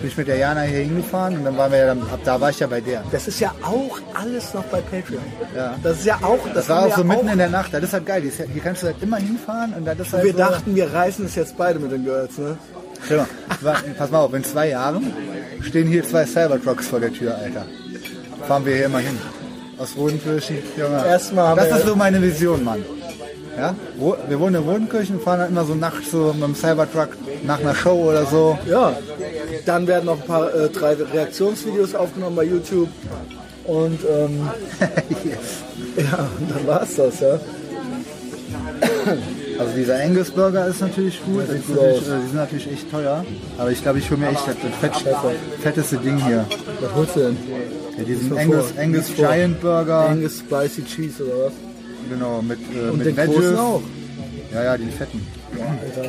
Bin 0.00 0.08
ich 0.08 0.16
mit 0.16 0.28
der 0.28 0.36
Jana 0.36 0.62
hier 0.62 0.80
hingefahren 0.80 1.36
und 1.36 1.44
dann 1.44 1.56
waren 1.58 1.72
wir 1.72 1.78
ja 1.78 1.86
dann, 1.86 2.00
ab 2.02 2.20
da 2.24 2.40
war 2.40 2.50
ich 2.50 2.58
ja 2.58 2.66
bei 2.66 2.80
der. 2.80 3.02
Das 3.12 3.28
ist 3.28 3.40
ja 3.40 3.52
auch 3.62 3.98
alles 4.14 4.54
noch 4.54 4.64
bei 4.64 4.80
Patreon. 4.80 5.22
Ja. 5.54 5.74
Das 5.82 5.98
ist 5.98 6.06
ja 6.06 6.18
auch. 6.22 6.38
Das 6.54 6.68
war 6.68 6.86
auch 6.86 6.96
so 6.96 7.04
mitten 7.04 7.28
in 7.28 7.38
der 7.38 7.50
Nacht, 7.50 7.74
das 7.74 7.82
ist 7.82 7.92
halt 7.92 8.06
geil. 8.06 8.22
Das 8.22 8.46
Hier 8.46 8.62
kannst 8.62 8.82
du 8.82 8.86
halt 8.86 8.96
immer 9.02 9.18
hinfahren 9.18 9.74
und 9.74 9.84
das 9.84 9.98
ist 9.98 10.12
halt 10.12 10.24
Wir 10.24 10.32
so, 10.32 10.38
dachten, 10.38 10.74
wir 10.74 10.92
reißen 10.92 11.26
es 11.26 11.34
jetzt 11.34 11.56
beide 11.56 11.78
mit 11.78 11.92
den 11.92 12.04
Girls, 12.04 12.38
ne? 12.38 12.56
Mal, 13.08 13.26
pass 13.98 14.10
mal 14.10 14.20
auf, 14.20 14.34
in 14.34 14.44
zwei 14.44 14.68
Jahren 14.68 15.12
stehen 15.62 15.88
hier 15.88 16.04
zwei 16.04 16.24
Cybertrucks 16.24 16.88
vor 16.88 17.00
der 17.00 17.12
Tür, 17.12 17.36
Alter. 17.36 17.66
Fahren 18.46 18.64
wir 18.64 18.76
hier 18.76 18.86
immer 18.86 18.98
hin. 18.98 19.18
Aus 19.78 19.96
Rodenkirchen. 19.96 20.58
Junge. 20.76 21.04
Erstmal 21.06 21.56
das 21.56 21.78
ist 21.78 21.86
so 21.86 21.96
meine 21.96 22.20
Vision, 22.20 22.64
Mann. 22.64 22.84
Ja? 23.56 23.74
Wir 24.28 24.40
wohnen 24.40 24.56
in 24.56 24.68
Rodenkirchen 24.68 25.16
und 25.16 25.22
fahren 25.22 25.40
dann 25.40 25.50
immer 25.50 25.64
so 25.64 25.74
nachts 25.74 26.10
so 26.10 26.32
mit 26.32 26.42
dem 26.42 26.54
Cybertruck 26.54 27.10
nach 27.44 27.60
einer 27.60 27.74
Show 27.74 28.10
oder 28.10 28.26
so. 28.26 28.58
Ja. 28.66 28.96
Dann 29.66 29.86
werden 29.86 30.06
noch 30.06 30.20
ein 30.20 30.26
paar 30.26 30.54
äh, 30.54 30.68
drei 30.68 30.94
Reaktionsvideos 30.94 31.94
aufgenommen 31.94 32.36
bei 32.36 32.44
YouTube. 32.44 32.88
Und 33.64 34.00
ähm, 34.04 34.48
ja, 35.96 36.28
und 36.38 36.50
dann 36.50 36.66
war's 36.66 36.96
das, 36.96 37.20
ja. 37.20 37.38
Also 39.60 39.74
dieser 39.76 40.02
Angus 40.02 40.30
Burger 40.30 40.66
ist 40.68 40.80
natürlich 40.80 41.22
gut. 41.22 41.42
Das 41.46 41.54
ist 41.54 41.68
natürlich, 41.68 41.98
äh, 41.98 42.20
die 42.22 42.26
sind 42.28 42.34
natürlich 42.34 42.72
echt 42.72 42.90
teuer. 42.90 43.24
Aber 43.58 43.70
ich 43.70 43.82
glaube, 43.82 43.98
ich 43.98 44.10
hole 44.10 44.20
mir 44.20 44.28
echt 44.30 44.46
das, 44.46 44.56
das 44.62 44.74
fett, 44.80 45.14
fetteste 45.60 45.98
Ding 45.98 46.16
hier. 46.16 46.46
Was 46.80 46.94
holst 46.94 47.16
du 47.16 47.20
denn? 47.20 47.36
Ja, 47.98 48.04
diesen 48.04 48.38
Angus. 48.38 48.72
Angus. 48.78 49.14
Giant 49.14 49.60
Burger. 49.60 50.08
Angus 50.08 50.38
Spicy 50.38 50.82
Cheese 50.86 51.24
oder 51.26 51.46
was? 51.46 51.52
Genau, 52.08 52.40
mit, 52.40 52.58
äh, 52.74 52.88
Und 52.88 52.98
mit 52.98 53.06
den 53.08 53.16
Veggies. 53.18 53.34
großen 53.36 53.58
auch. 53.58 53.82
Ja, 54.54 54.64
ja, 54.64 54.78
den 54.78 54.90
fetten. 54.90 55.26
Alter. 55.52 56.08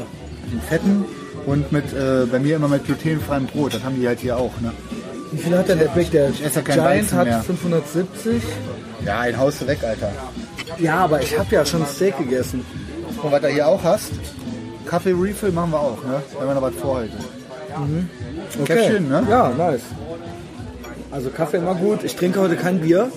Den 0.52 0.61
fetten 0.69 1.06
und 1.45 1.72
mit 1.73 1.94
äh, 1.94 2.26
bei 2.32 2.40
mir 2.40 2.56
immer 2.56 2.69
mit 2.69 2.86
glutenfreiem 2.86 3.48
Brot. 3.48 3.73
Das 3.73 3.84
haben 3.84 3.99
die 3.99 4.07
halt 4.07 4.22
hier 4.22 4.38
auch. 4.38 4.53
Ne? 4.61 4.72
Wie 5.34 5.38
viel 5.38 5.57
hat 5.57 5.68
denn 5.68 5.80
der 5.80 5.90
Big? 5.90 6.10
Der 6.11 6.30
esse 6.30 6.41
ja 6.44 6.61
kein 6.61 6.76
Giant 6.76 6.86
Weizen 6.86 7.18
hat 7.18 7.28
mehr. 7.28 7.41
570. 7.41 8.44
Ja, 9.06 9.19
ein 9.19 9.38
haust 9.38 9.61
du 9.61 9.68
weg, 9.68 9.80
Alter. 9.84 10.11
Ja, 10.78 10.99
aber 10.99 11.22
ich 11.22 11.38
habe 11.38 11.53
ja 11.53 11.65
schon 11.65 11.86
Steak 11.86 12.18
gegessen. 12.18 12.64
Und 13.23 13.31
was 13.31 13.41
du 13.41 13.48
hier 13.48 13.68
auch 13.68 13.84
hast, 13.84 14.11
Kaffee 14.85 15.14
Refill 15.14 15.52
machen 15.52 15.72
wir 15.72 15.80
auch, 15.80 16.03
ne? 16.03 16.22
wenn 16.39 16.48
wir 16.48 16.53
noch 16.56 16.61
was 16.61 16.76
vorhalten. 16.76 17.18
Käffchen, 18.65 19.10
ne? 19.10 19.26
Ja, 19.30 19.49
nice. 19.49 19.81
Also 21.11 21.30
Kaffee 21.30 21.57
immer 21.57 21.76
gut. 21.76 22.03
Ich 22.03 22.15
trinke 22.15 22.39
heute 22.39 22.56
kein 22.56 22.80
Bier. 22.80 23.11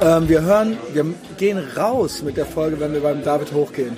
Ähm, 0.00 0.28
wir 0.28 0.42
hören, 0.42 0.76
wir 0.92 1.04
gehen 1.36 1.58
raus 1.76 2.22
mit 2.22 2.36
der 2.36 2.46
Folge, 2.46 2.78
wenn 2.80 2.92
wir 2.92 3.00
beim 3.00 3.22
David 3.22 3.52
hochgehen. 3.52 3.96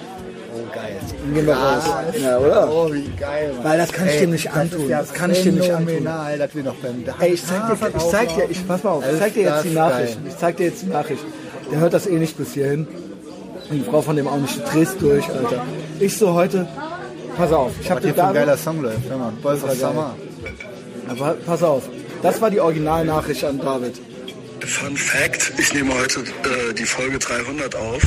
Oh, 0.55 0.75
geil. 0.75 0.97
Dann 1.23 1.35
gehen 1.35 1.47
wir 1.47 1.55
raus. 1.55 1.85
Ja, 2.23 2.39
oder? 2.39 2.71
Oh, 2.71 2.93
wie 2.93 3.09
geil, 3.19 3.53
Mann. 3.55 3.65
Weil 3.65 3.79
das 3.79 3.93
kann 3.93 4.09
ich 4.09 4.19
dir 4.19 4.27
nicht 4.29 4.47
das 4.47 4.55
antun. 4.55 4.89
Ja 4.89 5.01
Das 5.01 5.13
kann 5.13 5.31
ich 5.31 5.43
dir 5.43 5.53
nicht 5.53 5.71
antun. 5.71 6.05
dass 6.05 6.55
wir 6.55 6.63
noch 6.63 6.75
beim 6.77 7.05
David 7.05 7.23
Ey, 7.23 7.33
ich 7.35 7.45
zeig 7.45 7.67
dir, 7.69 7.89
ich 7.97 8.05
zeig 8.05 8.35
dir, 8.35 8.51
ich, 8.51 8.67
pass 8.67 8.83
mal 8.83 8.91
auf, 8.91 9.05
ich 9.11 9.19
zeig 9.19 9.35
dir 9.35 9.43
jetzt 9.43 9.65
die 9.65 9.75
das 9.75 9.91
Nachricht. 9.91 10.19
Ich 10.27 10.37
zeig 10.37 10.57
dir 10.57 10.67
jetzt 10.67 10.83
die 10.83 10.87
Nachricht. 10.87 11.25
Der 11.71 11.81
hört 11.81 11.95
das 11.95 12.07
eh 12.07 12.19
nicht 12.19 12.39
bis 12.39 12.53
hierhin. 12.55 12.87
Und 13.69 13.79
die 13.79 13.85
Frau 13.85 14.03
von 14.03 14.17
dem 14.17 14.29
auch 14.29 14.37
nicht. 14.37 14.57
Du 14.59 14.63
drehst 14.71 15.01
durch, 15.01 15.29
Alter. 15.29 15.65
Ich 15.99 16.17
so 16.17 16.33
heute, 16.35 16.69
pass 17.37 17.53
auf, 17.53 17.73
ich 17.81 17.91
hab 17.91 18.01
dir 18.01 18.15
für 18.15 18.25
ein 18.25 18.35
da, 18.35 18.41
geiler 18.41 18.57
Song 18.57 18.81
läuft. 18.81 19.09
Hör 19.09 19.19
mal, 19.19 19.33
Boys 19.43 19.63
of. 19.65 19.73
Summer. 19.75 20.15
aber 21.09 21.35
pass 21.45 21.63
auf. 21.63 21.89
Das 22.23 22.41
war 22.41 22.51
die 22.51 22.61
Originalnachricht 22.61 23.45
an 23.45 23.59
David. 23.59 24.01
Fun 24.65 24.97
Fact, 24.97 25.53
ich 25.59 25.73
nehme 25.75 25.95
heute 25.95 26.21
äh, 26.21 26.75
die 26.75 26.85
Folge 26.85 27.19
300 27.19 27.75
auf. 27.77 28.03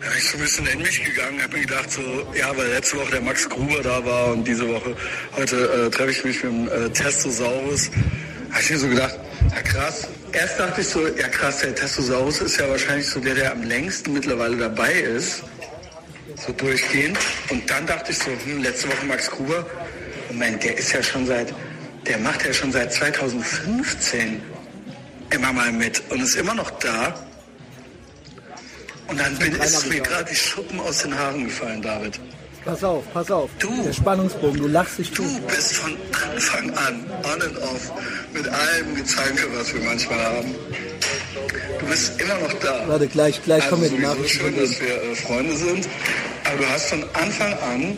Da 0.00 0.08
bin 0.08 0.18
ich 0.18 0.30
so 0.30 0.36
ein 0.36 0.42
bisschen 0.42 0.66
in 0.66 0.78
mich 0.78 1.04
gegangen, 1.04 1.42
habe 1.42 1.56
mir 1.56 1.66
gedacht 1.66 1.90
so, 1.90 2.00
ja, 2.38 2.56
weil 2.56 2.68
letzte 2.68 2.98
Woche 2.98 3.10
der 3.12 3.22
Max 3.22 3.48
Gruber 3.48 3.82
da 3.82 4.04
war 4.04 4.32
und 4.32 4.46
diese 4.46 4.68
Woche, 4.68 4.94
heute 5.36 5.56
äh, 5.56 5.90
treffe 5.90 6.10
ich 6.10 6.24
mich 6.24 6.44
mit 6.44 6.52
dem 6.52 6.68
äh, 6.68 6.90
Testosaurus. 6.90 7.90
Habe 8.50 8.62
ich 8.62 8.70
mir 8.70 8.78
so 8.78 8.88
gedacht, 8.88 9.18
ja 9.50 9.62
krass. 9.62 10.08
Erst 10.32 10.58
dachte 10.58 10.80
ich 10.80 10.88
so, 10.88 11.06
ja 11.06 11.28
krass, 11.28 11.58
der 11.60 11.74
Testosaurus 11.74 12.40
ist 12.40 12.58
ja 12.58 12.68
wahrscheinlich 12.68 13.08
so 13.08 13.20
der, 13.20 13.34
der 13.34 13.52
am 13.52 13.62
längsten 13.62 14.12
mittlerweile 14.12 14.56
dabei 14.56 14.92
ist. 14.92 15.42
So 16.46 16.52
durchgehend. 16.52 17.18
Und 17.50 17.68
dann 17.70 17.86
dachte 17.86 18.12
ich 18.12 18.18
so, 18.18 18.30
hm, 18.44 18.62
letzte 18.62 18.88
Woche 18.88 19.06
Max 19.06 19.30
Gruber. 19.30 19.66
Moment, 20.28 20.62
der 20.62 20.76
ist 20.76 20.92
ja 20.92 21.02
schon 21.02 21.26
seit, 21.26 21.54
der 22.06 22.18
macht 22.18 22.44
ja 22.44 22.52
schon 22.52 22.72
seit 22.72 22.92
2015 22.92 24.42
immer 25.30 25.52
mal 25.52 25.72
mit 25.72 26.02
und 26.10 26.20
ist 26.20 26.36
immer 26.36 26.54
noch 26.54 26.70
da. 26.72 27.26
Und 29.08 29.20
dann 29.20 29.36
bin, 29.38 29.54
ist 29.56 29.88
mir 29.88 30.00
gerade 30.00 30.28
die 30.30 30.36
Schuppen 30.36 30.80
aus 30.80 31.02
den 31.02 31.16
Haaren 31.16 31.44
gefallen, 31.44 31.80
David. 31.80 32.18
Pass 32.66 32.82
auf, 32.82 33.04
pass 33.12 33.30
auf. 33.30 33.48
Du. 33.60 33.70
Der 33.84 33.92
Spannungsbogen, 33.92 34.60
du 34.60 34.66
lachst 34.66 34.98
dich 34.98 35.12
Du 35.12 35.22
bist 35.42 35.74
von 35.76 35.96
Anfang 36.12 36.70
an, 36.70 37.04
on 37.22 37.40
and 37.40 37.58
off, 37.62 37.92
mit 38.34 38.48
allem 38.48 38.96
Gezanke, 38.96 39.46
was 39.54 39.72
wir 39.72 39.82
manchmal 39.82 40.18
haben. 40.18 40.52
Du 41.78 41.86
bist 41.86 42.20
immer 42.20 42.34
noch 42.40 42.52
da. 42.54 42.82
Warte, 42.88 43.06
gleich, 43.06 43.40
gleich 43.44 43.68
kommen 43.68 43.82
wir 43.82 43.90
die 43.90 43.98
Nachrichten 43.98 44.26
schön, 44.26 44.56
dass 44.56 44.80
wir 44.80 45.00
äh, 45.00 45.14
Freunde 45.14 45.56
sind. 45.56 45.88
Aber 46.44 46.58
du 46.58 46.68
hast 46.68 46.86
von 46.86 47.04
Anfang 47.14 47.52
an 47.52 47.96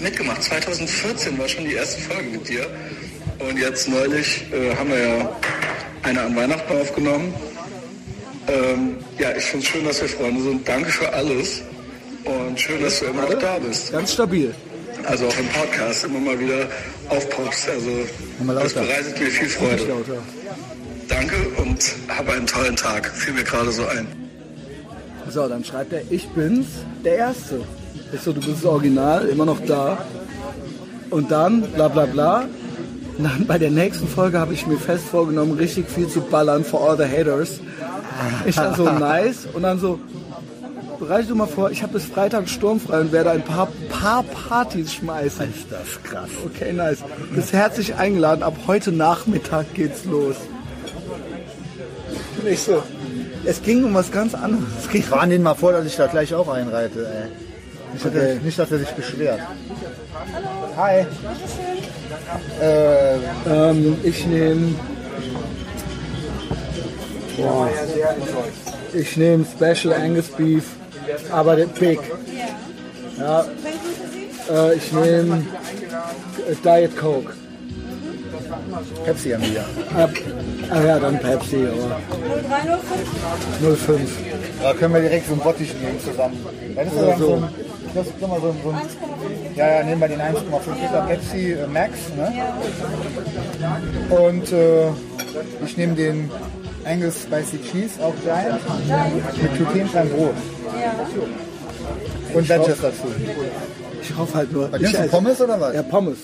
mitgemacht. 0.00 0.42
2014 0.42 1.38
war 1.38 1.48
schon 1.48 1.64
die 1.64 1.74
erste 1.74 2.00
Folge 2.00 2.30
mit 2.30 2.48
dir. 2.48 2.66
Und 3.38 3.56
jetzt 3.58 3.88
neulich 3.88 4.44
äh, 4.52 4.74
haben 4.74 4.90
wir 4.90 4.98
ja 4.98 5.36
eine 6.02 6.20
an 6.20 6.34
Weihnachten 6.34 6.80
aufgenommen. 6.80 7.32
Ähm, 8.48 8.96
ja, 9.18 9.36
ich 9.36 9.44
finde 9.44 9.64
es 9.64 9.72
schön, 9.72 9.84
dass 9.84 10.00
wir 10.00 10.08
Freunde 10.08 10.42
sind. 10.42 10.66
Danke 10.66 10.90
für 10.90 11.12
alles. 11.12 11.62
Und 12.24 12.58
schön, 12.58 12.82
dass 12.82 13.00
du 13.00 13.06
immer 13.06 13.22
noch 13.22 13.38
da 13.38 13.58
bist. 13.58 13.92
Ganz 13.92 14.12
stabil. 14.12 14.54
Also 15.04 15.26
auch 15.26 15.38
im 15.38 15.48
Podcast 15.48 16.04
immer 16.04 16.20
mal 16.20 16.38
wieder 16.38 16.66
aufpoppst. 17.08 17.68
Also 17.70 17.90
das 18.46 18.72
bereitet 18.72 19.18
mir 19.18 19.26
viel 19.26 19.48
Freude. 19.48 19.84
Danke 21.08 21.36
und 21.58 21.78
hab 22.08 22.28
einen 22.28 22.46
tollen 22.46 22.76
Tag. 22.76 23.08
Fiel 23.08 23.34
mir 23.34 23.44
gerade 23.44 23.72
so 23.72 23.86
ein. 23.86 24.06
So, 25.28 25.48
dann 25.48 25.64
schreibt 25.64 25.92
er, 25.92 26.02
ich 26.10 26.28
bin's, 26.28 26.66
der 27.04 27.16
Erste. 27.16 27.60
Ich 28.12 28.20
so, 28.20 28.32
du 28.32 28.40
bist 28.40 28.58
das 28.58 28.64
Original, 28.64 29.26
immer 29.28 29.46
noch 29.46 29.60
da. 29.64 30.04
Und 31.10 31.30
dann, 31.30 31.62
bla 31.62 31.88
bla 31.88 32.06
bla. 32.06 32.44
Und 33.18 33.24
dann 33.24 33.46
bei 33.46 33.58
der 33.58 33.70
nächsten 33.70 34.06
Folge 34.08 34.38
habe 34.38 34.54
ich 34.54 34.66
mir 34.66 34.78
fest 34.78 35.04
vorgenommen, 35.04 35.52
richtig 35.52 35.88
viel 35.88 36.08
zu 36.08 36.20
ballern 36.20 36.64
for 36.64 36.88
all 36.88 36.96
the 36.96 37.04
haters. 37.04 37.60
Ich 38.46 38.56
dann 38.56 38.74
so, 38.74 38.84
nice. 38.98 39.46
Und 39.52 39.62
dann 39.62 39.78
so, 39.78 39.98
bereite 41.02 41.26
du 41.28 41.34
mal 41.34 41.48
vor, 41.48 41.70
ich 41.72 41.82
habe 41.82 41.94
bis 41.94 42.04
Freitag 42.04 42.48
sturmfrei 42.48 43.00
und 43.00 43.10
werde 43.10 43.32
ein 43.32 43.42
paar, 43.42 43.66
paar 43.88 44.22
Partys 44.22 44.94
schmeißen. 44.94 45.50
Ist 45.50 45.66
das 45.70 46.00
krass. 46.04 46.28
Okay, 46.46 46.72
nice. 46.72 46.98
Du 47.30 47.34
bist 47.34 47.52
herzlich 47.52 47.96
eingeladen. 47.96 48.44
Ab 48.44 48.56
heute 48.68 48.92
Nachmittag 48.92 49.74
geht's 49.74 50.04
los. 50.04 50.36
Nicht 52.44 52.64
so. 52.64 52.82
Es 53.44 53.60
ging 53.62 53.82
um 53.82 53.94
was 53.94 54.12
ganz 54.12 54.32
anderes. 54.34 54.64
Es 54.80 54.88
ging 54.88 55.04
Warn 55.10 55.30
den 55.30 55.42
mal 55.42 55.54
vor, 55.54 55.72
dass 55.72 55.86
ich 55.86 55.96
da 55.96 56.06
gleich 56.06 56.32
auch 56.34 56.48
einreite, 56.48 57.04
ey. 57.04 57.28
Nicht, 57.92 58.04
dass, 58.04 58.12
Okay. 58.12 58.28
er, 58.28 58.34
nicht, 58.36 58.58
dass 58.58 58.70
er 58.70 58.78
sich 58.78 58.90
beschwert. 58.90 59.40
Hi. 60.76 61.04
Äh, 62.60 63.16
Ähm, 63.50 63.96
ich 64.04 64.24
nehme. 64.26 64.74
Ich 68.94 69.16
nehme 69.16 69.44
Special 69.44 69.94
Angus 69.94 70.28
Beef, 70.28 70.64
aber 71.30 71.56
der 71.56 71.66
Big. 71.66 72.00
Ja. 73.18 73.44
Äh, 74.50 74.74
ich 74.74 74.92
nehme 74.92 75.44
äh, 76.48 76.54
Diet 76.64 76.96
Coke. 76.96 77.32
Pepsi 79.04 79.30
haben 79.30 79.42
wir. 79.42 79.64
Ah, 79.96 80.08
ah 80.70 80.82
ja, 80.82 80.98
dann 80.98 81.18
Pepsi, 81.18 81.66
aber 81.66 82.00
05. 83.76 84.10
Da 84.62 84.72
können 84.74 84.94
wir 84.94 85.00
direkt 85.00 85.26
so 85.26 85.32
einen 85.32 85.42
Bottich 85.42 85.74
nehmen 85.74 86.00
zusammen. 86.00 86.44
Das 86.74 86.86
ist 86.86 86.96
dann 86.96 87.18
so 87.18 87.34
ein, 87.34 87.48
das 87.94 88.06
ist 88.06 88.20
mal 88.20 88.40
so 88.40 88.48
ein, 88.48 88.56
so 88.62 88.70
ein 88.70 88.80
ja, 89.56 89.78
ja, 89.78 89.84
nehmen 89.84 90.00
wir 90.00 90.08
den 90.08 90.20
1,5 90.20 90.34
Liter 90.80 91.06
Pepsi 91.08 91.52
äh, 91.52 91.66
Max. 91.66 91.92
Ne? 92.16 92.32
Und 94.10 94.52
äh, 94.52 94.88
ich 95.64 95.76
nehme 95.76 95.94
den 95.94 96.30
Angus 96.84 97.22
Spicy 97.22 97.58
Cheese, 97.62 98.02
auch 98.02 98.14
Giant, 98.22 98.60
mit 99.42 99.56
glutenfreiem 99.56 100.08
Brot. 100.10 100.34
Und 102.34 102.48
Veggies 102.48 102.80
dazu. 102.80 103.08
Ich 104.02 104.16
hoffe 104.16 104.34
halt 104.34 104.52
nur. 104.52 104.72
Was 104.72 104.80
ich 104.80 104.92
nimmst 104.92 105.04
du, 105.04 105.08
Pommes 105.08 105.40
oder 105.40 105.60
was? 105.60 105.74
Ja, 105.74 105.82
Pommes. 105.82 106.18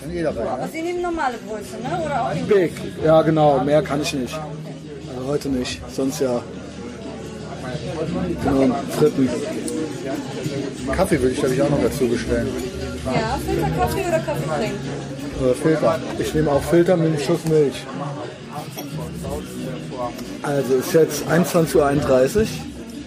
Kann 0.00 0.12
jeder 0.12 0.36
rein. 0.36 0.46
Aber 0.46 0.68
Sie 0.68 0.82
nehmen 0.82 1.00
normale 1.02 1.34
Größe, 1.48 1.76
ne? 1.82 2.04
Oder 2.04 2.22
auch 2.22 2.32
die 2.34 2.42
Big. 2.42 2.72
Ja, 3.02 3.22
genau. 3.22 3.60
Mehr 3.64 3.82
kann 3.82 4.02
ich 4.02 4.12
nicht. 4.12 4.38
Also 5.16 5.28
heute 5.28 5.48
nicht. 5.48 5.80
Sonst 5.90 6.20
ja. 6.20 6.42
Genau, 8.44 8.74
Fritten. 8.90 9.28
Kaffee 10.94 11.20
würde 11.20 11.32
ich 11.32 11.38
glaube 11.38 11.54
ich 11.54 11.62
auch 11.62 11.70
noch 11.70 11.82
dazu 11.82 12.06
bestellen. 12.06 12.48
Ja, 13.06 13.38
Filterkaffee 13.46 14.08
oder 14.08 14.18
Kaffeecreme? 14.18 14.74
Oder 15.42 15.54
Filter. 15.54 16.00
Ich 16.18 16.34
nehme 16.34 16.50
auch 16.50 16.62
Filter 16.62 16.96
mit 16.96 17.06
einem 17.08 17.18
Schuss 17.18 17.44
Milch. 17.46 17.82
Also 20.42 20.74
ist 20.74 20.92
jetzt 20.92 21.24
21.31 21.28 22.36
Uhr. 22.40 22.46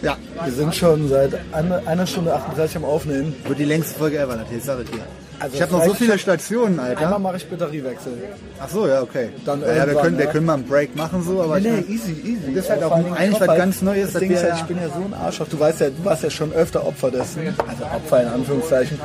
Ja, 0.03 0.15
Wir 0.44 0.53
sind 0.53 0.76
schon 0.76 1.07
seit 1.10 1.31
eine, 1.52 1.81
einer 1.88 2.06
Stunde 2.06 2.34
38 2.34 2.77
am 2.77 2.85
Aufnehmen. 2.85 3.35
wird 3.48 3.57
die 3.60 3.65
längste 3.65 3.98
Folge 3.98 4.19
ever, 4.19 4.35
natürlich, 4.35 4.64
sag 4.64 4.80
ich 4.84 4.91
dir. 4.91 4.99
Also 5.39 5.56
ich 5.56 5.61
habe 5.61 5.72
noch 5.72 5.84
so 5.85 5.94
viele 5.94 6.18
Stationen, 6.18 6.80
Einmal 6.80 6.95
Alter. 7.06 7.19
mache 7.19 7.38
ich 7.38 7.48
Batteriewechsel. 7.48 8.14
Ach 8.60 8.69
so, 8.69 8.88
ja, 8.88 9.02
okay. 9.03 9.30
Dann 9.45 9.61
ja, 9.61 9.85
wir 9.88 9.94
können, 9.95 10.18
wir 10.18 10.26
ja. 10.26 10.31
können 10.31 10.45
mal 10.48 10.56
einen 10.56 10.64
Break 10.68 10.95
machen, 10.95 11.23
so, 11.23 11.41
aber 11.44 11.60
Nee, 11.60 11.69
mein- 11.69 11.89
easy, 11.89 12.11
easy. 12.23 12.53
Das 12.56 12.64
ist 12.65 12.69
halt 12.72 12.81
Ja, 12.81 12.88
auch 12.88 12.91
eigentlich 13.15 13.39
was 13.39 13.57
ganz 13.57 13.81
Neues, 13.84 14.14
Das 14.14 14.19
Ding 14.19 14.31
ist 14.31 14.41
halt, 14.41 14.53
ja- 14.53 14.57
ich 14.60 14.64
bin 14.65 14.77
ja 14.77 14.88
so 14.89 14.95
ein 15.03 15.14
Arschloch. 15.14 15.48
Du 15.48 15.60
weißt 15.60 15.80
ja, 15.81 15.89
du 15.91 16.06
warst 16.06 16.23
ja 16.23 16.30
schon 16.31 16.53
öfter 16.53 16.85
Opfer 16.88 17.11
dessen. 17.11 17.41
Also 17.68 17.84
Opfer 17.85 18.22
in 18.23 18.27
Anführungszeichen. 18.30 18.99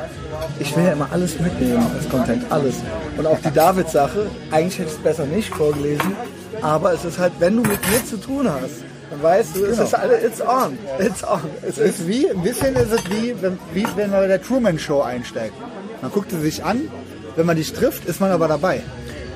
Ich 0.59 0.75
will 0.75 0.85
ja 0.85 0.93
immer 0.93 1.07
alles 1.11 1.39
mitnehmen 1.39 1.85
als 1.95 2.09
Content, 2.09 2.43
alles. 2.51 2.75
Und 3.17 3.27
auch 3.27 3.37
die 3.39 3.51
David-Sache, 3.51 4.25
eigentlich 4.49 4.79
hätte 4.79 4.89
ich 4.89 4.95
es 4.95 5.03
besser 5.03 5.25
nicht 5.25 5.53
vorgelesen, 5.53 6.15
aber 6.63 6.93
es 6.93 7.05
ist 7.05 7.19
halt, 7.19 7.33
wenn 7.39 7.57
du 7.57 7.61
mit 7.61 7.79
mir 7.91 8.05
zu 8.05 8.17
tun 8.17 8.49
hast, 8.49 8.83
dann 9.11 9.21
weißt 9.21 9.55
du, 9.55 9.65
es 9.65 9.77
ist 9.77 9.93
alle, 9.93 10.19
it's 10.25 10.41
on, 10.41 10.77
it's 10.99 11.23
on. 11.23 11.41
Es 11.61 11.77
ist 11.77 12.07
wie, 12.07 12.29
ein 12.29 12.41
bisschen 12.41 12.75
ist 12.75 12.91
es 12.91 13.01
wie, 13.11 13.35
wenn, 13.41 13.59
wie 13.73 13.85
wenn 13.95 14.09
man 14.09 14.21
bei 14.21 14.27
der 14.27 14.41
Truman 14.41 14.79
Show 14.79 15.01
einsteigt. 15.01 15.53
Man 16.01 16.11
guckt 16.11 16.31
sie 16.31 16.39
sich 16.39 16.63
an, 16.63 16.89
wenn 17.35 17.45
man 17.45 17.57
dich 17.57 17.73
trifft, 17.73 18.05
ist 18.05 18.21
man 18.21 18.31
aber 18.31 18.47
dabei. 18.47 18.81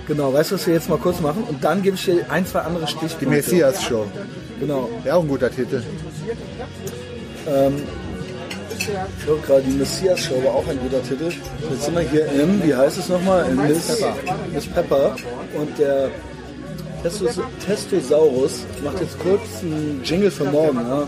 Genau, 0.07 0.33
weißt 0.33 0.51
du, 0.51 0.55
was 0.55 0.65
wir 0.65 0.73
jetzt 0.73 0.89
mal 0.89 0.97
kurz 0.97 1.19
machen? 1.19 1.43
Und 1.43 1.63
dann 1.63 1.83
gebe 1.83 1.97
ich 1.97 2.05
dir 2.05 2.25
ein, 2.29 2.45
zwei 2.45 2.61
andere 2.61 2.87
Stichpunkte. 2.87 3.25
Die 3.25 3.25
Messias 3.25 3.83
Show. 3.83 4.05
Genau. 4.59 4.89
Wäre 5.03 5.17
auch 5.17 5.21
ein 5.21 5.27
guter 5.27 5.51
Titel. 5.51 5.83
Ich 8.79 9.25
glaube 9.25 9.41
gerade, 9.45 9.63
die 9.63 9.75
Messias 9.75 10.21
Show 10.21 10.41
war 10.43 10.53
auch 10.53 10.67
ein 10.67 10.79
guter 10.79 11.03
Titel. 11.03 11.29
Jetzt 11.69 11.83
sind 11.83 11.95
wir 11.95 12.01
hier 12.01 12.25
im, 12.31 12.63
wie 12.63 12.73
heißt 12.73 12.97
es 12.97 13.09
nochmal? 13.09 13.49
In 13.49 13.57
Miss 13.57 13.85
Pepper. 13.85 14.15
Miss 14.53 14.67
Pepper. 14.67 15.15
Und 15.59 15.77
der 15.77 16.09
Testos 17.07 17.39
Testosaurus 17.65 18.65
macht 18.83 18.99
jetzt 18.99 19.17
kurz 19.19 19.41
einen 19.61 20.01
Jingle 20.03 20.29
für 20.29 20.43
morgen. 20.43 20.77
Ja? 20.77 21.07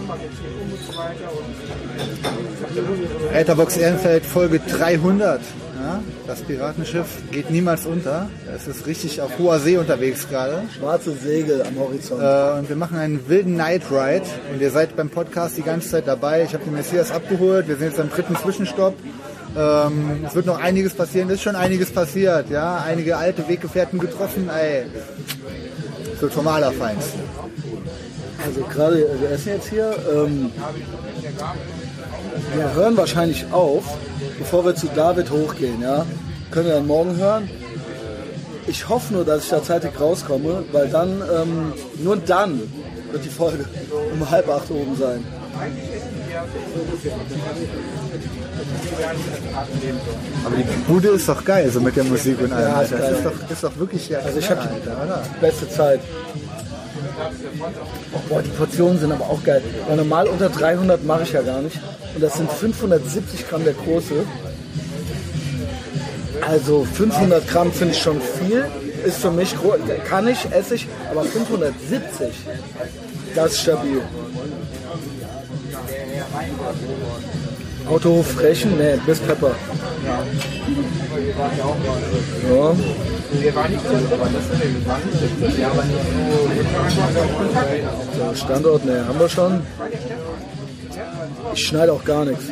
Etherbox 3.34 3.76
Ehrenfeld 3.76 4.26
Folge 4.26 4.60
300. 4.60 5.42
Ja, 5.82 6.02
das 6.28 6.42
Piratenschiff 6.42 7.08
geht 7.32 7.52
niemals 7.52 7.86
unter. 7.86 8.30
Es 8.56 8.68
ist 8.68 8.86
richtig 8.86 9.22
auf 9.22 9.38
hoher 9.40 9.60
See 9.60 9.78
unterwegs 9.78 10.28
gerade. 10.30 10.64
Schwarze 10.78 11.12
Segel 11.12 11.64
am 11.64 11.78
Horizont. 11.78 12.22
Äh, 12.22 12.60
und 12.60 12.70
wir 12.70 12.76
machen 12.76 12.98
einen 12.98 13.28
wilden 13.28 13.56
Night 13.56 13.84
Ride. 13.92 14.26
Und 14.54 14.62
ihr 14.62 14.72
seid 14.72 14.96
beim 14.96 15.10
Podcast 15.10 15.58
die 15.58 15.64
ganze 15.64 15.90
Zeit 15.90 16.08
dabei. 16.08 16.44
Ich 16.44 16.54
habe 16.54 16.64
den 16.64 16.74
Messias 16.74 17.12
abgeholt. 17.12 17.68
Wir 17.68 17.76
sind 17.76 17.90
jetzt 17.90 18.00
am 18.00 18.10
dritten 18.10 18.36
Zwischenstopp. 18.38 18.96
Ähm, 19.58 20.26
es 20.26 20.36
wird 20.36 20.46
noch 20.46 20.60
einiges 20.60 20.94
passieren. 20.94 21.30
Es 21.30 21.36
ist 21.36 21.44
schon 21.44 21.56
einiges 21.56 21.92
passiert. 21.92 22.50
Ja, 22.50 22.84
einige 22.86 23.18
alte 23.18 23.48
Weggefährten 23.48 24.00
getroffen. 24.00 24.50
Ey, 24.50 24.86
so 26.20 26.28
normaler 26.28 26.72
Feind. 26.72 27.02
Also 28.46 28.62
gerade, 28.62 29.10
wir 29.20 29.32
essen 29.32 29.50
jetzt 29.50 29.70
hier. 29.70 29.96
Ähm, 30.14 30.52
wir 32.56 32.74
hören 32.74 32.98
wahrscheinlich 32.98 33.46
auf, 33.52 33.84
bevor 34.38 34.66
wir 34.66 34.76
zu 34.76 34.88
David 34.88 35.30
hochgehen. 35.30 35.82
Ja? 35.82 36.06
Können 36.52 36.68
wir 36.68 36.76
dann 36.76 36.88
morgen 36.88 37.18
hören. 37.18 37.50
Ich 38.68 38.88
hoffe 38.88 39.14
nur, 39.14 39.26
dass 39.26 39.44
ich 39.44 39.50
da 39.50 39.64
zeitig 39.64 40.00
rauskomme, 40.00 40.64
weil 40.72 40.90
dann, 40.90 41.22
ähm, 41.22 41.74
nur 42.04 42.18
dann 42.18 42.62
wird 43.12 43.26
die 43.26 43.30
Folge 43.30 43.66
um 44.14 44.30
halb 44.30 44.48
acht 44.50 44.70
oben 44.70 44.96
sein. 44.96 45.24
Aber 50.46 50.56
die 50.56 50.64
Bude 50.88 51.08
ist 51.10 51.28
doch 51.28 51.44
geil, 51.44 51.70
so 51.72 51.80
mit 51.80 51.96
der 51.96 52.04
Musik 52.04 52.40
und 52.42 52.52
allem. 52.52 52.68
Ja, 52.68 52.82
das 52.82 53.12
ist 53.12 53.26
doch, 53.26 53.50
ist 53.50 53.64
doch 53.64 53.78
wirklich 53.78 54.08
der 54.08 54.26
Also 54.26 54.40
ich 54.40 54.50
habe 54.50 54.62
die 54.62 55.40
beste 55.40 55.70
Zeit. 55.70 56.02
Oh, 58.14 58.20
boah, 58.30 58.42
die 58.42 58.50
Portionen 58.50 59.00
sind 59.00 59.12
aber 59.12 59.26
auch 59.26 59.44
geil. 59.44 59.62
Weil 59.88 59.98
normal 59.98 60.28
unter 60.28 60.50
300 60.50 61.04
mache 61.04 61.24
ich 61.24 61.34
ja 61.34 61.42
gar 61.42 61.62
nicht. 61.62 61.80
Und 62.16 62.24
das 62.24 62.36
sind 62.36 62.52
570 62.52 63.48
Gramm 63.50 63.64
der 63.64 63.74
große. 63.74 64.26
Also 66.48 66.86
500 66.86 67.48
Gramm 67.48 67.72
finde 67.72 67.94
ich 67.94 68.02
schon 68.02 68.22
viel. 68.22 68.66
Ist 69.06 69.18
für 69.18 69.32
mich, 69.32 69.56
kann 70.10 70.28
ich, 70.28 70.52
esse 70.52 70.76
ich, 70.76 70.88
aber 71.10 71.24
570, 71.24 72.34
das 73.34 73.54
ist 73.54 73.62
stabil. 73.62 74.02
Autohof 77.90 78.28
Frechen? 78.28 78.78
Nee, 78.78 79.00
bis 79.06 79.20
Pepper. 79.20 79.52
Ja. 80.06 80.24
So, 88.18 88.36
Standort, 88.36 88.86
ne, 88.86 89.06
haben 89.08 89.20
wir 89.20 89.30
schon. 89.30 89.62
Ich 91.54 91.68
schneide 91.68 91.94
auch 91.94 92.04
gar 92.04 92.26
nichts. 92.26 92.46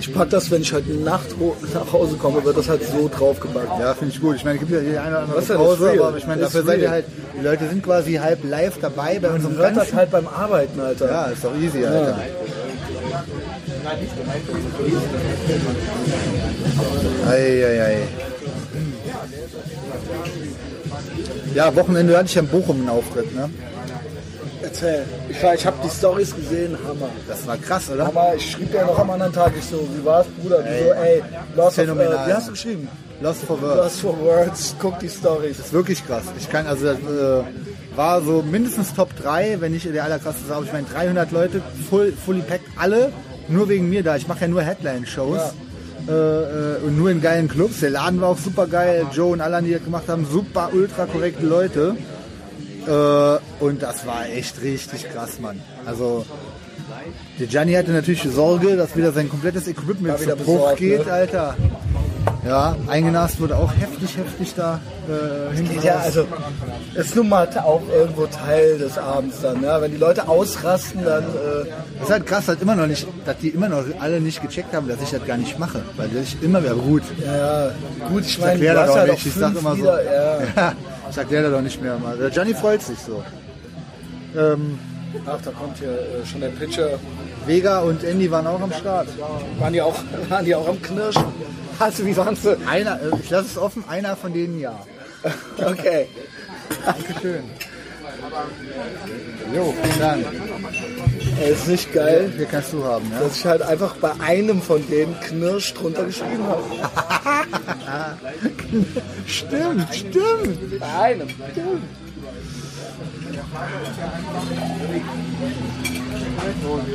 Ich 0.00 0.12
pack 0.12 0.30
das, 0.30 0.50
wenn 0.50 0.62
ich 0.62 0.72
halt 0.72 0.88
Nacht 1.04 1.28
nach 1.74 1.92
Hause 1.92 2.16
komme, 2.16 2.42
wird 2.44 2.56
das 2.56 2.68
halt 2.68 2.82
so 2.84 3.08
draufgepackt. 3.08 3.78
Ja, 3.78 3.94
finde 3.94 4.14
ich 4.14 4.20
gut. 4.20 4.36
Ich 4.36 4.44
meine, 4.44 4.56
es 4.56 4.60
gibt 4.60 4.72
ja 4.72 4.80
die 4.80 4.98
eine 4.98 5.10
oder 5.10 5.18
andere 5.20 5.40
Pause, 5.42 5.92
real. 5.92 6.02
aber 6.08 6.16
ich 6.16 6.26
meine, 6.26 6.42
dafür 6.42 6.62
seid 6.64 6.78
ihr 6.78 6.82
real. 6.82 6.90
halt, 6.92 7.04
die 7.38 7.44
Leute 7.44 7.68
sind 7.68 7.82
quasi 7.84 8.14
halb 8.14 8.42
live 8.42 8.78
dabei 8.80 9.18
bei 9.20 9.28
unserem 9.30 9.54
Man 9.54 9.62
hört 9.62 9.70
das 9.76 9.84
Ganzen. 9.84 9.96
halt 9.96 10.10
beim 10.10 10.26
Arbeiten, 10.26 10.80
Alter. 10.80 11.10
Ja, 11.10 11.24
ist 11.26 11.44
doch 11.44 11.54
easy, 11.54 11.84
Alter. 11.84 12.18
Eieiei. 17.28 17.98
Ja, 21.54 21.74
Wochenende 21.76 22.16
hatte 22.16 22.26
ich 22.26 22.34
ja 22.34 22.42
in 22.42 22.48
Bochum 22.48 22.80
einen 22.80 22.88
Auftritt, 22.88 23.34
ne? 23.34 23.50
Erzähl. 24.62 25.04
Ich, 25.28 25.42
war- 25.42 25.54
ich 25.54 25.66
habe 25.66 25.76
die 25.84 25.90
Stories 25.90 26.34
gesehen, 26.34 26.76
Hammer. 26.86 27.08
Das 27.28 27.46
war 27.46 27.56
krass, 27.56 27.90
oder? 27.90 28.06
Hammer, 28.06 28.34
ich 28.36 28.52
schrieb 28.52 28.70
dir 28.72 28.84
noch 28.86 28.98
am 28.98 29.10
anderen 29.10 29.32
Tag, 29.32 29.52
ich 29.58 29.64
so, 29.64 29.86
wie 29.96 30.04
war's, 30.04 30.26
Bruder? 30.40 30.58
Du 30.62 30.68
so, 30.84 30.92
ey, 30.92 31.22
Lost 31.56 31.78
of, 31.78 31.78
äh, 31.78 31.80
phänomenal. 31.86 32.28
wie 32.28 32.32
hast 32.32 32.48
du 32.48 32.52
geschrieben? 32.52 32.88
Lost 33.20 33.42
for 33.44 33.60
Words. 33.60 33.76
Lost 33.76 34.00
for 34.00 34.18
Words, 34.20 34.74
guck 34.80 34.98
die 35.00 35.08
Stories. 35.08 35.56
Das 35.58 35.66
ist 35.66 35.72
wirklich 35.72 36.04
krass. 36.06 36.24
Ich 36.38 36.48
kann, 36.50 36.66
also 36.66 36.86
das 36.86 36.96
äh, 36.98 37.96
war 37.96 38.22
so 38.22 38.42
mindestens 38.42 38.94
Top 38.94 39.10
3, 39.16 39.56
wenn 39.60 39.72
nicht 39.72 39.84
der 39.92 40.04
allerkrasseste 40.04 40.48
Sau. 40.48 40.62
Ich 40.62 40.72
meine, 40.72 40.86
300 40.86 41.30
Leute, 41.32 41.60
full, 41.90 42.12
fully 42.24 42.40
packed, 42.42 42.66
alle 42.76 43.12
nur 43.48 43.68
wegen 43.68 43.88
mir 43.88 44.02
da. 44.02 44.16
Ich 44.16 44.28
mache 44.28 44.42
ja 44.42 44.48
nur 44.48 44.62
Headline-Shows. 44.62 45.54
Äh, 46.08 46.10
äh, 46.10 46.76
und 46.84 46.98
nur 46.98 47.10
in 47.10 47.20
geilen 47.20 47.48
Clubs. 47.48 47.80
Der 47.80 47.90
Laden 47.90 48.20
war 48.20 48.30
auch 48.30 48.38
super 48.38 48.66
geil. 48.66 49.06
Joe 49.12 49.32
und 49.32 49.40
alle, 49.40 49.62
die 49.62 49.72
das 49.72 49.84
gemacht 49.84 50.08
haben, 50.08 50.26
super 50.26 50.70
ultra 50.72 51.06
korrekte 51.06 51.46
Leute. 51.46 51.96
Äh, 52.86 53.64
und 53.64 53.82
das 53.82 54.04
war 54.04 54.28
echt 54.28 54.60
richtig 54.62 55.08
krass, 55.12 55.38
Mann. 55.38 55.60
Also 55.86 56.24
der 57.38 57.46
Gianni 57.46 57.74
hatte 57.74 57.92
natürlich 57.92 58.22
Sorge, 58.22 58.76
dass 58.76 58.96
wieder 58.96 59.12
sein 59.12 59.28
komplettes 59.28 59.68
Equipment 59.68 60.18
zu 60.18 60.24
wieder 60.24 60.36
Bruch 60.36 60.54
besorgt, 60.56 60.78
geht, 60.78 61.06
ne? 61.06 61.12
Alter. 61.12 61.56
Ja, 62.44 62.74
eingenast 62.88 63.40
wurde 63.40 63.56
auch 63.56 63.72
heftig, 63.72 64.16
heftig 64.16 64.54
da 64.56 64.80
äh, 65.08 65.54
hinten 65.54 65.80
Ja, 65.80 65.94
raus. 65.94 66.02
also 66.06 66.26
ist 66.94 67.14
nun 67.14 67.28
mal 67.28 67.48
auch 67.58 67.82
irgendwo 67.94 68.26
Teil 68.26 68.78
des 68.78 68.98
Abends 68.98 69.40
dann. 69.42 69.62
Ja? 69.62 69.80
Wenn 69.80 69.92
die 69.92 69.96
Leute 69.96 70.26
ausrasten, 70.26 71.04
dann 71.04 71.22
äh, 71.22 71.68
Das 72.00 72.08
ist 72.08 72.10
halt 72.10 72.26
krass, 72.26 72.46
dass 72.46 72.60
immer 72.60 72.74
noch 72.74 72.88
nicht, 72.88 73.06
dass 73.24 73.36
die 73.38 73.50
immer 73.50 73.68
noch 73.68 73.84
alle 74.00 74.20
nicht 74.20 74.42
gecheckt 74.42 74.74
haben, 74.74 74.88
dass 74.88 75.00
ich 75.00 75.10
das 75.10 75.24
gar 75.24 75.36
nicht 75.36 75.56
mache. 75.60 75.82
Weil 75.96 76.10
ich 76.20 76.42
immer 76.42 76.60
wieder 76.64 76.74
gut. 76.74 77.02
ja, 77.24 77.36
ja, 77.66 77.70
gut, 78.08 78.22
ich 78.22 78.32
Ich 78.32 78.40
meine, 78.40 78.58
du 78.58 78.66
erkläre 78.66 78.74
das 78.74 78.82
hast 78.88 78.90
auch 78.90 78.96
ja 78.96 79.06
noch 79.06 79.12
nicht. 79.12 79.26
Ich 79.26 79.34
sag 79.34 79.56
immer 79.56 79.70
so. 79.70 79.76
Lieder, 79.76 80.04
ja. 80.04 80.38
Ja, 80.56 80.72
ich 81.10 81.16
erkläre 81.16 81.42
das 81.44 81.52
doch 81.52 81.62
nicht 81.62 81.82
mehr 81.82 81.98
mal. 81.98 82.16
Der 82.16 82.30
Gianni 82.30 82.54
freut 82.54 82.82
sich 82.82 82.98
so. 82.98 83.22
Ähm, 84.36 84.78
Ach, 85.26 85.38
da 85.44 85.50
kommt 85.52 85.78
hier 85.78 85.90
äh, 85.92 86.26
schon 86.26 86.40
der 86.40 86.48
Pitcher. 86.48 86.88
Vega 87.46 87.80
und 87.80 88.02
Andy 88.02 88.30
waren 88.30 88.46
auch 88.46 88.60
am 88.60 88.72
Start. 88.72 89.08
Waren 89.58 89.72
die 89.72 89.82
auch, 89.82 89.94
waren 90.28 90.44
die 90.44 90.54
auch 90.54 90.66
am 90.68 90.80
Knirschen? 90.80 91.24
Also, 91.82 92.06
wie 92.06 92.16
waren 92.16 92.36
sie? 92.36 92.56
Einer, 92.64 93.00
äh, 93.00 93.10
ich 93.20 93.30
lasse 93.30 93.46
es 93.46 93.58
offen, 93.58 93.84
einer 93.88 94.14
von 94.14 94.32
denen 94.32 94.60
ja. 94.60 94.78
Okay. 95.58 96.06
Dankeschön. 96.86 97.42
Jo, 99.52 99.74
vielen 99.82 99.98
Dank. 99.98 100.26
Ey, 101.40 101.52
ist 101.52 101.66
nicht 101.66 101.92
geil, 101.92 102.32
Hier 102.36 102.46
kannst 102.46 102.72
du 102.72 102.84
haben, 102.84 103.10
ja? 103.12 103.20
dass 103.20 103.36
ich 103.36 103.44
halt 103.44 103.62
einfach 103.62 103.96
bei 103.96 104.12
einem 104.20 104.62
von 104.62 104.86
denen 104.88 105.18
Knirsch 105.20 105.74
drunter 105.74 106.04
geschrieben 106.04 106.44
habe. 106.46 106.62
Stimmt, 109.26 109.94
stimmt. 109.94 110.80
Bei 110.80 110.98
einem. 111.02 111.28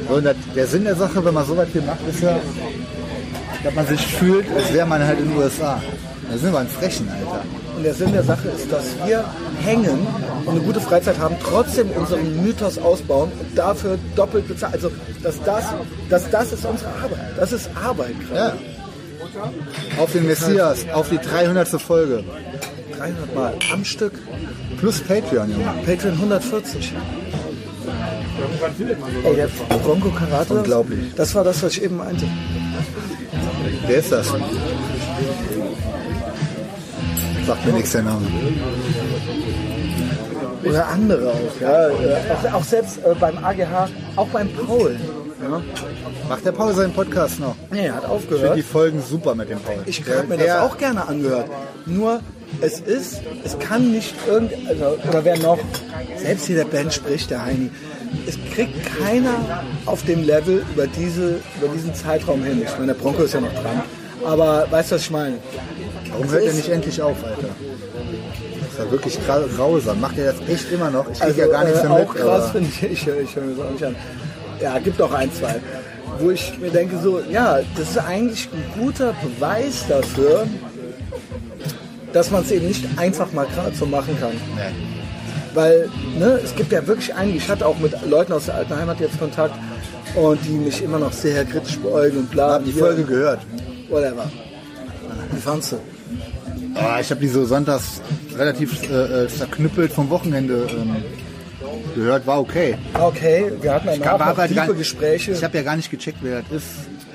So, 0.07 0.13
und 0.15 0.23
das, 0.23 0.35
der 0.55 0.67
Sinn 0.67 0.85
der 0.85 0.95
Sache, 0.95 1.23
wenn 1.23 1.33
man 1.33 1.45
so 1.45 1.57
weit 1.57 1.67
hier 1.73 1.81
macht, 1.81 1.99
ist 2.07 2.21
ja, 2.21 2.39
dass 3.67 3.75
man 3.75 3.85
sich 3.85 4.07
fühlt, 4.07 4.45
als 4.55 4.73
wäre 4.73 4.87
man 4.87 5.05
halt 5.05 5.19
in 5.19 5.27
den 5.27 5.37
USA. 5.37 5.81
Da 6.31 6.37
sind 6.37 6.53
wir 6.53 6.59
ein 6.59 6.69
Frechen, 6.69 7.09
Alter. 7.09 7.43
Und 7.75 7.83
der 7.83 7.93
Sinn 7.93 8.13
der 8.13 8.23
Sache 8.23 8.47
ist, 8.47 8.71
dass 8.71 8.85
wir 9.05 9.25
hängen 9.61 10.07
und 10.45 10.51
eine 10.51 10.61
gute 10.61 10.79
Freizeit 10.79 11.19
haben, 11.19 11.35
trotzdem 11.43 11.89
unseren 11.91 12.43
Mythos 12.43 12.77
ausbauen 12.77 13.29
und 13.37 13.57
dafür 13.57 13.99
doppelt 14.15 14.47
bezahlen. 14.47 14.73
Also, 14.73 14.89
dass 15.21 15.43
das, 15.43 15.65
dass 16.09 16.29
das 16.29 16.53
ist 16.53 16.65
unsere 16.65 16.89
Arbeit. 16.91 17.19
Das 17.37 17.51
ist 17.51 17.69
Arbeit 17.75 18.15
gerade. 18.29 18.57
Ja. 18.57 20.01
Auf 20.01 20.13
den 20.13 20.25
Messias, 20.25 20.85
auf 20.93 21.09
die 21.09 21.17
300. 21.17 21.67
Folge. 21.67 22.23
300 22.97 23.35
Mal 23.35 23.53
am 23.73 23.83
Stück. 23.83 24.13
Plus 24.79 25.01
Patreon, 25.01 25.51
Junge. 25.51 25.73
Patreon 25.85 26.13
140. 26.13 26.93
Ey, 29.25 29.35
der 29.35 29.47
Bronco 29.83 30.09
Karate. 30.09 30.53
Unglaublich. 30.53 31.13
Das 31.15 31.35
war 31.35 31.43
das, 31.43 31.61
was 31.61 31.73
ich 31.73 31.83
eben 31.83 31.97
meinte. 31.97 32.25
Wer 33.87 33.97
ist 33.97 34.11
das? 34.11 34.27
Sagt 37.45 37.65
mir 37.65 37.73
nichts 37.73 37.91
der 37.93 38.03
Name. 38.03 38.27
Oder 40.65 40.87
andere 40.87 41.29
auch, 41.31 41.61
ja. 41.61 41.87
Auch, 42.51 42.53
auch 42.55 42.63
selbst 42.63 42.97
äh, 42.97 43.15
beim 43.19 43.37
AGH, 43.43 43.87
auch 44.17 44.27
beim 44.27 44.49
Paul. 44.49 44.97
Ja. 45.41 45.61
Macht 46.27 46.45
der 46.45 46.51
Paul 46.51 46.73
seinen 46.73 46.93
Podcast 46.93 47.39
noch? 47.39 47.55
Nee, 47.71 47.85
er 47.85 47.95
hat 47.95 48.03
Ich 48.03 48.09
finde 48.09 48.15
aufgehört. 48.15 48.57
die 48.57 48.61
Folgen 48.63 49.01
super 49.01 49.35
mit 49.35 49.49
dem 49.49 49.59
Paul. 49.59 49.77
Ich 49.85 50.03
habe 50.09 50.27
mir 50.27 50.37
das 50.37 50.57
auch 50.61 50.77
gerne 50.77 51.07
angehört. 51.07 51.45
Nur, 51.85 52.19
es 52.59 52.79
ist, 52.81 53.21
es 53.45 53.57
kann 53.59 53.91
nicht 53.91 54.13
irgend, 54.27 54.51
also, 54.67 54.97
oder 55.07 55.23
wer 55.23 55.37
noch, 55.37 55.59
selbst 56.17 56.47
hier 56.47 56.57
der 56.57 56.65
Band 56.65 56.93
spricht, 56.93 57.29
der 57.29 57.45
Heini, 57.45 57.69
es 58.27 58.37
kriegt 58.53 58.73
keiner 58.99 59.35
auf 59.85 60.03
dem 60.03 60.23
Level 60.25 60.63
über, 60.73 60.87
diese, 60.87 61.39
über 61.59 61.73
diesen 61.73 61.93
Zeitraum 61.93 62.43
hin. 62.43 62.61
Ich 62.65 62.71
meine, 62.73 62.87
der 62.87 62.93
Bronco 62.95 63.23
ist 63.23 63.33
ja 63.33 63.41
noch 63.41 63.53
dran. 63.53 63.81
Aber 64.25 64.67
weißt 64.69 64.91
du, 64.91 64.95
was 64.95 65.01
ich 65.01 65.11
meine? 65.11 65.35
Warum 66.11 66.29
hört 66.31 66.43
er 66.45 66.53
nicht 66.53 66.69
endlich 66.69 67.01
auf, 67.01 67.23
Alter? 67.23 67.49
Das 68.59 68.71
ist 68.73 68.79
ja 68.79 68.91
wirklich 68.91 69.19
gra- 69.27 69.55
grausam. 69.55 70.01
Macht 70.01 70.17
er 70.17 70.33
das 70.33 70.49
echt 70.49 70.71
immer 70.71 70.89
noch? 70.89 71.05
Ich 71.11 71.19
krieg 71.19 71.37
ja 71.37 71.47
gar 71.47 71.63
nichts 71.63 71.79
äh, 71.81 71.83
mehr 71.83 71.91
auch 71.93 72.13
mit. 72.13 72.21
krass 72.23 72.51
finde 72.51 72.69
ich, 72.69 72.83
ich, 72.83 73.07
ich 73.07 73.35
höre 73.35 73.43
mir 73.43 73.55
das 73.55 73.65
auch 73.65 73.71
nicht 73.71 73.83
an. 73.85 73.95
Ja, 74.61 74.79
gibt 74.79 75.01
auch 75.01 75.13
ein, 75.13 75.31
zwei. 75.33 75.55
Wo 76.19 76.31
ich 76.31 76.57
mir 76.59 76.71
denke, 76.71 76.97
so, 76.97 77.21
ja, 77.29 77.59
das 77.77 77.89
ist 77.91 77.97
eigentlich 77.99 78.49
ein 78.51 78.81
guter 78.81 79.13
Beweis 79.21 79.85
dafür, 79.87 80.47
dass 82.13 82.31
man 82.31 82.41
es 82.43 82.51
eben 82.51 82.67
nicht 82.67 82.85
einfach 82.97 83.31
mal 83.33 83.45
gerade 83.53 83.75
so 83.75 83.85
machen 83.85 84.17
kann. 84.19 84.31
Nee. 84.55 84.96
Weil 85.53 85.89
ne, 86.17 86.39
es 86.43 86.55
gibt 86.55 86.71
ja 86.71 86.85
wirklich 86.85 87.13
einige, 87.13 87.37
ich 87.37 87.49
hatte 87.49 87.65
auch 87.65 87.77
mit 87.79 87.93
Leuten 88.07 88.33
aus 88.33 88.45
der 88.45 88.55
alten 88.55 88.75
Heimat 88.75 88.99
jetzt 88.99 89.19
Kontakt 89.19 89.55
und 90.15 90.39
die 90.45 90.51
mich 90.51 90.83
immer 90.83 90.99
noch 90.99 91.11
sehr 91.13 91.45
kritisch 91.45 91.77
beäugen 91.79 92.19
und 92.19 92.31
bla. 92.31 92.53
Hab 92.53 92.65
die 92.65 92.71
Folge 92.71 93.03
gehört. 93.03 93.39
Whatever. 93.89 94.29
Wie 95.31 95.39
fandst 95.41 95.73
du? 95.73 95.77
Ah, 96.75 96.99
ich 96.99 97.09
habe 97.09 97.21
die 97.21 97.27
so 97.27 97.43
sonntags 97.45 98.01
relativ 98.37 98.89
äh, 98.89 99.23
äh, 99.23 99.27
zerknüppelt 99.27 99.91
vom 99.91 100.09
Wochenende 100.09 100.67
ähm, 100.69 100.95
gehört. 101.95 102.27
War 102.27 102.39
okay. 102.39 102.77
Okay, 102.93 103.51
wir 103.61 103.73
hatten 103.73 103.87
danach 103.87 104.19
War 104.19 104.29
noch 104.29 104.37
halt 104.37 104.49
tiefe 104.51 104.67
gar- 104.67 104.75
Gespräche. 104.75 105.31
Ich 105.31 105.43
habe 105.43 105.57
ja 105.57 105.63
gar 105.63 105.75
nicht 105.75 105.89
gecheckt, 105.89 106.19
wer 106.21 106.41
das 106.43 106.51
ist, 106.51 106.65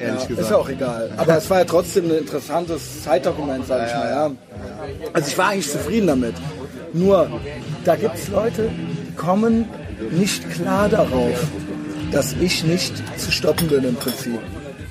ehrlich 0.01 0.21
ja, 0.23 0.27
gesagt. 0.27 0.41
Ist 0.41 0.51
ja 0.51 0.57
auch 0.57 0.69
egal. 0.69 1.11
Aber 1.17 1.37
es 1.37 1.49
war 1.49 1.59
ja 1.61 1.65
trotzdem 1.65 2.07
ein 2.11 2.19
interessantes 2.19 3.03
Zeitdokument, 3.05 3.67
sag 3.67 3.87
ich 3.87 3.95
mal. 3.95 4.11
Ja. 4.11 4.31
Also 5.13 5.29
ich 5.29 5.39
war 5.39 5.49
eigentlich 5.49 5.71
zufrieden 5.71 6.09
damit. 6.09 6.35
Nur, 6.93 7.41
da 7.85 7.97
gibt 7.97 8.17
es 8.17 8.29
Leute, 8.29 8.69
die 8.69 9.15
kommen 9.17 9.67
nicht 10.11 10.49
klar 10.51 10.89
darauf, 10.89 11.47
dass 12.11 12.35
ich 12.41 12.65
nicht 12.65 12.93
zu 13.19 13.31
stoppen 13.33 13.69
bin 13.69 13.85
im 13.85 13.95
Prinzip. 13.95 14.39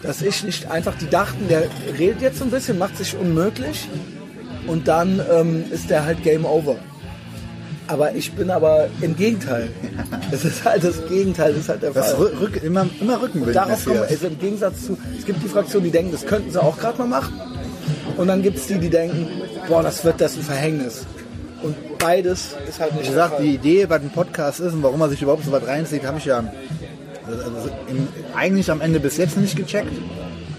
Dass 0.01 0.21
ich 0.23 0.43
nicht 0.43 0.71
einfach, 0.71 0.95
die 0.97 1.07
dachten, 1.09 1.47
der 1.47 1.63
redet 1.99 2.21
jetzt 2.21 2.39
so 2.39 2.45
ein 2.45 2.49
bisschen, 2.51 2.79
macht 2.79 2.97
sich 2.97 3.15
unmöglich 3.15 3.87
und 4.67 4.87
dann 4.87 5.21
ähm, 5.31 5.63
ist 5.71 5.89
der 5.91 6.05
halt 6.05 6.23
Game 6.23 6.43
Over. 6.45 6.77
Aber 7.87 8.15
ich 8.15 8.31
bin 8.31 8.49
aber 8.49 8.87
im 9.01 9.15
Gegenteil. 9.15 9.69
Es 10.31 10.45
ist 10.45 10.63
halt 10.63 10.81
das 10.85 11.05
Gegenteil, 11.09 11.51
das 11.51 11.63
ist 11.63 11.69
halt 11.69 11.83
der 11.83 11.91
Fall. 11.93 12.13
Rü- 12.15 12.39
Rück, 12.39 12.63
immer, 12.63 12.85
immer 13.01 13.21
Rückenwind. 13.21 13.53
Darauf 13.53 13.83
kommen, 13.83 13.99
Messias. 13.99 14.21
also 14.21 14.27
im 14.33 14.39
Gegensatz 14.39 14.85
zu, 14.85 14.97
es 15.19 15.25
gibt 15.25 15.43
die 15.43 15.49
Fraktionen, 15.49 15.83
die 15.85 15.91
denken, 15.91 16.13
das 16.13 16.25
könnten 16.25 16.49
sie 16.51 16.61
auch 16.61 16.77
gerade 16.79 16.99
mal 16.99 17.07
machen. 17.07 17.33
Und 18.15 18.27
dann 18.27 18.41
gibt 18.41 18.57
es 18.57 18.67
die, 18.67 18.79
die 18.79 18.89
denken, 18.89 19.27
boah, 19.67 19.83
das 19.83 20.05
wird 20.05 20.21
das 20.21 20.37
ein 20.37 20.43
Verhängnis. 20.43 21.05
Und 21.63 21.97
beides 21.99 22.55
ist 22.67 22.79
halt 22.79 22.93
nicht 22.93 23.05
Wie 23.05 23.09
gesagt, 23.09 23.39
die 23.41 23.55
Idee, 23.55 23.89
was 23.89 24.01
ein 24.01 24.09
Podcast 24.09 24.59
ist 24.59 24.73
und 24.73 24.83
warum 24.83 24.99
man 24.99 25.09
sich 25.09 25.21
überhaupt 25.21 25.45
so 25.45 25.51
was 25.51 25.65
reinzieht, 25.65 26.05
habe 26.05 26.17
ich 26.17 26.25
ja 26.25 26.43
also 27.27 27.69
im, 27.87 28.07
eigentlich 28.35 28.69
am 28.71 28.81
Ende 28.81 28.99
bis 28.99 29.17
jetzt 29.17 29.37
nicht 29.37 29.55
gecheckt. 29.55 29.91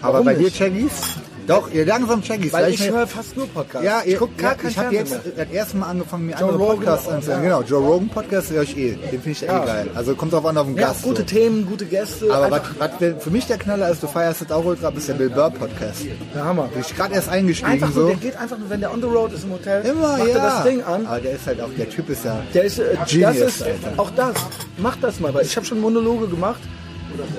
Aber 0.01 0.15
Warum 0.15 0.27
bei 0.27 0.35
nicht? 0.35 0.55
dir, 0.55 0.65
Chaggies? 0.67 1.17
Doch, 1.47 1.71
ihr 1.73 1.85
langsam 1.85 2.23
Chaggies. 2.23 2.53
Weil 2.53 2.67
Vielleicht 2.67 2.85
ich 2.85 2.91
höre 2.91 3.07
fast 3.07 3.37
nur 3.37 3.49
Podcasts. 3.49 3.85
Ja, 3.85 4.03
ich 4.05 4.13
ihr, 4.13 4.19
gucke 4.19 4.35
gar 4.37 4.53
ja, 4.63 4.69
ich 4.69 4.79
habe 4.79 4.95
jetzt 4.95 5.15
das 5.37 5.49
erste 5.51 5.77
Mal 5.77 5.87
angefangen, 5.89 6.27
mir 6.27 6.33
Joe 6.33 6.41
andere 6.51 6.59
Rogan 6.59 6.77
Podcasts 6.77 7.09
anzuhören. 7.09 7.43
ja. 7.45 7.49
Genau, 7.59 7.63
Joe 7.69 7.81
Rogan 7.85 8.09
Podcast 8.09 8.51
höre 8.51 8.63
ich 8.63 8.77
eh. 8.79 8.91
Den 8.93 9.09
finde 9.11 9.31
ich 9.31 9.43
eh 9.43 9.47
Ja. 9.47 9.65
geil. 9.65 9.91
Also 9.95 10.15
kommt 10.15 10.33
drauf 10.33 10.47
an 10.47 10.57
auf 10.57 10.67
den 10.67 10.77
Ja, 10.77 10.89
Gast. 10.89 11.03
gute 11.03 11.23
so. 11.23 11.27
Themen, 11.27 11.67
gute 11.67 11.85
Gäste. 11.87 12.33
Aber 12.33 12.61
was, 12.79 12.91
für- 13.23 13.31
mich 13.31 13.47
der 13.47 13.59
Knaller 13.59 13.91
ist, 13.91 14.03
du 14.03 14.07
feierst 14.07 14.43
das 14.43 14.51
auch 14.53 14.65
ultra, 14.65 14.91
bist 14.91 15.09
der 15.09 15.15
Bill 15.15 15.31
Burr 15.31 15.51
Podcast. 15.51 16.03
der 16.35 16.45
Hammer. 16.45 16.65
Bin 16.69 16.81
ich 16.81 16.95
gerade 16.97 17.15
erst 17.15 17.29
eingestiegen 17.29 17.73
Einfach 17.73 17.93
so. 17.93 18.07
der 18.07 18.17
geht 18.17 18.37
einfach 18.37 18.59
nur, 18.59 18.71
wenn 18.71 18.81
der 18.81 18.93
on 18.93 19.01
the 19.01 19.07
road 19.09 19.33
ist 19.33 19.45
im 19.45 19.53
Hotel, 19.53 19.85
Immer, 19.85 20.19
macht 20.19 20.29
ja. 20.29 20.35
er 20.35 20.35
das 20.43 20.63
Ding 20.65 20.83
an. 20.83 21.07
Aber 21.07 21.21
der 21.21 21.33
ist 21.33 21.47
halt 21.47 21.61
auch, 21.61 21.71
der 21.77 21.89
Typ 21.91 22.09
ist 22.09 22.25
ja. 22.25 22.41
Der 22.55 22.65
ist, 22.65 22.79
äh, 22.79 22.97
Genius, 23.09 23.39
das 23.39 23.49
ist 23.57 23.63
Alter. 23.63 23.93
auch 23.97 24.11
das. 24.15 24.35
Mach 24.79 24.97
das 25.01 25.19
mal, 25.21 25.35
weil 25.35 25.45
ich 25.45 25.57
habe 25.57 25.67
schon 25.67 25.81
Monologe 25.81 26.29
gemacht 26.29 26.61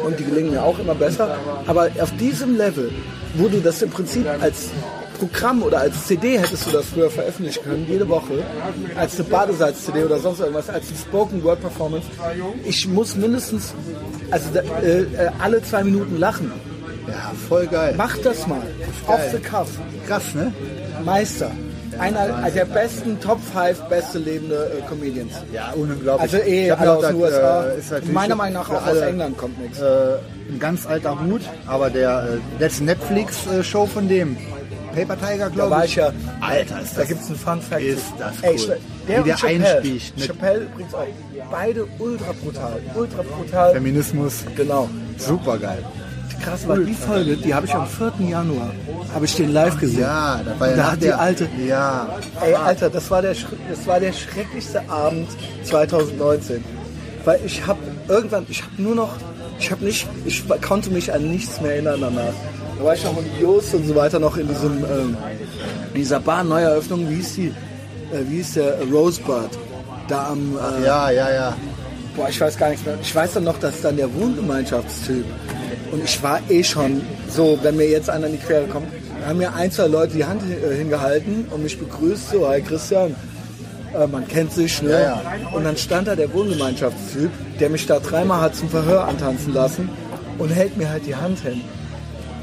und 0.04 0.20
die 0.20 0.24
gelingen 0.24 0.52
mir 0.52 0.64
auch 0.64 0.80
immer 0.80 0.95
besser. 0.95 1.38
Aber 1.68 1.90
auf 2.00 2.16
diesem 2.18 2.58
Level, 2.58 2.91
wo 3.36 3.48
du 3.48 3.60
das 3.60 3.82
im 3.82 3.90
Prinzip 3.90 4.26
als 4.41 4.70
Programm 5.20 5.64
oder 5.64 5.80
als 5.80 6.08
CD 6.08 6.38
hättest 6.38 6.68
du 6.68 6.72
das 6.72 6.88
früher 6.88 7.10
veröffentlichen 7.10 7.64
können, 7.64 7.86
jede 7.88 8.08
Woche, 8.10 8.44
als 8.95 9.16
eine 9.16 9.30
Badesalz-CD 9.30 10.04
oder 10.04 10.20
sonst 10.20 10.40
irgendwas, 10.40 10.70
als 10.70 10.88
eine 10.90 10.98
Spoken 10.98 11.44
Word 11.44 11.62
Performance. 11.62 12.08
Ich 12.66 12.88
muss 12.88 13.16
mindestens, 13.16 13.74
also 14.32 14.50
äh, 14.58 15.02
äh, 15.02 15.32
alle 15.40 15.62
zwei 15.64 15.84
Minuten 15.84 16.18
lachen. 16.20 16.52
Ja, 17.08 17.32
voll 17.48 17.68
geil. 17.68 17.95
Mach 17.98 18.18
das 18.18 18.48
mal. 18.48 18.62
Off 19.08 19.22
the 19.32 19.40
cuff. 19.40 19.70
Krass, 20.08 20.34
ne? 20.36 20.54
Meister. 21.04 21.52
Einer 21.99 22.49
der 22.49 22.65
besten 22.65 23.20
Top 23.20 23.40
5 23.53 23.80
beste 23.90 24.20
lebende 24.20 24.72
äh, 24.78 24.82
Comedians. 24.88 25.34
Ja, 25.52 25.72
unglaublich. 25.76 26.22
Also 26.34 26.38
eh 26.38 26.72
alle 26.72 26.91
aus 26.94 27.07
den 27.07 27.15
USA. 27.15 27.65
äh, 27.68 28.06
Meiner 28.11 28.36
Meinung 28.36 28.61
nach 28.61 28.70
auch 28.70 28.82
aus 28.82 28.88
alle, 28.88 29.06
England 29.07 29.38
kommt 29.38 29.60
nichts. 29.61 29.80
Äh, 29.80 30.15
ein 30.52 30.60
ganz 30.60 30.86
alter 30.86 31.20
Hut, 31.20 31.41
aber 31.68 31.90
der 31.90 32.28
äh, 32.60 32.61
letzte 32.61 32.84
Netflix-Show 32.86 33.86
von 33.86 34.07
dem 34.10 34.38
Paper 34.95 35.18
Tiger, 35.20 35.45
Da 35.45 35.49
glaube 35.49 35.82
ich. 35.86 35.95
ja. 35.95 36.11
Alter, 36.41 36.82
ist 36.82 36.95
Da 36.95 36.99
das 37.02 37.07
gibt 37.10 37.22
es 37.22 37.28
einen 37.28 37.38
Fun 37.38 37.61
Fact. 37.61 37.82
Ist 37.82 38.14
das 38.20 38.34
Ey, 38.41 38.56
cool. 38.60 38.78
Wie 39.06 39.11
Der, 39.11 39.18
und 39.20 39.28
der 39.28 39.44
einsticht 39.44 40.20
Chappelle 40.26 40.60
übrigens 40.65 40.94
auch. 40.94 41.06
Beide 41.52 41.86
ultra 41.99 42.32
brutal. 42.44 42.80
Ultra 42.95 43.22
brutal. 43.24 43.74
Feminismus. 43.74 44.44
Genau. 44.56 44.90
Super 45.18 45.57
geil. 45.57 45.84
Krass 46.44 46.68
war 46.68 46.78
die 46.78 46.94
Folge, 46.94 47.38
die 47.38 47.53
habe 47.53 47.65
ich 47.65 47.74
am 47.74 47.88
4. 47.88 48.14
Januar, 48.28 48.72
habe 49.14 49.26
ich 49.26 49.36
den 49.36 49.53
live 49.53 49.80
gesehen. 49.80 50.02
Ja, 50.02 50.41
da 50.44 50.60
war 50.60 50.70
ja 50.70 50.76
Da 50.76 50.91
hat 50.91 50.98
die 50.98 51.06
der, 51.06 51.20
alte, 51.20 51.48
Ja, 51.65 52.07
Ey, 52.41 52.53
Alter, 52.53 52.90
das 52.90 53.10
war 53.10 53.22
der, 53.22 53.34
das 53.70 53.88
war 53.88 53.99
der 53.99 54.11
schrecklichste 54.11 54.82
Abend 54.90 55.30
2019. 55.64 56.64
Weil 57.24 57.40
ich 57.45 57.65
habe 57.65 57.80
irgendwann, 58.10 58.45
ich 58.49 58.61
habe 58.61 58.82
nur 58.82 58.95
noch, 58.95 59.15
ich 59.57 59.72
habe 59.72 59.86
nicht, 59.86 60.07
ich 60.26 60.44
konnte 60.61 60.90
mich 60.90 61.14
an 61.14 61.32
nichts 61.32 61.61
mehr 61.61 61.74
erinnern 61.74 62.02
danach. 62.02 62.34
Da 62.78 62.84
war 62.84 62.94
ich 62.94 63.03
noch 63.06 63.15
mit 63.15 63.26
Jost 63.41 63.74
und 63.76 63.88
so 63.88 63.95
weiter 63.95 64.20
noch 64.20 64.36
in 64.36 64.48
diesem, 64.48 64.84
ähm, 64.84 65.18
dieser 65.95 66.20
Bar 66.20 66.44
Neueröffnung, 66.44 67.10
wie 67.10 67.15
hieß 67.15 67.36
die, 67.36 67.48
äh, 67.48 68.28
wie 68.28 68.38
hieß 68.38 68.56
der 68.56 68.84
Rosebud? 68.91 69.49
Da 70.10 70.28
am, 70.32 70.57
äh, 70.57 70.86
ja, 70.86 71.10
ja, 71.10 71.32
ja. 71.32 71.57
Boah, 72.18 72.28
ich 72.28 72.40
weiß 72.40 72.57
gar 72.57 72.70
nichts 72.70 72.86
mehr. 72.86 72.98
Ich 73.02 73.15
weiß 73.15 73.34
dann 73.34 73.45
noch, 73.45 73.57
dass 73.60 73.82
dann 73.82 73.95
der 73.95 74.14
Wohngemeinschaftstyp 74.14 75.26
und 75.94 76.03
ich 76.03 76.24
war 76.24 76.40
eh 76.49 76.64
schon 76.64 77.02
so, 77.30 77.60
wenn 77.61 77.78
mir 77.78 77.88
jetzt 77.88 78.10
einer 78.10 78.26
in 78.26 78.34
die 78.34 78.40
Quere 78.40 78.65
kommt, 78.65 78.88
haben 79.28 79.38
mir 79.38 79.53
ein, 79.53 79.72
zwei 79.72 79.86
Leute 79.86 80.14
die 80.14 80.26
Hand 80.26 80.41
äh, 80.41 80.76
hingehalten 80.76 81.45
und 81.52 81.61
mich 81.61 81.78
begrüßt, 81.78 82.32
so, 82.32 82.49
hi 82.49 82.61
Christian, 82.61 83.15
äh, 83.94 84.07
man 84.07 84.28
kennt 84.28 84.52
sich, 84.52 84.82
ne? 84.82 84.91
Ja, 84.91 84.99
ja. 84.99 85.22
Und 85.53 85.65
dann 85.65 85.78
stand 85.78 86.07
da 86.07 86.15
der 86.15 86.34
Wohngemeinschaftstyp, 86.34 87.30
der 87.60 87.70
mich 87.70 87.86
da 87.86 87.99
dreimal 87.99 88.41
hat 88.41 88.56
zum 88.56 88.70
Verhör 88.70 89.07
antanzen 89.07 89.53
lassen 89.53 89.88
und 90.40 90.49
hält 90.49 90.78
mir 90.78 90.90
halt 90.90 91.06
die 91.06 91.15
Hand 91.15 91.40
hin. 91.41 91.61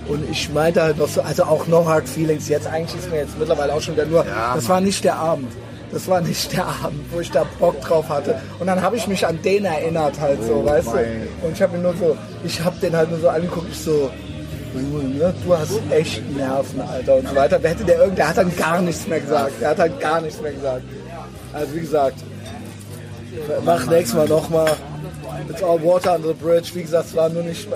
Und 0.07 0.31
ich 0.31 0.49
meinte 0.53 0.81
halt 0.83 0.99
noch 0.99 1.09
so, 1.09 1.21
also 1.21 1.43
auch 1.43 1.67
No 1.67 1.85
Hard 1.85 2.09
Feelings, 2.09 2.49
jetzt 2.49 2.69
eigentlich 2.69 3.01
ist 3.01 3.11
mir 3.11 3.19
jetzt 3.19 3.37
mittlerweile 3.37 3.75
auch 3.75 3.81
schon 3.81 3.95
wieder 3.95 4.07
nur, 4.07 4.25
Ja, 4.25 4.55
das 4.55 4.69
war 4.69 4.81
nicht 4.81 5.03
der 5.03 5.17
Abend. 5.17 5.53
Das 5.93 6.07
war 6.07 6.21
nicht 6.21 6.53
der 6.53 6.67
Abend, 6.67 7.05
wo 7.13 7.19
ich 7.21 7.31
da 7.31 7.45
Bock 7.59 7.81
drauf 7.81 8.09
hatte. 8.09 8.41
Und 8.61 8.67
dann 8.69 8.81
habe 8.81 8.97
ich 8.97 9.07
mich 9.09 9.27
an 9.27 9.41
den 9.43 9.65
erinnert 9.65 10.21
halt 10.21 10.43
so, 10.45 10.65
weißt 10.65 10.89
Oh 10.89 10.95
mein. 10.95 11.05
du? 11.41 11.47
Und 11.49 11.53
ich 11.55 11.63
habe 11.63 11.77
mir 11.77 11.83
nur 11.83 11.95
so, 11.97 12.17
ich 12.45 12.61
habe 12.63 12.77
den 12.81 12.95
halt 12.97 13.11
nur 13.11 13.19
so 13.19 13.29
angeguckt, 13.29 13.67
ich 13.73 13.79
so, 13.81 14.09
ne, 14.73 15.35
du 15.45 15.57
hast 15.59 15.73
echt 15.91 16.23
Nerven, 16.37 16.81
Alter 16.81 17.17
und 17.17 17.29
so 17.29 17.35
weiter. 17.35 17.59
Wer 17.61 17.71
hätte 17.71 17.85
der 17.85 17.99
irgend, 17.99 18.19
der 18.19 18.29
hat 18.29 18.37
dann 18.37 18.55
gar 18.57 18.81
nichts 18.81 19.07
mehr 19.09 19.21
gesagt. 19.21 19.53
Der 19.61 19.71
hat 19.71 19.79
halt 19.81 19.99
gar 20.01 20.21
nichts 20.21 20.41
mehr 20.41 20.53
gesagt. 20.53 20.83
Also 21.53 21.75
wie 21.75 21.81
gesagt, 21.81 22.17
mach 23.65 23.87
nächstes 23.87 24.15
Mal 24.15 24.29
nochmal. 24.29 24.71
It's 25.49 25.63
all 25.63 25.83
water 25.83 26.15
under 26.17 26.29
the 26.29 26.35
bridge. 26.35 26.71
Wie 26.75 26.83
gesagt, 26.83 27.07
es 27.09 27.17
war 27.17 27.29
nur 27.29 27.43
nicht, 27.43 27.67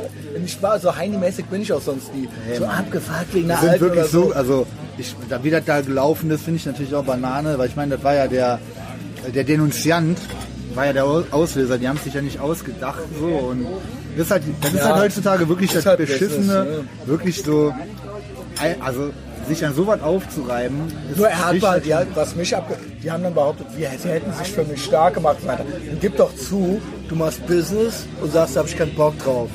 nicht 0.40 0.62
wahr. 0.62 0.78
So 0.78 0.94
Heini-mäßig 0.94 1.46
bin 1.46 1.62
ich 1.62 1.72
auch 1.72 1.80
sonst 1.82 2.14
nie. 2.14 2.28
So 2.58 2.64
abgefuckt 2.66 3.32
wegen 3.34 3.50
einer 3.50 3.60
sind 3.60 3.70
alten 3.70 3.80
wirklich 3.84 4.04
so. 4.06 4.24
so, 4.28 4.32
also 4.34 4.66
ich, 4.98 5.14
da, 5.28 5.42
wie 5.42 5.50
das 5.50 5.64
da 5.64 5.80
gelaufen 5.80 6.30
ist, 6.30 6.42
finde 6.44 6.58
ich 6.58 6.66
natürlich 6.66 6.94
auch 6.94 7.04
Banane, 7.04 7.58
weil 7.58 7.68
ich 7.68 7.76
meine, 7.76 7.96
das 7.96 8.04
war 8.04 8.14
ja 8.14 8.26
der, 8.28 8.58
der 9.34 9.44
Denunziant, 9.44 10.18
war 10.74 10.86
ja 10.86 10.92
der 10.92 11.04
Au- 11.04 11.24
Auslöser, 11.30 11.78
die 11.78 11.88
haben 11.88 11.98
sich 11.98 12.14
ja 12.14 12.20
nicht 12.22 12.38
ausgedacht 12.40 13.00
so 13.18 13.26
und 13.26 13.66
das 14.16 14.26
ist 14.26 14.30
halt, 14.30 14.42
das 14.60 14.72
ist 14.74 14.84
halt 14.84 14.96
heutzutage 14.96 15.48
wirklich 15.48 15.72
das 15.72 15.86
halt 15.86 15.98
Beschissene, 15.98 16.64
Business, 16.64 16.84
wirklich 17.06 17.42
so, 17.42 17.72
also 18.84 19.10
sich 19.44 19.64
an 19.64 19.74
sowas 19.74 20.00
aufzureiben. 20.02 20.80
Nur 21.16 21.28
er 21.28 21.46
hat 21.48 21.60
mal, 21.60 21.80
die, 21.80 21.94
hat- 21.94 22.08
was 22.14 22.34
mich 22.36 22.56
abge 22.56 22.76
die 23.02 23.10
haben 23.10 23.22
dann 23.22 23.34
behauptet, 23.34 23.66
wir, 23.76 23.90
sie 24.02 24.08
hätten 24.08 24.32
sich 24.32 24.50
für 24.52 24.64
mich 24.64 24.82
stark 24.84 25.14
gemacht 25.14 25.36
und 25.36 25.42
so 25.42 25.48
weiter. 25.48 25.64
Und 25.90 26.00
gib 26.00 26.16
doch 26.16 26.34
zu, 26.34 26.80
du 27.08 27.14
machst 27.16 27.46
Business 27.46 28.06
und 28.22 28.32
sagst, 28.32 28.56
da 28.56 28.60
habe 28.60 28.68
ich 28.68 28.76
keinen 28.78 28.94
Bock 28.94 29.18
drauf. 29.18 29.50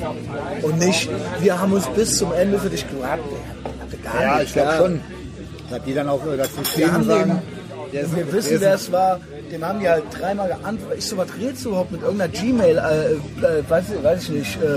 Und 0.62 0.78
nicht, 0.78 1.08
wir 1.40 1.60
haben 1.60 1.72
uns 1.72 1.86
bis 1.88 2.16
zum 2.18 2.32
Ende 2.32 2.58
für 2.58 2.70
dich 2.70 2.84
gehabt. 2.88 3.22
Ja, 4.22 4.36
nicht, 4.36 4.46
ich 4.46 4.52
glaube 4.52 4.70
ja. 4.70 4.76
schon. 4.78 5.00
Dass 5.70 5.82
die 5.84 5.94
dann 5.94 6.08
auch 6.08 6.24
äh, 6.26 6.36
dazu 6.36 6.64
stehen 6.64 6.94
und 6.94 7.04
sagen, 7.04 7.42
den, 7.92 8.16
wir 8.16 8.32
wissen, 8.32 8.56
wer 8.60 8.74
es 8.74 8.90
war. 8.92 9.20
Dem 9.52 9.64
haben 9.64 9.80
die 9.80 9.88
halt 9.88 10.04
dreimal 10.16 10.48
geantwortet. 10.48 10.98
Ich 10.98 11.06
so, 11.06 11.16
was 11.16 11.28
redest 11.38 11.64
du 11.64 11.70
überhaupt 11.70 11.90
mit 11.92 12.02
irgendeiner 12.02 12.32
Gmail, 12.32 12.76
äh, 12.78 13.12
äh, 13.58 13.62
weiß, 13.68 13.84
ich- 13.96 14.04
weiß 14.04 14.22
ich 14.24 14.28
nicht, 14.30 14.58
äh, 14.62 14.76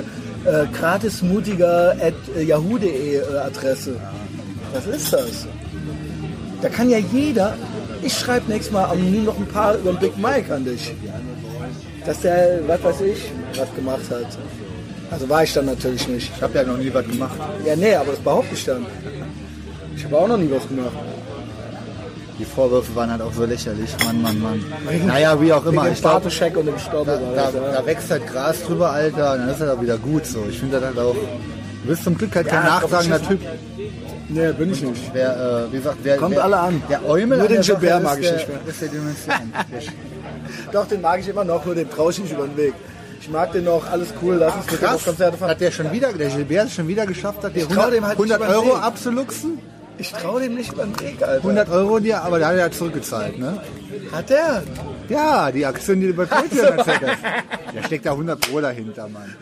äh, 0.49 0.65
gratismutiger 0.71 1.91
at 2.01 2.13
äh, 2.35 2.41
yahoo.de 2.43 3.17
äh, 3.17 3.37
Adresse. 3.37 3.95
Was 4.73 4.85
ist 4.87 5.13
das? 5.13 5.47
Da 6.61 6.69
kann 6.69 6.89
ja 6.89 6.97
jeder, 6.97 7.55
ich 8.01 8.13
schreibe 8.13 8.51
nächstes 8.51 8.73
Mal 8.73 8.85
anonym 8.85 9.25
noch 9.25 9.37
ein 9.37 9.47
paar 9.47 9.75
über 9.75 9.91
den 9.91 9.99
Big 9.99 10.17
Mike 10.17 10.53
an 10.53 10.65
dich. 10.65 10.93
Dass 12.05 12.19
der, 12.21 12.59
was 12.67 12.83
weiß 12.83 13.01
ich, 13.01 13.31
was 13.57 13.73
gemacht 13.75 14.03
hat. 14.09 14.37
Also 15.11 15.29
war 15.29 15.43
ich 15.43 15.53
dann 15.53 15.65
natürlich 15.65 16.07
nicht. 16.07 16.31
Ich 16.35 16.41
habe 16.41 16.57
ja 16.57 16.63
noch 16.63 16.77
nie 16.77 16.93
was 16.93 17.05
gemacht. 17.05 17.35
Ja, 17.65 17.75
nee, 17.75 17.95
aber 17.95 18.11
das 18.11 18.19
behaupte 18.19 18.55
ich 18.55 18.65
dann. 18.65 18.85
Ich 19.95 20.03
habe 20.05 20.17
auch 20.17 20.27
noch 20.27 20.37
nie 20.37 20.49
was 20.49 20.67
gemacht. 20.67 20.91
Die 22.39 22.45
Vorwürfe 22.45 22.95
waren 22.95 23.11
halt 23.11 23.21
auch 23.21 23.31
so 23.31 23.45
lächerlich. 23.45 23.91
Mann, 24.03 24.21
Mann, 24.21 24.41
Mann. 24.41 24.63
Naja, 25.05 25.39
wie 25.39 25.53
auch 25.53 25.65
immer. 25.65 25.89
Ich 25.91 26.01
glaube, 26.01 26.25
und 26.25 26.65
dem 26.65 26.79
Stoppel. 26.79 27.19
da, 27.35 27.51
da, 27.51 27.59
da 27.59 27.85
wächst 27.85 28.09
halt 28.09 28.25
Gras 28.25 28.63
drüber, 28.63 28.89
Alter. 28.89 29.33
Und 29.33 29.39
dann 29.39 29.49
ist 29.49 29.61
er 29.61 29.73
auch 29.73 29.81
wieder 29.81 29.97
gut 29.97 30.25
so. 30.25 30.43
Ich 30.49 30.59
finde 30.59 30.79
das 30.79 30.85
halt 30.85 30.97
auch. 30.97 31.13
Du 31.13 31.89
bist 31.89 32.03
zum 32.03 32.17
Glück 32.17 32.35
halt 32.35 32.47
kein 32.47 32.63
Ja, 32.63 32.79
nachtragender 32.79 33.19
drauf 33.19 33.27
Typ. 33.27 33.41
Nee, 34.33 34.51
bin 34.53 34.71
ich 34.71 34.81
nicht. 34.81 35.13
Wer, 35.13 35.67
äh, 35.67 35.71
wie 35.71 35.77
gesagt, 35.77 35.97
wer, 36.01 36.17
Kommt 36.17 36.35
wer, 36.35 36.43
alle 36.43 36.57
an. 36.57 36.81
Der 36.89 37.05
Eumel 37.05 37.37
Nur 37.37 37.47
den 37.47 37.61
Gilbert 37.61 38.03
mag 38.03 38.19
ich 38.19 38.27
der, 38.27 38.37
nicht 38.37 38.47
mehr. 38.49 38.57
Ist 38.67 38.81
der 38.81 38.89
Dimension. 38.89 39.53
Doch, 40.71 40.87
den 40.87 41.01
mag 41.01 41.19
ich 41.19 41.27
immer 41.27 41.43
noch, 41.43 41.63
nur 41.65 41.75
den 41.75 41.89
traue 41.89 42.11
ich 42.11 42.19
nicht 42.19 42.33
über 42.33 42.47
den 42.47 42.57
Weg. 42.57 42.73
Ich 43.21 43.29
mag 43.29 43.51
den 43.51 43.63
noch, 43.65 43.89
alles 43.89 44.09
cool, 44.21 44.35
lass 44.35 44.55
uns 44.55 44.71
mit 44.71 44.81
dem 44.81 44.85
auf 44.85 44.91
Krass, 44.91 45.03
Konzerte 45.05 45.37
fahren. 45.37 45.51
hat 45.51 45.61
der 45.61 45.71
schon 45.71 45.91
wieder, 45.91 46.11
der 46.11 46.29
Gilbert 46.29 46.69
schon 46.71 46.87
wieder 46.87 47.05
geschafft 47.05 47.43
hat, 47.43 47.55
dir 47.55 47.59
Ich 47.59 47.67
trau 47.67 47.81
100, 47.81 47.93
dem 47.93 48.05
halt 48.05 48.19
nicht 48.19 48.31
100 48.33 48.37
über 48.37 48.61
den 48.61 48.69
Euro 48.69 48.77
abzuluxen? 48.81 49.59
Ich 49.97 50.11
traue 50.11 50.41
dem 50.41 50.55
nicht 50.55 50.73
über 50.73 50.83
den 50.83 50.99
Weg, 50.99 51.21
Alter. 51.21 51.37
100 51.37 51.69
Euro 51.69 51.99
dir, 51.99 52.21
aber 52.23 52.39
der 52.39 52.47
hat 52.47 52.55
er 52.55 52.59
ja 52.59 52.71
zurückgezahlt, 52.71 53.37
ne? 53.39 53.61
Hat 54.11 54.29
der? 54.29 54.63
Ja, 55.09 55.51
die 55.51 55.65
Aktion, 55.65 56.01
die 56.01 56.07
du 56.07 56.13
bei 56.13 56.25
Patreon 56.25 56.77
erzählt 56.79 57.01
hast. 57.01 57.23
Da 57.75 57.83
steckt 57.83 58.05
da 58.05 58.11
100 58.11 58.41
Pro 58.41 58.59
dahinter, 58.59 59.07
Mann. 59.07 59.35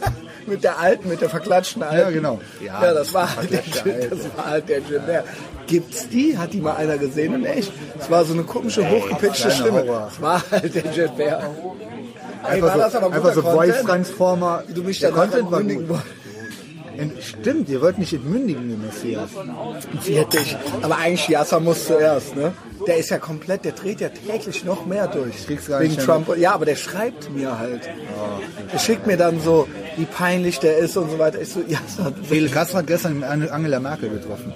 Mit 0.46 0.64
der 0.64 0.78
alten, 0.78 1.08
mit 1.08 1.20
der 1.20 1.28
verklatschten 1.30 1.82
alten. 1.82 1.98
Ja, 2.00 2.10
genau. 2.10 2.40
Ja, 2.64 2.82
Ja, 2.82 2.94
das 2.94 3.12
war 3.14 3.36
halt 3.36 3.50
der, 3.50 3.60
das 4.08 4.36
war 4.36 4.46
halt 4.50 4.68
der 4.68 4.80
Gilbert. 4.80 5.24
Gibt's 5.66 6.08
die? 6.08 6.36
Hat 6.36 6.52
die 6.52 6.60
mal 6.60 6.76
einer 6.76 6.98
gesehen? 6.98 7.34
Und 7.34 7.44
echt, 7.44 7.72
es 7.98 8.10
war 8.10 8.24
so 8.24 8.32
eine 8.34 8.42
komische, 8.42 8.88
hochgepitchte 8.88 9.50
Stimme. 9.50 9.84
Horror. 9.86 10.08
Es 10.12 10.20
war 10.20 10.42
halt 10.50 10.74
der 10.74 10.82
Gilbert. 10.82 11.42
Ey, 12.44 12.56
Einfach 12.56 12.68
war 12.70 12.78
das 12.78 12.92
so, 12.92 12.98
einfach 12.98 13.34
so 13.34 13.42
Voice? 13.42 13.82
Transformer. 13.82 14.64
Du 14.74 14.82
mich 14.82 14.98
dann 14.98 15.12
Content 15.14 15.50
war 15.50 15.62
gut. 15.62 16.00
Ent- 16.98 17.22
Stimmt, 17.22 17.68
ihr 17.68 17.80
wollt 17.80 17.98
mich 17.98 18.12
entmündigen, 18.12 18.68
den 18.68 18.80
Messias. 18.84 19.30
Wird 20.04 20.32
dich. 20.32 20.56
Aber 20.82 20.98
eigentlich 20.98 21.28
Yasser 21.28 21.60
muss 21.60 21.86
zuerst, 21.86 22.36
ne? 22.36 22.52
Der 22.86 22.96
ist 22.98 23.10
ja 23.10 23.18
komplett, 23.18 23.64
der 23.64 23.72
dreht 23.72 24.00
ja 24.00 24.08
täglich 24.08 24.64
noch 24.64 24.86
mehr 24.86 25.06
durch. 25.06 25.46
krieg's 25.46 25.68
gar 25.68 25.80
Wegen 25.80 25.94
nicht 25.94 26.04
Trump. 26.04 26.36
Ja, 26.36 26.52
aber 26.54 26.64
der 26.64 26.76
schreibt 26.76 27.32
mir 27.34 27.58
halt. 27.58 27.82
Er 28.72 28.78
schickt 28.78 29.06
mir 29.06 29.16
dann 29.16 29.40
so, 29.40 29.68
wie 29.96 30.04
peinlich 30.04 30.58
der 30.58 30.78
ist 30.78 30.96
und 30.96 31.10
so 31.10 31.18
weiter. 31.18 31.40
Ich 31.40 31.48
so, 31.50 31.60
Yasser, 31.60 32.12
Fidel 32.24 32.48
Castro 32.48 32.78
hat 32.78 32.86
gestern 32.88 33.22
An- 33.22 33.48
Angela 33.48 33.78
Merkel 33.80 34.10
getroffen. 34.10 34.52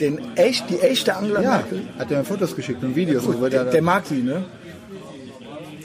den 0.00 0.18
echt, 0.36 0.70
die 0.70 0.80
echte 0.80 1.14
Angela 1.14 1.42
Ja, 1.42 1.50
Merkel. 1.50 1.82
hat 1.98 2.10
er 2.10 2.18
mir 2.18 2.24
Fotos 2.24 2.56
geschickt 2.56 2.82
und 2.82 2.96
Videos. 2.96 3.24
und 3.26 3.38
so 3.38 3.48
Der, 3.48 3.64
der 3.66 3.82
mag 3.82 4.04
die, 4.08 4.22
ne? 4.22 4.44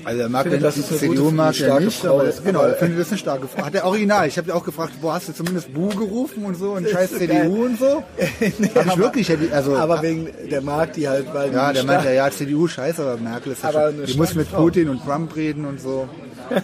Also 0.05 0.21
er 0.21 0.29
mag 0.29 0.43
finde, 0.43 0.59
das 0.59 0.75
die 0.75 0.81
ist 0.81 0.99
CDU 0.99 1.31
mag 1.31 1.55
starke 1.55 1.85
nicht, 1.85 1.99
Frau. 1.99 2.19
aber 2.19 2.31
genau, 2.43 2.59
Aber- 2.61 2.73
finde 2.75 2.97
das 2.97 3.07
ist 3.07 3.11
eine 3.13 3.17
starke 3.19 3.47
Frau. 3.47 3.65
Hat 3.65 3.73
er 3.75 3.85
original. 3.85 4.27
Ich 4.27 4.37
habe 4.37 4.47
ja 4.49 4.53
auch 4.53 4.63
gefragt, 4.63 4.93
boah, 5.01 5.15
hast 5.15 5.27
du 5.29 5.33
zumindest 5.33 5.73
Bu 5.73 5.89
gerufen 5.89 6.45
und 6.45 6.55
so 6.55 6.71
und 6.73 6.87
scheiß 6.87 7.09
so 7.11 7.17
CDU 7.17 7.33
geil. 7.33 7.49
und 7.49 7.79
so? 7.79 8.03
Nee, 8.59 8.69
Hab 8.75 8.85
ich 8.85 8.91
aber- 8.91 8.97
wirklich, 9.01 9.31
also 9.51 9.75
Aber 9.75 10.01
wegen, 10.03 10.29
der 10.51 10.61
mag 10.61 10.93
die 10.93 11.09
halt, 11.09 11.33
weil 11.33 11.51
ja, 11.51 11.73
der 11.73 11.83
meinte, 11.85 12.13
ja, 12.13 12.29
CDU 12.29 12.67
scheiße, 12.67 13.01
aber 13.01 13.17
Merkel 13.17 13.53
ist 13.53 13.63
ja 13.63 13.69
Aber 13.69 13.91
schon, 13.91 14.05
die 14.05 14.13
muss 14.15 14.35
mit 14.35 14.47
Frau. 14.47 14.61
Putin 14.63 14.89
und 14.89 15.03
Trump 15.03 15.35
reden 15.35 15.65
und 15.65 15.81
so. 15.81 16.07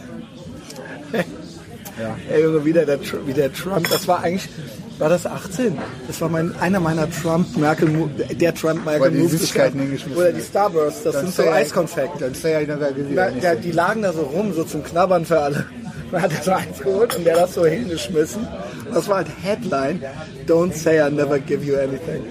Ey, 2.31 2.41
Junge, 2.43 2.63
wieder 2.65 2.85
der, 2.85 2.99
Tr- 2.99 3.25
wie 3.25 3.33
der 3.33 3.51
Trump, 3.53 3.87
das 3.89 4.07
war 4.07 4.21
eigentlich, 4.23 4.49
war 5.01 5.09
das 5.09 5.25
18? 5.25 5.77
Das 6.05 6.21
war 6.21 6.29
mein, 6.29 6.55
einer 6.59 6.79
meiner 6.79 7.09
Trump-Merkel, 7.09 7.89
der 8.39 8.53
Trump-Merkel 8.53 9.01
Oder 9.01 10.31
die 10.31 10.37
hat. 10.37 10.45
Starbursts, 10.45 11.03
das 11.03 11.19
sind 11.19 11.33
so 11.33 11.43
Eiskonfekte. 11.49 12.31
Dann 12.31 12.35
ja 13.15 13.31
Da, 13.41 13.55
die 13.55 13.71
lagen 13.71 14.03
da 14.03 14.13
so 14.13 14.21
rum, 14.21 14.53
so 14.53 14.63
zum 14.63 14.83
Knabbern 14.83 15.25
für 15.25 15.39
alle. 15.39 15.65
Dann 16.11 16.21
hat 16.21 16.31
er 16.33 16.43
so 16.43 16.51
eins 16.51 16.79
geholt 16.79 17.15
und 17.15 17.25
der 17.25 17.35
das 17.37 17.53
so 17.55 17.65
hingeschmissen. 17.65 18.47
Das 18.93 19.07
war 19.07 19.17
halt 19.17 19.27
Headline, 19.41 20.03
Don't 20.45 20.73
say 20.73 20.99
I 20.99 21.09
never 21.09 21.39
give 21.39 21.63
you 21.65 21.77
anything. 21.77 22.23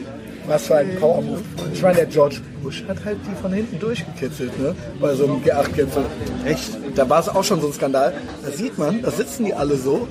Was 0.46 0.66
für 0.66 0.76
ein 0.76 0.94
Power-Move. 1.00 1.40
Ich 1.72 1.82
meine, 1.82 1.96
der 1.96 2.06
George 2.06 2.36
Bush 2.62 2.84
hat 2.86 3.04
halt 3.04 3.18
die 3.26 3.34
von 3.40 3.52
hinten 3.52 3.80
durchgekitzelt, 3.80 4.56
ne? 4.60 4.76
Bei 5.00 5.14
so 5.14 5.24
einem 5.24 5.42
G8-Gipfel. 5.42 6.04
Echt? 6.44 6.70
Da 6.94 7.08
war 7.08 7.20
es 7.20 7.28
auch 7.28 7.42
schon 7.42 7.60
so 7.60 7.68
ein 7.68 7.72
Skandal. 7.72 8.12
Da 8.44 8.50
sieht 8.52 8.78
man, 8.78 9.02
da 9.02 9.10
sitzen 9.10 9.46
die 9.46 9.54
alle 9.54 9.76
so. 9.76 10.06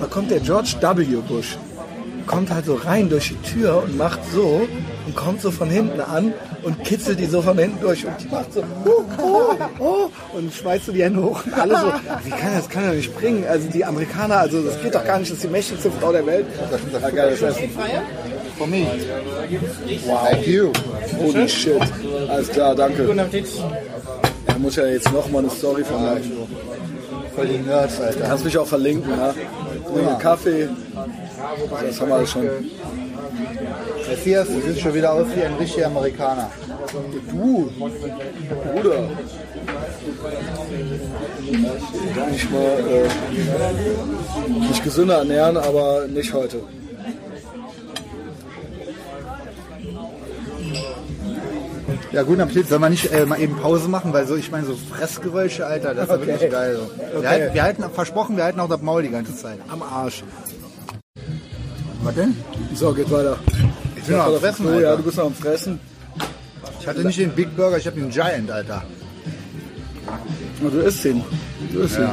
Da 0.00 0.06
kommt 0.06 0.30
der 0.30 0.40
George 0.40 0.74
W. 0.80 1.16
Bush. 1.28 1.58
Kommt 2.30 2.48
halt 2.48 2.64
so 2.64 2.76
rein 2.76 3.08
durch 3.08 3.30
die 3.30 3.50
Tür 3.50 3.82
und 3.82 3.96
macht 3.96 4.20
so 4.32 4.68
und 5.04 5.16
kommt 5.16 5.40
so 5.42 5.50
von 5.50 5.68
hinten 5.68 6.00
an 6.00 6.32
und 6.62 6.84
kitzelt 6.84 7.18
die 7.18 7.26
so 7.26 7.42
von 7.42 7.58
hinten 7.58 7.80
durch 7.80 8.06
und 8.06 8.14
die 8.20 8.28
macht 8.28 8.52
so 8.52 8.62
oh, 8.84 9.02
oh, 9.20 9.54
oh, 9.80 10.36
und 10.36 10.54
schmeißt 10.54 10.86
so 10.86 10.92
die 10.92 11.02
Hände 11.02 11.20
hoch 11.20 11.44
und 11.44 11.54
alle 11.54 11.76
so, 11.76 11.86
wie 12.24 12.30
kann 12.30 12.54
das 12.54 12.68
kann 12.68 12.84
er 12.84 12.92
nicht 12.92 13.12
bringen? 13.16 13.44
Also 13.48 13.68
die 13.68 13.84
Amerikaner, 13.84 14.36
also 14.36 14.62
das 14.62 14.80
geht 14.80 14.94
doch 14.94 15.04
gar 15.04 15.18
nicht, 15.18 15.32
das 15.32 15.38
ist 15.38 15.44
die 15.44 15.48
mächtigste 15.48 15.90
Frau 15.90 16.12
der 16.12 16.24
Welt. 16.24 16.46
Geiles 17.12 17.42
Essen. 17.42 17.68
For 18.56 18.66
me. 18.68 18.86
Thank 20.06 20.46
you. 20.46 20.70
Holy 21.18 21.48
shit. 21.48 21.82
Alles 22.28 22.48
klar, 22.48 22.76
danke. 22.76 23.12
Da 24.46 24.58
muss 24.58 24.76
ja 24.76 24.86
jetzt 24.86 25.10
noch 25.12 25.28
mal 25.30 25.40
eine 25.40 25.50
Story 25.50 25.82
von 25.82 26.04
machen. 26.04 26.32
Voll 27.34 27.46
die 27.48 27.58
Nerds, 27.58 28.00
Alter. 28.00 28.20
Kannst 28.20 28.44
mich 28.44 28.56
auch 28.56 28.66
verlinken, 28.66 29.10
ja. 29.10 29.34
Bringe 29.92 30.18
Kaffee. 31.40 31.86
Das 31.86 32.00
haben 32.00 32.08
wir 32.08 32.14
alles 32.16 32.30
schon. 32.30 32.48
Messias, 34.08 34.48
du 34.48 34.60
siehst 34.60 34.80
schon 34.80 34.94
wieder 34.94 35.12
aus 35.12 35.26
wie 35.34 35.42
ein 35.42 35.54
richtiger 35.54 35.86
Amerikaner. 35.86 36.50
Du, 37.30 37.70
Bruder. 38.72 39.08
Kann 42.14 42.34
ich 42.34 42.50
mal 42.50 42.78
äh, 42.90 44.68
mich 44.68 44.82
gesünder 44.82 45.18
ernähren, 45.18 45.56
aber 45.56 46.06
nicht 46.08 46.32
heute. 46.32 46.62
Ja, 52.12 52.22
guten 52.24 52.40
Appetit. 52.40 52.68
Sollen 52.68 52.80
wir 52.82 52.90
nicht 52.90 53.12
äh, 53.12 53.24
mal 53.24 53.40
eben 53.40 53.56
Pause 53.56 53.88
machen? 53.88 54.12
Weil 54.12 54.26
so, 54.26 54.34
ich 54.34 54.50
meine, 54.50 54.66
so 54.66 54.74
Fressgeräusche, 54.74 55.64
Alter, 55.66 55.94
das 55.94 56.04
ist 56.04 56.10
ja 56.10 56.16
Okay. 56.16 56.26
wirklich 56.26 56.50
geil. 56.50 56.76
So. 57.14 57.22
Wir, 57.22 57.28
halten, 57.30 57.54
wir 57.54 57.62
halten, 57.62 57.84
versprochen, 57.94 58.36
wir 58.36 58.44
halten 58.44 58.58
auch 58.60 58.68
das 58.68 58.82
Maul 58.82 59.02
die 59.02 59.10
ganze 59.10 59.36
Zeit. 59.36 59.58
Am 59.68 59.82
Arsch. 59.82 60.24
Was 62.02 62.14
denn? 62.14 62.36
So, 62.74 62.92
geht 62.92 63.10
weiter. 63.10 63.36
Ich 63.96 64.04
bin 64.04 64.16
noch 64.16 64.26
am 64.26 64.34
Fressen, 64.40 64.66
Oh, 64.66 64.70
ja, 64.70 64.76
Alter. 64.90 64.96
du 64.98 65.02
bist 65.02 65.16
noch 65.18 65.26
am 65.26 65.34
Fressen. 65.34 65.78
Ich 66.80 66.86
hatte 66.86 67.04
nicht 67.04 67.18
den 67.18 67.30
Big 67.30 67.54
Burger, 67.56 67.76
ich 67.76 67.86
habe 67.86 68.00
den 68.00 68.10
Giant, 68.10 68.50
Alter. 68.50 68.82
Na, 70.62 70.70
du 70.70 70.78
isst 70.80 71.04
ihn. 71.04 71.22
Du 71.72 71.80
isst 71.80 71.98
ihn. 71.98 72.08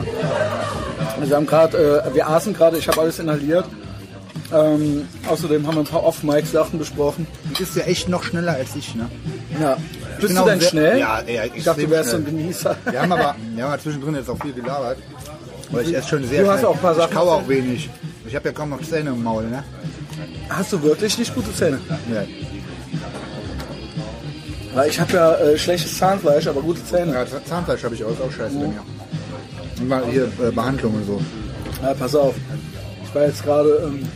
Also 1.19 1.29
wir 1.29 1.35
haben 1.37 1.45
gerade, 1.47 2.03
äh, 2.05 2.13
wir 2.13 2.27
aßen 2.27 2.53
gerade, 2.53 2.77
ich 2.77 2.87
habe 2.87 2.99
alles 3.01 3.19
inhaliert. 3.19 3.65
Ähm, 4.53 5.07
außerdem 5.27 5.67
haben 5.67 5.75
wir 5.75 5.81
ein 5.81 5.87
paar 5.87 6.03
Off-Mic-Sachen 6.03 6.79
besprochen. 6.79 7.27
Du 7.53 7.59
bist 7.59 7.75
ja 7.75 7.83
echt 7.83 8.07
noch 8.07 8.23
schneller 8.23 8.53
als 8.53 8.75
ich, 8.75 8.95
ne? 8.95 9.09
Ja. 9.59 9.77
Bist 10.19 10.33
bin 10.33 10.37
du 10.37 10.49
denn 10.49 10.59
sehr- 10.59 10.69
schnell? 10.69 10.99
Ja, 10.99 11.21
ja, 11.27 11.43
ich 11.53 11.63
dachte, 11.65 11.81
du 11.81 11.89
wärst 11.89 12.11
so 12.11 12.17
ein. 12.17 12.25
Genießer. 12.25 12.75
Wir 12.89 13.01
haben 13.01 13.11
aber, 13.11 13.35
wir 13.55 13.63
haben 13.63 13.71
aber 13.73 13.81
zwischendrin 13.81 14.15
jetzt 14.15 14.29
auch 14.29 14.39
viel 14.41 14.53
gelabert. 14.53 14.97
Aber 15.69 15.81
ich 15.81 15.93
esse 15.95 16.07
schon 16.07 16.23
sehr 16.25 16.43
Du 16.43 16.49
hast 16.49 16.59
schnell. 16.59 16.69
auch 16.71 16.75
ein 16.75 16.81
paar 16.81 16.95
Sachen 16.95 17.09
Ich 17.11 17.15
kaue 17.17 17.31
auch 17.31 17.47
wenig. 17.47 17.89
Ich 18.27 18.35
habe 18.35 18.49
ja 18.49 18.53
kaum 18.53 18.69
noch 18.69 18.81
Zähne 18.81 19.11
im 19.11 19.23
Maul, 19.23 19.45
ne? 19.45 19.63
Hast 20.49 20.73
du 20.73 20.83
wirklich 20.83 21.17
nicht 21.17 21.33
gute 21.33 21.53
Zähne? 21.53 21.79
Ja. 22.13 22.23
Weil 24.73 24.89
ich 24.89 24.99
habe 24.99 25.13
ja 25.13 25.35
äh, 25.35 25.57
schlechtes 25.57 25.97
Zahnfleisch, 25.97 26.47
aber 26.47 26.61
gute 26.61 26.83
Zähne. 26.83 27.13
Ja, 27.13 27.25
Zahnfleisch 27.45 27.83
habe 27.83 27.95
ich 27.95 28.03
auch, 28.03 28.11
ist 28.11 28.21
auch 28.21 28.31
scheiße 28.31 28.57
bei 28.59 28.67
mir. 28.67 29.87
Mal 29.87 30.05
hier 30.11 30.25
äh, 30.25 30.51
Behandlung 30.51 30.95
und 30.95 31.05
so. 31.05 31.21
Ja, 31.81 31.93
pass 31.93 32.15
auf. 32.15 32.35
Ich 33.03 33.15
war 33.15 33.25
jetzt 33.25 33.43
gerade. 33.43 33.69
Ähm, 33.85 34.07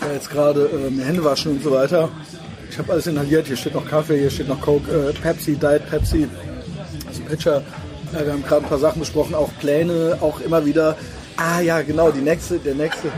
ja 0.00 0.12
jetzt 0.12 0.30
gerade 0.30 0.68
ähm, 0.72 1.00
Hände 1.00 1.24
waschen 1.24 1.52
und 1.52 1.62
so 1.62 1.70
weiter. 1.70 2.08
Ich 2.70 2.78
habe 2.78 2.92
alles 2.92 3.06
inhaliert. 3.06 3.46
Hier 3.46 3.56
steht 3.56 3.74
noch 3.74 3.86
Kaffee, 3.86 4.18
hier 4.18 4.30
steht 4.30 4.48
noch 4.48 4.60
Coke, 4.60 4.90
äh, 4.90 5.12
Pepsi, 5.12 5.56
Diet 5.56 5.88
Pepsi, 5.88 6.28
das 7.06 7.18
Pitcher. 7.20 7.62
Ja, 8.12 8.24
wir 8.24 8.32
haben 8.32 8.44
gerade 8.44 8.62
ein 8.62 8.68
paar 8.68 8.78
Sachen 8.78 9.00
besprochen, 9.00 9.34
auch 9.34 9.50
Pläne, 9.60 10.18
auch 10.20 10.40
immer 10.40 10.64
wieder. 10.64 10.96
Ah 11.36 11.60
ja, 11.60 11.82
genau, 11.82 12.10
die 12.10 12.20
nächste, 12.20 12.58
der 12.58 12.74
nächste. 12.74 13.08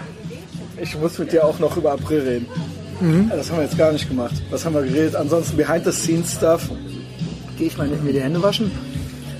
Ich 0.80 0.96
muss 0.98 1.18
mit 1.18 1.32
dir 1.32 1.44
auch 1.44 1.58
noch 1.58 1.76
über 1.76 1.92
April 1.92 2.20
reden. 2.20 2.46
Das 3.30 3.50
haben 3.50 3.58
wir 3.58 3.64
jetzt 3.64 3.76
gar 3.76 3.92
nicht 3.92 4.08
gemacht. 4.08 4.34
Was 4.50 4.64
haben 4.64 4.74
wir 4.74 4.82
geredet? 4.82 5.14
Ansonsten 5.16 5.56
Behind-the-Scenes-Stuff. 5.56 6.70
Gehe 7.58 7.66
ich 7.66 7.76
mal 7.76 7.86
mir 7.88 8.12
die 8.12 8.20
Hände 8.20 8.42
waschen 8.42 8.70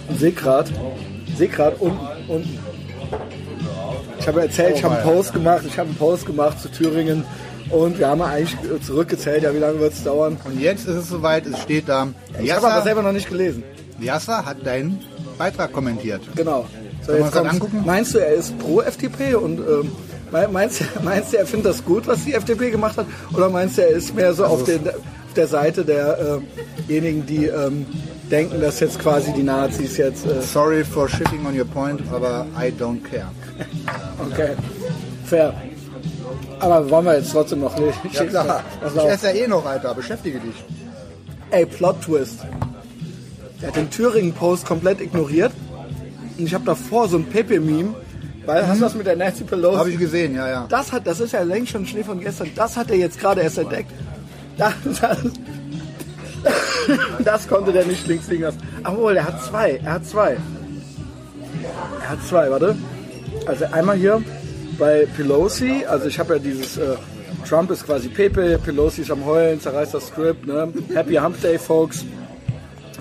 und 0.09 0.19
sehe 0.19 0.33
gerade, 0.33 0.71
sehe 1.37 1.49
gerade 1.49 1.77
unten, 1.77 1.99
unten. 2.29 2.59
Ich 4.19 4.27
habe 4.27 4.41
erzählt, 4.41 4.77
ich 4.77 4.85
habe 4.85 4.97
einen 4.97 5.05
Post 5.05 5.33
gemacht, 5.33 5.63
ich 5.67 5.79
habe 5.79 5.89
einen 5.89 5.99
Post 5.99 6.27
gemacht 6.27 6.61
zu 6.61 6.71
Thüringen 6.71 7.25
und 7.71 7.99
wir 7.99 8.09
haben 8.09 8.23
eigentlich 8.23 8.57
zurückgezählt, 8.85 9.43
ja, 9.43 9.55
wie 9.55 9.59
lange 9.59 9.81
wird 9.81 9.93
es 9.93 10.03
dauern? 10.03 10.39
Und 10.45 10.61
jetzt 10.61 10.87
ist 10.87 10.97
es 10.97 11.09
soweit, 11.09 11.47
es 11.47 11.61
steht 11.63 11.89
da. 11.89 12.09
Ich 12.43 12.51
habe 12.51 12.67
aber 12.67 12.83
selber 12.83 13.03
noch 13.03 13.13
nicht 13.13 13.29
gelesen. 13.29 13.63
Yasser 14.01 14.45
hat 14.45 14.67
deinen 14.67 15.01
Beitrag 15.39 15.73
kommentiert. 15.73 16.23
Genau. 16.35 16.67
So, 17.07 17.13
jetzt 17.13 17.33
kommt's. 17.33 17.53
angucken? 17.53 17.83
Meinst 17.85 18.15
du, 18.15 18.19
er 18.19 18.33
ist 18.35 18.59
pro 18.59 18.81
FDP 18.81 19.35
und 19.35 19.59
ähm, 19.59 19.93
mei- 20.33 20.49
meinst, 20.49 20.81
du- 20.81 20.85
meinst 21.05 21.33
du, 21.33 21.37
er 21.39 21.47
findet 21.47 21.73
das 21.73 21.85
gut, 21.85 22.07
was 22.07 22.25
die 22.25 22.35
FDP 22.35 22.71
gemacht 22.71 22.97
hat? 22.97 23.07
Oder 23.35 23.49
meinst 23.49 23.79
du, 23.79 23.83
er 23.83 23.89
ist 23.91 24.15
mehr 24.15 24.33
so 24.35 24.43
Also 24.45 24.55
auf, 24.57 24.65
den, 24.65 24.89
auf 24.89 24.95
der 25.37 25.47
Seite 25.47 25.85
derjenigen, 25.85 27.27
die 27.27 27.47
ähm, 27.47 27.87
denken, 28.31 28.61
dass 28.61 28.81
jetzt 28.81 28.99
quasi 28.99 29.33
die 29.33 29.43
Nazis 29.43 29.97
jetzt... 29.99 30.27
Äh, 30.27 30.41
Sorry 30.43 30.83
for 30.85 31.09
shitting 31.09 31.47
on 31.47 31.57
your 31.59 31.67
point, 31.67 32.01
aber 32.13 32.47
I 32.59 32.73
don't 32.73 33.03
care. 33.09 33.29
okay, 34.33 34.51
fair. 35.25 35.55
Aber 36.59 36.89
wollen 36.91 37.05
wir 37.05 37.19
jetzt 37.19 37.31
trotzdem 37.33 37.61
noch 37.61 37.79
nicht. 37.79 37.97
Ja 38.13 38.25
klar. 38.25 38.63
Ich 38.97 39.05
esse 39.05 39.27
ja 39.29 39.45
eh 39.45 39.47
noch, 39.47 39.65
Alter. 39.65 39.95
Beschäftige 39.95 40.41
dich. 40.41 40.55
Ey, 41.51 41.67
Plot 41.67 42.01
Twist. 42.03 42.41
Er 43.61 43.69
hat 43.69 43.77
den 43.77 43.91
Thüringen-Post 43.91 44.67
komplett 44.67 45.01
ignoriert. 45.01 45.53
Und 46.39 46.47
ich 46.47 46.55
habe 46.55 46.65
davor 46.65 47.09
so 47.09 47.17
ein 47.17 47.25
Pepe-Meme, 47.25 47.95
weil, 48.47 48.67
hast 48.67 48.79
du 48.79 48.85
das 48.85 48.95
mit 48.95 49.07
der 49.07 49.17
Nancy 49.17 49.45
Pelosi? 49.45 49.77
Habe 49.77 49.91
ich 49.91 49.99
gesehen, 49.99 50.35
ja, 50.37 50.49
ja. 50.49 50.67
Das 50.69 50.93
hat, 50.93 51.07
das 51.07 51.19
ist 51.19 51.33
ja 51.33 51.43
längst 51.43 51.73
schon 51.73 51.85
Schnee 51.85 52.05
von 52.05 52.21
gestern. 52.21 52.51
Das 52.55 52.77
hat 52.77 52.91
er 52.91 52.97
jetzt 52.97 53.19
gerade 53.19 53.41
erst 53.41 53.59
entdeckt. 53.59 53.91
Das, 54.57 54.73
das, 55.01 55.19
das 57.25 57.49
konnte 57.49 57.73
der 57.73 57.85
nicht 57.85 58.07
links 58.07 58.29
liegen 58.29 58.45
lassen. 58.45 58.59
Obwohl, 58.85 59.17
er 59.17 59.25
hat 59.25 59.43
zwei. 59.43 59.81
Er 59.85 59.95
hat 59.95 60.07
zwei. 60.07 60.37
Er 62.01 62.11
hat 62.11 62.19
zwei, 62.27 62.51
warte. 62.51 62.77
Also 63.47 63.65
einmal 63.73 63.97
hier 63.97 64.23
bei 64.79 65.07
Pelosi. 65.17 65.85
Also 65.89 66.07
ich 66.07 66.19
habe 66.19 66.35
ja 66.35 66.39
dieses, 66.39 66.77
äh, 66.77 66.95
Trump 67.49 67.71
ist 67.71 67.85
quasi 67.85 68.09
Pepe, 68.09 68.59
Pelosi 68.65 69.03
ist 69.03 69.11
am 69.11 69.25
Heulen, 69.25 69.61
zerreißt 69.61 69.95
das 69.95 70.07
Skript. 70.09 70.47
Ne? 70.47 70.73
Happy 70.95 71.15
Hump 71.15 71.41
Day, 71.41 71.59
folks. 71.59 72.05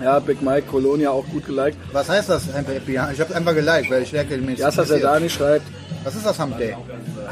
Ja, 0.02 0.18
Big 0.18 0.42
Mike, 0.42 0.66
Colonia 0.70 1.10
auch 1.10 1.24
gut 1.28 1.46
geliked. 1.46 1.78
Was 1.92 2.08
heißt 2.08 2.28
das, 2.28 2.42
Day? 2.86 3.10
Ich 3.12 3.20
habe 3.20 3.34
einfach 3.34 3.54
geliked, 3.54 3.90
weil 3.90 4.02
ich 4.02 4.12
merke, 4.12 4.36
mir 4.38 4.54
Yasser 4.54 4.84
Serdani 4.84 5.28
schreibt, 5.30 5.64
Was 6.04 6.14
ist 6.14 6.26
das 6.26 6.38
Hump 6.38 6.58
Day? 6.58 6.76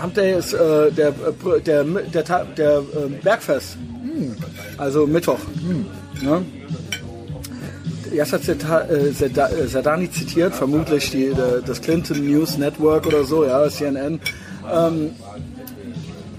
Hump 0.02 0.14
Day 0.14 0.38
ist 0.38 0.52
äh, 0.54 0.90
der, 0.90 1.08
äh, 1.08 1.60
der, 1.64 1.84
der, 1.84 2.24
Ta- 2.24 2.44
der, 2.56 2.78
äh, 2.78 3.08
Bergfest. 3.22 3.76
Also 4.78 5.06
Mittwoch. 5.06 5.38
Ne? 6.22 6.42
Yasser 8.12 8.40
Zeta- 8.40 8.86
äh, 8.88 9.08
äh, 9.08 9.66
Zerdani 9.68 10.10
zitiert 10.10 10.54
vermutlich 10.54 11.10
die, 11.10 11.32
der, 11.34 11.60
das 11.60 11.80
Clinton 11.82 12.24
News 12.26 12.56
Network 12.58 13.06
oder 13.06 13.24
so, 13.24 13.44
ja, 13.44 13.68
CNN. 13.68 14.20
Ähm, 14.72 15.10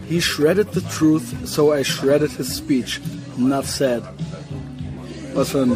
He 0.07 0.21
shredded 0.21 0.67
the 0.73 0.81
truth, 0.81 1.23
so 1.45 1.73
I 1.73 1.83
shredded 1.83 2.29
his 2.31 2.55
speech. 2.57 3.01
Enough 3.39 3.65
said. 3.67 4.03
Was 5.33 5.49
für 5.49 5.63
ein 5.63 5.75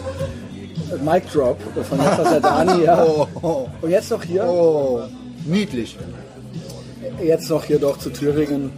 Mic 1.04 1.24
Drop 1.34 1.58
von 1.88 1.98
Yasser 2.00 2.24
Zerdani, 2.24 2.84
ja. 2.84 3.06
Oh, 3.42 3.68
Und 3.82 3.90
jetzt 3.90 4.12
noch 4.12 4.24
hier. 4.24 4.44
oh. 4.46 5.02
Niedlich. 5.46 5.98
Jetzt 7.24 7.50
noch 7.50 7.64
hier 7.64 7.80
doch 7.80 7.98
zu 7.98 8.10
Thüringen. 8.10 8.72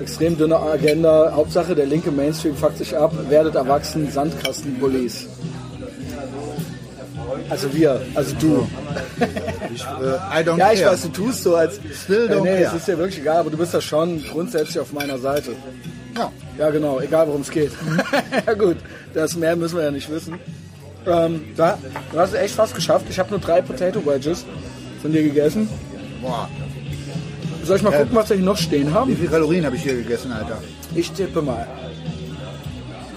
Extrem 0.00 0.36
dünne 0.36 0.58
Agenda. 0.58 1.32
Hauptsache, 1.34 1.74
der 1.74 1.86
linke 1.86 2.10
Mainstream 2.10 2.56
fuckt 2.56 2.78
sich 2.78 2.96
ab. 2.96 3.12
Werdet 3.28 3.54
erwachsen, 3.54 4.10
Sandkastenbullis. 4.10 5.26
Also 7.48 7.72
wir, 7.74 8.00
also 8.14 8.34
du. 8.40 8.66
Ich, 9.74 9.82
äh, 9.82 9.86
I 10.40 10.42
don't 10.44 10.58
Ja, 10.58 10.72
ich 10.72 10.80
care. 10.80 10.92
weiß, 10.92 11.02
du 11.02 11.08
tust 11.08 11.42
so 11.42 11.54
als... 11.56 11.78
Still 12.04 12.28
don't 12.30 12.38
äh, 12.38 12.40
nee, 12.40 12.62
care. 12.62 12.64
es 12.68 12.72
ist 12.74 12.88
dir 12.88 12.96
wirklich 12.96 13.20
egal, 13.20 13.38
aber 13.38 13.50
du 13.50 13.58
bist 13.58 13.74
da 13.74 13.80
schon 13.80 14.22
grundsätzlich 14.24 14.78
auf 14.78 14.92
meiner 14.92 15.18
Seite. 15.18 15.52
Ja. 16.16 16.30
Ja, 16.58 16.70
genau, 16.70 16.98
egal 17.00 17.26
worum 17.28 17.42
es 17.42 17.50
geht. 17.50 17.72
ja 18.46 18.54
gut, 18.54 18.76
das 19.12 19.36
mehr 19.36 19.54
müssen 19.56 19.76
wir 19.76 19.84
ja 19.84 19.90
nicht 19.90 20.10
wissen. 20.10 20.38
Ähm, 21.06 21.44
da, 21.56 21.78
du 22.12 22.18
hast 22.18 22.30
es 22.32 22.40
echt 22.40 22.54
fast 22.54 22.74
geschafft. 22.74 23.06
Ich 23.08 23.18
habe 23.18 23.30
nur 23.30 23.38
drei 23.38 23.62
Potato 23.62 24.04
Wedges 24.04 24.44
von 25.00 25.12
dir 25.12 25.22
gegessen. 25.22 25.68
Boah. 26.20 26.48
Soll 27.64 27.76
ich 27.76 27.82
mal 27.82 27.92
gucken, 27.92 28.14
was 28.14 28.28
wir 28.28 28.36
hier 28.36 28.44
noch 28.44 28.56
stehen 28.56 28.88
Wie 28.88 28.92
haben? 28.92 29.16
viele 29.16 29.28
Kalorien 29.28 29.66
habe 29.66 29.76
ich 29.76 29.82
hier 29.82 29.94
gegessen, 29.94 30.32
Alter? 30.32 30.58
Ich 30.94 31.10
tippe 31.12 31.42
mal. 31.42 31.66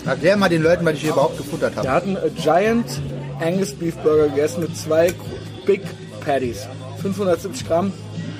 Erklär 0.06 0.38
mal 0.38 0.50
den 0.50 0.64
Leuten, 0.64 0.86
was 0.86 0.96
ich 0.96 1.02
hier 1.02 1.12
überhaupt 1.12 1.38
gefuttert 1.38 1.76
habe. 1.76 1.88
Wir 1.88 1.92
hatten 1.92 2.18
a 2.18 2.30
Giant 2.42 2.86
Angus 3.40 3.74
Beef 3.74 3.96
Burger 3.98 4.28
gegessen 4.30 4.62
mit 4.62 4.76
zwei 4.76 5.14
Big 5.66 5.82
Patties. 6.22 6.68
570 7.02 7.68
Gramm. 7.68 7.94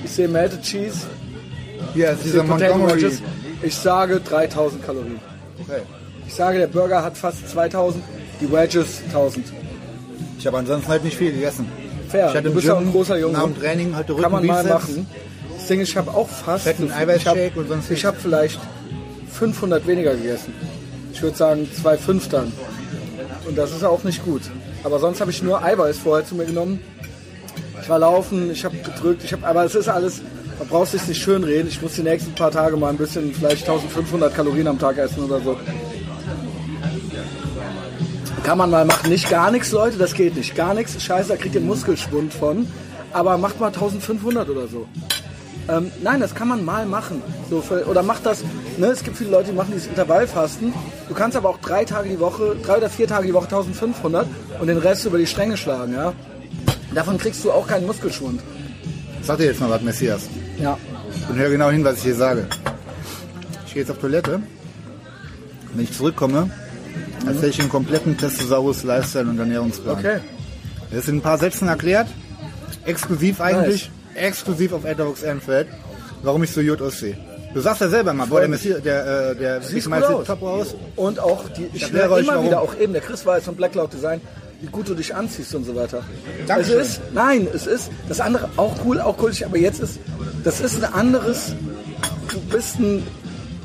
Ich 0.04 0.10
sehe 0.10 0.28
Melted 0.28 0.62
Cheese. 0.62 1.06
Hier 1.94 2.10
ist 2.10 2.24
dieser 2.24 2.42
Montgomery. 2.42 3.02
Wedges. 3.02 3.22
Ich 3.62 3.74
sage 3.74 4.20
3000 4.20 4.84
Kalorien. 4.84 5.20
Okay. 5.60 5.82
Ich 6.26 6.34
sage, 6.34 6.58
der 6.58 6.66
Burger 6.68 7.02
hat 7.02 7.16
fast 7.16 7.48
2000, 7.48 8.02
die 8.40 8.50
Wedges 8.50 9.02
1000. 9.08 9.52
Ich 10.38 10.46
habe 10.46 10.58
ansonsten 10.58 10.88
halt 10.88 11.04
nicht 11.04 11.16
viel 11.16 11.32
gegessen. 11.32 11.66
Fair, 12.08 12.28
Ich 12.30 12.34
hatte 12.34 12.48
du 12.48 12.54
bist 12.54 12.66
ja 12.66 12.76
ein 12.76 12.90
großer 12.90 13.18
Junge. 13.18 13.34
nach 13.34 13.44
dem 13.44 13.58
Training 13.58 13.94
hatte 13.94 14.12
Rücken, 14.12 14.22
Kann 14.22 14.32
man 14.32 14.46
mal 14.46 14.64
machen. 14.64 15.06
Das 15.56 15.66
Ding 15.66 15.80
ist, 15.80 15.90
ich 15.90 15.96
habe 15.96 16.10
auch 16.12 16.28
fast... 16.28 16.64
Fetten 16.64 16.86
ich 16.86 16.92
Eiweißshake 16.94 17.50
habe 17.50 17.60
und 17.60 17.68
sonst 17.68 17.90
ich 17.90 18.04
hab 18.04 18.16
vielleicht 18.16 18.58
500 19.32 19.86
weniger 19.86 20.14
gegessen. 20.14 20.54
Ich 21.12 21.22
würde 21.22 21.36
sagen 21.36 21.68
2,5 21.84 22.30
dann. 22.30 22.52
Und 23.46 23.58
das 23.58 23.70
ist 23.72 23.84
auch 23.84 24.02
nicht 24.04 24.24
gut. 24.24 24.42
Aber 24.82 24.98
sonst 24.98 25.20
habe 25.20 25.30
ich 25.30 25.42
nur 25.42 25.62
Eiweiß 25.62 25.98
vorher 25.98 26.26
zu 26.26 26.34
mir 26.34 26.46
genommen. 26.46 26.80
Ich 27.82 27.88
war 27.88 27.98
laufen, 27.98 28.50
ich 28.50 28.64
habe 28.64 28.76
gedrückt, 28.76 29.22
ich 29.24 29.32
habe, 29.32 29.46
aber 29.46 29.64
es 29.64 29.74
ist 29.74 29.88
alles, 29.88 30.22
man 30.58 30.68
braucht 30.68 30.90
sich 30.90 31.06
nicht 31.06 31.20
schön 31.22 31.44
reden. 31.44 31.68
Ich 31.68 31.80
muss 31.80 31.94
die 31.94 32.02
nächsten 32.02 32.32
paar 32.32 32.50
Tage 32.50 32.76
mal 32.76 32.88
ein 32.88 32.96
bisschen, 32.96 33.34
vielleicht 33.34 33.68
1500 33.68 34.34
Kalorien 34.34 34.66
am 34.66 34.78
Tag 34.78 34.98
essen 34.98 35.24
oder 35.24 35.40
so. 35.40 35.56
Kann 38.42 38.58
man 38.58 38.70
mal 38.70 38.84
machen. 38.84 39.10
Nicht 39.10 39.28
gar 39.28 39.50
nichts, 39.50 39.70
Leute, 39.70 39.98
das 39.98 40.14
geht 40.14 40.36
nicht. 40.36 40.54
Gar 40.56 40.74
nichts. 40.74 41.00
Scheiße, 41.02 41.28
da 41.28 41.36
kriegt 41.36 41.54
ihr 41.54 41.60
Muskelschwund 41.60 42.32
von. 42.32 42.66
Aber 43.12 43.36
macht 43.38 43.60
mal 43.60 43.68
1500 43.68 44.48
oder 44.48 44.66
so. 44.66 44.86
Ähm, 45.68 45.90
nein, 46.02 46.20
das 46.20 46.34
kann 46.34 46.48
man 46.48 46.64
mal 46.64 46.86
machen. 46.86 47.22
So 47.48 47.60
für, 47.60 47.86
oder 47.86 48.02
macht 48.02 48.26
das, 48.26 48.42
ne, 48.78 48.86
es 48.86 49.04
gibt 49.04 49.16
viele 49.16 49.30
Leute, 49.30 49.50
die 49.50 49.56
machen 49.56 49.72
dieses 49.72 49.88
Intervallfasten. 49.88 50.72
Du 51.08 51.14
kannst 51.14 51.36
aber 51.36 51.48
auch 51.50 51.58
drei 51.58 51.84
Tage 51.84 52.08
die 52.08 52.18
Woche, 52.18 52.56
drei 52.62 52.78
oder 52.78 52.90
vier 52.90 53.06
Tage 53.06 53.26
die 53.26 53.34
Woche 53.34 53.44
1500 53.44 54.26
und 54.60 54.66
den 54.66 54.78
Rest 54.78 55.04
über 55.04 55.18
die 55.18 55.26
Stränge 55.26 55.56
schlagen, 55.56 55.92
ja. 55.92 56.12
Davon 56.94 57.18
kriegst 57.18 57.44
du 57.44 57.52
auch 57.52 57.66
keinen 57.68 57.86
Muskelschwund. 57.86 58.40
Sag 59.22 59.38
dir 59.38 59.46
jetzt 59.46 59.60
mal 59.60 59.70
was, 59.70 59.82
Messias. 59.82 60.28
Ja. 60.58 60.76
Und 61.28 61.38
hör 61.38 61.50
genau 61.50 61.70
hin, 61.70 61.84
was 61.84 61.98
ich 61.98 62.02
hier 62.04 62.14
sage. 62.16 62.46
Ich 63.66 63.74
gehe 63.74 63.82
jetzt 63.82 63.90
auf 63.90 63.98
Toilette. 63.98 64.42
Wenn 65.72 65.84
ich 65.84 65.96
zurückkomme, 65.96 66.50
erzähle 67.26 67.48
ich 67.48 67.56
den 67.56 67.68
kompletten 67.68 68.16
Testosaurus 68.16 68.82
Lifestyle 68.82 69.28
und 69.28 69.38
Ernährungsplan. 69.38 69.98
Okay. 69.98 70.20
Das 70.90 71.06
sind 71.06 71.16
ein 71.16 71.22
paar 71.22 71.38
Sätzen 71.38 71.68
erklärt. 71.68 72.08
Exklusiv 72.84 73.40
eigentlich. 73.40 73.90
Exklusiv 74.14 74.72
auf 74.72 74.84
Etherbox 74.84 75.22
Ehrenfeld. 75.22 75.68
Warum 76.22 76.42
ich 76.42 76.50
so 76.50 76.60
gut 76.60 76.82
aussehe. 76.82 77.16
Du 77.52 77.60
sagst 77.60 77.80
ja 77.80 77.88
selber 77.88 78.12
mal, 78.12 78.26
boah, 78.26 78.40
der 78.40 78.48
Messias, 78.48 78.80
der, 78.82 79.30
äh, 79.30 79.36
der 79.36 79.62
sieht 79.62 79.90
aus. 79.92 80.26
top 80.26 80.42
aus. 80.42 80.76
Und 80.94 81.18
auch 81.18 81.48
die, 81.48 81.68
ich 81.72 81.82
erkläre 81.82 82.12
euch, 82.12 82.22
immer 82.22 82.34
warum. 82.34 82.46
wieder, 82.46 82.60
auch 82.60 82.78
eben 82.78 82.92
der 82.92 83.02
Chris 83.02 83.26
Weiß 83.26 83.44
von 83.44 83.56
Black 83.56 83.72
Cloud 83.72 83.92
Design, 83.92 84.20
wie 84.60 84.68
gut 84.68 84.88
du 84.88 84.94
dich 84.94 85.14
anziehst 85.14 85.54
und 85.54 85.64
so 85.64 85.74
weiter. 85.74 86.04
Dankeschön. 86.46 86.80
Es 86.80 86.88
ist, 86.88 87.00
nein, 87.12 87.48
es 87.52 87.66
ist, 87.66 87.90
das 88.08 88.20
andere 88.20 88.48
auch 88.56 88.76
cool, 88.84 89.00
auch 89.00 89.16
cool, 89.20 89.32
aber 89.44 89.58
jetzt 89.58 89.80
ist, 89.80 89.98
das 90.44 90.60
ist 90.60 90.82
ein 90.84 90.92
anderes, 90.92 91.54
du 92.28 92.40
bist 92.40 92.78
ein, 92.78 93.02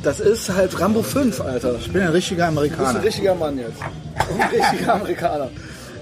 das 0.05 0.19
ist 0.19 0.53
halt 0.53 0.79
Rambo 0.79 1.01
5, 1.01 1.41
Alter. 1.41 1.75
Ich 1.79 1.91
bin 1.91 2.01
ein 2.03 2.09
richtiger 2.09 2.49
Du 2.51 2.55
bist 2.61 2.71
ein 2.73 2.79
Amerikaner. 2.79 3.03
richtiger 3.03 3.35
Mann 3.35 3.57
jetzt. 3.57 3.81
Ein 3.81 4.59
richtiger 4.59 4.93
Amerikaner. 4.93 5.49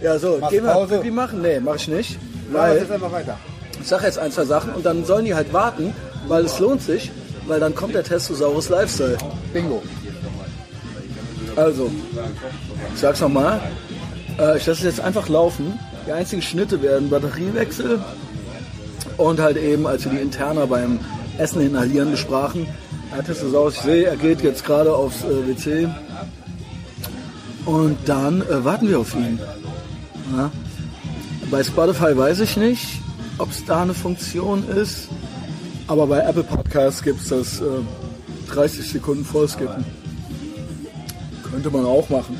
Ja, 0.01 0.19
so, 0.19 0.37
Machst 0.39 0.51
gehen 0.51 0.65
wir 0.65 0.71
Pause? 0.73 0.97
Pipi 0.97 1.11
machen? 1.11 1.41
Nee, 1.41 1.59
mach 1.59 1.75
ich 1.75 1.87
nicht. 1.87 2.19
Weil, 2.51 2.77
jetzt 2.77 2.91
einfach 2.91 3.11
weiter. 3.11 3.37
ich 3.81 3.87
sag 3.87 4.03
jetzt 4.03 4.19
ein, 4.19 4.31
zwei 4.31 4.43
Sachen 4.45 4.73
und 4.73 4.85
dann 4.85 5.05
sollen 5.05 5.25
die 5.25 5.33
halt 5.33 5.53
warten, 5.53 5.95
weil 6.27 6.43
es 6.45 6.59
lohnt 6.59 6.81
sich, 6.81 7.11
weil 7.47 7.59
dann 7.59 7.73
kommt 7.73 7.95
der 7.95 8.03
Testosaurus 8.03 8.69
Lifestyle. 8.69 9.17
Bingo. 9.53 9.81
Also, 11.55 11.89
ich 12.93 12.99
sag's 12.99 13.21
nochmal. 13.21 13.61
Äh, 14.39 14.57
ich 14.57 14.65
lasse 14.65 14.87
es 14.87 14.97
jetzt 14.97 14.99
einfach 14.99 15.29
laufen. 15.29 15.79
Die 16.07 16.11
einzigen 16.11 16.41
Schnitte 16.41 16.81
werden 16.81 17.09
Batteriewechsel 17.09 18.01
und 19.17 19.39
halt 19.39 19.57
eben, 19.57 19.87
als 19.87 20.03
wir 20.03 20.11
die 20.11 20.17
Interna 20.17 20.65
beim 20.65 20.99
Essen 21.37 21.61
inhalieren 21.61 22.11
besprachen, 22.11 22.67
Er 23.15 23.23
testet 23.23 23.49
es 23.49 23.55
aus. 23.55 23.75
Ich 23.75 23.81
sehe, 23.81 24.05
er 24.05 24.17
geht 24.17 24.41
jetzt 24.41 24.65
gerade 24.65 24.93
aufs 24.93 25.23
äh, 25.23 25.47
WC. 25.47 25.87
Und 27.65 27.97
dann 28.05 28.41
äh, 28.41 28.65
warten 28.65 28.89
wir 28.89 28.99
auf 28.99 29.13
ihn. 29.15 29.39
Ja. 30.35 30.51
Bei 31.51 31.63
Spotify 31.63 32.17
weiß 32.17 32.39
ich 32.39 32.57
nicht, 32.57 33.01
ob 33.37 33.51
es 33.51 33.63
da 33.65 33.83
eine 33.83 33.93
Funktion 33.93 34.67
ist. 34.67 35.09
Aber 35.87 36.07
bei 36.07 36.19
Apple 36.19 36.43
Podcasts 36.43 37.03
gibt 37.03 37.21
es 37.21 37.29
das 37.29 37.61
äh, 37.61 37.65
30 38.51 38.89
Sekunden 38.89 39.23
Vorskippen. 39.23 39.85
Könnte 41.51 41.69
man 41.69 41.85
auch 41.85 42.09
machen. 42.09 42.35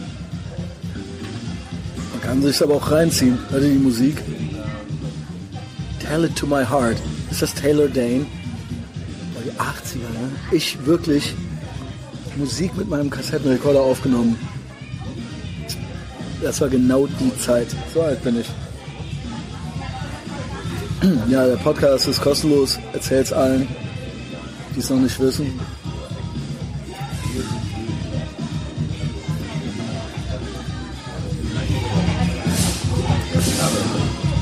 Man 2.13 2.21
kann 2.21 2.41
sich 2.41 2.61
aber 2.63 2.75
auch 2.75 2.91
reinziehen. 2.91 3.37
Also 3.51 3.67
die 3.67 3.75
Musik. 3.75 4.23
Tell 5.99 6.25
it 6.25 6.35
to 6.35 6.47
my 6.47 6.65
heart. 6.65 6.97
Ist 7.29 7.43
das 7.43 7.53
Taylor 7.53 7.87
Dane? 7.87 8.25
Oh, 9.57 9.63
die 9.93 9.99
80er, 9.99 10.09
ne? 10.09 10.31
Ich 10.51 10.85
wirklich 10.85 11.33
Musik 12.35 12.75
mit 12.75 12.89
meinem 12.89 13.09
Kassettenrekorder 13.09 13.81
aufgenommen. 13.81 14.37
Das 16.41 16.59
war 16.61 16.69
genau 16.69 17.07
die 17.07 17.37
Zeit. 17.39 17.67
So 17.93 18.01
alt 18.01 18.23
bin 18.23 18.39
ich. 18.39 18.47
Ja, 21.29 21.45
der 21.45 21.57
Podcast 21.57 22.07
ist 22.07 22.21
kostenlos. 22.21 22.79
Erzähl's 22.93 23.33
allen, 23.33 23.67
die 24.73 24.79
es 24.79 24.89
noch 24.89 24.99
nicht 24.99 25.19
wissen. 25.19 25.59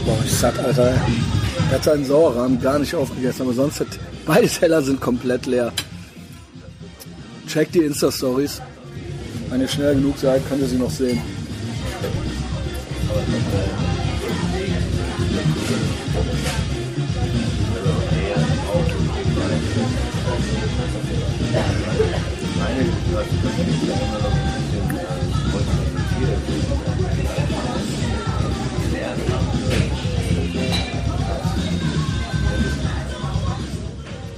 Boah, 0.05 0.17
ich 0.23 0.33
satt, 0.33 0.59
Alter. 0.59 0.93
Er 1.72 1.77
hat 1.77 1.85
seinen 1.85 2.03
Sauerrahmen 2.03 2.60
gar 2.60 2.80
nicht 2.80 2.93
aufgegessen, 2.93 3.43
aber 3.43 3.53
sonst 3.53 3.80
hat 3.80 3.88
beide 4.26 4.45
Teller 4.45 4.81
sind 4.81 4.99
komplett 4.99 5.45
leer. 5.45 5.72
Checkt 7.48 7.76
die 7.76 7.80
Insta-Stories. 7.80 8.61
Wenn 9.49 9.61
ihr 9.61 9.69
schnell 9.69 9.95
genug 9.95 10.18
seid, 10.18 10.45
könnt 10.49 10.61
ihr 10.61 10.68
sie 10.68 10.76
noch 10.76 10.91
sehen. 10.91 11.22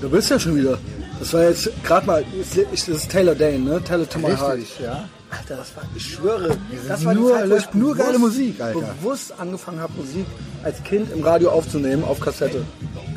Du 0.04 0.10
bist 0.10 0.30
ja 0.30 0.38
schon 0.38 0.58
wieder. 0.58 0.78
Das 1.18 1.34
war 1.34 1.44
jetzt 1.44 1.70
gerade 1.86 2.06
mal, 2.06 2.26
das 2.74 2.88
ist 2.90 3.10
Taylor 3.10 3.34
Dane, 3.36 3.60
ne? 3.60 3.78
It 3.78 4.10
to 4.10 4.20
my 4.20 4.36
heart. 4.36 4.58
Richtig, 4.58 4.80
ja. 4.84 5.08
Alter, 5.32 5.56
das 5.56 5.74
war, 5.78 5.84
ich 5.96 6.14
schwöre, 6.14 6.58
das 6.90 7.06
war 7.06 7.14
nur- 7.14 7.32
die 7.32 7.40
Zeit, 7.40 7.50
wo 7.50 7.56
ich 7.56 7.74
nur 7.74 7.94
bewusst- 7.94 8.06
geile 8.06 8.20
Musik, 8.20 8.60
Alter. 8.62 8.80
bewusst 9.02 9.34
angefangen 9.40 9.80
habe, 9.80 9.94
Musik 9.94 10.26
als 10.62 10.84
Kind 10.84 11.10
im 11.14 11.24
Radio 11.24 11.52
aufzunehmen, 11.52 12.04
auf 12.04 12.20
Kassette. 12.20 12.66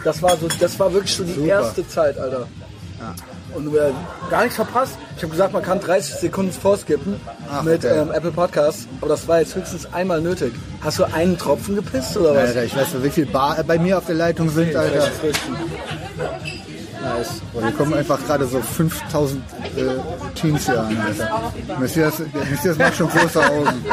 Das 0.05 0.23
war 0.23 0.37
so, 0.37 0.47
das 0.61 0.79
war 0.79 0.93
wirklich 0.93 1.13
schon 1.13 1.27
die 1.27 1.33
Super. 1.33 1.47
erste 1.49 1.89
Zeit, 1.89 2.17
Alter. 2.19 2.47
Und 3.55 3.73
wir 3.73 3.93
gar 4.31 4.43
nichts 4.43 4.55
verpasst. 4.57 4.97
Ich 5.17 5.23
habe 5.25 5.33
gesagt, 5.33 5.53
man 5.53 5.63
kann 5.63 5.81
30 5.81 6.15
Sekunden 6.15 6.53
vorskippen 6.53 7.17
Ach, 7.51 7.63
mit 7.65 7.85
okay. 7.85 7.99
ähm, 7.99 8.13
Apple 8.13 8.31
Podcasts, 8.31 8.87
aber 9.01 9.09
das 9.11 9.27
war 9.27 9.41
jetzt 9.41 9.57
höchstens 9.57 9.93
einmal 9.93 10.21
nötig. 10.21 10.53
Hast 10.83 11.01
du 11.01 11.05
einen 11.05 11.37
Tropfen 11.37 11.75
gepisst 11.75 12.17
oder 12.17 12.31
was? 12.35 12.49
Alter, 12.49 12.65
ich 12.65 12.77
weiß 12.77 12.95
nicht, 12.95 13.03
wie 13.05 13.11
viel 13.11 13.27
Bar 13.27 13.63
bei 13.67 13.77
mir 13.79 13.99
auf 13.99 14.07
der 14.07 14.15
Leitung 14.15 14.49
sind, 14.51 14.75
Alter. 14.77 15.09
Nice. 17.07 17.43
Boah, 17.53 17.62
hier 17.62 17.73
kommen 17.73 17.95
einfach 17.95 18.19
gerade 18.27 18.47
so 18.47 18.61
5000 18.61 19.43
äh, 19.77 19.81
Teens 20.35 20.66
hier 20.66 20.81
an, 20.81 20.97
Alter. 20.99 21.53
Messias, 21.78 22.23
Messias 22.51 22.78
macht 22.78 22.97
schon 22.97 23.09
große 23.09 23.41
Augen. 23.41 23.85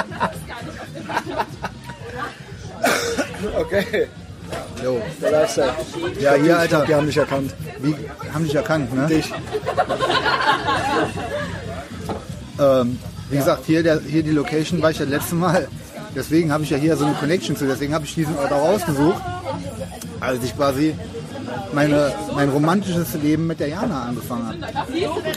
Okay, 3.59 4.07
Jo. 4.83 5.01
der 5.21 5.31
Lifestyle. 5.31 5.73
Ja, 6.19 6.33
hier, 6.33 6.57
Alter. 6.57 6.77
glaub, 6.77 6.87
die 6.87 6.95
haben 6.95 7.07
dich 7.07 7.17
erkannt. 7.17 7.53
Wie, 7.79 7.95
haben 8.33 8.43
dich 8.43 8.55
erkannt, 8.55 8.93
ne? 8.93 9.07
Dich. 9.07 9.31
Ähm, 12.59 12.99
wie 13.29 13.37
gesagt, 13.37 13.65
hier, 13.65 13.83
der, 13.83 13.99
hier 14.01 14.23
die 14.23 14.31
Location 14.31 14.81
war 14.81 14.91
ich 14.91 14.99
ja 14.99 15.05
letzte 15.05 15.35
Mal. 15.35 15.67
Deswegen 16.15 16.51
habe 16.51 16.63
ich 16.63 16.69
ja 16.69 16.77
hier 16.77 16.95
so 16.97 17.05
eine 17.05 17.15
Connection 17.15 17.55
zu. 17.55 17.65
Deswegen 17.65 17.93
habe 17.93 18.05
ich 18.05 18.13
diesen 18.13 18.37
Ort 18.37 18.51
auch 18.51 18.69
ausgesucht. 18.69 19.21
Als 20.19 20.43
ich 20.43 20.55
quasi 20.55 20.95
meine, 21.73 22.11
mein 22.35 22.49
romantisches 22.49 23.13
Leben 23.15 23.47
mit 23.47 23.59
der 23.59 23.69
Jana 23.69 24.03
angefangen 24.03 24.47
habe. 24.47 24.57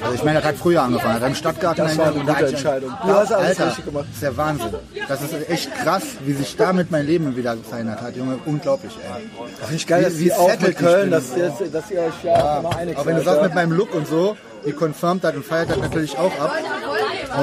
Also 0.03 0.15
ich 0.15 0.25
meine, 0.25 0.39
das 0.41 0.49
hat 0.49 0.57
früher 0.57 0.83
angefangen. 0.83 1.15
Hat 1.21 1.29
im 1.29 1.35
Stadtgarten 1.35 1.85
Das 1.85 1.99
war 1.99 2.07
eine 2.07 2.21
gute 2.21 2.37
hat 2.37 2.43
Entscheidung. 2.43 2.91
Du 3.05 3.13
hast 3.13 3.33
alles 3.33 3.49
Alter, 3.49 3.67
richtig 3.69 3.85
gemacht. 3.87 4.05
Das 4.09 4.15
ist 4.15 4.23
der 4.23 4.37
Wahnsinn. 4.37 4.75
Das 5.09 5.23
ist 5.23 5.51
echt 5.51 5.75
krass, 5.77 6.03
wie 6.25 6.33
sich 6.33 6.57
damit 6.57 6.91
mein 6.91 7.07
Leben 7.07 7.37
wieder 7.37 7.57
verändert 7.69 8.01
hat. 8.01 8.17
Junge, 8.17 8.39
unglaublich, 8.45 8.93
ey. 9.03 9.29
Finde 9.61 9.75
ich 9.75 9.87
geil, 9.87 10.01
Wie- 10.01 10.05
dass 10.05 10.19
wie 10.19 10.33
auch 10.33 10.61
mit 10.61 10.77
Köln, 10.77 11.11
dass, 11.11 11.37
ihr- 11.37 11.53
dass 11.73 11.91
ihr 11.91 12.01
euch 12.01 12.25
ja, 12.25 12.59
immer 12.59 12.77
einig 12.77 12.97
Auch 12.99 13.07
wenn 13.07 13.17
du 13.17 13.21
seid, 13.23 13.27
sagst, 13.27 13.39
ja. 13.43 13.45
mit 13.49 13.55
meinem 13.55 13.73
Look 13.73 13.95
und 13.95 14.07
so, 14.07 14.37
die 14.65 14.73
confirmt 14.73 15.23
hat 15.25 15.37
und 15.37 15.45
feiert 15.45 15.71
hat 15.71 15.79
natürlich 15.81 16.19
auch 16.19 16.33
ab. 16.41 16.53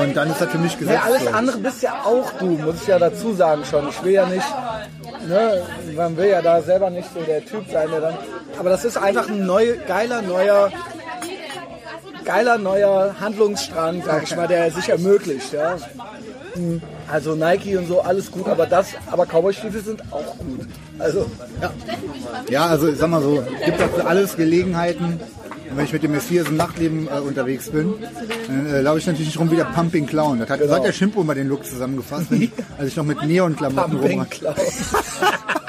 Und 0.02 0.16
dann 0.18 0.30
ist 0.32 0.42
das 0.42 0.50
für 0.50 0.58
mich 0.58 0.78
gesetzt. 0.78 1.00
Ja, 1.04 1.10
alles 1.10 1.24
so. 1.24 1.30
andere 1.30 1.58
bist 1.60 1.82
ja 1.84 1.94
auch 2.04 2.32
du, 2.40 2.46
muss 2.46 2.82
ich 2.82 2.88
ja 2.88 2.98
dazu 3.00 3.34
sagen 3.34 3.64
schon. 3.70 3.88
Ich 3.90 4.04
will 4.04 4.14
ja 4.14 4.26
nicht, 4.26 4.46
ne, 5.28 5.62
man 5.96 6.18
will 6.18 6.28
ja 6.30 6.42
da 6.42 6.62
selber 6.62 6.90
nicht 6.90 7.08
so 7.14 7.20
der 7.22 7.46
Typ 7.46 7.64
sein, 7.72 7.90
der 7.92 8.02
dann. 8.02 8.14
Aber 8.60 8.70
das 8.70 8.86
ist 8.86 8.98
einfach 8.98 9.30
ein 9.30 9.46
neuer, 9.46 9.76
geiler, 9.88 10.22
neuer, 10.22 10.72
geiler, 12.26 12.58
neuer 12.58 13.16
Handlungsstrang, 13.20 14.02
sag 14.06 14.24
ich 14.24 14.36
mal, 14.36 14.48
der 14.48 14.72
sich 14.72 14.90
ermöglicht, 14.90 15.54
ja. 15.54 15.78
Hm, 16.54 16.82
Also 17.12 17.36
Nike 17.36 17.76
und 17.78 17.88
so, 17.88 18.02
alles 18.02 18.32
gut, 18.32 18.48
aber 18.48 18.66
das, 18.66 18.88
aber 19.12 19.26
Cowboy-Stiefel 19.26 19.84
sind 19.84 20.02
auch 20.12 20.38
gut. 20.38 20.62
Also, 21.00 21.26
Ja, 22.50 22.68
also 22.68 22.88
ich 22.90 22.98
sag 22.98 23.10
mal 23.10 23.22
so, 23.22 23.44
gibt 23.66 23.82
auch 23.82 23.90
für 23.90 24.06
alles 24.06 24.36
Gelegenheiten. 24.38 25.20
Und 25.70 25.78
wenn 25.78 25.86
ich 25.86 25.94
mit 25.94 26.04
dem 26.04 26.12
Messias 26.12 26.48
im 26.50 26.58
Nachtleben 26.58 27.08
äh, 27.08 27.20
unterwegs 27.20 27.72
bin, 27.72 27.96
dann 28.48 28.68
äh, 28.68 28.82
laufe 28.82 29.00
ich 29.00 29.08
natürlich 29.08 29.28
nicht 29.30 29.40
rum 29.40 29.50
wie 29.50 29.56
der 29.56 29.64
Pumping 29.66 30.06
Clown. 30.06 30.38
Das 30.40 30.50
hat, 30.50 30.60
Genau. 30.60 30.70
so 30.70 30.76
hat 30.78 30.86
der 30.86 30.92
Schimpo 30.94 31.24
mal 31.24 31.34
den 31.34 31.48
Look 31.50 31.66
zusammengefasst, 31.66 32.28
wenn 32.30 32.44
ich, 32.44 32.52
als 32.78 32.90
ich 32.90 32.96
noch 32.96 33.06
mit 33.06 33.24
Neonklamotten 33.24 33.98
rum 33.98 34.30
Clown. 34.30 34.54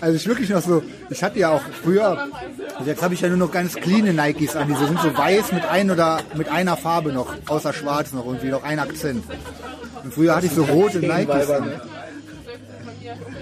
Also 0.00 0.16
ich 0.16 0.26
wirklich 0.26 0.50
noch 0.50 0.62
so, 0.62 0.82
ich 1.10 1.22
hatte 1.22 1.38
ja 1.38 1.50
auch 1.50 1.62
früher, 1.82 2.28
jetzt 2.84 3.02
habe 3.02 3.14
ich 3.14 3.20
ja 3.22 3.28
nur 3.28 3.38
noch 3.38 3.50
ganz 3.50 3.74
clean 3.74 4.14
Nikes 4.14 4.54
an, 4.54 4.68
diese 4.68 4.86
sind 4.86 5.00
so 5.00 5.16
weiß 5.16 5.52
mit 5.52 5.64
ein 5.64 5.90
oder 5.90 6.20
mit 6.34 6.48
einer 6.48 6.76
Farbe 6.76 7.12
noch, 7.12 7.34
außer 7.46 7.72
schwarz 7.72 8.12
noch 8.12 8.26
irgendwie 8.26 8.48
noch 8.48 8.62
ein 8.62 8.78
Akzent. 8.78 9.24
Und 10.04 10.12
früher 10.12 10.36
hatte 10.36 10.46
ich 10.46 10.52
so 10.52 10.64
rote 10.64 10.98
Nikes 10.98 11.50
an. 11.50 11.64
ne? 11.66 11.80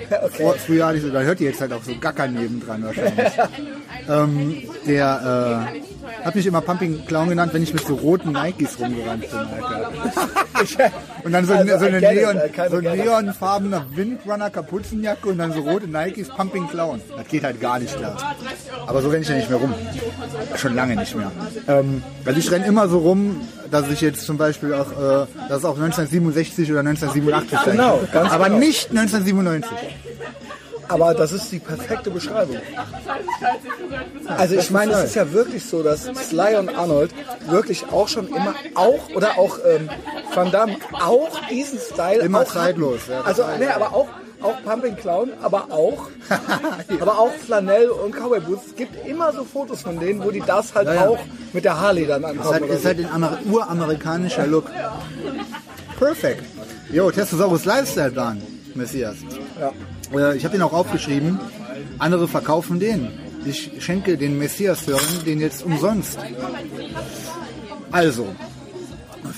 Vor, 0.30 0.54
früher 0.54 0.86
hatte 0.86 0.98
ich 0.98 1.02
so, 1.02 1.10
da 1.10 1.20
hört 1.20 1.40
ihr 1.40 1.50
jetzt 1.50 1.60
halt 1.60 1.72
auch 1.72 1.82
so 1.82 1.94
Gacker 2.00 2.28
nebendran 2.28 2.84
wahrscheinlich. 2.84 3.32
ähm, 4.08 4.62
der 4.86 5.66
äh, 5.72 5.93
hat 6.24 6.34
mich 6.34 6.46
immer 6.46 6.60
Pumping 6.60 7.04
Clown 7.06 7.28
genannt, 7.28 7.52
wenn 7.52 7.62
ich 7.62 7.72
mit 7.74 7.86
so 7.86 7.94
roten 7.94 8.32
Nikes 8.32 8.78
rumgerannt 8.80 9.22
bin, 9.30 9.38
Alter. 9.38 10.92
Und 11.24 11.32
dann 11.32 11.44
so, 11.44 11.54
Also, 11.54 11.78
so 11.78 11.84
eine 11.84 12.00
Neon, 12.00 12.40
so 12.70 12.80
neonfarbene 12.80 13.84
Windrunner 13.94 14.50
Kapuzenjacke 14.50 15.28
und 15.28 15.38
dann 15.38 15.52
so 15.52 15.60
rote 15.60 15.86
Nikes 15.86 16.28
Pumping 16.28 16.68
Clown. 16.68 17.00
Das 17.16 17.28
geht 17.28 17.44
halt 17.44 17.60
gar 17.60 17.78
nicht 17.78 17.96
klar. 17.96 18.16
Aber 18.86 19.02
so 19.02 19.08
renne 19.08 19.22
ich 19.22 19.28
ja 19.28 19.36
nicht 19.36 19.50
mehr 19.50 19.58
rum. 19.58 19.74
Schon 20.56 20.74
lange 20.74 20.96
nicht 20.96 21.14
mehr. 21.14 21.30
Ähm, 21.68 22.02
also 22.24 22.38
ich 22.38 22.50
renne 22.50 22.66
immer 22.66 22.88
so 22.88 22.98
rum, 22.98 23.40
dass 23.70 23.90
ich 23.90 24.00
jetzt 24.00 24.22
zum 24.22 24.36
Beispiel 24.38 24.72
auch, 24.74 24.90
äh, 24.92 25.26
das 25.48 25.58
ist 25.58 25.64
auch 25.64 25.76
1967 25.76 26.70
oder 26.70 26.80
1987 26.80 27.58
sein 27.58 27.76
Genau, 27.76 28.00
ganz 28.12 28.30
Aber 28.32 28.44
genau. 28.46 28.58
nicht 28.58 28.90
1997. 28.90 29.70
Aber 30.88 31.14
das 31.14 31.32
ist 31.32 31.50
die 31.50 31.58
perfekte 31.58 32.10
Beschreibung. 32.10 32.58
Also 34.36 34.56
ich 34.56 34.70
meine, 34.70 34.92
es 34.92 35.04
ist 35.04 35.14
ja 35.14 35.32
wirklich 35.32 35.64
so, 35.64 35.82
dass 35.82 36.04
Sly 36.04 36.56
und 36.56 36.76
Arnold 36.76 37.12
wirklich 37.48 37.86
auch 37.90 38.08
schon 38.08 38.28
immer 38.28 38.54
auch 38.74 39.10
oder 39.14 39.38
auch 39.38 39.58
ähm, 39.66 39.88
Van 40.34 40.50
Damme 40.50 40.76
auch 40.92 41.30
diesen 41.50 41.78
Style 41.78 42.20
Immer 42.20 42.44
zeitlos, 42.46 43.00
ja, 43.08 43.22
also 43.22 43.44
nee, 43.58 43.66
aber 43.66 43.94
auch 43.94 44.08
auch 44.40 44.62
Pumping 44.62 44.96
Clown, 44.96 45.30
aber 45.42 45.70
auch 45.70 46.08
aber 47.00 47.18
auch 47.18 47.32
Flanell 47.32 47.88
und 47.88 48.14
Cowboy 48.14 48.40
Boots. 48.40 48.66
Es 48.66 48.76
gibt 48.76 49.06
immer 49.06 49.32
so 49.32 49.44
Fotos 49.44 49.82
von 49.82 49.98
denen, 49.98 50.22
wo 50.22 50.30
die 50.30 50.40
das 50.40 50.74
halt 50.74 50.88
ja. 50.88 51.08
auch 51.08 51.18
mit 51.52 51.64
der 51.64 51.80
Harley 51.80 52.06
dann 52.06 52.22
Das 52.22 52.32
ist 52.32 52.38
ankommen. 52.38 52.52
halt, 52.52 52.62
oder 52.64 52.74
ist 52.74 52.84
halt 52.84 52.98
ein 52.98 53.10
Amer 53.10 53.38
uramerikanischer 53.50 54.46
Look. 54.46 54.66
Perfekt. 55.98 56.44
Jo, 56.90 57.10
Testosaurus 57.10 57.64
Lifestyle 57.64 58.10
Plan, 58.10 58.42
Messias. 58.74 59.16
Ja. 59.58 59.72
Äh, 60.12 60.36
Ich 60.36 60.44
habe 60.44 60.52
den 60.52 60.62
auch 60.62 60.72
aufgeschrieben. 60.72 61.38
Andere 61.98 62.28
verkaufen 62.28 62.80
den. 62.80 63.08
Ich 63.44 63.70
schenke 63.80 64.16
den 64.16 64.38
Messias-Hörern 64.38 65.24
den 65.26 65.40
jetzt 65.40 65.64
umsonst. 65.64 66.18
Also, 67.92 68.26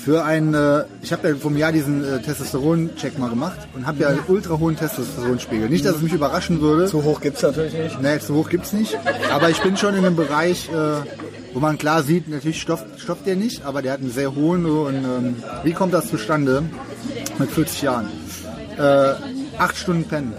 für 0.04 0.24
ein, 0.24 0.54
äh, 0.54 0.84
ich 1.02 1.12
habe 1.12 1.28
ja 1.28 1.34
vom 1.36 1.56
Jahr 1.56 1.72
diesen 1.72 2.04
äh, 2.04 2.22
Testosteron-Check 2.22 3.18
mal 3.18 3.28
gemacht 3.30 3.58
und 3.74 3.86
habe 3.86 4.02
ja 4.02 4.08
einen 4.08 4.20
ultra 4.28 4.58
hohen 4.58 4.76
Testosteronspiegel. 4.76 5.68
Nicht, 5.68 5.84
dass 5.84 5.96
es 5.96 6.02
mich 6.02 6.12
überraschen 6.12 6.60
würde. 6.60 6.88
So 6.88 7.02
hoch 7.02 7.20
gibt's 7.20 7.42
natürlich 7.42 7.72
nicht. 7.74 8.00
Nee, 8.00 8.18
so 8.18 8.34
hoch 8.34 8.48
gibt's 8.48 8.72
nicht. 8.72 8.96
Aber 9.32 9.50
ich 9.50 9.60
bin 9.60 9.76
schon 9.76 9.94
in 9.94 10.04
einem 10.04 10.16
Bereich, 10.16 10.68
äh, 10.68 11.02
wo 11.52 11.60
man 11.60 11.78
klar 11.78 12.02
sieht, 12.02 12.28
natürlich 12.28 12.60
stofft, 12.60 12.86
stofft 12.98 13.26
der 13.26 13.36
nicht, 13.36 13.64
aber 13.64 13.82
der 13.82 13.92
hat 13.92 14.00
einen 14.00 14.12
sehr 14.12 14.34
hohen, 14.34 14.66
und, 14.66 14.94
ähm, 14.94 15.36
wie 15.64 15.72
kommt 15.72 15.92
das 15.94 16.08
zustande 16.08 16.62
mit 17.38 17.50
40 17.50 17.82
Jahren? 17.82 18.08
Äh, 18.78 19.14
acht 19.58 19.76
Stunden 19.76 20.04
pennen. 20.04 20.34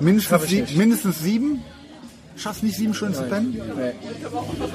Mindestens, 0.00 0.42
sie, 0.44 0.64
mindestens 0.76 1.20
sieben? 1.20 1.62
Schaffst 2.36 2.62
nicht 2.62 2.76
sieben 2.76 2.92
Stunden 2.92 3.14
zu 3.14 3.22
pennen? 3.22 3.60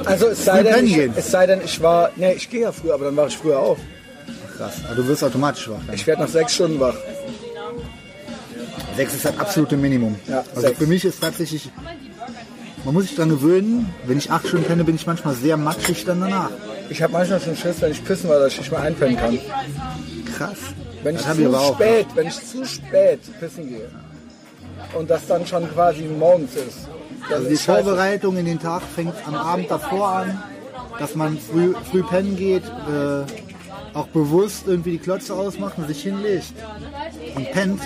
Also 0.06 0.28
es 0.28 0.44
sei, 0.46 0.64
denn, 0.64 0.86
ich, 0.86 0.98
es 1.16 1.30
sei 1.30 1.46
denn, 1.46 1.62
ich 1.64 1.82
war, 1.82 2.10
nee, 2.16 2.34
ich 2.34 2.50
gehe 2.50 2.62
ja 2.62 2.72
früher, 2.72 2.96
aber 2.96 3.06
dann 3.06 3.16
war 3.16 3.28
ich 3.28 3.38
früher 3.38 3.60
auf. 3.60 3.78
Krass, 4.58 4.82
also 4.90 5.04
du 5.04 5.08
wirst 5.08 5.24
automatisch 5.24 5.70
wach. 5.70 5.80
dann. 5.86 5.96
Ich 5.96 6.08
werde 6.08 6.24
nach 6.24 6.30
sechs 6.30 6.56
Stunden 6.56 6.80
wach. 6.80 6.96
Sechs 8.96 9.14
ist 9.14 9.26
das 9.26 9.38
absolute 9.38 9.78
Minimum. 9.78 10.16
Ja, 10.28 10.44
also 10.50 10.62
sechs. 10.62 10.80
für 10.80 10.88
mich 10.88 11.06
ist 11.06 11.22
tatsächlich, 11.22 11.70
man 12.84 12.94
muss 12.96 13.04
sich 13.04 13.16
dran 13.16 13.30
gewöhnen, 13.30 13.94
wenn 14.08 14.18
ich 14.18 14.32
acht 14.32 14.48
Stunden 14.48 14.66
penne, 14.66 14.84
bin 14.84 14.96
ich 14.96 15.06
manchmal 15.06 15.36
sehr 15.36 15.56
matschig 15.56 16.04
dann 16.06 16.22
danach. 16.22 16.50
Ich 16.90 17.02
habe 17.02 17.14
manchmal 17.14 17.40
schon 17.40 17.56
Schiss, 17.56 17.80
wenn 17.80 17.92
ich 17.92 18.04
pissen 18.04 18.28
war, 18.28 18.40
dass 18.40 18.54
ich 18.54 18.60
nicht 18.60 18.72
mehr 18.72 18.82
einpennen 18.82 19.18
kann. 19.18 19.40
Krass. 20.36 20.58
Wenn 21.04 21.16
ich 21.16 21.22
Das 21.22 21.38
ich 21.38 21.44
zu 21.44 21.48
aber 21.48 21.60
auch. 21.60 21.76
spät, 21.76 22.08
wenn 22.16 22.28
ich 22.28 22.46
zu 22.46 22.66
spät 22.66 23.20
pissen 23.40 23.70
gehe 23.70 23.88
und 24.94 25.10
das 25.10 25.26
dann 25.28 25.46
schon 25.46 25.70
quasi 25.74 26.04
morgens 26.04 26.56
ist. 26.56 26.88
Dann 27.30 27.34
Also 27.38 27.48
die 27.48 27.54
ist. 27.54 27.64
Vorbereitung 27.66 28.38
in 28.38 28.46
den 28.46 28.60
Tag 28.60 28.82
fängt 28.96 29.14
am 29.28 29.36
Abend 29.36 29.70
davor 29.72 30.08
an, 30.10 30.44
dass 31.00 31.16
man 31.16 31.38
früh, 31.38 31.74
früh 31.90 32.04
pennen 32.04 32.36
geht, 32.36 32.64
äh, 32.64 33.24
auch 33.94 34.08
bewusst 34.08 34.64
irgendwie 34.68 34.92
die 34.92 34.98
Klötze 35.00 35.34
ausmacht 35.34 35.74
und 35.78 35.86
sich 35.88 36.02
hinlegt 36.04 36.54
und 37.36 37.52
pennt. 37.52 37.82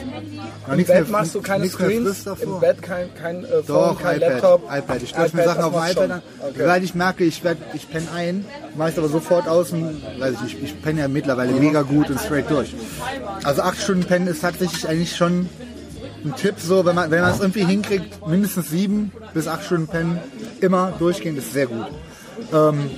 Im 0.69 0.77
Bett 0.77 0.87
mehr- 0.87 1.03
machst 1.05 1.33
du 1.33 1.41
keine 1.41 1.67
Screens, 1.67 2.25
im 2.41 2.59
Bett 2.59 2.79
kein, 2.81 3.09
kein 3.15 3.43
äh, 3.43 3.47
Phone, 3.63 3.65
Doch, 3.65 3.99
kein 4.01 4.17
iPad, 4.17 4.29
Laptop. 4.33 4.61
iPad. 4.71 5.01
Ich 5.03 5.09
stelle 5.09 5.29
mir 5.33 5.43
Sachen 5.43 5.57
das 5.57 5.65
auf 5.65 5.73
dem 5.73 5.81
iPad 5.81 5.93
schon. 5.93 6.11
an. 6.11 6.21
Okay. 6.41 6.53
Sobald 6.59 6.83
ich 6.83 6.95
merke, 6.95 7.23
ich, 7.23 7.43
werd, 7.43 7.57
ich 7.73 7.89
penne 7.89 8.07
ein, 8.15 8.45
mache 8.75 8.91
ich 8.91 8.97
aber 8.99 9.09
sofort 9.09 9.47
aus 9.47 9.71
und, 9.71 10.01
weiß 10.19 10.35
ich 10.35 10.41
nicht, 10.41 10.63
ich 10.63 10.81
penne 10.81 11.01
ja 11.01 11.07
mittlerweile 11.07 11.53
mega 11.53 11.81
gut 11.81 12.09
und 12.11 12.19
straight 12.19 12.49
durch. 12.51 12.75
Also 13.43 13.63
acht 13.63 13.81
Stunden 13.81 14.03
pennen 14.05 14.27
ist 14.27 14.41
tatsächlich 14.41 14.87
eigentlich 14.87 15.15
schon 15.15 15.49
ein 16.25 16.35
Tipp 16.35 16.55
so, 16.59 16.85
wenn 16.85 16.95
man 16.95 17.11
wenn 17.11 17.21
man 17.21 17.31
es 17.31 17.39
irgendwie 17.39 17.63
hinkriegt, 17.65 18.27
mindestens 18.27 18.69
sieben 18.69 19.11
bis 19.33 19.47
acht 19.47 19.63
Stunden 19.63 19.87
pennen, 19.87 20.19
immer 20.61 20.93
durchgehend, 20.97 21.37
ist 21.37 21.53
sehr 21.53 21.67
gut. 21.67 21.85
Ähm, 22.53 22.89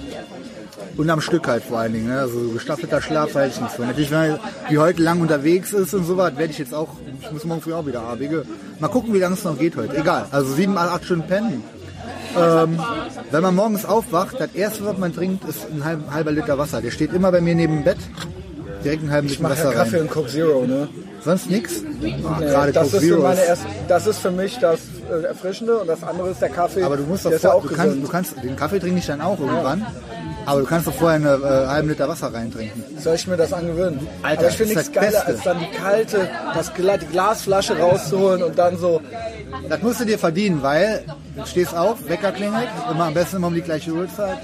und 0.97 1.09
am 1.11 1.21
Stück 1.21 1.47
halt 1.47 1.63
vor 1.63 1.79
allen 1.79 1.93
Dingen. 1.93 2.07
Ne? 2.07 2.19
Also 2.19 2.39
so 2.39 2.49
gestaffelter 2.49 3.01
Schlaf 3.01 3.35
halte 3.35 3.53
ich 3.55 3.61
nicht 3.61 3.75
so. 3.75 3.83
Natürlich, 3.83 4.09
wenn 4.09 4.31
man 4.31 4.39
wie 4.69 4.77
heute 4.79 5.03
lang 5.03 5.21
unterwegs 5.21 5.71
ist 5.73 5.93
und 5.93 6.05
so 6.05 6.17
was, 6.17 6.35
werde 6.37 6.51
ich 6.51 6.57
jetzt 6.57 6.73
auch, 6.73 6.89
ich 7.21 7.31
muss 7.31 7.45
morgen 7.45 7.61
früh 7.61 7.73
auch 7.73 7.85
wieder 7.85 8.01
ABG. 8.01 8.41
Mal 8.79 8.87
gucken, 8.87 9.13
wie 9.13 9.19
lange 9.19 9.35
es 9.35 9.43
noch 9.43 9.59
geht 9.59 9.75
heute. 9.75 9.95
Egal. 9.95 10.25
Also 10.31 10.53
sieben, 10.53 10.75
acht 10.77 11.05
Stunden 11.05 11.27
pennen. 11.27 11.63
Ähm, 12.35 12.79
wenn 13.31 13.43
man 13.43 13.55
morgens 13.55 13.85
aufwacht, 13.85 14.39
das 14.39 14.53
erste, 14.53 14.85
was 14.85 14.97
man 14.97 15.13
trinkt, 15.13 15.47
ist 15.47 15.67
ein 15.71 15.83
halb, 15.83 16.11
halber 16.11 16.31
Liter 16.31 16.57
Wasser. 16.57 16.81
Der 16.81 16.91
steht 16.91 17.13
immer 17.13 17.31
bei 17.31 17.41
mir 17.41 17.55
neben 17.55 17.75
dem 17.75 17.83
Bett. 17.83 17.97
Direkt 18.83 19.03
einen 19.03 19.11
halben 19.11 19.27
Ich 19.27 19.33
Liter 19.37 19.49
mache 19.49 19.59
ja 19.59 19.65
Wasser 19.65 19.75
Kaffee 19.75 19.95
rein. 19.97 20.01
und 20.03 20.11
Coke 20.11 20.29
Zero, 20.29 20.65
ne? 20.65 20.87
Sonst 21.27 21.49
nichts? 21.49 21.81
Ah, 21.83 22.37
Nee, 22.39 22.45
gerade 22.45 22.71
das, 22.71 22.83
Coke 22.91 22.97
ist 23.03 23.09
für 23.11 23.17
meine 23.17 23.43
erste, 23.43 23.65
das 23.89 24.07
ist 24.07 24.19
für 24.19 24.31
mich 24.31 24.57
das 24.59 24.79
äh, 25.11 25.25
Erfrischende 25.25 25.77
und 25.77 25.87
das 25.87 26.01
andere 26.01 26.29
ist 26.29 26.41
der 26.41 26.47
Kaffee. 26.47 26.83
Aber 26.83 26.95
du 26.95 27.03
musst 27.03 27.25
doch 27.25 27.31
ja 27.31 27.37
vor, 27.37 27.61
du 27.61 27.67
kannst, 27.75 27.97
du 28.01 28.07
kannst, 28.07 28.41
den 28.41 28.55
Kaffee 28.55 28.79
trinke 28.79 28.99
ich 28.99 29.05
dann 29.07 29.19
auch 29.19 29.37
irgendwann. 29.37 29.85
Aber 30.45 30.61
du 30.61 30.65
kannst 30.65 30.87
doch 30.87 30.93
vorher 30.93 31.17
einen 31.17 31.43
äh, 31.43 31.67
halben 31.67 31.89
Liter 31.89 32.07
Wasser 32.07 32.33
reintrinken. 32.33 32.81
Soll 32.97 33.15
ich 33.15 33.27
mir 33.27 33.35
das 33.35 33.51
angewöhnen? 33.51 34.07
Alter, 34.23 34.39
Aber 34.39 34.49
ich 34.49 34.55
finde 34.55 34.73
nichts 34.75 34.89
geiler, 34.93 35.11
Beste. 35.11 35.25
als 35.27 35.43
dann 35.43 35.59
die 35.59 35.77
kalte, 35.77 36.29
das, 36.53 36.71
die 36.73 37.05
Glasflasche 37.07 37.77
rauszuholen 37.77 38.43
und 38.43 38.57
dann 38.57 38.77
so, 38.77 39.01
Das 39.67 39.81
musst 39.81 39.99
du 39.99 40.05
dir 40.05 40.17
verdienen, 40.17 40.63
weil 40.63 41.03
du 41.35 41.45
stehst 41.45 41.75
auf, 41.75 42.07
Wecker 42.07 42.31
klingelt, 42.31 42.69
immer 42.89 43.03
am 43.07 43.13
besten 43.13 43.35
immer 43.35 43.47
um 43.47 43.53
die 43.55 43.61
gleiche 43.61 43.91
Uhrzeit. 43.91 44.37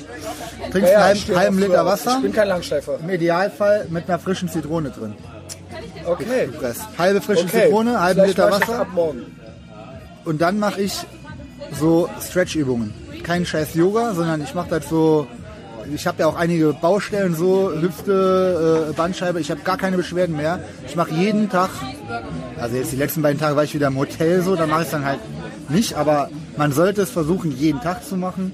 Trinkst 0.69 0.91
ja, 0.91 1.05
einen 1.05 1.19
halben, 1.21 1.35
halben 1.39 1.59
Liter. 1.59 1.85
Wasser, 1.85 2.15
Ich 2.17 2.23
bin 2.23 2.33
kein 2.33 2.49
Langschläfer. 2.49 2.99
im 3.01 3.09
Idealfall 3.09 3.85
mit 3.89 4.09
einer 4.09 4.19
frischen 4.19 4.49
Zitrone 4.49 4.89
drin. 4.89 5.15
Okay. 6.05 6.47
Gepresst. 6.47 6.81
Halbe 6.97 7.21
frische 7.21 7.45
Okay. 7.45 7.63
Zitrone, 7.65 7.99
halben 7.99 8.25
Liter 8.25 8.51
Wasser 8.51 8.79
ab 8.81 8.87
morgen. 8.93 9.21
und 10.25 10.41
dann 10.41 10.59
mache 10.59 10.81
ich 10.81 10.93
so 11.79 12.09
Stretch-Übungen. 12.21 12.93
Kein 13.23 13.45
scheiß 13.45 13.73
Yoga, 13.75 14.13
sondern 14.13 14.41
ich 14.43 14.53
mache 14.53 14.69
das 14.69 14.89
so, 14.89 15.27
ich 15.93 16.05
habe 16.07 16.19
ja 16.19 16.27
auch 16.27 16.35
einige 16.35 16.73
Baustellen, 16.73 17.35
so 17.35 17.71
Hüfte, 17.73 18.89
äh, 18.89 18.93
Bandscheibe, 18.93 19.39
ich 19.39 19.49
habe 19.49 19.61
gar 19.61 19.77
keine 19.77 19.95
Beschwerden 19.97 20.35
mehr. 20.35 20.59
Ich 20.87 20.95
mache 20.95 21.11
jeden 21.13 21.49
Tag, 21.49 21.69
also 22.59 22.75
jetzt 22.75 22.91
die 22.91 22.97
letzten 22.97 23.21
beiden 23.21 23.39
Tage 23.39 23.55
war 23.55 23.63
ich 23.63 23.73
wieder 23.73 23.87
im 23.87 23.97
Hotel 23.97 24.41
so, 24.41 24.55
da 24.55 24.67
mache 24.67 24.81
ich 24.81 24.87
es 24.87 24.91
dann 24.91 25.05
halt 25.05 25.19
nicht, 25.69 25.95
aber 25.95 26.29
man 26.57 26.73
sollte 26.73 27.01
es 27.01 27.09
versuchen, 27.09 27.51
jeden 27.57 27.79
Tag 27.81 28.03
zu 28.05 28.17
machen. 28.17 28.53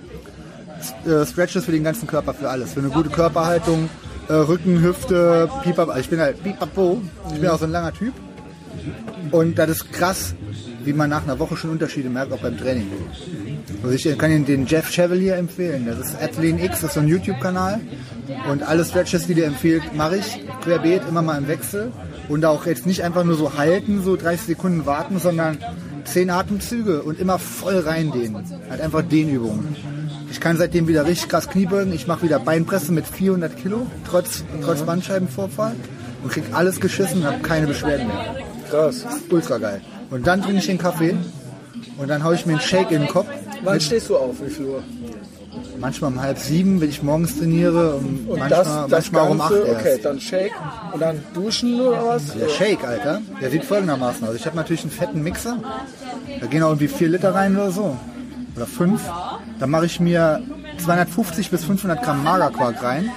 Äh, 1.06 1.26
Stretches 1.26 1.66
für 1.66 1.72
den 1.72 1.84
ganzen 1.84 2.08
Körper, 2.08 2.34
für 2.34 2.50
alles, 2.50 2.74
für 2.74 2.80
eine 2.80 2.90
gute 2.90 3.10
Körperhaltung, 3.10 3.90
äh, 4.30 4.34
Rücken, 4.34 4.82
Hüfte, 4.82 5.50
Pipapo, 5.64 5.98
ich 5.98 6.10
bin 6.10 6.20
halt 6.20 6.42
Pipapo, 6.44 7.02
ich 7.34 7.40
bin 7.40 7.50
auch 7.50 7.60
so 7.60 7.66
ein 7.66 7.72
langer 7.72 7.94
Typ. 7.94 8.14
Und 9.32 9.60
das 9.60 9.70
ist 9.70 9.92
krass, 9.92 10.36
wie 10.84 10.94
man 10.94 11.10
nach 11.10 11.24
einer 11.24 11.38
Woche 11.40 11.58
schon 11.58 11.72
Unterschiede 11.72 12.10
merkt, 12.10 12.32
auch 12.32 12.40
beim 12.40 12.58
Training. 12.58 12.88
Also 13.84 13.96
ich 13.96 14.18
kann 14.18 14.32
Ihnen 14.32 14.46
den 14.46 14.66
Jeff 14.66 14.90
Chevalier 14.90 15.36
empfehlen. 15.36 15.86
Das 15.86 16.00
ist 16.00 16.22
Athlene 16.22 16.64
X, 16.64 16.82
das 16.82 16.90
ist 16.90 16.94
so 16.94 17.00
ein 17.00 17.08
YouTube-Kanal. 17.08 17.80
Und 18.50 18.64
alle 18.64 18.86
Stretches, 18.86 19.28
die 19.28 19.34
der 19.34 19.48
empfiehlt, 19.48 19.96
mache 19.96 20.18
ich 20.18 20.46
querbeet, 20.64 21.04
immer 21.08 21.22
mal 21.22 21.38
im 21.38 21.48
Wechsel. 21.48 21.92
Und 22.28 22.46
auch 22.46 22.66
jetzt 22.66 22.86
nicht 22.86 23.04
einfach 23.04 23.24
nur 23.24 23.36
so 23.36 23.58
halten, 23.58 24.04
so 24.04 24.16
30 24.16 24.48
Sekunden 24.48 24.86
warten, 24.86 25.20
sondern 25.20 25.58
10 26.06 26.30
Atemzüge 26.30 27.02
und 27.02 27.20
immer 27.20 27.40
voll 27.40 27.80
reindehnen. 27.80 28.44
Halt 28.70 28.82
einfach 28.82 29.02
Dehnübungen. 29.02 29.76
Ich 30.32 30.40
kann 30.40 30.58
seitdem 30.58 30.88
wieder 30.88 31.06
richtig 31.06 31.30
krass 31.30 31.48
Kniebeugen. 31.50 31.94
Ich 31.94 32.08
mache 32.08 32.24
wieder 32.24 32.40
Beinpresse 32.40 32.92
mit 32.92 33.08
400 33.08 33.58
Kilo, 33.58 33.88
trotz, 34.10 34.44
trotz 34.64 34.82
Bandscheibenvorfall. 34.84 35.76
Und 36.24 36.32
krieg 36.32 36.44
alles 36.52 36.80
geschissen 36.82 37.22
und 37.22 37.28
habe 37.28 37.40
keine 37.40 37.66
Beschwerden 37.68 38.08
mehr. 38.08 38.36
Krass. 38.70 39.06
Ultra 39.30 39.58
geil. 39.58 39.82
Und 40.10 40.28
dann 40.28 40.42
trinke 40.42 40.60
ich 40.60 40.66
den 40.66 40.78
Kaffee 40.78 41.16
und 41.98 42.08
dann 42.10 42.24
haue 42.24 42.36
ich 42.36 42.46
mir 42.46 42.54
einen 42.54 42.62
Shake 42.62 42.92
in 42.92 43.02
den 43.02 43.10
Kopf. 43.10 43.28
Wann 43.64 43.80
stehst 43.80 44.10
du 44.10 44.18
auf? 44.18 44.36
Wie 44.44 44.50
viel 44.50 44.66
Uhr? 44.66 44.84
Manchmal 45.80 46.12
um 46.12 46.22
halb 46.22 46.38
sieben, 46.38 46.82
wenn 46.82 46.90
ich 46.90 47.02
morgens 47.04 47.38
trainiere 47.38 47.96
und, 47.96 48.28
Und 48.28 48.40
manchmal, 48.40 48.50
das, 48.50 48.68
das 48.68 48.90
manchmal 48.92 49.22
auch 49.22 49.30
um 49.32 49.42
acht 49.42 49.50
Ganze, 49.52 49.68
erst. 49.68 49.80
okay, 49.86 50.00
dann 50.04 50.20
Shake 50.20 50.52
und 50.94 51.00
dann 51.02 51.24
duschen 51.34 51.80
oder 51.80 52.06
was? 52.06 52.34
Der 52.36 52.50
Shake, 52.50 52.84
Alter, 52.84 53.22
der 53.42 53.50
sieht 53.50 53.64
folgendermaßen 53.64 54.28
aus. 54.28 54.36
Ich 54.36 54.46
habe 54.46 54.58
natürlich 54.58 54.82
einen 54.82 54.92
fetten 54.92 55.24
Mixer. 55.24 55.58
Da 56.42 56.46
gehen 56.48 56.64
auch 56.64 56.70
irgendwie 56.70 56.90
vier 56.90 57.08
Liter 57.10 57.34
rein 57.34 57.56
oder 57.56 57.72
so. 57.72 57.98
Oder 58.60 58.68
fünf. 58.68 59.02
Da 59.58 59.68
mache 59.68 59.86
ich 59.86 60.02
mir 60.02 60.42
250 60.80 61.50
bis 61.50 61.64
500 61.64 62.04
Gramm 62.04 62.26
Magerquark 62.26 62.84
rein. 62.84 63.10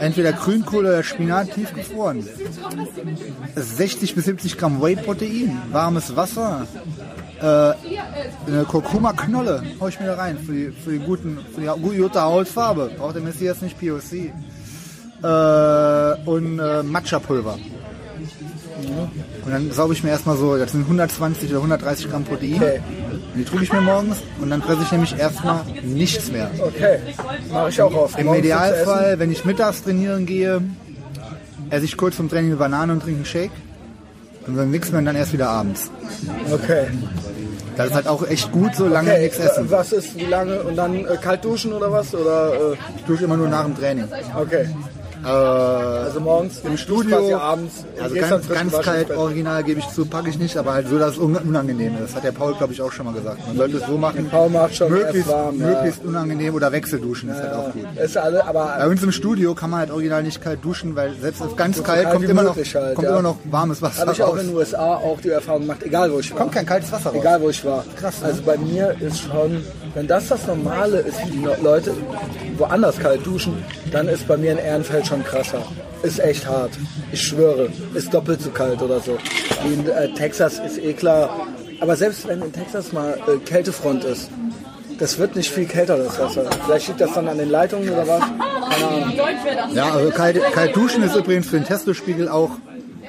Entweder 0.00 0.34
Grünkohl 0.34 0.84
oder 0.84 1.02
Spinat 1.02 1.54
tiefgefroren. 1.54 2.28
60 3.56 4.14
bis 4.14 4.26
70 4.26 4.58
Gramm 4.58 4.82
Whey-Protein. 4.82 5.62
Warmes 5.72 6.14
Wasser. 6.14 6.66
Äh, 7.40 7.44
eine 8.46 8.64
Kurkuma-Knolle 8.68 9.62
hau 9.80 9.88
ich 9.88 9.98
mir 9.98 10.08
da 10.08 10.16
rein. 10.16 10.36
Für 10.36 10.52
die, 10.52 10.72
für 10.72 10.90
die, 10.90 10.98
guten, 10.98 11.38
für 11.54 11.62
die 11.62 11.98
gute 11.98 12.20
Hautfarbe. 12.20 12.90
Braucht 12.98 13.14
der 13.14 13.22
Messias 13.22 13.62
nicht 13.62 13.80
POC. 13.80 14.30
Äh, 15.22 16.28
und 16.28 16.58
äh, 16.58 16.82
Matcha-Pulver. 16.82 17.56
Und 19.44 19.50
dann 19.50 19.72
sauge 19.72 19.94
ich 19.94 20.02
mir 20.02 20.10
erstmal 20.10 20.36
so, 20.36 20.56
das 20.56 20.72
sind 20.72 20.82
120 20.82 21.48
oder 21.48 21.58
130 21.58 22.10
Gramm 22.10 22.24
Protein. 22.24 22.56
Okay. 22.56 22.80
Und 23.32 23.38
die 23.40 23.44
trage 23.44 23.62
ich 23.62 23.72
mir 23.72 23.80
morgens 23.80 24.18
und 24.40 24.50
dann 24.50 24.60
fresse 24.60 24.82
ich 24.82 24.92
nämlich 24.92 25.16
erstmal 25.16 25.60
nichts 25.82 26.32
mehr. 26.32 26.50
Okay, 26.58 26.98
mache 27.52 27.68
ich 27.68 27.80
auch 27.80 27.94
auf. 27.94 28.18
Im. 28.18 28.32
Idealfall, 28.34 29.18
wenn 29.18 29.30
ich 29.30 29.44
mittags 29.44 29.82
trainieren 29.82 30.26
gehe, 30.26 30.62
esse 31.70 31.84
ich 31.84 31.96
kurz 31.96 32.16
vom 32.16 32.28
Training 32.28 32.50
eine 32.50 32.56
Banane 32.56 32.92
und 32.92 33.00
trinke 33.00 33.18
einen 33.18 33.24
Shake. 33.26 33.52
Und 34.46 34.56
dann 34.56 34.70
nichts 34.70 34.90
mehr 34.90 34.98
und 34.98 35.04
dann 35.04 35.16
erst 35.16 35.32
wieder 35.32 35.48
abends. 35.50 35.90
Okay. 36.50 36.86
Das 37.76 37.88
ist 37.88 37.94
halt 37.94 38.08
auch 38.08 38.26
echt 38.26 38.50
gut, 38.50 38.74
so 38.74 38.88
lange 38.88 39.10
okay. 39.10 39.22
nichts 39.22 39.38
essen. 39.38 39.70
Was 39.70 39.92
ist, 39.92 40.16
wie 40.16 40.24
lange? 40.24 40.62
Und 40.62 40.76
dann 40.76 41.04
äh, 41.06 41.16
kalt 41.20 41.44
duschen 41.44 41.72
oder 41.72 41.92
was? 41.92 42.14
Oder, 42.14 42.72
äh, 42.72 42.76
Ich 42.96 43.04
dusche 43.04 43.24
immer 43.24 43.36
nur 43.36 43.48
nach 43.48 43.64
dem 43.64 43.76
Training. 43.76 44.04
okay. 44.36 44.68
Äh, 45.24 45.28
Also 45.28 46.20
morgens 46.20 46.60
Im 46.64 46.76
Studio, 46.76 47.36
abends. 47.38 47.84
also 48.02 48.14
ganz, 48.16 48.48
ganz 48.48 48.72
kalt, 48.80 49.10
original 49.10 49.62
gebe 49.64 49.80
ich 49.80 49.88
zu, 49.88 50.06
packe 50.06 50.28
ich 50.30 50.38
nicht, 50.38 50.56
aber 50.56 50.72
halt 50.74 50.88
so, 50.88 50.98
dass 50.98 51.12
es 51.12 51.18
un- 51.18 51.36
unangenehm 51.36 51.94
ist. 51.94 52.02
Das 52.10 52.14
hat 52.16 52.24
der 52.24 52.32
Paul, 52.32 52.54
glaube 52.54 52.72
ich, 52.72 52.80
auch 52.82 52.90
schon 52.92 53.06
mal 53.06 53.12
gesagt. 53.14 53.46
Man 53.46 53.56
sollte 53.56 53.76
es 53.78 53.86
so 53.86 53.96
machen, 53.98 54.28
Paul 54.30 54.48
macht 54.50 54.74
schon 54.74 54.90
möglichst, 54.90 55.28
warm, 55.30 55.60
ja. 55.60 55.66
möglichst 55.66 56.04
unangenehm 56.04 56.54
oder 56.54 56.72
Wechselduschen 56.72 57.30
ist 57.30 57.36
halt 57.42 57.52
auch 57.54 57.72
gut. 57.72 57.84
Ist 58.02 58.16
alle, 58.16 58.44
aber 58.46 58.74
Bei 58.78 58.86
uns 58.88 59.02
im 59.02 59.12
Studio 59.12 59.54
kann 59.54 59.70
man 59.70 59.80
halt 59.80 59.90
original 59.90 60.22
nicht 60.22 60.40
kalt 60.42 60.64
duschen, 60.64 60.96
weil 60.96 61.14
selbst 61.20 61.42
auf 61.42 61.54
ganz 61.56 61.76
So 61.76 61.82
kalt 61.82 62.04
kalt 62.04 62.14
kommt, 62.14 62.28
immer 62.28 62.42
noch, 62.42 62.56
halt, 62.56 62.94
kommt 62.94 63.04
ja. 63.06 63.10
immer 63.12 63.22
noch 63.22 63.36
warmes 63.44 63.82
Wasser 63.82 64.00
habe 64.02 64.12
ich 64.12 64.22
auch 64.22 64.32
raus. 64.32 64.40
in 64.40 64.46
den 64.48 64.56
USA 64.56 64.94
auch 64.94 65.20
die 65.20 65.28
Erfahrung 65.30 65.62
gemacht, 65.62 65.82
egal 65.82 66.12
wo 66.12 66.18
ich 66.18 66.30
war. 66.32 66.38
Kommt 66.38 66.52
kein 66.52 66.66
kaltes 66.66 66.90
Wasser 66.92 67.10
raus. 67.10 67.18
Egal 67.20 67.40
wo 67.42 67.48
ich 67.50 67.64
war. 67.64 67.84
Krass, 67.96 68.20
ne? 68.20 68.26
Also 68.28 68.42
bei 68.42 68.56
mir 68.56 68.94
ist 69.00 69.20
schon, 69.20 69.62
wenn 69.94 70.06
das 70.06 70.28
das 70.28 70.46
Normale 70.46 70.98
ist, 70.98 71.18
wie 71.26 71.38
die 71.38 71.62
Leute 71.62 71.94
woanders 72.56 72.98
kalt 72.98 73.26
duschen, 73.26 73.62
dann 73.90 74.08
ist 74.08 74.26
bei 74.28 74.36
mir 74.36 74.52
in 74.52 74.58
Ehrenfeld 74.58 75.06
schon 75.06 75.24
krasser. 75.24 75.62
Ist 76.02 76.20
echt 76.20 76.46
hart. 76.46 76.72
Ich 77.12 77.22
schwöre. 77.22 77.68
Ist 77.94 78.12
doppelt 78.14 78.40
so 78.40 78.50
kalt 78.50 78.80
oder 78.80 79.00
so. 79.00 79.18
Wie 79.62 79.74
in 79.74 79.88
äh, 79.88 80.12
Texas 80.14 80.58
ist 80.58 80.78
eh 80.78 80.92
klar. 80.92 81.46
Aber 81.80 81.96
selbst 81.96 82.26
wenn 82.28 82.40
in 82.42 82.52
Texas 82.52 82.92
mal 82.92 83.18
äh, 83.26 83.38
Kältefront 83.38 84.04
ist, 84.04 84.30
Das 85.00 85.18
wird 85.18 85.34
nicht 85.34 85.50
viel 85.50 85.64
kälter, 85.64 85.96
das 85.96 86.18
Wasser. 86.18 86.44
Vielleicht 86.66 86.88
liegt 86.88 87.00
das 87.00 87.14
dann 87.14 87.26
an 87.26 87.38
den 87.38 87.48
Leitungen 87.48 87.88
oder 87.88 88.06
was? 88.06 88.22
Ja, 89.72 89.92
also 89.94 90.10
kalt, 90.10 90.38
kalt 90.52 90.76
duschen 90.76 91.02
ist 91.02 91.16
übrigens 91.16 91.48
für 91.48 91.56
den 91.56 91.64
Testospiegel 91.64 92.28
auch 92.28 92.50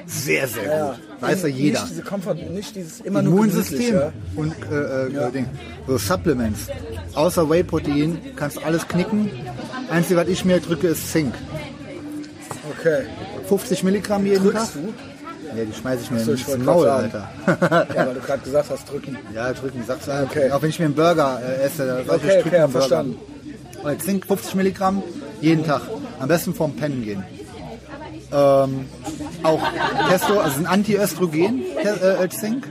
sehr, 0.06 0.48
sehr 0.48 0.64
gut. 0.64 0.98
Weiß 1.20 1.42
ja 1.42 1.48
jeder. 1.48 1.80
Nicht 1.80 1.90
diese 1.92 2.02
Komfort, 2.02 2.34
nicht 2.34 2.76
dieses 2.76 3.00
immer 3.00 3.22
nur 3.22 3.36
gemütlich, 3.36 3.70
Immunsystem 3.70 3.94
ja. 3.94 4.12
und 4.36 4.54
äh, 4.70 5.06
äh, 5.06 5.30
Ding. 5.32 5.46
So 5.86 5.98
Supplements. 5.98 6.66
Außer 7.14 7.48
Whey-Protein 7.48 8.18
kannst 8.36 8.56
du 8.56 8.60
alles 8.62 8.86
knicken. 8.88 9.30
Einzige, 9.90 10.20
was 10.20 10.28
ich 10.28 10.44
mir 10.44 10.60
drücke, 10.60 10.88
ist 10.88 11.12
Zink. 11.12 11.34
Okay. 12.78 13.04
50 13.48 13.84
Milligramm 13.84 14.26
jeden 14.26 14.42
Drückst 14.42 14.74
Tag. 14.74 14.82
du? 14.82 14.94
Ja, 15.56 15.64
die 15.64 15.72
schmeiße 15.72 16.02
ich 16.04 16.10
mir 16.10 16.22
ich 16.22 16.48
ins 16.48 16.64
Maul, 16.64 16.88
Alter. 16.88 17.28
Ja, 17.46 18.06
weil 18.06 18.14
du 18.14 18.20
gerade 18.20 18.42
gesagt 18.42 18.70
hast, 18.70 18.90
drücken. 18.90 19.18
ja, 19.34 19.52
drücken, 19.52 19.84
sag's 19.86 20.08
einfach. 20.08 20.30
Okay. 20.34 20.50
Auch 20.50 20.62
wenn 20.62 20.70
ich 20.70 20.78
mir 20.78 20.86
einen 20.86 20.94
Burger 20.94 21.40
äh, 21.44 21.64
esse, 21.64 21.86
da 21.86 21.96
sag 21.96 22.04
ich, 22.04 22.10
Okay, 22.10 22.26
ich 22.26 22.42
drücke 22.42 22.48
okay, 22.48 22.56
ja, 22.56 22.66
Burger. 22.66 22.78
verstanden. 22.78 23.18
Zink 23.98 24.26
50 24.26 24.54
Milligramm 24.54 25.02
jeden 25.40 25.64
Tag. 25.66 25.82
Am 26.20 26.28
besten 26.28 26.54
vorm 26.54 26.74
Pennen 26.76 27.02
gehen. 27.02 27.24
Ähm, 28.32 28.86
auch 29.42 29.60
Testo, 30.08 30.38
also 30.40 30.58
ein 30.60 30.66
Anti-Östrogen, 30.66 31.62
äh, 31.84 32.28
Zink. 32.30 32.68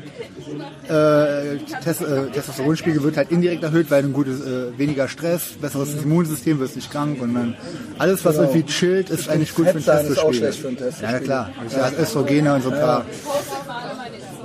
Äh, 0.88 1.57
Tes 1.83 2.01
äh, 2.01 2.30
Testosteronspiegel 2.33 3.01
wird 3.03 3.15
halt 3.15 3.31
indirekt 3.31 3.64
erhöht, 3.64 3.90
weil 3.90 4.03
ein 4.03 4.11
gutes, 4.14 4.41
äh, 4.41 4.77
weniger 4.77 5.07
Stress, 5.07 5.53
besseres 5.61 5.95
Immunsystem, 6.03 6.59
wirst 6.59 6.75
nicht 6.75 6.91
krank 6.91 7.22
und 7.22 7.33
dann 7.33 7.56
alles, 7.98 8.25
was 8.25 8.35
Genau. 8.35 8.48
irgendwie 8.49 8.65
chillt, 8.65 9.09
ist 9.09 9.30
eigentlich 9.30 9.56
gut 9.56 9.67
für 9.67 9.80
den 9.80 9.85
Testospiegel. 9.85 10.53
Ja, 11.01 11.09
na 11.11 11.19
klar. 11.19 11.49
Ja. 11.75 11.91
Östrogene 12.01 12.53
und 12.56 12.64
so 12.64 12.72
ein 12.72 12.80
paar. 12.80 13.06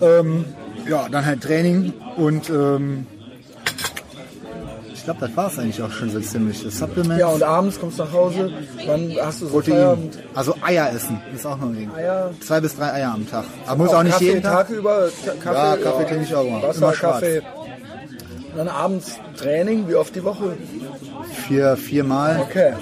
Ähm, 0.01 0.45
ja, 0.89 1.09
dann 1.09 1.25
halt 1.27 1.43
Training 1.43 1.93
und 2.17 2.49
ähm, 2.51 3.07
ich 3.11 3.16
glaube, 5.07 5.21
das 5.27 5.37
war 5.37 5.47
es 5.49 5.59
eigentlich 5.59 5.81
auch 5.83 5.91
schon 5.91 6.11
so 6.11 6.21
ziemlich. 6.21 6.63
Das 6.63 6.79
Supplement, 6.79 7.19
Ja, 7.19 7.29
und 7.29 7.43
abends 7.43 7.81
kommst 7.81 7.99
du 7.99 8.05
nach 8.05 8.13
Hause, 8.13 8.53
wann 8.87 9.11
hast 9.23 9.41
du 9.41 9.47
so 9.47 9.53
Protein. 9.53 9.75
Feierabend? 9.75 10.19
Also 10.35 10.55
Eier 10.63 10.93
essen, 10.95 11.21
ist 11.35 11.47
auch 11.47 11.57
noch 11.59 11.69
ein 11.69 11.75
Ding. 11.77 11.91
Eier. 11.97 12.31
Zwei 12.41 12.61
bis 12.61 12.77
drei 12.77 12.93
Eier 12.93 13.13
am 13.15 13.29
Tag. 13.29 13.45
Aber 13.67 13.83
muss 13.85 13.95
auch, 13.95 14.03
nicht 14.03 14.13
Kaffee 14.13 14.25
jeden 14.27 14.43
Tag. 14.43 14.69
Tag 14.69 14.77
über? 14.77 15.09
Kaffee, 15.43 15.55
Ja, 15.57 15.77
Kaffee 15.77 16.05
trinke 16.05 16.25
ich 16.25 16.35
auch 16.35 16.45
immer. 16.47 16.63
Wasser, 16.63 16.79
Immer 16.79 16.95
schwarz. 16.95 17.15
Kaffee. 17.21 17.39
Und 18.53 18.57
dann 18.59 18.69
abends 18.69 19.19
Training, 19.39 19.89
wie 19.89 19.95
oft 19.97 20.15
die 20.15 20.25
Woche? 20.25 20.57
Vier, 21.47 21.77
viermal. 21.77 22.41
Okay. 22.41 22.73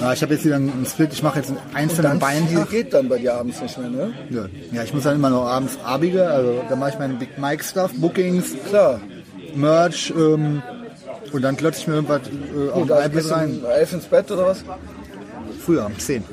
Ja, 0.00 0.12
ich 0.12 0.22
habe 0.22 0.34
jetzt 0.34 0.44
wieder 0.44 0.56
einen 0.56 0.84
Split. 0.86 1.12
Ich 1.12 1.22
mache 1.22 1.38
jetzt 1.38 1.48
einen 1.50 1.58
einzelnen 1.74 2.12
viel 2.12 2.20
Beintag. 2.20 2.70
geht 2.70 2.92
dann 2.92 3.08
bei 3.08 3.18
dir 3.18 3.34
abends 3.34 3.62
nicht 3.62 3.78
mehr, 3.78 3.88
ne? 3.88 4.12
Ja. 4.30 4.44
ja, 4.72 4.82
ich 4.82 4.92
muss 4.92 5.04
dann 5.04 5.16
immer 5.16 5.30
noch 5.30 5.46
abends 5.46 5.78
abige. 5.84 6.28
Also 6.28 6.62
dann 6.68 6.78
mache 6.78 6.90
ich 6.90 6.98
meinen 6.98 7.18
Big 7.18 7.38
Mike 7.38 7.64
Stuff, 7.64 7.92
Bookings, 7.94 8.54
Klar. 8.68 9.00
Merch. 9.54 10.12
Ähm, 10.16 10.62
und 11.32 11.42
dann 11.42 11.56
klotze 11.56 11.80
ich 11.80 11.86
mir 11.86 11.94
irgendwas 11.94 12.22
äh, 12.28 12.70
auf 12.70 12.82
dem 12.86 12.92
also 12.92 13.10
gehst 13.10 13.30
du 13.30 13.34
rein. 13.34 13.64
elf 13.64 13.92
ins 13.92 14.04
Bett 14.04 14.30
oder 14.30 14.46
was? 14.46 14.64
Früher, 15.64 15.86
um 15.86 15.98
10. 15.98 16.24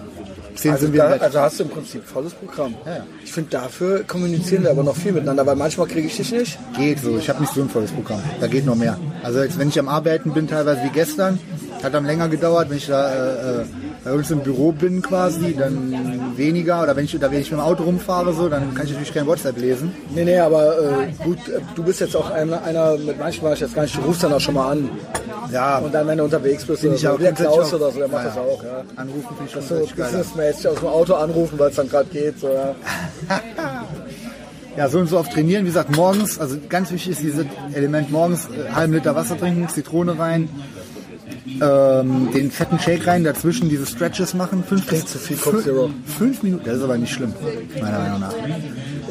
10 0.55 0.71
Also, 0.71 0.85
sind 0.85 0.93
wir 0.93 1.03
da, 1.03 1.09
also 1.25 1.39
hast 1.39 1.59
du 1.59 1.63
im 1.63 1.69
Prinzip 1.69 2.05
volles 2.05 2.33
Programm. 2.33 2.75
Ja. 2.85 2.97
Ich 3.23 3.31
finde, 3.31 3.49
dafür 3.51 4.03
kommunizieren 4.03 4.63
wir 4.63 4.71
aber 4.71 4.83
noch 4.83 4.95
viel 4.95 5.11
miteinander, 5.11 5.45
weil 5.45 5.55
manchmal 5.55 5.87
kriege 5.87 6.07
ich 6.07 6.17
dich 6.17 6.31
nicht. 6.31 6.59
Geht 6.77 6.99
so, 6.99 7.17
ich 7.17 7.29
habe 7.29 7.41
nicht 7.41 7.53
so 7.53 7.61
ein 7.61 7.69
volles 7.69 7.91
Programm. 7.91 8.21
Da 8.39 8.47
geht 8.47 8.65
noch 8.65 8.75
mehr. 8.75 8.97
Also 9.23 9.41
jetzt, 9.41 9.57
wenn 9.59 9.69
ich 9.69 9.79
am 9.79 9.87
Arbeiten 9.87 10.33
bin, 10.33 10.47
teilweise 10.47 10.83
wie 10.83 10.89
gestern, 10.89 11.39
hat 11.81 11.93
dann 11.93 12.05
länger 12.05 12.29
gedauert. 12.29 12.69
Wenn 12.69 12.77
ich 12.77 12.87
da 12.87 13.09
äh, 13.11 13.61
äh, 13.61 13.65
bei 14.05 14.13
uns 14.13 14.31
im 14.31 14.39
Büro 14.39 14.71
bin 14.71 15.01
quasi, 15.01 15.53
dann 15.57 16.31
weniger. 16.37 16.83
Oder 16.83 16.95
wenn 16.95 17.05
ich, 17.05 17.15
oder 17.15 17.29
wenn 17.31 17.41
ich 17.41 17.51
mit 17.51 17.59
dem 17.59 17.63
Auto 17.63 17.83
rumfahre, 17.83 18.33
so, 18.33 18.47
dann 18.49 18.73
kann 18.73 18.85
ich 18.85 18.91
natürlich 18.91 19.13
kein 19.13 19.27
WhatsApp 19.27 19.57
lesen. 19.57 19.91
Nee, 20.13 20.23
nee, 20.23 20.39
aber 20.39 20.77
äh, 20.77 21.23
gut, 21.23 21.37
äh, 21.49 21.59
du 21.75 21.83
bist 21.83 21.99
jetzt 21.99 22.15
auch 22.15 22.29
einer, 22.31 22.63
einer 22.63 22.97
mit 22.97 23.19
manchen 23.19 23.43
war 23.43 23.53
ich 23.53 23.59
jetzt 23.59 23.75
gar 23.75 23.81
nicht, 23.83 23.97
du 23.97 24.01
rufst 24.01 24.23
dann 24.23 24.31
auch 24.33 24.39
schon 24.39 24.53
mal 24.55 24.71
an. 24.71 24.89
Ja, 25.51 25.79
Und 25.79 25.93
dann, 25.93 26.07
wenn 26.07 26.17
du 26.17 26.23
unterwegs 26.23 26.63
bist, 26.65 26.83
oder 26.85 26.93
ich 26.95 27.01
so, 27.01 27.09
auch 27.09 27.17
der 27.17 27.33
grundsätzlich 27.33 27.53
Klaus 27.53 27.73
auch- 27.73 27.77
oder 27.77 27.91
so, 27.91 27.99
der 27.99 28.07
macht 28.07 28.23
Ja, 28.23 28.29
das 28.29 28.37
auch, 28.37 28.63
ja. 28.63 28.83
anrufen 28.95 29.27
finde 29.37 29.43
ich 29.45 29.51
schon 29.51 29.61
So 29.61 29.75
richtig 29.75 29.95
geil. 30.43 30.53
businessmäßig 30.53 30.67
aus 30.67 30.79
dem 30.79 30.87
Auto 30.87 31.13
anrufen, 31.15 31.59
weil 31.59 31.69
es 31.69 31.75
dann 31.75 31.89
gerade 31.89 32.09
geht, 32.09 32.39
so, 32.39 32.49
ja. 32.49 32.75
Ja, 34.75 34.89
so 34.89 34.97
und 34.97 35.07
so 35.07 35.19
oft 35.19 35.31
trainieren. 35.31 35.65
Wie 35.65 35.67
gesagt, 35.67 35.95
morgens, 35.95 36.39
also 36.39 36.57
ganz 36.67 36.91
wichtig 36.91 37.11
ist 37.11 37.21
dieses 37.21 37.45
Element 37.73 38.11
morgens, 38.11 38.45
äh, 38.45 38.71
halben 38.71 38.93
Liter 38.93 39.15
Wasser 39.15 39.37
trinken, 39.37 39.69
Zitrone 39.69 40.17
rein, 40.17 40.49
ähm, 41.61 42.31
den 42.33 42.49
fetten 42.49 42.79
Shake 42.79 43.05
rein, 43.05 43.23
dazwischen 43.23 43.69
diese 43.69 43.85
Stretches 43.85 44.33
machen. 44.33 44.63
Fünf 44.63 44.87
bis 44.87 45.05
zu 45.05 45.19
viel 45.19 45.37
Coke 45.37 45.61
Zero. 45.61 45.91
Fünf 46.17 46.41
Minuten, 46.41 46.65
das 46.65 46.77
ist 46.77 46.83
aber 46.83 46.97
nicht 46.97 47.13
schlimm, 47.13 47.33
meiner 47.79 47.99
Meinung 47.99 48.19
nach. 48.21 48.33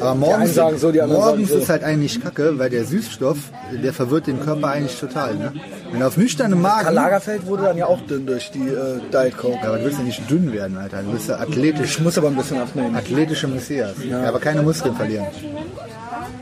Aber 0.03 0.15
morgens, 0.15 0.53
sagen 0.55 0.77
so, 0.77 0.91
die 0.91 1.01
anderen 1.01 1.21
morgens 1.21 1.49
sagen 1.49 1.59
so. 1.59 1.63
ist 1.63 1.69
halt 1.69 1.83
eigentlich 1.83 2.21
kacke, 2.21 2.59
weil 2.59 2.69
der 2.69 2.85
Süßstoff, 2.85 3.37
der 3.71 3.93
verwirrt 3.93 4.27
den 4.27 4.39
Körper 4.39 4.67
eigentlich 4.67 4.99
total. 4.99 5.35
Ne? 5.35 5.53
Wenn 5.91 5.99
du 5.99 6.07
auf 6.07 6.17
nüchternem 6.17 6.61
Magen... 6.61 6.83
Karl 6.83 6.93
Lagerfeld 6.93 7.45
wurde 7.45 7.63
dann 7.63 7.77
ja 7.77 7.85
auch 7.87 8.01
dünn 8.01 8.25
durch 8.25 8.51
die 8.51 8.67
äh, 8.67 8.99
Diet 9.11 9.37
Coke. 9.37 9.57
Ja, 9.61 9.69
aber 9.69 9.77
du 9.77 9.85
willst 9.85 9.97
ja 9.99 10.03
nicht 10.03 10.29
dünn 10.29 10.51
werden, 10.53 10.77
Alter. 10.77 11.01
Du 11.03 11.13
willst 11.13 11.29
ja 11.29 11.39
athletisch, 11.39 11.97
Ich 11.97 11.99
muss 12.01 12.17
aber 12.17 12.27
ein 12.27 12.35
bisschen 12.35 12.59
abnehmen. 12.59 12.95
athletische 12.95 13.47
Messias. 13.47 13.95
Ja. 14.07 14.23
aber 14.23 14.39
keine 14.39 14.61
Muskeln 14.61 14.95
verlieren. 14.95 15.25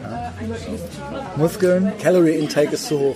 Ja. 0.03 0.31
Muskeln, 1.35 1.91
Calorie 2.01 2.31
Intake 2.31 2.73
ist 2.73 2.87
zu 2.87 2.99
hoch. 2.99 3.15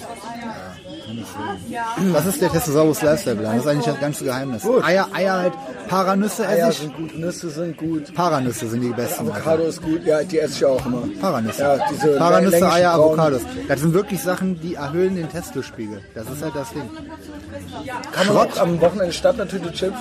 Das 2.13 2.25
ist 2.25 2.41
der 2.41 2.51
Testosaurus 2.51 3.01
Lifestyle 3.01 3.35
Plan. 3.35 3.55
Das 3.57 3.65
ist 3.65 3.71
eigentlich 3.71 3.85
das 3.85 3.99
ganze 3.99 4.23
Geheimnis. 4.25 4.63
Eier, 4.83 5.07
Eier 5.13 5.33
halt, 5.33 5.53
Paranüsse 5.87 6.47
Eier 6.47 6.69
esse 6.69 6.71
ich. 6.71 6.77
sind 6.79 6.95
gut, 6.97 7.17
Nüsse 7.19 7.49
sind 7.49 7.77
gut, 7.77 8.13
Paranüsse 8.13 8.67
sind 8.67 8.81
die 8.81 8.89
besten. 8.89 9.23
Avocado 9.27 9.49
Alter. 9.51 9.63
ist 9.67 9.81
gut, 9.81 10.05
ja, 10.05 10.23
die 10.23 10.39
esse 10.39 10.53
ich 10.55 10.65
auch 10.65 10.85
immer. 10.85 11.03
Paranüsse. 11.21 11.61
Ja, 11.61 11.77
diese 11.91 12.17
Paranüsse, 12.17 12.71
Eier, 12.71 12.97
braunen. 12.97 13.19
Avocados. 13.19 13.41
Das 13.67 13.79
sind 13.81 13.93
wirklich 13.93 14.21
Sachen, 14.21 14.59
die 14.61 14.75
erhöhen 14.75 15.15
den 15.15 15.29
Testospiegel. 15.29 16.01
Das 16.13 16.29
ist 16.29 16.41
halt 16.43 16.55
das 16.55 16.69
Ding. 16.71 16.89
Kann 18.11 18.27
man 18.27 18.37
auch 18.37 18.57
am 18.59 18.81
Wochenende 18.81 19.13
statt 19.13 19.35
einer 19.35 19.47
Tüte 19.47 19.71
Chips, 19.71 19.97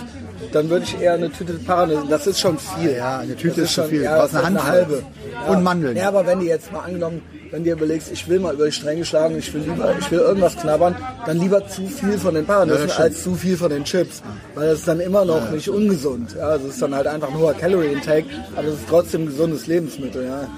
dann 0.52 0.68
würde 0.70 0.84
ich 0.84 1.00
eher 1.00 1.14
eine 1.14 1.30
Tüte 1.30 1.54
Paranüsse, 1.54 2.04
das 2.08 2.26
ist 2.26 2.40
schon 2.40 2.58
viel. 2.58 2.92
Ja, 2.96 3.18
eine 3.18 3.36
Tüte 3.36 3.60
Das 3.62 3.70
ist 3.70 3.74
zu 3.74 3.84
viel. 3.84 4.02
Ja, 4.02 4.14
Du 4.14 4.20
brauchst 4.22 4.36
eine 4.36 4.46
Handvoll. 4.46 4.70
halbe. 4.70 5.02
Und 5.48 5.62
Mandeln. 5.62 5.96
Ja, 5.96 6.08
aber 6.08 6.26
wenn 6.26 6.40
die 6.40 6.46
jetzt 6.46 6.72
mal 6.72 6.80
angenommen, 6.80 7.22
wenn 7.54 7.62
dir 7.62 7.74
überlegst, 7.74 8.10
ich 8.10 8.28
will 8.28 8.40
mal 8.40 8.52
über 8.52 8.66
die 8.66 8.72
Stränge 8.72 9.04
schlagen, 9.04 9.38
ich 9.38 9.54
will 9.54 9.60
lieber, 9.60 9.94
ich 9.96 10.10
will 10.10 10.18
irgendwas 10.18 10.56
knabbern, 10.56 10.96
dann 11.24 11.38
lieber 11.38 11.64
zu 11.68 11.86
viel 11.86 12.18
von 12.18 12.34
den 12.34 12.44
Paranüssen 12.44 12.88
Ja, 12.88 12.96
als 12.96 13.22
zu 13.22 13.36
viel 13.36 13.56
von 13.56 13.70
den 13.70 13.84
Chips. 13.84 14.22
Weil 14.56 14.70
das 14.70 14.80
ist 14.80 14.88
dann 14.88 14.98
immer 14.98 15.24
noch 15.24 15.52
nicht 15.52 15.68
ungesund. 15.68 16.34
Ja, 16.36 16.58
das 16.58 16.64
ist 16.64 16.82
dann 16.82 16.92
halt 16.92 17.06
einfach 17.06 17.28
ein 17.28 17.38
hoher 17.38 17.54
Calorie 17.54 17.92
Intake, 17.92 18.26
aber 18.56 18.66
es 18.66 18.74
ist 18.74 18.88
trotzdem 18.88 19.22
ein 19.22 19.26
gesundes 19.26 19.68
Lebensmittel, 19.68 20.26
ja. 20.26 20.48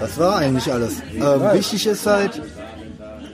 Das 0.00 0.16
war 0.16 0.36
eigentlich 0.36 0.72
alles. 0.72 0.94
Ähm, 1.14 1.52
wichtig 1.52 1.86
ist 1.86 2.06
halt, 2.06 2.40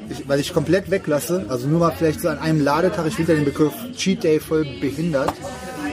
ich, 0.09 0.29
weil 0.29 0.41
ich 0.41 0.53
komplett 0.53 0.91
weglasse, 0.91 1.45
also 1.47 1.69
nur 1.69 1.79
mal 1.79 1.93
vielleicht 1.97 2.23
so 2.23 2.29
an 2.29 2.41
einem 2.41 2.61
Ladetag, 2.61 3.07
ich 3.07 3.15
finde 3.15 3.35
ja 3.35 3.39
den 3.39 3.45
Begriff 3.45 3.73
Cheat 3.97 4.25
Day 4.25 4.41
voll 4.41 4.67
behindert. 4.81 5.33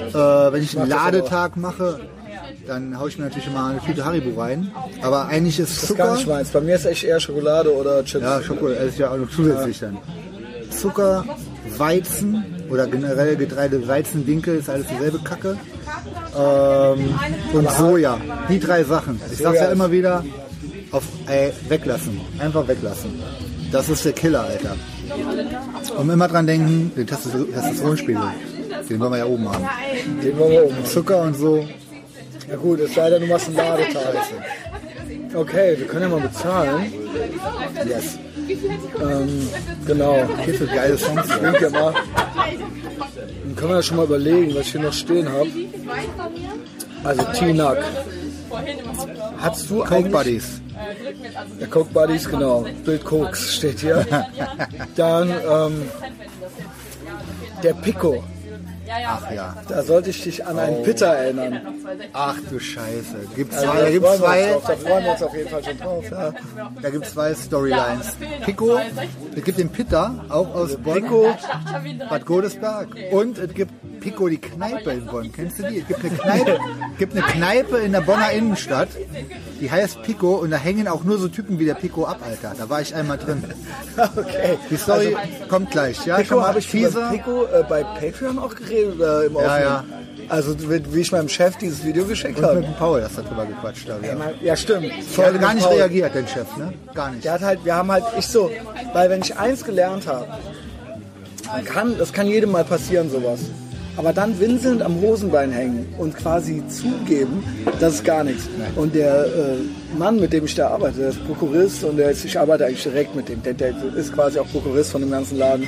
Äh, 0.10 0.14
wenn 0.16 0.64
ich 0.64 0.76
einen 0.76 0.90
Ladetag 0.90 1.58
mache, 1.58 2.00
dann 2.68 3.00
haue 3.00 3.10
ich 3.10 3.18
mir 3.18 3.26
natürlich 3.26 3.48
immer 3.48 3.68
eine 3.68 3.80
Tüte 3.82 4.04
Haribo 4.06 4.40
rein. 4.40 4.72
Aber 5.02 5.28
eigentlich 5.28 5.60
ist 5.60 5.72
Das 5.84 5.90
ist 5.90 5.98
gar 5.98 6.08
Zucker, 6.08 6.18
nicht 6.18 6.28
meins. 6.28 6.50
Bei 6.50 6.62
mir 6.62 6.76
ist 6.76 6.86
echt 6.86 7.04
eher 7.04 7.20
Schokolade 7.20 7.74
oder 7.76 8.04
Chips. 8.04 8.24
ja 8.24 8.42
Schokolade 8.42 8.88
ich 8.90 8.98
ja 8.98 9.12
auch 9.12 9.18
noch 9.18 9.30
zusätzlich 9.30 9.80
dann. 9.80 9.98
Zucker, 10.70 11.24
Weizen 11.78 12.44
oder 12.70 12.86
generell 12.88 13.36
Getreide, 13.36 13.88
Weizen, 13.88 14.26
Dinkel 14.26 14.58
ist 14.58 14.70
alles 14.70 14.88
dieselbe 14.88 15.20
Kacke. 15.20 15.58
Ähm, 16.38 17.16
und 17.54 17.72
Soja. 17.72 18.18
Die 18.50 18.60
drei 18.60 18.84
Sachen. 18.84 19.20
Ich 19.32 19.40
sag's 19.40 19.60
ja 19.60 19.72
immer 19.72 19.92
wieder, 19.92 20.24
auf 20.92 21.04
ey, 21.28 21.52
weglassen. 21.70 22.20
Einfach 22.40 22.68
weglassen. 22.68 23.12
Das 23.72 23.90
ist 23.90 24.06
der 24.06 24.14
Killer, 24.14 24.42
Alter. 24.44 24.76
Und 25.98 26.10
immer 26.10 26.28
dran 26.28 26.46
denken, 26.48 26.92
den 26.96 27.08
Testo- 27.08 27.46
Testosteronspiegel. 27.52 28.22
Den 28.90 29.00
wollen 29.00 29.12
wir 29.12 29.18
ja 29.20 29.26
oben 29.26 29.50
haben. 29.52 29.66
Den 30.24 30.38
wollen 30.38 30.52
wir 30.52 30.66
oben. 30.66 30.86
Zucker 30.86 31.22
und 31.24 31.36
so. 31.36 31.66
Ja 32.48 32.56
gut, 32.56 32.80
es 32.80 32.94
sei 32.94 33.10
denn, 33.10 33.22
du 33.22 33.28
machst 33.28 33.48
einen 33.48 33.58
Ladetag. 33.58 34.16
Okay, 35.34 35.78
wir 35.78 35.88
können 35.88 36.04
ja 36.04 36.10
mal 36.10 36.22
bezahlen. 36.22 36.94
Yes. 37.86 38.18
Ähm, 39.02 39.50
genau. 39.86 40.28
Hier 40.46 40.54
für 40.54 40.68
geile 40.68 40.98
Songs. 40.98 41.28
Ich 41.30 41.36
denke 41.36 41.64
ja 41.64 41.70
mal. 41.70 41.94
Dann 43.44 43.56
können 43.56 43.70
wir 43.70 43.76
ja 43.76 43.84
schon 43.84 43.98
mal 43.98 44.06
überlegen, 44.06 44.56
was 44.56 44.68
ich 44.68 44.72
hier 44.72 44.82
noch 44.82 44.94
stehen 44.94 45.30
habe. 45.30 45.50
Also 47.04 47.24
T-Nug. 47.34 47.78
Hast 49.40 49.70
du 49.70 49.84
Coke. 49.84 50.10
Buddies. 50.10 50.62
Ja, 51.60 51.68
Coke 51.68 51.94
Buddies, 51.94 52.30
genau. 52.30 52.66
Bild 52.86 53.04
Cokes 53.04 53.56
steht 53.56 53.80
hier. 53.80 54.06
Dann 54.96 55.30
ähm, 55.30 55.90
der 57.62 57.74
Pico. 57.74 58.24
Ach 58.90 59.32
ja. 59.32 59.56
Da 59.68 59.84
sollte 59.84 60.10
ich 60.10 60.24
dich 60.24 60.46
an 60.46 60.60
einen 60.60 60.84
Pitter 60.84 61.08
erinnern. 61.08 61.62
Ach 62.14 62.38
du 62.50 62.60
Scheiße. 62.60 63.16
Gibt's 63.36 63.58
Also, 63.58 63.72
zwei, 63.72 63.82
da 63.82 63.92
wir 63.92 64.10
uns 64.10 64.18
zwei. 64.18 64.60
Da 64.68 64.76
freuen 64.76 65.04
wir 65.04 65.12
uns 65.12 65.24
auf 65.24 65.36
jeden 65.36 65.50
Fall 65.50 65.64
schon 65.64 65.78
drauf. 65.78 66.06
Ja. 66.12 66.34
Da 66.82 66.90
gibt 66.90 67.06
es 67.06 67.14
zwei 67.14 67.34
Storylines. 67.34 68.18
Pico, 68.46 68.80
es 69.36 69.44
gibt 69.44 69.58
den 69.58 69.70
Pitta, 69.70 70.26
auch 70.30 70.54
aus 70.56 70.78
Bonn, 70.78 71.02
Pico, 71.02 71.36
Bad 72.10 72.26
Godesberg. 72.26 72.90
Und 73.12 73.38
es 73.38 73.54
gibt 73.54 73.72
Pico 74.00 74.28
die 74.30 74.38
Kneipe 74.38 74.92
in 74.92 75.06
Bonn. 75.06 75.32
Kennst 75.32 75.60
du 75.60 75.64
die? 75.64 75.80
Es 75.80 75.88
gibt 75.88 76.00
eine 76.06 76.16
Kneipe, 76.18 76.60
gibt 76.98 77.14
eine 77.14 77.22
Kneipe 77.24 77.78
in 77.80 77.92
der 77.92 78.02
Bonner 78.02 78.32
Innenstadt, 78.32 78.90
die 79.60 79.70
heißt 79.70 80.02
Pico 80.04 80.36
und 80.36 80.52
da 80.52 80.58
hängen 80.58 80.88
auch 80.88 81.04
nur 81.04 81.18
so 81.18 81.28
Typen 81.28 81.60
wie 81.60 81.66
der 81.66 81.74
Pico 81.76 82.06
ab, 82.06 82.20
Alter. 82.26 82.54
Da 82.58 82.70
war 82.70 82.82
ich 82.82 82.94
einmal 82.96 83.18
drin. 83.18 83.44
Okay. 84.16 84.58
Die 84.70 84.78
Story 84.78 85.16
kommt 85.50 85.72
gleich. 85.72 86.06
Ja, 86.06 86.18
Pico 86.18 86.42
habe 86.42 86.60
ich 86.60 86.72
über. 86.72 87.10
Pico 87.10 87.46
äh, 87.46 87.64
bei 87.68 87.84
Patreon 87.84 88.38
auch 88.38 88.54
geredet 88.54 88.96
oder 88.96 89.26
im 89.26 89.36
Offenen? 89.36 89.62
ja. 89.62 89.84
Also 90.30 90.56
wie 90.70 91.00
ich 91.02 91.12
meinem 91.12 91.30
Chef 91.30 91.56
dieses 91.58 91.84
Video 91.86 92.06
geschickt 92.06 92.36
Und 92.38 92.42
mit 92.42 92.50
habe. 92.50 92.62
dem 92.62 92.74
Paul, 92.76 93.02
das 93.02 93.18
hat 93.18 93.30
drüber 93.30 93.46
gequatscht. 93.46 93.88
Da, 93.90 93.98
ja. 94.06 94.16
Ja, 94.42 94.56
stimmt. 94.56 94.86
Der 95.18 95.26
hat 95.26 95.40
gar 95.40 95.48
mit 95.48 95.56
nicht 95.56 95.68
Paul. 95.68 95.78
reagiert, 95.78 96.14
der 96.14 96.28
Chef, 96.28 96.58
ne? 96.58 96.74
Gar 96.94 97.12
nicht. 97.12 97.24
Der 97.26 97.32
hat 97.34 97.42
halt, 97.42 97.64
wir 97.66 97.74
haben 97.76 97.92
halt, 97.92 98.04
ich 98.20 98.28
so, 98.28 98.52
weil 98.94 99.10
wenn 99.10 99.22
ich 99.22 99.36
eins 99.38 99.64
gelernt 99.64 100.06
habe, 100.06 100.28
man 101.48 101.64
kann, 101.66 101.98
das 101.98 102.12
kann 102.14 102.28
jedem 102.28 102.52
mal 102.52 102.66
passieren, 102.66 103.10
sowas. 103.10 103.40
Aber 103.98 104.14
dann 104.14 104.40
winselnd 104.40 104.84
am 104.84 105.02
Hosenbein 105.02 105.52
hängen 105.52 105.88
und 105.98 106.16
quasi 106.16 106.64
zugeben, 106.70 107.44
das 107.80 107.96
ist 107.96 108.06
gar 108.06 108.24
nichts. 108.24 108.48
Und 108.76 108.94
der 108.94 109.26
äh, 109.26 109.98
Mann, 109.98 110.20
mit 110.20 110.34
dem 110.34 110.46
ich 110.46 110.54
da 110.54 110.70
arbeite, 110.70 111.00
der 111.00 111.10
ist 111.10 111.26
Prokurist 111.26 111.84
und 111.84 111.98
der 111.98 112.12
ist, 112.12 112.24
ich 112.24 112.40
arbeite 112.40 112.68
eigentlich 112.68 112.84
direkt 112.84 113.16
mit 113.16 113.28
dem, 113.28 113.42
der, 113.42 113.54
der 113.56 113.74
ist 113.96 114.14
quasi 114.14 114.38
auch 114.38 114.48
Prokurist 114.48 114.92
von 114.92 115.02
dem 115.02 115.10
ganzen 115.10 115.40
Laden. 115.40 115.68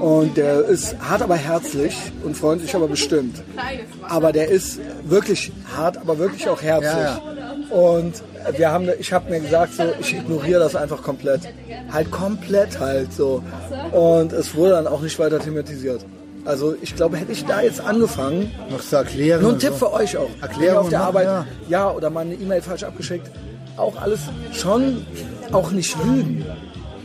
Und 0.00 0.36
der 0.36 0.64
ist 0.64 0.96
hart, 0.98 1.22
aber 1.22 1.36
herzlich 1.36 1.94
und 2.24 2.36
freundlich, 2.36 2.74
aber 2.74 2.88
bestimmt. 2.88 3.42
Aber 4.08 4.32
der 4.32 4.48
ist 4.48 4.80
wirklich 5.04 5.52
hart, 5.76 5.98
aber 5.98 6.18
wirklich 6.18 6.48
auch 6.48 6.60
herzlich. 6.60 6.90
Ja, 6.90 7.20
Und 7.70 8.14
wir 8.56 8.70
haben, 8.72 8.88
ich 8.98 9.12
habe 9.12 9.30
mir 9.30 9.40
gesagt, 9.40 9.74
so, 9.74 9.84
ich 10.00 10.14
ignoriere 10.16 10.58
das 10.58 10.74
einfach 10.74 11.02
komplett. 11.02 11.42
Halt 11.92 12.10
komplett 12.10 12.80
halt 12.80 13.12
so. 13.12 13.44
Und 13.92 14.32
es 14.32 14.54
wurde 14.56 14.70
dann 14.72 14.86
auch 14.88 15.02
nicht 15.02 15.18
weiter 15.18 15.38
thematisiert. 15.38 16.04
Also 16.44 16.74
ich 16.82 16.96
glaube, 16.96 17.16
hätte 17.16 17.32
ich 17.32 17.44
da 17.44 17.60
jetzt 17.62 17.80
angefangen, 17.80 18.50
Noch 18.70 18.80
zu 18.80 18.96
erklären. 18.96 19.42
nur 19.42 19.52
ein 19.52 19.58
Tipp 19.58 19.70
so. 19.72 19.86
für 19.86 19.92
euch 19.92 20.16
auch. 20.16 20.28
Erklärung 20.40 20.78
auf 20.84 20.88
der 20.88 20.98
machen, 20.98 21.08
Arbeit, 21.08 21.26
ja. 21.26 21.46
ja. 21.68 21.90
oder 21.92 22.10
mal 22.10 22.20
eine 22.22 22.34
E-Mail 22.34 22.60
falsch 22.62 22.82
abgeschickt, 22.82 23.30
auch 23.76 23.94
alles 24.00 24.20
schon, 24.52 25.06
auch 25.52 25.70
nicht 25.70 25.96
lügen. 26.04 26.44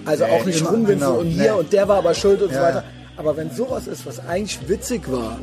Also 0.06 0.24
Nee, 0.25 0.32
auch 0.32 0.45
nicht 0.45 0.59
immer, 0.61 0.69
rumwinseln 0.72 0.99
genau, 0.99 1.19
und 1.19 1.27
nee. 1.27 1.43
hier 1.43 1.56
und 1.56 1.72
der 1.74 1.88
war 1.88 1.98
aber 1.98 2.14
schuld 2.14 2.41
und 2.41 2.49
so 2.49 2.56
Ja, 2.56 2.64
weiter. 2.64 2.77
ja. 2.77 2.83
Aber 3.17 3.35
wenn 3.38 3.51
sowas 3.51 3.88
ist, 3.88 4.06
was 4.06 4.25
eigentlich 4.27 4.57
witzig 4.67 5.11
war, 5.11 5.38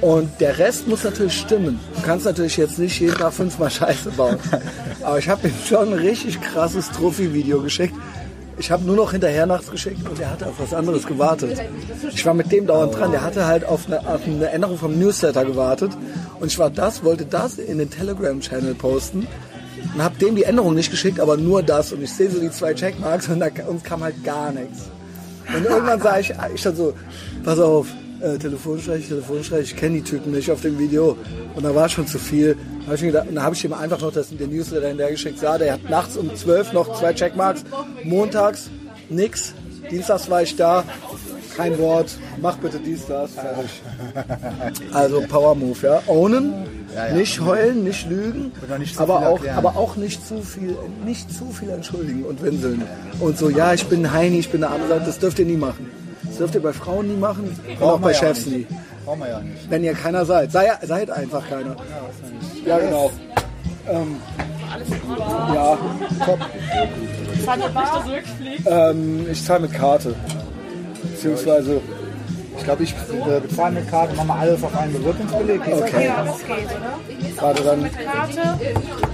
und 0.00 0.28
der 0.40 0.58
Rest 0.58 0.88
muss 0.88 1.04
natürlich 1.04 1.38
stimmen. 1.38 1.78
Du 1.94 2.02
kannst 2.02 2.24
natürlich 2.24 2.56
jetzt 2.56 2.78
nicht 2.78 2.98
jeden 3.00 3.14
Tag 3.16 3.32
fünfmal 3.32 3.70
Scheiße 3.70 4.10
bauen. 4.12 4.36
Aber 5.02 5.18
ich 5.18 5.28
habe 5.28 5.46
ihm 5.48 5.54
schon 5.68 5.88
ein 5.92 5.98
richtig 5.98 6.40
krasses 6.40 6.90
Trophy-Video 6.90 7.60
geschickt. 7.60 7.94
Ich 8.58 8.70
habe 8.70 8.84
nur 8.84 8.96
noch 8.96 9.12
hinterher 9.12 9.46
nachts 9.46 9.70
geschickt 9.70 10.08
und 10.08 10.20
er 10.20 10.30
hatte 10.30 10.46
auf 10.46 10.58
was 10.58 10.74
anderes 10.74 11.06
gewartet. 11.06 11.60
Ich 12.12 12.24
war 12.26 12.34
mit 12.34 12.52
dem 12.52 12.66
dauernd 12.66 12.94
dran. 12.94 13.10
Der 13.10 13.22
hatte 13.22 13.46
halt 13.46 13.64
auf 13.64 13.86
eine, 13.86 14.06
auf 14.06 14.26
eine 14.26 14.50
Änderung 14.50 14.78
vom 14.78 14.98
Newsletter 14.98 15.44
gewartet. 15.44 15.92
Und 16.38 16.48
ich 16.48 16.58
war 16.58 16.70
das, 16.70 17.02
wollte 17.02 17.24
das 17.24 17.58
in 17.58 17.78
den 17.78 17.90
Telegram-Channel 17.90 18.74
posten 18.74 19.26
und 19.94 20.02
habe 20.02 20.18
dem 20.18 20.36
die 20.36 20.44
Änderung 20.44 20.74
nicht 20.74 20.90
geschickt, 20.90 21.20
aber 21.20 21.36
nur 21.36 21.62
das. 21.62 21.92
Und 21.92 22.02
ich 22.02 22.12
sehe 22.12 22.30
so 22.30 22.40
die 22.40 22.50
zwei 22.50 22.74
Checkmarks 22.74 23.28
und 23.28 23.40
da 23.40 23.48
uns 23.66 23.82
kam 23.82 24.02
halt 24.02 24.22
gar 24.22 24.52
nichts. 24.52 24.90
Und 25.54 25.64
irgendwann 25.64 26.00
sah 26.00 26.18
ich, 26.18 26.32
ich 26.54 26.60
stand 26.60 26.76
so, 26.76 26.94
pass 27.44 27.58
auf, 27.58 27.86
äh, 28.22 28.38
Telefonstreich, 28.38 29.08
Telefonstreich, 29.08 29.72
ich 29.72 29.76
kenne 29.76 29.96
die 29.96 30.02
Typen 30.02 30.32
nicht 30.32 30.50
auf 30.50 30.60
dem 30.62 30.78
Video. 30.78 31.16
Und 31.54 31.64
da 31.64 31.74
war 31.74 31.88
schon 31.88 32.06
zu 32.06 32.18
viel. 32.18 32.56
Da 32.80 32.88
hab 32.88 32.94
ich 32.94 33.02
gedacht, 33.02 33.26
da 33.32 33.42
habe 33.42 33.54
ich 33.54 33.64
ihm 33.64 33.72
einfach 33.72 34.00
noch 34.00 34.12
das, 34.12 34.28
den 34.30 34.50
Newsletter 34.50 34.88
hinterhergeschickt. 34.88 35.38
Sah, 35.38 35.58
der 35.58 35.74
hat 35.74 35.90
nachts 35.90 36.16
um 36.16 36.34
12 36.34 36.72
noch 36.72 36.98
zwei 36.98 37.12
Checkmarks, 37.12 37.64
montags 38.04 38.70
nix, 39.12 39.54
dienstags 39.90 40.28
war 40.30 40.42
ich 40.42 40.56
da, 40.56 40.84
kein 41.56 41.78
Wort, 41.78 42.16
mach 42.40 42.56
bitte 42.56 42.78
dies, 42.78 43.06
das, 43.06 43.32
fertig. 43.32 43.82
Also 44.92 45.22
Power 45.28 45.54
Move, 45.54 45.78
ja. 45.82 46.02
Ownen, 46.06 46.52
nicht 47.14 47.40
heulen, 47.40 47.84
nicht 47.84 48.08
lügen, 48.08 48.52
nicht 48.78 48.98
aber 48.98 49.26
auch, 49.26 49.36
erklären. 49.36 49.58
aber 49.58 49.76
auch 49.76 49.96
nicht 49.96 50.26
zu 50.26 50.40
viel, 50.40 50.76
nicht 51.04 51.32
zu 51.32 51.50
viel 51.50 51.70
entschuldigen 51.70 52.24
und 52.24 52.42
winseln. 52.42 52.82
Und 53.20 53.38
so, 53.38 53.50
ja, 53.50 53.74
ich 53.74 53.86
bin 53.86 54.12
Heini, 54.12 54.38
ich 54.38 54.50
bin 54.50 54.62
der 54.62 54.70
andere 54.70 54.88
Seite, 54.88 55.06
das 55.06 55.18
dürft 55.18 55.38
ihr 55.38 55.46
nie 55.46 55.56
machen. 55.56 56.01
Das 56.32 56.38
dürft 56.38 56.54
ihr 56.54 56.62
bei 56.62 56.72
Frauen 56.72 57.08
nie 57.08 57.16
machen 57.16 57.54
und 57.78 57.82
auch 57.82 57.98
bei 58.00 58.12
ja 58.12 58.18
Chefs 58.18 58.46
nicht. 58.46 58.70
nie. 58.70 58.76
Brauchen 59.04 59.20
wir 59.20 59.28
ja 59.28 59.40
nicht. 59.40 59.68
Wenn 59.70 59.84
ihr 59.84 59.92
keiner 59.92 60.24
seid. 60.24 60.50
Sei, 60.50 60.70
seid 60.82 61.10
einfach 61.10 61.46
keiner. 61.46 61.76
Ja, 62.64 62.78
genau. 62.78 63.10
Ähm, 63.86 64.16
ja, 65.54 65.76
top. 66.24 66.38
Ähm, 68.66 69.26
ich 69.30 69.44
zahle 69.44 69.60
mit 69.60 69.74
Karte. 69.74 70.14
Beziehungsweise, 71.02 71.80
Ich 72.56 72.64
glaube, 72.64 72.82
ich 72.84 72.92
äh, 72.92 73.40
bezahle 73.40 73.74
mit 73.74 73.90
Karte, 73.90 74.14
machen 74.14 74.28
wir 74.28 74.34
alles 74.36 74.62
auf 74.64 74.74
einen 74.78 74.92
das? 75.66 75.82
okay, 75.82 76.06
Ja, 76.06 76.24
das 76.24 76.38
geht, 76.38 76.48
oder? 76.66 77.42
warte 77.42 77.62
dann. 77.62 77.90
Karte, 77.92 78.58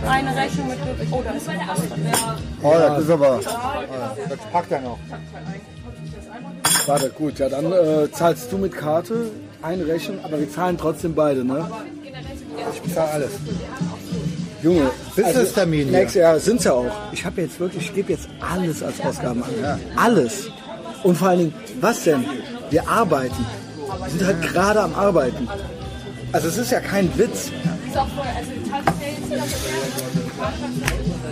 eine 0.08 0.36
Rechnung 0.36 0.68
mit. 0.68 0.78
Oh, 1.10 1.22
da 1.24 1.30
ist 1.32 1.48
was 1.66 1.88
drin. 1.88 2.00
Oh, 2.62 2.74
das 2.78 3.02
ist 3.02 3.10
aber. 3.10 3.40
Das 4.28 4.38
packt 4.52 4.70
er 4.70 4.80
noch. 4.82 4.98
Warte, 6.88 7.10
gut, 7.10 7.38
ja, 7.38 7.50
dann 7.50 7.70
äh, 7.70 8.10
zahlst 8.10 8.50
du 8.50 8.56
mit 8.56 8.74
Karte, 8.74 9.30
eine 9.60 9.86
Rechnung, 9.86 10.18
aber 10.24 10.38
wir 10.38 10.50
zahlen 10.50 10.78
trotzdem 10.78 11.14
beide, 11.14 11.44
ne? 11.44 11.70
Ich 12.72 12.80
bezahle 12.80 13.10
alles. 13.10 13.30
Junge, 14.62 14.90
Business-Termin 15.14 15.88
hier. 15.88 15.98
Nächstes 15.98 16.20
Jahr 16.20 16.40
sind's 16.40 16.64
ja 16.64 16.72
auch. 16.72 16.90
Ich 17.12 17.24
habe 17.26 17.42
jetzt 17.42 17.60
wirklich, 17.60 17.84
ich 17.84 17.94
gebe 17.94 18.12
jetzt 18.12 18.28
alles 18.40 18.82
als 18.82 19.00
Ausgaben 19.02 19.42
an. 19.42 19.50
Alles. 19.96 20.48
Und 21.02 21.16
vor 21.16 21.28
allen 21.28 21.38
Dingen, 21.38 21.54
was 21.80 22.04
denn? 22.04 22.24
Wir 22.70 22.88
arbeiten. 22.88 23.46
Wir 24.04 24.10
sind 24.10 24.26
halt 24.26 24.42
gerade 24.42 24.80
am 24.80 24.94
Arbeiten. 24.94 25.46
Also 26.32 26.48
es 26.48 26.56
ist 26.56 26.72
ja 26.72 26.80
kein 26.80 27.16
Witz. 27.18 27.50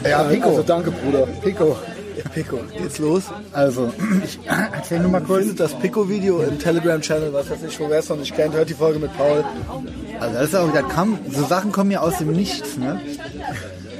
Ja, 0.04 0.22
Pico. 0.24 0.48
Also 0.50 0.62
danke, 0.62 0.90
Bruder. 0.90 1.26
Pico. 1.42 1.76
Ja, 2.16 2.28
Pico. 2.32 2.58
Geht's 2.76 2.98
los? 2.98 3.24
Also, 3.52 3.92
ich 4.24 4.38
erzähl 4.74 5.00
nur 5.00 5.10
mal 5.10 5.20
kurz. 5.20 5.40
Findet 5.40 5.60
das 5.60 5.74
Pico-Video 5.74 6.42
im 6.42 6.58
Telegram-Channel, 6.58 7.32
was 7.32 7.50
weiß 7.50 7.58
ich, 7.68 7.78
wo 7.78 7.90
wer 7.90 7.98
es 7.98 8.08
noch 8.08 8.16
nicht 8.16 8.34
kennt, 8.34 8.54
hört 8.54 8.68
die 8.70 8.74
Folge 8.74 8.98
mit 8.98 9.14
Paul. 9.16 9.44
Also, 10.20 10.34
das 10.34 10.44
ist 10.48 10.56
auch, 10.56 10.72
das 10.72 10.88
kam, 10.88 11.18
so 11.30 11.44
Sachen 11.44 11.72
kommen 11.72 11.90
ja 11.90 12.00
aus 12.00 12.18
dem 12.18 12.32
Nichts, 12.32 12.76
ne? 12.76 13.00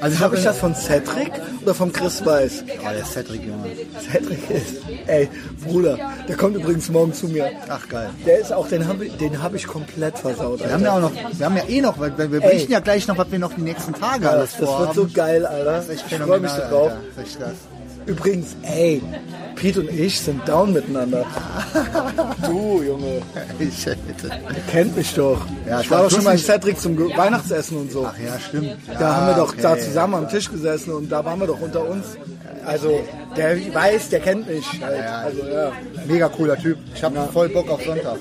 Also, 0.01 0.19
Habe 0.21 0.37
ich 0.37 0.45
das 0.45 0.59
von 0.59 0.75
Cedric 0.75 1.33
oder 1.63 1.75
vom 1.75 1.91
Chris 1.93 2.25
Weiß? 2.25 2.65
Oh, 2.69 2.89
der 2.93 3.05
Cedric, 3.05 3.43
Junge. 3.45 3.71
Cedric 4.11 4.51
ist, 4.51 4.77
ey, 5.07 5.29
Bruder, 5.65 5.99
der 6.29 6.37
kommt 6.37 6.57
übrigens 6.57 6.89
morgen 6.91 7.15
zu 7.15 7.29
mir. 7.29 7.51
Ach, 7.69 7.89
geil. 7.89 8.11
Der 8.27 8.39
ist 8.39 8.53
auch, 8.53 8.69
den 8.69 8.87
habe 8.87 9.07
ich, 9.07 9.17
den 9.17 9.43
hab 9.43 9.55
ich 9.55 9.67
komplett 9.67 10.19
versaut. 10.19 10.61
Wir 10.61 10.73
haben 10.73 10.83
ja 10.85 10.93
auch 10.97 11.01
noch, 11.01 11.13
wir 11.33 11.47
haben 11.47 11.57
ja 11.57 11.65
eh 11.69 11.81
noch, 11.81 11.99
weil 11.99 12.17
wir 12.17 12.25
Ey. 12.25 12.41
berichten 12.41 12.73
ja 12.73 12.81
gleich 12.81 13.07
noch, 13.09 13.17
was 13.17 13.31
wir 13.31 13.39
noch 13.39 13.55
die 13.55 13.63
nächsten 13.63 13.95
Tage 13.95 14.29
alles 14.29 14.51
das, 14.53 14.61
das 14.61 14.69
vorhaben. 14.69 14.97
wird 14.97 15.09
so 15.11 15.15
geil, 15.15 15.47
Alter. 15.47 15.65
Das 15.65 15.85
ist 15.85 15.91
echt 15.91 16.05
ich 16.11 16.19
freue 16.19 16.41
mich 16.41 16.53
drauf. 16.53 16.91
Alter. 16.91 17.01
Das 17.17 17.25
ist 17.27 17.31
echt 17.33 17.41
krass. 17.41 17.76
Übrigens, 18.07 18.57
ey, 18.63 19.03
Pete 19.57 19.81
und 19.81 19.91
ich 19.91 20.21
sind 20.21 20.47
down 20.49 20.73
miteinander. 20.73 21.25
du, 22.47 22.83
Junge, 22.83 23.21
Ich, 23.59 23.87
Alter. 23.89 24.37
kennt 24.71 24.97
mich 24.97 25.13
doch. 25.15 25.45
Ja, 25.69 25.81
ich 25.81 25.91
war 25.91 26.03
doch 26.05 26.11
schon 26.11 26.23
mal 26.25 26.33
in. 26.33 26.39
Cedric 26.39 26.79
zum 26.79 26.97
Ge- 26.97 27.17
Weihnachtsessen 27.17 27.77
und 27.79 27.91
so. 27.91 28.07
Ach 28.07 28.15
ja, 28.19 28.39
stimmt. 28.39 28.77
Da 28.87 29.01
Ja, 29.01 29.17
haben 29.17 29.27
wir 29.29 29.35
doch 29.35 29.53
okay. 29.53 29.63
da 29.63 29.77
zusammen 29.79 30.15
am 30.15 30.29
Tisch 30.29 30.51
gesessen 30.51 30.93
und 30.93 31.11
da 31.11 31.25
waren 31.25 31.41
wir 31.41 31.47
doch 31.49 31.61
unter 31.61 31.89
uns. 31.89 32.05
Also, 32.65 33.01
der 33.37 33.57
weiß, 33.75 34.09
der 34.11 34.21
kennt 34.21 34.49
mich 34.49 34.67
halt. 34.81 34.99
Ja, 34.99 35.05
ja. 35.05 35.19
Also, 35.21 35.41
ja. 35.47 35.73
Mega 36.07 36.29
cooler 36.29 36.57
Typ. 36.57 36.79
Ich 36.95 37.03
habe 37.03 37.17
voll 37.33 37.49
Bock 37.49 37.69
auf 37.71 37.83
Sonntag. 37.85 38.19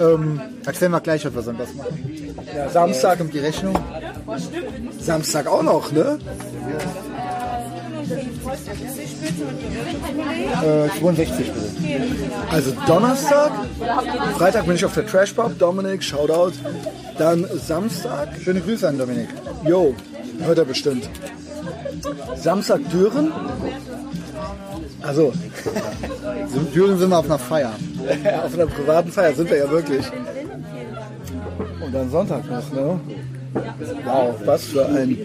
Ähm, 0.00 0.40
erzählen 0.64 0.92
wir 0.92 1.00
gleich, 1.00 1.24
was 1.24 1.34
wir 1.34 1.42
sonntags 1.42 1.74
machen. 1.74 2.34
ja 2.54 2.68
Samstag, 2.68 3.18
Kommt 3.18 3.34
die 3.34 3.40
Rechnung? 3.40 3.74
Samstag 5.00 5.46
auch 5.48 5.62
noch, 5.62 5.92
ne? 5.92 6.18
Äh, 10.62 10.88
62 10.98 11.46
bitte. 11.46 11.52
Also 12.50 12.72
Donnerstag, 12.86 13.52
Freitag 14.36 14.66
bin 14.66 14.76
ich 14.76 14.84
auf 14.84 14.94
der 14.94 15.06
Trash 15.06 15.32
Pop, 15.32 15.58
Dominik, 15.58 16.02
Shoutout. 16.02 16.52
Dann 17.18 17.46
Samstag, 17.66 18.28
Schöne 18.42 18.60
Grüße 18.60 18.88
an 18.88 18.98
Dominik. 18.98 19.28
jo, 19.64 19.94
hört 20.40 20.58
er 20.58 20.64
bestimmt. 20.64 21.08
Samstag 22.36 22.80
Düren. 22.90 23.32
Also, 25.02 25.32
So, 26.54 26.60
Düren 26.60 26.98
sind 26.98 27.10
wir 27.10 27.18
auf 27.18 27.26
einer 27.26 27.38
Feier. 27.38 27.72
auf 28.44 28.54
einer 28.54 28.66
privaten 28.66 29.12
Feier 29.12 29.34
sind 29.34 29.50
wir 29.50 29.58
ja 29.58 29.70
wirklich. 29.70 30.04
Und 31.84 31.94
dann 31.94 32.10
Sonntag 32.10 32.48
noch, 32.50 32.72
ne? 32.72 33.00
Wow, 34.04 34.34
was 34.44 34.64
für 34.64 34.86
ein 34.86 35.18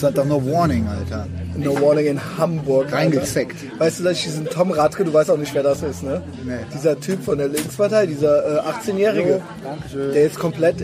Das 0.00 0.10
hat 0.10 0.18
doch 0.18 0.24
no 0.24 0.40
Warning, 0.46 0.86
Alter. 0.86 1.26
No 1.56 1.74
Warning 1.80 2.06
in 2.06 2.20
Hamburg. 2.38 2.84
Alter. 2.86 2.96
Reingezeckt. 2.98 3.56
Weißt 3.80 3.98
du, 3.98 4.04
dass 4.04 4.18
ich 4.18 4.24
diesen 4.24 4.46
Tom 4.46 4.70
Radke, 4.70 5.04
du 5.04 5.12
weißt 5.12 5.28
auch 5.32 5.36
nicht, 5.36 5.52
wer 5.54 5.64
das 5.64 5.82
ist, 5.82 6.04
ne? 6.04 6.22
Nee. 6.44 6.52
Dieser 6.72 7.00
Typ 7.00 7.24
von 7.24 7.36
der 7.38 7.48
Linkspartei, 7.48 8.06
dieser 8.06 8.58
äh, 8.64 8.90
18-Jährige, 8.90 9.40
Dankeschön. 9.64 10.12
der 10.12 10.22
jetzt 10.22 10.38
komplett 10.38 10.76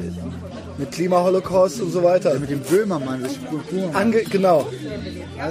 mit 0.78 0.90
Klimaholocaust 0.90 1.80
und 1.80 1.92
so 1.92 2.02
weiter. 2.02 2.34
Mit 2.40 2.50
dem 2.50 2.58
Böhmermann. 2.58 3.22
sich 3.22 3.38
Kultur- 3.48 3.94
Ange 3.94 4.24
genau. 4.24 4.66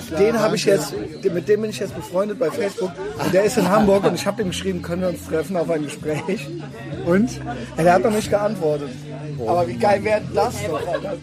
Klar, 0.07 0.19
Den 0.19 0.37
habe 0.37 0.57
ich 0.57 0.65
jetzt, 0.65 0.93
mit 1.23 1.47
dem 1.47 1.61
bin 1.61 1.69
ich 1.69 1.79
jetzt 1.79 1.95
befreundet 1.95 2.39
bei 2.39 2.51
Facebook. 2.51 2.91
Und 3.23 3.33
der 3.33 3.45
ist 3.45 3.57
in 3.57 3.69
Hamburg 3.69 4.03
und 4.03 4.15
ich 4.15 4.25
habe 4.27 4.41
ihm 4.41 4.49
geschrieben, 4.49 4.81
können 4.81 5.03
wir 5.03 5.09
uns 5.09 5.25
treffen 5.25 5.55
auf 5.55 5.69
ein 5.69 5.83
Gespräch. 5.83 6.49
Und 7.05 7.29
ja, 7.77 7.83
der 7.83 7.93
hat 7.93 8.03
noch 8.03 8.11
nicht 8.11 8.29
geantwortet. 8.29 8.89
Aber 9.47 9.65
wie 9.67 9.75
geil 9.77 10.03
wäre 10.03 10.21
das 10.35 10.55
doch, 10.69 10.85
Alter? 10.85 11.13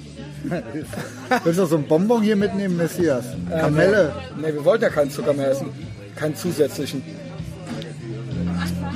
Willst 0.43 1.59
du 1.59 1.62
noch 1.62 1.69
so 1.69 1.77
ein 1.77 1.86
Bonbon 1.86 2.23
hier 2.23 2.36
mitnehmen, 2.36 2.77
Messias? 2.77 3.25
Kamelle. 3.51 4.12
Nee, 4.41 4.52
wir 4.52 4.65
wollten 4.65 4.85
ja 4.85 4.91
keinen 4.91 5.10
Zucker 5.10 5.33
mehr 5.33 5.51
essen. 5.51 5.69
Keinen 6.17 6.36
zusätzlichen. 6.36 7.02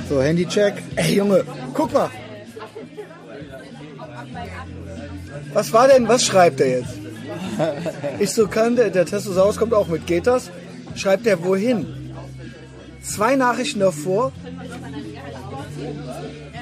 So, 0.09 0.21
Handycheck. 0.21 0.75
Ey 0.95 1.15
Junge, 1.15 1.43
guck 1.73 1.93
mal. 1.93 2.09
Was 5.53 5.71
war 5.71 5.87
denn, 5.87 6.07
was 6.07 6.23
schreibt 6.23 6.59
er 6.59 6.79
jetzt? 6.79 6.93
Ich 8.19 8.31
so 8.31 8.47
kann, 8.47 8.75
der, 8.75 8.89
der 8.89 9.05
Testosaurus 9.05 9.57
kommt 9.57 9.73
auch 9.73 9.87
mit. 9.87 10.05
Geht 10.05 10.27
das? 10.27 10.51
Schreibt 10.95 11.25
er 11.27 11.43
wohin? 11.43 12.13
Zwei 13.01 13.35
Nachrichten 13.35 13.79
davor. 13.79 14.31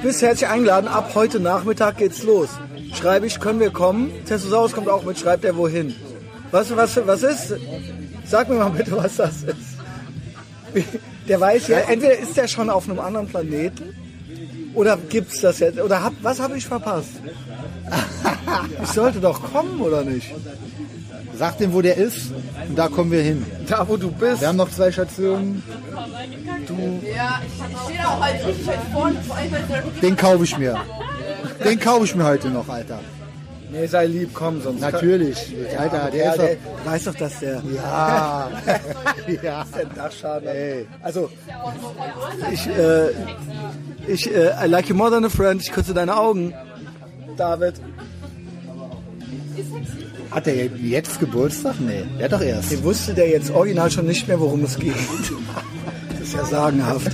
Bist 0.02 0.22
herzlich 0.22 0.50
eingeladen. 0.50 0.88
Ab 0.88 1.12
heute 1.16 1.40
Nachmittag 1.40 1.98
geht's 1.98 2.24
los. 2.24 2.50
Schreibe 2.94 3.28
ich, 3.28 3.40
können 3.40 3.60
wir 3.60 3.72
kommen? 3.72 4.12
Testosaurus 4.26 4.74
kommt 4.74 4.90
auch 4.90 5.04
mit. 5.04 5.18
Schreibt 5.18 5.44
er 5.46 5.56
wohin? 5.56 5.96
Was, 6.52 6.76
was, 6.76 7.00
was 7.06 7.24
ist? 7.24 7.54
Sag 8.26 8.50
mir 8.50 8.56
mal 8.56 8.70
bitte, 8.70 8.96
was 8.96 9.16
das 9.16 9.44
ist. 9.44 10.86
Der 11.28 11.40
weiß 11.40 11.68
ja, 11.68 11.80
entweder 11.80 12.18
ist 12.18 12.36
der 12.36 12.48
schon 12.48 12.70
auf 12.70 12.90
einem 12.90 13.00
anderen 13.00 13.28
Planeten 13.28 13.96
oder 14.74 14.98
gibt's 14.98 15.42
das 15.42 15.60
jetzt? 15.60 15.80
Oder 15.80 16.04
hab, 16.04 16.14
was 16.22 16.40
habe 16.40 16.58
ich 16.58 16.66
verpasst? 16.66 17.12
Ich 18.84 18.90
sollte 18.90 19.20
doch 19.20 19.42
kommen, 19.52 19.82
oder 19.82 20.04
nicht? 20.04 20.32
Sag 21.38 21.58
dem, 21.58 21.74
wo 21.74 21.82
der 21.82 21.98
ist. 21.98 22.32
Und 22.70 22.78
da 22.78 22.88
kommen 22.88 23.12
wir 23.12 23.22
hin. 23.22 23.46
Da, 23.68 23.88
wo 23.88 23.98
du 23.98 24.12
bist. 24.12 24.42
Wir 24.42 24.50
haben 24.50 24.58
noch 24.58 24.70
zwei 24.70 24.92
Stationen. 24.92 25.64
Ja, 27.16 27.42
ich 27.46 27.84
stehe 27.86 27.98
da 27.98 28.10
auch 28.10 28.22
halt 28.22 28.46
richtig 28.46 28.68
weit 28.68 28.80
vorne. 28.94 29.16
Es 29.94 30.00
Den 30.02 30.16
kaufe 30.16 30.44
ich 30.44 30.58
mir. 30.58 30.80
Den 31.64 31.80
kaufe 31.80 32.06
ich 32.06 32.16
mir 32.16 32.26
heute 32.26 32.50
noch, 32.50 32.68
Alter. 32.68 33.00
Nee, 33.74 33.88
sei 33.88 34.06
lieb, 34.06 34.30
komm, 34.34 34.62
sonst. 34.62 34.82
Natürlich. 34.82 35.56
Alter, 35.78 36.12
der 36.12 36.24
ja, 36.26 36.32
ist 36.34 36.42
der, 36.42 36.56
doch... 36.56 36.92
weiß 36.92 37.04
doch, 37.06 37.16
dass 37.16 37.40
der. 37.40 37.64
Ja. 37.76 38.50
ja. 39.42 39.66
der 39.76 39.86
Dachschaden 39.86 40.48
hat. 40.48 40.56
Ey. 40.56 40.86
Also, 41.02 41.30
ich, 42.52 42.68
äh, 42.68 43.10
ich, 44.08 44.32
äh, 44.32 44.52
I 44.64 44.68
like 44.68 44.90
you 44.90 44.96
more 44.96 45.10
than 45.10 45.26
a 45.26 45.30
friend. 45.30 45.60
Ich 45.60 45.72
küsse 45.72 45.94
deine 45.94 46.16
Augen. 46.16 46.54
David. 47.36 47.76
Hat 50.30 50.46
der 50.46 50.68
jetzt 50.68 51.20
Geburtstag? 51.20 51.76
Nee, 51.80 52.04
der 52.20 52.26
hat 52.26 52.34
doch 52.34 52.42
erst. 52.42 52.72
Der 52.72 52.84
wusste 52.84 53.16
der 53.16 53.30
jetzt 53.30 53.50
original 53.50 53.90
schon 53.90 54.06
nicht 54.06 54.28
mehr, 54.28 54.40
worum 54.40 54.64
es 54.66 54.78
geht. 54.78 54.94
Das 56.12 56.28
ist 56.28 56.34
ja 56.34 56.46
sagenhaft. 56.46 57.12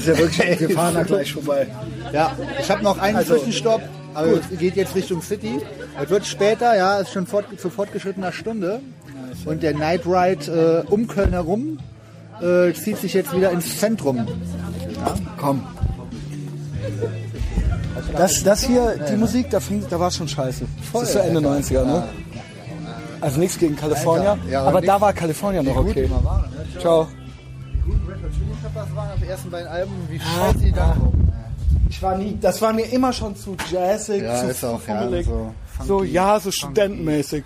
Das 0.00 0.08
ist 0.08 0.18
ja 0.18 0.18
wirklich, 0.18 0.60
wir 0.68 0.70
fahren 0.70 0.94
da 0.94 1.02
gleich 1.02 1.32
vorbei. 1.32 1.66
Ja, 2.12 2.36
ich 2.58 2.70
habe 2.70 2.82
noch 2.82 2.98
einen 2.98 3.16
Also, 3.16 3.36
Zwischenstopp, 3.36 3.82
aber 4.14 4.28
es 4.28 4.58
geht 4.58 4.76
jetzt 4.76 4.94
Richtung 4.94 5.20
City. 5.20 5.60
Es 6.02 6.08
wird 6.08 6.26
später, 6.26 6.76
ja, 6.76 7.00
es 7.00 7.08
ist 7.08 7.12
schon 7.12 7.26
fort, 7.26 7.44
zu 7.58 7.68
fortgeschrittener 7.68 8.32
Stunde. 8.32 8.80
Und 9.44 9.62
der 9.62 9.74
Night 9.74 10.06
Ride 10.06 10.84
äh, 10.88 10.90
um 10.90 11.06
Köln 11.06 11.30
herum 11.30 11.78
äh, 12.40 12.72
zieht 12.72 12.98
sich 12.98 13.14
jetzt 13.14 13.34
wieder 13.34 13.50
ins 13.50 13.78
Zentrum. 13.78 14.26
Komm. 15.38 15.66
Das, 18.16 18.42
das 18.42 18.64
hier, 18.64 18.98
die 19.10 19.16
Musik, 19.16 19.50
da, 19.50 19.60
fing, 19.60 19.84
da 19.88 20.00
war 20.00 20.10
schon 20.10 20.28
scheiße. 20.28 20.64
Das 20.92 21.02
ist 21.02 21.12
so 21.12 21.18
Ende 21.18 21.40
90er, 21.40 21.84
ne? 21.84 22.04
Also 23.20 23.38
nichts 23.38 23.58
gegen 23.58 23.76
California, 23.76 24.32
Alter, 24.32 24.48
ja, 24.50 24.62
aber 24.62 24.80
nix. 24.80 24.86
da 24.86 25.00
war 25.00 25.12
California 25.12 25.62
noch 25.62 25.76
okay. 25.76 26.04
immer 26.04 26.48
waren. 28.62 28.72
Ciao. 28.72 28.84
Das 28.84 28.96
waren 28.96 29.10
auf 29.12 29.28
ersten 29.28 29.50
beiden 29.50 29.68
Alben, 29.68 29.92
wie 30.08 30.20
Ah, 30.20 30.46
scheiße 30.46 30.58
die 30.58 30.72
da 30.72 30.96
Ich 31.88 32.02
war 32.02 32.16
nie, 32.16 32.38
das 32.40 32.60
war 32.62 32.72
mir 32.72 32.86
immer 32.92 33.12
schon 33.12 33.36
zu 33.36 33.56
jazzig, 33.70 34.22
Ja, 34.22 34.40
zu 34.40 34.48
ist 34.48 34.64
auch, 34.64 34.80
ja, 34.86 35.22
so 35.22 35.54
so, 35.84 36.02
ja, 36.04 36.38
so 36.40 36.50
studentenmäßig. 36.50 37.44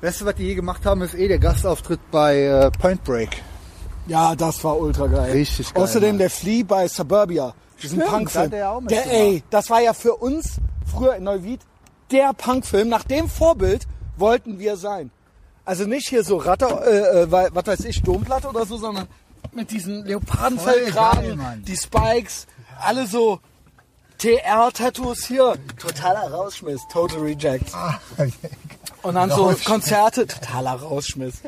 Du, 0.00 0.24
was 0.26 0.34
die 0.34 0.44
je 0.44 0.54
gemacht 0.54 0.84
haben, 0.84 1.02
ist 1.02 1.14
eh 1.14 1.28
der 1.28 1.38
Gastauftritt 1.38 2.00
bei 2.10 2.42
äh, 2.42 2.70
Point 2.70 3.02
Break. 3.04 3.42
Ja, 4.06 4.34
das 4.36 4.62
war 4.62 4.78
ultra 4.78 5.06
geil. 5.06 5.32
Richtig 5.32 5.72
geil, 5.72 5.82
Außerdem 5.82 6.10
Mann. 6.10 6.18
der 6.18 6.30
Flea 6.30 6.64
bei 6.66 6.86
Suburbia, 6.86 7.54
diesen 7.82 8.00
Punkfilm. 8.00 8.44
er 8.44 8.48
der, 8.50 8.80
mitgemacht. 8.80 9.06
ey, 9.08 9.42
das 9.50 9.68
war 9.70 9.80
ja 9.80 9.92
für 9.94 10.14
uns 10.14 10.58
früher 10.84 11.16
in 11.16 11.24
Neuwied 11.24 11.60
der 12.12 12.32
Punkfilm. 12.34 12.88
Nach 12.88 13.02
dem 13.04 13.28
Vorbild 13.28 13.86
wollten 14.16 14.58
wir 14.58 14.76
sein. 14.76 15.10
Also 15.64 15.84
nicht 15.84 16.08
hier 16.08 16.22
so 16.22 16.36
Ratter, 16.36 16.86
äh, 16.86 17.22
äh, 17.22 17.30
was 17.30 17.66
weiß 17.66 17.84
ich, 17.86 18.00
Domplatte 18.02 18.48
oder 18.48 18.64
so, 18.64 18.76
sondern 18.76 19.08
mit 19.56 19.70
diesen 19.70 20.04
Leopardenfellkragen, 20.04 21.64
die 21.66 21.76
Spikes, 21.76 22.46
alle 22.80 23.06
so 23.06 23.40
TR-Tattoos 24.18 25.24
hier. 25.26 25.54
Totaler 25.78 26.30
Rausschmiss, 26.30 26.80
Total 26.92 27.18
Rejects. 27.18 27.72
Und 29.02 29.14
dann 29.14 29.30
so. 29.30 29.54
Konzerte, 29.64 30.26
totaler 30.26 30.72
Rausschmiss. 30.72 31.40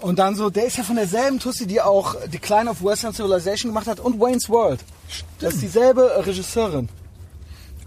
Und 0.00 0.20
dann 0.20 0.36
so, 0.36 0.48
der 0.48 0.66
ist 0.66 0.76
ja 0.76 0.84
von 0.84 0.94
derselben 0.94 1.40
Tussi, 1.40 1.66
die 1.66 1.80
auch 1.80 2.14
Decline 2.26 2.70
of 2.70 2.84
Western 2.84 3.12
Civilization 3.12 3.70
gemacht 3.70 3.88
hat 3.88 3.98
und 3.98 4.20
Wayne's 4.20 4.48
World. 4.48 4.80
Das 5.40 5.54
ist 5.54 5.62
dieselbe 5.62 6.24
Regisseurin. 6.24 6.88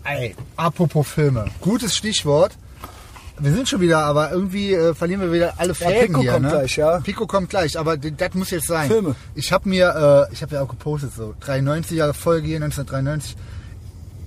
Ey, 0.04 0.36
apropos 0.58 1.08
Filme. 1.08 1.46
Gutes 1.62 1.96
Stichwort. 1.96 2.58
Wir 3.42 3.54
sind 3.54 3.68
schon 3.68 3.82
wieder, 3.82 4.00
aber 4.00 4.32
irgendwie 4.32 4.74
äh, 4.74 4.94
verlieren 4.94 5.22
wir 5.22 5.34
wieder 5.34 5.54
alle 5.58 5.74
Fäden 5.74 6.08
Pico 6.08 6.22
hier. 6.22 6.32
kommt 6.34 6.44
ne? 6.46 6.52
gleich, 6.52 6.76
ja. 6.78 7.00
Pico 7.00 7.26
kommt 7.26 7.50
gleich, 7.50 7.80
aber 7.80 7.98
das 7.98 8.34
muss 8.36 8.52
jetzt 8.52 8.68
sein. 8.68 8.88
Filme. 8.88 9.16
Ich 9.34 9.52
habe 9.52 9.68
mir, 9.68 10.28
äh, 10.30 10.34
ich 10.34 10.44
habe 10.44 10.56
ja 10.56 10.62
auch 10.62 10.68
gepostet, 10.68 11.12
so 11.16 11.34
93er 11.44 12.14
Folge 12.14 12.48
hier, 12.48 12.58
1993. 12.58 13.36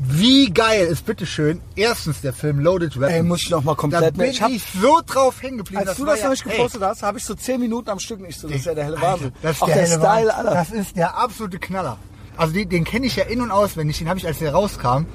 Wie 0.01 0.51
geil 0.51 0.87
ist 0.87 1.07
bitteschön 1.07 1.61
erstens 1.77 2.21
der 2.21 2.33
Film 2.33 2.59
Loaded 2.59 2.99
Weapon. 3.01 3.15
Ey, 3.15 3.23
muss 3.23 3.43
ich 3.43 3.51
noch 3.51 3.63
mal 3.63 3.73
da 3.73 3.77
komplett 3.77 4.17
bin. 4.17 4.29
Ich 4.29 4.43
hab, 4.43 4.51
ich 4.51 4.65
so 4.83 5.01
drauf 5.07 5.41
hängen 5.41 5.59
geblieben. 5.59 5.87
als 5.87 5.97
du 5.97 6.05
das 6.05 6.19
ja- 6.19 6.25
noch 6.25 6.33
nicht 6.33 6.45
ey, 6.47 6.53
gepostet 6.53 6.83
hast, 6.83 7.03
habe 7.05 7.19
ich 7.19 7.25
so 7.25 7.35
10 7.35 7.61
Minuten 7.61 7.89
am 7.91 8.01
Stück 8.01 8.21
nicht 8.21 8.39
so. 8.39 8.49
Das 8.49 8.59
ist 8.59 8.67
ja 8.67 8.75
der 8.75 8.85
helle 8.85 9.01
Wahnsinn. 9.01 9.33
Das 9.41 9.57
ist 9.57 9.63
Auch 9.63 9.67
der, 9.67 9.77
der, 9.77 9.87
Style, 9.87 10.03
Wahnsinn. 10.03 10.31
Alter. 10.31 10.55
Das 10.55 10.71
ist 10.73 10.97
der 10.97 11.17
absolute 11.17 11.59
Knaller. 11.59 11.99
Also 12.37 12.53
den, 12.53 12.69
den 12.69 12.85
kenne 12.85 13.07
ich 13.07 13.15
ja 13.15 13.25
in- 13.25 13.41
und 13.41 13.53
auswendig. 13.53 13.99
Den 13.99 14.09
habe 14.09 14.19
ich, 14.19 14.27
als 14.27 14.41
der 14.41 14.53
rauskam, 14.53 15.07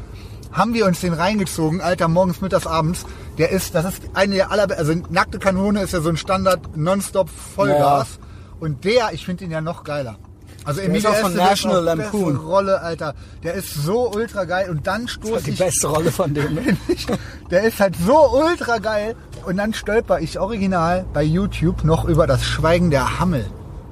haben 0.51 0.73
wir 0.73 0.85
uns 0.85 1.01
den 1.01 1.13
reingezogen. 1.13 1.81
Alter, 1.81 2.07
morgens, 2.07 2.41
mittags, 2.41 2.67
abends. 2.67 3.05
Der 3.37 3.49
ist, 3.51 3.75
das 3.75 3.85
ist 3.85 4.01
eine 4.13 4.35
der 4.35 4.51
aller, 4.51 4.67
also 4.77 4.93
nackte 5.09 5.39
Kanone 5.39 5.81
ist 5.81 5.93
ja 5.93 6.01
so 6.01 6.09
ein 6.09 6.17
Standard 6.17 6.75
Nonstop 6.75 7.29
Vollgas. 7.29 8.19
Und 8.59 8.83
der, 8.83 9.13
ich 9.13 9.25
finde 9.25 9.45
ihn 9.45 9.51
ja 9.51 9.61
noch 9.61 9.83
geiler. 9.83 10.17
Also 10.65 10.81
ist 10.81 11.07
auch 11.07 11.15
von 11.15 11.31
Estevez 11.31 11.49
National 11.49 11.83
Lampoon. 11.83 12.35
Rolle, 12.35 12.81
Alter. 12.81 13.15
Der 13.43 13.53
ist 13.53 13.73
so 13.73 14.11
ultra 14.11 14.43
geil. 14.43 14.69
Und 14.69 14.85
dann 14.85 15.07
stoße 15.07 15.43
Die 15.45 15.51
ich 15.51 15.57
beste 15.59 15.87
Rolle 15.87 16.11
von 16.11 16.33
dem. 16.33 16.53
ne? 16.55 16.77
der 17.51 17.63
ist 17.63 17.79
halt 17.79 17.95
so 18.05 18.17
ultra 18.37 18.77
geil. 18.79 19.15
Und 19.45 19.57
dann 19.57 19.73
stolper 19.73 20.19
ich 20.19 20.37
original 20.39 21.05
bei 21.13 21.23
YouTube 21.23 21.85
noch 21.85 22.05
über 22.05 22.27
das 22.27 22.43
Schweigen 22.43 22.91
der 22.91 23.19
Hammel. 23.19 23.45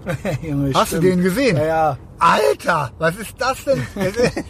Junge, 0.41 0.73
Hast 0.73 0.87
stimmt. 0.87 1.03
du 1.03 1.07
den 1.09 1.23
gesehen? 1.23 1.57
Ja, 1.57 1.65
ja. 1.65 1.97
Alter, 2.19 2.91
was 2.97 3.15
ist 3.15 3.35
das 3.37 3.63
denn? 3.63 3.81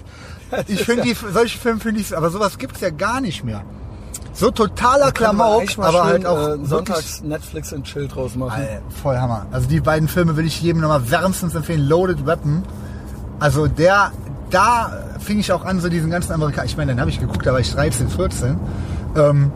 ich 0.68 0.84
finde 0.84 1.04
die, 1.04 1.14
solche 1.14 1.58
Filme 1.58 1.80
finde 1.80 2.02
ich, 2.02 2.16
aber 2.16 2.30
sowas 2.30 2.58
gibt's 2.58 2.82
ja 2.82 2.90
gar 2.90 3.22
nicht 3.22 3.44
mehr. 3.44 3.64
So 4.34 4.52
totaler 4.52 5.12
Klamauk, 5.12 5.64
aber 5.78 5.92
schön, 5.92 6.02
halt 6.04 6.26
auch 6.28 6.50
äh, 6.50 6.58
sonntags 6.64 7.24
Netflix 7.24 7.74
und 7.74 7.86
Chill 7.86 8.08
draus 8.08 8.36
machen. 8.36 8.62
Alter, 8.62 8.82
voll 9.02 9.18
Hammer. 9.18 9.48
Also 9.52 9.68
die 9.68 9.80
beiden 9.80 10.08
Filme 10.08 10.38
will 10.38 10.46
ich 10.46 10.62
jedem 10.62 10.82
nochmal 10.82 11.10
wärmstens 11.10 11.56
empfehlen. 11.56 11.88
Loaded 11.88 12.26
Weapon. 12.28 12.62
Also 13.40 13.68
der, 13.68 14.12
da 14.52 14.92
fing 15.20 15.40
ich 15.40 15.52
auch 15.52 15.66
an, 15.66 15.80
so 15.80 15.90
diesen 15.90 16.12
ganzen 16.12 16.34
Amerikaner. 16.34 16.66
Ich 16.66 16.78
meine, 16.78 16.92
dann 16.92 17.00
habe 17.00 17.10
ich 17.10 17.20
geguckt, 17.20 17.48
da 17.48 17.54
war 17.54 17.60
ich 17.60 17.72
13, 17.72 18.10
14. 18.10 18.60
Ähm, 19.16 19.52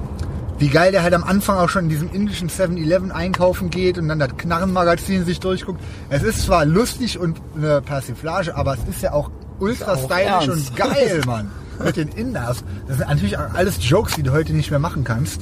wie 0.58 0.70
geil 0.70 0.92
der 0.92 1.04
halt 1.04 1.14
am 1.14 1.24
Anfang 1.24 1.58
auch 1.58 1.70
schon 1.70 1.84
in 1.84 1.90
diesem 1.90 2.12
indischen 2.12 2.50
7-Eleven 2.50 3.12
einkaufen 3.12 3.70
geht 3.70 3.98
und 3.98 4.08
dann 4.08 4.18
das 4.18 4.38
Knarrenmagazin 4.38 5.26
sich 5.26 5.40
durchguckt. 5.40 5.80
Es 6.10 6.24
ist 6.24 6.44
zwar 6.44 6.66
lustig 6.66 7.20
und 7.20 7.40
eine 7.56 7.82
Persiflage, 7.82 8.56
aber 8.56 8.74
es 8.74 8.80
ist 8.90 9.02
ja 9.02 9.14
auch 9.14 9.30
ultra 9.62 9.98
stylisch 9.98 10.50
und 10.50 10.76
geil, 10.76 11.22
Mann. 11.26 11.52
Mit 11.84 11.98
den 11.98 12.10
Inders. 12.10 12.64
Das 12.88 12.98
sind 12.98 13.08
natürlich 13.08 13.40
alles 13.40 13.78
Jokes, 13.80 14.16
die 14.16 14.24
du 14.24 14.32
heute 14.32 14.54
nicht 14.54 14.70
mehr 14.70 14.80
machen 14.80 15.04
kannst. 15.04 15.42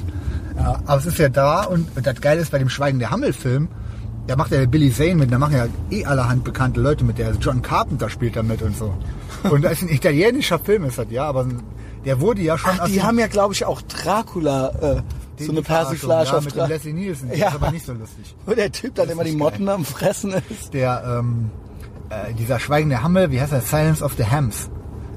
Ja, 0.56 0.80
aber 0.86 0.98
es 0.98 1.06
ist 1.06 1.18
ja 1.18 1.28
da 1.28 1.64
und 1.64 1.88
das 2.02 2.20
Geile 2.20 2.40
ist 2.40 2.50
bei 2.52 2.58
dem 2.58 2.68
Schweigen 2.68 2.98
der 2.98 3.10
Hammel-Film, 3.10 3.68
da 4.26 4.36
macht 4.36 4.52
ja 4.52 4.64
Billy 4.66 4.92
Zane 4.92 5.16
mit, 5.16 5.32
da 5.32 5.38
machen 5.38 5.54
ja 5.56 5.66
eh 5.90 6.04
allerhand 6.04 6.44
bekannte 6.44 6.80
Leute 6.80 7.04
mit, 7.04 7.18
der 7.18 7.32
John 7.40 7.62
Carpenter 7.62 8.08
spielt 8.08 8.36
da 8.36 8.42
mit 8.42 8.62
und 8.62 8.76
so. 8.76 8.94
Und 9.50 9.62
das 9.62 9.72
ist 9.72 9.82
ein 9.82 9.88
italienischer 9.88 10.58
Film, 10.58 10.84
ist 10.84 10.98
das 10.98 11.06
ja, 11.10 11.24
aber 11.24 11.46
der 12.04 12.20
wurde 12.20 12.42
ja 12.42 12.58
schon 12.58 12.72
Ach, 12.78 12.86
die 12.86 13.02
haben 13.02 13.18
ja, 13.18 13.26
glaube 13.26 13.54
ich, 13.54 13.64
auch 13.64 13.80
Dracula, 13.82 14.68
äh, 15.38 15.42
so 15.42 15.52
eine 15.52 15.62
Persiflage 15.62 16.28
ja, 16.30 16.36
auf 16.36 16.44
mit 16.44 16.54
dem 16.54 16.68
Leslie 16.68 16.92
Nielsen, 16.92 17.30
Ja. 17.34 17.48
ist 17.48 17.54
aber 17.54 17.70
nicht 17.70 17.86
so 17.86 17.92
lustig. 17.94 18.34
Wo 18.46 18.52
der 18.52 18.70
Typ 18.70 18.94
dann 18.96 19.08
immer 19.08 19.24
die 19.24 19.32
Motten 19.32 19.68
am 19.70 19.84
Fressen 19.86 20.34
ist. 20.50 20.74
Der, 20.74 21.02
ähm, 21.20 21.50
äh, 22.10 22.34
dieser 22.34 22.58
Schweigen 22.60 22.90
der 22.90 23.02
Hammel, 23.02 23.30
wie 23.30 23.40
heißt 23.40 23.52
der? 23.52 23.60
Silence 23.60 24.04
of 24.04 24.14
the 24.14 24.24
Hams. 24.26 24.68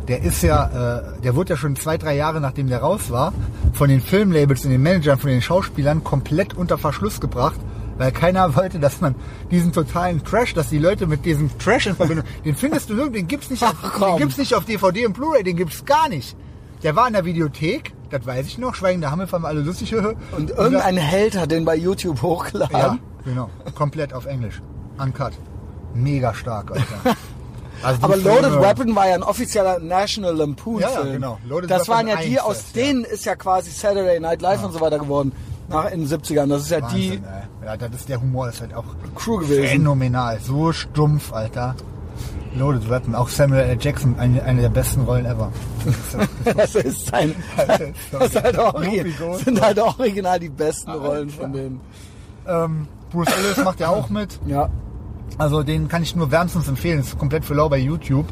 der 0.07 0.21
ist 0.21 0.43
ja, 0.43 0.99
äh, 0.99 1.21
der 1.21 1.35
wurde 1.35 1.51
ja 1.51 1.57
schon 1.57 1.75
zwei, 1.75 1.97
drei 1.97 2.15
Jahre 2.15 2.41
nachdem 2.41 2.67
der 2.67 2.79
raus 2.79 3.09
war, 3.09 3.33
von 3.73 3.89
den 3.89 4.01
Filmlabels 4.01 4.65
und 4.65 4.71
den 4.71 4.81
Managern, 4.81 5.17
von 5.17 5.29
den 5.29 5.41
Schauspielern 5.41 6.03
komplett 6.03 6.53
unter 6.53 6.77
Verschluss 6.77 7.19
gebracht, 7.21 7.59
weil 7.97 8.11
keiner 8.11 8.55
wollte, 8.55 8.79
dass 8.79 9.01
man 9.01 9.15
diesen 9.51 9.71
totalen 9.71 10.23
Trash, 10.23 10.53
dass 10.53 10.69
die 10.69 10.77
Leute 10.77 11.07
mit 11.07 11.25
diesem 11.25 11.57
Trash 11.57 11.87
in 11.87 11.95
Verbindung, 11.95 12.25
den 12.45 12.55
findest 12.55 12.89
du 12.89 12.95
nirgendwo, 12.95 13.17
den 13.17 13.27
gibt's 13.27 13.49
nicht, 13.49 13.63
auf, 13.63 13.75
Ach, 13.81 13.99
den 13.99 14.17
gibt's 14.17 14.37
nicht 14.37 14.53
auf 14.55 14.65
DVD 14.65 15.05
und 15.05 15.13
Blu-ray, 15.13 15.43
den 15.43 15.55
gibt's 15.55 15.85
gar 15.85 16.09
nicht. 16.09 16.35
Der 16.83 16.97
war 16.97 17.07
in 17.07 17.13
der 17.13 17.23
Videothek, 17.23 17.93
das 18.09 18.25
weiß 18.25 18.45
ich 18.45 18.57
noch, 18.57 18.75
Schweigende 18.75 19.09
Hammer 19.09 19.25
fanden 19.25 19.45
wir 19.45 19.49
alle 19.49 19.61
lustig. 19.61 19.95
Und 20.37 20.49
irgendein 20.51 20.97
Held 20.97 21.37
hat 21.37 21.49
den 21.49 21.63
bei 21.63 21.75
YouTube 21.77 22.21
hochgeladen. 22.21 22.75
Ja, 22.77 22.97
genau. 23.23 23.49
Komplett 23.73 24.13
auf 24.13 24.25
Englisch. 24.25 24.61
Uncut. 24.99 25.31
Mega 25.93 26.33
stark, 26.33 26.71
Alter. 26.71 27.17
Also 27.81 27.97
die 27.97 28.03
Aber 28.05 28.15
Loaded 28.15 28.45
Filme- 28.45 28.61
Weapon 28.61 28.95
war 28.95 29.09
ja 29.09 29.15
ein 29.15 29.23
offizieller 29.23 29.77
National 29.79 30.33
Lampoon 30.37 30.79
Ja, 30.79 30.89
ja, 30.89 31.01
genau. 31.03 31.37
Loaded 31.45 31.69
das 31.69 31.81
Weapon 31.81 31.95
waren 31.95 32.07
ja 32.07 32.15
die, 32.15 32.39
1 32.39 32.41
aus 32.47 32.63
ja. 32.73 32.81
denen 32.81 33.03
ist 33.03 33.25
ja 33.25 33.35
quasi 33.35 33.71
Saturday 33.71 34.21
Night 34.21 34.41
Live 34.41 34.63
und 34.63 34.71
so 34.71 34.79
weiter 34.79 34.99
geworden. 34.99 35.33
Nach, 35.67 35.91
in 35.91 35.99
den 35.99 36.07
70ern. 36.07 36.47
Das 36.47 36.61
ist 36.61 36.69
ja 36.71 36.79
die 36.79 36.83
Wahnsinn, 37.19 37.23
ey. 37.25 37.65
Ja, 37.65 37.75
das 37.75 37.91
ist 37.93 38.07
der 38.07 38.21
Humor 38.21 38.47
ist 38.47 38.61
halt 38.61 38.73
auch 38.73 38.85
Crew 39.15 39.39
gewesen. 39.39 39.65
phänomenal. 39.67 40.39
So 40.39 40.71
stumpf, 40.71 41.33
Alter. 41.33 41.75
Loaded 42.55 42.89
Weapon. 42.89 43.15
Auch 43.15 43.27
Samuel 43.27 43.63
L. 43.63 43.77
Jackson, 43.77 44.15
eine, 44.17 44.41
eine 44.43 44.61
der 44.61 44.69
besten 44.69 45.01
Rollen 45.01 45.25
ever. 45.25 45.51
Das 46.55 46.75
ist 46.75 47.07
sein. 47.07 47.35
Das 48.11 48.27
ist 48.27 48.41
halt 48.41 48.55
Gold. 48.55 49.39
sind 49.43 49.59
halt 49.61 49.77
original 49.79 50.39
die 50.39 50.47
besten 50.49 50.91
Rollen 50.91 51.29
von 51.29 51.51
denen. 51.51 51.81
ähm, 52.47 52.87
Bruce 53.11 53.27
Willis 53.27 53.57
macht 53.65 53.81
ja 53.81 53.89
auch 53.89 54.09
mit. 54.09 54.39
Ja. 54.45 54.69
Also 55.37 55.63
den 55.63 55.87
kann 55.87 56.03
ich 56.03 56.15
nur 56.15 56.31
wärmstens 56.31 56.67
empfehlen. 56.67 56.99
Ist 56.99 57.17
komplett 57.17 57.45
für 57.45 57.53
lau 57.53 57.69
bei 57.69 57.77
YouTube. 57.77 58.27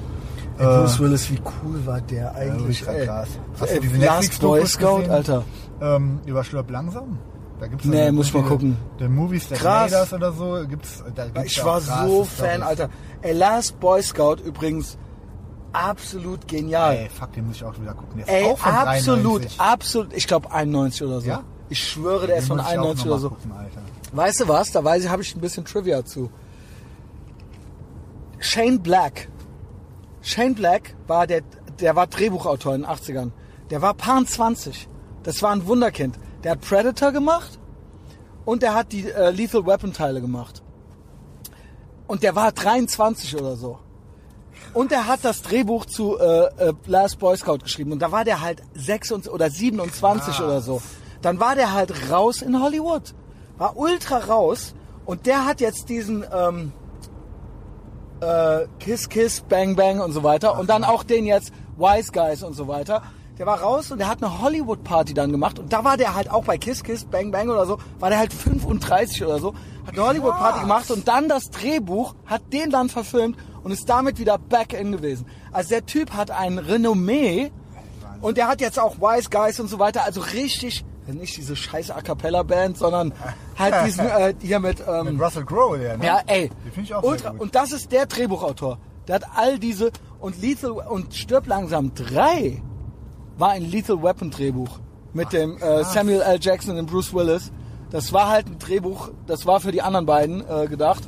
Ey, 0.58 0.66
Bruce 0.66 1.00
Willis, 1.00 1.30
wie 1.32 1.40
cool 1.64 1.86
war 1.86 2.02
der 2.02 2.36
eigentlich? 2.36 2.82
ja, 2.82 2.92
ey. 2.92 3.06
krass. 3.06 3.30
Hast 3.60 3.70
Ey, 3.72 3.80
du 3.80 3.88
diese 3.88 4.06
Last 4.06 4.42
Boy 4.42 4.66
Scout, 4.68 4.98
gesehen? 4.98 5.12
Alter. 5.12 5.44
Ähm, 5.82 6.20
über 6.26 6.44
Stirb 6.44 6.70
langsam. 6.70 7.18
Da 7.60 7.68
gibt's 7.68 7.86
Nee, 7.86 8.12
muss 8.12 8.28
ich 8.28 8.34
mal 8.34 8.44
gucken. 8.44 8.78
The 9.00 9.08
Movies 9.08 9.48
Krass. 9.50 9.92
Made 9.92 10.02
Us 10.02 10.14
oder 10.14 10.32
so. 10.32 10.68
Gibt's, 10.68 11.04
da 11.16 11.26
gibt's 11.26 11.52
Ich 11.52 11.64
war 11.64 11.78
auch 11.78 11.84
krasse 11.84 12.08
so. 12.08 12.24
Fan, 12.26 12.62
Alter. 12.64 12.90
Ey, 13.22 13.34
Last 13.34 13.80
Boy 13.80 14.02
Scout 14.04 14.38
übrigens 14.44 14.98
absolut 15.74 16.48
genial. 16.48 16.96
Ey, 16.96 17.10
fuck, 17.10 17.32
den 17.34 17.48
muss 17.48 17.56
ich 17.58 17.64
auch 17.64 17.80
wieder 17.80 17.94
gucken. 17.94 18.18
Der 18.18 18.28
ist 18.28 18.50
Ey, 18.50 18.56
von 18.56 18.72
absolut, 18.74 19.42
93. 19.44 19.60
absolut. 19.60 20.14
Ich 20.14 20.28
glaube 20.28 20.52
91 20.52 21.04
oder 21.04 21.22
so. 21.22 21.28
Ja? 21.28 21.44
Ich 21.70 21.88
schwöre, 21.88 22.28
der 22.28 22.38
ist 22.38 22.44
Den 22.50 22.58
von 22.58 22.60
ich 22.60 22.66
auch 22.66 22.72
91 22.72 23.06
noch 23.06 23.12
oder 23.12 23.22
so. 23.22 23.30
Gucken, 23.30 23.52
Alter. 23.54 23.82
Weißt 24.12 24.42
du 24.42 24.48
was? 24.48 24.72
Da 24.72 24.84
weiß 24.84 25.04
ich, 25.04 25.10
habe 25.10 25.22
ich 25.22 25.36
ein 25.36 25.42
bisschen 25.42 25.64
Trivia 25.66 26.04
zu. 26.04 26.30
Shane 28.42 28.80
Black. 28.80 29.30
Shane 30.22 30.56
Black 30.56 30.96
war 31.08 31.28
der, 31.28 31.42
der 31.80 31.96
war 31.96 32.08
Drehbuchautor 32.08 32.76
in 32.76 32.82
den 32.82 32.90
80ern. 32.90 33.32
Der 33.70 33.82
war 33.82 33.94
Pan 33.94 34.26
20. 34.26 34.90
Das 35.24 35.42
war 35.44 35.52
ein 35.52 35.68
Wunderkind. 35.68 36.20
Der 36.44 36.54
hat 36.54 36.62
Predator 36.62 37.12
gemacht 37.12 37.60
und 38.44 38.64
der 38.64 38.74
hat 38.74 38.92
die 38.92 39.10
äh, 39.10 39.30
Lethal 39.30 39.66
Weapon 39.66 39.94
Teile 39.94 40.22
gemacht. 40.22 40.64
Und 42.08 42.24
der 42.24 42.36
war 42.36 42.52
23 42.52 43.38
oder 43.38 43.56
so. 43.56 43.80
Und 44.74 44.92
er 44.92 45.08
hat 45.08 45.24
das 45.24 45.44
Drehbuch 45.44 45.86
zu 45.86 46.18
äh, 46.18 46.46
äh, 46.58 46.74
Last 46.88 47.20
Boy 47.20 47.38
Scout 47.38 47.60
geschrieben. 47.60 47.92
Und 47.92 48.02
da 48.02 48.12
war 48.12 48.26
der 48.26 48.42
halt 48.42 48.64
26 48.74 49.32
oder 49.32 49.50
27 49.50 50.40
oder 50.40 50.62
so. 50.62 50.82
Dann 51.22 51.40
war 51.40 51.56
der 51.56 51.74
halt 51.74 52.12
raus 52.12 52.42
in 52.42 52.60
Hollywood. 52.60 53.14
War 53.58 53.78
ultra 53.78 54.18
raus. 54.18 54.74
Und 55.06 55.28
der 55.28 55.46
hat 55.46 55.62
jetzt 55.62 55.90
diesen 55.90 56.26
ähm, 56.34 56.74
äh, 58.22 58.68
Kiss 58.80 59.10
Kiss, 59.10 59.42
Bang 59.42 59.76
Bang 59.76 60.00
und 60.00 60.12
so 60.12 60.24
weiter. 60.24 60.58
Und 60.58 60.70
dann 60.70 60.84
auch 60.84 61.04
den 61.04 61.26
jetzt 61.26 61.52
Wise 61.78 62.12
Guys 62.12 62.44
und 62.44 62.54
so 62.54 62.68
weiter. 62.68 63.02
Der 63.38 63.48
war 63.48 63.62
raus 63.62 63.92
und 63.92 63.98
der 63.98 64.08
hat 64.08 64.22
eine 64.22 64.42
Hollywood-Party 64.42 65.14
dann 65.14 65.32
gemacht. 65.32 65.58
Und 65.58 65.74
da 65.74 65.84
war 65.84 65.98
der 65.98 66.14
halt 66.14 66.30
auch 66.30 66.44
bei 66.44 66.58
Kiss 66.58 66.84
Kiss, 66.84 67.06
Bang 67.06 67.32
Bang 67.32 67.50
oder 67.50 67.66
so, 67.66 67.80
war 68.00 68.10
der 68.10 68.20
halt 68.20 68.34
35 68.34 69.24
oder 69.26 69.40
so. 69.40 69.54
Hat 69.88 69.96
eine 69.96 70.06
Hollywood-Party 70.06 70.60
gemacht 70.62 70.92
und 70.92 71.08
dann 71.08 71.28
das 71.28 71.50
Drehbuch, 71.50 72.14
hat 72.26 72.42
den 72.54 72.70
dann 72.70 72.90
verfilmt 72.90 73.38
und 73.64 73.72
ist 73.72 73.90
damit 73.90 74.20
wieder 74.20 74.38
back 74.38 74.74
in 74.74 74.92
gewesen. 74.92 75.26
Also 75.52 75.70
der 75.70 75.86
Typ 75.86 76.14
hat 76.14 76.30
ein 76.30 76.60
Renommee 76.60 77.52
und 78.22 78.38
der 78.38 78.48
hat 78.48 78.62
jetzt 78.62 78.80
auch 78.80 78.98
Wise 78.98 79.30
Guys 79.32 79.60
und 79.60 79.68
so 79.68 79.80
weiter. 79.80 80.04
Also 80.04 80.22
richtig, 80.22 80.86
nicht 81.14 81.38
diese 81.38 81.56
scheiß 81.56 81.92
A 81.92 82.02
Cappella-Band, 82.02 82.78
sondern 82.78 83.14
halt 83.58 83.76
diesen 83.86 84.06
äh, 84.06 84.34
hier 84.42 84.60
mit... 84.60 84.84
Ähm, 84.88 85.18
Mit 85.18 85.22
Russell 85.22 85.46
Crowe, 85.46 85.78
der, 85.78 85.98
ne? 85.98 86.06
ja, 86.06 86.22
ey. 86.28 86.50
Den 86.50 86.72
finde 86.72 86.82
ich 86.82 86.94
auch 86.96 87.04
Ultra. 87.04 87.34
Und 87.38 87.56
das 87.56 87.72
ist 87.72 87.92
der 87.92 88.06
Drehbuchautor. 88.06 88.78
Der 89.08 89.16
hat 89.16 89.24
all 89.36 89.60
diese 89.60 89.92
und 90.20 90.42
Lethal 90.42 90.72
und 90.72 91.14
Stirb 91.14 91.48
langsam 91.48 91.94
3 91.96 92.62
war 93.38 93.50
ein 93.50 93.64
Lethal 93.70 94.02
Weapon 94.04 94.30
Drehbuch 94.30 94.80
mit 95.14 95.34
dem 95.34 95.58
äh, 95.58 95.84
Samuel 95.84 96.22
L. 96.22 96.38
Jackson 96.40 96.78
und 96.78 96.90
Bruce 96.90 97.14
Willis. 97.14 97.52
Das 97.90 98.14
war 98.14 98.30
halt 98.30 98.48
ein 98.48 98.60
Drehbuch, 98.60 99.10
das 99.28 99.46
war 99.46 99.60
für 99.60 99.72
die 99.72 99.82
anderen 99.82 100.06
beiden 100.06 100.44
äh, 100.48 100.68
gedacht. 100.68 101.04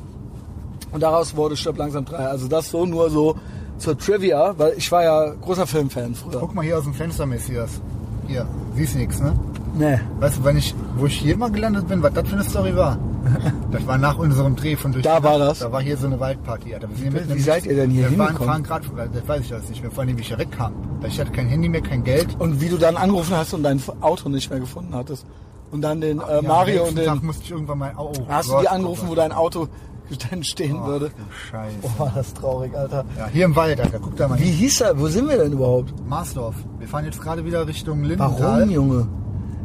Und 0.92 1.02
daraus 1.02 1.36
wurde 1.36 1.56
Stirb 1.56 1.78
langsam 1.78 2.06
3. 2.06 2.18
Also 2.18 2.48
das 2.48 2.70
so 2.70 2.86
nur 2.86 3.10
so 3.10 3.38
zur 3.78 3.98
Trivia, 3.98 4.58
weil 4.58 4.74
ich 4.78 4.92
war 4.92 5.04
ja 5.04 5.30
großer 5.30 5.66
Filmfan 5.66 6.16
früher. 6.16 6.40
Guck 6.40 6.54
mal 6.54 6.64
hier 6.64 6.78
aus 6.78 6.84
dem 6.84 6.94
Fenster, 6.94 7.26
Messias. 7.26 7.82
Hier, 8.28 8.48
siehst 8.76 8.96
nix, 8.96 9.20
ne? 9.20 9.34
Nee. 9.74 10.00
Weißt 10.20 10.38
du, 10.38 10.44
wenn 10.44 10.58
ich, 10.58 10.76
wo 10.98 11.06
ich 11.08 11.18
hier 11.18 11.36
mal 11.38 11.52
gelandet 11.52 11.88
bin, 11.88 12.04
was 12.04 12.14
das 12.14 12.28
für 12.28 12.36
eine 12.36 12.44
Story 12.44 12.76
war? 12.76 12.98
das 13.72 13.88
war 13.88 13.98
nach 13.98 14.18
unserem 14.18 14.56
Dreh 14.56 14.76
von 14.76 14.92
durch 14.92 15.04
Da 15.04 15.24
war 15.24 15.40
das? 15.40 15.60
Da 15.60 15.72
war 15.72 15.82
hier 15.82 15.98
so 15.98 16.08
eine 16.08 16.20
Waldparty. 16.20 16.74
Alter. 16.74 16.90
Wir 16.94 17.12
sind 17.12 17.36
Wie 17.36 17.40
seid 17.40 17.66
ihr 17.66 17.76
denn 17.76 17.90
hier 17.90 18.10
Wir 18.10 18.18
waren, 18.18 18.28
hingekommen? 18.38 18.66
fahren 18.66 18.84
gerade, 18.84 19.10
das 19.14 19.28
weiß 19.28 19.42
ich 19.42 19.54
alles 19.54 19.70
nicht 19.70 19.82
mehr, 19.82 19.92
vor 19.92 20.04
allem 20.04 20.18
wie 20.18 20.22
ich 20.22 20.28
hier 20.28 20.38
wegkam. 20.38 20.74
Ich 21.08 21.20
hatte 21.20 21.32
kein 21.32 21.48
Handy 21.48 21.70
mehr, 21.70 21.82
kein 21.82 22.04
Geld. 22.04 22.28
Und 22.40 22.62
wie 22.62 22.70
du 22.70 22.78
dann 22.78 22.98
angerufen 22.98 23.36
hast 23.36 23.54
und 23.54 23.64
dein 23.64 23.82
Auto 24.02 24.30
nicht 24.30 24.50
mehr 24.50 24.60
gefunden 24.60 24.94
hattest. 24.94 25.26
Und 25.72 25.82
dann 25.82 26.02
den 26.02 26.20
äh, 26.20 26.36
Ja, 26.36 26.42
Mario 26.42 26.84
und 26.84 26.98
den... 26.98 27.06
Tag 27.06 27.24
musste 27.24 27.44
ich 27.44 27.52
irgendwann 27.52 27.80
mal, 27.80 27.94
oh, 27.98 28.12
oh 28.16 28.26
Hast 28.28 28.50
du 28.50 28.54
Gott, 28.54 28.64
die 28.64 28.68
oh 28.68 28.72
angerufen, 28.72 29.02
Gott. 29.02 29.10
wo 29.12 29.16
dein 29.16 29.32
Auto 29.32 29.68
dann 30.30 30.44
stehen 30.44 30.78
Ach, 30.82 30.86
würde? 30.88 31.10
du 31.10 31.50
Scheiße. 31.50 31.76
Oh, 31.82 32.00
war 32.00 32.12
das 32.14 32.34
traurig, 32.34 32.76
Alter. 32.78 33.06
Ja, 33.18 33.28
hier 33.28 33.46
im 33.46 33.56
Wald, 33.56 33.80
Alter. 33.80 34.00
Guck 34.00 34.16
da 34.18 34.28
mal 34.28 34.38
Wie 34.40 34.52
hieß 34.52 34.82
er? 34.82 35.00
Wo 35.00 35.08
sind 35.08 35.28
wir 35.30 35.38
denn 35.38 35.54
überhaupt? 35.54 35.94
Marsdorf. 36.08 36.56
Wir 36.78 36.88
fahren 36.88 37.06
jetzt 37.06 37.22
gerade 37.22 37.44
wieder 37.46 37.66
Richtung 37.66 38.04
Lindenthal. 38.04 38.60
Warum, 38.60 38.70
Junge? 38.70 39.08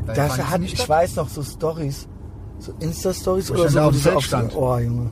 Da 0.08 0.14
Das 0.28 0.38
hat, 0.50 0.60
ich 0.62 0.72
statt. 0.74 0.88
weiß 0.88 1.16
noch 1.16 1.28
so 1.28 1.42
Stories, 1.42 2.06
so 2.58 2.72
Insta-Stories 2.80 3.50
oder 3.50 3.68
so, 3.68 3.78
da 3.78 3.86
auf 3.86 4.06
auf 4.16 4.24
stand. 4.24 4.54
Oh, 4.56 4.76
Junge. 4.78 5.10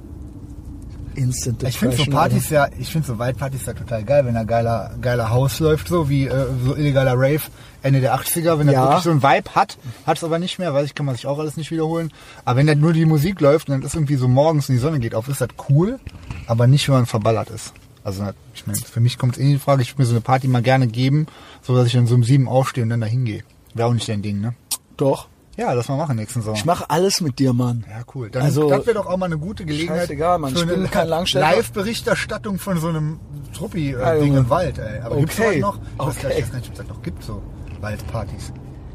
Instant 1.15 1.63
Ich 1.63 1.79
finde 1.79 1.97
so 1.97 2.05
Partys 2.07 2.51
ja, 2.51 2.69
ich 2.79 2.93
finde 2.93 3.07
so 3.07 3.19
Waldpartys 3.19 3.65
ja 3.65 3.73
total 3.73 4.05
geil, 4.05 4.27
wenn 4.27 4.35
da 4.35 4.45
geiler, 4.45 4.95
geiler 5.01 5.31
Haus 5.31 5.61
läuft, 5.61 5.89
so 5.89 6.11
wie 6.11 6.27
äh, 6.27 6.47
so 6.63 6.77
illegaler 6.77 7.15
Rave 7.15 7.41
Ende 7.83 8.01
der 8.03 8.15
80er, 8.17 8.59
wenn 8.59 8.69
Ja. 8.69 8.75
er 8.75 8.83
wirklich 8.89 9.05
so 9.05 9.11
ein 9.13 9.23
Vibe 9.23 9.55
hat, 9.55 9.79
hat 10.07 10.19
es 10.19 10.25
aber 10.25 10.39
nicht 10.39 10.59
mehr, 10.59 10.75
weiß 10.75 10.85
ich, 10.87 10.95
kann 10.95 11.07
man 11.07 11.15
sich 11.15 11.27
auch 11.27 11.39
alles 11.39 11.57
nicht 11.57 11.71
wiederholen. 11.71 12.13
Aber 12.45 12.59
wenn 12.59 12.67
da 12.67 12.75
nur 12.75 12.93
die 12.93 13.07
Musik 13.07 13.41
läuft 13.41 13.69
und 13.71 13.77
dann 13.77 13.83
ist 13.83 13.95
irgendwie 13.95 14.17
so 14.17 14.29
morgens 14.29 14.69
und 14.69 14.75
die 14.75 14.79
Sonne 14.81 14.99
geht 14.99 15.15
auf, 15.15 15.29
ist 15.29 15.41
das 15.41 15.49
cool, 15.71 15.99
aber 16.47 16.67
nicht, 16.67 16.87
wenn 16.89 16.97
man 16.97 17.07
verballert 17.07 17.49
ist. 17.49 17.73
Also 18.05 18.25
ich 18.55 18.67
meine, 18.67 18.79
für 18.81 19.01
mich 19.01 19.17
kommt 19.17 19.35
es 19.35 19.39
eh 19.39 19.45
in 19.45 19.51
die 19.53 19.59
Frage, 19.59 19.81
ich 19.83 19.93
würde 19.93 20.03
mir 20.03 20.07
so 20.07 20.13
eine 20.13 20.21
Party 20.21 20.49
mal 20.49 20.61
gerne 20.63 20.87
geben, 20.87 21.27
so 21.63 21.75
dass 21.75 21.87
ich 21.87 21.95
dann 21.95 22.07
so 22.07 22.15
um 22.15 22.25
sieben 22.25 22.47
aufstehe 22.47 22.85
und 22.85 22.91
dann 22.91 23.01
da 23.01 23.07
hingehe. 23.07 23.43
Wäre 23.73 23.89
auch 23.89 23.95
nicht 23.95 24.09
dein 24.09 24.21
Ding, 24.21 24.41
ne? 24.41 24.55
Doch. 24.97 25.29
Ja, 25.57 25.73
lass 25.73 25.89
mal 25.89 25.97
machen 25.97 26.17
nächsten 26.17 26.43
Sommer. 26.43 26.57
Ich 26.57 26.67
mache 26.67 26.91
alles 26.91 27.23
mit 27.23 27.39
dir, 27.39 27.55
Mann. 27.55 27.85
Ja, 27.89 28.03
cool. 28.15 28.29
Dann, 28.31 28.43
Also- 28.43 28.69
das 28.69 28.85
wäre 28.87 28.97
doch 28.99 29.07
auch 29.07 29.17
mal 29.17 29.25
eine 29.27 29.39
gute 29.39 29.65
Gelegenheit 29.65 30.01
Scheißegal, 30.03 30.39
Mann. 30.39 30.55
für 30.55 30.61
Ich 30.61 30.67
bin 30.67 30.91
kein 30.91 31.09
Langstrecker. 31.09 31.47
Live-Berichterstattung 31.57 32.59
von 32.59 32.79
so 32.79 32.89
einem 32.89 33.19
Ja, 33.47 33.59
Truppi-Ding 33.59 34.27
Junge. 34.27 34.39
im 34.41 34.51
Wald, 34.51 34.79
ey. 34.79 35.01
Aber 35.01 35.17
gibt's 35.17 35.39
Okay. 35.41 35.61
sowas 35.61 35.75
noch? 35.75 35.79
Ich 35.79 36.01
Okay. 36.01 36.41
weiß 36.41 36.51
gar 36.51 36.59
nicht, 36.59 36.69
ob 36.69 36.73
es 36.75 36.79
das 36.79 36.89
noch 36.89 37.03
gibt, 37.03 37.23
so 37.23 37.41
Waldpartys. 37.81 38.53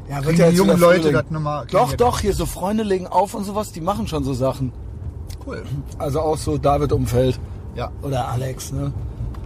Ja, 0.08 0.20
Kriegen 0.20 0.36
die 0.36 0.42
jetzt 0.42 0.56
jungen 0.56 0.76
wieder 0.76 0.86
Leute 0.86 1.12
das 1.12 1.30
nochmal- 1.30 1.66
Doch, 1.70 1.94
doch, 1.94 2.20
hier 2.20 2.32
so 2.32 2.46
Freunde 2.46 2.84
legen 2.84 3.06
auf 3.08 3.34
und 3.34 3.42
sowas, 3.44 3.72
die 3.72 3.80
machen 3.80 4.06
schon 4.06 4.22
so 4.22 4.32
Sachen. 4.34 4.72
Cool. 5.44 5.64
Also 5.98 6.20
auch 6.20 6.36
so 6.36 6.58
David-Umfeld. 6.58 7.40
Ja. 7.74 7.90
Oder 8.02 8.28
Alex, 8.28 8.70
ne? 8.72 8.92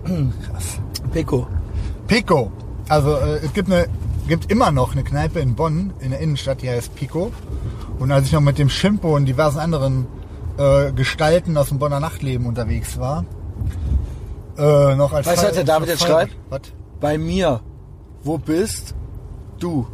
Krass. 0.05 0.79
Pico. 1.13 1.47
Pico. 2.07 2.51
Also 2.89 3.15
äh, 3.17 3.37
es 3.45 3.53
gibt 3.55 3.71
eine 3.71 3.87
gibt 4.29 4.51
immer 4.51 4.71
noch 4.71 4.93
eine 4.93 5.05
Kneipe 5.05 5.41
in 5.41 5.55
Bonn 5.55 5.93
in 6.01 6.11
der 6.11 6.21
Innenstadt, 6.21 6.63
die 6.63 6.71
heißt 6.71 6.95
Pico. 6.95 7.33
Und 7.99 8.13
als 8.13 8.27
ich 8.27 8.33
noch 8.33 8.41
mit 8.41 8.59
dem 8.59 8.69
Schimpo 8.69 9.15
und 9.15 9.27
diversen 9.27 9.59
anderen 9.59 10.07
äh, 10.59 10.93
Gestalten 10.93 11.57
aus 11.57 11.69
dem 11.69 11.79
Bonner 11.79 12.01
Nachtleben 12.01 12.47
unterwegs 12.47 12.99
war, 12.99 13.25
äh, 14.59 14.95
noch 14.97 15.13
als 15.13 15.27
Weißt 15.27 15.43
du, 15.43 15.47
was 15.49 15.55
der 15.55 15.65
David 15.65 15.89
jetzt 15.89 16.03
schreibt? 16.03 16.37
Was? 16.49 16.63
Bei 17.01 17.19
mir. 17.19 17.61
Wo 18.23 18.39
bist 18.39 18.95
du? 19.59 19.87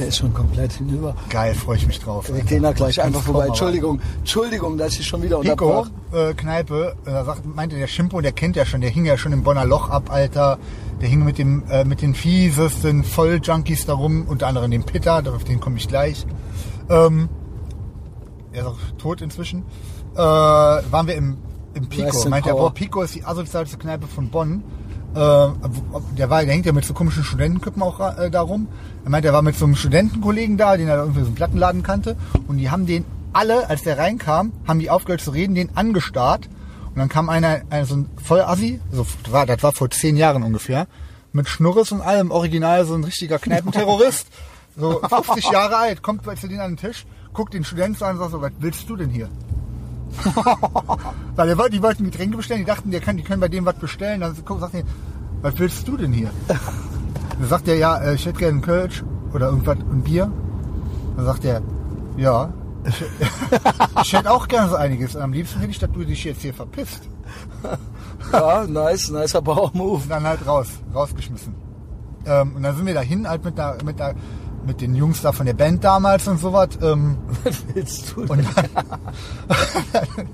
Der 0.00 0.08
ist 0.08 0.16
schon 0.16 0.32
komplett 0.32 0.72
hinüber. 0.72 1.14
Geil, 1.28 1.54
freue 1.54 1.76
ich 1.76 1.86
mich 1.86 2.00
drauf. 2.00 2.32
Wir 2.32 2.42
gehen 2.42 2.62
da 2.62 2.72
gleich 2.72 3.02
einfach 3.02 3.20
vorbei. 3.20 3.48
Entschuldigung, 3.48 4.00
Entschuldigung, 4.20 4.78
dass 4.78 4.98
ich 4.98 5.06
schon 5.06 5.20
wieder 5.22 5.40
Pico, 5.40 5.82
unterbrach. 5.82 6.30
äh, 6.30 6.32
Kneipe, 6.32 6.96
äh, 7.04 7.10
da 7.10 7.24
sagt, 7.26 7.44
meinte 7.44 7.76
der 7.76 7.86
Schimpo, 7.86 8.22
der 8.22 8.32
kennt 8.32 8.56
ja 8.56 8.64
schon, 8.64 8.80
der 8.80 8.88
hing 8.88 9.04
ja 9.04 9.18
schon 9.18 9.32
im 9.34 9.42
Bonner 9.42 9.66
Loch 9.66 9.90
ab, 9.90 10.10
Alter. 10.10 10.58
Der 11.02 11.08
hing 11.10 11.22
mit 11.22 11.36
dem 11.36 11.64
äh, 11.68 11.84
mit 11.84 12.00
den 12.00 12.14
fiesesten 12.14 13.04
Volljunkies 13.04 13.84
da 13.84 13.92
rum, 13.92 14.24
unter 14.26 14.46
anderem 14.46 14.70
dem 14.70 14.84
Pitter, 14.84 15.22
auf 15.34 15.44
den 15.44 15.60
komme 15.60 15.76
ich 15.76 15.86
gleich. 15.86 16.26
Ähm, 16.88 17.28
er 18.52 18.62
ist 18.62 18.68
auch 18.68 18.78
tot 18.96 19.20
inzwischen. 19.20 19.66
Äh, 20.14 20.18
waren 20.18 21.06
wir 21.08 21.14
im, 21.14 21.36
im 21.74 21.90
Pico. 21.90 22.26
Meinte 22.30 22.48
er, 22.48 22.54
boah, 22.54 22.72
Pico 22.72 23.02
ist 23.02 23.14
die 23.16 23.24
asozialste 23.24 23.76
Kneipe 23.76 24.06
von 24.06 24.30
Bonn. 24.30 24.64
Äh, 25.14 25.48
der 26.16 26.30
war, 26.30 26.44
der 26.44 26.52
hängt 26.52 26.66
ja 26.66 26.72
mit 26.72 26.84
so 26.84 26.94
komischen 26.94 27.24
Studentenköppen 27.24 27.82
auch 27.82 28.18
äh, 28.18 28.30
da 28.30 28.40
rum. 28.42 28.68
Er 29.04 29.10
meint, 29.10 29.24
er 29.24 29.32
war 29.32 29.42
mit 29.42 29.56
so 29.56 29.64
einem 29.64 29.74
Studentenkollegen 29.74 30.56
da, 30.56 30.76
den 30.76 30.88
er 30.88 30.98
irgendwie 30.98 31.20
so 31.20 31.26
einen 31.26 31.34
Plattenladen 31.34 31.82
kannte. 31.82 32.16
Und 32.46 32.58
die 32.58 32.70
haben 32.70 32.86
den 32.86 33.04
alle, 33.32 33.68
als 33.68 33.82
der 33.82 33.98
reinkam, 33.98 34.52
haben 34.66 34.78
die 34.78 34.90
aufgehört 34.90 35.20
zu 35.20 35.30
reden, 35.30 35.54
den 35.54 35.76
angestarrt. 35.76 36.48
Und 36.88 36.98
dann 36.98 37.08
kam 37.08 37.28
einer, 37.28 37.62
einer 37.70 37.86
so 37.86 37.96
ein 37.96 38.10
Vollassi, 38.22 38.80
so, 38.92 39.06
das 39.22 39.32
war, 39.32 39.46
das 39.46 39.62
war 39.62 39.72
vor 39.72 39.90
zehn 39.90 40.16
Jahren 40.16 40.42
ungefähr, 40.42 40.86
mit 41.32 41.48
Schnurres 41.48 41.92
und 41.92 42.00
allem, 42.00 42.30
original 42.30 42.84
so 42.84 42.94
ein 42.94 43.04
richtiger 43.04 43.38
Kneipenterrorist. 43.38 44.26
So 44.76 45.00
50 45.00 45.50
Jahre 45.50 45.76
alt, 45.76 46.02
kommt 46.02 46.24
zu 46.38 46.48
denen 46.48 46.60
an 46.60 46.72
den 46.72 46.76
Tisch, 46.76 47.04
guckt 47.32 47.54
den 47.54 47.64
Studenten 47.64 48.02
an 48.04 48.12
und 48.12 48.18
sagt 48.18 48.32
so, 48.32 48.40
was 48.40 48.52
willst 48.60 48.88
du 48.88 48.96
denn 48.96 49.10
hier? 49.10 49.28
Weil 51.36 51.56
wollte- 51.58 51.70
die 51.70 51.82
wollten 51.82 52.04
Getränke 52.04 52.36
bestellen, 52.36 52.60
die 52.60 52.66
dachten, 52.66 52.90
der 52.90 53.00
kann, 53.00 53.16
die 53.16 53.22
können 53.22 53.40
bei 53.40 53.48
dem 53.48 53.64
was 53.66 53.76
bestellen. 53.76 54.20
Dann 54.20 54.34
sagt 54.34 54.74
er, 54.74 54.82
was 55.42 55.58
willst 55.58 55.86
du 55.88 55.96
denn 55.96 56.12
hier? 56.12 56.30
Dann 56.48 57.48
sagt 57.48 57.68
er, 57.68 57.76
ja, 57.76 57.96
äh, 57.98 58.14
ich 58.14 58.26
hätte 58.26 58.38
gerne 58.38 58.52
einen 58.54 58.62
Kölsch 58.62 59.02
oder 59.32 59.46
irgendwas, 59.48 59.78
ein 59.78 60.02
Bier. 60.02 60.30
Dann 61.16 61.24
sagt 61.24 61.44
er, 61.44 61.62
ja, 62.16 62.52
ich, 64.02 64.12
hätte 64.12 64.30
auch 64.30 64.46
gerne 64.48 64.68
so 64.70 64.76
einiges. 64.76 65.14
Und 65.16 65.22
am 65.22 65.32
liebsten 65.32 65.60
hätte 65.60 65.70
ich, 65.70 65.78
dass 65.78 65.90
du 65.90 66.04
dich 66.04 66.22
jetzt 66.24 66.42
hier 66.42 66.52
verpisst. 66.52 67.08
Ja, 68.32 68.64
nice, 68.66 69.10
nicer 69.10 69.40
Move. 69.42 70.02
Und 70.02 70.08
dann 70.10 70.24
halt 70.24 70.46
raus, 70.46 70.68
rausgeschmissen. 70.94 71.54
Ähm, 72.26 72.56
und 72.56 72.62
dann 72.62 72.76
sind 72.76 72.84
wir 72.86 72.94
dahin 72.94 73.26
halt 73.28 73.44
mit 73.44 73.56
der, 73.56 73.78
mit 73.84 73.98
der, 73.98 74.14
mit 74.66 74.80
den 74.80 74.94
Jungs 74.94 75.22
da 75.22 75.32
von 75.32 75.46
der 75.46 75.54
Band 75.54 75.82
damals 75.84 76.28
und 76.28 76.38
sowas. 76.38 76.68
Ähm, 76.82 77.16
Was 77.44 77.62
willst 77.74 78.12
du? 78.14 78.22
und 78.22 78.44
dann, 78.54 78.66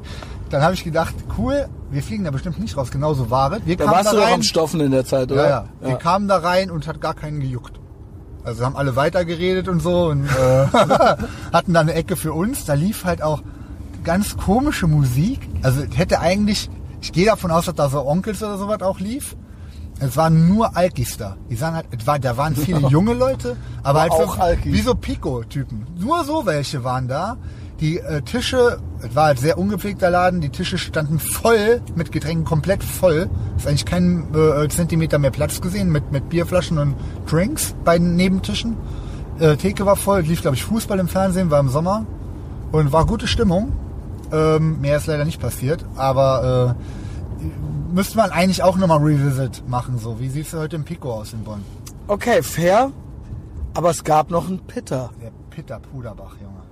dann 0.50 0.62
habe 0.62 0.74
ich 0.74 0.84
gedacht, 0.84 1.14
cool, 1.38 1.68
wir 1.90 2.02
fliegen 2.02 2.24
da 2.24 2.30
bestimmt 2.30 2.58
nicht 2.58 2.76
raus. 2.76 2.90
Genauso 2.90 3.30
war 3.30 3.52
es. 3.52 3.66
Wir 3.66 3.76
Da 3.76 3.84
kamen 3.84 3.96
warst 3.96 4.12
da 4.12 4.16
du 4.16 4.22
rein. 4.22 4.34
am 4.34 4.42
Stoffen 4.42 4.80
in 4.80 4.90
der 4.90 5.05
Zeit, 5.05 5.30
oder? 5.32 5.42
Ja, 5.48 5.64
ja. 5.80 5.88
Wir 5.88 5.96
kamen 5.96 6.28
da 6.28 6.38
rein 6.38 6.70
und 6.70 6.86
hat 6.86 7.00
gar 7.00 7.14
keinen 7.14 7.40
gejuckt. 7.40 7.80
Also 8.44 8.64
haben 8.64 8.76
alle 8.76 8.94
weitergeredet 8.94 9.66
und 9.68 9.80
so 9.80 10.06
und 10.06 10.24
äh, 10.26 10.66
hatten 11.52 11.74
da 11.74 11.80
eine 11.80 11.94
Ecke 11.94 12.14
für 12.16 12.32
uns. 12.32 12.64
Da 12.64 12.74
lief 12.74 13.05
halt 13.05 13.20
auch 13.22 13.42
ganz 14.05 14.36
komische 14.36 14.86
Musik. 14.86 15.40
Also 15.62 15.82
hätte 15.94 16.20
eigentlich, 16.20 16.70
ich 17.00 17.12
gehe 17.12 17.26
davon 17.26 17.50
aus, 17.50 17.64
dass 17.66 17.74
da 17.74 17.88
so 17.88 18.06
Onkels 18.06 18.42
oder 18.44 18.56
sowas 18.56 18.82
auch 18.82 19.00
lief. 19.00 19.36
Es 19.99 20.16
waren 20.16 20.49
nur 20.49 20.76
Alkis 20.76 21.16
da. 21.16 21.36
Die 21.49 21.57
sahen 21.57 21.75
halt, 21.75 22.07
war, 22.07 22.18
da 22.18 22.36
waren 22.36 22.55
viele 22.55 22.81
junge 22.89 23.15
Leute, 23.15 23.57
aber 23.83 24.02
halt 24.02 24.12
auch 24.12 24.36
so, 24.36 24.42
Alkis. 24.42 24.73
wie 24.73 24.81
so 24.81 24.94
Pico-Typen. 24.94 25.86
Nur 25.99 26.25
so 26.25 26.44
welche 26.44 26.84
waren 26.84 27.08
da. 27.08 27.36
Die 27.81 27.99
äh, 27.99 28.23
Tische, 28.23 28.78
es 29.02 29.15
war 29.15 29.26
halt 29.26 29.39
sehr 29.39 29.58
ungepflegter 29.58 30.10
Laden, 30.10 30.41
die 30.41 30.49
Tische 30.49 30.78
standen 30.78 31.18
voll 31.18 31.83
mit 31.94 32.10
Getränken, 32.10 32.44
komplett 32.44 32.83
voll. 32.83 33.28
Ist 33.57 33.66
eigentlich 33.66 33.84
kein 33.84 34.34
äh, 34.34 34.68
Zentimeter 34.68 35.18
mehr 35.18 35.31
Platz 35.31 35.60
gesehen 35.60 35.91
mit, 35.91 36.10
mit 36.10 36.28
Bierflaschen 36.28 36.78
und 36.78 36.94
Drinks 37.31 37.75
bei 37.84 37.99
den 37.99 38.16
Nebentischen. 38.16 38.76
Äh, 39.39 39.57
Theke 39.57 39.84
war 39.84 39.97
voll, 39.97 40.23
lief 40.23 40.41
glaube 40.41 40.57
ich 40.57 40.65
Fußball 40.65 40.99
im 40.99 41.08
Fernsehen, 41.08 41.50
war 41.50 41.60
im 41.60 41.68
Sommer 41.68 42.07
und 42.73 42.92
war 42.92 43.05
gute 43.05 43.26
Stimmung. 43.26 43.73
Ähm, 44.33 44.81
mehr 44.81 44.97
ist 44.97 45.07
leider 45.07 45.25
nicht 45.25 45.41
passiert, 45.41 45.84
aber 45.97 46.75
äh, 47.41 47.44
müsste 47.97 48.18
man 48.18 48.31
eigentlich 48.31 48.62
auch 48.62 48.76
nochmal 48.76 48.99
Revisit 48.99 49.66
machen. 49.68 49.99
So, 49.99 50.20
wie 50.20 50.28
sieht's 50.28 50.52
heute 50.52 50.76
im 50.76 50.84
Pico 50.84 51.12
aus 51.15 51.33
in 51.33 51.42
Bonn? 51.42 51.65
Okay, 52.07 52.42
fair. 52.42 52.92
Aber 53.73 53.91
es 53.91 54.05
gab 54.05 54.31
noch 54.31 54.49
einen 54.49 54.60
Pitter, 54.60 55.10
Der 55.23 55.33
Peter 55.50 55.81
Puderbach, 55.81 56.36
Junge. 56.41 56.62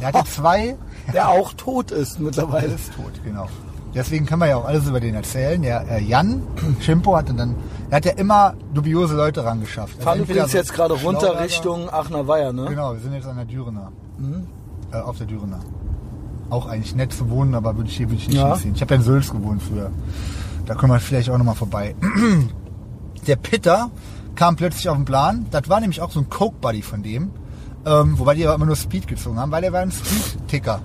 Der 0.00 0.08
hatte 0.12 0.24
zwei, 0.30 0.76
der 1.12 1.28
auch 1.28 1.52
tot 1.54 1.90
ist 1.90 2.18
der 2.18 2.26
mittlerweile. 2.26 2.74
ist 2.74 2.94
tot, 2.94 3.12
genau. 3.24 3.48
Deswegen 3.92 4.24
kann 4.26 4.38
man 4.38 4.48
ja 4.48 4.56
auch 4.56 4.64
alles 4.64 4.86
über 4.86 5.00
den 5.00 5.14
erzählen. 5.14 5.60
Der 5.62 5.88
äh, 5.90 6.02
Jan 6.02 6.42
Schimpo 6.80 7.16
hatte 7.16 7.34
dann, 7.34 7.56
der 7.90 7.96
hat 7.96 8.04
ja 8.04 8.12
immer 8.12 8.54
dubiose 8.72 9.16
Leute 9.16 9.44
rangeschafft. 9.44 9.96
Also 9.96 10.04
Fahren 10.04 10.20
übrigens 10.20 10.52
so 10.52 10.58
jetzt 10.58 10.72
gerade 10.72 10.94
runter 10.94 11.40
Richtung 11.40 11.90
Aachener 11.90 12.26
Weiher, 12.28 12.52
ne? 12.52 12.66
Genau, 12.66 12.92
wir 12.92 13.00
sind 13.00 13.14
jetzt 13.14 13.26
an 13.26 13.36
der 13.36 13.46
Dürener. 13.46 13.90
Mhm. 14.18 14.46
Äh, 14.92 14.98
auf 14.98 15.18
der 15.18 15.26
Dürener. 15.26 15.60
Auch 16.54 16.66
eigentlich 16.66 16.94
nett 16.94 17.12
zu 17.12 17.28
wohnen, 17.30 17.54
aber 17.56 17.76
würde 17.76 17.90
ich 17.90 17.96
hier 17.96 18.06
würde 18.08 18.20
ich 18.22 18.28
nicht 18.28 18.36
Ja. 18.38 18.52
hinziehen. 18.52 18.74
Ich 18.76 18.80
habe 18.80 18.94
ja 18.94 19.00
in 19.00 19.04
Sülz 19.04 19.30
gewohnt 19.30 19.60
früher. 19.60 19.90
Da 20.66 20.74
können 20.76 20.92
wir 20.92 21.00
vielleicht 21.00 21.28
auch 21.30 21.36
nochmal 21.38 21.56
vorbei. 21.56 21.94
der 23.26 23.36
Pitter 23.36 23.90
kam 24.36 24.54
plötzlich 24.56 24.88
auf 24.88 24.96
den 24.96 25.04
Plan. 25.04 25.46
Das 25.50 25.68
war 25.68 25.80
nämlich 25.80 26.00
auch 26.00 26.10
so 26.12 26.20
ein 26.20 26.28
Coke-Buddy 26.30 26.82
von 26.82 27.02
dem. 27.02 27.30
Ähm, 27.86 28.18
wobei 28.18 28.34
die 28.34 28.46
aber 28.46 28.54
immer 28.54 28.66
nur 28.66 28.76
Speed 28.76 29.08
gezogen 29.08 29.38
haben, 29.38 29.50
weil 29.50 29.64
er 29.64 29.72
war 29.72 29.80
ein 29.80 29.90
Speed-Ticker. 29.90 30.80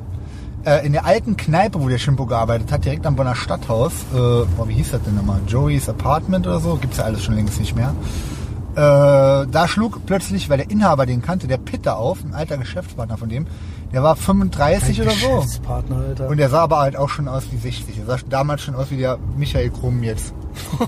Äh, 0.65 0.85
in 0.85 0.91
der 0.91 1.06
alten 1.06 1.38
Kneipe, 1.38 1.80
wo 1.81 1.88
der 1.88 1.98
Schimpo 1.99 2.25
gearbeitet 2.25 2.72
hat, 2.72 2.83
direkt 2.83 3.06
am 3.06 3.15
Bonner 3.15 3.35
Stadthaus, 3.35 3.93
äh, 4.14 4.17
boah, 4.57 4.67
wie 4.67 4.73
hieß 4.73 4.91
das 4.91 5.03
denn 5.03 5.15
nochmal? 5.15 5.39
Joey's 5.48 5.88
Apartment 5.88 6.45
oder 6.48 6.59
so? 6.59 6.75
Gibt's 6.75 6.98
ja 6.98 7.06
alles 7.06 7.23
schon 7.23 7.35
längst 7.35 7.59
nicht 7.59 7.75
mehr. 7.75 7.93
Äh, 8.75 9.48
da 9.48 9.67
schlug 9.67 10.06
plötzlich, 10.06 10.49
weil 10.49 10.57
der 10.57 10.69
Inhaber 10.69 11.06
den 11.06 11.22
kannte, 11.22 11.48
der 11.48 11.57
Pitter 11.57 11.98
auf, 11.98 12.23
ein 12.23 12.33
alter 12.33 12.57
Geschäftspartner 12.57 13.17
von 13.17 13.30
dem. 13.30 13.48
Der 13.92 14.03
war 14.03 14.16
35 14.16 15.01
oder 15.01 15.11
so. 15.11 15.43
Alter. 15.68 16.30
Und 16.30 16.38
der 16.38 16.50
sah 16.50 16.61
aber 16.64 16.80
halt 16.80 16.95
auch 16.95 17.09
schon 17.09 17.27
aus 17.27 17.43
wie 17.51 17.58
60. 17.58 17.98
Er 17.98 18.06
sah 18.06 18.18
damals 18.30 18.61
schon 18.61 18.76
aus 18.76 18.92
wie 18.92 18.98
der 18.98 19.18
Michael 19.35 19.72
Krumm 19.72 20.03
jetzt. 20.03 20.34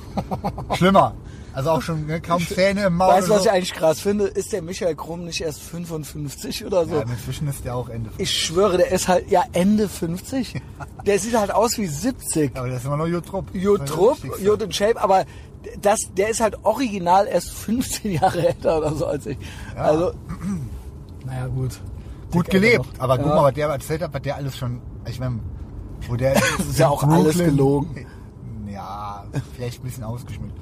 Schlimmer. 0.75 1.15
Also 1.53 1.71
auch 1.71 1.81
schon 1.81 2.05
ne, 2.05 2.21
kaum 2.21 2.45
Zähne 2.45 2.85
im 2.85 2.95
Maul. 2.95 3.13
weißt 3.13 3.27
du, 3.27 3.33
was 3.33 3.43
so. 3.43 3.49
ich 3.49 3.51
eigentlich 3.51 3.73
krass 3.73 3.99
finde? 3.99 4.25
Ist 4.25 4.53
der 4.53 4.61
Michael 4.61 4.95
Krumm 4.95 5.25
nicht 5.25 5.41
erst 5.41 5.61
55 5.61 6.65
oder 6.65 6.85
so? 6.85 6.95
Ja, 6.95 7.01
inzwischen 7.01 7.47
ist 7.49 7.65
der 7.65 7.75
auch 7.75 7.89
Ende. 7.89 8.09
Ich 8.17 8.31
schwöre, 8.31 8.77
der 8.77 8.91
ist 8.91 9.07
halt 9.07 9.29
ja 9.29 9.43
Ende 9.51 9.89
50. 9.89 10.61
Der 11.05 11.19
sieht 11.19 11.35
halt 11.35 11.51
aus 11.51 11.77
wie 11.77 11.87
70. 11.87 12.55
Aber 12.55 12.67
der 12.67 12.77
ist 12.77 12.85
immer 12.85 12.97
noch 12.97 13.07
Jutrup. 13.07 13.53
Jod 13.53 13.85
Trupp, 13.85 14.17
Jod 14.39 14.61
in 14.61 14.71
Shape, 14.71 15.01
aber 15.01 15.25
das, 15.81 15.99
der 16.15 16.29
ist 16.29 16.39
halt 16.39 16.57
original 16.63 17.27
erst 17.27 17.51
15 17.51 18.11
Jahre 18.11 18.47
älter 18.47 18.77
oder 18.77 18.93
so 18.93 19.07
als 19.07 19.25
ich. 19.25 19.37
Also, 19.75 20.13
naja, 21.25 21.47
gut. 21.47 21.79
Gut 22.31 22.49
gelebt. 22.49 22.85
Aber 22.97 23.17
guck 23.17 23.27
mal, 23.27 23.43
was 23.43 23.53
der 23.53 23.67
erzählt 23.69 24.01
hat, 24.01 24.13
was 24.13 24.21
der 24.21 24.35
alles 24.35 24.57
schon. 24.57 24.81
Ich 25.07 25.19
meine, 25.19 25.39
wo 26.07 26.15
der. 26.15 26.33
Das 26.33 26.43
ist 26.69 26.79
ja 26.79 26.89
auch 26.89 27.03
alles 27.03 27.37
gelogen. 27.37 28.05
Ja, 28.71 29.25
vielleicht 29.53 29.81
ein 29.81 29.83
bisschen 29.83 30.03
ausgeschmückt. 30.05 30.53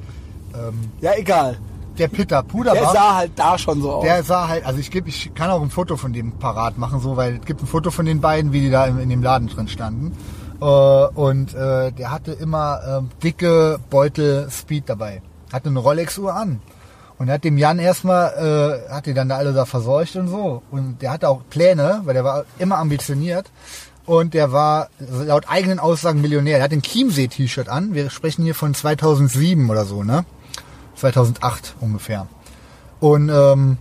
Ähm, 0.56 0.90
Ja, 1.00 1.12
egal. 1.16 1.60
der 2.00 2.08
Peter 2.08 2.42
Puder 2.42 2.74
Der 2.74 2.86
sah 2.90 3.16
halt 3.18 3.32
da 3.36 3.56
schon 3.56 3.82
so 3.84 3.92
aus. 3.94 4.04
Der 4.04 4.24
sah 4.24 4.48
halt, 4.48 4.66
also 4.66 4.80
ich 4.80 4.90
geb, 4.90 5.08
ich 5.08 5.32
kann 5.36 5.52
auch 5.52 5.62
ein 5.62 5.70
Foto 5.70 5.96
von 5.96 6.12
dem 6.12 6.32
parat 6.32 6.80
machen, 6.80 7.00
so, 7.02 7.18
weil 7.18 7.36
es 7.36 7.46
gibt 7.46 7.62
ein 7.62 7.68
Foto 7.68 7.92
von 7.92 8.08
den 8.08 8.20
beiden, 8.20 8.52
wie 8.52 8.62
die 8.62 8.72
da 8.72 8.88
in, 8.88 8.98
in 9.00 9.10
dem 9.10 9.22
Laden 9.22 9.48
drin 9.48 9.68
standen. 9.68 10.18
Äh, 10.60 10.66
und 10.66 11.54
äh, 11.54 11.92
der 11.92 12.12
hatte 12.12 12.32
immer 12.32 12.80
ähm, 12.88 13.10
dicke 13.24 13.80
Beutel 13.92 14.50
Speed 14.50 14.90
dabei. 14.90 15.22
Hatte 15.54 15.70
eine 15.70 15.80
Rolex-Uhr 15.80 16.34
an. 16.34 16.62
Und 17.20 17.28
er 17.28 17.36
hat 17.36 17.44
dem 17.44 17.58
Jan 17.58 17.80
erstmal, 17.80 18.82
äh, 18.88 18.92
hat 18.92 19.06
die 19.06 19.14
dann 19.14 19.28
da 19.28 19.36
alle 19.36 19.52
da 19.52 19.66
versorgt 19.66 20.16
und 20.16 20.30
so. 20.30 20.64
Und 20.72 21.02
der 21.02 21.12
hatte 21.12 21.28
auch 21.28 21.42
Pläne, 21.50 22.02
weil 22.06 22.14
der 22.14 22.24
war 22.24 22.46
immer 22.58 22.78
ambitioniert. 22.78 23.52
Und 24.06 24.34
der 24.34 24.54
war 24.54 24.90
laut 25.00 25.44
eigenen 25.50 25.80
Aussagen 25.80 26.22
Millionär. 26.22 26.58
Er 26.58 26.64
hat 26.64 26.72
ein 26.72 26.82
Chiemsee-T-Shirt 26.82 27.68
an. 27.68 27.94
Wir 27.94 28.10
sprechen 28.10 28.44
hier 28.44 28.56
von 28.56 28.74
2007 28.74 29.70
oder 29.70 29.86
so, 29.86 30.02
ne? 30.02 30.26
2008 30.96 31.76
ungefähr. 31.82 32.26
Und 33.02 33.30
ähm, 33.30 33.78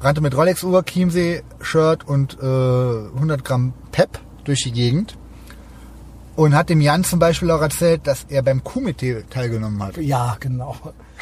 rannte 0.00 0.22
mit 0.22 0.34
Rolex-Uhr, 0.34 0.82
Chiemsee-Shirt 0.82 2.08
und 2.08 2.38
äh, 2.42 2.46
100 3.14 3.44
Gramm 3.44 3.74
Pep 3.92 4.18
durch 4.44 4.62
die 4.64 4.72
Gegend. 4.72 5.18
Und 6.34 6.54
hat 6.54 6.70
dem 6.70 6.80
Jan 6.80 7.04
zum 7.04 7.18
Beispiel 7.18 7.50
auch 7.50 7.60
erzählt, 7.60 8.06
dass 8.06 8.24
er 8.28 8.42
beim 8.42 8.64
Kumite 8.64 9.24
teilgenommen 9.28 9.82
hat. 9.82 9.98
ja, 9.98 10.36
genau. 10.40 10.74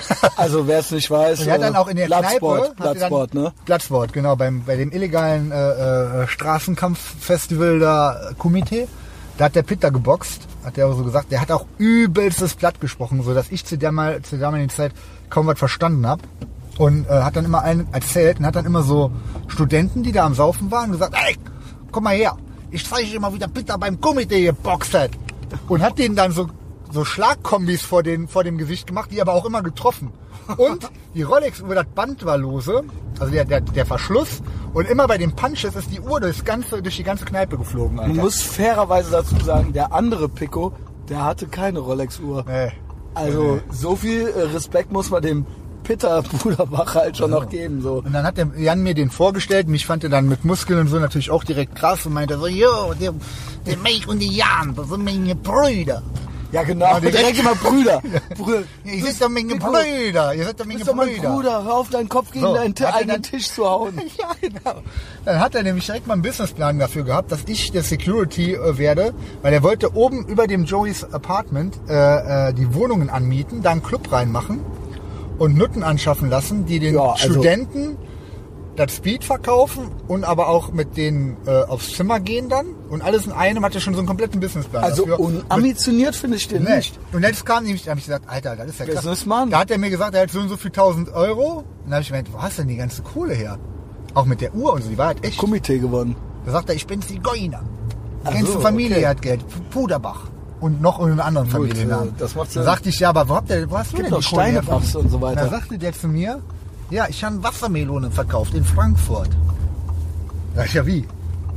Also, 0.37 0.67
wer 0.67 0.79
es 0.79 0.91
nicht 0.91 1.11
weiß, 1.11 1.41
Und 1.41 1.49
er 1.49 1.55
hat 1.55 1.63
dann 1.63 1.75
äh, 1.75 1.79
auch 1.79 1.89
in 1.89 1.97
der 1.97 2.07
Bloodsport, 2.07 2.77
Kneipe... 2.77 3.29
dann, 3.33 3.43
ne? 3.43 3.53
Bloodsport, 3.65 4.13
genau. 4.13 4.37
Beim, 4.37 4.63
bei 4.65 4.77
dem 4.77 4.93
illegalen 4.93 5.51
äh, 5.53 6.23
äh, 6.23 6.27
Straßenkampffestival 6.27 7.79
da 7.79 8.31
Kumite. 8.39 8.89
Da 9.37 9.45
hat 9.47 9.55
der 9.55 9.63
Pitter 9.63 9.93
geboxt, 9.93 10.43
hat 10.65 10.77
er 10.79 10.93
so 10.93 11.05
gesagt. 11.05 11.31
Der 11.31 11.41
hat 11.41 11.53
auch 11.53 11.67
übelstes 11.79 12.55
Blatt 12.55 12.81
gesprochen, 12.81 13.23
so 13.23 13.35
dass 13.35 13.51
ich 13.51 13.65
zu 13.65 13.79
der 13.79 13.93
mal 13.93 14.21
zu 14.23 14.37
der 14.37 14.47
damaligen 14.47 14.71
Zeit 14.71 14.93
kaum 15.31 15.47
was 15.47 15.59
verstanden 15.59 16.07
habe. 16.07 16.23
Und 16.77 17.07
äh, 17.09 17.23
hat 17.23 17.37
dann 17.37 17.45
immer 17.45 17.63
einen 17.63 17.89
erzählt 17.93 18.39
und 18.39 18.47
hat 18.47 18.57
dann 18.57 18.67
immer 18.67 18.83
so 18.83 19.11
Studenten, 19.49 20.03
die 20.03 20.13
da 20.13 20.25
am 20.25 20.35
Saufen 20.35 20.71
waren, 20.71 20.93
gesagt, 20.93 21.15
ey, 21.15 21.37
komm 21.91 22.05
mal 22.05 22.15
her, 22.15 22.37
ich 22.71 22.89
zeige 22.89 23.09
dir 23.09 23.21
mal, 23.21 23.33
wie 23.33 23.39
der 23.39 23.49
Pitter 23.49 23.79
beim 23.79 24.01
Kumite 24.01 24.41
geboxt 24.41 24.95
hat. 24.95 25.11
Und 25.69 25.83
hat 25.83 25.99
denen 25.99 26.15
dann 26.15 26.33
so 26.33 26.49
so 26.91 27.05
Schlagkombis 27.05 27.83
vor, 27.83 28.03
den, 28.03 28.29
vor 28.29 28.45
dem 28.45 28.59
Gesicht 28.59 28.87
gemacht, 28.87 29.11
die 29.13 29.21
aber 29.21 29.35
auch 29.35 29.45
immer 29.45 29.63
getroffen. 29.63 30.13
Und 30.57 30.91
die 31.15 31.23
Rolex 31.23 31.61
über 31.61 31.75
das 31.75 31.87
Band 31.95 32.25
war 32.25 32.39
lose, 32.39 32.83
also 33.19 33.33
der, 33.33 33.45
der, 33.45 33.61
der 33.61 33.85
Verschluss. 33.87 34.41
Und 34.73 34.89
immer 34.89 35.07
bei 35.07 35.19
den 35.19 35.33
Punches 35.33 35.77
ist 35.77 35.93
die 35.93 36.01
Uhr 36.01 36.21
durchs 36.21 36.45
ganze, 36.45 36.83
durch 36.83 36.97
die 36.97 37.05
ganze 37.05 37.25
Kneipe 37.25 37.59
geflogen. 37.59 37.99
Alter. 37.99 38.15
Man 38.15 38.25
muss 38.25 38.41
fairerweise 38.41 39.11
dazu 39.11 39.37
sagen, 39.45 39.73
der 39.73 39.93
andere 39.93 40.29
Pico, 40.29 40.73
der 41.09 41.25
hatte 41.25 41.47
keine 41.47 41.81
Rolex-Uhr. 41.81 42.45
Nee. 42.47 42.73
Also, 43.15 43.61
so 43.71 43.97
viel 43.97 44.29
äh, 44.29 44.43
Respekt 44.43 44.93
muss 44.93 45.11
man 45.11 45.23
dem 45.23 45.47
Peter 45.83 46.23
Puderbach 46.23 46.95
halt 46.95 47.17
schon 47.17 47.31
noch 47.31 47.49
geben, 47.49 47.83
so. 47.83 48.03
Und 48.05 48.13
dann 48.13 48.25
hat 48.25 48.37
der 48.37 48.49
Jan 48.57 48.83
mir 48.83 48.95
den 48.95 49.11
vorgestellt. 49.11 49.69
Mich 49.69 49.87
fand 49.87 50.05
er 50.05 50.11
dann 50.11 50.29
mit 50.29 50.45
Muskeln 50.45 50.81
und 50.81 50.89
so 50.89 50.99
natürlich 50.99 51.31
auch 51.31 51.45
direkt 51.45 51.75
krass 51.75 52.07
und 52.07 52.13
meinte 52.13 52.39
so, 52.39 52.47
jo, 52.47 52.95
der, 53.01 53.15
der 53.67 53.77
Mike 53.79 54.09
und 54.09 54.19
die 54.21 54.35
Jan, 54.37 54.75
das 54.75 54.89
sind 54.89 55.05
meine 55.05 55.35
Brüder. 55.35 56.03
Ja, 56.51 56.63
genau. 56.63 56.87
Ja, 56.95 57.01
direkt- 57.01 57.39
immer 57.39 57.55
Brüder. 57.55 58.01
Brüder. 58.37 58.63
Ihr 58.85 59.05
seid 59.05 59.21
doch 59.21 59.29
meine 59.29 59.55
Brüder. 59.57 60.35
Ihr 60.35 60.45
seid 60.45 60.59
doch 60.61 60.65
meine 60.67 60.85
doch 60.85 60.95
mein 60.95 61.09
Brüder. 61.15 61.31
Bruder. 61.31 61.65
Hör 61.65 61.75
auf, 61.75 61.91
deinen 61.91 62.09
Kopf 62.09 62.31
gegen 62.33 62.47
So, 62.47 62.55
deinen 62.55 62.75
eigenen 62.79 63.09
dann- 63.09 63.23
Tisch 63.23 63.51
zu 63.51 63.65
hauen. 63.69 64.01
Ja, 64.19 64.31
genau. 64.41 64.81
Dann 65.25 65.41
hat 65.41 65.55
er 65.55 65.63
nämlich 65.63 65.85
direkt 65.87 66.07
mal 66.07 66.15
einen 66.15 66.23
Businessplan 66.23 66.79
dafür 66.79 67.05
gehabt, 67.05 67.31
dass 67.33 67.41
ich 67.47 67.71
der 67.73 67.83
Security 67.83 68.55
äh, 68.55 68.79
werde, 68.79 69.13
weil 69.43 69.53
er 69.53 69.63
wollte 69.63 69.95
oben 69.95 70.27
über 70.27 70.47
dem 70.47 70.65
Joeys 70.65 71.05
Apartment 71.05 71.79
äh, 71.89 72.49
äh, 72.49 72.53
die 72.55 72.73
Wohnungen 72.75 73.11
anmieten, 73.11 73.63
da 73.63 73.71
einen 73.73 73.83
Club 73.83 74.11
reinmachen 74.11 74.61
und 75.39 75.57
Nutten 75.57 75.83
anschaffen 75.83 76.31
lassen, 76.31 76.65
die 76.67 76.79
den 76.81 76.95
Ja, 76.95 77.11
also- 77.13 77.29
Studenten 77.35 77.97
das 78.79 78.95
Speed 78.97 79.25
verkaufen 79.25 79.91
und 80.07 80.25
aber 80.25 80.49
auch 80.49 80.73
mit 80.73 80.97
denen 80.97 81.37
äh, 81.47 81.63
aufs 81.65 81.93
Zimmer 81.95 82.21
gehen 82.21 82.49
dann 82.49 82.67
und 82.89 83.03
alles 83.03 83.27
in 83.27 83.33
einem 83.33 83.65
hat 83.65 83.75
er 83.75 83.81
schon 83.81 83.95
so 83.95 83.99
einen 84.01 84.07
kompletten 84.07 84.41
Businessplan 84.41 84.85
Also 84.85 85.05
dafür. 85.07 85.21
unambitioniert 85.21 86.15
finde 86.17 86.37
ich 86.37 86.49
den 86.49 86.63
Nee. 86.65 86.77
nicht. 86.77 86.99
Und 87.13 87.23
jetzt 87.23 87.45
kam 87.45 87.65
nämlich, 87.65 87.85
da 87.85 87.91
habe 87.91 87.99
ich 88.01 88.07
gesagt, 88.07 88.29
Alter, 88.29 88.57
das 88.57 88.69
ist 88.69 88.79
ja 88.81 88.87
krass. 88.87 88.97
Businessman. 88.97 89.51
Da 89.51 89.61
hat 89.61 89.71
er 89.71 89.79
mir 89.79 89.91
gesagt, 89.91 90.15
er 90.15 90.23
hat 90.23 90.31
so 90.31 90.41
und 90.41 90.49
so 90.49 90.57
viel 90.57 90.71
tausend 90.71 91.13
Euro. 91.13 91.59
Und 91.59 91.65
dann 91.87 91.95
habe 91.95 92.03
ich 92.03 92.09
gemeint, 92.09 92.33
wo 92.33 92.41
hast 92.41 92.59
du 92.59 92.63
denn 92.63 92.69
die 92.69 92.77
ganze 92.77 93.03
Kohle 93.03 93.35
her? 93.35 93.59
Auch 94.15 94.25
mit 94.25 94.41
der 94.41 94.55
Uhr 94.55 94.73
und 94.73 94.83
so, 94.83 94.89
die 94.91 94.99
war 94.99 95.09
halt 95.09 95.25
echt. 95.25 95.39
Komitee 95.39 95.79
gewonnen. 95.79 96.17
Da 96.47 96.53
sagt 96.53 96.69
er, 96.69 96.75
ich 96.75 96.87
bin 96.87 97.03
Zigeuner. 97.03 97.63
Die 98.29 98.35
ganze 98.35 98.53
so, 98.53 98.61
Familie 98.61 98.97
okay. 98.99 99.07
hat 99.07 99.23
Geld. 99.23 99.45
Puderbach. 99.71 100.29
Und 100.61 100.83
noch 100.83 100.99
einen 100.99 101.21
anderen 101.21 101.47
Gut, 101.47 101.55
Familiennamen. 101.69 102.15
das 102.19 102.35
macht 102.35 102.49
Da 102.49 102.53
Sinn. 102.55 102.63
sagte 102.65 102.89
ich, 102.89 102.99
ja, 102.99 103.11
aber 103.11 103.29
wo, 103.29 103.35
habt 103.37 103.49
ihr, 103.51 103.71
wo 103.71 103.79
hast 103.79 103.93
du 103.93 103.97
denn 103.99 104.07
die 104.07 104.11
Kohle? 104.11 104.23
Steinebachs 104.25 104.97
und 104.97 105.09
so 105.09 105.21
weiter. 105.21 105.43
Da 105.43 105.49
sagte 105.51 105.79
der 105.79 105.93
zu 105.93 106.09
mir, 106.09 106.41
ja, 106.91 107.07
ich 107.09 107.23
habe 107.23 107.43
Wassermelonen 107.43 108.11
verkauft 108.11 108.55
in 108.55 108.65
Frankfurt. 108.65 109.31
Ich, 110.65 110.75
ja, 110.75 110.87
wie? 110.87 111.07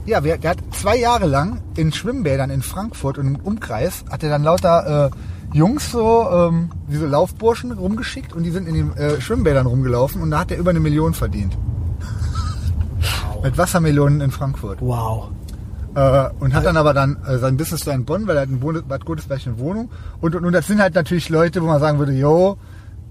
Ja, 0.05 0.23
wir, 0.23 0.37
der 0.37 0.51
hat 0.51 0.57
zwei 0.71 0.97
Jahre 0.97 1.25
lang 1.25 1.61
in 1.75 1.91
Schwimmbädern 1.91 2.49
in 2.49 2.61
Frankfurt 2.61 3.17
und 3.17 3.27
im 3.27 3.35
Umkreis, 3.37 4.03
hat 4.09 4.23
er 4.23 4.29
dann 4.29 4.43
lauter 4.43 5.07
äh, 5.07 5.57
Jungs 5.57 5.91
so, 5.91 6.27
ähm, 6.31 6.69
wie 6.87 6.97
so 6.97 7.05
Laufburschen 7.05 7.71
rumgeschickt 7.71 8.33
und 8.33 8.43
die 8.43 8.51
sind 8.51 8.67
in 8.67 8.73
den 8.73 8.97
äh, 8.97 9.21
Schwimmbädern 9.21 9.67
rumgelaufen 9.67 10.21
und 10.21 10.31
da 10.31 10.39
hat 10.39 10.51
er 10.51 10.57
über 10.57 10.71
eine 10.71 10.79
Million 10.79 11.13
verdient. 11.13 11.57
Mit 13.43 13.57
Wassermelonen 13.57 14.21
in 14.21 14.31
Frankfurt. 14.31 14.79
Wow. 14.81 15.29
Äh, 15.93 16.29
und 16.39 16.53
hat 16.53 16.65
dann 16.65 16.77
aber 16.77 16.93
dann 16.93 17.17
äh, 17.27 17.37
sein 17.37 17.57
Business 17.57 17.81
da 17.81 17.91
in 17.91 18.05
Bonn, 18.05 18.27
weil 18.27 18.37
er 18.37 18.43
hat 18.43 18.49
in 18.49 18.59
Bonn, 18.59 18.81
Bad 18.87 19.03
Godesberg 19.03 19.41
eine 19.45 19.59
Wohnung. 19.59 19.89
Und, 20.21 20.35
und, 20.35 20.45
und 20.45 20.53
das 20.53 20.67
sind 20.67 20.81
halt 20.81 20.95
natürlich 20.95 21.27
Leute, 21.29 21.61
wo 21.61 21.65
man 21.65 21.79
sagen 21.79 21.99
würde, 21.99 22.13
jo, 22.13 22.57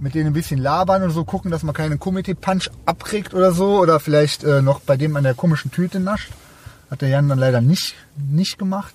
mit 0.01 0.15
denen 0.15 0.29
ein 0.29 0.33
bisschen 0.33 0.61
labern 0.61 1.03
und 1.03 1.11
so 1.11 1.25
gucken, 1.25 1.51
dass 1.51 1.63
man 1.63 1.75
keinen 1.75 2.01
Committee-Punch 2.01 2.71
abkriegt 2.87 3.35
oder 3.35 3.53
so. 3.53 3.79
Oder 3.79 4.01
vielleicht 4.01 4.45
äh, 4.45 4.63
noch 4.63 4.81
bei 4.81 4.97
dem 4.97 5.17
an 5.17 5.25
der 5.25 5.35
komischen 5.35 5.71
Tüte 5.71 6.01
nascht. 6.01 6.31
Hat 6.91 7.03
der 7.03 7.11
Jan 7.11 7.29
dann 7.29 7.39
leider 7.39 7.61
nicht, 7.61 7.95
nicht 8.17 8.59
gemacht. 8.59 8.95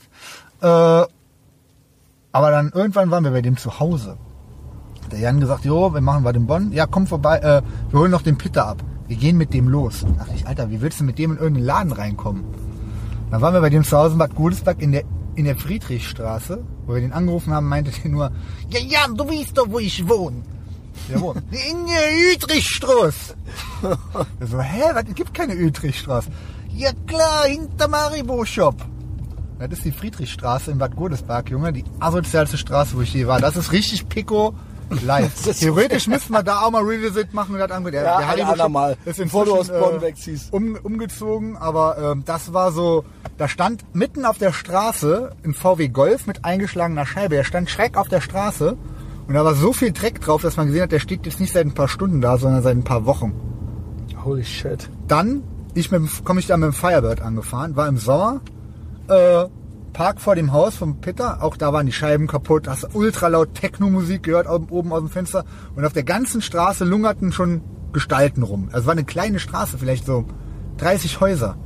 Äh, 0.62 0.68
aber 0.68 2.52
dann 2.52 2.72
irgendwann 2.74 3.12
waren 3.12 3.24
wir 3.24 3.32
bei 3.32 3.42
dem 3.42 3.56
zu 3.56 3.80
Hause. 3.80 4.18
Hat 5.04 5.12
der 5.12 5.20
Jan 5.20 5.40
gesagt, 5.40 5.64
jo, 5.64 5.94
wir 5.94 6.02
machen 6.02 6.24
was 6.24 6.36
in 6.36 6.48
Bonn. 6.48 6.72
Ja, 6.74 6.88
komm 6.88 7.08
vorbei, 7.08 7.38
äh, 7.38 7.62
wir 7.92 8.00
holen 8.00 8.12
noch 8.12 8.24
den 8.24 8.38
Pitter 8.38 8.68
ab. 8.68 8.84
Wir 9.08 9.16
gehen 9.16 9.38
mit 9.38 9.54
dem 9.54 9.70
los. 9.70 10.02
Da 10.02 10.24
dachte 10.24 10.36
ich, 10.36 10.48
Alter, 10.48 10.72
wie 10.72 10.82
willst 10.82 11.00
du 11.00 11.04
mit 11.04 11.20
dem 11.20 11.32
in 11.32 11.38
irgendeinen 11.38 11.66
Laden 11.66 11.92
reinkommen? 11.92 12.44
Dann 13.30 13.42
waren 13.42 13.54
wir 13.54 13.62
bei 13.62 13.70
dem 13.70 13.84
zu 13.84 13.96
Hause 13.96 14.14
in 14.14 14.18
Bad 14.18 14.36
Godesberg 14.36 14.82
in 14.82 14.92
der, 14.92 15.04
in 15.36 15.46
der 15.46 15.56
Friedrichstraße, 15.56 16.64
wo 16.86 16.96
wir 16.96 17.02
den 17.02 17.14
angerufen 17.14 17.54
haben, 17.54 17.68
meinte 17.68 17.92
der 17.92 18.12
nur, 18.12 18.32
ja, 18.70 18.80
ja, 18.80 19.08
du 19.08 19.28
weißt 19.28 19.58
doch, 19.58 19.70
wo 19.70 19.80
ich 19.80 20.08
wohne. 20.08 20.42
Wohnt. 21.16 21.44
In 21.52 21.86
der 21.86 22.34
Ütrichstraße. 22.34 23.36
Ich 24.42 24.50
so, 24.50 24.60
hä, 24.60 24.84
was, 24.94 25.04
es 25.08 25.16
gibt 25.16 25.34
keine 25.34 25.54
Ütrichstraße. 25.54 26.30
Ja 26.74 26.92
klar, 27.08 27.46
hinter 27.46 27.88
Maribo 27.88 28.44
Shop. 28.46 28.76
Das 29.60 29.72
ist 29.72 29.86
die 29.86 29.92
Friedrichstraße 29.92 30.72
in 30.72 30.78
Bad 30.78 30.96
Godesberg, 30.96 31.50
Junge, 31.50 31.72
die 31.72 31.86
asozialste 32.00 32.58
Straße, 32.58 32.96
wo 32.96 33.02
ich 33.02 33.14
je 33.14 33.28
war. 33.28 33.40
Das 33.40 33.56
ist 33.56 33.72
richtig 33.72 34.10
Pico 34.10 34.54
live. 34.90 35.32
Theoretisch 35.60 36.08
müssten 36.08 36.34
wir 36.34 36.44
da 36.44 36.62
auch 36.62 36.72
mal 36.72 36.84
Revisit 36.84 37.34
machen 37.34 37.56
und 37.56 37.60
das. 37.60 37.70
Der, 37.70 38.04
Ja, 38.04 38.18
der 38.18 38.28
Haribo 38.28 38.52
andermal, 38.52 38.98
ist 39.06 39.18
bevor 39.18 39.46
du 39.46 39.56
aus 39.56 39.68
Bonn 39.68 39.98
äh, 39.98 40.02
wegziehst. 40.02 40.52
Um, 40.52 40.76
umgezogen, 40.76 41.58
aber 41.58 41.98
ähm, 41.98 42.24
das 42.26 42.54
war 42.54 42.72
so, 42.72 43.06
da 43.38 43.48
stand 43.48 43.84
mitten 43.96 44.26
auf 44.26 44.38
der 44.38 44.54
Straße 44.54 45.32
ein 45.44 45.54
VW 45.54 45.88
Golf 45.88 46.28
mit 46.28 46.46
eingeschlagener 46.46 47.06
Scheibe. 47.06 47.36
Der 47.36 47.44
stand 47.44 47.70
schräg 47.70 47.98
auf 47.98 48.08
der 48.08 48.22
Straße 48.22 48.78
und 49.28 49.34
da 49.34 49.44
war 49.44 49.56
so 49.56 49.74
viel 49.74 49.92
Dreck 49.92 50.22
drauf, 50.22 50.42
dass 50.42 50.58
man 50.58 50.68
gesehen 50.68 50.84
hat, 50.84 50.92
der 50.92 51.00
steht 51.00 51.26
jetzt 51.26 51.40
nicht 51.40 51.54
seit 51.54 51.66
ein 51.66 51.74
paar 51.74 51.88
Stunden 51.88 52.22
da, 52.22 52.38
sondern 52.38 52.62
seit 52.64 52.76
ein 52.76 52.84
paar 52.84 53.06
Wochen. 53.06 53.34
Holy 54.24 54.44
shit. 54.44 54.90
Dann 55.08 55.44
ich 55.76 55.90
komme 56.24 56.40
ich 56.40 56.48
da 56.48 56.58
mit 56.58 56.68
dem 56.68 56.74
Firebird 56.74 57.22
angefahren, 57.22 57.76
war 57.76 57.88
im 57.88 57.98
Sommer, 57.98 58.42
äh, 59.10 59.46
Park 59.94 60.20
vor 60.20 60.36
dem 60.36 60.52
Haus 60.52 60.76
vom 60.76 61.00
Peter, 61.00 61.44
auch 61.44 61.58
da 61.58 61.72
waren 61.72 61.86
die 61.86 61.92
Scheiben 61.92 62.28
kaputt, 62.28 62.68
hast 62.68 62.96
ultra 62.96 63.28
laut 63.28 63.54
Techno-Musik 63.54 64.24
gehört 64.24 64.48
oben, 64.50 64.92
aus 64.92 65.00
dem 65.00 65.10
Fenster 65.10 65.46
und 65.76 65.86
auf 65.86 65.94
der 65.94 66.04
ganzen 66.04 66.42
Straße 66.42 66.86
lungerten 66.86 67.32
schon 67.32 67.62
Gestalten 67.94 68.44
rum. 68.44 68.70
Also 68.72 68.88
war 68.88 68.94
eine 68.94 69.06
kleine 69.06 69.40
Straße, 69.40 69.78
vielleicht 69.78 70.06
so 70.06 70.26
30 70.78 71.20
Häuser. 71.22 71.58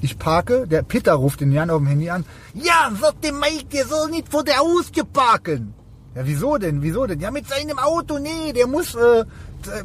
Ich 0.00 0.18
parke, 0.18 0.68
der 0.68 0.82
Peter 0.82 1.14
ruft 1.14 1.40
den 1.40 1.50
Jan 1.50 1.70
auf 1.70 1.78
dem 1.78 1.88
Handy 1.88 2.10
an. 2.10 2.24
Ja, 2.54 2.92
sagt 3.00 3.24
dem 3.24 3.40
Mike, 3.40 3.66
der 3.72 3.86
soll 3.86 4.10
nicht 4.10 4.28
vor 4.28 4.44
der 4.44 4.58
Haustür 4.58 5.04
parken. 5.04 5.74
Ja, 6.18 6.26
wieso 6.26 6.58
denn? 6.58 6.82
Wieso 6.82 7.06
denn? 7.06 7.20
Ja, 7.20 7.30
mit 7.30 7.46
seinem 7.46 7.78
Auto, 7.78 8.18
nee, 8.18 8.52
der 8.52 8.66
muss, 8.66 8.96
äh, 8.96 9.24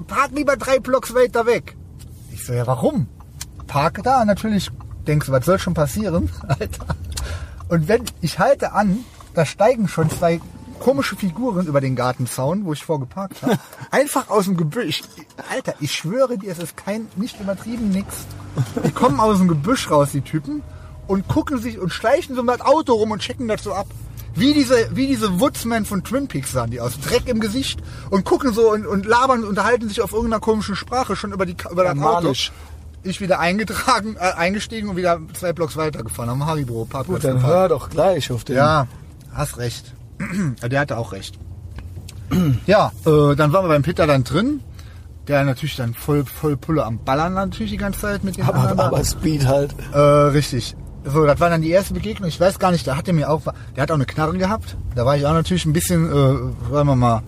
park 0.07 0.31
lieber 0.33 0.57
drei 0.57 0.79
Blocks 0.79 1.13
weiter 1.13 1.45
weg. 1.45 1.77
Ich 2.31 2.43
so, 2.43 2.53
ja, 2.53 2.65
warum? 2.65 3.05
Parke 3.67 4.01
da, 4.01 4.25
natürlich 4.25 4.71
denkst 5.05 5.27
du, 5.27 5.31
was 5.31 5.45
soll 5.45 5.59
schon 5.59 5.75
passieren? 5.75 6.31
Alter. 6.47 6.87
Und 7.69 7.87
wenn 7.87 8.05
ich 8.21 8.39
halte 8.39 8.71
an, 8.71 9.05
da 9.35 9.45
steigen 9.45 9.87
schon 9.87 10.09
zwei 10.09 10.41
komische 10.79 11.15
Figuren 11.15 11.67
über 11.67 11.81
den 11.81 11.95
Gartenzaun, 11.95 12.65
wo 12.65 12.73
ich 12.73 12.83
vorgeparkt 12.83 13.43
habe. 13.43 13.59
Einfach 13.91 14.31
aus 14.31 14.45
dem 14.45 14.57
Gebüsch. 14.57 15.03
Alter, 15.51 15.75
ich 15.81 15.93
schwöre 15.93 16.39
dir, 16.39 16.51
es 16.51 16.57
ist 16.57 16.75
kein, 16.75 17.09
nicht 17.15 17.39
übertrieben 17.39 17.89
nix. 17.89 18.25
Die 18.83 18.91
kommen 18.91 19.19
aus 19.19 19.37
dem 19.37 19.49
Gebüsch 19.49 19.91
raus, 19.91 20.09
die 20.11 20.21
Typen, 20.21 20.63
und 21.05 21.27
gucken 21.27 21.59
sich 21.59 21.77
und 21.77 21.91
schleichen 21.91 22.35
so 22.35 22.41
mit 22.41 22.65
Auto 22.65 22.93
rum 22.93 23.11
und 23.11 23.21
checken 23.21 23.47
das 23.47 23.61
so 23.61 23.73
ab. 23.73 23.85
Wie 24.35 24.53
diese, 24.53 24.95
wie 24.95 25.07
diese 25.07 25.39
Woodsmen 25.39 25.85
von 25.85 26.03
Twin 26.03 26.27
Peaks 26.27 26.51
sahen 26.51 26.71
die 26.71 26.81
aus. 26.81 26.99
Dreck 26.99 27.27
im 27.27 27.39
Gesicht 27.39 27.79
und 28.09 28.25
gucken 28.25 28.51
so 28.53 28.71
und, 28.71 28.85
und 28.87 29.05
labern 29.05 29.43
und 29.43 29.49
unterhalten 29.49 29.87
sich 29.89 30.01
auf 30.01 30.11
irgendeiner 30.11 30.39
komischen 30.39 30.75
Sprache 30.75 31.15
schon 31.15 31.33
über, 31.33 31.45
die, 31.45 31.55
über 31.71 31.83
das 31.83 31.99
Auto. 31.99 32.33
Ich 33.05 33.19
wieder 33.19 33.39
eingetragen, 33.39 34.15
äh, 34.15 34.31
eingestiegen 34.33 34.89
und 34.89 34.95
wieder 34.95 35.19
zwei 35.33 35.51
Blocks 35.53 35.75
weitergefahren 35.75 36.29
am 36.29 36.45
Haribo 36.45 36.85
Parkplatz. 36.85 37.21
Gut, 37.21 37.23
dann 37.25 37.35
gefahren. 37.35 37.51
hör 37.53 37.69
doch 37.69 37.89
gleich 37.89 38.31
auf 38.31 38.43
den. 38.43 38.55
Ja, 38.55 38.87
hast 39.33 39.57
recht. 39.57 39.93
Der 40.63 40.79
hatte 40.79 40.97
auch 40.97 41.11
recht. 41.11 41.37
Ja, 42.65 42.91
äh, 43.05 43.35
dann 43.35 43.51
waren 43.53 43.65
wir 43.65 43.69
beim 43.69 43.83
Peter 43.83 44.07
dann 44.07 44.23
drin. 44.23 44.61
Der 45.27 45.43
natürlich 45.45 45.75
dann 45.75 45.93
voll, 45.93 46.25
voll 46.25 46.57
Pulle 46.57 46.83
am 46.85 46.97
Ballern 46.97 47.33
natürlich 47.33 47.71
die 47.71 47.77
ganze 47.77 47.99
Zeit 48.01 48.23
mit 48.23 48.37
dem 48.37 48.45
Aber, 48.45 48.83
aber 48.83 49.03
Speed 49.05 49.45
halt. 49.47 49.73
äh, 49.93 49.97
richtig. 49.99 50.75
So, 51.05 51.25
das 51.25 51.39
war 51.39 51.49
dann 51.49 51.61
die 51.61 51.69
erste 51.69 51.93
Begegnung. 51.93 52.29
Ich 52.29 52.39
weiß 52.39 52.59
gar 52.59 52.71
nicht, 52.71 52.87
da 52.87 52.95
hat 52.95 53.07
er 53.07 53.13
mir 53.13 53.29
auch, 53.29 53.41
der 53.75 53.83
hat 53.83 53.91
auch 53.91 53.95
eine 53.95 54.05
Knarre 54.05 54.37
gehabt. 54.37 54.77
Da 54.95 55.05
war 55.05 55.17
ich 55.17 55.25
auch 55.25 55.33
natürlich 55.33 55.65
ein 55.65 55.73
bisschen, 55.73 56.05
äh, 56.07 56.71
sagen 56.71 56.87
wir 56.87 56.95
mal, 56.95 57.23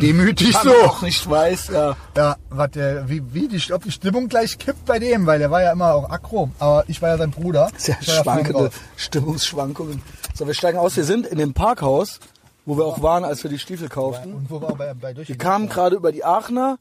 demütig 0.00 0.56
so. 0.56 0.70
auch 0.84 1.02
nicht 1.02 1.28
weiß, 1.28 1.68
ja. 1.68 1.96
Ja, 2.16 2.36
was 2.50 2.70
der, 2.72 3.08
wie, 3.08 3.22
wie 3.32 3.48
die, 3.48 3.72
ob 3.72 3.82
die 3.84 3.92
Stimmung 3.92 4.28
gleich 4.28 4.58
kippt 4.58 4.84
bei 4.86 4.98
dem, 4.98 5.26
weil 5.26 5.38
der 5.38 5.50
war 5.50 5.62
ja 5.62 5.72
immer 5.72 5.94
auch 5.94 6.10
aggro. 6.10 6.50
Aber 6.58 6.84
ich 6.88 7.00
war 7.00 7.10
ja 7.10 7.18
sein 7.18 7.30
Bruder. 7.30 7.70
Sehr 7.76 7.96
ja 8.00 8.22
schwankende. 8.22 8.70
Stimmungsschwankungen. 8.96 10.02
So, 10.34 10.46
wir 10.46 10.54
steigen 10.54 10.78
aus. 10.78 10.96
Wir 10.96 11.04
sind 11.04 11.26
in 11.26 11.38
dem 11.38 11.54
Parkhaus, 11.54 12.20
wo 12.64 12.76
wir 12.76 12.84
auch 12.84 13.02
waren, 13.02 13.24
als 13.24 13.42
wir 13.42 13.50
die 13.50 13.58
Stiefel 13.58 13.88
kauften. 13.88 14.34
Und 14.34 14.50
wo 14.50 14.60
war 14.60 14.74
bei, 14.74 14.92
bei 14.94 15.12
durch 15.12 15.28
Wir 15.28 15.38
kamen 15.38 15.68
gerade 15.68 15.96
über 15.96 16.12
die 16.12 16.24
Aachener, 16.24 16.78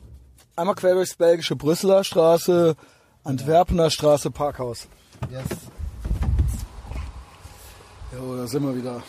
einmal 0.56 0.76
quer 0.76 0.96
durchs 0.96 1.16
belgische 1.16 1.56
Brüsseler 1.56 2.04
Straße, 2.04 2.76
Antwerpener 3.24 3.90
Straße, 3.90 4.32
Parkhaus. 4.32 4.88
Yes. 5.32 5.44
Jo, 8.16 8.38
da 8.38 8.48
sind 8.48 8.64
wir 8.64 8.76
wieder. 8.76 9.02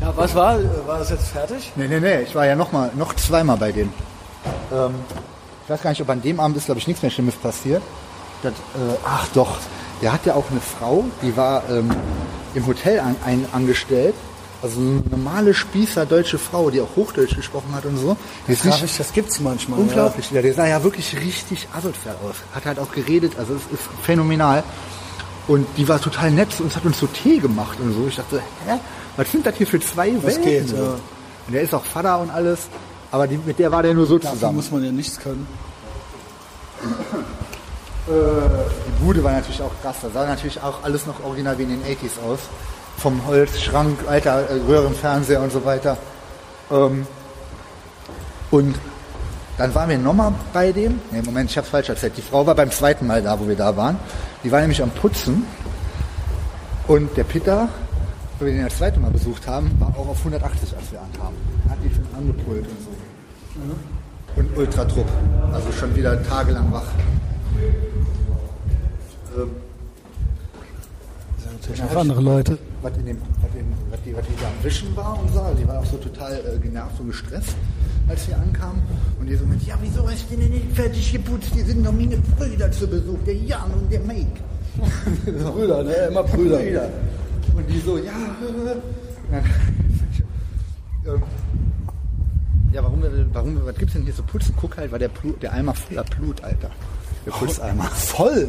Ja, 0.00 0.12
was 0.16 0.34
war? 0.34 0.58
War 0.86 0.98
das 0.98 1.10
jetzt 1.10 1.28
fertig? 1.28 1.72
Nee, 1.76 1.88
nee, 1.88 2.00
nee, 2.00 2.22
ich 2.22 2.34
war 2.34 2.46
ja 2.46 2.54
noch 2.56 2.72
mal, 2.72 2.90
noch 2.94 3.14
zweimal 3.14 3.56
bei 3.56 3.72
dem. 3.72 3.90
Ähm, 4.72 4.94
ich 5.64 5.70
weiß 5.70 5.82
gar 5.82 5.90
nicht, 5.90 6.02
ob 6.02 6.10
an 6.10 6.20
dem 6.20 6.40
Abend 6.40 6.56
ist, 6.56 6.66
glaube 6.66 6.80
ich, 6.80 6.86
nichts 6.86 7.02
mehr 7.02 7.10
Schlimmes 7.10 7.36
passiert. 7.36 7.82
Das, 8.42 8.52
äh, 8.52 8.96
ach 9.04 9.28
doch, 9.28 9.58
der 10.02 10.12
hat 10.12 10.26
ja 10.26 10.34
auch 10.34 10.50
eine 10.50 10.60
Frau, 10.60 11.04
die 11.22 11.36
war 11.36 11.62
ähm, 11.70 11.90
im 12.54 12.66
Hotel 12.66 13.00
an, 13.00 13.16
ein, 13.24 13.46
angestellt. 13.52 14.14
Also 14.62 14.78
eine 14.78 15.02
normale 15.10 15.54
Spießer 15.54 16.04
deutsche 16.04 16.38
Frau, 16.38 16.68
die 16.68 16.82
auch 16.82 16.96
Hochdeutsch 16.96 17.34
gesprochen 17.34 17.74
hat 17.74 17.86
und 17.86 17.96
so. 17.96 18.16
Die 18.46 18.52
ist 18.52 18.66
nicht, 18.66 18.84
ich, 18.84 18.98
das 18.98 19.10
gibt's 19.14 19.40
manchmal. 19.40 19.78
Unglaublich. 19.78 20.30
Ja. 20.32 20.42
der 20.42 20.52
sah 20.52 20.66
ja 20.66 20.82
wirklich 20.82 21.16
richtig 21.18 21.66
asozial 21.74 22.16
aus. 22.28 22.36
Hat 22.54 22.66
halt 22.66 22.78
auch 22.78 22.92
geredet, 22.92 23.34
also 23.38 23.54
es 23.54 23.62
ist 23.72 23.88
phänomenal. 24.02 24.62
Und 25.50 25.66
die 25.76 25.88
war 25.88 26.00
total 26.00 26.30
nett 26.30 26.48
und 26.60 26.74
hat 26.76 26.84
uns 26.84 27.00
so 27.00 27.08
Tee 27.08 27.38
gemacht 27.38 27.76
und 27.80 27.92
so. 27.92 28.06
Ich 28.06 28.14
dachte, 28.16 28.38
hä? 28.66 28.78
Was 29.16 29.32
sind 29.32 29.44
das 29.44 29.56
hier 29.56 29.66
für 29.66 29.80
zwei 29.80 30.10
Welten? 30.22 30.44
geht, 30.44 30.70
ja. 30.70 30.94
Und 31.46 31.52
der 31.52 31.62
ist 31.62 31.74
auch 31.74 31.84
Vater 31.84 32.20
und 32.20 32.30
alles. 32.30 32.68
Aber 33.10 33.26
die, 33.26 33.36
mit 33.36 33.58
der 33.58 33.72
war 33.72 33.82
der 33.82 33.92
nur 33.94 34.06
so 34.06 34.18
Da 34.18 34.30
zusammen. 34.30 34.56
muss 34.56 34.70
man 34.70 34.84
ja 34.84 34.92
nichts 34.92 35.18
können. 35.18 35.48
Die 38.06 39.04
Bude 39.04 39.22
war 39.24 39.32
natürlich 39.32 39.60
auch 39.62 39.72
krass. 39.82 39.96
Da 40.02 40.10
sah 40.10 40.26
natürlich 40.26 40.62
auch 40.62 40.82
alles 40.84 41.06
noch 41.06 41.22
original 41.24 41.58
wie 41.58 41.64
in 41.64 41.70
den 41.70 41.82
80s 41.82 42.22
aus. 42.24 42.40
vom 42.96 43.26
Holzschrank, 43.26 43.98
alter 44.08 44.48
äh, 44.50 44.60
Röhrenfernseher 44.68 45.40
und 45.40 45.50
so 45.50 45.64
weiter. 45.64 45.96
Ähm, 46.70 47.06
und 48.50 48.76
dann 49.58 49.74
waren 49.74 49.88
wir 49.88 49.98
nochmal 49.98 50.32
bei 50.52 50.70
dem. 50.70 51.00
Nee, 51.10 51.22
Moment, 51.22 51.50
ich 51.50 51.56
hab's 51.58 51.70
falsch 51.70 51.88
erzählt. 51.88 52.16
Die 52.16 52.22
Frau 52.22 52.46
war 52.46 52.54
beim 52.54 52.70
zweiten 52.70 53.06
Mal 53.06 53.22
da, 53.22 53.40
wo 53.40 53.48
wir 53.48 53.56
da 53.56 53.76
waren. 53.76 53.98
Die 54.42 54.50
war 54.50 54.60
nämlich 54.60 54.82
am 54.82 54.90
Putzen. 54.90 55.44
Und 56.88 57.16
der 57.16 57.24
Peter, 57.24 57.68
wo 58.38 58.46
wir 58.46 58.52
den 58.52 58.64
das 58.64 58.78
zweite 58.78 58.98
Mal 58.98 59.10
besucht 59.10 59.46
haben, 59.46 59.70
war 59.78 59.88
auch 59.88 60.08
auf 60.08 60.18
180, 60.18 60.76
als 60.76 60.90
wir 60.92 61.00
ankamen. 61.00 61.38
Hat 61.68 61.78
die 61.84 61.94
schon 61.94 62.06
angepult 62.16 62.66
und 62.66 62.80
so. 62.80 64.40
Und 64.40 64.56
Ultratrupp. 64.56 65.08
Also 65.52 65.70
schon 65.72 65.94
wieder 65.94 66.22
tagelang 66.24 66.72
wach. 66.72 66.86
Ähm, 69.36 69.50
Natürlich 71.52 71.82
auch 71.82 71.96
andere 71.96 72.20
Leute. 72.20 72.58
Was, 72.82 72.96
in 72.96 73.06
dem, 73.06 73.18
was, 73.40 73.54
in, 73.54 73.66
was, 73.90 74.00
die, 74.02 74.16
was 74.16 74.26
die 74.26 74.36
da 74.40 74.48
am 74.48 74.64
Wischen 74.64 74.96
war 74.96 75.18
und 75.18 75.32
so. 75.32 75.44
Die 75.58 75.66
war 75.66 75.80
auch 75.80 75.86
so 75.86 75.96
total 75.96 76.32
äh, 76.32 76.58
genervt 76.58 77.00
und 77.00 77.08
gestresst, 77.08 77.54
als 78.08 78.28
wir 78.28 78.36
ankamen. 78.36 78.82
Und 79.18 79.26
die 79.26 79.36
so 79.36 79.44
mit, 79.46 79.62
ja, 79.62 79.76
wieso 79.80 80.08
hast 80.08 80.30
du 80.30 80.36
denn 80.36 80.50
nicht 80.50 80.72
fertig 80.72 81.12
geputzt? 81.12 81.50
Die 81.54 81.62
sind 81.62 81.84
doch 81.84 81.92
meine 81.92 82.16
Brüder 82.16 82.70
zu 82.72 82.86
Besuch, 82.86 83.18
der 83.26 83.34
Jan 83.34 83.70
und 83.72 83.90
der 83.90 84.00
Make. 84.00 84.26
Brüder, 85.24 85.82
ne? 85.82 85.94
Immer 85.94 86.22
Brüder. 86.22 86.58
Brüder. 86.58 86.88
Und 87.54 87.68
die 87.68 87.80
so, 87.80 87.98
ja, 87.98 88.12
äh. 89.32 89.42
Ähm, 91.06 91.22
ja, 92.72 92.84
warum, 92.84 93.02
warum, 93.32 93.66
was 93.66 93.76
gibt's 93.76 93.94
denn 93.94 94.04
hier 94.04 94.14
zu 94.14 94.22
putzen? 94.22 94.54
Guck 94.60 94.76
halt, 94.76 94.92
war 94.92 94.98
der, 94.98 95.08
Blut, 95.08 95.42
der 95.42 95.52
Eimer 95.52 95.74
voller 95.74 96.04
Blut, 96.04 96.44
Alter. 96.44 96.70
Der 97.26 97.32
Putzeimer. 97.32 97.84
Voll! 97.84 98.48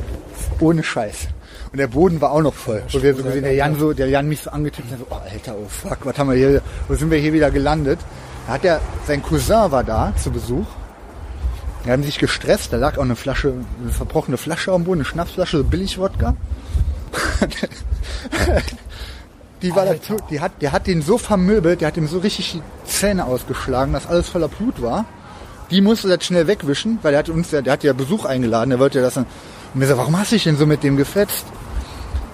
Ohne 0.59 0.83
Scheiß. 0.83 1.27
Und 1.71 1.77
der 1.77 1.87
Boden 1.87 2.19
war 2.19 2.31
auch 2.31 2.41
noch 2.41 2.53
voll. 2.53 2.83
Wo 2.91 3.01
wir 3.01 3.15
so 3.15 3.23
gesehen, 3.23 3.43
der 3.43 3.53
Jan 3.53 3.79
so, 3.79 3.93
der 3.93 4.07
Jan 4.09 4.27
mich 4.27 4.41
so 4.41 4.49
angetippt 4.49 4.91
hat, 4.91 4.99
so, 4.99 5.05
oh 5.09 5.15
Alter, 5.31 5.55
oh 5.57 5.67
fuck, 5.69 5.99
was 6.03 6.17
haben 6.17 6.29
wir 6.29 6.35
hier, 6.37 6.61
wo 6.89 6.95
sind 6.95 7.09
wir 7.11 7.17
hier 7.17 7.31
wieder 7.31 7.49
gelandet? 7.49 7.99
Da 8.47 8.53
hat 8.53 8.65
er, 8.65 8.81
sein 9.07 9.23
Cousin 9.23 9.71
war 9.71 9.83
da 9.83 10.11
zu 10.21 10.31
Besuch. 10.31 10.65
Die 11.85 11.89
haben 11.91 12.03
sich 12.03 12.19
gestresst, 12.19 12.73
da 12.73 12.77
lag 12.77 12.97
auch 12.97 13.03
eine 13.03 13.15
Flasche, 13.15 13.53
eine 13.81 13.91
verbrochene 13.91 14.37
Flasche 14.37 14.71
am 14.73 14.83
Boden, 14.83 14.99
eine 14.99 15.05
Schnapsflasche, 15.05 15.57
so 15.59 15.63
Billig-Wodka. 15.63 16.35
Die 19.61 19.75
war 19.75 19.85
dazu, 19.85 20.17
die 20.31 20.39
hat, 20.39 20.53
der 20.61 20.71
hat 20.71 20.87
den 20.87 21.03
so 21.03 21.19
vermöbelt, 21.19 21.81
der 21.81 21.89
hat 21.89 21.97
ihm 21.97 22.07
so 22.07 22.17
richtig 22.17 22.53
die 22.53 22.61
Zähne 22.89 23.25
ausgeschlagen, 23.25 23.93
dass 23.93 24.07
alles 24.07 24.27
voller 24.27 24.47
Blut 24.47 24.81
war. 24.81 25.05
Die 25.69 25.81
musste 25.81 26.07
das 26.09 26.25
schnell 26.25 26.47
wegwischen, 26.47 26.97
weil 27.03 27.11
der 27.11 27.19
hat 27.19 27.29
uns, 27.29 27.51
ja- 27.51 27.61
der 27.61 27.73
hat 27.73 27.83
ja 27.83 27.93
Besuch 27.93 28.25
eingeladen, 28.25 28.71
der 28.71 28.79
wollte 28.79 28.97
ja 28.97 29.05
das 29.05 29.13
dann. 29.13 29.27
Und 29.73 29.79
mir 29.79 29.85
so, 29.87 29.97
warum 29.97 30.17
hast 30.17 30.31
du 30.31 30.35
dich 30.35 30.45
denn 30.45 30.57
so 30.57 30.65
mit 30.65 30.81
dem 30.81 30.97
gefetzt? 30.97 31.45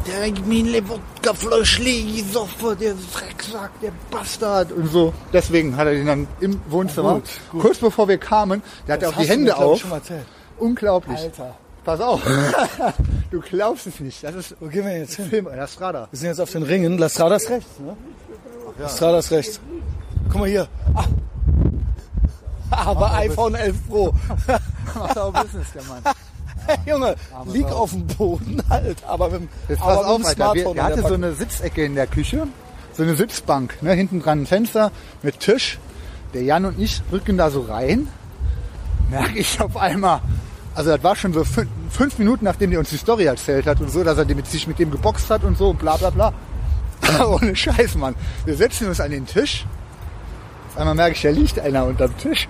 Der 0.07 0.27
hat 0.27 0.45
mir 0.47 0.63
eine 0.65 0.87
Wodka-Fläschli 0.89 2.21
gesoffen, 2.21 2.77
der 2.79 2.93
Drecksack, 3.13 3.71
der 3.81 3.91
Bastard 4.09 4.71
und 4.71 4.87
so. 4.89 5.13
Deswegen 5.33 5.75
hat 5.75 5.87
er 5.87 5.93
den 5.93 6.05
dann 6.07 6.27
im 6.39 6.61
Wohnzimmer, 6.69 7.15
Gut, 7.15 7.23
gut. 7.51 7.61
kurz 7.61 7.77
bevor 7.79 8.07
wir 8.07 8.17
kamen, 8.17 8.63
der 8.87 8.93
hatte 8.93 9.05
Das 9.05 9.13
auch 9.13 9.17
die 9.19 9.25
mir, 9.25 9.31
Hände 9.33 9.51
ich, 9.51 9.57
auf. 9.57 9.79
schon 9.81 9.89
mal 9.89 9.97
erzählt. 9.97 10.25
Unglaublich. 10.59 11.19
Alter. 11.19 11.55
Pass 11.83 11.99
auf. 12.01 12.21
du 13.31 13.39
glaubst 13.41 13.87
es 13.87 13.99
nicht. 13.99 14.23
Das 14.23 14.35
ist 14.35 14.55
Wo 14.59 14.67
gehen 14.67 14.85
wir 14.85 14.97
jetzt 14.97 15.15
hin? 15.15 15.25
Film, 15.29 15.47
das 15.55 15.71
ist 15.71 15.81
Radar. 15.81 16.07
Wir 16.11 16.17
sind 16.19 16.27
jetzt 16.29 16.39
auf 16.41 16.51
den 16.51 16.63
Ringen. 16.63 16.97
Lastradas 16.97 17.49
rechts, 17.49 17.79
ne? 17.79 17.95
Lastradas 18.79 19.31
rechts. 19.31 19.59
Guck 20.29 20.39
mal 20.41 20.49
hier. 20.49 20.67
Ah. 20.93 21.05
Aber 22.69 23.13
iPhone 23.13 23.55
11 23.55 23.75
Pro. 23.87 24.13
Macht 24.95 25.17
auch 25.17 25.31
Business, 25.33 25.67
der 25.73 25.83
Mann. 25.83 26.01
Junge, 26.85 27.15
lieg 27.51 27.65
auf 27.67 27.91
dem 27.91 28.05
Boden 28.07 28.61
halt. 28.69 28.97
Aber 29.07 29.29
mit, 29.29 29.41
dem- 29.41 29.49
Jetzt 29.69 29.81
aber 29.81 29.95
pass 29.95 29.97
mit 29.99 30.07
auf, 30.07 30.17
dem. 30.17 30.25
Wir, 30.25 30.33
Smartphone 30.35 30.73
der 30.75 30.83
an 30.85 30.91
hatte 30.91 31.07
so 31.07 31.13
eine 31.13 31.33
Sitzecke 31.33 31.83
in 31.85 31.95
der 31.95 32.07
Küche, 32.07 32.47
so 32.93 33.03
eine 33.03 33.15
Sitzbank, 33.15 33.81
ne, 33.81 33.93
hinten 33.93 34.21
dran 34.21 34.41
ein 34.41 34.45
Fenster 34.45 34.91
mit 35.23 35.39
Tisch. 35.39 35.79
Der 36.33 36.43
Jan 36.43 36.65
und 36.65 36.79
ich 36.79 37.01
rücken 37.11 37.37
da 37.37 37.49
so 37.49 37.61
rein. 37.61 38.07
Merke 39.09 39.39
ich 39.39 39.59
auf 39.61 39.77
einmal, 39.77 40.19
also 40.75 40.91
das 40.91 41.03
war 41.03 41.15
schon 41.15 41.31
so 41.33 41.41
fün- 41.41 41.67
fünf 41.89 42.17
Minuten, 42.19 42.43
nachdem 42.45 42.69
der 42.71 42.79
uns 42.79 42.89
die 42.89 42.97
Story 42.97 43.23
erzählt 43.25 43.65
hat 43.65 43.79
und 43.79 43.89
so, 43.89 44.03
dass 44.03 44.17
er 44.17 44.25
mit 44.25 44.45
sich 44.47 44.67
mit 44.67 44.77
dem 44.79 44.91
geboxt 44.91 45.29
hat 45.29 45.43
und 45.43 45.57
so 45.57 45.69
und 45.69 45.79
bla 45.79 45.95
bla 45.95 46.09
bla. 46.09 46.33
Ohne 47.27 47.55
Scheiß, 47.55 47.95
Mann. 47.95 48.15
Wir 48.45 48.55
setzen 48.55 48.87
uns 48.87 48.99
an 48.99 49.11
den 49.11 49.25
Tisch. 49.25 49.65
Auf 50.77 50.81
einmal 50.81 50.93
merke 50.95 51.15
ich, 51.15 51.21
da 51.23 51.29
liegt 51.31 51.59
einer 51.59 51.85
unterm 51.85 52.15
Tisch. 52.19 52.47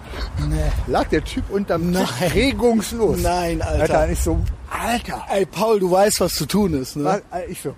Lag 0.87 1.07
der 1.07 1.23
Typ 1.23 1.49
unterm 1.49 1.93
Tisch 1.93 2.09
regungslos. 2.35 3.21
Nein, 3.21 3.61
Alter. 3.61 3.99
Alter, 3.99 4.11
ich 4.11 4.19
so, 4.19 4.37
Alter. 4.69 5.23
Ey, 5.31 5.45
Paul, 5.45 5.79
du 5.79 5.89
weißt, 5.89 6.19
was 6.19 6.35
zu 6.35 6.45
tun 6.45 6.73
ist, 6.73 6.97
ne? 6.97 7.21
Äh, 7.31 7.49
Ich 7.49 7.61
so, 7.61 7.73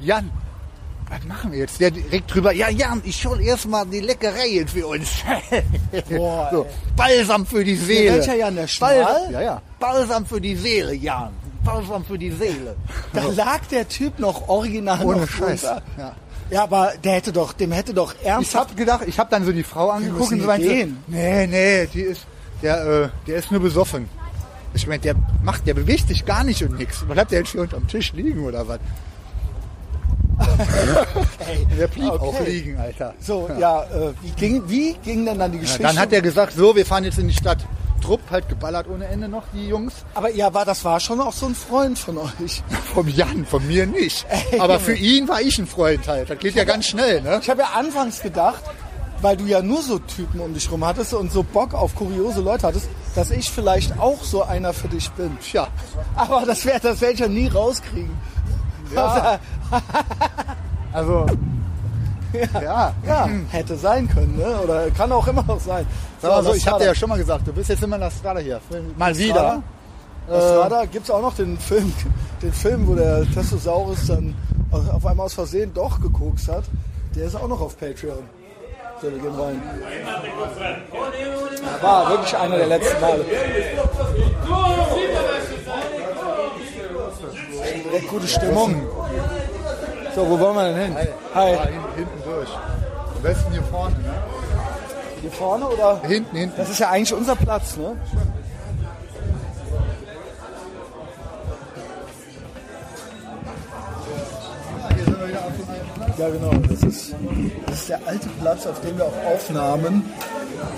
Jan, 0.00 0.30
was 1.08 1.24
machen 1.24 1.52
wir 1.52 1.60
jetzt? 1.60 1.80
Der 1.80 1.90
direkt 1.90 2.34
drüber, 2.34 2.52
ja 2.52 2.68
Jan, 2.68 3.00
ich 3.06 3.24
hol 3.24 3.40
erstmal 3.40 3.86
die 3.86 4.00
Leckereien 4.00 4.68
für 4.68 4.86
uns. 4.86 5.08
Boah, 6.10 6.50
so, 6.52 6.66
Balsam 6.94 7.46
für 7.46 7.64
die 7.64 7.76
Seele. 7.76 8.18
welcher 8.18 8.34
Jan, 8.34 8.54
der 8.54 8.66
Schmal? 8.66 9.02
Balsam, 9.02 9.32
ja, 9.32 9.40
ja. 9.40 9.62
Balsam 9.80 10.26
für 10.26 10.40
die 10.42 10.56
Seele, 10.56 10.92
Jan. 10.92 11.32
Balsam 11.64 12.04
für 12.04 12.18
die 12.18 12.32
Seele. 12.32 12.76
Da 13.14 13.22
lag 13.28 13.60
der 13.70 13.88
Typ 13.88 14.18
noch 14.18 14.46
original 14.46 15.02
Ohne 15.02 15.20
noch 15.22 15.28
Scheiß. 15.28 15.62
Ja. 15.96 16.14
Ja, 16.50 16.62
aber 16.64 16.92
der 17.02 17.14
hätte 17.14 17.32
doch, 17.32 17.52
dem 17.54 17.72
hätte 17.72 17.94
doch 17.94 18.14
Ich 18.20 18.26
ernsthaft. 18.26 18.70
hab 18.70 18.76
gedacht, 18.76 19.04
ich 19.06 19.18
hab 19.18 19.30
dann 19.30 19.44
so 19.44 19.52
die 19.52 19.62
Frau 19.64 19.90
angeguckt 19.90 20.32
und 20.32 20.40
so 20.40 20.46
meinte, 20.46 20.88
nee, 21.06 21.46
nee, 21.46 21.86
die 21.92 22.02
ist, 22.02 22.26
der, 22.62 22.84
äh, 23.04 23.08
der 23.26 23.36
ist 23.36 23.50
nur 23.50 23.60
besoffen. 23.60 24.08
Ich 24.74 24.86
meine, 24.86 25.00
der 25.00 25.14
macht, 25.42 25.66
der 25.66 25.74
bewegt 25.74 26.08
sich 26.08 26.24
gar 26.24 26.44
nicht 26.44 26.62
und 26.62 26.78
nix. 26.78 27.04
Bleibt 27.04 27.30
der 27.30 27.38
jetzt 27.40 27.52
hier 27.52 27.60
unterm 27.62 27.86
Tisch 27.86 28.12
liegen 28.12 28.44
oder 28.44 28.66
was? 28.66 28.78
der 31.78 31.86
blieb 31.88 32.10
Okay. 32.10 32.18
auch 32.24 32.40
liegen, 32.46 32.76
Alter. 32.78 33.14
So, 33.20 33.48
ja, 33.58 33.84
äh, 33.84 34.12
wie, 34.22 34.30
ging, 34.32 34.62
wie 34.68 34.94
ging 35.04 35.24
denn 35.24 35.38
dann 35.38 35.50
die 35.52 35.58
Ja, 35.58 35.62
Geschichte? 35.62 35.82
dann 35.84 35.98
hat 35.98 36.12
er 36.12 36.20
gesagt, 36.22 36.52
so, 36.54 36.74
wir 36.74 36.84
fahren 36.84 37.04
jetzt 37.04 37.18
in 37.18 37.28
die 37.28 37.34
Stadt. 37.34 37.58
Trupp 38.04 38.20
halt 38.30 38.48
geballert 38.48 38.86
ohne 38.88 39.06
Ende 39.06 39.28
noch, 39.28 39.44
die 39.54 39.66
Jungs. 39.66 39.94
aber 40.14 40.30
ja, 40.30 40.52
war, 40.52 40.64
das 40.64 40.84
war 40.84 41.00
schon 41.00 41.20
auch 41.20 41.32
so 41.32 41.46
ein 41.46 41.54
Freund 41.54 41.98
von 41.98 42.18
euch. 42.18 42.62
Vom 42.94 43.08
Jan, 43.08 43.46
von 43.46 43.66
mir 43.66 43.86
nicht. 43.86 44.26
Ey, 44.28 44.60
Aber 44.60 44.74
Junge. 44.74 44.84
für 44.84 44.94
ihn 44.94 45.26
war 45.28 45.40
ich 45.40 45.58
ein 45.58 45.66
Freund 45.66 46.06
halt. 46.06 46.28
Das 46.28 46.38
geht 46.38 46.54
ja 46.54 46.64
ganz 46.64 46.86
schnell, 46.86 47.22
ne? 47.22 47.38
Ich 47.42 47.48
habe 47.48 47.62
ja 47.62 47.68
anfangs 47.74 48.20
gedacht, 48.20 48.62
weil 49.22 49.36
du 49.38 49.46
ja 49.46 49.62
nur 49.62 49.80
so 49.80 49.98
Typen 49.98 50.40
um 50.40 50.52
dich 50.52 50.70
rum 50.70 50.84
hattest 50.84 51.14
und 51.14 51.32
so 51.32 51.42
Bock 51.42 51.72
auf 51.72 51.94
kuriose 51.94 52.42
Leute 52.42 52.66
hattest, 52.66 52.88
dass 53.14 53.30
ich 53.30 53.50
vielleicht 53.50 53.98
auch 53.98 54.22
so 54.22 54.42
einer 54.42 54.74
für 54.74 54.88
dich 54.88 55.10
bin. 55.12 55.38
Tja, 55.40 55.68
Aber 56.14 56.44
das 56.44 56.66
werde 56.66 56.88
das 56.88 57.00
werd 57.00 57.14
ich 57.14 57.20
ja 57.20 57.28
nie 57.28 57.48
rauskriegen. 57.48 58.14
Ja. 58.94 59.40
also, 60.92 61.26
ja. 62.54 62.94
Ja, 63.06 63.28
hätte 63.50 63.76
sein 63.76 64.08
können, 64.08 64.36
ne? 64.36 64.60
Oder 64.62 64.90
kann 64.90 65.10
auch 65.12 65.26
immer 65.26 65.42
noch 65.42 65.60
sein. 65.60 65.86
Sag 66.20 66.30
mal 66.30 66.42
so, 66.42 66.48
das 66.50 66.58
ich 66.58 66.66
habe 66.66 66.78
dir 66.80 66.86
ja 66.86 66.94
schon 66.94 67.08
mal 67.08 67.18
gesagt, 67.18 67.46
du 67.46 67.52
bist 67.52 67.70
jetzt 67.70 67.82
immer 67.82 67.96
in 67.96 68.02
der 68.02 68.10
Strada 68.10 68.40
hier. 68.40 68.60
Mal 68.96 69.16
wieder. 69.16 69.62
Strada? 70.26 70.58
War 70.58 70.70
da 70.70 70.84
gibt's 70.86 71.10
auch 71.10 71.20
noch 71.20 71.34
den 71.34 71.58
Film, 71.58 71.92
den 72.42 72.52
Film, 72.52 72.86
wo 72.86 72.94
der 72.94 73.24
Testosaurus 73.32 74.06
dann 74.06 74.34
auf 74.70 75.06
einmal 75.06 75.26
aus 75.26 75.34
Versehen 75.34 75.72
doch 75.74 76.00
gekokst 76.00 76.48
hat. 76.48 76.64
Der 77.14 77.26
ist 77.26 77.36
auch 77.36 77.48
noch 77.48 77.60
auf 77.60 77.78
Patreon. 77.78 78.24
So, 79.00 79.10
wir 79.10 79.18
gehen 79.18 79.34
rein. 79.34 79.62
Ja, 81.62 81.82
war 81.82 82.10
wirklich 82.10 82.36
einer 82.36 82.56
der 82.56 82.66
letzten 82.66 83.00
Male. 83.00 83.24
Direkt 87.84 88.08
gute 88.08 88.26
Stimmung. 88.26 88.82
So, 90.14 90.28
wo 90.30 90.38
wollen 90.38 90.54
wir 90.56 90.64
denn 90.72 90.76
hin? 90.96 90.96
Hi. 91.34 91.50
Hin- 91.56 91.80
hinten 91.96 92.22
durch. 92.24 92.48
Am 93.16 93.22
besten 93.22 93.52
hier 93.52 93.62
vorne, 93.64 93.96
ne? 93.96 94.14
Hier 95.20 95.30
vorne 95.32 95.66
oder? 95.68 96.00
Hinten, 96.02 96.36
hinten. 96.36 96.56
Das 96.56 96.68
ist 96.70 96.78
ja 96.78 96.90
eigentlich 96.90 97.14
unser 97.14 97.34
Platz, 97.36 97.76
ne? 97.76 97.96
Hier 98.12 98.20
Ja, 106.18 106.28
genau. 106.28 106.50
Das 106.70 106.82
ist, 106.82 107.14
das 107.66 107.80
ist 107.80 107.88
der 107.88 108.00
alte 108.06 108.28
Platz, 108.40 108.66
auf 108.66 108.80
dem 108.80 108.96
wir 108.96 109.04
auch 109.04 109.32
aufnahmen, 109.34 110.04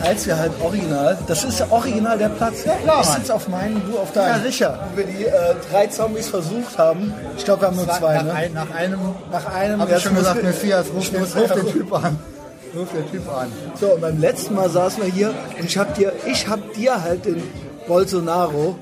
als 0.03 0.27
wir 0.27 0.39
halt 0.39 0.53
original. 0.63 1.19
Das 1.27 1.45
ist 1.45 1.61
ja 1.61 1.67
original 1.71 2.17
der 2.19 2.31
Platz. 2.31 2.65
Ja, 2.65 2.75
klar, 2.77 3.01
Ich 3.03 3.09
sitze 3.09 3.35
auf 3.35 3.47
meinen, 3.49 3.83
du 3.91 3.99
auf 3.99 4.13
deinen. 4.13 4.37
Ja, 4.39 4.51
sicher. 4.51 4.79
Wo 4.93 4.97
wir 4.99 5.05
die 5.07 5.25
äh, 5.27 5.31
drei 5.71 5.87
Zombies 5.89 6.29
versucht 6.29 6.79
haben. 6.79 7.13
Ich 7.37 7.45
glaube, 7.45 7.63
wir 7.63 7.69
haben 7.69 7.77
nur 7.77 7.89
zwei, 7.89 8.15
nach, 8.17 8.25
ne? 8.25 8.33
ein, 8.33 8.53
nach 8.55 8.71
einem, 8.75 9.01
Nach 9.31 9.47
einem. 9.55 9.81
habe 9.81 9.93
ich 9.95 10.03
schon 10.03 10.15
gesagt, 10.15 10.43
Messias, 10.43 10.87
ruf 10.95 11.13
muss- 11.19 11.37
ruf 11.37 11.53
den 11.53 11.67
Typ 11.73 11.93
an. 11.93 12.19
Ruf 12.75 12.89
den 12.93 13.11
Typ 13.11 13.29
an. 13.33 13.53
So, 13.81 13.89
und 13.95 14.01
beim 14.01 14.19
letzten 14.21 14.55
Mal 14.55 14.69
saßen 14.71 15.03
wir 15.03 15.11
hier 15.13 15.29
und 15.59 15.65
ich 15.65 15.77
hab 15.79 15.95
dir, 15.95 16.13
ich 16.27 16.49
hab 16.49 16.73
dir 16.75 17.03
halt 17.03 17.25
den 17.27 17.43
Bolsonaro, 17.87 18.77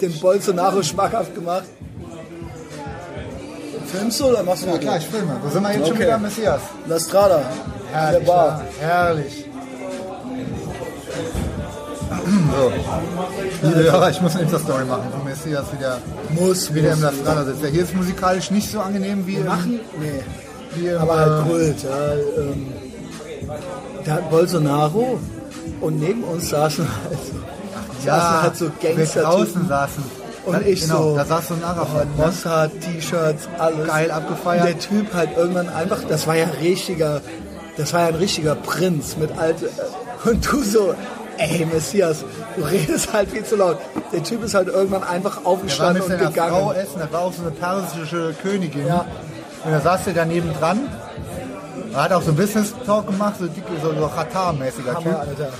den 0.00 0.18
Bolsonaro 0.20 0.82
schmackhaft 0.82 1.34
gemacht. 1.34 1.64
Filmst 3.92 4.20
du 4.20 4.24
oder 4.26 4.42
machst 4.42 4.62
du 4.64 4.68
Ja 4.68 4.78
klar, 4.78 4.98
ich 4.98 5.06
filme. 5.06 5.36
Wo 5.42 5.48
sind 5.48 5.62
wir 5.62 5.72
jetzt 5.72 5.86
schon 5.86 5.96
Okay. 5.96 6.04
wieder, 6.06 6.18
Messias? 6.18 6.60
La 6.86 6.98
Strada. 7.00 7.40
Herrlich, 7.92 8.18
der 8.20 8.26
Bar. 8.26 8.62
ja, 8.80 8.86
herrlich. 8.86 9.44
So. 12.00 12.72
Liebe 13.68 13.82
Hörer, 13.92 14.10
ich 14.10 14.20
muss 14.20 14.34
eine 14.34 14.42
Insta-Story 14.42 14.84
machen. 14.84 15.04
Du 15.16 15.24
Messias 15.24 15.64
wieder, 15.72 15.98
Muss, 16.30 16.74
wieder 16.74 16.90
muss, 16.90 16.98
im 16.98 17.02
Lastrada 17.04 17.44
sitzt. 17.44 17.62
Ja, 17.62 17.68
hier 17.68 17.82
ist 17.84 17.94
musikalisch 17.94 18.50
nicht 18.50 18.70
so 18.70 18.80
angenehm 18.80 19.26
wie 19.26 19.38
Machen? 19.38 19.80
Nee. 19.98 20.22
wie 20.74 20.88
im, 20.88 20.98
Aber 20.98 21.16
halt 21.18 21.46
äh, 21.46 21.48
Kult, 21.48 21.82
ja. 21.82 22.12
Ähm, 22.42 22.66
da 24.04 24.12
hat 24.14 24.30
Bolsonaro 24.30 25.18
und 25.80 26.00
neben 26.00 26.24
uns 26.24 26.50
saßen 26.50 26.86
halt, 26.86 27.18
saßen 28.04 28.42
halt 28.42 28.56
so 28.56 28.70
gangster 28.82 29.22
draußen 29.22 29.68
saßen. 29.68 30.04
Und 30.48 30.54
Da- 30.62 30.66
ich 30.66 30.80
genau, 30.80 31.10
so, 31.10 31.16
Da 31.16 31.24
saß 31.24 31.48
so 31.48 31.54
ein 31.54 31.64
Arafat. 31.64 32.06
ne? 32.16 32.24
Mossad, 32.26 32.70
T-Shirts, 32.80 33.48
alles. 33.58 33.86
Geil 33.86 34.10
abgefeiert. 34.10 34.66
Und 34.66 34.68
der 34.72 34.78
Typ 34.78 35.14
halt 35.14 35.30
irgendwann 35.36 35.68
einfach, 35.68 35.98
das 36.08 36.26
war 36.26 36.36
ja 36.36 36.44
ein 36.44 36.50
richtiger, 36.60 37.20
das 37.76 37.92
war 37.92 38.00
ja 38.02 38.06
ein 38.08 38.14
richtiger 38.16 38.54
Prinz 38.54 39.16
mit 39.16 39.36
alte, 39.38 39.68
und 40.24 40.50
du 40.52 40.62
so, 40.62 40.94
ey 41.38 41.66
Messias, 41.72 42.24
du 42.56 42.62
redest 42.64 43.12
halt 43.12 43.30
viel 43.30 43.44
zu 43.44 43.56
laut. 43.56 43.78
Der 44.12 44.22
Typ 44.24 44.42
ist 44.42 44.54
halt 44.54 44.68
irgendwann 44.68 45.04
einfach 45.04 45.36
Der 45.36 45.44
war 45.44 45.52
aufgestanden 45.52 46.02
und 46.02 46.18
gegangen. 46.18 46.50
Frau 46.50 46.72
essen. 46.72 46.98
Das 46.98 47.12
war 47.12 47.20
auch 47.20 47.32
so 47.32 47.42
eine 47.42 47.50
persische 47.52 48.34
Königin. 48.42 48.86
Ja. 48.86 49.04
Und 49.64 49.72
da 49.72 49.80
saß 49.80 50.04
der 50.04 50.14
daneben 50.14 50.50
dran. 50.58 50.80
Er 51.94 52.02
hat 52.04 52.12
auch 52.12 52.22
so 52.22 52.32
Business 52.32 52.74
Talk 52.86 53.06
gemacht, 53.06 53.34
so 53.38 53.46
dicke, 53.46 53.70
so, 53.82 53.88
so 53.92 54.06
Khatar-mäßiger 54.08 54.98
Typ. 55.02 55.18
Alter. 55.18 55.50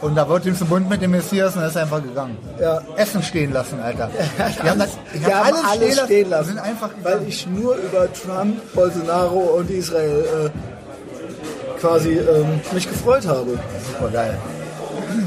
Und 0.00 0.14
da 0.14 0.26
wurde 0.28 0.48
ihm 0.48 0.56
zum 0.56 0.68
Bund 0.68 0.88
mit 0.88 1.02
dem 1.02 1.10
Messias 1.10 1.56
und 1.56 1.62
er 1.62 1.68
ist 1.68 1.76
einfach 1.76 2.02
gegangen. 2.02 2.38
Ja. 2.58 2.80
Essen 2.96 3.22
stehen 3.22 3.52
lassen, 3.52 3.80
Alter. 3.80 4.10
Die 4.62 4.68
haben, 4.68 4.78
das, 4.78 4.90
die 5.14 5.26
Wir 5.26 5.36
haben 5.36 5.56
alles 5.70 6.00
stehen 6.00 6.30
lassen, 6.30 6.48
Sind 6.48 6.58
einfach 6.58 6.90
weil 7.02 7.22
ich 7.28 7.46
nur 7.46 7.74
über 7.76 8.10
Trump, 8.12 8.56
Bolsonaro 8.74 9.58
und 9.58 9.70
Israel 9.70 10.24
äh, 10.46 11.80
quasi 11.80 12.18
ähm, 12.18 12.60
mich 12.72 12.88
gefreut 12.88 13.26
habe. 13.26 13.58
super 13.92 14.10
geil. 14.10 14.38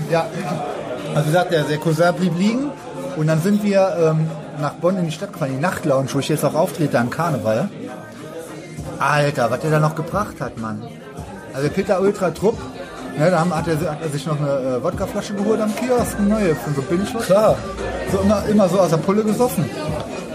Ja, 0.10 0.28
also 1.14 1.28
wie 1.28 1.32
gesagt, 1.32 1.52
der, 1.52 1.78
Cousin 1.78 2.14
blieb 2.16 2.38
liegen 2.38 2.72
und 3.16 3.28
dann 3.28 3.42
sind 3.42 3.64
wir 3.64 3.96
ähm, 4.00 4.28
nach 4.60 4.74
Bonn 4.74 4.98
in 4.98 5.06
die 5.06 5.12
Stadt 5.12 5.34
gefahren, 5.34 5.52
die 5.56 5.62
Nachtlounge, 5.62 6.08
wo 6.14 6.20
ich 6.20 6.30
jetzt 6.30 6.44
auch 6.44 6.56
auftrete 6.56 7.00
am 7.00 7.10
Karneval. 7.10 7.70
Alter, 9.00 9.52
was 9.52 9.60
der 9.60 9.72
da 9.72 9.80
noch 9.80 9.96
gebracht 9.96 10.40
hat, 10.40 10.58
Mann. 10.58 10.84
Also 11.54 11.70
Peter 11.70 12.02
Ultra 12.02 12.32
Trupp, 12.32 12.58
ne, 13.18 13.32
da 13.32 13.40
haben, 13.40 13.56
hat, 13.56 13.68
er, 13.68 13.80
hat 13.92 14.02
er 14.02 14.10
sich 14.10 14.26
noch 14.26 14.40
eine 14.40 14.78
äh, 14.78 14.84
Wodkaflasche 14.84 15.34
geholt 15.34 15.62
am 15.62 15.76
Kiosk, 15.76 16.18
eine 16.18 16.30
neue, 16.30 16.56
von 16.56 16.76
so 16.76 16.82
Binge 16.82 17.06
Klar. 17.26 17.56
So 18.12 18.20
immer, 18.20 18.46
immer 18.46 18.70
so 18.70 18.80
aus 18.80 18.90
der 18.90 18.98
Pulle 18.98 19.24
gesoffen. 19.24 19.70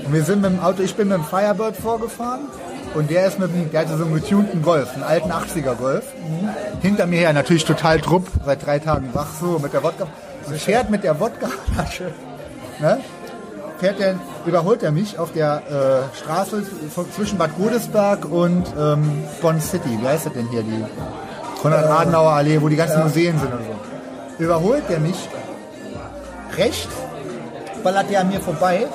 Und 0.04 0.12
wir 0.12 0.24
sind 0.24 0.42
mit 0.42 0.52
dem 0.52 0.60
Auto, 0.60 0.82
ich 0.82 0.94
bin 0.94 1.08
mit 1.08 1.18
dem 1.18 1.24
Firebird 1.24 1.76
vorgefahren 1.76 2.40
und 2.94 3.10
der 3.10 3.26
ist 3.26 3.38
mit 3.38 3.52
dem, 3.52 3.70
der 3.70 3.80
hatte 3.80 3.96
so 3.96 4.04
einen 4.04 4.14
getunten 4.14 4.62
Golf, 4.62 4.94
einen 4.94 5.02
alten 5.02 5.30
80er 5.30 5.74
Golf. 5.74 6.04
Hinter 6.80 7.06
mir 7.06 7.18
her 7.18 7.32
natürlich 7.32 7.64
total 7.64 8.00
Trupp, 8.00 8.26
seit 8.44 8.64
drei 8.64 8.78
Tagen 8.78 9.10
wach 9.12 9.28
so 9.40 9.58
mit 9.58 9.72
der 9.72 9.82
Wodka. 9.82 10.06
Und 10.46 10.56
fährt 10.56 10.90
mit 10.90 11.04
der 11.04 11.20
Wodkaflasche, 11.20 12.12
ne? 12.80 13.00
Fährt 13.78 14.00
der, 14.00 14.16
überholt 14.44 14.82
er 14.82 14.90
mich 14.90 15.18
auf 15.20 15.32
der 15.32 15.62
äh, 16.12 16.16
Straße 16.16 16.64
zwischen 17.14 17.38
Bad 17.38 17.56
Godesberg 17.56 18.24
und 18.24 18.64
ähm, 18.76 19.22
Bonn 19.40 19.60
City. 19.60 19.98
Wie 20.00 20.08
heißt 20.08 20.26
das 20.26 20.32
denn 20.32 20.48
hier? 20.48 20.62
Die 20.64 20.84
Konrad-Adenauer-Allee, 21.60 22.60
wo 22.62 22.68
die 22.68 22.76
ganzen 22.76 23.02
Museen 23.02 23.38
sind 23.38 23.52
und 23.52 23.60
so. 23.64 24.44
Überholt 24.44 24.84
er 24.88 25.00
mich 25.00 25.28
rechts 26.56 26.88
ballert 27.82 28.10
der 28.10 28.20
an 28.20 28.28
mir 28.28 28.40
vorbei 28.40 28.86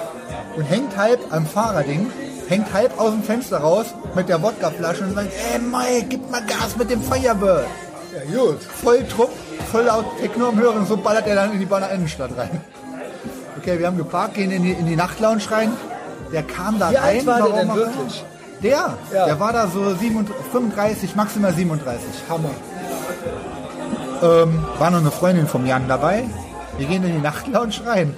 und 0.55 0.63
hängt 0.63 0.95
halb 0.97 1.19
am 1.31 1.45
Fahrerding, 1.45 2.11
hängt 2.47 2.73
halb 2.73 2.99
aus 2.99 3.11
dem 3.11 3.23
Fenster 3.23 3.57
raus 3.57 3.87
mit 4.15 4.29
der 4.29 4.41
Wodkaflasche 4.41 5.03
und 5.03 5.15
sagt, 5.15 5.29
ey 5.53 5.59
Mike, 5.59 6.07
gib 6.09 6.29
mal 6.29 6.41
Gas 6.45 6.75
mit 6.77 6.89
dem 6.89 7.01
Firebird. 7.01 7.65
Ja 8.13 8.37
gut. 8.37 8.61
Voll 8.61 9.03
Trupp, 9.07 9.31
voll 9.71 9.83
laut 9.83 10.05
Techno 10.19 10.49
am 10.49 10.59
Hören, 10.59 10.85
so 10.85 10.97
ballert 10.97 11.27
er 11.27 11.35
dann 11.35 11.53
in 11.53 11.59
die 11.59 11.65
Bonner 11.65 11.89
Innenstadt 11.91 12.37
rein. 12.37 12.61
Okay, 13.57 13.79
wir 13.79 13.87
haben 13.87 13.97
geparkt, 13.97 14.35
gehen 14.35 14.51
in 14.51 14.63
die, 14.63 14.71
in 14.73 14.85
die 14.85 14.95
Nachtlounge 14.95 15.49
rein. 15.49 15.71
Der 16.31 16.43
kam 16.43 16.79
da 16.79 16.91
Wie 16.91 16.95
rein. 16.95 17.17
alt 17.17 17.25
war 17.25 17.41
der 17.41 17.61
denn 17.61 17.75
wirklich? 17.75 18.25
Der, 18.63 18.97
Ja. 19.13 19.25
der 19.25 19.39
war 19.39 19.51
da 19.53 19.67
so 19.67 19.93
37, 19.93 20.33
35, 20.51 21.15
maximal 21.15 21.53
37. 21.53 22.05
Hammer. 22.29 22.49
Ähm, 24.21 24.63
war 24.79 24.89
noch 24.89 24.99
eine 24.99 25.11
Freundin 25.11 25.47
vom 25.47 25.65
Jan 25.65 25.87
dabei. 25.87 26.23
Wir 26.77 26.87
gehen 26.87 27.03
in 27.03 27.13
die 27.15 27.21
Nachtlounge 27.21 27.73
rein. 27.85 28.15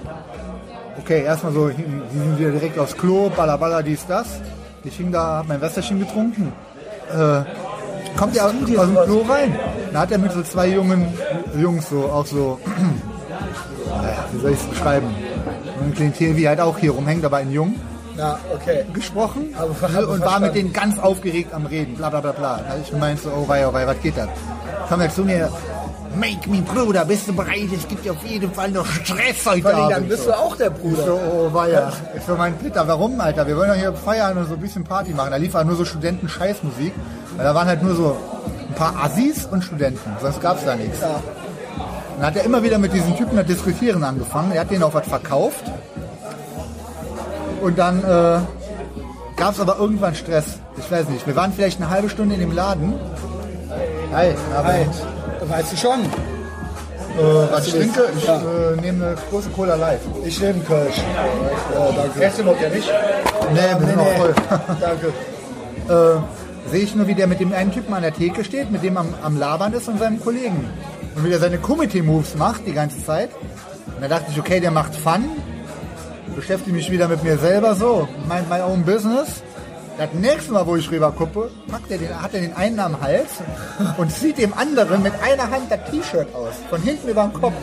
Okay, 0.98 1.22
erstmal 1.24 1.52
so, 1.52 1.68
die 1.68 1.82
sind 1.82 2.38
wieder 2.38 2.50
direkt 2.52 2.78
aufs 2.78 2.96
Klo, 2.96 3.28
balla 3.28 3.56
balla, 3.56 3.82
dies, 3.82 4.06
das. 4.06 4.26
Ich 4.84 4.96
hing 4.96 5.10
da, 5.10 5.38
hab 5.38 5.48
mein 5.48 5.60
Wässerchen 5.60 5.98
getrunken. 5.98 6.52
Äh, 7.12 7.42
kommt 8.16 8.36
er 8.36 8.46
aus, 8.46 8.52
aus 8.52 8.86
dem 8.86 8.94
Klo 9.04 9.22
rein. 9.28 9.58
Da 9.92 10.00
hat 10.00 10.12
er 10.12 10.18
mit 10.18 10.32
so 10.32 10.42
zwei 10.42 10.68
jungen 10.68 11.06
Jungs 11.58 11.88
so, 11.90 12.04
auch 12.04 12.24
so, 12.24 12.58
naja, 13.88 14.24
wie 14.32 14.40
soll 14.40 14.52
ich 14.52 14.60
es 14.60 14.66
beschreiben? 14.66 15.08
Ein 15.82 15.92
Klientel, 15.94 16.36
wie 16.36 16.48
halt 16.48 16.60
auch 16.60 16.78
hier 16.78 16.92
rumhängt, 16.92 17.24
aber 17.24 17.38
ein 17.38 17.50
Jung 17.50 17.74
Ja, 18.16 18.38
okay. 18.54 18.84
gesprochen 18.92 19.54
Aber 19.58 20.08
und 20.08 20.20
war 20.20 20.40
mit 20.40 20.54
denen 20.54 20.72
ganz 20.72 20.98
aufgeregt 20.98 21.52
am 21.52 21.66
Reden, 21.66 21.94
bla 21.96 22.10
bla 22.10 22.20
bla 22.20 22.32
bla. 22.32 22.56
Da 22.58 22.76
ich 22.82 22.90
gemeint 22.90 23.20
so, 23.20 23.30
oh 23.30 23.46
wei, 23.48 23.66
oh 23.66 23.72
wei, 23.72 23.86
was 23.86 24.00
geht 24.00 24.16
da? 24.16 24.26
Kam 24.88 25.00
er 25.00 25.10
zu 25.10 25.24
mir, 25.24 25.50
make 26.14 26.48
me 26.48 26.62
Bruder, 26.62 27.04
bist 27.04 27.28
du 27.28 27.32
bereit? 27.34 27.68
Es 27.74 27.86
gibt 27.88 28.08
auf 28.08 28.22
jeden 28.24 28.52
Fall 28.52 28.70
noch 28.70 28.86
Stress 28.86 29.44
heute 29.46 29.74
Abend. 29.74 29.92
dann 29.92 30.08
bist 30.08 30.24
so. 30.24 30.30
du 30.30 30.38
auch 30.38 30.56
der 30.56 30.70
Ich 30.70 30.80
Bruder. 30.80 31.04
so, 31.04 31.20
oh 31.32 31.52
weia. 31.52 31.92
Ich 32.16 32.22
so, 32.22 32.34
mein 32.36 32.56
Peter, 32.56 32.86
warum, 32.88 33.20
Alter? 33.20 33.46
Wir 33.46 33.56
wollen 33.56 33.68
doch 33.68 33.76
hier 33.76 33.92
feiern 33.92 34.38
und 34.38 34.48
so 34.48 34.54
ein 34.54 34.60
bisschen 34.60 34.84
Party 34.84 35.12
machen. 35.12 35.30
Da 35.30 35.36
lief 35.36 35.54
halt 35.54 35.66
nur 35.66 35.76
so 35.76 35.84
Studenten-Scheißmusik. 35.84 36.92
Weil 37.36 37.44
Da 37.44 37.54
waren 37.54 37.68
halt 37.68 37.82
nur 37.82 37.94
so 37.94 38.16
ein 38.68 38.74
paar 38.74 38.94
Assis 39.04 39.44
und 39.46 39.62
Studenten. 39.62 40.10
Sonst 40.20 40.40
gab's 40.40 40.64
da 40.64 40.74
nichts. 40.74 41.00
Ja. 41.00 41.20
Dann 42.16 42.26
hat 42.26 42.36
er 42.36 42.44
immer 42.44 42.62
wieder 42.62 42.78
mit 42.78 42.94
diesen 42.94 43.14
Typen 43.16 43.36
das 43.36 43.46
Diskutieren 43.46 44.02
angefangen. 44.02 44.52
Er 44.52 44.62
hat 44.62 44.70
denen 44.70 44.82
auch 44.82 44.94
was 44.94 45.06
verkauft. 45.06 45.64
Und 47.62 47.78
dann 47.78 48.00
äh, 48.00 48.38
gab 49.36 49.52
es 49.52 49.60
aber 49.60 49.78
irgendwann 49.78 50.14
Stress. 50.14 50.58
Ich 50.78 50.90
weiß 50.90 51.08
nicht. 51.08 51.26
Wir 51.26 51.36
waren 51.36 51.52
vielleicht 51.52 51.80
eine 51.80 51.90
halbe 51.90 52.08
Stunde 52.08 52.34
in 52.34 52.40
dem 52.40 52.52
Laden. 52.52 52.94
Hi, 54.12 54.34
aber 54.56 54.68
Halt. 54.68 54.88
Weißt 55.48 55.72
du 55.72 55.76
schon? 55.76 56.00
äh, 56.00 57.52
was 57.52 57.66
ich 57.68 57.74
trinke, 57.74 58.08
ich 58.16 58.26
Ja. 58.26 58.36
äh, 58.36 58.76
nehme 58.80 59.06
eine 59.06 59.16
große 59.30 59.48
Cola 59.50 59.74
Light. 59.74 60.00
Ich 60.24 60.40
nehme 60.40 60.60
Kölsch. 60.60 60.96
Ja, 61.74 61.90
danke. 61.96 62.18
Fährst 62.18 62.38
du 62.38 62.44
noch 62.44 62.60
ja 62.60 62.68
nicht? 62.68 62.90
Nee, 63.52 63.60
wir 63.78 63.86
sind 63.86 63.96
noch 63.96 64.06
voll. 64.16 64.34
danke. 64.80 65.06
äh, 65.88 66.70
sehe 66.70 66.80
ich 66.82 66.94
nur, 66.94 67.06
wie 67.06 67.14
der 67.14 67.26
mit 67.26 67.40
dem 67.40 67.52
einen 67.52 67.72
Typen 67.72 67.94
an 67.94 68.02
der 68.02 68.12
Theke 68.12 68.44
steht, 68.44 68.70
mit 68.70 68.82
dem 68.82 68.96
am, 68.96 69.14
am 69.22 69.38
Labern 69.38 69.72
ist 69.72 69.88
und 69.88 69.98
seinem 69.98 70.20
Kollegen. 70.20 70.68
Und 71.14 71.24
wie 71.24 71.30
der 71.30 71.38
seine 71.38 71.58
Committee-Moves 71.58 72.34
macht 72.36 72.66
die 72.66 72.72
ganze 72.72 73.02
Zeit. 73.04 73.30
Und 73.94 74.02
da 74.02 74.08
dachte 74.08 74.26
ich, 74.30 74.38
okay, 74.38 74.60
der 74.60 74.70
macht 74.72 74.94
Fun, 74.94 75.24
beschäftige 76.36 76.76
mich 76.76 76.90
wieder 76.90 77.08
mit 77.08 77.24
mir 77.24 77.38
selber 77.38 77.74
so, 77.74 78.06
mein, 78.28 78.48
my 78.48 78.60
own 78.60 78.84
business. 78.84 79.42
Das 79.98 80.12
nächste 80.12 80.52
Mal, 80.52 80.66
wo 80.66 80.76
ich 80.76 80.90
rüber 80.90 81.10
gucke, 81.10 81.50
packt 81.70 81.90
er 81.90 81.96
den, 81.96 82.22
hat 82.22 82.34
er 82.34 82.40
den 82.40 82.54
einen 82.54 82.78
am 82.78 83.00
Hals 83.00 83.30
und 83.96 84.12
zieht 84.12 84.36
dem 84.36 84.52
anderen 84.52 85.02
mit 85.02 85.14
einer 85.22 85.50
Hand 85.50 85.70
das 85.70 85.90
T-Shirt 85.90 86.28
aus. 86.34 86.52
Von 86.68 86.82
hinten 86.82 87.08
über 87.08 87.22
den 87.22 87.32
Kopf. 87.32 87.54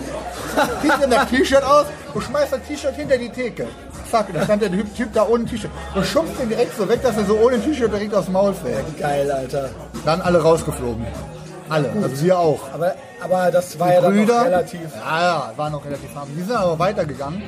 Zieht 0.81 1.03
ihm 1.03 1.11
das 1.11 1.29
T-Shirt 1.29 1.63
aus 1.63 1.85
und 2.15 2.23
schmeißt 2.23 2.53
das 2.53 2.61
T-Shirt 2.67 2.95
hinter 2.95 3.19
die 3.19 3.29
Theke. 3.29 3.67
Zack, 4.09 4.33
da 4.33 4.43
stand 4.43 4.63
der 4.63 4.71
Typ 4.71 5.13
da 5.13 5.27
ohne 5.27 5.45
T-Shirt. 5.45 5.69
Und 5.93 6.05
schubst 6.07 6.41
ihn 6.41 6.49
direkt 6.49 6.75
so 6.75 6.89
weg, 6.89 7.03
dass 7.03 7.15
er 7.17 7.25
so 7.25 7.37
ohne 7.37 7.61
T-Shirt 7.61 7.93
direkt 7.93 8.15
aufs 8.15 8.29
Maul 8.29 8.53
fällt. 8.55 8.99
Geil, 8.99 9.31
Alter. 9.31 9.69
Dann 10.03 10.19
alle 10.21 10.41
rausgeflogen. 10.41 11.05
Alle, 11.69 11.91
also 12.01 12.19
wir 12.23 12.39
auch. 12.39 12.61
Aber, 12.73 12.95
aber 13.23 13.51
das 13.51 13.79
war 13.79 13.93
ja 13.93 14.01
dann 14.01 14.15
noch 14.15 14.25
Brüder, 14.25 14.45
relativ. 14.45 14.81
ja, 14.95 15.21
ja, 15.21 15.53
war 15.55 15.69
noch 15.69 15.85
relativ 15.85 16.09
harmlos. 16.15 16.35
Die 16.35 16.43
sind 16.43 16.55
aber 16.55 16.79
weitergegangen. 16.79 17.43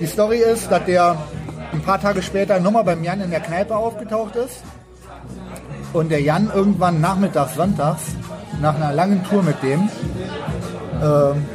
Die 0.00 0.06
Story 0.06 0.38
ist, 0.38 0.70
dass 0.70 0.84
der 0.84 1.16
ein 1.72 1.80
paar 1.82 2.00
Tage 2.00 2.22
später 2.22 2.58
nochmal 2.60 2.84
beim 2.84 3.02
Jan 3.04 3.20
in 3.20 3.30
der 3.30 3.40
Kneipe 3.40 3.76
aufgetaucht 3.76 4.36
ist. 4.36 4.62
Und 5.92 6.10
der 6.10 6.20
Jan 6.22 6.50
irgendwann 6.54 7.00
nachmittags, 7.00 7.54
sonntags, 7.54 8.02
nach 8.60 8.74
einer 8.74 8.92
langen 8.92 9.22
Tour 9.24 9.42
mit 9.42 9.62
dem, 9.62 9.88
ähm, 11.02 11.46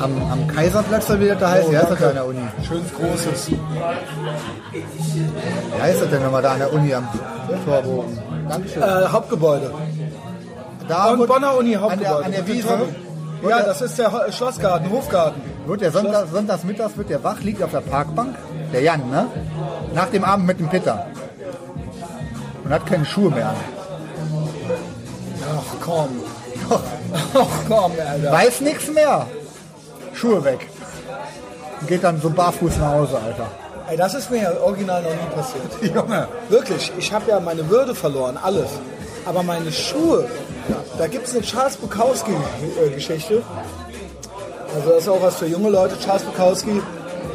am, 0.00 0.32
am 0.32 0.46
Kaiserplatz, 0.48 1.10
oder 1.10 1.20
wie 1.20 1.28
das 1.28 1.38
da 1.38 1.50
heißt, 1.50 1.68
Oh, 1.68 1.72
wie 1.72 1.76
heißt 1.78 1.90
das 1.90 1.98
da 1.98 2.08
an 2.08 2.14
der 2.14 2.26
Uni? 2.26 2.38
Schönes 2.66 2.94
Großes. 2.94 3.50
Wie 3.50 5.82
heißt 5.82 6.02
das 6.02 6.10
denn 6.10 6.22
nochmal 6.22 6.42
da 6.42 6.52
an 6.52 6.58
der 6.60 6.72
Uni 6.72 6.94
am 6.94 7.08
Torbogen? 7.64 8.18
Dankeschön. 8.48 8.82
Äh, 8.82 8.86
Hauptgebäude. 9.10 9.70
Da 10.88 11.10
wurde- 11.18 11.26
Bonner 11.26 11.56
Uni 11.58 11.76
an 11.76 11.82
Hauptgebäude. 11.82 12.16
der, 12.16 12.24
an 12.26 12.32
der 12.32 12.40
Mit 12.40 12.48
den 12.48 12.56
Wiese. 12.56 12.68
Ja, 13.42 13.56
der- 13.58 13.66
das 13.66 13.80
ist 13.82 13.98
der 13.98 14.32
Schlossgarten, 14.32 14.90
Hofgarten. 14.90 15.42
Wird 15.68 15.82
der 15.82 15.92
Sonntag, 15.92 16.28
sonntags 16.32 16.64
mittags 16.64 16.96
wird 16.96 17.10
der 17.10 17.22
wach, 17.22 17.42
liegt 17.42 17.62
auf 17.62 17.72
der 17.72 17.82
Parkbank, 17.82 18.34
der 18.72 18.80
Jan, 18.80 19.10
ne? 19.10 19.26
Nach 19.92 20.08
dem 20.08 20.24
Abend 20.24 20.46
mit 20.46 20.58
dem 20.58 20.70
Peter. 20.70 21.06
Und 22.64 22.72
hat 22.72 22.86
keine 22.86 23.04
Schuhe 23.04 23.30
mehr 23.30 23.50
an. 23.50 23.56
Ach 25.58 25.76
komm. 25.84 26.08
Ach 27.34 27.46
komm, 27.68 27.92
Alter. 28.00 28.32
Weiß 28.32 28.62
nichts 28.62 28.90
mehr. 28.90 29.26
Schuhe 30.14 30.42
weg. 30.42 30.66
Und 31.82 31.86
geht 31.86 32.02
dann 32.02 32.18
so 32.18 32.30
barfuß 32.30 32.78
nach 32.78 32.92
Hause, 32.92 33.18
Alter. 33.22 33.48
Ey, 33.90 33.98
das 33.98 34.14
ist 34.14 34.30
mir 34.30 34.44
ja 34.44 34.52
original 34.62 35.02
noch 35.02 35.10
nie 35.10 35.34
passiert. 35.34 35.94
Junge. 35.94 36.28
Wirklich, 36.48 36.92
ich 36.96 37.12
habe 37.12 37.30
ja 37.30 37.40
meine 37.40 37.68
Würde 37.68 37.94
verloren, 37.94 38.38
alles. 38.42 38.70
Aber 39.26 39.42
meine 39.42 39.70
Schuhe, 39.70 40.30
da 40.96 41.06
gibt 41.08 41.26
es 41.26 41.34
eine 41.34 41.42
Charles 41.42 41.76
Bukowski-Geschichte. 41.76 43.42
Also 44.74 44.90
das 44.90 45.02
ist 45.02 45.08
auch 45.08 45.22
was 45.22 45.36
für 45.36 45.46
junge 45.46 45.70
Leute. 45.70 45.98
Charles 45.98 46.22
Bukowski, 46.24 46.82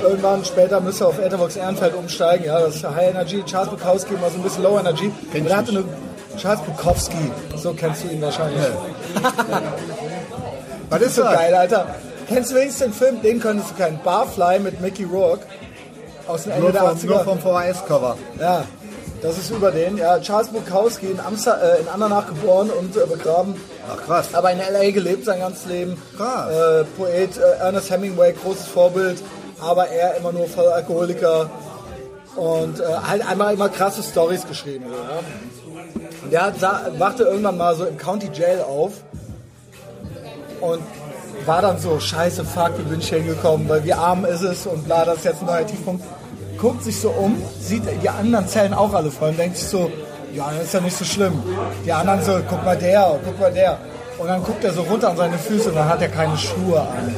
irgendwann 0.02 0.46
später 0.46 0.80
müsste 0.80 1.06
er 1.06 1.08
auf 1.10 1.20
Etherbox 1.20 1.56
Ehrenfeld 1.56 1.96
umsteigen. 1.96 2.46
Ja, 2.46 2.60
das 2.60 2.76
ist 2.76 2.84
High 2.88 3.10
Energy. 3.12 3.44
Charles 3.46 3.70
Bukowski 3.70 4.14
immer 4.14 4.30
so 4.30 4.38
ein 4.38 4.44
bisschen 4.44 4.64
Low 4.64 4.80
Energy. 4.80 5.12
Er 5.34 5.58
hatte 5.58 5.72
eine 5.72 5.84
Charles 6.38 6.62
Bukowski, 6.62 7.32
so 7.56 7.74
kennst 7.74 8.04
du 8.04 8.10
ihn 8.10 8.22
wahrscheinlich. 8.22 8.62
Was 10.90 11.02
ist 11.02 11.16
so 11.16 11.24
das? 11.24 11.34
geil, 11.34 11.54
Alter. 11.54 11.88
Kennst 12.28 12.52
du 12.52 12.56
wenigstens 12.56 12.84
den 12.86 12.94
Film? 12.94 13.22
Den 13.22 13.40
könntest 13.40 13.72
du 13.72 13.76
kennen. 13.76 14.00
Barfly 14.04 14.60
mit 14.60 14.80
Mickey 14.82 15.04
Rourke. 15.04 15.46
Aus 16.28 16.44
dem 16.44 16.54
Ende 16.54 16.64
Nur 16.64 16.72
der 16.72 16.82
vom, 16.84 16.98
80er. 16.98 17.06
nur 17.08 17.20
vom 17.26 17.40
VHS-Cover. 17.40 18.18
Ja, 18.40 18.64
das 19.24 19.38
ist 19.38 19.50
über 19.50 19.72
den. 19.72 19.98
Ja, 19.98 20.20
Charles 20.20 20.50
Bukowski 20.50 21.08
in, 21.08 21.20
Amster 21.20 21.78
äh, 21.78 21.82
in 21.82 21.88
Andernach 21.88 22.28
geboren 22.28 22.70
und 22.70 22.96
äh, 22.96 23.06
begraben, 23.06 23.56
Ach 23.90 23.98
krass. 24.06 24.34
aber 24.34 24.52
in 24.52 24.60
L.A. 24.60 24.92
gelebt 24.92 25.26
sein 25.26 25.40
ganzes 25.40 25.66
Leben. 25.66 25.98
Krass. 26.18 26.52
Äh, 26.52 26.84
Poet 26.98 27.38
äh, 27.38 27.60
Ernest 27.60 27.90
Hemingway, 27.90 28.34
großes 28.34 28.68
Vorbild, 28.68 29.24
aber 29.60 29.88
er 29.88 30.18
immer 30.18 30.34
nur 30.34 30.48
voll 30.48 30.68
Alkoholiker 30.68 31.50
und 32.36 32.80
äh, 32.80 32.84
halt 32.84 33.28
einmal 33.28 33.54
immer 33.54 33.70
krasse 33.70 34.04
Stories 34.04 34.46
geschrieben. 34.46 34.86
So, 34.90 36.30
ja. 36.30 36.30
Der 36.30 36.42
hat, 36.46 37.00
wachte 37.00 37.24
irgendwann 37.24 37.58
mal 37.58 37.76
so 37.76 37.86
im 37.86 37.98
County 37.98 38.30
Jail 38.34 38.62
auf 38.62 38.94
und 40.60 40.82
war 41.46 41.62
dann 41.62 41.80
so, 41.80 42.00
scheiße, 42.00 42.46
fuck, 42.46 42.78
wie 42.78 42.84
bin 42.84 43.00
ich 43.00 43.10
hier 43.10 43.20
hingekommen, 43.20 43.68
weil 43.70 43.84
wie 43.84 43.94
arm 43.94 44.26
ist 44.26 44.42
es 44.42 44.66
und 44.66 44.86
bla, 44.86 45.06
das 45.06 45.18
ist 45.18 45.26
jetzt 45.26 45.42
ein 45.42 45.46
neuer 45.46 45.66
Tiefpunkt. 45.66 46.04
Guckt 46.64 46.82
sich 46.82 46.98
so 46.98 47.10
um, 47.10 47.36
sieht 47.60 47.84
die 48.02 48.08
anderen 48.08 48.48
Zellen 48.48 48.74
auch 48.74 48.94
alle 48.94 49.12
voll 49.12 49.32
und 49.32 49.38
denkt 49.38 49.58
sich 49.58 49.68
so, 49.68 49.92
ja, 50.34 50.50
das 50.50 50.68
ist 50.68 50.74
ja 50.74 50.80
nicht 50.80 50.96
so 50.96 51.04
schlimm. 51.04 51.44
Die 51.86 51.92
anderen 51.92 52.24
so, 52.24 52.40
guck 52.50 52.64
mal 52.64 52.78
der, 52.78 53.20
guck 53.26 53.38
mal 53.38 53.52
der. 53.52 53.78
Und 54.18 54.28
dann 54.30 54.42
guckt 54.42 54.64
er 54.64 54.72
so 54.72 54.84
runter 54.84 55.10
an 55.10 55.18
seine 55.18 55.38
Füße 55.38 55.72
und 55.72 55.76
dann 55.76 55.90
hat 55.90 56.02
er 56.02 56.08
keine 56.08 56.38
Schuhe 56.38 56.80
an. 56.80 57.14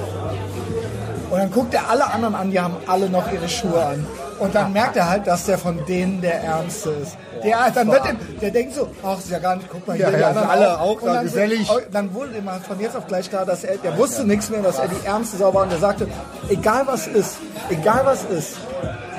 Und 1.29 1.37
dann 1.37 1.51
guckt 1.51 1.75
er 1.75 1.87
alle 1.87 2.11
anderen 2.11 2.33
an, 2.33 2.49
die 2.49 2.59
haben 2.59 2.77
alle 2.87 3.07
noch 3.07 3.31
ihre 3.31 3.47
Schuhe 3.47 3.85
an. 3.85 4.07
Und 4.39 4.53
dann 4.53 4.73
merkt 4.73 4.97
er 4.97 5.09
halt, 5.09 5.27
dass 5.27 5.45
der 5.45 5.57
von 5.57 5.85
denen 5.85 6.21
der 6.21 6.43
Ernste 6.43 6.89
ist. 6.91 7.17
Der, 7.43 7.71
dann 7.73 7.87
wird 7.87 8.05
dem, 8.05 8.17
der 8.41 8.51
denkt 8.51 8.73
so, 8.75 8.89
ach, 9.03 9.17
ist 9.19 9.29
ja 9.29 9.39
gar 9.39 9.55
nicht, 9.55 9.69
guck 9.71 9.87
mal 9.87 9.95
hier, 9.95 10.05
Ja, 10.05 10.11
die 10.11 10.21
ja, 10.21 10.27
anderen 10.29 10.49
alle 10.49 10.79
auch. 10.79 11.01
Und 11.01 11.05
da 11.07 11.13
dann, 11.15 11.23
gesellig. 11.25 11.69
dann 11.91 12.13
wurde 12.13 12.37
ihm 12.37 12.49
von 12.67 12.79
jetzt 12.79 12.95
auf 12.95 13.07
gleich 13.07 13.29
klar, 13.29 13.45
dass 13.45 13.63
er, 13.63 13.77
der 13.77 13.97
wusste 13.97 14.25
nichts 14.25 14.49
mehr, 14.49 14.61
dass 14.61 14.79
er 14.79 14.87
die 14.87 15.05
ärmste 15.05 15.37
Sau 15.37 15.53
war. 15.53 15.63
Und 15.63 15.71
er 15.71 15.79
sagte, 15.79 16.07
egal 16.49 16.83
was 16.85 17.07
ist, 17.07 17.37
egal 17.69 18.01
was 18.05 18.23
ist, 18.25 18.57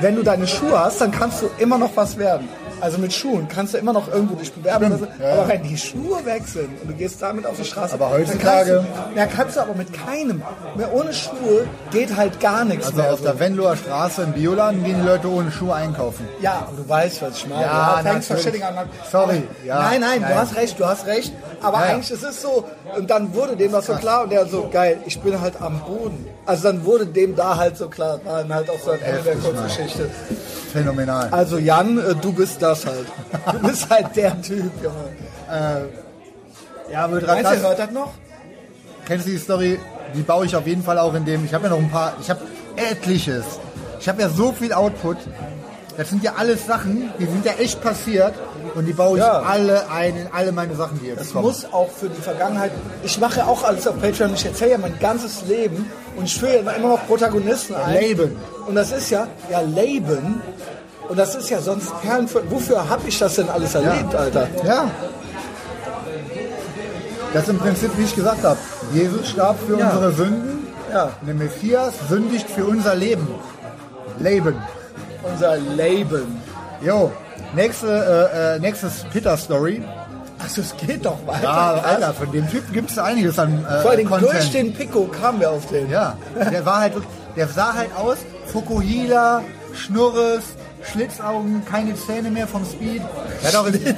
wenn 0.01 0.17
du 0.17 0.23
deine 0.23 0.47
Schuhe 0.47 0.79
hast, 0.79 1.01
dann 1.01 1.11
kannst 1.11 1.43
du 1.43 1.51
immer 1.59 1.79
noch 1.79 1.91
was 1.95 2.19
werden. 2.19 2.49
Also 2.81 2.99
mit 2.99 3.13
Schuhen 3.13 3.49
kannst 3.49 3.75
du 3.75 3.79
immer 3.79 3.93
noch 3.93 4.09
irgendwo 4.13 4.35
dich 4.35 4.53
bewerben. 4.53 4.87
oder 4.87 4.99
so. 4.99 5.07
Aber 5.25 5.49
wenn 5.49 5.63
die 5.63 5.77
Schuhe 5.77 6.25
weg 6.25 6.43
sind 6.47 6.69
und 6.83 6.89
du 6.91 6.95
gehst 6.95 7.23
damit 7.23 7.47
auf 7.47 7.57
die 7.57 7.65
Straße, 7.65 7.95
Aber 7.95 8.11
dann 8.11 8.21
heutzutage- 8.21 8.85
kannst 8.85 9.15
du, 9.15 9.19
ja, 9.19 9.27
kannst 9.27 9.57
du 9.57 9.61
aber 9.61 9.75
mit 9.75 9.93
keinem. 9.93 10.43
Mehr 10.77 10.93
ohne 10.93 11.13
Schuhe 11.15 11.67
geht 11.91 12.15
halt 12.17 12.39
gar 12.41 12.65
nichts 12.65 12.87
Also 12.89 13.01
mehr. 13.03 13.13
auf 13.13 13.23
der 13.23 13.39
Venloer 13.39 13.77
Straße 13.77 14.23
im 14.23 14.33
Bioladen 14.33 14.85
gehen 14.85 15.01
die 15.01 15.07
Leute 15.07 15.29
ohne 15.31 15.51
Schuhe 15.51 15.75
einkaufen. 15.75 16.29
Ja, 16.41 16.67
aber 16.69 16.77
du 16.77 16.89
weißt, 16.89 17.23
was 17.23 17.37
ich 17.39 17.47
meine. 17.49 17.63
Ja, 17.63 18.01
thanks 18.03 18.27
for 18.27 18.37
natürlich. 18.37 18.63
Sorry, 19.11 19.43
ja. 19.65 19.79
Nein, 19.81 20.01
nein, 20.01 20.21
Nein. 20.21 20.33
du 20.33 20.39
hast 20.39 20.57
recht, 20.57 20.79
du 20.79 20.85
hast 20.87 21.07
recht. 21.07 21.33
Aber 21.63 21.79
Ja, 21.79 21.85
ja. 21.87 21.93
eigentlich 21.95 22.11
ist 22.11 22.23
es 22.23 22.43
so, 22.43 22.65
und 22.97 23.09
dann 23.11 23.35
wurde 23.35 23.57
dem 23.57 23.73
das 23.73 23.87
so 23.87 23.95
klar 23.95 24.25
und 24.25 24.31
der 24.33 24.47
so, 24.47 24.69
geil, 24.71 24.99
ich 25.07 25.19
bin 25.21 25.41
halt 25.41 25.61
am 25.63 25.81
Boden. 25.81 26.27
Also 26.47 26.63
dann 26.63 26.85
wurde 26.85 27.07
dem 27.07 27.35
da 27.35 27.57
halt 27.57 27.77
so 27.77 27.89
klar, 27.89 28.21
war 28.25 28.43
dann 28.43 28.55
halt 28.55 28.71
auch 28.71 28.79
so 28.79 28.93
ein 28.93 29.03
Ende 29.03 29.23
der 29.23 29.37
Kurzgeschichte. 29.37 30.09
Phänomenal. 30.73 31.29
Also 31.31 31.59
Jan, 31.59 31.99
äh, 31.99 32.15
du 32.15 32.33
bist 32.33 32.63
das 32.63 32.87
halt. 32.87 33.07
Du 33.53 33.69
bist 33.69 33.91
halt 33.91 34.15
der 34.15 34.41
Typ, 34.41 34.71
Junge. 34.83 35.89
Ja, 36.91 37.05
aber 37.05 37.21
Meinst 37.21 37.53
du, 37.53 37.61
hört 37.63 37.79
das 37.79 37.91
noch? 37.91 38.13
Kennst 39.07 39.27
du 39.27 39.31
die 39.31 39.39
Story? 39.39 39.79
Die 40.15 40.23
baue 40.23 40.47
ich 40.47 40.55
auf 40.55 40.67
jeden 40.67 40.83
Fall 40.83 40.99
auch 40.99 41.15
in 41.15 41.25
dem. 41.25 41.45
Ich 41.45 41.53
habe 41.53 41.65
ja 41.65 41.71
noch 41.71 41.79
ein 41.79 41.91
paar. 41.91 42.15
Ich 42.21 42.31
habe 42.31 42.41
etliches. 42.77 43.45
Ich 43.99 44.09
habe 44.09 44.23
ja 44.23 44.29
so 44.29 44.53
viel 44.53 44.73
Output. 44.73 45.17
Das 45.97 46.11
sind 46.11 46.23
ja 46.23 46.35
alles 46.37 46.67
Sachen, 46.67 47.11
die 47.19 47.25
sind 47.25 47.45
ja 47.47 47.53
echt 47.53 47.81
passiert. 47.83 48.35
Und 48.75 48.85
die 48.85 48.93
baue 48.93 49.17
ich 49.19 49.25
Ja. 49.25 49.41
alle 49.41 49.89
ein 49.91 50.17
in 50.17 50.27
alle 50.33 50.53
meine 50.53 50.75
Sachen, 50.75 51.01
die 51.01 51.07
jetzt 51.07 51.21
Das 51.21 51.33
kommen. 51.33 51.47
muss 51.47 51.65
auch 51.73 51.91
für 51.91 52.09
die 52.09 52.21
Vergangenheit. 52.21 52.71
Ich 53.03 53.19
mache 53.19 53.39
ja 53.39 53.47
auch 53.47 53.65
alles 53.65 53.87
auf 53.87 53.99
Patreon. 54.01 54.35
Ich 54.35 54.45
erzähle 54.45 54.73
ja 54.73 54.79
mein 54.79 54.99
ganzes 54.99 55.43
Leben 55.49 55.91
und 56.17 56.25
ich 56.25 56.39
führe 56.39 56.63
ja 56.63 56.73
immer 56.73 56.89
noch 56.89 57.07
Protagonisten 57.07 57.75
ein. 57.75 57.95
Leben. 58.01 58.37
Und 58.67 58.75
das 58.75 58.93
ist 58.93 59.09
ja, 59.11 59.27
ja, 59.51 59.61
Leben. 59.61 60.43
Und 61.09 61.19
das 61.19 61.35
ist 61.37 61.49
ja 61.51 61.61
sonst 61.61 61.99
Perlen 62.03 62.27
für, 62.29 62.43
Wofür 62.51 62.89
habe 62.89 63.09
ich 63.09 63.19
das 63.19 63.37
denn 63.37 63.49
alles 63.49 63.75
erlebt, 63.75 64.15
Alter? 64.15 64.49
Ja. 64.65 64.91
Das 67.33 67.45
ist 67.45 67.49
im 67.51 67.59
Prinzip, 67.59 67.91
wie 67.97 68.05
ich 68.05 68.15
gesagt 68.15 68.43
habe. 68.45 68.59
Jesus 68.93 69.31
starb 69.31 69.57
für 69.67 69.79
Ja. 69.79 69.91
unsere 69.91 70.13
Sünden. 70.13 70.67
Ja, 70.93 71.11
Der 71.27 71.35
Messias 71.35 71.95
sündigt 72.09 72.49
für 72.51 72.65
unser 72.65 72.95
Leben. 72.95 73.27
Leben. 74.19 74.55
Unser 75.33 75.57
Leben. 75.57 76.41
Jo. 76.81 77.13
Nächste, 77.55 77.87
äh, 78.33 78.57
äh, 78.57 78.59
nächstes 78.59 79.05
Peter-Story. 79.13 79.83
Also 80.39 80.61
es 80.61 80.77
geht 80.77 81.05
doch 81.07 81.19
weiter. 81.27 81.43
Ja. 81.43 81.73
Alter, 81.83 82.13
von 82.15 82.31
dem 82.31 82.49
Typ 82.51 82.71
gibt 82.73 82.91
es 82.91 82.99
einiges 82.99 83.39
an 83.39 83.65
äh, 83.65 83.81
Vor 83.81 83.93
allem 83.93 84.09
Content. 84.09 84.33
durch 84.33 84.51
den 84.53 84.75
Pico 84.75 85.05
kamen 85.05 85.41
wir 85.41 85.51
auf 85.51 85.67
den. 85.67 85.89
Ja, 85.91 86.17
der 86.51 86.67
war 86.67 86.81
halt, 86.81 86.93
der 87.37 87.49
sah 87.49 87.73
halt 87.75 87.89
aus, 87.97 88.19
Fukuhila, 88.53 89.43
Schnurres, 89.75 90.43
Schlitzaugen, 90.83 91.65
keine 91.65 91.95
Zähne 91.95 92.31
mehr 92.31 92.47
vom 92.47 92.65
Speed. 92.65 93.03
Der 93.43 93.49
hat 93.49 93.57
auch 93.57 93.67
in, 93.67 93.97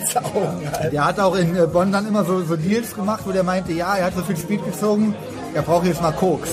der 0.92 1.04
hat 1.04 1.20
auch 1.20 1.34
in 1.34 1.56
äh, 1.56 1.66
Bonn 1.66 1.90
dann 1.90 2.06
immer 2.06 2.24
so, 2.24 2.42
so 2.44 2.56
Deals 2.56 2.94
gemacht, 2.94 3.22
wo 3.24 3.32
der 3.32 3.42
meinte, 3.42 3.72
ja, 3.72 3.96
er 3.96 4.06
hat 4.06 4.14
so 4.14 4.22
viel 4.22 4.36
Speed 4.36 4.64
gezogen, 4.64 5.14
er 5.54 5.62
braucht 5.62 5.86
jetzt 5.86 6.00
mal 6.00 6.12
Koks. 6.12 6.50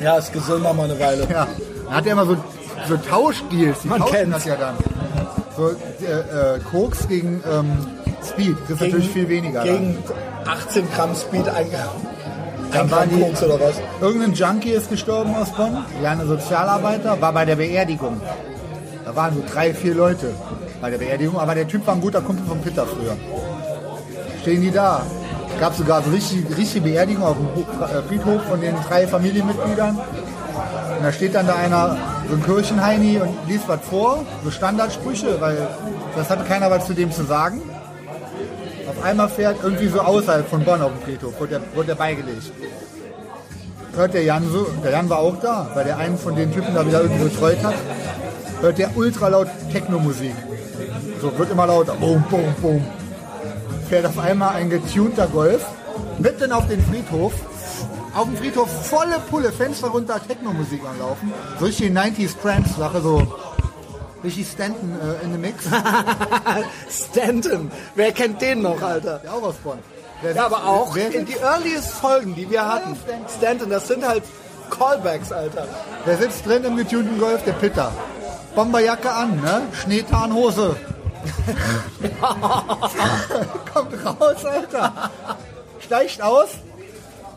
Ja, 0.00 0.16
ist 0.18 0.32
gesund 0.32 0.62
noch 0.62 0.74
mal 0.74 0.84
eine 0.84 0.98
Weile. 1.00 1.26
Ja, 1.30 1.46
dann 1.86 1.94
hat 1.96 2.06
er 2.06 2.12
immer 2.12 2.26
so, 2.26 2.36
so 2.88 2.96
Tauschdeals, 2.96 3.80
die 3.82 3.88
Man 3.88 4.00
tauschen 4.00 4.14
kennt's. 4.14 4.34
das 4.36 4.44
ja 4.44 4.56
dann. 4.56 4.74
So 5.56 5.70
äh, 5.70 6.56
äh, 6.56 6.60
Koks 6.70 7.06
gegen 7.08 7.42
ähm, 7.50 7.72
Speed, 8.26 8.56
das 8.62 8.70
ist 8.72 8.80
natürlich 8.80 9.08
viel 9.10 9.28
weniger. 9.28 9.64
dann. 9.64 9.68
Gegen 9.78 9.98
18 10.46 10.90
Gramm 10.92 11.14
Speed 11.14 11.48
ein, 11.48 11.66
Dann 12.72 13.08
die- 13.10 13.20
Koks 13.20 13.42
oder 13.42 13.60
was? 13.60 13.74
Irgendein 14.00 14.32
Junkie 14.34 14.70
ist 14.70 14.90
gestorben 14.90 15.34
aus 15.36 15.50
Bonn, 15.52 15.84
kleiner 16.00 16.26
Sozialarbeiter, 16.26 17.20
war 17.20 17.32
bei 17.32 17.44
der 17.44 17.56
Beerdigung. 17.56 18.20
Da 19.04 19.14
waren 19.14 19.34
so 19.34 19.42
drei, 19.52 19.72
vier 19.74 19.94
Leute 19.94 20.30
bei 20.80 20.90
der 20.90 20.98
Beerdigung, 20.98 21.38
aber 21.38 21.54
der 21.54 21.68
Typ 21.68 21.86
war 21.86 21.94
ein 21.94 22.00
guter 22.00 22.20
Kumpel 22.20 22.44
von 22.46 22.60
Peter 22.60 22.84
früher. 22.86 23.16
Stehen 24.42 24.60
die 24.62 24.70
da? 24.70 25.02
Gab 25.60 25.74
sogar 25.76 26.02
so 26.02 26.10
richtig, 26.10 26.44
richtige 26.56 26.84
Beerdigung 26.88 27.22
auf 27.22 27.36
dem 27.36 27.46
äh, 27.62 28.02
Friedhof 28.08 28.42
von 28.50 28.60
den 28.60 28.74
drei 28.88 29.06
Familienmitgliedern. 29.06 29.96
Und 29.96 31.04
da 31.04 31.12
steht 31.12 31.34
dann 31.34 31.46
da 31.46 31.54
einer, 31.54 31.96
so 32.28 32.34
ein 32.34 32.42
Kirchenheini 32.42 33.18
und 33.18 33.34
liest 33.46 33.68
was 33.68 33.80
vor, 33.82 34.24
so 34.42 34.50
Standardsprüche, 34.50 35.40
weil 35.40 35.66
das 36.16 36.30
hatte 36.30 36.44
keiner 36.44 36.70
was 36.70 36.86
zu 36.86 36.94
dem 36.94 37.12
zu 37.12 37.24
sagen. 37.24 37.62
Auf 38.88 39.02
einmal 39.04 39.28
fährt 39.28 39.58
irgendwie 39.62 39.88
so 39.88 40.00
außerhalb 40.00 40.48
von 40.48 40.64
Bonn 40.64 40.80
auf 40.80 40.92
dem 40.92 41.02
Friedhof, 41.02 41.38
wurde 41.38 41.60
der, 41.60 41.76
wurde 41.76 41.86
der 41.88 41.94
beigelegt 41.94 42.52
hört 43.96 44.14
der 44.14 44.24
Jan 44.24 44.44
so, 44.50 44.66
der 44.82 44.92
Jan 44.92 45.08
war 45.08 45.18
auch 45.18 45.36
da, 45.40 45.68
weil 45.74 45.84
der 45.84 45.98
einen 45.98 46.18
von 46.18 46.34
den 46.34 46.52
Typen 46.52 46.74
da 46.74 46.86
wieder 46.86 47.02
irgendwie 47.02 47.24
betreut 47.24 47.62
hat, 47.62 47.74
hört 48.60 48.78
der 48.78 48.96
ultra 48.96 49.28
laut 49.28 49.48
Techno-Musik. 49.72 50.34
So, 51.20 51.36
wird 51.38 51.50
immer 51.50 51.66
lauter. 51.66 51.94
Boom, 51.94 52.22
boom, 52.30 52.54
boom. 52.60 52.84
Fährt 53.88 54.06
auf 54.06 54.18
einmal 54.18 54.56
ein 54.56 54.70
getunter 54.70 55.26
Golf, 55.26 55.64
mitten 56.18 56.52
auf 56.52 56.66
den 56.68 56.82
Friedhof. 56.84 57.32
Auf 58.14 58.26
dem 58.26 58.36
Friedhof 58.36 58.70
volle 58.86 59.18
Pulle, 59.18 59.50
Fenster 59.50 59.88
runter, 59.88 60.20
Techno-Musik 60.24 60.82
anlaufen. 60.88 61.32
So 61.58 61.64
richtig 61.66 61.90
90s 61.90 62.40
Trance-Sache, 62.40 63.00
so 63.00 63.26
richtig 64.22 64.46
Stanton 64.46 64.96
äh, 65.00 65.24
in 65.24 65.32
the 65.32 65.38
Mix. 65.38 65.64
Stanton. 66.90 67.72
Wer 67.96 68.12
kennt 68.12 68.40
den 68.40 68.62
noch, 68.62 68.80
Alter? 68.80 69.18
Der 69.18 69.34
auch 69.34 69.42
aus 69.42 69.56
Bonn. 69.56 69.78
Ja, 70.34 70.46
aber 70.46 70.64
auch 70.64 70.94
wer, 70.94 71.12
in 71.12 71.26
die 71.26 71.36
earliest 71.36 71.90
Folgen, 71.90 72.34
die 72.34 72.48
wir 72.48 72.66
hatten. 72.66 72.96
Stanton, 73.36 73.68
das 73.68 73.88
sind 73.88 74.06
halt 74.06 74.22
Callbacks, 74.70 75.32
Alter. 75.32 75.66
Wer 76.04 76.16
sitzt 76.16 76.46
drin 76.46 76.64
im 76.64 76.76
getunten 76.76 77.18
Golf? 77.18 77.42
Der 77.44 77.52
Pitter. 77.52 77.92
Bomberjacke 78.54 79.10
an, 79.10 79.40
ne? 79.40 79.62
Schneetarnhose. 79.82 80.76
Kommt 83.72 84.06
raus, 84.06 84.44
Alter. 84.44 85.10
Steigt 85.80 86.22
aus, 86.22 86.48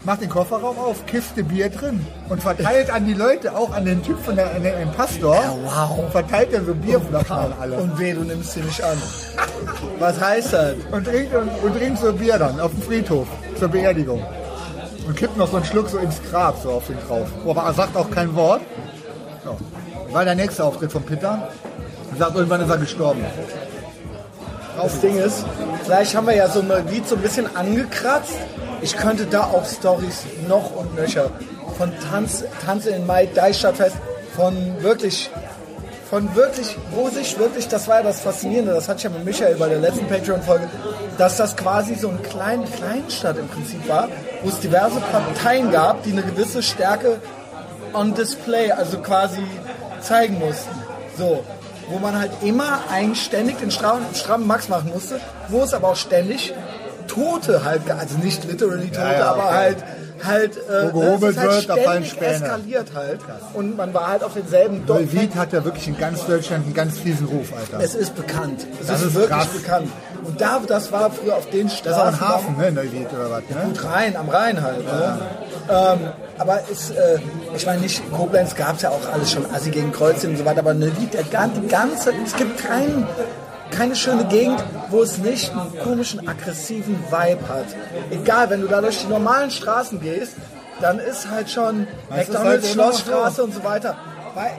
macht 0.07 0.21
den 0.21 0.29
Kofferraum 0.29 0.79
auf, 0.79 1.05
Kiste 1.05 1.43
Bier 1.43 1.69
drin 1.69 1.99
und 2.29 2.41
verteilt 2.41 2.89
an 2.89 3.05
die 3.05 3.13
Leute, 3.13 3.53
auch 3.53 3.73
an 3.73 3.83
den 3.83 4.01
Typ 4.01 4.17
von 4.23 4.37
der, 4.37 4.55
an 4.55 4.63
den, 4.63 4.89
Pastor. 4.95 5.35
wow. 5.65 5.99
Und 5.99 6.11
verteilt 6.11 6.53
dann 6.53 6.65
so 6.65 6.73
Bierflaschen 6.73 7.35
an 7.35 7.53
alle. 7.59 7.75
Und, 7.75 7.91
Und 7.91 7.99
weh, 7.99 8.13
du 8.13 8.21
nimmst 8.21 8.53
sie 8.53 8.61
nicht 8.61 8.81
an. 8.81 8.97
Was 9.99 10.17
heißt 10.17 10.53
das? 10.53 10.75
und, 10.93 11.03
trinkt, 11.03 11.35
und, 11.35 11.49
und 11.61 11.77
trinkt 11.77 11.99
so 11.99 12.13
Bier 12.13 12.39
dann 12.39 12.57
auf 12.57 12.71
dem 12.71 12.83
Friedhof 12.83 13.27
zur 13.59 13.67
Beerdigung. 13.67 14.23
Und 15.05 15.17
kippt 15.17 15.35
noch 15.35 15.49
so 15.49 15.57
einen 15.57 15.65
Schluck 15.65 15.89
so 15.89 15.97
ins 15.97 16.21
Grab, 16.31 16.57
so 16.63 16.71
auf 16.71 16.87
den 16.87 16.97
drauf. 17.05 17.27
Aber 17.45 17.63
er 17.63 17.73
sagt 17.73 17.97
auch 17.97 18.09
kein 18.09 18.33
Wort. 18.33 18.61
So. 19.43 19.57
War 20.13 20.23
der 20.23 20.35
nächste 20.35 20.63
Auftritt 20.63 20.93
von 20.93 21.03
Peter. 21.03 21.49
Er 22.13 22.17
sagt, 22.17 22.33
irgendwann 22.33 22.61
ist 22.61 22.69
er 22.69 22.77
gestorben. 22.77 23.25
Das 24.81 25.01
Ding 25.01 25.17
ist, 25.17 25.43
vielleicht 25.83 26.15
haben 26.15 26.27
wir 26.27 26.35
ja 26.35 26.47
so 26.47 26.61
ein 26.61 26.87
Lied 26.89 27.05
so 27.05 27.15
ein 27.15 27.21
bisschen 27.21 27.53
angekratzt. 27.57 28.37
Ich 28.81 28.95
könnte 28.95 29.25
da 29.25 29.43
auch 29.43 29.65
Stories 29.65 30.23
noch 30.47 30.75
und 30.75 30.95
nöcher. 30.95 31.31
von 31.77 31.91
Tanz, 32.09 32.43
Tanz 32.65 32.85
in 32.85 33.05
Mai, 33.05 33.27
Deichstadtfest, 33.27 33.95
von 34.35 34.81
wirklich, 34.81 35.29
von 36.09 36.33
wirklich, 36.35 36.75
wo 36.91 37.09
sich 37.09 37.37
wirklich, 37.37 37.67
das 37.67 37.87
war 37.87 37.97
ja 37.97 38.03
das 38.03 38.21
Faszinierende, 38.21 38.73
das 38.73 38.87
hatte 38.87 38.97
ich 38.97 39.03
ja 39.03 39.09
mit 39.09 39.25
Michael 39.25 39.55
bei 39.55 39.69
der 39.69 39.79
letzten 39.79 40.07
Patreon-Folge, 40.07 40.69
dass 41.17 41.37
das 41.37 41.55
quasi 41.55 41.95
so 41.95 42.09
eine 42.09 42.19
kleine 42.19 42.65
Kleinstadt 42.65 43.37
im 43.37 43.47
Prinzip 43.47 43.87
war, 43.87 44.07
wo 44.43 44.49
es 44.49 44.59
diverse 44.59 44.99
Parteien 44.99 45.71
gab, 45.71 46.03
die 46.03 46.11
eine 46.11 46.23
gewisse 46.23 46.63
Stärke 46.63 47.19
on 47.93 48.13
display, 48.13 48.71
also 48.71 48.99
quasi 48.99 49.41
zeigen 50.01 50.39
mussten. 50.39 50.69
So. 51.17 51.43
Wo 51.89 51.99
man 51.99 52.19
halt 52.19 52.31
immer 52.41 52.81
eigenständig 52.91 53.57
den 53.57 53.71
strammen, 53.71 54.05
strammen 54.13 54.45
Max 54.45 54.67
machen 54.67 54.91
musste, 54.93 55.21
wo 55.47 55.63
es 55.63 55.73
aber 55.73 55.89
auch 55.89 55.95
ständig 55.95 56.53
Tote 57.07 57.63
halt, 57.63 57.81
also 57.89 58.17
nicht 58.19 58.43
literally 58.45 58.87
Tote, 58.89 58.99
Ja, 59.01 59.13
ja, 59.13 59.31
aber 59.31 59.45
okay. 59.45 59.53
halt 59.55 59.77
halt, 60.25 60.57
äh, 60.57 60.59
Wo 60.69 60.73
ne, 60.73 60.85
es 60.87 60.93
gehobelt 60.93 61.37
halt 61.37 61.49
wird, 61.51 61.69
da 61.69 61.75
fallen 61.75 62.03
ständig 62.05 62.11
Späne. 62.11 62.33
eskaliert 62.33 62.87
halt. 62.95 63.19
Und 63.53 63.77
man 63.77 63.93
war 63.93 64.07
halt 64.07 64.23
auf 64.23 64.33
denselben 64.33 64.83
Dorf. 64.87 64.99
Neuwied 64.99 65.35
hat 65.35 65.53
ja 65.53 65.63
wirklich 65.63 65.87
in 65.87 65.95
ganz 65.97 66.25
Deutschland 66.25 66.65
einen 66.65 66.73
ganz 66.73 66.97
fiesen 66.97 67.27
Ruf, 67.27 67.53
Alter. 67.55 67.83
Es 67.83 67.93
ist 67.93 68.15
bekannt. 68.15 68.65
Es 68.81 68.87
Das 68.87 69.01
ist, 69.01 69.07
ist 69.09 69.13
wirklich 69.13 69.37
krass. 69.37 69.47
bekannt. 69.49 69.91
Und 70.23 70.41
da, 70.41 70.59
das 70.67 70.91
war 70.91 71.11
früher 71.11 71.35
auf 71.35 71.47
den 71.51 71.67
das 71.67 71.75
ist 71.75 71.93
auch 71.93 72.05
ein 72.07 72.15
Straßen. 72.15 72.47
Hafen, 72.47 72.57
ne, 72.57 72.71
Neuwied 72.71 73.07
oder 73.13 73.29
was, 73.29 73.41
ne? 73.41 73.57
Gut 73.65 73.83
Rhein, 73.85 74.15
am 74.17 74.29
Rhein 74.29 74.61
halt. 74.61 74.83
Ne? 74.85 75.19
Ähm, 75.69 75.99
aber 76.39 76.61
ist, 76.71 76.91
äh, 76.91 77.19
ich 77.55 77.65
meine 77.67 77.81
nicht, 77.81 77.99
in 78.03 78.11
Koblenz 78.11 78.55
gab 78.55 78.77
es 78.77 78.81
ja 78.81 78.89
auch 78.89 79.13
alles 79.13 79.31
schon, 79.31 79.45
Assi 79.53 79.69
gegen 79.69 79.91
Kreuzchen 79.91 80.31
und 80.31 80.37
so 80.37 80.45
weiter, 80.45 80.59
aber 80.61 80.73
Neuwied, 80.73 81.13
der 81.13 81.23
ganze, 81.23 82.11
es 82.25 82.35
gibt 82.35 82.57
keinen, 82.57 83.05
keine 83.71 83.95
schöne 83.95 84.25
Gegend, 84.25 84.63
wo 84.89 85.01
es 85.01 85.17
nicht 85.17 85.51
einen 85.51 85.77
komischen, 85.83 86.27
aggressiven 86.27 86.95
Vibe 87.09 87.47
hat. 87.49 87.65
Egal, 88.11 88.49
wenn 88.49 88.61
du 88.61 88.67
da 88.67 88.81
durch 88.81 88.99
die 89.01 89.07
normalen 89.07 89.51
Straßen 89.51 89.99
gehst, 89.99 90.35
dann 90.81 90.99
ist 90.99 91.29
halt 91.29 91.49
schon 91.49 91.87
Das 92.09 92.21
ist 92.21 92.29
McDonalds, 92.29 92.63
halt 92.65 92.73
Schlossstraße 92.73 93.43
und 93.43 93.53
so 93.53 93.63
weiter. 93.63 93.97
Weil 94.35 94.51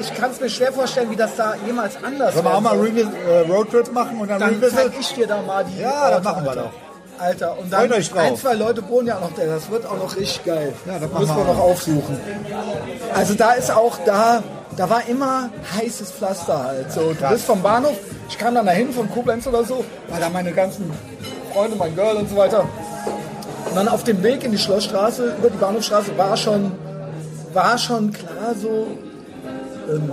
ich 0.00 0.12
kann 0.14 0.30
es 0.32 0.40
mir 0.40 0.50
schwer 0.50 0.72
vorstellen, 0.72 1.10
wie 1.10 1.16
das 1.16 1.36
da 1.36 1.54
jemals 1.64 1.96
anders 2.02 2.34
Sollen 2.34 2.44
wir 2.46 2.54
auch 2.54 2.60
mal 2.60 2.74
äh, 2.74 3.38
Roadtrip 3.48 3.92
machen 3.92 4.18
und 4.20 4.28
dann, 4.28 4.40
Dann 4.40 4.54
Revisit? 4.54 4.74
zeig 4.74 4.92
ich 4.98 5.14
dir 5.14 5.28
da 5.28 5.40
mal 5.42 5.64
die 5.64 5.80
Ja, 5.80 6.10
das 6.10 6.12
Orte, 6.16 6.22
machen 6.24 6.44
wir 6.44 6.54
doch. 6.56 6.85
Alter, 7.18 7.58
und 7.58 7.72
dann 7.72 7.90
ein, 7.92 8.36
zwei 8.36 8.54
Leute 8.54 8.86
wohnen 8.88 9.08
ja 9.08 9.16
auch 9.16 9.22
noch 9.22 9.34
da. 9.34 9.44
Das 9.46 9.70
wird 9.70 9.86
auch 9.86 9.96
noch 9.96 10.16
richtig 10.16 10.44
geil. 10.44 10.72
Ja, 10.86 10.98
das 10.98 11.10
müssen 11.12 11.36
wir 11.36 11.44
noch 11.44 11.58
aufsuchen. 11.58 12.18
Also 13.14 13.34
da 13.34 13.52
ist 13.52 13.70
auch 13.70 13.98
da, 14.04 14.42
da 14.76 14.90
war 14.90 15.08
immer 15.08 15.50
heißes 15.76 16.12
Pflaster 16.12 16.64
halt. 16.64 16.92
So, 16.92 17.12
du 17.12 17.28
bist 17.28 17.44
vom 17.44 17.62
Bahnhof, 17.62 17.96
ich 18.28 18.38
kam 18.38 18.54
dann 18.54 18.66
dahin 18.66 18.92
von 18.92 19.10
Koblenz 19.10 19.46
oder 19.46 19.64
so, 19.64 19.84
war 20.08 20.20
da 20.20 20.28
meine 20.28 20.52
ganzen 20.52 20.90
Freunde, 21.52 21.76
mein 21.76 21.94
Girl 21.94 22.16
und 22.16 22.28
so 22.28 22.36
weiter. 22.36 22.68
Und 23.68 23.76
dann 23.76 23.88
auf 23.88 24.04
dem 24.04 24.22
Weg 24.22 24.44
in 24.44 24.52
die 24.52 24.58
Schlossstraße, 24.58 25.36
über 25.38 25.50
die 25.50 25.58
Bahnhofstraße, 25.58 26.16
war 26.16 26.36
schon, 26.36 26.72
war 27.52 27.78
schon 27.78 28.12
klar 28.12 28.54
so, 28.60 28.86
ähm, 29.90 30.10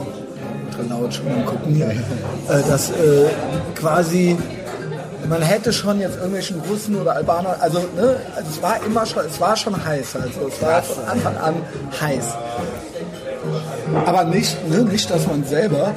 laut 0.90 1.14
schon 1.14 1.28
mal 1.28 1.46
gucken 1.46 1.76
hier, 1.76 1.92
äh, 1.92 2.64
dass 2.68 2.90
äh, 2.92 3.30
quasi 3.76 4.38
man 5.30 5.42
hätte 5.42 5.74
schon 5.74 6.00
jetzt 6.00 6.16
irgendwelchen 6.16 6.62
Russen 6.62 6.96
oder 7.00 7.16
Albaner, 7.16 7.58
also, 7.60 7.80
ne, 7.96 8.18
also 8.36 8.50
es 8.50 8.62
war 8.62 8.84
immer 8.86 9.06
schon, 9.06 9.26
es 9.26 9.40
war 9.40 9.56
schon 9.56 9.84
heiß, 9.84 10.16
also 10.16 10.48
es 10.48 10.62
war 10.62 10.82
von 10.84 11.04
Anfang 11.06 11.38
an 11.38 11.56
heiß. 12.00 12.26
Aber 14.06 14.24
nicht, 14.26 14.68
ne, 14.70 14.84
nicht, 14.84 15.10
dass 15.10 15.28
man 15.28 15.44
selber 15.46 15.94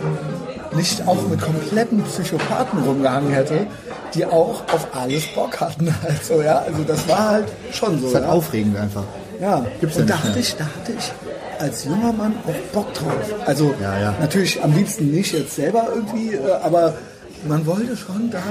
nicht 0.75 1.07
auch 1.07 1.21
mit 1.29 1.41
kompletten 1.41 2.03
Psychopathen 2.05 2.81
rumgehangen 2.83 3.33
hätte, 3.33 3.67
die 4.15 4.25
auch 4.27 4.63
auf 4.73 4.87
alles 4.93 5.27
Bock 5.35 5.61
hatten. 5.61 5.95
Also 6.07 6.43
ja, 6.43 6.59
also 6.59 6.83
das 6.85 7.09
war 7.09 7.29
halt 7.29 7.47
schon 7.73 7.99
so. 7.99 8.03
Das 8.03 8.09
ist 8.11 8.15
halt 8.17 8.25
ja. 8.25 8.31
aufregend 8.31 8.77
einfach. 8.77 9.05
Ja, 9.41 9.65
Gibt's 9.81 9.97
und 9.97 10.09
ja 10.09 10.17
da 10.17 10.17
nicht 10.17 10.25
hatte 10.25 10.33
mehr. 10.33 10.41
ich, 10.41 10.57
da 10.57 10.65
hatte 10.65 10.93
ich 10.99 11.13
als 11.61 11.85
junger 11.85 12.13
Mann 12.13 12.35
auch 12.47 12.73
Bock 12.73 12.93
drauf. 12.95 13.13
Also 13.47 13.75
Ja, 13.81 13.99
ja. 13.99 14.15
natürlich 14.21 14.63
am 14.63 14.75
liebsten 14.75 15.11
nicht 15.11 15.33
jetzt 15.33 15.57
selber 15.57 15.89
irgendwie, 15.95 16.35
äh, 16.35 16.53
aber 16.63 16.95
man 17.49 17.67
wollte 17.67 17.97
schon 17.97 18.31
da, 18.31 18.43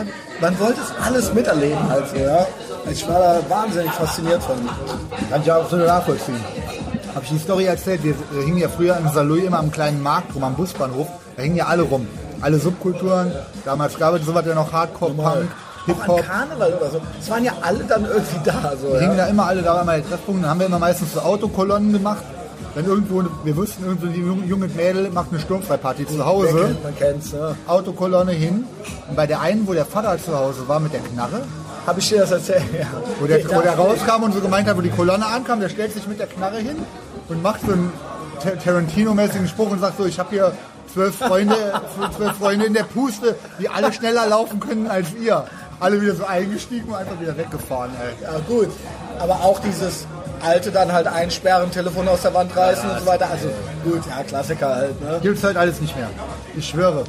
man 0.41 0.59
wollte 0.59 0.79
es 0.81 1.05
alles 1.05 1.33
miterleben 1.33 1.89
halt 1.89 2.09
so, 2.09 2.17
ja. 2.17 2.45
Ich 2.89 3.07
war 3.07 3.19
da 3.19 3.39
wahnsinnig 3.49 3.91
fasziniert 3.91 4.43
von. 4.43 4.57
Kann 5.29 5.41
ich 5.41 5.51
auch 5.51 5.69
so 5.69 5.75
nachvollziehen. 5.77 6.39
Habe 7.15 7.25
ich 7.25 7.31
die 7.31 7.39
Story 7.39 7.65
erzählt? 7.65 8.01
Wir 8.03 8.13
hingen 8.43 8.57
ja 8.57 8.69
früher 8.69 8.97
in 8.97 9.07
Saloy 9.11 9.45
immer 9.45 9.59
am 9.59 9.71
kleinen 9.71 10.03
Markt 10.03 10.35
rum, 10.35 10.43
am 10.43 10.55
Busbahnhof. 10.55 11.07
Da 11.35 11.43
hingen 11.43 11.55
ja 11.55 11.65
alle 11.65 11.83
rum. 11.83 12.07
Alle 12.41 12.59
Subkulturen. 12.59 13.31
Damals 13.63 13.97
gab 13.97 14.13
es 14.15 14.25
sowas 14.25 14.45
ja 14.45 14.53
noch 14.53 14.71
Hardcore, 14.71 15.13
Punk, 15.13 15.27
Auch 15.27 15.35
an 15.35 15.49
Hip-Hop. 15.85 16.21
Karneval 16.23 16.73
oder 16.73 16.91
so. 16.91 17.01
Es 17.19 17.29
waren 17.29 17.43
ja 17.43 17.53
alle 17.61 17.83
dann 17.85 18.05
irgendwie 18.05 18.39
da. 18.43 18.73
So, 18.79 18.91
Wir 18.93 18.99
hingen 18.99 19.17
ja. 19.17 19.25
da 19.25 19.29
immer 19.29 19.45
alle, 19.45 19.61
da 19.61 19.75
war 19.75 19.85
mal 19.85 20.01
der 20.01 20.09
Treffpunkt. 20.09 20.43
Dann 20.43 20.49
haben 20.49 20.59
wir 20.59 20.67
immer 20.67 20.79
meistens 20.79 21.13
so 21.13 21.21
Autokolonnen 21.21 21.93
gemacht. 21.93 22.23
Wenn 22.75 22.85
irgendwo, 22.85 23.23
wir 23.43 23.55
wussten, 23.55 23.85
irgendwo 23.85 24.07
die 24.07 24.21
junge- 24.21 24.45
junge 24.45 24.67
Mädel 24.67 25.09
macht 25.09 25.27
eine 25.31 25.39
Sturmfreiparty 25.39 26.05
zu 26.07 26.25
Hause. 26.25 26.47
kennt, 26.65 26.83
man 26.83 26.95
kennt's, 26.97 27.31
ne? 27.33 27.55
Autokolonne 27.67 28.33
hin. 28.33 28.65
Und 29.09 29.15
bei 29.15 29.25
der 29.25 29.39
einen, 29.41 29.65
wo 29.67 29.73
der 29.73 29.85
Vater 29.85 30.17
zu 30.23 30.37
Hause 30.37 30.67
war 30.67 30.79
mit 30.79 30.93
der 30.93 30.99
Knarre, 31.01 31.41
Hab 31.87 31.97
ich 31.99 32.09
dir 32.09 32.21
das 32.21 32.31
erzählt? 32.31 32.63
Ja. 32.77 32.87
Wo 33.19 33.27
der, 33.27 33.45
wo 33.45 33.61
der 33.61 33.73
Ja. 33.73 33.73
rauskam 33.73 34.23
und 34.23 34.33
so 34.33 34.39
gemeint 34.41 34.67
hat, 34.67 34.75
wo 34.75 34.81
die 34.81 34.89
Kolonne 34.89 35.23
ankam, 35.25 35.59
der 35.59 35.69
stellt 35.69 35.93
sich 35.93 36.07
mit 36.07 36.19
der 36.19 36.25
Knarre 36.25 36.57
hin 36.57 36.77
und 37.29 37.43
macht 37.43 37.61
so 37.61 37.71
einen 37.73 37.91
Ta- 38.41 38.55
Tarantino-mäßigen 38.55 39.47
Spruch 39.47 39.69
und 39.69 39.79
sagt 39.79 39.97
so, 39.99 40.05
ich 40.05 40.17
habe 40.17 40.29
hier 40.31 40.51
zwölf 40.91 41.15
Freunde, 41.15 41.55
zwölf 42.17 42.35
Freunde 42.37 42.65
in 42.65 42.73
der 42.73 42.85
Puste, 42.85 43.35
die 43.59 43.69
alle 43.69 43.93
schneller 43.93 44.25
laufen 44.27 44.59
können 44.59 44.87
als 44.87 45.13
ihr. 45.13 45.45
Alle 45.79 46.01
wieder 46.01 46.15
so 46.15 46.25
eingestiegen 46.25 46.89
und 46.89 46.95
einfach 46.95 47.19
wieder 47.21 47.37
weggefahren, 47.37 47.91
ey. 48.01 48.23
Ja, 48.23 48.39
gut. 48.47 48.69
Aber 49.19 49.35
auch 49.35 49.59
dieses 49.59 50.07
alte 50.45 50.71
dann 50.71 50.91
halt 50.93 51.07
einsperren, 51.07 51.71
Telefon 51.71 52.07
aus 52.07 52.21
der 52.21 52.33
Wand 52.33 52.55
reißen 52.55 52.89
und 52.89 52.99
so 52.99 53.05
weiter. 53.05 53.27
Also 53.31 53.49
gut, 53.83 54.01
ja, 54.09 54.23
Klassiker 54.23 54.75
halt, 54.75 55.01
ne? 55.01 55.19
Gibt's 55.21 55.43
heute 55.43 55.59
alles 55.59 55.81
nicht 55.81 55.95
mehr. 55.97 56.09
Ich 56.55 56.69
schwöre. 56.69 57.03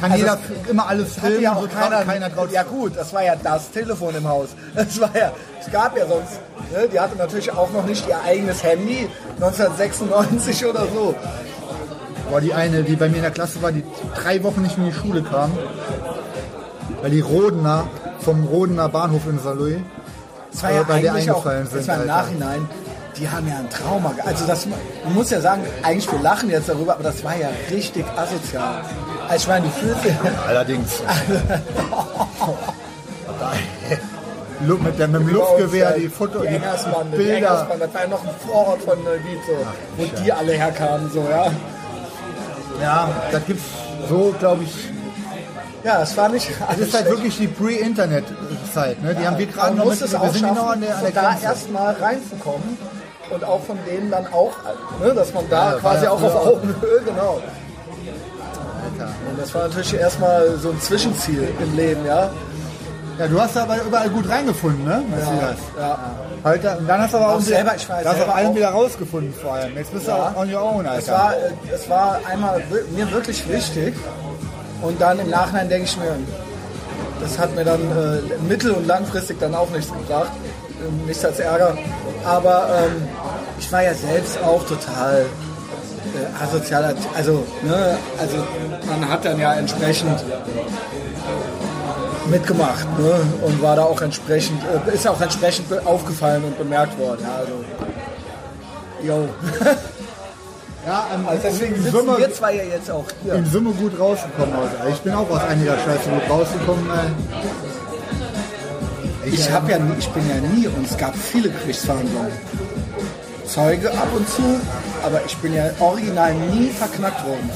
Kann 0.00 0.10
Also 0.10 0.24
jeder 0.24 0.38
es- 0.64 0.70
immer 0.70 0.88
alles 0.88 1.14
filmen, 1.14 1.40
ja 1.40 1.56
so 1.60 1.68
keiner, 1.68 2.02
keiner 2.04 2.34
traut 2.34 2.50
Ja 2.50 2.64
gut, 2.64 2.96
das 2.96 3.12
war 3.12 3.22
ja 3.22 3.36
das 3.36 3.70
Telefon 3.70 4.14
im 4.16 4.26
Haus. 4.28 4.48
Das 4.74 5.00
war 5.00 5.16
ja, 5.16 5.30
es 5.64 5.70
gab 5.70 5.96
ja 5.96 6.04
sonst, 6.06 6.40
ne, 6.72 6.88
die 6.92 6.98
hatte 6.98 7.16
natürlich 7.16 7.52
auch 7.52 7.70
noch 7.70 7.86
nicht 7.86 8.06
ihr 8.08 8.20
eigenes 8.26 8.62
Handy, 8.64 9.08
1996 9.36 10.66
oder 10.66 10.86
so. 10.92 11.14
Boah, 12.28 12.40
die 12.40 12.52
eine, 12.54 12.82
die 12.82 12.96
bei 12.96 13.08
mir 13.08 13.16
in 13.16 13.22
der 13.22 13.30
Klasse 13.30 13.62
war, 13.62 13.70
die 13.70 13.84
drei 14.20 14.42
Wochen 14.42 14.62
nicht 14.62 14.78
mehr 14.78 14.88
in 14.88 14.92
die 14.92 14.98
Schule 14.98 15.22
kam, 15.22 15.52
weil 17.02 17.10
die 17.10 17.20
Rodener 17.20 17.86
vom 18.18 18.44
Rodener 18.44 18.88
Bahnhof 18.88 19.22
in 19.28 19.38
Saloy 19.38 19.76
Das 20.54 20.62
war 20.62 20.72
ja 20.72 20.82
bei 20.84 20.94
eigentlich 20.94 21.30
auch, 21.30 21.42
sind, 21.44 21.88
war 21.88 21.96
im. 22.00 22.06
Nachhinein, 22.06 22.68
die 23.18 23.28
haben 23.28 23.46
ja 23.48 23.56
ein 23.58 23.68
Trauma. 23.70 24.14
Also 24.24 24.46
das, 24.46 24.66
man 24.66 25.14
muss 25.14 25.30
ja 25.30 25.40
sagen, 25.40 25.62
eigentlich 25.82 26.10
wir 26.10 26.20
lachen 26.20 26.48
jetzt 26.48 26.68
darüber, 26.68 26.94
aber 26.94 27.02
das 27.02 27.22
war 27.24 27.36
ja 27.36 27.48
richtig 27.70 28.04
asozial. 28.16 28.82
Also 29.28 29.36
ich 29.42 29.48
meine, 29.48 29.66
du 29.66 29.70
fühlst 29.72 30.04
ja, 30.04 30.12
Allerdings. 30.46 30.90
Lu- 34.66 34.78
mit, 34.78 34.98
der, 34.98 35.08
mit 35.08 35.20
dem 35.22 35.28
Luftgewehr, 35.28 35.92
die 35.92 36.08
Foto, 36.08 36.40
die 36.40 36.48
die 36.48 36.54
die 37.10 37.16
Bilder. 37.16 37.36
Engersbande, 37.36 37.84
das 37.86 37.94
war 37.94 38.02
ja 38.02 38.08
noch 38.08 38.22
ein 38.22 38.30
Vorort 38.46 38.82
von 38.82 38.98
so, 39.46 39.66
wo 39.96 40.04
die 40.22 40.32
alle 40.32 40.52
herkamen, 40.52 41.10
so, 41.10 41.26
ja. 41.28 41.46
Ja, 42.80 43.08
das 43.30 43.44
gibt's 43.46 43.64
so, 44.08 44.34
glaube 44.38 44.64
ich. 44.64 44.72
Ja, 45.82 45.98
das 45.98 46.16
war 46.16 46.28
nicht 46.30 46.48
Das 46.68 46.78
ist 46.78 46.94
halt 46.94 47.10
wirklich 47.10 47.36
die 47.36 47.46
Pre-Internet-Zeit. 48.74 49.02
Ne? 49.02 49.14
Die 49.14 49.26
haben 49.26 49.38
wir 49.38 49.46
gerade 49.46 49.74
noch 49.76 49.84
muss 49.86 50.00
es 50.00 50.12
wir 50.12 50.20
auch 50.20 50.32
sind 50.32 50.48
genau 50.48 50.66
an 50.68 50.80
der, 50.80 50.96
an 50.96 51.02
der 51.02 51.12
da 51.12 51.36
erstmal 51.42 51.94
reinzukommen 51.94 52.76
und 53.30 53.44
auch 53.44 53.62
von 53.64 53.78
denen 53.86 54.10
dann 54.10 54.26
auch, 54.32 54.52
ne, 55.02 55.14
dass 55.14 55.32
man 55.32 55.48
da 55.48 55.72
Ja, 55.72 55.78
quasi 55.78 56.04
ja 56.04 56.10
auch 56.10 56.22
auf. 56.22 56.46
Augenhöhe, 56.46 57.00
genau. 57.04 57.40
Und 59.30 59.40
das 59.40 59.54
war 59.54 59.62
natürlich 59.68 59.94
erstmal 59.94 60.56
so 60.58 60.70
ein 60.70 60.80
Zwischenziel 60.80 61.48
im 61.60 61.76
Leben, 61.76 62.04
ja. 62.06 62.30
Ja, 63.18 63.28
du 63.28 63.40
hast 63.40 63.56
aber 63.56 63.76
überall 63.82 64.10
gut 64.10 64.28
reingefunden, 64.28 64.84
ne? 64.84 65.02
Matthias? 65.08 65.56
ja. 65.78 65.98
Heute, 66.42 66.76
und 66.78 66.88
dann 66.88 67.00
hast 67.00 67.14
du 67.14 67.18
aber 67.18 67.28
auch, 67.28 67.34
Auch 67.36 67.40
selber, 67.40 67.74
ich 67.76 67.88
weiß 67.88 68.02
du 68.04 68.10
auch 68.10 68.34
allen 68.34 68.48
auch- 68.48 68.54
wieder 68.56 68.68
rausgefunden 68.70 69.32
vor 69.40 69.54
allem. 69.54 69.76
Jetzt 69.76 69.92
bist 69.92 70.06
du 70.06 70.10
Ja. 70.10 70.16
auch 70.34 70.36
on 70.36 70.52
your 70.52 70.62
own, 70.62 70.86
Alter. 70.86 70.98
Es 70.98 71.08
war, 71.10 71.32
äh, 71.34 71.74
es 71.74 71.88
war 71.88 72.20
einmal 72.28 72.62
mir 72.94 73.10
wirklich 73.12 73.48
wichtig 73.48 73.94
und 74.82 75.00
dann 75.00 75.18
im 75.20 75.30
Nachhinein 75.30 75.68
denke 75.68 75.84
ich 75.86 75.96
mir, 75.96 76.16
das 77.20 77.38
hat 77.38 77.54
mir 77.54 77.64
dann 77.64 77.80
äh, 77.80 78.20
mittel- 78.48 78.72
und 78.72 78.86
langfristig 78.86 79.38
dann 79.40 79.54
auch 79.54 79.70
nichts 79.70 79.92
gebracht, 79.92 80.32
ähm, 80.86 81.06
nichts 81.06 81.24
als 81.24 81.38
Ärger. 81.38 81.76
Aber 82.24 82.68
ähm, 82.76 83.08
ich 83.58 83.70
war 83.72 83.82
ja 83.82 83.94
selbst 83.94 84.38
auch 84.42 84.64
total 84.66 85.26
äh, 86.14 86.44
asozial. 86.44 86.94
Also, 87.14 87.44
ne, 87.62 87.96
also 88.18 88.36
man 88.86 89.08
hat 89.08 89.24
dann 89.24 89.38
ja 89.38 89.54
entsprechend 89.54 90.24
mitgemacht 92.26 92.86
ne, 92.98 93.20
und 93.42 93.62
war 93.62 93.76
da 93.76 93.84
auch 93.84 94.00
entsprechend, 94.00 94.60
äh, 94.64 94.94
ist 94.94 95.06
auch 95.06 95.20
entsprechend 95.20 95.66
aufgefallen 95.86 96.44
und 96.44 96.58
bemerkt 96.58 96.98
worden. 96.98 97.20
Ja, 97.22 97.36
also, 97.36 97.64
yo. 99.02 99.28
ja, 100.86 101.06
ähm, 101.14 101.26
Also 101.28 101.42
deswegen 101.44 101.74
in, 101.76 101.82
sitzen 101.82 101.96
Summe, 101.96 102.18
wir 102.18 102.32
zwei 102.34 102.54
ja 102.54 102.64
jetzt 102.64 102.90
auch 102.90 103.04
hier. 103.22 103.34
in 103.34 103.46
Summe 103.50 103.70
gut 103.72 103.98
rausgekommen. 103.98 104.54
Alter. 104.54 104.88
Ich 104.90 105.00
bin 105.00 105.12
auch 105.14 105.28
aus 105.30 105.42
einiger 105.48 105.76
Scheiße 105.78 106.10
gut 106.10 106.30
rausgekommen. 106.30 106.86
Äh. 106.90 107.10
Ich 109.28 109.50
habe 109.50 109.70
ja 109.72 109.78
nie, 109.78 109.94
ich 109.98 110.08
bin 110.10 110.28
ja 110.28 110.36
nie 110.36 110.66
und 110.68 110.86
es 110.90 110.96
gab 110.96 111.16
viele 111.16 111.50
Gerichtsverhandlungen. 111.50 112.30
Zeuge 113.46 113.90
ab 113.92 114.08
und 114.14 114.28
zu, 114.28 114.42
aber 115.04 115.20
ich 115.26 115.36
bin 115.38 115.54
ja 115.54 115.64
original 115.80 116.34
nie 116.34 116.68
verknackt 116.70 117.26
worden. 117.26 117.50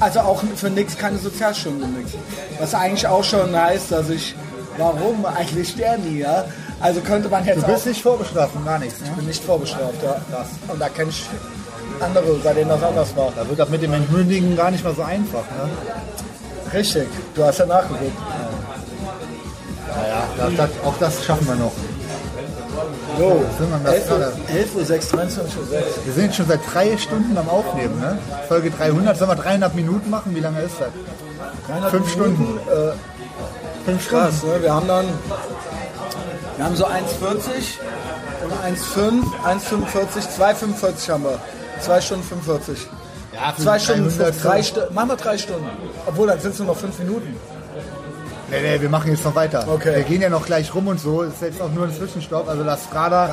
Also 0.00 0.20
auch 0.20 0.42
für 0.56 0.70
nichts 0.70 0.96
keine 0.96 1.18
Sozialstunden 1.18 1.94
nix. 1.96 2.12
Was 2.60 2.74
eigentlich 2.74 3.06
auch 3.06 3.24
schon 3.24 3.54
heißt, 3.54 3.90
dass 3.92 4.08
ich, 4.10 4.34
warum 4.76 5.24
eigentlich 5.26 5.74
der 5.76 5.98
nie, 5.98 6.20
ja? 6.20 6.44
Also 6.80 7.00
könnte 7.00 7.28
man 7.28 7.44
jetzt 7.44 7.62
Du 7.62 7.66
auch, 7.66 7.70
bist 7.74 7.86
nicht 7.86 8.02
vorbestraft 8.02 8.52
gar 8.64 8.78
nichts. 8.78 9.00
ich 9.02 9.08
Ne? 9.08 9.16
bin 9.16 9.26
nicht 9.26 9.42
vorbestraft, 9.42 10.00
ja. 10.02 10.16
Und 10.68 10.80
da 10.80 10.88
kenne 10.88 11.10
ich 11.10 11.26
andere, 12.02 12.34
bei 12.44 12.52
denen 12.54 12.70
das 12.70 12.82
anders 12.82 13.16
war. 13.16 13.32
Da 13.34 13.48
wird 13.48 13.58
das 13.58 13.68
mit 13.68 13.82
dem 13.82 13.92
Entmündigen 13.92 14.56
gar 14.56 14.70
nicht 14.70 14.84
mal 14.84 14.94
so 14.94 15.02
einfach. 15.02 15.42
Ne? 15.42 16.72
Richtig, 16.72 17.08
du 17.34 17.44
hast 17.44 17.58
ja 17.58 17.66
nachgeguckt. 17.66 18.18
Naja, 19.88 20.22
das, 20.36 20.56
das, 20.56 20.70
auch 20.84 20.94
das 20.98 21.24
schaffen 21.24 21.46
wir 21.46 21.54
noch. 21.56 21.72
Jo, 23.18 23.42
Sind 23.58 23.70
wir 23.70 23.80
das 23.82 23.94
11 23.94 24.10
Uhr, 24.10 24.18
gerade? 24.18 24.36
11 24.48 24.74
Uhr 24.76 24.84
6, 24.84 25.08
23 25.08 25.58
Uhr 25.58 25.66
6. 25.66 25.84
Wir 26.04 26.12
sind 26.12 26.24
jetzt 26.24 26.36
schon 26.36 26.46
seit 26.46 26.60
drei 26.72 26.96
Stunden 26.96 27.36
am 27.36 27.48
Aufnehmen. 27.48 27.98
Ne? 27.98 28.18
Folge 28.46 28.70
300. 28.70 29.16
Sollen 29.16 29.30
wir 29.30 29.34
dreieinhalb 29.34 29.74
Minuten 29.74 30.10
machen? 30.10 30.34
Wie 30.34 30.40
lange 30.40 30.60
ist 30.60 30.76
das? 30.78 31.90
Fünf 31.90 32.12
Stunden. 32.12 32.58
Äh, 32.68 32.92
Fünf 33.84 34.08
krass, 34.08 34.42
ne? 34.42 34.60
Wir 34.60 34.74
haben 34.74 34.86
dann, 34.86 35.06
wir 36.56 36.64
haben 36.66 36.76
so 36.76 36.86
1,40 36.86 37.78
und 38.44 38.52
1,5, 38.76 39.22
1,45, 39.46 40.38
2,45 40.38 41.10
haben 41.10 41.24
wir. 41.24 41.38
2 41.80 42.00
Stunden 42.00 42.24
45. 42.24 42.88
Ja, 43.34 43.54
2 43.56 43.78
Stunden, 43.78 44.08
300 44.08 44.26
fünf, 44.26 44.42
drei 44.42 44.62
Stunden, 44.62 44.94
machen 44.94 45.08
wir 45.10 45.16
3 45.16 45.38
Stunden. 45.38 45.66
Obwohl, 46.06 46.26
dann 46.26 46.40
sind 46.40 46.52
es 46.52 46.58
nur 46.58 46.68
noch 46.68 46.76
5 46.76 46.98
Minuten. 47.00 47.36
Nee, 48.50 48.62
nee, 48.62 48.80
wir 48.80 48.88
machen 48.88 49.10
jetzt 49.10 49.24
noch 49.24 49.34
weiter. 49.34 49.66
Okay. 49.68 49.96
Wir 49.96 50.02
gehen 50.04 50.22
ja 50.22 50.30
noch 50.30 50.46
gleich 50.46 50.74
rum 50.74 50.86
und 50.86 50.98
so. 50.98 51.22
Ist 51.22 51.42
jetzt 51.42 51.60
auch 51.60 51.70
nur 51.70 51.84
ein 51.84 51.94
Zwischenstopp. 51.94 52.48
Also 52.48 52.64
das 52.64 52.84
Strada 52.84 53.28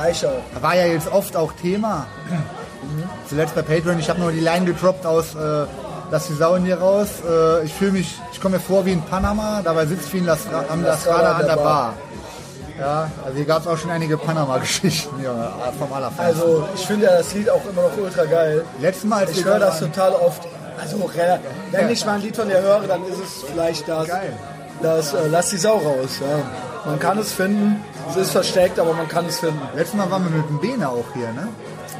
war 0.60 0.76
ja 0.76 0.86
jetzt 0.86 1.10
oft 1.10 1.36
auch 1.36 1.52
Thema. 1.52 2.06
Zuletzt 3.26 3.54
bei 3.54 3.62
Patreon. 3.62 3.98
Ich 3.98 4.10
habe 4.10 4.20
noch 4.20 4.30
die 4.30 4.40
Line 4.40 4.66
gedroppt 4.66 5.06
aus 5.06 5.34
äh, 5.34 5.64
Lass 6.10 6.28
die 6.28 6.34
Sau 6.34 6.54
in 6.54 6.64
dir 6.64 6.78
raus. 6.78 7.08
Äh, 7.28 7.64
ich 7.64 7.74
fühle 7.74 7.92
mich, 7.92 8.14
ich 8.32 8.40
komme 8.40 8.56
mir 8.56 8.62
vor 8.62 8.84
wie 8.86 8.92
in 8.92 9.02
Panama. 9.02 9.60
Dabei 9.64 9.86
sitzt 9.86 10.12
wie 10.12 10.18
in 10.18 10.26
La 10.26 10.36
Stra 10.36 10.64
am 10.68 10.84
La 10.84 10.96
Strada 10.96 11.32
an 11.32 11.46
der 11.46 11.56
Bar. 11.56 11.94
Ja, 12.78 13.10
also 13.24 13.36
hier 13.36 13.46
gab 13.46 13.62
es 13.62 13.66
auch 13.66 13.78
schon 13.78 13.90
einige 13.90 14.18
Panama-Geschichten 14.18 15.22
ja, 15.22 15.72
vom 15.78 15.92
Allerfeinsten. 15.92 16.42
Also, 16.42 16.68
ich 16.74 16.86
finde 16.86 17.06
ja 17.06 17.16
das 17.16 17.32
Lied 17.34 17.48
auch 17.48 17.64
immer 17.64 17.82
noch 17.82 17.96
ultra 17.96 18.24
geil. 18.24 18.64
Letztes 18.80 19.04
Mal, 19.04 19.26
als 19.26 19.30
Ich 19.30 19.44
höre 19.44 19.58
da 19.58 19.66
das 19.66 19.80
total 19.80 20.12
oft. 20.12 20.42
Also, 20.78 21.10
wenn 21.70 21.90
ich 21.90 22.04
mal 22.04 22.16
ein 22.16 22.22
Lied 22.22 22.36
von 22.36 22.48
dir 22.48 22.60
höre, 22.60 22.82
dann 22.86 23.04
ist 23.06 23.18
es 23.18 23.44
vielleicht 23.50 23.88
das. 23.88 24.08
Geil. 24.08 24.32
das 24.82 25.14
äh, 25.14 25.26
Lass 25.30 25.50
die 25.50 25.56
Sau 25.56 25.78
raus. 25.78 26.20
Ja. 26.20 26.90
Man 26.90 26.98
kann 26.98 27.18
es 27.18 27.32
finden. 27.32 27.82
Es 28.10 28.16
ist 28.16 28.30
versteckt, 28.30 28.78
aber 28.78 28.92
man 28.92 29.08
kann 29.08 29.26
es 29.26 29.40
finden. 29.40 29.60
Letztes 29.74 29.94
Mal 29.94 30.10
waren 30.10 30.24
wir 30.24 30.36
mit 30.36 30.48
dem 30.48 30.60
Bene 30.60 30.88
auch 30.88 31.06
hier, 31.14 31.32
ne? 31.32 31.48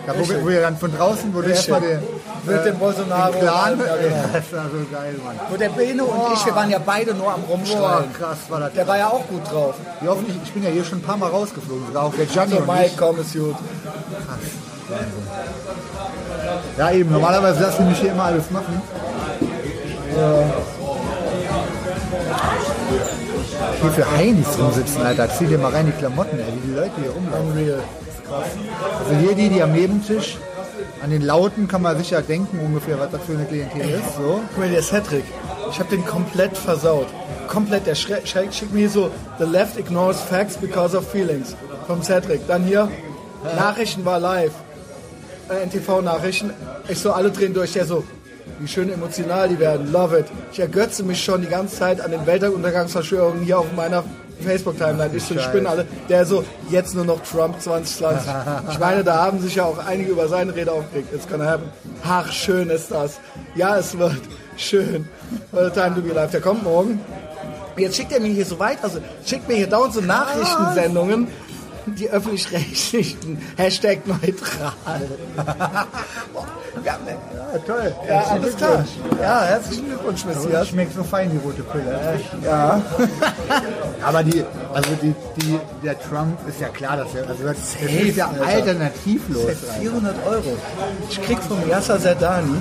Da, 0.06 0.12
wo, 0.16 0.28
wir, 0.28 0.42
wo 0.42 0.48
wir 0.48 0.60
dann 0.60 0.76
von 0.76 0.96
draußen, 0.96 1.34
wo 1.34 1.40
du 1.42 1.48
erstmal 1.48 1.80
den, 1.80 1.98
Mit 2.44 2.64
dem 2.64 2.78
Bolsonaro 2.78 3.32
den 3.32 3.48
allem, 3.48 3.80
ja, 3.80 3.96
genau. 3.96 4.16
das 4.32 4.52
war 4.52 4.70
so 4.70 4.86
geil, 4.92 5.16
Mann. 5.24 5.34
Wo 5.50 5.56
der 5.56 5.68
Bene 5.70 6.04
und 6.04 6.32
ich, 6.32 6.46
wir 6.46 6.54
waren 6.54 6.70
ja 6.70 6.78
beide 6.78 7.12
nur 7.12 7.32
am 7.32 7.42
Rumschreien. 7.42 8.12
krass 8.12 8.38
war 8.48 8.60
das. 8.60 8.72
Der 8.74 8.86
war 8.86 8.98
ja 8.98 9.08
auch 9.08 9.26
gut 9.26 9.42
drauf. 9.50 9.74
Wie 10.00 10.08
oft 10.08 10.22
ich, 10.44 10.52
bin 10.52 10.62
ja 10.62 10.70
hier 10.70 10.84
schon 10.84 10.98
ein 10.98 11.02
paar 11.02 11.16
Mal 11.16 11.28
rausgeflogen, 11.28 11.88
sogar 11.88 12.04
auch 12.04 12.14
der 12.14 12.26
Gianni 12.26 12.52
So, 12.52 12.58
und 12.58 12.66
Mike, 12.68 12.92
komm, 12.96 13.18
ist 13.18 13.32
gut. 13.32 13.56
Ja 16.78 16.90
eben, 16.92 17.10
normalerweise 17.10 17.62
lassen 17.62 17.82
die 17.82 17.90
mich 17.90 17.98
hier 17.98 18.12
immer 18.12 18.24
alles 18.24 18.48
machen. 18.52 18.80
Hier 23.80 23.90
für 23.90 24.16
Heinis 24.16 24.46
rumsitzen, 24.56 25.04
Alter. 25.04 25.28
Zieh 25.30 25.46
dir 25.46 25.58
mal 25.58 25.72
rein 25.72 25.86
die 25.86 25.92
Klamotten, 25.92 26.38
ey, 26.38 26.46
wie 26.46 26.68
die 26.68 26.74
Leute 26.74 26.92
hier 27.00 27.10
rumlaufen. 27.10 28.05
Also 28.30 29.14
hier 29.20 29.34
die, 29.34 29.48
die 29.48 29.62
am 29.62 29.72
Nebentisch, 29.72 30.38
an 31.02 31.10
den 31.10 31.22
Lauten 31.22 31.68
kann 31.68 31.82
man 31.82 31.96
sicher 31.98 32.22
denken 32.22 32.58
ungefähr, 32.58 32.98
was 32.98 33.10
das 33.10 33.22
für 33.22 33.32
eine 33.32 33.44
Klientel 33.44 33.80
ist. 33.80 34.16
So. 34.16 34.40
Guck 34.48 34.58
mal, 34.58 34.68
der 34.68 34.82
Cedric. 34.82 35.24
Ich 35.70 35.78
hab 35.78 35.88
den 35.90 36.04
komplett 36.04 36.56
versaut. 36.56 37.06
Komplett. 37.48 37.86
Der 37.86 37.94
schickt 37.94 38.28
schickt 38.28 38.72
mir 38.72 38.88
so, 38.88 39.10
The 39.38 39.44
left 39.44 39.78
ignores 39.78 40.20
facts 40.20 40.56
because 40.56 40.96
of 40.96 41.08
feelings. 41.08 41.56
Vom 41.86 42.02
Cedric. 42.02 42.46
Dann 42.46 42.64
hier, 42.64 42.88
Nachrichten 43.56 44.04
war 44.04 44.18
live. 44.18 44.52
Äh, 45.48 45.64
NTV-Nachrichten. 45.66 46.50
Ich 46.88 46.98
so, 46.98 47.12
alle 47.12 47.30
drehen 47.30 47.54
durch. 47.54 47.72
Der 47.72 47.84
so, 47.84 48.04
wie 48.58 48.68
schön 48.68 48.92
emotional 48.92 49.48
die 49.48 49.58
werden. 49.58 49.92
Love 49.92 50.18
it. 50.20 50.26
Ich 50.52 50.58
ergötze 50.58 51.02
mich 51.02 51.22
schon 51.22 51.42
die 51.42 51.48
ganze 51.48 51.76
Zeit 51.76 52.00
an 52.00 52.10
den 52.10 52.26
Weltuntergangsverschwörungen 52.26 53.42
hier 53.42 53.58
auf 53.58 53.72
meiner 53.74 54.04
Facebook-Timeline. 54.40 55.10
Ich 55.14 55.24
so, 55.24 55.38
spinne 55.38 55.68
alle. 55.68 55.86
Der 56.08 56.24
so, 56.24 56.44
jetzt 56.70 56.94
nur 56.94 57.04
noch 57.04 57.22
Trump 57.22 57.60
2020. 57.60 58.32
Ich 58.70 58.78
meine, 58.78 59.04
da 59.04 59.16
haben 59.16 59.40
sich 59.40 59.56
ja 59.56 59.64
auch 59.64 59.78
einige 59.84 60.10
über 60.12 60.28
seine 60.28 60.54
Rede 60.54 60.72
aufgeregt. 60.72 61.08
It's 61.12 61.28
gonna 61.28 61.46
happen. 61.46 61.68
Ach, 62.04 62.30
schön 62.30 62.70
ist 62.70 62.90
das. 62.90 63.18
Ja, 63.54 63.76
es 63.76 63.96
wird 63.98 64.20
schön. 64.56 65.08
What 65.52 65.74
time 65.74 65.94
to 65.94 66.02
be 66.02 66.10
alive. 66.10 66.30
Der 66.32 66.40
kommt 66.40 66.62
morgen. 66.62 67.00
Jetzt 67.76 67.96
schickt 67.96 68.12
er 68.12 68.20
mir 68.20 68.32
hier 68.32 68.46
so 68.46 68.58
weit, 68.58 68.78
also 68.82 69.00
schickt 69.26 69.46
mir 69.48 69.56
hier 69.56 69.66
dauernd 69.66 69.92
so 69.92 70.00
Nachrichtensendungen, 70.00 71.28
die 71.86 72.10
öffentlich-rechtlichen, 72.10 73.38
Hashtag 73.56 74.06
neutral. 74.06 74.72
ja, 76.84 76.98
ne, 77.04 77.16
Ja, 77.52 77.58
toll. 77.66 77.94
ja, 78.08 78.20
alles 78.24 78.56
klar. 78.56 78.84
Ja, 79.20 79.42
herzlichen 79.44 79.86
Glückwunsch, 79.86 80.24
Messias. 80.24 80.68
Schmeckt 80.68 80.94
so 80.94 81.04
fein, 81.04 81.30
die 81.30 81.38
rote 81.38 81.62
Pille. 81.62 82.20
Ja. 82.44 82.82
Aber 84.02 84.22
die, 84.22 84.44
also 84.72 84.90
die, 85.02 85.14
die, 85.40 85.58
der 85.84 85.98
Trump 86.00 86.38
ist 86.48 86.60
ja 86.60 86.68
klar, 86.68 86.96
dass 86.96 87.14
er, 87.14 87.28
also 87.28 87.44
das, 87.44 87.56
das 87.80 87.90
ist 87.92 88.16
ja 88.16 88.28
Alter. 88.28 88.46
alternativlos. 88.46 89.42
Der 89.46 89.50
Alter. 89.50 89.80
400 89.80 90.26
Euro. 90.26 90.56
Ich 91.08 91.22
krieg 91.22 91.38
vom 91.38 91.68
Yasser 91.68 92.00
Zerdani, 92.00 92.60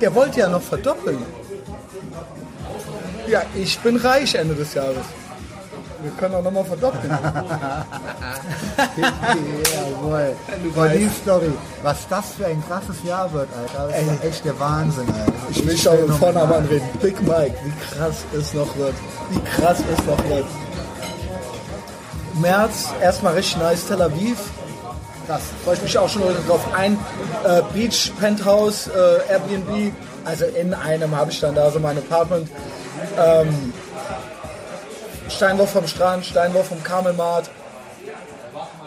der 0.00 0.14
wollte 0.14 0.40
ja 0.40 0.48
noch 0.48 0.62
verdoppeln. 0.62 1.18
Ja, 3.26 3.42
ich 3.54 3.78
bin 3.80 3.96
reich 3.96 4.34
Ende 4.34 4.54
des 4.54 4.74
Jahres. 4.74 4.96
Wir 6.04 6.12
können 6.18 6.34
auch 6.34 6.42
nochmal 6.42 6.66
verdoppeln. 6.66 7.18
Jawohl. 8.98 10.36
Boah, 10.74 10.88
die 10.88 11.08
Story. 11.08 11.50
Was 11.82 12.06
das 12.08 12.32
für 12.36 12.44
ein 12.44 12.62
krasses 12.68 13.02
Jahr 13.04 13.32
wird, 13.32 13.48
Alter. 13.56 13.88
Das 13.88 14.02
ist 14.02 14.24
echt 14.24 14.44
der 14.44 14.60
Wahnsinn, 14.60 15.06
Alter. 15.08 15.32
Ich 15.48 15.66
will 15.66 15.78
schon 15.78 16.06
mit 16.06 16.10
Vornamen 16.16 16.52
anreden. 16.52 16.86
Big 17.00 17.18
Mike, 17.22 17.54
wie 17.64 17.72
krass 17.96 18.16
es 18.38 18.52
noch 18.52 18.76
wird. 18.76 18.92
Wie 19.30 19.40
krass 19.40 19.78
es 19.78 20.04
noch 20.04 20.22
wird. 20.28 20.44
März, 22.34 22.90
erstmal 23.00 23.32
richtig 23.32 23.56
nice 23.56 23.86
Tel 23.86 24.02
Aviv. 24.02 24.36
Krass. 25.26 25.40
Freue 25.64 25.76
ich 25.76 25.82
mich 25.84 25.96
auch 25.96 26.10
schon 26.10 26.22
heute 26.22 26.42
drauf. 26.46 26.60
Ein 26.76 26.98
äh, 27.44 27.62
Beach, 27.72 28.12
Penthouse, 28.20 28.88
äh, 28.88 29.32
Airbnb. 29.32 29.94
Also 30.26 30.44
in 30.44 30.74
einem 30.74 31.16
habe 31.16 31.30
ich 31.30 31.40
dann 31.40 31.54
da 31.54 31.70
so 31.70 31.80
mein 31.80 31.96
Apartment. 31.96 32.50
Ähm, 33.18 33.72
Steinwurf 35.34 35.70
vom 35.70 35.86
Strand, 35.86 36.24
Steinwurf 36.24 36.68
vom 36.68 36.82
Kamelmarkt. 36.82 37.50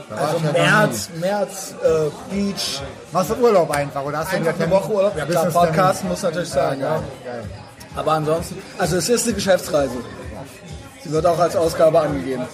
Also 0.09 0.37
ja 0.45 0.51
März, 0.53 1.09
März, 1.15 1.75
äh, 1.83 2.09
Beach, 2.33 2.81
Machst 3.11 3.29
du 3.31 3.35
Urlaub 3.35 3.69
einfach, 3.71 4.03
oder 4.03 4.19
hast 4.19 4.31
du 4.31 4.37
einfach 4.37 4.53
eine? 4.59 4.71
Woche 4.71 4.91
Urlaub. 4.91 5.17
Ja 5.17 5.25
klar? 5.25 5.45
Podcast 5.47 6.03
muss 6.05 6.23
natürlich 6.23 6.49
sein, 6.49 6.79
ja. 6.79 6.95
Geil. 7.25 7.43
Aber 7.95 8.11
ansonsten, 8.13 8.61
also 8.77 8.95
es 8.97 9.09
ist 9.09 9.25
eine 9.25 9.33
Geschäftsreise. 9.33 9.97
Sie 11.03 11.11
wird 11.11 11.25
auch 11.25 11.37
als 11.39 11.55
Ausgabe 11.55 11.99
angegeben. 11.99 12.45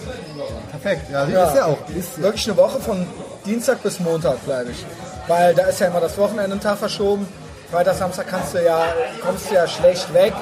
Perfekt, 0.70 1.10
ja, 1.10 1.26
Ja. 1.26 1.44
ist 1.46 1.56
ja 1.56 1.64
auch. 1.66 1.78
Ist, 1.96 2.20
Wirklich 2.20 2.46
eine 2.48 2.56
Woche 2.56 2.80
von 2.80 3.06
Dienstag 3.46 3.82
bis 3.82 4.00
Montag 4.00 4.44
bleibe 4.44 4.70
ich. 4.70 4.84
Weil 5.28 5.54
da 5.54 5.64
ist 5.66 5.80
ja 5.80 5.86
immer 5.88 6.00
das 6.00 6.16
Wochenende 6.18 6.52
einen 6.52 6.60
Tag 6.60 6.78
verschoben. 6.78 7.26
Freitag, 7.70 7.96
Samstag 7.96 8.26
kannst 8.28 8.54
du 8.54 8.62
ja, 8.64 8.84
kommst 9.24 9.50
du 9.50 9.54
ja 9.54 9.66
schlecht 9.66 10.12
weg. 10.14 10.32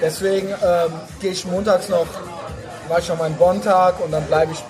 Deswegen 0.00 0.48
ähm, 0.48 0.92
gehe 1.20 1.32
ich 1.32 1.44
montags 1.46 1.88
noch, 1.88 2.06
mache 2.88 3.00
ich 3.00 3.08
noch 3.08 3.18
meinen 3.18 3.36
Bonn-Tag 3.36 4.00
und 4.00 4.10
dann 4.12 4.24
bleibe 4.24 4.52
ich 4.52 4.62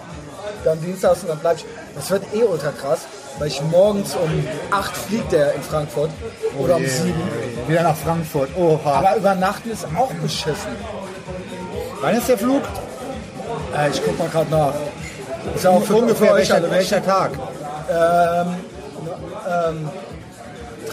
dann 0.64 0.80
dienstags 0.80 1.22
und 1.22 1.28
dann 1.28 1.38
bleibe 1.38 1.58
ich. 1.58 1.66
Das 1.94 2.10
wird 2.10 2.24
eh 2.34 2.44
ultra 2.44 2.70
krass, 2.70 3.00
weil 3.38 3.48
ich 3.48 3.60
morgens 3.62 4.14
um 4.14 4.46
8 4.70 4.96
fliegt 4.96 5.32
der 5.32 5.54
in 5.54 5.62
Frankfurt 5.62 6.10
oder 6.58 6.76
um 6.76 6.82
je. 6.82 6.88
7. 6.88 7.14
wieder 7.68 7.82
nach 7.82 7.96
Frankfurt. 7.96 8.48
Oha. 8.56 8.94
Aber 8.94 9.16
übernachten 9.16 9.70
ist 9.70 9.84
auch 9.96 10.12
beschissen. 10.14 10.76
Wann 12.00 12.16
ist 12.16 12.28
der 12.28 12.38
Flug? 12.38 12.62
Äh, 13.76 13.90
ich 13.90 14.02
guck 14.04 14.18
mal 14.18 14.28
gerade 14.28 14.50
nach. 14.50 14.74
Ist 15.54 15.64
ja 15.64 15.70
auch 15.70 15.82
für, 15.82 15.96
euch 15.96 16.20
welcher, 16.20 16.54
alle 16.54 16.70
welcher 16.70 17.04
Tag? 17.04 17.32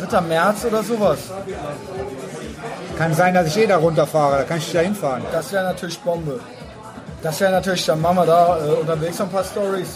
3. 0.08 0.22
März 0.22 0.66
oder 0.66 0.84
sowas. 0.84 1.20
Kann 2.98 3.14
sein, 3.14 3.34
dass 3.34 3.48
ich 3.48 3.58
eh 3.58 3.68
da 3.68 3.78
runterfahre. 3.78 4.40
Da 4.40 4.44
kann 4.44 4.58
ich 4.58 4.72
da 4.72 4.80
hinfahren. 4.80 5.24
Das 5.32 5.52
wäre 5.52 5.64
natürlich 5.64 6.00
Bombe. 6.00 6.40
Das 7.22 7.40
wäre 7.42 7.52
natürlich, 7.52 7.86
dann 7.86 8.02
machen 8.02 8.18
wir 8.18 8.26
da 8.26 8.58
äh, 8.66 8.70
unterwegs 8.72 9.20
noch 9.20 9.26
ein 9.28 9.32
paar 9.32 9.44
Stories. 9.44 9.88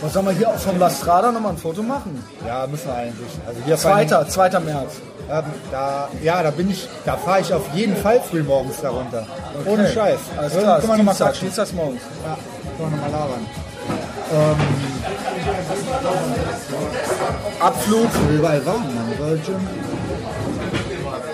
Was 0.00 0.12
sollen 0.12 0.26
wir 0.26 0.32
hier 0.32 0.48
auch 0.48 0.58
vom 0.58 0.78
La 0.78 0.90
Strada 0.90 1.30
nochmal 1.30 1.52
ein 1.52 1.58
Foto 1.58 1.82
machen? 1.82 2.24
Ja, 2.46 2.66
müssen 2.66 2.86
wir 2.86 2.94
eigentlich. 2.94 3.30
Also 3.46 3.60
hier 3.64 3.76
Zweiter, 3.76 4.28
2. 4.28 4.48
März. 4.60 4.94
Ähm, 5.30 5.44
da, 5.70 6.08
ja, 6.22 6.42
da 6.42 6.50
bin 6.50 6.70
ich, 6.70 6.88
da 7.04 7.16
fahre 7.16 7.40
ich 7.40 7.54
auf 7.54 7.62
jeden 7.72 7.96
Fall 7.96 8.20
früh 8.20 8.42
morgens 8.42 8.80
da 8.80 8.90
runter. 8.90 9.24
Ohne 9.64 9.82
Okay. 9.84 9.92
Scheiß. 9.94 10.18
Alles 10.36 10.52
klar, 10.58 10.80
können 10.80 10.92
wir 10.92 10.96
nochmal 10.98 11.14
quatschen. 11.14 11.40
Dienstags 11.42 11.72
morgens. 11.72 12.00
Ja, 12.24 12.36
können 12.76 12.90
wir 12.90 12.96
nochmal 12.96 13.10
labern. 13.12 13.46
Ähm, 14.34 14.56
Abflug. 17.60 18.08
Überall 18.32 18.66
waren, 18.66 18.82
Mann. 18.94 19.12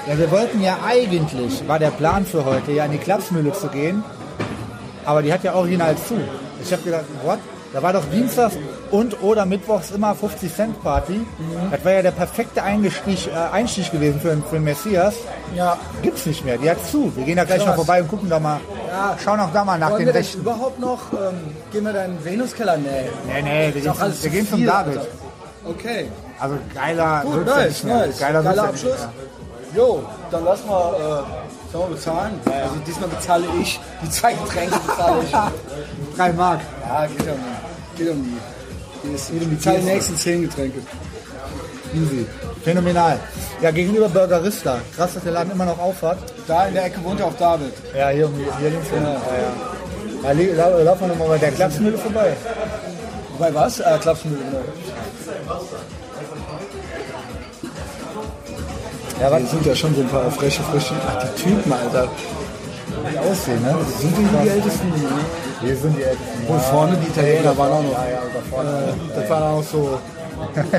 Ja, 0.08 0.18
wir 0.18 0.30
wollten 0.30 0.62
ja 0.62 0.78
eigentlich, 0.86 1.68
war 1.68 1.78
der 1.78 1.90
Plan 1.90 2.24
für 2.24 2.44
heute, 2.44 2.72
ja 2.72 2.86
in 2.86 2.92
die 2.92 2.98
Klapsmühle 2.98 3.52
zu 3.52 3.68
gehen. 3.68 4.02
Aber 5.04 5.22
die 5.22 5.30
hat 5.32 5.44
ja 5.44 5.54
original 5.54 5.96
zu. 5.96 6.14
Ich 6.62 6.72
habe 6.72 6.82
gedacht, 6.82 7.04
what? 7.24 7.38
Da 7.74 7.82
war 7.82 7.92
doch 7.92 8.04
Dienstags 8.10 8.54
und 8.90 9.22
oder 9.22 9.44
Mittwochs 9.44 9.90
immer 9.90 10.14
50 10.14 10.54
Cent 10.54 10.82
Party. 10.82 11.20
Das 11.70 11.84
war 11.84 11.92
ja 11.92 12.00
der 12.00 12.12
perfekte 12.12 12.62
Einstieg, 12.62 13.26
äh, 13.26 13.52
Einstieg 13.52 13.92
gewesen 13.92 14.18
für, 14.20 14.34
für 14.48 14.56
den 14.56 14.64
Messias. 14.64 15.14
Ja. 15.54 15.76
Gibt's 16.00 16.24
nicht 16.24 16.42
mehr. 16.46 16.56
Die 16.56 16.70
hat 16.70 16.78
zu. 16.90 17.14
Wir 17.14 17.24
gehen 17.24 17.36
da 17.36 17.44
gleich 17.44 17.58
Krass. 17.58 17.68
mal 17.68 17.74
vorbei 17.74 18.00
und 18.00 18.08
gucken 18.08 18.30
doch 18.30 18.40
mal. 18.40 18.60
Schauen 19.22 19.38
auch 19.40 19.52
da 19.52 19.64
mal 19.64 19.78
nach 19.78 19.90
Wollen 19.90 20.06
den 20.06 20.14
Rechten. 20.16 20.40
überhaupt 20.40 20.80
noch, 20.80 21.12
ähm, 21.12 21.54
gehen 21.70 21.84
wir 21.84 21.92
da 21.92 22.04
in 22.06 22.12
den 22.16 22.24
Venuskeller? 22.24 22.78
Nee. 22.78 22.88
Nee, 23.26 23.42
nee, 23.42 23.74
wir 23.74 23.82
gehen, 23.82 23.94
zum, 23.94 24.22
wir 24.22 24.30
gehen 24.30 24.48
zum 24.48 24.64
David. 24.64 24.98
Alter. 24.98 25.10
Okay. 25.66 26.08
Also 26.40 26.56
geiler 26.74 27.22
Gut, 27.24 27.46
ja 27.46 27.56
nice, 27.56 27.84
nice. 27.84 28.18
Geiler, 28.18 28.42
Geiler 28.42 28.44
wird's 28.44 28.82
ja 28.82 28.90
Abschluss. 28.92 29.08
Jo, 29.74 30.02
dann 30.30 30.44
lass 30.44 30.64
mal, 30.64 30.94
äh, 30.94 31.72
sollen 31.72 31.90
wir 31.90 31.96
bezahlen? 31.96 32.40
Also 32.46 32.74
diesmal 32.86 33.08
bezahle 33.08 33.44
ich. 33.60 33.78
Die 34.02 34.10
zwei 34.10 34.32
Getränke 34.32 34.78
bezahle 34.86 35.22
ich. 35.24 35.30
Drei 36.16 36.32
Mark. 36.32 36.60
Ja, 36.86 37.06
geht 37.06 37.20
um 37.28 37.34
die. 37.96 38.02
Geht 38.02 38.10
um 38.12 38.22
die. 38.24 39.08
Die 39.08 39.14
ist- 39.14 39.30
Ich 39.30 39.48
bezahle 39.48 39.78
die 39.80 39.84
nächsten 39.84 40.16
zehn 40.16 40.42
Getränke. 40.42 40.78
Easy. 41.94 42.26
Phänomenal. 42.64 43.18
Ja, 43.60 43.70
gegenüber 43.70 44.08
Burgerista. 44.08 44.78
Krass, 44.96 45.14
dass 45.14 45.22
der 45.22 45.32
Laden 45.32 45.52
immer 45.52 45.64
noch 45.64 45.78
auf 45.78 46.02
hat. 46.02 46.18
Da 46.46 46.66
in 46.66 46.74
der 46.74 46.84
Ecke 46.86 47.02
wohnt 47.04 47.20
ja 47.20 47.26
auch 47.26 47.36
David. 47.38 47.72
Ja, 47.96 48.08
hier, 48.08 48.28
hier 48.60 48.70
links. 48.70 48.86
Ja, 48.94 49.00
ja. 49.02 50.32
ja. 50.32 50.54
lau- 50.68 50.82
Laufen 50.82 51.00
wir 51.02 51.08
nochmal 51.08 51.28
bei 51.28 51.38
der 51.38 51.52
Klapsmühle 51.52 51.96
vorbei. 51.98 52.34
Bei 53.38 53.54
was? 53.54 53.80
Äh, 53.80 53.98
Klapsmühle, 54.00 54.38
genau. 54.38 55.60
Ja, 59.20 59.36
Hier 59.36 59.46
sind 59.46 59.66
ja 59.66 59.74
schon 59.74 59.94
so 59.94 60.00
ein 60.02 60.08
paar 60.08 60.30
freche, 60.30 60.62
frische. 60.62 60.94
Ach, 61.06 61.24
die 61.24 61.42
Typen, 61.42 61.72
Alter. 61.72 62.08
die 63.12 63.18
aussehen, 63.18 63.62
ne? 63.62 63.76
Sind 63.98 64.16
die 64.16 64.24
die 64.24 64.48
Ältesten? 64.48 64.92
Hier 65.60 65.76
sind 65.76 65.96
die 65.96 66.02
Ältesten. 66.02 66.46
Und 66.46 66.60
vorne 66.62 66.96
die 66.96 67.08
Italiener 67.08 67.56
waren 67.58 67.72
auch 67.72 67.82
noch. 67.82 67.92
Ja, 67.92 68.08
ja, 68.10 68.20
da 68.32 68.40
vorne. 68.48 68.70
Äh, 68.70 69.20
das 69.20 69.30
waren 69.30 69.42
auch 69.42 69.62
so. 69.62 69.98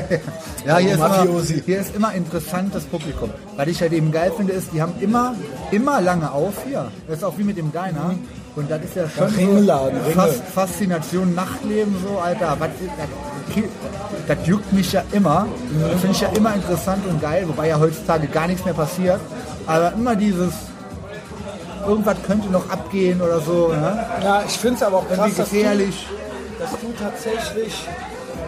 Ja, 0.66 0.76
hier 0.76 0.90
ist, 0.90 0.96
immer, 0.96 1.26
hier 1.64 1.80
ist 1.80 1.96
immer 1.96 2.12
interessantes 2.12 2.84
Publikum. 2.84 3.30
Was 3.56 3.66
ich 3.66 3.80
halt 3.80 3.92
eben 3.92 4.12
geil 4.12 4.30
finde, 4.36 4.52
ist, 4.52 4.72
die 4.74 4.82
haben 4.82 4.92
immer, 5.00 5.34
immer 5.70 6.02
lange 6.02 6.30
auf 6.32 6.52
hier. 6.66 6.90
Das 7.08 7.18
ist 7.18 7.24
auch 7.24 7.38
wie 7.38 7.44
mit 7.44 7.56
dem 7.56 7.72
Diner. 7.72 8.14
Und 8.56 8.70
das 8.70 8.80
ist 8.82 8.96
ja 8.96 9.08
schon 9.08 9.28
Ringeladen, 9.28 10.00
so. 10.04 10.10
Fas 10.10 10.40
Faszination 10.54 11.34
Nachtleben 11.34 11.94
so, 12.06 12.18
Alter. 12.18 12.56
Was, 12.58 12.68
das, 13.48 13.64
das 14.38 14.46
juckt 14.46 14.72
mich 14.72 14.92
ja 14.92 15.02
immer. 15.12 15.46
Das 15.80 16.00
finde 16.00 16.10
ich 16.16 16.20
ja 16.20 16.28
immer 16.30 16.54
interessant 16.54 17.06
und 17.06 17.20
geil, 17.22 17.44
wobei 17.46 17.68
ja 17.68 17.78
heutzutage 17.78 18.26
gar 18.26 18.48
nichts 18.48 18.64
mehr 18.64 18.74
passiert. 18.74 19.20
Aber 19.66 19.92
immer 19.92 20.16
dieses, 20.16 20.52
irgendwas 21.86 22.16
könnte 22.26 22.48
noch 22.48 22.68
abgehen 22.70 23.20
oder 23.20 23.40
so. 23.40 23.68
Ne? 23.68 24.04
Ja, 24.22 24.42
ich 24.46 24.58
finde 24.58 24.76
es 24.76 24.82
aber 24.82 24.96
auch 24.98 25.06
krass, 25.08 25.18
Irgendwie 25.18 25.36
dass 25.36 25.48
du, 25.50 25.54
gefährlich. 25.56 26.06
dass 26.58 26.70
du 26.72 26.92
tatsächlich 27.00 27.88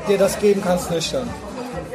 dir 0.08 0.18
das 0.18 0.38
geben 0.40 0.62
kannst, 0.64 0.90
nüchtern. 0.90 1.28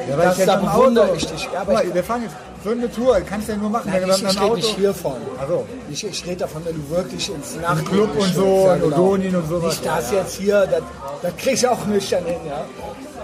Ja, 0.10 0.18
weil 0.18 0.26
Das- 0.28 0.40
ich 0.40 0.46
da 0.46 0.54
jetzt 0.54 0.64
im 0.64 0.70
bewundere 0.70 1.10
ich 1.18 1.26
dich. 1.28 1.44
Ja, 1.46 1.50
Ja, 1.54 1.62
aber 1.62 1.72
aber 1.74 1.84
ich- 1.84 1.94
wir 1.94 2.04
fahren 2.04 2.22
jetzt 2.24 2.36
so 2.68 2.74
eine 2.74 2.92
Tour, 2.92 3.22
kannst 3.22 3.48
du 3.48 3.54
ja 3.54 3.58
nur 3.58 3.70
machen. 3.70 3.90
Nein, 3.92 4.04
ich, 4.10 4.24
ich 4.24 4.42
rede 4.42 4.56
nicht 4.56 4.76
hiervon. 4.76 5.16
Also, 5.40 5.66
Ich, 5.90 6.04
ich 6.04 6.26
rede 6.26 6.38
davon, 6.38 6.66
wenn 6.66 6.76
du 6.76 6.90
wirklich 6.90 7.30
ins 7.30 7.56
Nachtleben 7.56 7.86
Club 7.86 8.20
und 8.20 8.34
so 8.34 8.70
und 8.70 8.84
Odonien 8.84 9.36
und 9.36 9.48
sowas. 9.48 9.76
Nicht 9.76 9.86
das 9.86 10.12
jetzt 10.12 10.36
hier, 10.36 10.68
das, 10.68 10.84
das 11.22 11.38
kriegst 11.38 11.64
du 11.64 11.72
auch 11.72 11.86
nüchtern 11.86 12.26
hin, 12.26 12.40
ja. 12.48 12.66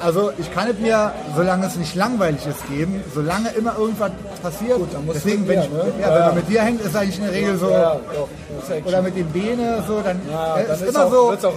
Also 0.01 0.31
ich 0.37 0.53
kann 0.53 0.67
es 0.69 0.79
mir, 0.79 1.11
solange 1.35 1.65
es 1.67 1.75
nicht 1.75 1.95
langweilig 1.95 2.45
ist, 2.45 2.67
geben, 2.69 3.03
solange 3.13 3.49
immer 3.49 3.77
irgendwas 3.77 4.11
passiert. 4.41 4.77
Gut, 4.77 4.93
dann 4.93 5.05
musst 5.05 5.23
du 5.23 5.23
Deswegen, 5.25 5.47
wenn, 5.47 5.59
mir, 5.59 5.65
ich, 5.65 5.71
ne? 5.71 5.93
ja, 6.01 6.07
Ja, 6.07 6.15
wenn 6.15 6.25
man 6.25 6.35
mit 6.35 6.49
dir 6.49 6.61
hängt, 6.61 6.81
ist 6.81 6.95
eigentlich 6.95 7.17
in 7.17 7.23
der 7.25 7.33
Regel 7.33 7.57
so, 7.57 7.69
Ja, 7.69 7.97
oder 8.85 9.01
mit 9.01 9.15
den 9.15 9.31
Beine, 9.31 9.83
so, 9.87 10.01
dann 10.01 10.17
äh, 10.17 10.21
dann 10.31 10.75
ist 10.75 10.81
ist 10.81 10.89
immer 10.89 11.05
auch, 11.05 11.11
so, 11.39 11.47
auch. 11.47 11.55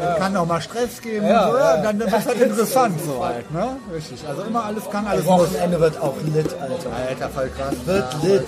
Ja. 0.00 0.14
kann 0.14 0.36
auch 0.36 0.46
mal 0.46 0.60
Stress 0.60 1.00
geben 1.02 1.26
Ja, 1.26 1.50
so, 1.50 1.82
dann, 1.82 2.00
ist 2.00 2.12
halt 2.12 2.40
interessant 2.40 3.00
so 3.04 3.24
halt, 3.24 3.50
ne? 3.52 3.76
Richtig, 3.94 4.26
also 4.28 4.42
immer 4.42 4.64
alles 4.64 4.82
kann, 4.90 5.06
alles 5.06 5.24
muss. 5.24 5.42
Wochenende 5.52 5.80
wird 5.80 6.00
auch 6.00 6.14
lit, 6.34 6.46
Alter. 6.60 6.90
Alter, 7.08 7.28
voll 7.30 7.50
krass. 7.56 7.74
Wird 7.84 8.22
lit. 8.22 8.46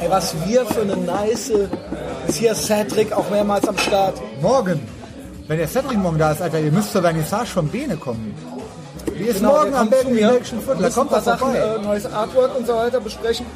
Ey, 0.00 0.10
was 0.10 0.34
wir 0.46 0.64
für 0.66 0.82
eine 0.82 0.96
nice. 0.96 1.50
Ist 2.28 2.36
hier 2.36 2.54
Cedric 2.54 3.12
auch 3.12 3.28
mehrmals 3.30 3.66
am 3.66 3.78
Start. 3.78 4.14
Morgen, 4.40 4.80
wenn 5.48 5.58
der 5.58 5.66
Cedric 5.68 5.98
morgen 5.98 6.18
da 6.18 6.32
ist, 6.32 6.42
Alter, 6.42 6.60
ihr 6.60 6.70
müsst 6.70 6.92
zur 6.92 7.02
Vernissage 7.02 7.46
von 7.46 7.68
Bene 7.68 7.96
kommen. 7.96 8.34
Wie 9.14 9.24
ist 9.24 9.38
Genau, 9.38 9.52
morgen 9.52 9.74
am 9.74 9.88
mir. 9.88 10.28
Belgischen 10.30 10.60
Viertel? 10.62 10.82
Da 10.82 10.90
kommt 10.90 11.10
was 11.12 11.24
Sachen, 11.24 11.38
vorbei. 11.38 11.58
äh, 11.58 11.78
neues 11.82 12.06
Artwork 12.12 12.56
und 12.56 12.66
so 12.66 12.74
weiter 12.76 13.00
besprechen. 13.00 13.46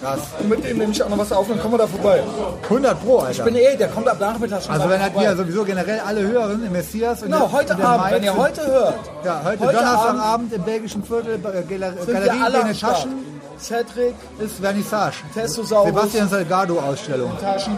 Krass. 0.00 0.20
Und 0.40 0.48
mit 0.48 0.64
dem 0.64 0.78
nehme 0.78 0.92
ich 0.92 1.02
auch 1.02 1.08
noch 1.08 1.18
was 1.18 1.32
auf, 1.32 1.48
dann 1.48 1.58
kommen 1.60 1.74
wir 1.74 1.78
da 1.78 1.86
vorbei. 1.88 2.22
100 2.68 3.02
Pro, 3.04 3.18
Alter. 3.18 3.30
Ich 3.32 3.42
bin 3.42 3.56
eh, 3.56 3.76
der 3.76 3.88
kommt 3.88 4.06
ab 4.08 4.20
Nachmittag 4.20 4.62
schon 4.62 4.72
also 4.72 4.88
wenn 4.88 5.02
halt 5.02 5.12
ihr 5.20 5.36
sowieso 5.36 5.64
generell 5.64 6.00
alle 6.06 6.20
hören, 6.22 6.64
im 6.64 6.72
Messias 6.72 7.20
Genau, 7.22 7.38
der- 7.40 7.52
heute 7.52 7.72
Abend, 7.84 8.04
Mike 8.04 8.14
wenn 8.16 8.22
ihr 8.22 8.36
heute 8.36 8.66
hört, 8.66 8.94
Ja, 9.24 9.40
heute, 9.44 9.64
heute 9.64 9.76
Donnerstagabend 9.76 10.52
im 10.52 10.62
belgischen 10.62 11.02
Viertel, 11.02 11.34
äh, 11.34 11.42
wir 11.42 12.20
Galerie 12.20 12.74
Start. 12.74 12.94
Taschen, 12.94 13.12
Cedric, 13.58 14.14
ist 14.38 14.60
Vernissage. 14.60 15.16
Testosaurus. 15.34 15.88
Sebastian 15.88 16.28
Salgado 16.28 16.78
Ausstellung. 16.78 17.32
Taschen. 17.40 17.76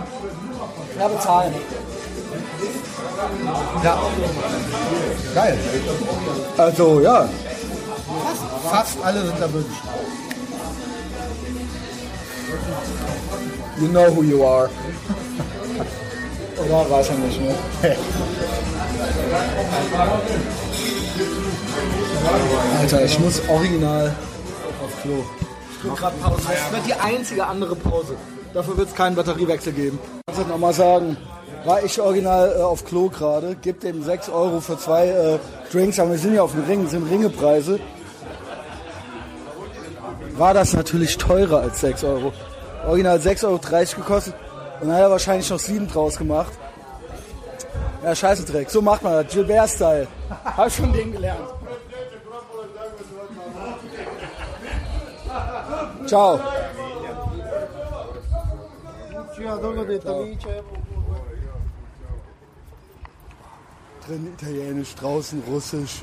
Ja, 0.98 1.08
bezahlen. 1.08 1.54
Ja. 3.82 3.98
Geil. 5.34 5.58
Also, 6.56 7.00
ja. 7.00 7.28
Fast 8.70 8.96
alle 9.02 9.26
sind 9.26 9.40
da 9.40 9.52
wirklich. 9.52 9.78
You 13.80 13.88
know 13.88 14.14
who 14.14 14.22
you 14.22 14.44
are. 14.44 14.68
Oder 16.58 16.90
weiß 16.90 17.08
er 17.08 17.14
nicht, 17.16 17.40
ne? 17.40 17.54
Alter, 22.80 23.04
ich 23.04 23.18
muss 23.18 23.40
original 23.48 24.14
auf 24.84 25.02
Klo. 25.02 25.24
Ich 25.72 25.78
bin 25.78 25.94
gerade 25.94 26.16
Pause. 26.18 26.42
Das 26.46 26.72
wird 26.72 26.86
die 26.86 26.94
einzige 26.94 27.46
andere 27.46 27.76
Pause. 27.76 28.16
Dafür 28.52 28.76
wird 28.76 28.88
es 28.88 28.94
keinen 28.94 29.16
Batteriewechsel 29.16 29.72
geben. 29.72 29.98
Kannst 30.26 30.42
du 30.42 30.46
nochmal 30.46 30.74
sagen, 30.74 31.16
war 31.64 31.82
ich 31.82 32.00
original 32.00 32.56
äh, 32.58 32.62
auf 32.62 32.84
Klo 32.84 33.08
gerade, 33.08 33.56
gib 33.60 33.80
dem 33.80 34.02
6 34.02 34.28
Euro 34.30 34.60
für 34.60 34.78
zwei 34.78 35.08
äh, 35.08 35.38
Drinks, 35.72 35.98
aber 35.98 36.12
wir 36.12 36.18
sind 36.18 36.34
ja 36.34 36.42
auf 36.42 36.52
dem 36.52 36.64
Ring, 36.64 36.88
sind 36.88 37.10
Ringepreise. 37.10 37.80
War 40.36 40.54
das 40.54 40.72
natürlich 40.72 41.18
teurer 41.18 41.60
als 41.60 41.80
6 41.80 42.04
Euro. 42.04 42.32
Original 42.86 43.18
6,30 43.18 43.44
Euro 43.44 43.58
gekostet 43.96 44.34
und 44.80 44.88
dann 44.88 44.96
hat 44.96 45.02
er 45.02 45.10
wahrscheinlich 45.10 45.50
noch 45.50 45.58
7 45.58 45.86
draus 45.88 46.16
gemacht. 46.16 46.52
Ja, 48.02 48.14
scheiße 48.14 48.44
Dreck. 48.44 48.70
So 48.70 48.80
macht 48.80 49.02
man 49.02 49.12
das. 49.12 49.32
Gilbert-Style. 49.32 50.06
Hab 50.44 50.66
ich 50.66 50.72
von 50.72 50.92
dem 50.92 51.12
gelernt. 51.12 51.48
Ciao. 56.06 56.40
Drin 64.10 64.26
Italienisch, 64.36 64.94
draußen 64.96 65.40
Russisch. 65.48 66.02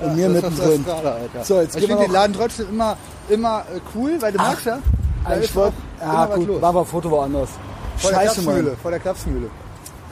Und 0.00 0.16
mir 0.16 0.28
mittendrin. 0.28 0.84
So, 1.42 1.60
jetzt 1.60 1.76
Ich 1.76 1.86
finde 1.86 2.02
den. 2.02 2.12
Laden 2.12 2.34
trotzdem 2.36 2.68
immer, 2.68 2.96
immer 3.30 3.60
äh, 3.60 3.80
cool, 3.94 4.20
weil 4.20 4.32
du 4.32 4.38
magst 4.38 4.66
ja. 4.66 4.78
Ist 5.40 5.54
wollte. 5.54 5.72
Ja, 6.00 6.26
gut, 6.26 6.46
los. 6.48 6.60
wir 6.60 6.80
ein 6.80 6.86
Foto 6.86 7.10
woanders. 7.10 7.48
Vor 7.96 8.10
Scheiße. 8.10 8.42
Mann. 8.42 8.76
Vor 8.82 8.90
der 8.90 9.00
Klapsmühle. 9.00 9.48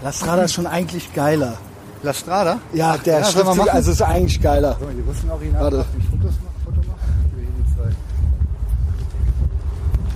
La 0.02 0.10
Strada 0.10 0.42
ist 0.42 0.54
schon 0.54 0.66
eigentlich 0.66 1.12
geiler. 1.12 1.58
La 2.02 2.14
Strada? 2.14 2.58
Ja, 2.72 2.96
der 2.96 3.18
Ja, 3.18 3.24
Schriftzug, 3.26 3.56
machen? 3.56 3.68
also 3.68 3.90
ist 3.92 4.02
eigentlich 4.02 4.40
geiler. 4.40 4.76
So, 4.80 4.86
die 4.86 5.00
Russen 5.02 5.30
original. 5.30 5.62
Warte. 5.64 5.84
Ich 5.98 6.04
Fotos? 6.06 6.34
Foto 6.64 6.76
machen? 6.78 6.98
Wir 7.36 7.44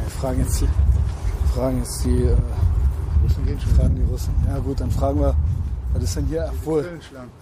die 0.07 0.11
fragen 0.19 0.41
jetzt 0.41 0.61
die, 0.63 0.69
fragen 1.55 1.79
jetzt 1.79 2.05
die, 2.05 2.23
äh, 2.23 2.37
Russen 3.23 3.47
gehen 3.47 3.61
schon. 3.61 3.75
fragen 3.75 3.95
die 3.97 4.11
Russen. 4.11 4.35
Ja 4.49 4.59
gut, 4.61 4.81
dann 4.81 4.91
fragen 4.91 5.21
wir, 5.21 5.35
was 5.97 6.05
ist 6.05 6.17
denn 6.17 6.27
hier? 6.27 6.53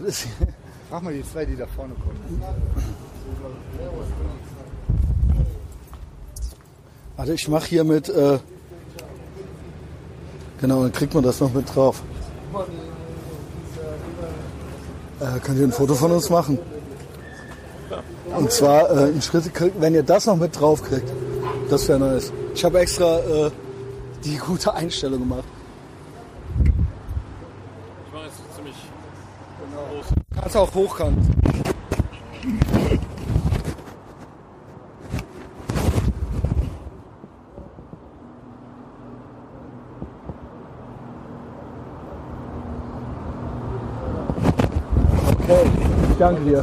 Ist 0.07 0.21
hier? 0.23 0.49
Frag 0.89 1.03
mal 1.03 1.13
die 1.13 1.25
zwei, 1.25 1.45
die 1.45 1.57
da 1.57 1.67
vorne 1.67 1.95
kommen. 1.95 2.43
Warte, 7.17 7.33
ich 7.33 7.49
mache 7.49 7.67
hier 7.67 7.85
mit, 7.85 8.09
äh, 8.09 8.39
genau, 10.61 10.83
dann 10.83 10.93
kriegt 10.93 11.15
man 11.15 11.23
das 11.23 11.41
noch 11.41 11.53
mit 11.53 11.75
drauf. 11.75 12.03
Äh, 15.21 15.41
könnt 15.41 15.59
ihr 15.59 15.65
ein 15.65 15.73
Foto 15.73 15.95
von 15.95 16.13
uns 16.13 16.29
machen? 16.31 16.59
Und 18.37 18.51
zwar 18.51 18.91
äh, 18.91 19.13
ein 19.13 19.23
Schritt, 19.23 19.51
wenn 19.79 19.95
ihr 19.95 20.03
das 20.03 20.27
noch 20.27 20.37
mit 20.37 20.59
drauf 20.59 20.83
kriegt, 20.83 21.09
das 21.71 21.89
wäre 21.89 22.01
nice. 22.01 22.33
Ich 22.55 22.65
habe 22.65 22.81
extra 22.81 23.19
äh, 23.21 23.51
die 24.25 24.37
gute 24.37 24.75
Einstellung 24.75 25.21
gemacht. 25.21 25.45
Ziemlich 29.59 30.07
Kannst 30.41 30.57
auch 30.57 30.75
hochkant. 30.75 31.19
Okay, 45.41 45.71
ich 46.11 46.19
danke 46.19 46.43
dir. 46.43 46.63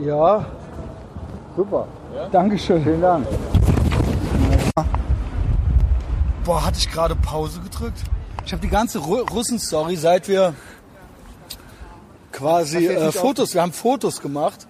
Ja, 0.00 0.46
super. 1.56 1.86
Dankeschön. 2.32 2.82
Vielen 2.82 3.00
Dank. 3.00 3.26
Boah, 6.44 6.64
hatte 6.64 6.78
ich 6.78 6.90
gerade 6.90 7.14
Pause 7.14 7.60
gedrückt? 7.60 7.98
Ich 8.46 8.52
habe 8.52 8.62
die 8.62 8.70
ganze 8.70 8.98
Ru 9.00 9.16
Russen-Story, 9.16 9.96
seit 9.96 10.26
wir 10.26 10.54
quasi 12.38 12.86
äh, 12.86 13.12
Fotos, 13.12 13.54
wir 13.54 13.62
haben 13.62 13.72
Fotos 13.72 14.20
gemacht. 14.20 14.66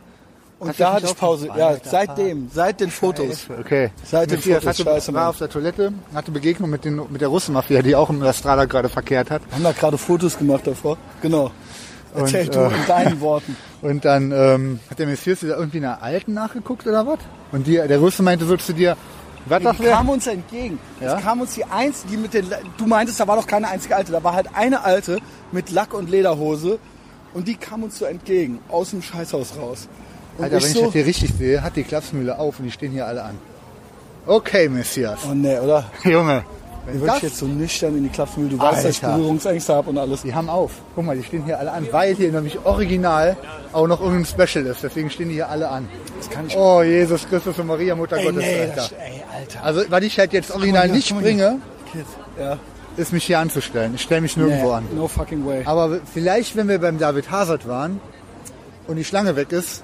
Und 0.58 0.70
Hast 0.70 0.80
da 0.80 0.94
hatte 0.94 1.06
ich 1.06 1.16
Pause. 1.16 1.48
Ja, 1.56 1.68
Alter? 1.68 1.88
seitdem, 1.88 2.50
seit 2.52 2.80
den 2.80 2.90
Fotos. 2.90 3.46
Okay. 3.60 3.90
Seit 4.04 4.30
den 4.32 4.40
Fotos, 4.40 4.66
hatte, 4.66 4.82
scheiße, 4.82 5.14
war 5.14 5.20
Mann. 5.20 5.30
auf 5.30 5.38
der 5.38 5.48
Toilette, 5.48 5.92
hatte 6.12 6.32
Begegnung 6.32 6.68
mit, 6.68 6.84
den, 6.84 7.00
mit 7.10 7.20
der 7.20 7.28
Russenmafia, 7.28 7.80
die 7.80 7.94
auch 7.94 8.10
im 8.10 8.20
Estrada 8.22 8.64
gerade 8.64 8.88
verkehrt 8.88 9.30
hat. 9.30 9.42
Haben 9.52 9.62
da 9.62 9.70
gerade 9.70 9.96
Fotos 9.96 10.36
gemacht 10.36 10.66
davor. 10.66 10.98
Genau. 11.22 11.52
Erzähl 12.12 12.46
Und, 12.46 12.54
du 12.56 12.58
äh, 12.58 12.74
in 12.74 12.86
deinen 12.88 13.20
Worten. 13.20 13.56
Und 13.82 14.04
dann 14.04 14.32
ähm, 14.32 14.80
hat 14.90 14.98
der 14.98 15.06
Messias 15.06 15.44
wieder 15.44 15.56
irgendwie 15.56 15.78
einer 15.78 16.02
Alten 16.02 16.34
nachgeguckt 16.34 16.84
oder 16.88 17.06
was? 17.06 17.18
Und 17.52 17.68
die, 17.68 17.74
der 17.74 17.98
Russe 17.98 18.24
meinte 18.24 18.44
so 18.44 18.56
zu 18.56 18.72
dir, 18.72 18.96
was 19.46 19.62
das 19.62 19.76
Die 19.76 19.84
kam 19.84 20.08
uns 20.08 20.26
entgegen. 20.26 20.80
Ja? 21.00 21.16
Es 21.16 21.22
kam 21.22 21.40
uns 21.40 21.54
die 21.54 21.64
einzige, 21.64 22.10
die 22.10 22.16
mit 22.16 22.34
den, 22.34 22.46
du 22.76 22.86
meintest, 22.86 23.20
da 23.20 23.28
war 23.28 23.36
doch 23.36 23.46
keine 23.46 23.68
einzige 23.68 23.94
Alte, 23.94 24.10
da 24.10 24.24
war 24.24 24.34
halt 24.34 24.48
eine 24.54 24.82
Alte 24.82 25.18
mit 25.52 25.70
Lack- 25.70 25.94
und 25.94 26.10
Lederhose 26.10 26.80
und 27.34 27.48
die 27.48 27.56
kam 27.56 27.82
uns 27.82 27.98
so 27.98 28.04
entgegen, 28.04 28.60
aus 28.68 28.90
dem 28.90 29.02
Scheißhaus 29.02 29.56
raus. 29.56 29.88
Und 30.36 30.44
Alter, 30.44 30.58
ich 30.58 30.64
wenn 30.64 30.70
ich 30.70 30.76
so, 30.76 30.84
das 30.84 30.92
hier 30.92 31.06
richtig 31.06 31.30
sehe, 31.38 31.62
hat 31.62 31.76
die 31.76 31.82
Klapsmühle 31.82 32.38
auf 32.38 32.58
und 32.58 32.66
die 32.66 32.70
stehen 32.70 32.92
hier 32.92 33.06
alle 33.06 33.22
an. 33.24 33.38
Okay, 34.26 34.68
Messias. 34.68 35.20
oh 35.28 35.34
nee, 35.34 35.58
oder? 35.58 35.90
Junge, 36.04 36.44
wenn 36.86 37.06
das, 37.06 37.22
jetzt 37.22 37.38
so 37.38 37.46
nüchtern 37.46 37.96
in 37.96 38.04
die 38.04 38.08
Klapsmühle, 38.08 38.50
du 38.50 38.58
weißt, 38.58 38.84
dass 38.84 38.96
ich 38.96 39.04
Alter. 39.04 39.16
Berührungsängste 39.16 39.74
habe 39.74 39.90
und 39.90 39.98
alles. 39.98 40.22
die 40.22 40.34
haben 40.34 40.48
auf. 40.48 40.72
Guck 40.94 41.04
mal, 41.04 41.16
die 41.16 41.22
stehen 41.22 41.44
hier 41.44 41.58
alle 41.58 41.72
an, 41.72 41.86
weil 41.90 42.14
hier 42.14 42.32
nämlich 42.32 42.58
original 42.64 43.36
auch 43.72 43.86
noch 43.86 44.00
irgendein 44.00 44.24
Special 44.24 44.64
ist. 44.66 44.82
Deswegen 44.82 45.10
stehen 45.10 45.28
die 45.28 45.34
hier 45.34 45.48
alle 45.48 45.68
an. 45.68 45.88
Das 46.16 46.30
kann 46.30 46.46
ich 46.46 46.56
Oh, 46.56 46.82
Jesus 46.82 47.28
Christus 47.28 47.58
und 47.58 47.66
Maria, 47.66 47.94
Mutter 47.94 48.16
ey, 48.16 48.24
Gottes, 48.24 48.42
nee, 48.42 48.60
Alter. 48.60 48.74
das, 48.76 48.92
ey, 48.92 49.22
Alter. 49.34 49.64
Also, 49.64 49.82
weil 49.90 50.04
ich 50.04 50.18
halt 50.18 50.32
jetzt 50.32 50.50
original 50.50 50.84
hier, 50.84 50.94
nicht 50.94 51.12
mal 51.12 51.22
bringe, 51.22 51.58
Ja, 52.38 52.58
ist 52.98 53.12
mich 53.12 53.24
hier 53.24 53.38
anzustellen. 53.38 53.94
Ich 53.94 54.02
stelle 54.02 54.20
mich 54.20 54.36
nirgendwo 54.36 54.68
nee, 54.68 54.72
an. 54.74 54.88
no 54.94 55.08
fucking 55.08 55.46
way. 55.46 55.62
Aber 55.64 56.00
vielleicht, 56.12 56.56
wenn 56.56 56.68
wir 56.68 56.78
beim 56.78 56.98
David 56.98 57.30
Hazard 57.30 57.66
waren 57.66 58.00
und 58.86 58.96
die 58.96 59.04
Schlange 59.04 59.36
weg 59.36 59.52
ist, 59.52 59.82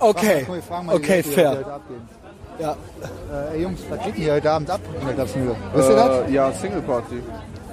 Okay, 0.00 0.44
Komm, 0.46 0.54
wir 0.54 0.62
fragen 0.62 0.86
mal 0.86 0.98
die 0.98 1.04
okay, 1.04 1.16
Leute, 1.16 1.28
die 1.28 1.34
fair. 1.34 1.50
heute 1.50 1.72
abgehen. 1.72 2.08
Ja. 2.58 2.76
Äh, 3.52 3.56
ey 3.56 3.62
Jungs, 3.62 3.80
was 3.88 3.98
geht 4.04 4.16
denn 4.16 4.22
hier 4.22 4.32
heute 4.34 4.50
Abend 4.50 4.70
ab? 4.70 4.80
Wisst 5.74 5.88
ihr 5.90 5.94
das? 5.94 6.28
Äh, 6.28 6.32
ja, 6.32 6.52
Single 6.52 6.82
Party. 6.82 7.22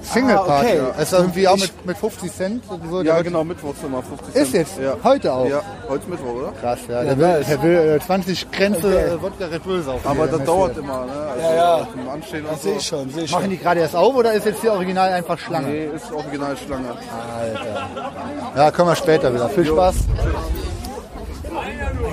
Single 0.02 0.38
ah, 0.38 0.44
Party. 0.44 0.80
okay. 0.80 1.02
Ist 1.02 1.14
irgendwie 1.14 1.48
auch 1.48 1.58
mit, 1.58 1.86
mit 1.86 1.98
50 1.98 2.32
Cent? 2.32 2.64
und 2.70 2.90
So, 2.90 3.02
Ja, 3.02 3.22
genau, 3.22 3.44
Mittwochs 3.44 3.84
immer 3.84 4.02
50 4.02 4.36
Ist 4.36 4.54
jetzt? 4.54 4.80
Ja. 4.80 4.96
Heute 5.04 5.34
auch? 5.34 5.50
Ja, 5.50 5.62
heute 5.90 6.10
Mittwoch, 6.10 6.34
oder? 6.34 6.52
Krass, 6.62 6.80
ja. 6.88 7.04
Ja, 7.04 7.16
der 7.16 7.18
will, 7.18 7.46
der 7.48 7.64
will 7.64 7.96
äh, 7.96 8.00
20 8.00 8.52
Grenze 8.52 9.00
äh, 9.00 9.22
Wodka 9.22 9.46
Red 9.46 9.64
Bull 9.64 9.82
saufen. 9.82 10.08
Aber 10.08 10.28
hier, 10.28 10.38
das 10.38 10.46
dauert 10.46 10.76
Messias. 10.76 10.86
immer, 10.86 11.06
ne? 11.06 11.12
Also 11.12 11.42
Ja, 11.42 11.56
ja. 11.56 11.88
Anstehen 12.14 12.46
und 12.46 12.52
Das 12.54 12.64
sehe 12.64 12.76
ich 12.76 12.88
schon, 12.88 13.10
sehe 13.10 13.24
ich 13.24 13.30
schon. 13.30 13.40
Machen 13.40 13.50
die 13.52 13.58
gerade 13.58 13.80
erst 13.82 13.96
auf 13.96 14.16
oder 14.16 14.34
ist 14.34 14.46
jetzt 14.46 14.62
hier 14.62 14.74
original 14.74 15.12
einfach 15.12 15.38
Schlange? 15.38 15.68
Nee, 15.68 15.86
ist 15.96 16.12
original 16.12 16.56
Schlange. 16.58 16.90
Ja, 18.56 18.72
können 18.72 18.90
wir 18.90 18.96
später 18.96 19.34
wieder. 19.34 19.50
Viel 19.50 19.66
Spaß. 19.66 19.96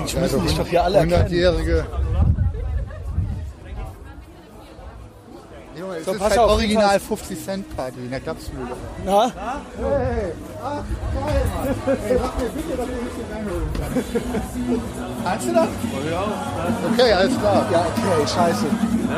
Ich 0.05 0.17
müssen 0.17 0.41
dich 0.43 0.55
doch 0.57 0.67
hier 0.67 0.83
alle 0.83 0.97
erkennen. 0.97 1.25
100-jährige. 1.27 1.85
Junge, 5.85 5.97
es 5.97 6.05
So, 6.05 6.11
ist 6.13 6.19
pass 6.19 6.29
halt 6.31 6.39
auf, 6.39 6.51
original 6.51 6.99
50 6.99 7.43
Cent 7.45 7.75
Party 7.77 7.99
in 7.99 8.09
der 8.11 8.19
Klapsmühle. 8.19 8.67
Na? 9.05 9.31
Kannst 15.23 15.47
du 15.47 15.53
das? 15.53 15.67
Okay, 16.93 17.13
alles 17.13 17.37
klar. 17.39 17.65
Ja, 17.71 17.79
okay, 17.81 18.27
scheiße. 18.27 18.65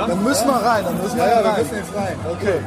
Dann 0.08 0.24
müssen 0.24 0.48
wir 0.48 0.54
rein, 0.56 0.84
dann 0.86 1.02
müssen 1.02 1.18
wir 1.18 1.24
Ja, 1.26 1.30
ja, 1.32 1.44
wir 1.44 1.50
rein. 1.52 1.60
müssen 1.62 1.76
jetzt 1.76 1.96
rein. 1.96 2.16
Okay. 2.32 2.60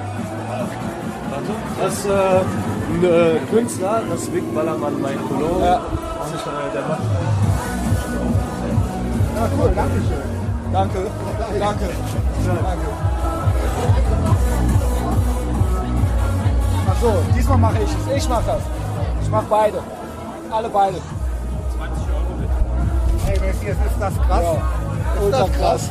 Das 1.81 1.93
ist 1.95 2.07
äh, 2.07 2.11
ein 2.11 3.05
äh, 3.05 3.39
Künstler, 3.51 4.03
das 4.11 4.23
ist 4.23 4.35
Vic 4.35 4.55
Ballermann, 4.55 5.01
mein 5.01 5.19
Kollege. 5.29 5.65
Ja. 5.65 5.77
Und 5.77 6.35
äh, 6.35 6.73
der 6.75 6.83
macht 6.83 7.01
Ja, 9.37 9.49
cool, 9.59 9.73
danke 9.75 9.95
schön. 9.95 10.41
Danke, 10.73 10.99
danke. 11.59 11.89
Ach 16.91 17.01
so, 17.01 17.15
diesmal 17.37 17.59
mache 17.59 17.79
ich 17.83 17.91
es. 17.91 18.17
Ich 18.23 18.29
mache 18.29 18.45
das. 18.47 18.63
Ich 19.23 19.31
mache 19.31 19.47
beide. 19.49 19.83
Alle 20.51 20.69
beide. 20.69 20.97
Ey, 23.27 23.41
Messias, 23.41 23.77
ist 23.87 24.01
das 24.01 24.15
krass? 24.27 24.45
Ist 24.45 25.23
Ultra 25.23 25.39
das 25.47 25.53
krass. 25.53 25.91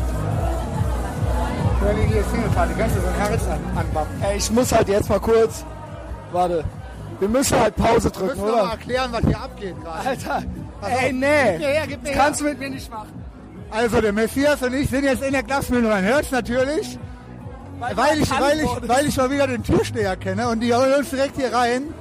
Wenn 1.82 1.98
wir 1.98 2.04
hier 2.04 2.24
Single 2.26 2.50
Party, 2.50 2.74
kannst 2.78 2.96
du 2.98 3.02
so 3.02 3.08
ein 3.08 3.14
Herz 3.16 3.44
an, 3.48 3.78
anbappen. 3.78 4.22
Ey, 4.22 4.38
ich 4.38 4.52
muss 4.52 4.72
halt 4.72 4.90
jetzt 4.90 5.10
mal 5.10 5.20
kurz. 5.20 5.64
Warte. 6.32 6.64
Wir 7.20 7.30
müssen 7.30 7.60
halt 7.60 7.76
Pause 7.76 8.06
Wir 8.06 8.12
drücken, 8.12 8.28
müssen 8.28 8.46
noch 8.46 8.56
mal 8.56 8.62
oder? 8.64 8.72
erklären, 8.72 9.10
was 9.12 9.22
hier 9.22 9.40
abgeht 9.42 9.76
gerade. 9.82 10.10
Alter. 10.10 10.36
auf. 10.82 10.90
Ey, 11.02 11.14
nee. 11.14 11.52
Gib 11.52 11.60
mir 11.60 11.68
her, 11.68 11.88
gib 11.88 12.04
mir 12.04 12.10
das 12.10 12.16
her. 12.16 12.24
kannst 12.24 12.42
du 12.42 12.46
mit 12.46 12.60
mir 12.60 12.70
nicht 12.70 12.92
machen. 12.92 13.24
Also, 13.72 14.02
der 14.02 14.14
Messias 14.14 14.62
und 14.62 14.74
ich 14.74 14.90
sind 14.90 15.04
jetzt 15.06 15.24
in 15.24 15.32
der 15.32 15.44
Glasmühle. 15.44 15.88
Man 15.88 16.04
hört's 16.04 16.32
natürlich. 16.32 16.98
Weil 17.80 18.20
ich, 18.20 18.30
erkannt 18.30 18.42
weil, 18.42 18.60
ich, 18.60 18.90
weil 18.90 19.06
ich 19.08 19.18
mal 19.18 19.32
wieder 19.32 19.48
den 19.48 19.64
Türsteher 19.64 20.16
kenne 20.18 20.50
und 20.50 20.60
die 20.60 20.74
holen 20.74 20.94
uns 20.96 21.10
direkt 21.10 21.38
hier 21.38 21.54
rein. 21.54 21.94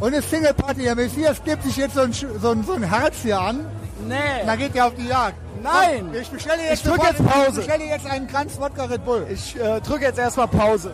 Und 0.00 0.14
eine 0.14 0.22
Single 0.22 0.54
Party. 0.54 0.82
Der 0.82 0.94
Messias 0.94 1.42
gibt 1.44 1.62
sich 1.62 1.76
jetzt 1.76 1.94
so 1.94 2.00
ein, 2.00 2.12
so 2.12 2.50
ein, 2.50 2.64
so 2.64 2.72
ein 2.72 2.82
Herz 2.82 3.16
hier 3.22 3.38
an. 3.38 3.66
Nee. 4.08 4.14
Und 4.40 4.46
dann 4.46 4.58
geht 4.58 4.74
er 4.74 4.86
auf 4.86 4.94
die 4.94 5.06
Jagd. 5.06 5.34
Nein. 5.62 6.06
Komm, 6.10 6.20
Ich 6.20 6.30
bestelle 6.30 6.62
jetzt, 6.62 6.86
Ich 6.86 6.90
jetzt 6.90 7.26
Pause. 7.26 7.60
Ich 7.60 7.66
bestelle 7.66 7.84
jetzt 7.84 8.06
einen 8.06 8.26
Kranz 8.26 8.58
Wodka 8.58 8.84
Red 8.84 9.04
Bull. 9.04 9.26
Ich 9.30 9.60
äh, 9.60 9.80
drücke 9.82 10.06
jetzt 10.06 10.18
erstmal 10.18 10.48
Pause. 10.48 10.90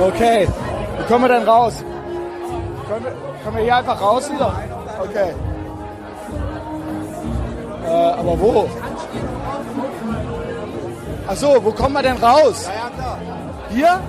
Okay. 0.00 0.48
Wie 0.98 1.04
kommen 1.04 1.24
wir 1.24 1.28
denn 1.28 1.48
raus? 1.48 1.74
Können 2.88 3.04
wir, 3.04 3.12
können 3.44 3.56
wir 3.56 3.62
hier 3.62 3.76
einfach 3.76 4.00
raus 4.00 4.28
wieder? 4.30 4.52
Okay. 5.00 5.32
Äh, 7.86 7.88
aber 7.88 8.40
wo? 8.40 8.68
Ach 11.32 11.36
so, 11.36 11.64
wo 11.64 11.70
kommen 11.70 11.94
wir 11.94 12.02
denn 12.02 12.16
raus? 12.16 12.66
Ja, 12.66 12.74
ja, 12.74 12.90
klar. 12.90 13.18
Hier? 13.70 14.00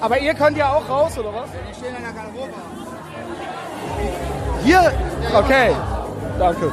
Aber 0.00 0.18
ihr 0.18 0.32
könnt 0.32 0.56
ja 0.56 0.72
auch 0.72 0.88
raus, 0.88 1.18
oder 1.18 1.34
was? 1.34 1.50
Ich 1.70 1.76
stehe 1.76 1.94
in 1.94 2.02
der 2.02 2.12
Garderobe. 2.12 2.54
Hier? 4.64 4.92
Okay. 5.36 5.76
Danke. 6.38 6.72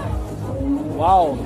Wow. 0.95 1.37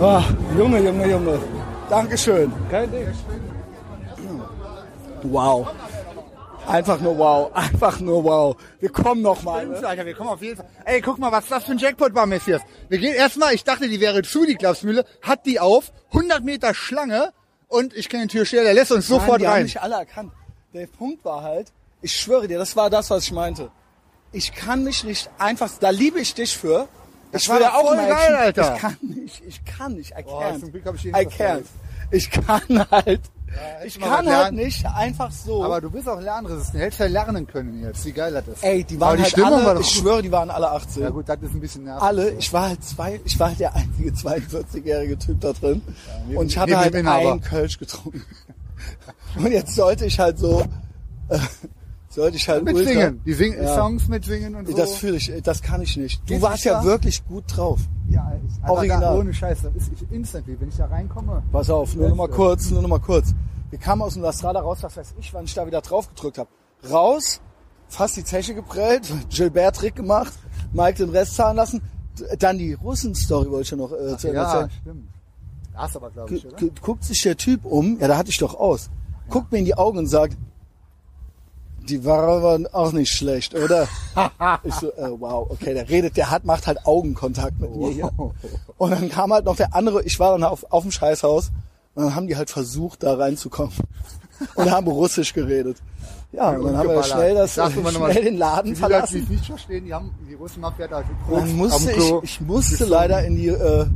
Ah, 0.00 0.22
Junge, 0.56 0.78
Junge, 0.78 1.06
Junge. 1.08 1.38
Dankeschön. 1.90 2.50
Kein 2.70 2.90
Ding. 2.90 3.08
Wow. 5.24 5.66
Einfach 6.66 7.00
nur 7.00 7.18
wow. 7.18 7.50
Einfach 7.54 8.00
nur 8.00 8.24
wow. 8.24 8.56
Wir 8.80 8.90
kommen 8.90 9.22
noch 9.22 9.42
mal. 9.42 9.66
Ne? 9.66 9.86
Alter, 9.86 10.06
wir 10.06 10.14
kommen 10.14 10.30
auf 10.30 10.42
jeden 10.42 10.56
Fall. 10.56 10.66
Ey, 10.84 11.00
guck 11.00 11.18
mal, 11.18 11.30
was 11.30 11.46
das 11.46 11.64
für 11.64 11.72
ein 11.72 11.78
Jackpot 11.78 12.14
war, 12.14 12.26
Messias. 12.26 12.62
Wir 12.88 12.98
gehen 12.98 13.14
erstmal, 13.14 13.54
ich 13.54 13.64
dachte, 13.64 13.88
die 13.88 14.00
wäre 14.00 14.22
zu, 14.22 14.44
die 14.46 14.54
Klapsmühle, 14.54 15.04
hat 15.22 15.46
die 15.46 15.60
auf, 15.60 15.92
100 16.12 16.42
Meter 16.42 16.74
Schlange 16.74 17.32
und 17.68 17.94
ich 17.94 18.08
kenne 18.08 18.24
den 18.24 18.28
Türsteher, 18.30 18.64
der 18.64 18.74
lässt 18.74 18.92
uns 18.92 19.08
Mann, 19.08 19.20
sofort 19.20 19.40
die 19.40 19.46
haben 19.46 19.54
rein. 19.54 19.62
nicht 19.64 19.80
alle 19.82 19.96
erkannt. 19.96 20.32
Der 20.72 20.86
Punkt 20.86 21.24
war 21.24 21.42
halt, 21.42 21.72
ich 22.02 22.16
schwöre 22.16 22.48
dir, 22.48 22.58
das 22.58 22.76
war 22.76 22.90
das, 22.90 23.10
was 23.10 23.24
ich 23.24 23.32
meinte. 23.32 23.70
Ich 24.32 24.52
kann 24.52 24.82
mich 24.84 25.04
nicht 25.04 25.30
einfach, 25.38 25.70
da 25.78 25.90
liebe 25.90 26.18
ich 26.20 26.34
dich 26.34 26.56
für. 26.56 26.88
Ich 27.32 27.48
war 27.48 27.58
doch 27.58 27.74
auch 27.74 27.94
mal 27.94 28.08
geil. 28.08 28.34
Alter. 28.34 28.74
Ich 28.74 28.80
kann 28.80 28.96
nicht, 29.00 29.42
ich 29.46 29.64
kann 29.64 29.94
nicht, 29.94 30.12
I 30.18 30.22
Boah, 30.22 30.42
can't. 30.44 30.60
zum 30.60 30.70
Glück 30.72 30.86
hab 30.86 30.94
ich 30.96 31.06
I 31.06 31.10
can't. 31.10 31.64
Ich 32.10 32.30
kann 32.30 32.86
halt, 32.90 33.20
ich 33.84 33.98
mal 33.98 34.08
kann 34.08 34.28
halt 34.28 34.52
nicht 34.54 34.84
einfach 34.86 35.30
so. 35.30 35.62
Aber 35.64 35.80
du 35.80 35.90
bist 35.90 36.08
auch 36.08 36.20
lernresistent. 36.20 36.82
Hättest 36.82 37.00
ja 37.00 37.06
lernen 37.06 37.46
können 37.46 37.82
jetzt, 37.82 38.04
wie 38.04 38.12
geil 38.12 38.32
das 38.32 38.46
ist. 38.48 38.64
Ey, 38.64 38.84
die 38.84 38.96
Aber 38.96 39.06
waren 39.06 39.16
die 39.18 39.22
halt 39.24 39.38
alle, 39.42 39.64
war 39.64 39.80
ich 39.80 39.86
gut. 39.86 40.02
schwöre, 40.02 40.22
die 40.22 40.32
waren 40.32 40.50
alle 40.50 40.70
18. 40.70 41.02
Ja 41.02 41.10
gut, 41.10 41.28
das 41.28 41.38
ist 41.42 41.54
ein 41.54 41.60
bisschen 41.60 41.84
nervig. 41.84 42.02
alle, 42.02 42.30
ich 42.30 42.52
war 42.52 42.68
halt 42.68 42.84
zwei, 42.84 43.20
ich 43.24 43.38
war 43.38 43.48
halt 43.48 43.60
der 43.60 43.74
einzige 43.74 44.10
42-jährige 44.10 45.18
Typ 45.18 45.40
da 45.40 45.52
drin. 45.52 45.82
neben- 46.26 46.38
und 46.38 46.46
ich 46.46 46.58
hatte 46.58 46.76
halt 46.78 46.94
einen 46.94 47.40
Kölsch 47.40 47.78
getrunken. 47.78 48.22
Und 49.36 49.50
jetzt 49.50 49.74
sollte 49.74 50.04
ich 50.06 50.18
halt 50.20 50.38
so, 50.38 50.62
äh, 51.28 51.38
sollte 52.14 52.36
ich 52.36 52.48
halt 52.48 52.64
Mit 52.64 52.74
ultra- 52.76 52.90
Singen. 52.92 53.20
Die 53.26 53.32
singen 53.34 53.62
Ja. 53.62 53.74
Songs 53.74 54.08
mit 54.08 54.24
Singen 54.24 54.54
und 54.54 54.68
so. 54.68 54.76
Das 54.76 54.96
fühle 54.96 55.16
ich, 55.16 55.32
das 55.42 55.60
kann 55.62 55.82
ich 55.82 55.96
nicht. 55.96 56.20
Du 56.22 56.34
Geht 56.34 56.42
warst 56.42 56.64
ja 56.64 56.72
ja? 56.74 56.84
wirklich 56.84 57.24
gut 57.26 57.44
drauf. 57.48 57.80
ja, 58.08 58.32
ich, 58.46 58.62
aber 58.62 58.72
Original. 58.74 59.00
Da, 59.00 59.14
ohne 59.16 59.34
Scheiß, 59.34 59.58
das 59.62 59.74
ist 59.74 59.92
ich 59.92 60.10
instantly, 60.12 60.56
wenn 60.60 60.68
ich 60.68 60.76
da 60.76 60.86
reinkomme. 60.86 61.42
Pass 61.52 61.70
auf, 61.70 61.94
nur 61.96 62.08
noch 62.08 62.16
mal 62.16 62.24
Letzte. 62.24 62.36
kurz, 62.36 62.70
nur 62.70 62.82
noch 62.82 62.88
mal 62.88 63.00
kurz. 63.00 63.34
Wir 63.70 63.78
kamen 63.78 64.02
aus 64.02 64.14
dem 64.14 64.22
Lastrada 64.22 64.60
raus, 64.60 64.78
was 64.82 64.96
weiß 64.96 65.14
ich, 65.18 65.34
wann 65.34 65.44
ich 65.44 65.54
da 65.54 65.66
wieder 65.66 65.80
drauf 65.80 66.08
gedrückt 66.08 66.38
habe. 66.38 66.48
Raus 66.90 67.40
fast 67.88 68.16
die 68.16 68.24
Zeche 68.24 68.54
geprellt, 68.54 69.12
Gilbert-Trick 69.30 69.94
gemacht, 69.96 70.32
Mike 70.72 70.98
den 71.04 71.10
Rest 71.10 71.34
zahlen 71.36 71.56
lassen. 71.56 71.82
Dann 72.38 72.58
die 72.58 72.74
Russen-Story 72.74 73.50
wollte 73.50 73.62
ich 73.62 73.70
ja 73.72 73.76
noch 73.76 73.92
äh, 73.92 74.16
zu 74.16 74.28
Ende 74.28 74.40
Ja, 74.40 74.52
erzählen. 74.60 74.70
stimmt. 74.82 75.08
Das 75.74 75.96
aber, 75.96 76.10
glaube 76.10 76.32
ich, 76.34 76.46
oder? 76.46 76.56
gu- 76.56 76.70
Guckt 76.80 77.02
sich 77.02 77.20
der 77.22 77.36
Typ 77.36 77.64
um, 77.64 77.98
ja, 77.98 78.06
da 78.06 78.16
hatte 78.16 78.30
ich 78.30 78.38
doch 78.38 78.54
aus. 78.54 78.88
Guckt 79.28 79.50
mir 79.50 79.58
in 79.58 79.64
die 79.64 79.74
Augen 79.76 79.98
und 79.98 80.06
sagt, 80.06 80.36
die 81.88 82.04
Ware 82.04 82.42
waren 82.42 82.66
auch 82.66 82.92
nicht 82.92 83.12
schlecht, 83.12 83.54
oder? 83.54 83.88
ich 84.64 84.74
so, 84.74 84.88
äh, 84.92 85.10
wow, 85.18 85.50
okay, 85.50 85.74
der 85.74 85.88
redet, 85.88 86.16
der 86.16 86.30
hat, 86.30 86.44
macht 86.44 86.66
halt 86.66 86.84
Augenkontakt 86.86 87.60
mit 87.60 87.74
mir 87.74 87.90
hier. 87.90 88.10
Und 88.78 88.90
dann 88.90 89.08
kam 89.08 89.32
halt 89.32 89.44
noch 89.44 89.56
der 89.56 89.74
andere, 89.74 90.02
ich 90.02 90.18
war 90.18 90.32
dann 90.32 90.44
auf, 90.44 90.64
auf 90.70 90.82
dem 90.82 90.90
Scheißhaus 90.90 91.50
und 91.94 92.04
dann 92.04 92.14
haben 92.14 92.26
die 92.26 92.36
halt 92.36 92.50
versucht, 92.50 93.02
da 93.02 93.14
reinzukommen. 93.14 93.74
Und 94.56 94.70
haben 94.70 94.88
Russisch 94.88 95.32
geredet. 95.32 95.78
Ja, 96.32 96.50
und 96.50 96.64
dann 96.64 96.76
haben 96.76 96.88
wir 96.88 97.02
schnell, 97.04 97.34
das, 97.34 97.56
noch 97.56 97.74
mal, 97.82 98.10
schnell 98.10 98.24
den 98.24 98.36
Laden 98.36 98.74
Die 98.74 98.80
Leute, 98.80 98.92
die 98.92 98.94
verlassen. 98.94 99.22
es 99.22 99.28
nicht 99.28 99.46
verstehen, 99.46 99.84
die 99.84 99.94
haben 99.94 100.10
die 100.28 100.34
Russenmafia 100.34 100.88
da 100.88 101.04
kurz 101.28 101.40
dann 101.40 101.56
musste 101.56 101.92
ich, 101.92 102.12
ich 102.22 102.40
musste 102.40 102.84
leider 102.86 103.24
in 103.24 103.36
die 103.36 103.48
äh, 103.48 103.86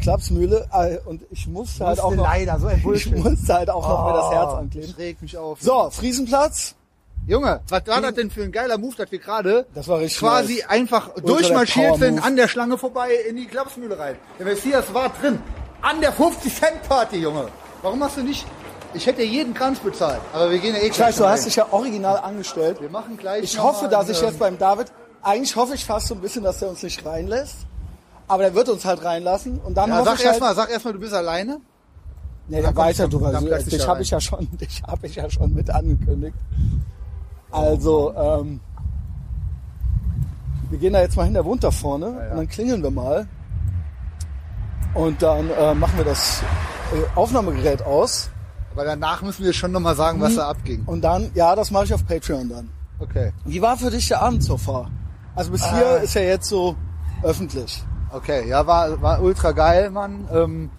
Klapsmühle 0.00 0.66
äh, 0.72 0.98
und 1.04 1.22
ich 1.30 1.46
musste 1.46 1.86
halt 1.86 2.00
auch 2.00 2.04
Musste 2.04 2.16
noch, 2.16 2.24
leider, 2.24 2.58
so 2.58 2.66
ein 2.68 2.82
ich 2.94 3.10
musste 3.14 3.54
halt 3.54 3.68
auch 3.68 3.86
noch 3.86 4.06
mir 4.06 4.12
das 4.14 4.30
Herz 4.30 4.50
Oh, 4.52 4.56
ankleben. 4.56 4.94
Regt 4.96 5.22
mich 5.22 5.36
auf. 5.36 5.60
So, 5.60 5.90
Friesenplatz. 5.90 6.74
Junge, 7.26 7.60
was 7.68 7.86
war 7.86 8.00
das 8.02 8.14
denn 8.14 8.30
für 8.30 8.42
ein 8.42 8.52
geiler 8.52 8.76
Move, 8.76 8.94
dass 8.96 9.10
wir 9.10 9.18
gerade 9.18 9.66
Das 9.74 9.88
war 9.88 9.98
richtig 9.98 10.18
quasi 10.18 10.54
nice. 10.56 10.68
einfach 10.68 11.08
durchmarschiert 11.14 11.98
sind 11.98 12.18
an 12.22 12.36
der 12.36 12.48
Schlange 12.48 12.76
vorbei 12.76 13.08
in 13.28 13.36
die 13.36 13.46
Klapsmühle 13.46 13.98
rein. 13.98 14.16
Der 14.38 14.44
Messias 14.46 14.92
war 14.92 15.08
drin. 15.08 15.38
An 15.80 16.00
der 16.00 16.12
50-Cent-Party, 16.14 17.16
Junge. 17.16 17.48
Warum 17.82 18.02
hast 18.02 18.16
du 18.18 18.22
nicht... 18.22 18.46
Ich 18.92 19.06
hätte 19.06 19.22
jeden 19.22 19.54
Kranz 19.54 19.80
bezahlt, 19.80 20.20
aber 20.32 20.50
wir 20.50 20.58
gehen 20.58 20.74
ja 20.74 20.80
eh 20.80 20.86
Ich 20.86 20.92
gleich 20.92 21.08
weiß, 21.08 21.16
du 21.16 21.26
hast 21.26 21.46
dich 21.46 21.56
ja 21.56 21.66
original 21.72 22.18
angestellt. 22.18 22.80
Wir 22.80 22.90
machen 22.90 23.16
gleich 23.16 23.42
Ich 23.42 23.58
hoffe, 23.58 23.88
dass 23.88 24.08
ich 24.08 24.20
ähm, 24.20 24.28
jetzt 24.28 24.38
beim 24.38 24.56
David, 24.56 24.92
eigentlich 25.20 25.56
hoffe 25.56 25.74
ich 25.74 25.84
fast 25.84 26.06
so 26.06 26.14
ein 26.14 26.20
bisschen, 26.20 26.44
dass 26.44 26.62
er 26.62 26.68
uns 26.68 26.82
nicht 26.82 27.04
reinlässt. 27.04 27.56
Aber 28.28 28.44
der 28.44 28.54
wird 28.54 28.68
uns 28.68 28.84
halt 28.84 29.04
reinlassen. 29.04 29.58
Und 29.64 29.74
dann 29.76 29.90
Ja, 29.90 29.96
hoffe 29.96 30.10
sag 30.10 30.14
ich 30.14 30.20
halt, 30.20 30.34
erstmal, 30.34 30.54
sag 30.54 30.70
erstmal, 30.70 30.92
du 30.94 31.00
bist 31.00 31.12
alleine. 31.12 31.60
Nee, 32.48 32.60
der 32.60 32.76
weiß 32.76 32.98
ja, 32.98 33.06
du 33.06 33.18
dann 33.18 33.44
plötzlich 33.44 33.74
dich 33.74 33.88
habe 33.88 34.02
ich 34.02 34.10
ja 34.10 34.20
schon, 34.20 34.48
dich 34.60 34.82
habe 34.86 35.06
ich 35.06 35.16
ja 35.16 35.28
schon 35.28 35.54
mit 35.54 35.70
angekündigt. 35.70 36.36
Also, 37.54 38.12
ähm, 38.16 38.60
wir 40.70 40.78
gehen 40.78 40.92
da 40.92 41.00
jetzt 41.00 41.16
mal 41.16 41.24
hin, 41.24 41.34
der 41.34 41.44
wohnt 41.44 41.62
da 41.62 41.70
vorne 41.70 42.06
und 42.06 42.36
dann 42.36 42.48
klingeln 42.48 42.82
wir 42.82 42.90
mal 42.90 43.28
und 44.94 45.22
dann 45.22 45.50
äh, 45.50 45.74
machen 45.74 45.96
wir 45.96 46.04
das 46.04 46.42
äh, 46.92 47.16
Aufnahmegerät 47.16 47.82
aus 47.82 48.30
Aber 48.72 48.84
danach 48.84 49.22
müssen 49.22 49.44
wir 49.44 49.52
schon 49.52 49.70
nochmal 49.70 49.94
sagen, 49.94 50.20
was 50.20 50.34
da 50.34 50.48
abging. 50.48 50.82
und 50.86 51.02
dann, 51.02 51.30
ja, 51.34 51.54
das 51.54 51.70
mache 51.70 51.84
ich 51.84 51.94
auf 51.94 52.04
Patreon 52.06 52.48
dann. 52.48 52.70
Okay. 52.98 53.32
Wie 53.44 53.62
war 53.62 53.76
für 53.76 53.90
dich 53.90 54.08
der 54.08 54.20
Abend 54.22 54.42
so 54.42 54.56
far? 54.56 54.90
Also 55.36 55.52
bis 55.52 55.64
hier 55.64 55.98
ist 55.98 56.14
ja 56.14 56.22
jetzt 56.22 56.48
so 56.48 56.74
öffentlich. 57.22 57.84
Okay, 58.10 58.48
ja, 58.48 58.66
war, 58.66 59.00
war 59.02 59.22
ultra 59.22 59.52
geil, 59.52 59.90
Mann. 59.90 60.28
Ähm, 60.32 60.70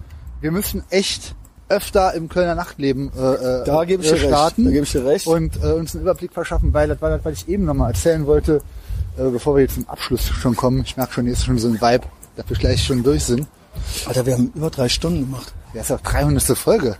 wir 0.42 0.52
müssen 0.52 0.84
echt 0.90 1.36
öfter 1.69 2.14
im 2.14 2.30
Kölner 2.30 2.56
Nachtleben 2.56 3.11
äh, 3.18 3.34
äh, 3.61 3.64
Da 3.66 3.84
gebe 3.85 4.03
ich 4.03 4.10
äh, 4.10 4.14
dir 4.16 4.22
recht. 4.22 4.27
starten 4.30 4.66
Da 4.66 4.72
gebe 4.72 4.84
ich 4.84 4.92
dir 4.92 5.06
recht. 5.06 5.27
und 5.27 5.58
äh, 5.64 5.68
uns 5.74 5.94
einen 5.95 6.03
Überblick 6.03 6.32
verschaffen, 6.34 6.74
weil 6.74 6.88
das 6.88 7.02
war 7.02 7.10
das, 7.10 7.26
was 7.26 7.34
ich 7.34 7.50
eben 7.50 7.66
nochmal 7.66 7.92
erzählen 7.92 8.26
wollte, 8.26 8.61
äh, 9.18 9.30
bevor 9.30 9.56
wir 9.56 9.64
jetzt 9.64 9.76
zum 9.76 9.88
Abschluss 9.90 10.27
schon 10.27 10.56
kommen. 10.56 10.84
Ich 10.85 10.95
merke 10.98 11.14
schon, 11.14 11.26
jetzt 11.27 11.40
ist 11.40 11.45
schon 11.45 11.58
so 11.58 11.68
ein 11.68 11.82
Vibe, 11.82 12.03
dass 12.35 12.50
wir 12.50 12.58
gleich 12.58 12.84
schon 12.84 13.03
durch 13.03 13.24
sind. 13.24 13.48
Alter, 14.06 14.26
wir 14.26 14.34
haben 14.34 14.52
über 14.56 14.69
drei 14.69 14.88
Stunden 14.90 15.22
gemacht. 15.22 15.53
Ja, 15.74 15.82
ist 15.82 15.92
auch 15.92 16.02
300. 16.02 16.44
Folge. 16.58 16.98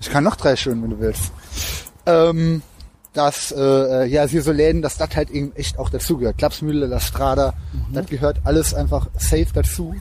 Ich 0.00 0.10
kann 0.10 0.24
noch 0.24 0.36
drei 0.36 0.56
Stunden, 0.56 0.82
wenn 0.82 0.90
du 0.90 1.00
willst. 1.00 1.32
Ähm, 2.06 2.62
dass 3.12 3.52
äh, 3.56 4.04
ja 4.06 4.24
hier 4.24 4.42
so 4.42 4.52
Läden, 4.52 4.82
dass 4.82 4.96
das 4.96 5.14
halt 5.16 5.30
eben 5.30 5.54
echt 5.56 5.78
auch 5.78 5.90
dazugehört. 5.90 6.38
Klapsmühle, 6.38 6.86
La 6.86 7.00
Strada, 7.00 7.54
das 7.92 8.06
gehört 8.06 8.38
alles 8.44 8.72
einfach 8.74 9.08
safe 9.18 9.48
dazu. 9.52 9.94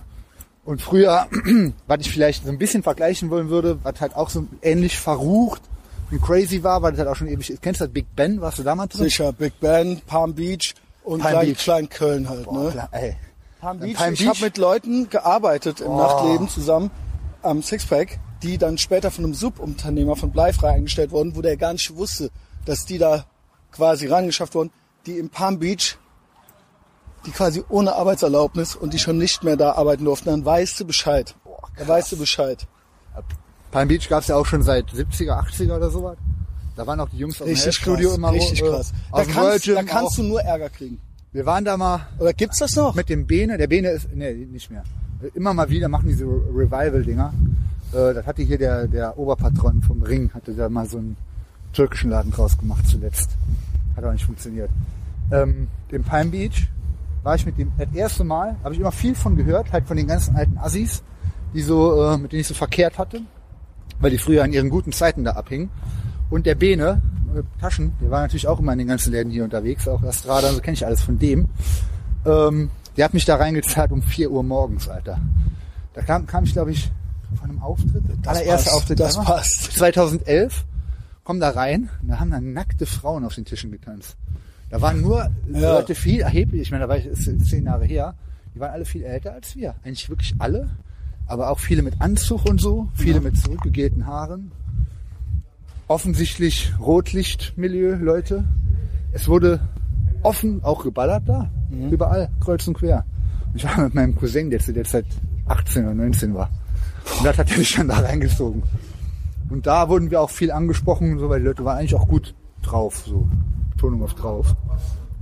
Und 0.70 0.84
früher, 0.84 1.26
was 1.88 2.02
ich 2.02 2.12
vielleicht 2.12 2.44
so 2.44 2.52
ein 2.52 2.60
bisschen 2.60 2.84
vergleichen 2.84 3.32
wollen 3.32 3.50
würde, 3.50 3.80
was 3.82 4.00
halt 4.02 4.16
auch 4.16 4.30
so 4.30 4.46
ähnlich 4.62 5.00
verrucht 5.00 5.64
und 6.12 6.22
crazy 6.22 6.62
war, 6.62 6.84
weil 6.84 6.92
das 6.92 7.00
halt 7.00 7.10
auch 7.10 7.16
schon 7.16 7.28
ewig 7.28 7.50
ist. 7.50 7.64
Kennst 7.64 7.82
du 7.82 7.86
das 7.86 7.92
Big 7.92 8.06
Ben? 8.16 8.40
Warst 8.40 8.60
du 8.60 8.64
damals 8.64 8.94
drin? 8.94 9.06
Sicher, 9.06 9.34
Big 9.34 9.60
Ben, 9.60 10.00
Palm 10.06 10.36
Beach 10.36 10.76
und 11.04 11.22
Palm 11.22 11.32
Klein, 11.32 11.48
Beach. 11.48 11.58
Klein 11.58 11.90
Köln 11.90 12.30
halt. 12.30 12.46
Boah, 12.46 12.66
ne? 12.66 12.70
klar, 12.70 12.90
ey. 12.92 13.16
Palm 13.60 13.80
Beach. 13.80 13.98
Palm 13.98 14.14
ich? 14.14 14.24
Oh. 14.24 14.30
habe 14.30 14.42
mit 14.42 14.58
Leuten 14.60 15.10
gearbeitet 15.10 15.82
im 15.82 15.98
Nachtleben 15.98 16.48
zusammen 16.48 16.92
am 17.42 17.64
Sixpack, 17.64 18.20
die 18.44 18.60
dann 18.60 18.78
später 18.78 19.10
von 19.10 19.26
einem 19.26 19.34
Subunternehmer 19.34 20.16
von 20.18 20.30
Bleifrei 20.30 20.70
eingestellt 20.70 21.10
wurden, 21.10 21.36
wo 21.36 21.42
der 21.42 21.58
gar 21.58 21.74
nicht 21.74 21.96
wusste, 21.96 22.30
dass 22.66 22.86
die 22.86 23.00
da 23.00 23.26
quasi 23.72 24.06
rangeschafft 24.06 24.54
wurden, 24.54 24.70
die 25.08 25.18
im 25.18 25.32
Palm 25.32 25.58
Beach, 25.58 25.98
die 27.26 27.32
quasi 27.32 27.64
ohne 27.70 27.96
Arbeitserlaubnis 27.96 28.76
und 28.76 28.94
die 28.94 29.00
schon 29.00 29.18
nicht 29.18 29.44
mehr 29.44 29.58
da 29.58 29.74
arbeiten 29.74 30.06
durften, 30.06 30.30
dann 30.30 30.46
weißt 30.46 30.80
du 30.80 30.86
Bescheid. 30.86 31.36
Da 31.78 31.88
weißt 31.88 32.12
du 32.12 32.18
Bescheid. 32.18 32.68
Palm 33.72 33.88
Beach 33.88 34.10
gab's 34.10 34.28
ja 34.28 34.36
auch 34.36 34.46
schon 34.46 34.64
seit 34.64 34.90
70er, 34.92 35.40
80er 35.46 35.76
oder 35.76 35.90
sowas. 35.90 36.18
Da 36.76 36.88
waren 36.88 37.00
auch 37.00 37.10
die 37.10 37.18
Jungs 37.18 37.42
aus 37.42 37.46
dem 37.46 37.54
Richtig 37.54 37.76
Studio 37.76 38.10
krass, 38.10 38.18
immer 38.18 38.32
richtig 38.32 38.62
äh, 38.62 38.70
krass. 38.70 38.94
Da 39.12 39.26
kannst, 39.26 39.68
da 39.68 39.84
kannst 39.84 40.14
auch. 40.14 40.16
du 40.16 40.24
nur 40.24 40.42
Ärger 40.42 40.70
kriegen. 40.70 41.00
Wir 41.32 41.46
waren 41.46 41.64
da 41.66 41.78
mal 41.78 42.08
Oder 42.18 42.34
gibt's 42.34 42.60
das 42.60 42.76
noch? 42.76 42.96
mit 42.96 43.10
dem 43.10 43.28
Bene. 43.28 43.58
Der 43.58 43.68
Bene 43.68 43.90
ist, 43.90 44.08
nee, 44.14 44.34
nicht 44.34 44.72
mehr. 44.72 44.84
Immer 45.36 45.54
mal 45.54 45.70
wieder 45.70 45.90
machen 45.90 46.08
diese 46.08 46.26
Revival-Dinger. 46.26 47.34
Äh, 47.92 48.14
das 48.14 48.26
hatte 48.26 48.42
hier 48.42 48.58
der, 48.58 48.88
der 48.88 49.18
Oberpatron 49.18 49.82
vom 49.82 50.02
Ring, 50.02 50.32
hatte 50.34 50.54
da 50.54 50.70
mal 50.70 50.88
so 50.88 50.98
einen 50.98 51.18
türkischen 51.74 52.10
Laden 52.10 52.32
draus 52.32 52.58
gemacht 52.58 52.88
zuletzt. 52.88 53.32
Hat 53.96 54.04
auch 54.06 54.14
nicht 54.14 54.26
funktioniert. 54.26 54.70
Ähm, 55.32 55.68
Im 55.90 56.04
Palm 56.04 56.32
Beach 56.32 56.68
war 57.24 57.36
ich 57.36 57.46
mit 57.46 57.58
dem 57.58 57.72
das 57.78 57.88
erste 57.94 58.24
Mal, 58.24 58.56
habe 58.64 58.74
ich 58.74 58.80
immer 58.80 58.92
viel 58.92 59.16
von 59.16 59.36
gehört, 59.36 59.72
halt 59.72 59.86
von 59.88 59.98
den 59.98 60.08
ganzen 60.08 60.36
alten 60.36 60.58
Assis, 60.58 61.04
die 61.54 61.62
so, 61.62 62.04
äh, 62.04 62.18
mit 62.18 62.32
denen 62.32 62.42
ich 62.42 62.48
so 62.48 62.54
verkehrt 62.54 62.98
hatte, 62.98 63.22
weil 64.00 64.12
die 64.12 64.18
früher 64.18 64.44
an 64.44 64.54
ihren 64.54 64.70
guten 64.70 64.92
Zeiten 64.92 65.24
da 65.24 65.32
abhingen. 65.32 65.70
Und 66.30 66.46
der 66.46 66.56
Bene, 66.56 67.02
äh, 67.36 67.44
Taschen, 67.60 67.94
der 68.02 68.12
war 68.12 68.22
natürlich 68.22 68.48
auch 68.48 68.60
immer 68.60 68.74
in 68.74 68.80
den 68.80 68.88
ganzen 68.88 69.12
Läden 69.12 69.32
hier 69.32 69.44
unterwegs, 69.44 69.88
auch 69.88 70.02
Astrada, 70.04 70.52
so 70.52 70.62
kenne 70.62 70.76
ich 70.76 70.86
alles 70.86 71.02
von 71.02 71.18
dem. 71.20 71.50
Ähm, 72.26 72.70
der 72.98 73.06
hat 73.06 73.14
mich 73.14 73.26
da 73.26 73.36
reingezahlt 73.36 73.92
um 73.92 74.02
4 74.02 74.32
Uhr 74.32 74.44
morgens, 74.44 74.88
Alter. 74.90 75.20
Da 75.94 76.02
kam, 76.02 76.26
kam 76.28 76.44
ich, 76.44 76.54
glaube 76.54 76.72
ich, 76.72 76.92
von 77.36 77.50
einem 77.50 77.62
Auftritt. 77.62 78.04
Das 78.24 78.38
allererster 78.38 78.72
passt, 78.72 78.76
Auftritt 78.76 79.00
das 79.00 79.16
passt. 79.18 79.72
2011. 79.74 80.66
Komm 81.24 81.40
da 81.40 81.52
rein, 81.52 81.90
und 82.02 82.10
da 82.10 82.20
haben 82.20 82.32
dann 82.32 82.54
nackte 82.54 82.86
Frauen 82.86 83.24
auf 83.24 83.36
den 83.36 83.46
Tischen 83.46 83.72
getanzt. 83.72 84.18
Da 84.70 84.82
waren 84.82 85.02
nur 85.02 85.30
Ja. 85.52 85.74
Leute 85.78 85.96
viel 85.96 86.22
erheblich, 86.22 86.62
ich 86.62 86.72
meine, 86.72 86.84
da 86.84 86.90
war 86.90 86.98
ich 86.98 87.10
zehn 87.14 87.66
Jahre 87.66 87.86
her, 87.86 88.16
die 88.54 88.60
waren 88.60 88.72
alle 88.72 88.86
viel 88.86 89.04
älter 89.04 89.34
als 89.34 89.56
wir. 89.56 89.76
Eigentlich 89.84 90.10
wirklich 90.10 90.36
alle. 90.40 90.70
Aber 91.28 91.50
auch 91.52 91.60
viele 91.60 91.84
mit 91.84 92.02
Anzug 92.02 92.46
und 92.46 92.60
so, 92.60 92.90
viele 92.96 93.22
mit 93.22 93.38
zurückgegelten 93.38 94.08
Haaren. 94.08 94.52
Offensichtlich 95.88 96.74
Rotlichtmilieu, 96.80 97.96
Leute. 97.96 98.46
Es 99.12 99.28
wurde 99.28 99.60
offen 100.22 100.64
auch 100.64 100.84
geballert 100.84 101.24
da. 101.28 101.52
Überall, 101.92 102.30
kreuz 102.40 102.68
und 102.68 102.76
quer. 102.76 103.06
Und 103.48 103.56
ich 103.56 103.64
war 103.64 103.80
mit 103.84 103.96
meinem 103.96 104.16
Cousin, 104.16 104.50
der 104.50 104.60
zu 104.60 104.74
der 104.74 104.86
Zeit 104.86 105.06
18 105.48 105.86
oder 105.86 105.94
19 105.96 106.34
war. 106.34 106.50
Und 107.18 107.26
das 107.26 107.38
hat 107.38 107.52
er 107.52 107.58
mich 107.58 107.74
dann 107.76 107.88
da 107.88 108.00
reingezogen. 108.00 108.64
Und 109.50 109.66
da 109.66 109.90
wurden 109.90 110.12
wir 110.12 110.22
auch 110.22 110.30
viel 110.30 110.52
angesprochen, 110.52 111.18
so, 111.18 111.30
weil 111.30 111.40
die 111.40 111.46
Leute 111.48 111.66
waren 111.66 111.78
eigentlich 111.80 111.96
auch 111.96 112.08
gut 112.08 112.36
drauf, 112.62 113.04
so. 113.08 113.28
Betonung 113.80 114.04
auf 114.04 114.14
drauf. 114.14 114.56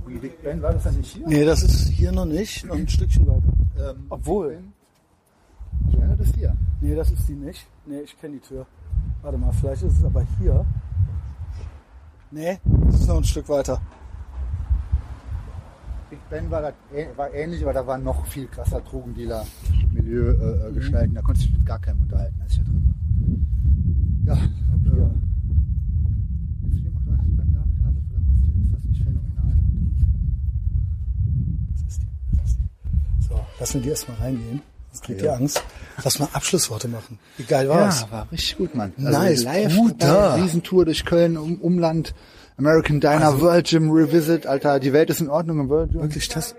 Und 0.04 0.14
die 0.14 0.18
Big 0.18 0.42
Ben 0.42 0.60
war 0.60 0.72
das 0.72 0.82
dann 0.82 0.96
nicht 0.96 1.12
hier? 1.12 1.28
Nee, 1.28 1.44
das 1.44 1.62
ist 1.62 1.88
hier 1.88 2.10
noch 2.10 2.24
nicht, 2.24 2.66
noch 2.66 2.74
ein 2.74 2.88
Stückchen 2.88 3.24
weiter. 3.26 3.52
Ähm, 3.78 4.06
Obwohl. 4.08 4.48
Big 4.48 4.58
Ben? 4.58 4.72
Ich 5.90 5.98
meine, 5.98 6.16
das 6.16 6.26
ist 6.26 6.34
hier. 6.34 6.56
Nee, 6.80 6.94
das 6.96 7.10
ist 7.12 7.28
die 7.28 7.34
nicht. 7.34 7.66
Nee, 7.86 8.00
ich 8.00 8.18
kenne 8.20 8.34
die 8.34 8.40
Tür. 8.40 8.66
Warte 9.22 9.38
mal, 9.38 9.52
vielleicht 9.52 9.82
ist 9.84 9.98
es 9.98 10.04
aber 10.04 10.26
hier. 10.40 10.66
Nee, 12.32 12.58
das 12.86 13.00
ist 13.00 13.06
noch 13.06 13.18
ein 13.18 13.24
Stück 13.24 13.48
weiter. 13.48 13.80
Big 16.10 16.18
Ben 16.28 16.50
war, 16.50 16.62
das, 16.62 16.74
äh- 16.92 17.16
war 17.16 17.32
ähnlich, 17.32 17.62
aber 17.62 17.72
da 17.74 17.86
war 17.86 17.96
noch 17.98 18.26
viel 18.26 18.48
krasser 18.48 18.80
Drogendealer-Milieu 18.80 20.30
äh, 20.32 20.68
äh, 20.68 20.72
gestalten. 20.72 21.14
Da 21.14 21.22
konnte 21.22 21.42
ich 21.42 21.50
mich 21.50 21.58
mit 21.58 21.66
gar 21.66 21.78
keinem 21.78 22.02
unterhalten, 22.02 22.40
als 22.42 22.52
ich 22.54 22.58
da 22.58 22.64
drin 22.64 22.94
war. 24.26 24.36
Ja, 24.36 24.42
äh, 24.42 25.27
So, 33.28 33.40
lassen 33.60 33.74
wir 33.74 33.80
die 33.82 33.88
erstmal 33.90 34.16
reingehen. 34.18 34.62
Das 34.90 35.02
kriegt 35.02 35.20
ja. 35.20 35.32
ihr 35.32 35.36
Angst. 35.36 35.62
Lass 36.02 36.18
mal 36.18 36.28
Abschlussworte 36.32 36.88
machen. 36.88 37.18
Wie 37.36 37.44
geil 37.44 37.68
war's? 37.68 38.02
Ja, 38.02 38.10
war 38.10 38.32
richtig 38.32 38.56
gut, 38.56 38.74
Mann. 38.74 38.92
Also 38.98 39.10
nice, 39.10 39.42
live 39.44 39.76
guter. 39.76 40.36
Riesentour 40.36 40.84
durch 40.84 41.04
Köln, 41.04 41.36
um, 41.36 41.56
Umland, 41.56 42.14
American 42.56 43.00
Diner, 43.00 43.26
also, 43.26 43.42
World 43.42 43.66
Gym 43.66 43.90
Revisit, 43.90 44.46
Alter, 44.46 44.80
die 44.80 44.92
Welt 44.92 45.10
ist 45.10 45.20
in 45.20 45.28
Ordnung 45.28 45.60
im 45.60 45.68
World 45.68 45.92
Gym. 45.92 46.02
Wirklich, 46.02 46.28
das... 46.28 46.54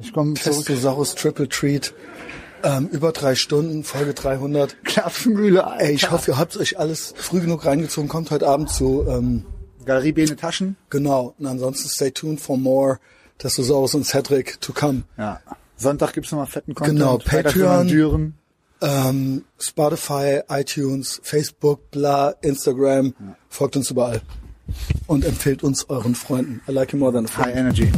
Ich 0.00 0.12
komme 0.12 0.34
Saurus 0.36 1.16
Triple 1.16 1.48
Treat. 1.48 1.92
Ähm, 2.62 2.88
über 2.88 3.12
drei 3.12 3.34
Stunden, 3.34 3.82
Folge 3.84 4.14
300. 4.14 4.84
Klapsenmühle, 4.84 5.64
Ey, 5.78 5.92
ich 5.92 6.10
hoffe, 6.10 6.32
ihr 6.32 6.38
habt 6.38 6.56
euch 6.56 6.78
alles 6.78 7.14
früh 7.16 7.40
genug 7.40 7.64
reingezogen. 7.64 8.08
Kommt 8.08 8.30
heute 8.30 8.46
Abend 8.46 8.70
zu... 8.70 9.06
Ähm, 9.08 9.44
Galerie 9.84 10.12
Bene 10.12 10.36
Taschen. 10.36 10.76
Genau. 10.90 11.34
Und 11.38 11.46
ansonsten 11.46 11.88
stay 11.88 12.10
tuned 12.10 12.40
for 12.40 12.56
more... 12.56 12.98
Testosaurus 13.38 13.94
und 13.94 14.04
Cedric 14.04 14.60
to 14.60 14.72
come. 14.72 15.04
Ja. 15.16 15.40
Sonntag 15.76 16.12
gibt's 16.12 16.32
nochmal 16.32 16.46
fetten 16.46 16.74
Content. 16.74 16.98
Genau, 16.98 17.18
Patreon, 17.18 18.34
ähm, 18.80 19.44
Spotify, 19.58 20.40
iTunes, 20.50 21.20
Facebook, 21.22 21.90
bla, 21.90 22.30
Instagram. 22.42 23.14
Ja. 23.18 23.36
Folgt 23.48 23.76
uns 23.76 23.90
überall. 23.90 24.20
Und 25.06 25.24
empfehlt 25.24 25.62
uns 25.62 25.88
euren 25.88 26.14
Freunden. 26.14 26.60
I 26.68 26.72
like 26.72 26.92
you 26.92 26.98
more 26.98 27.12
than 27.12 27.24
a 27.24 27.28
friend. 27.28 27.48
High 27.48 27.56
energy. 27.56 27.90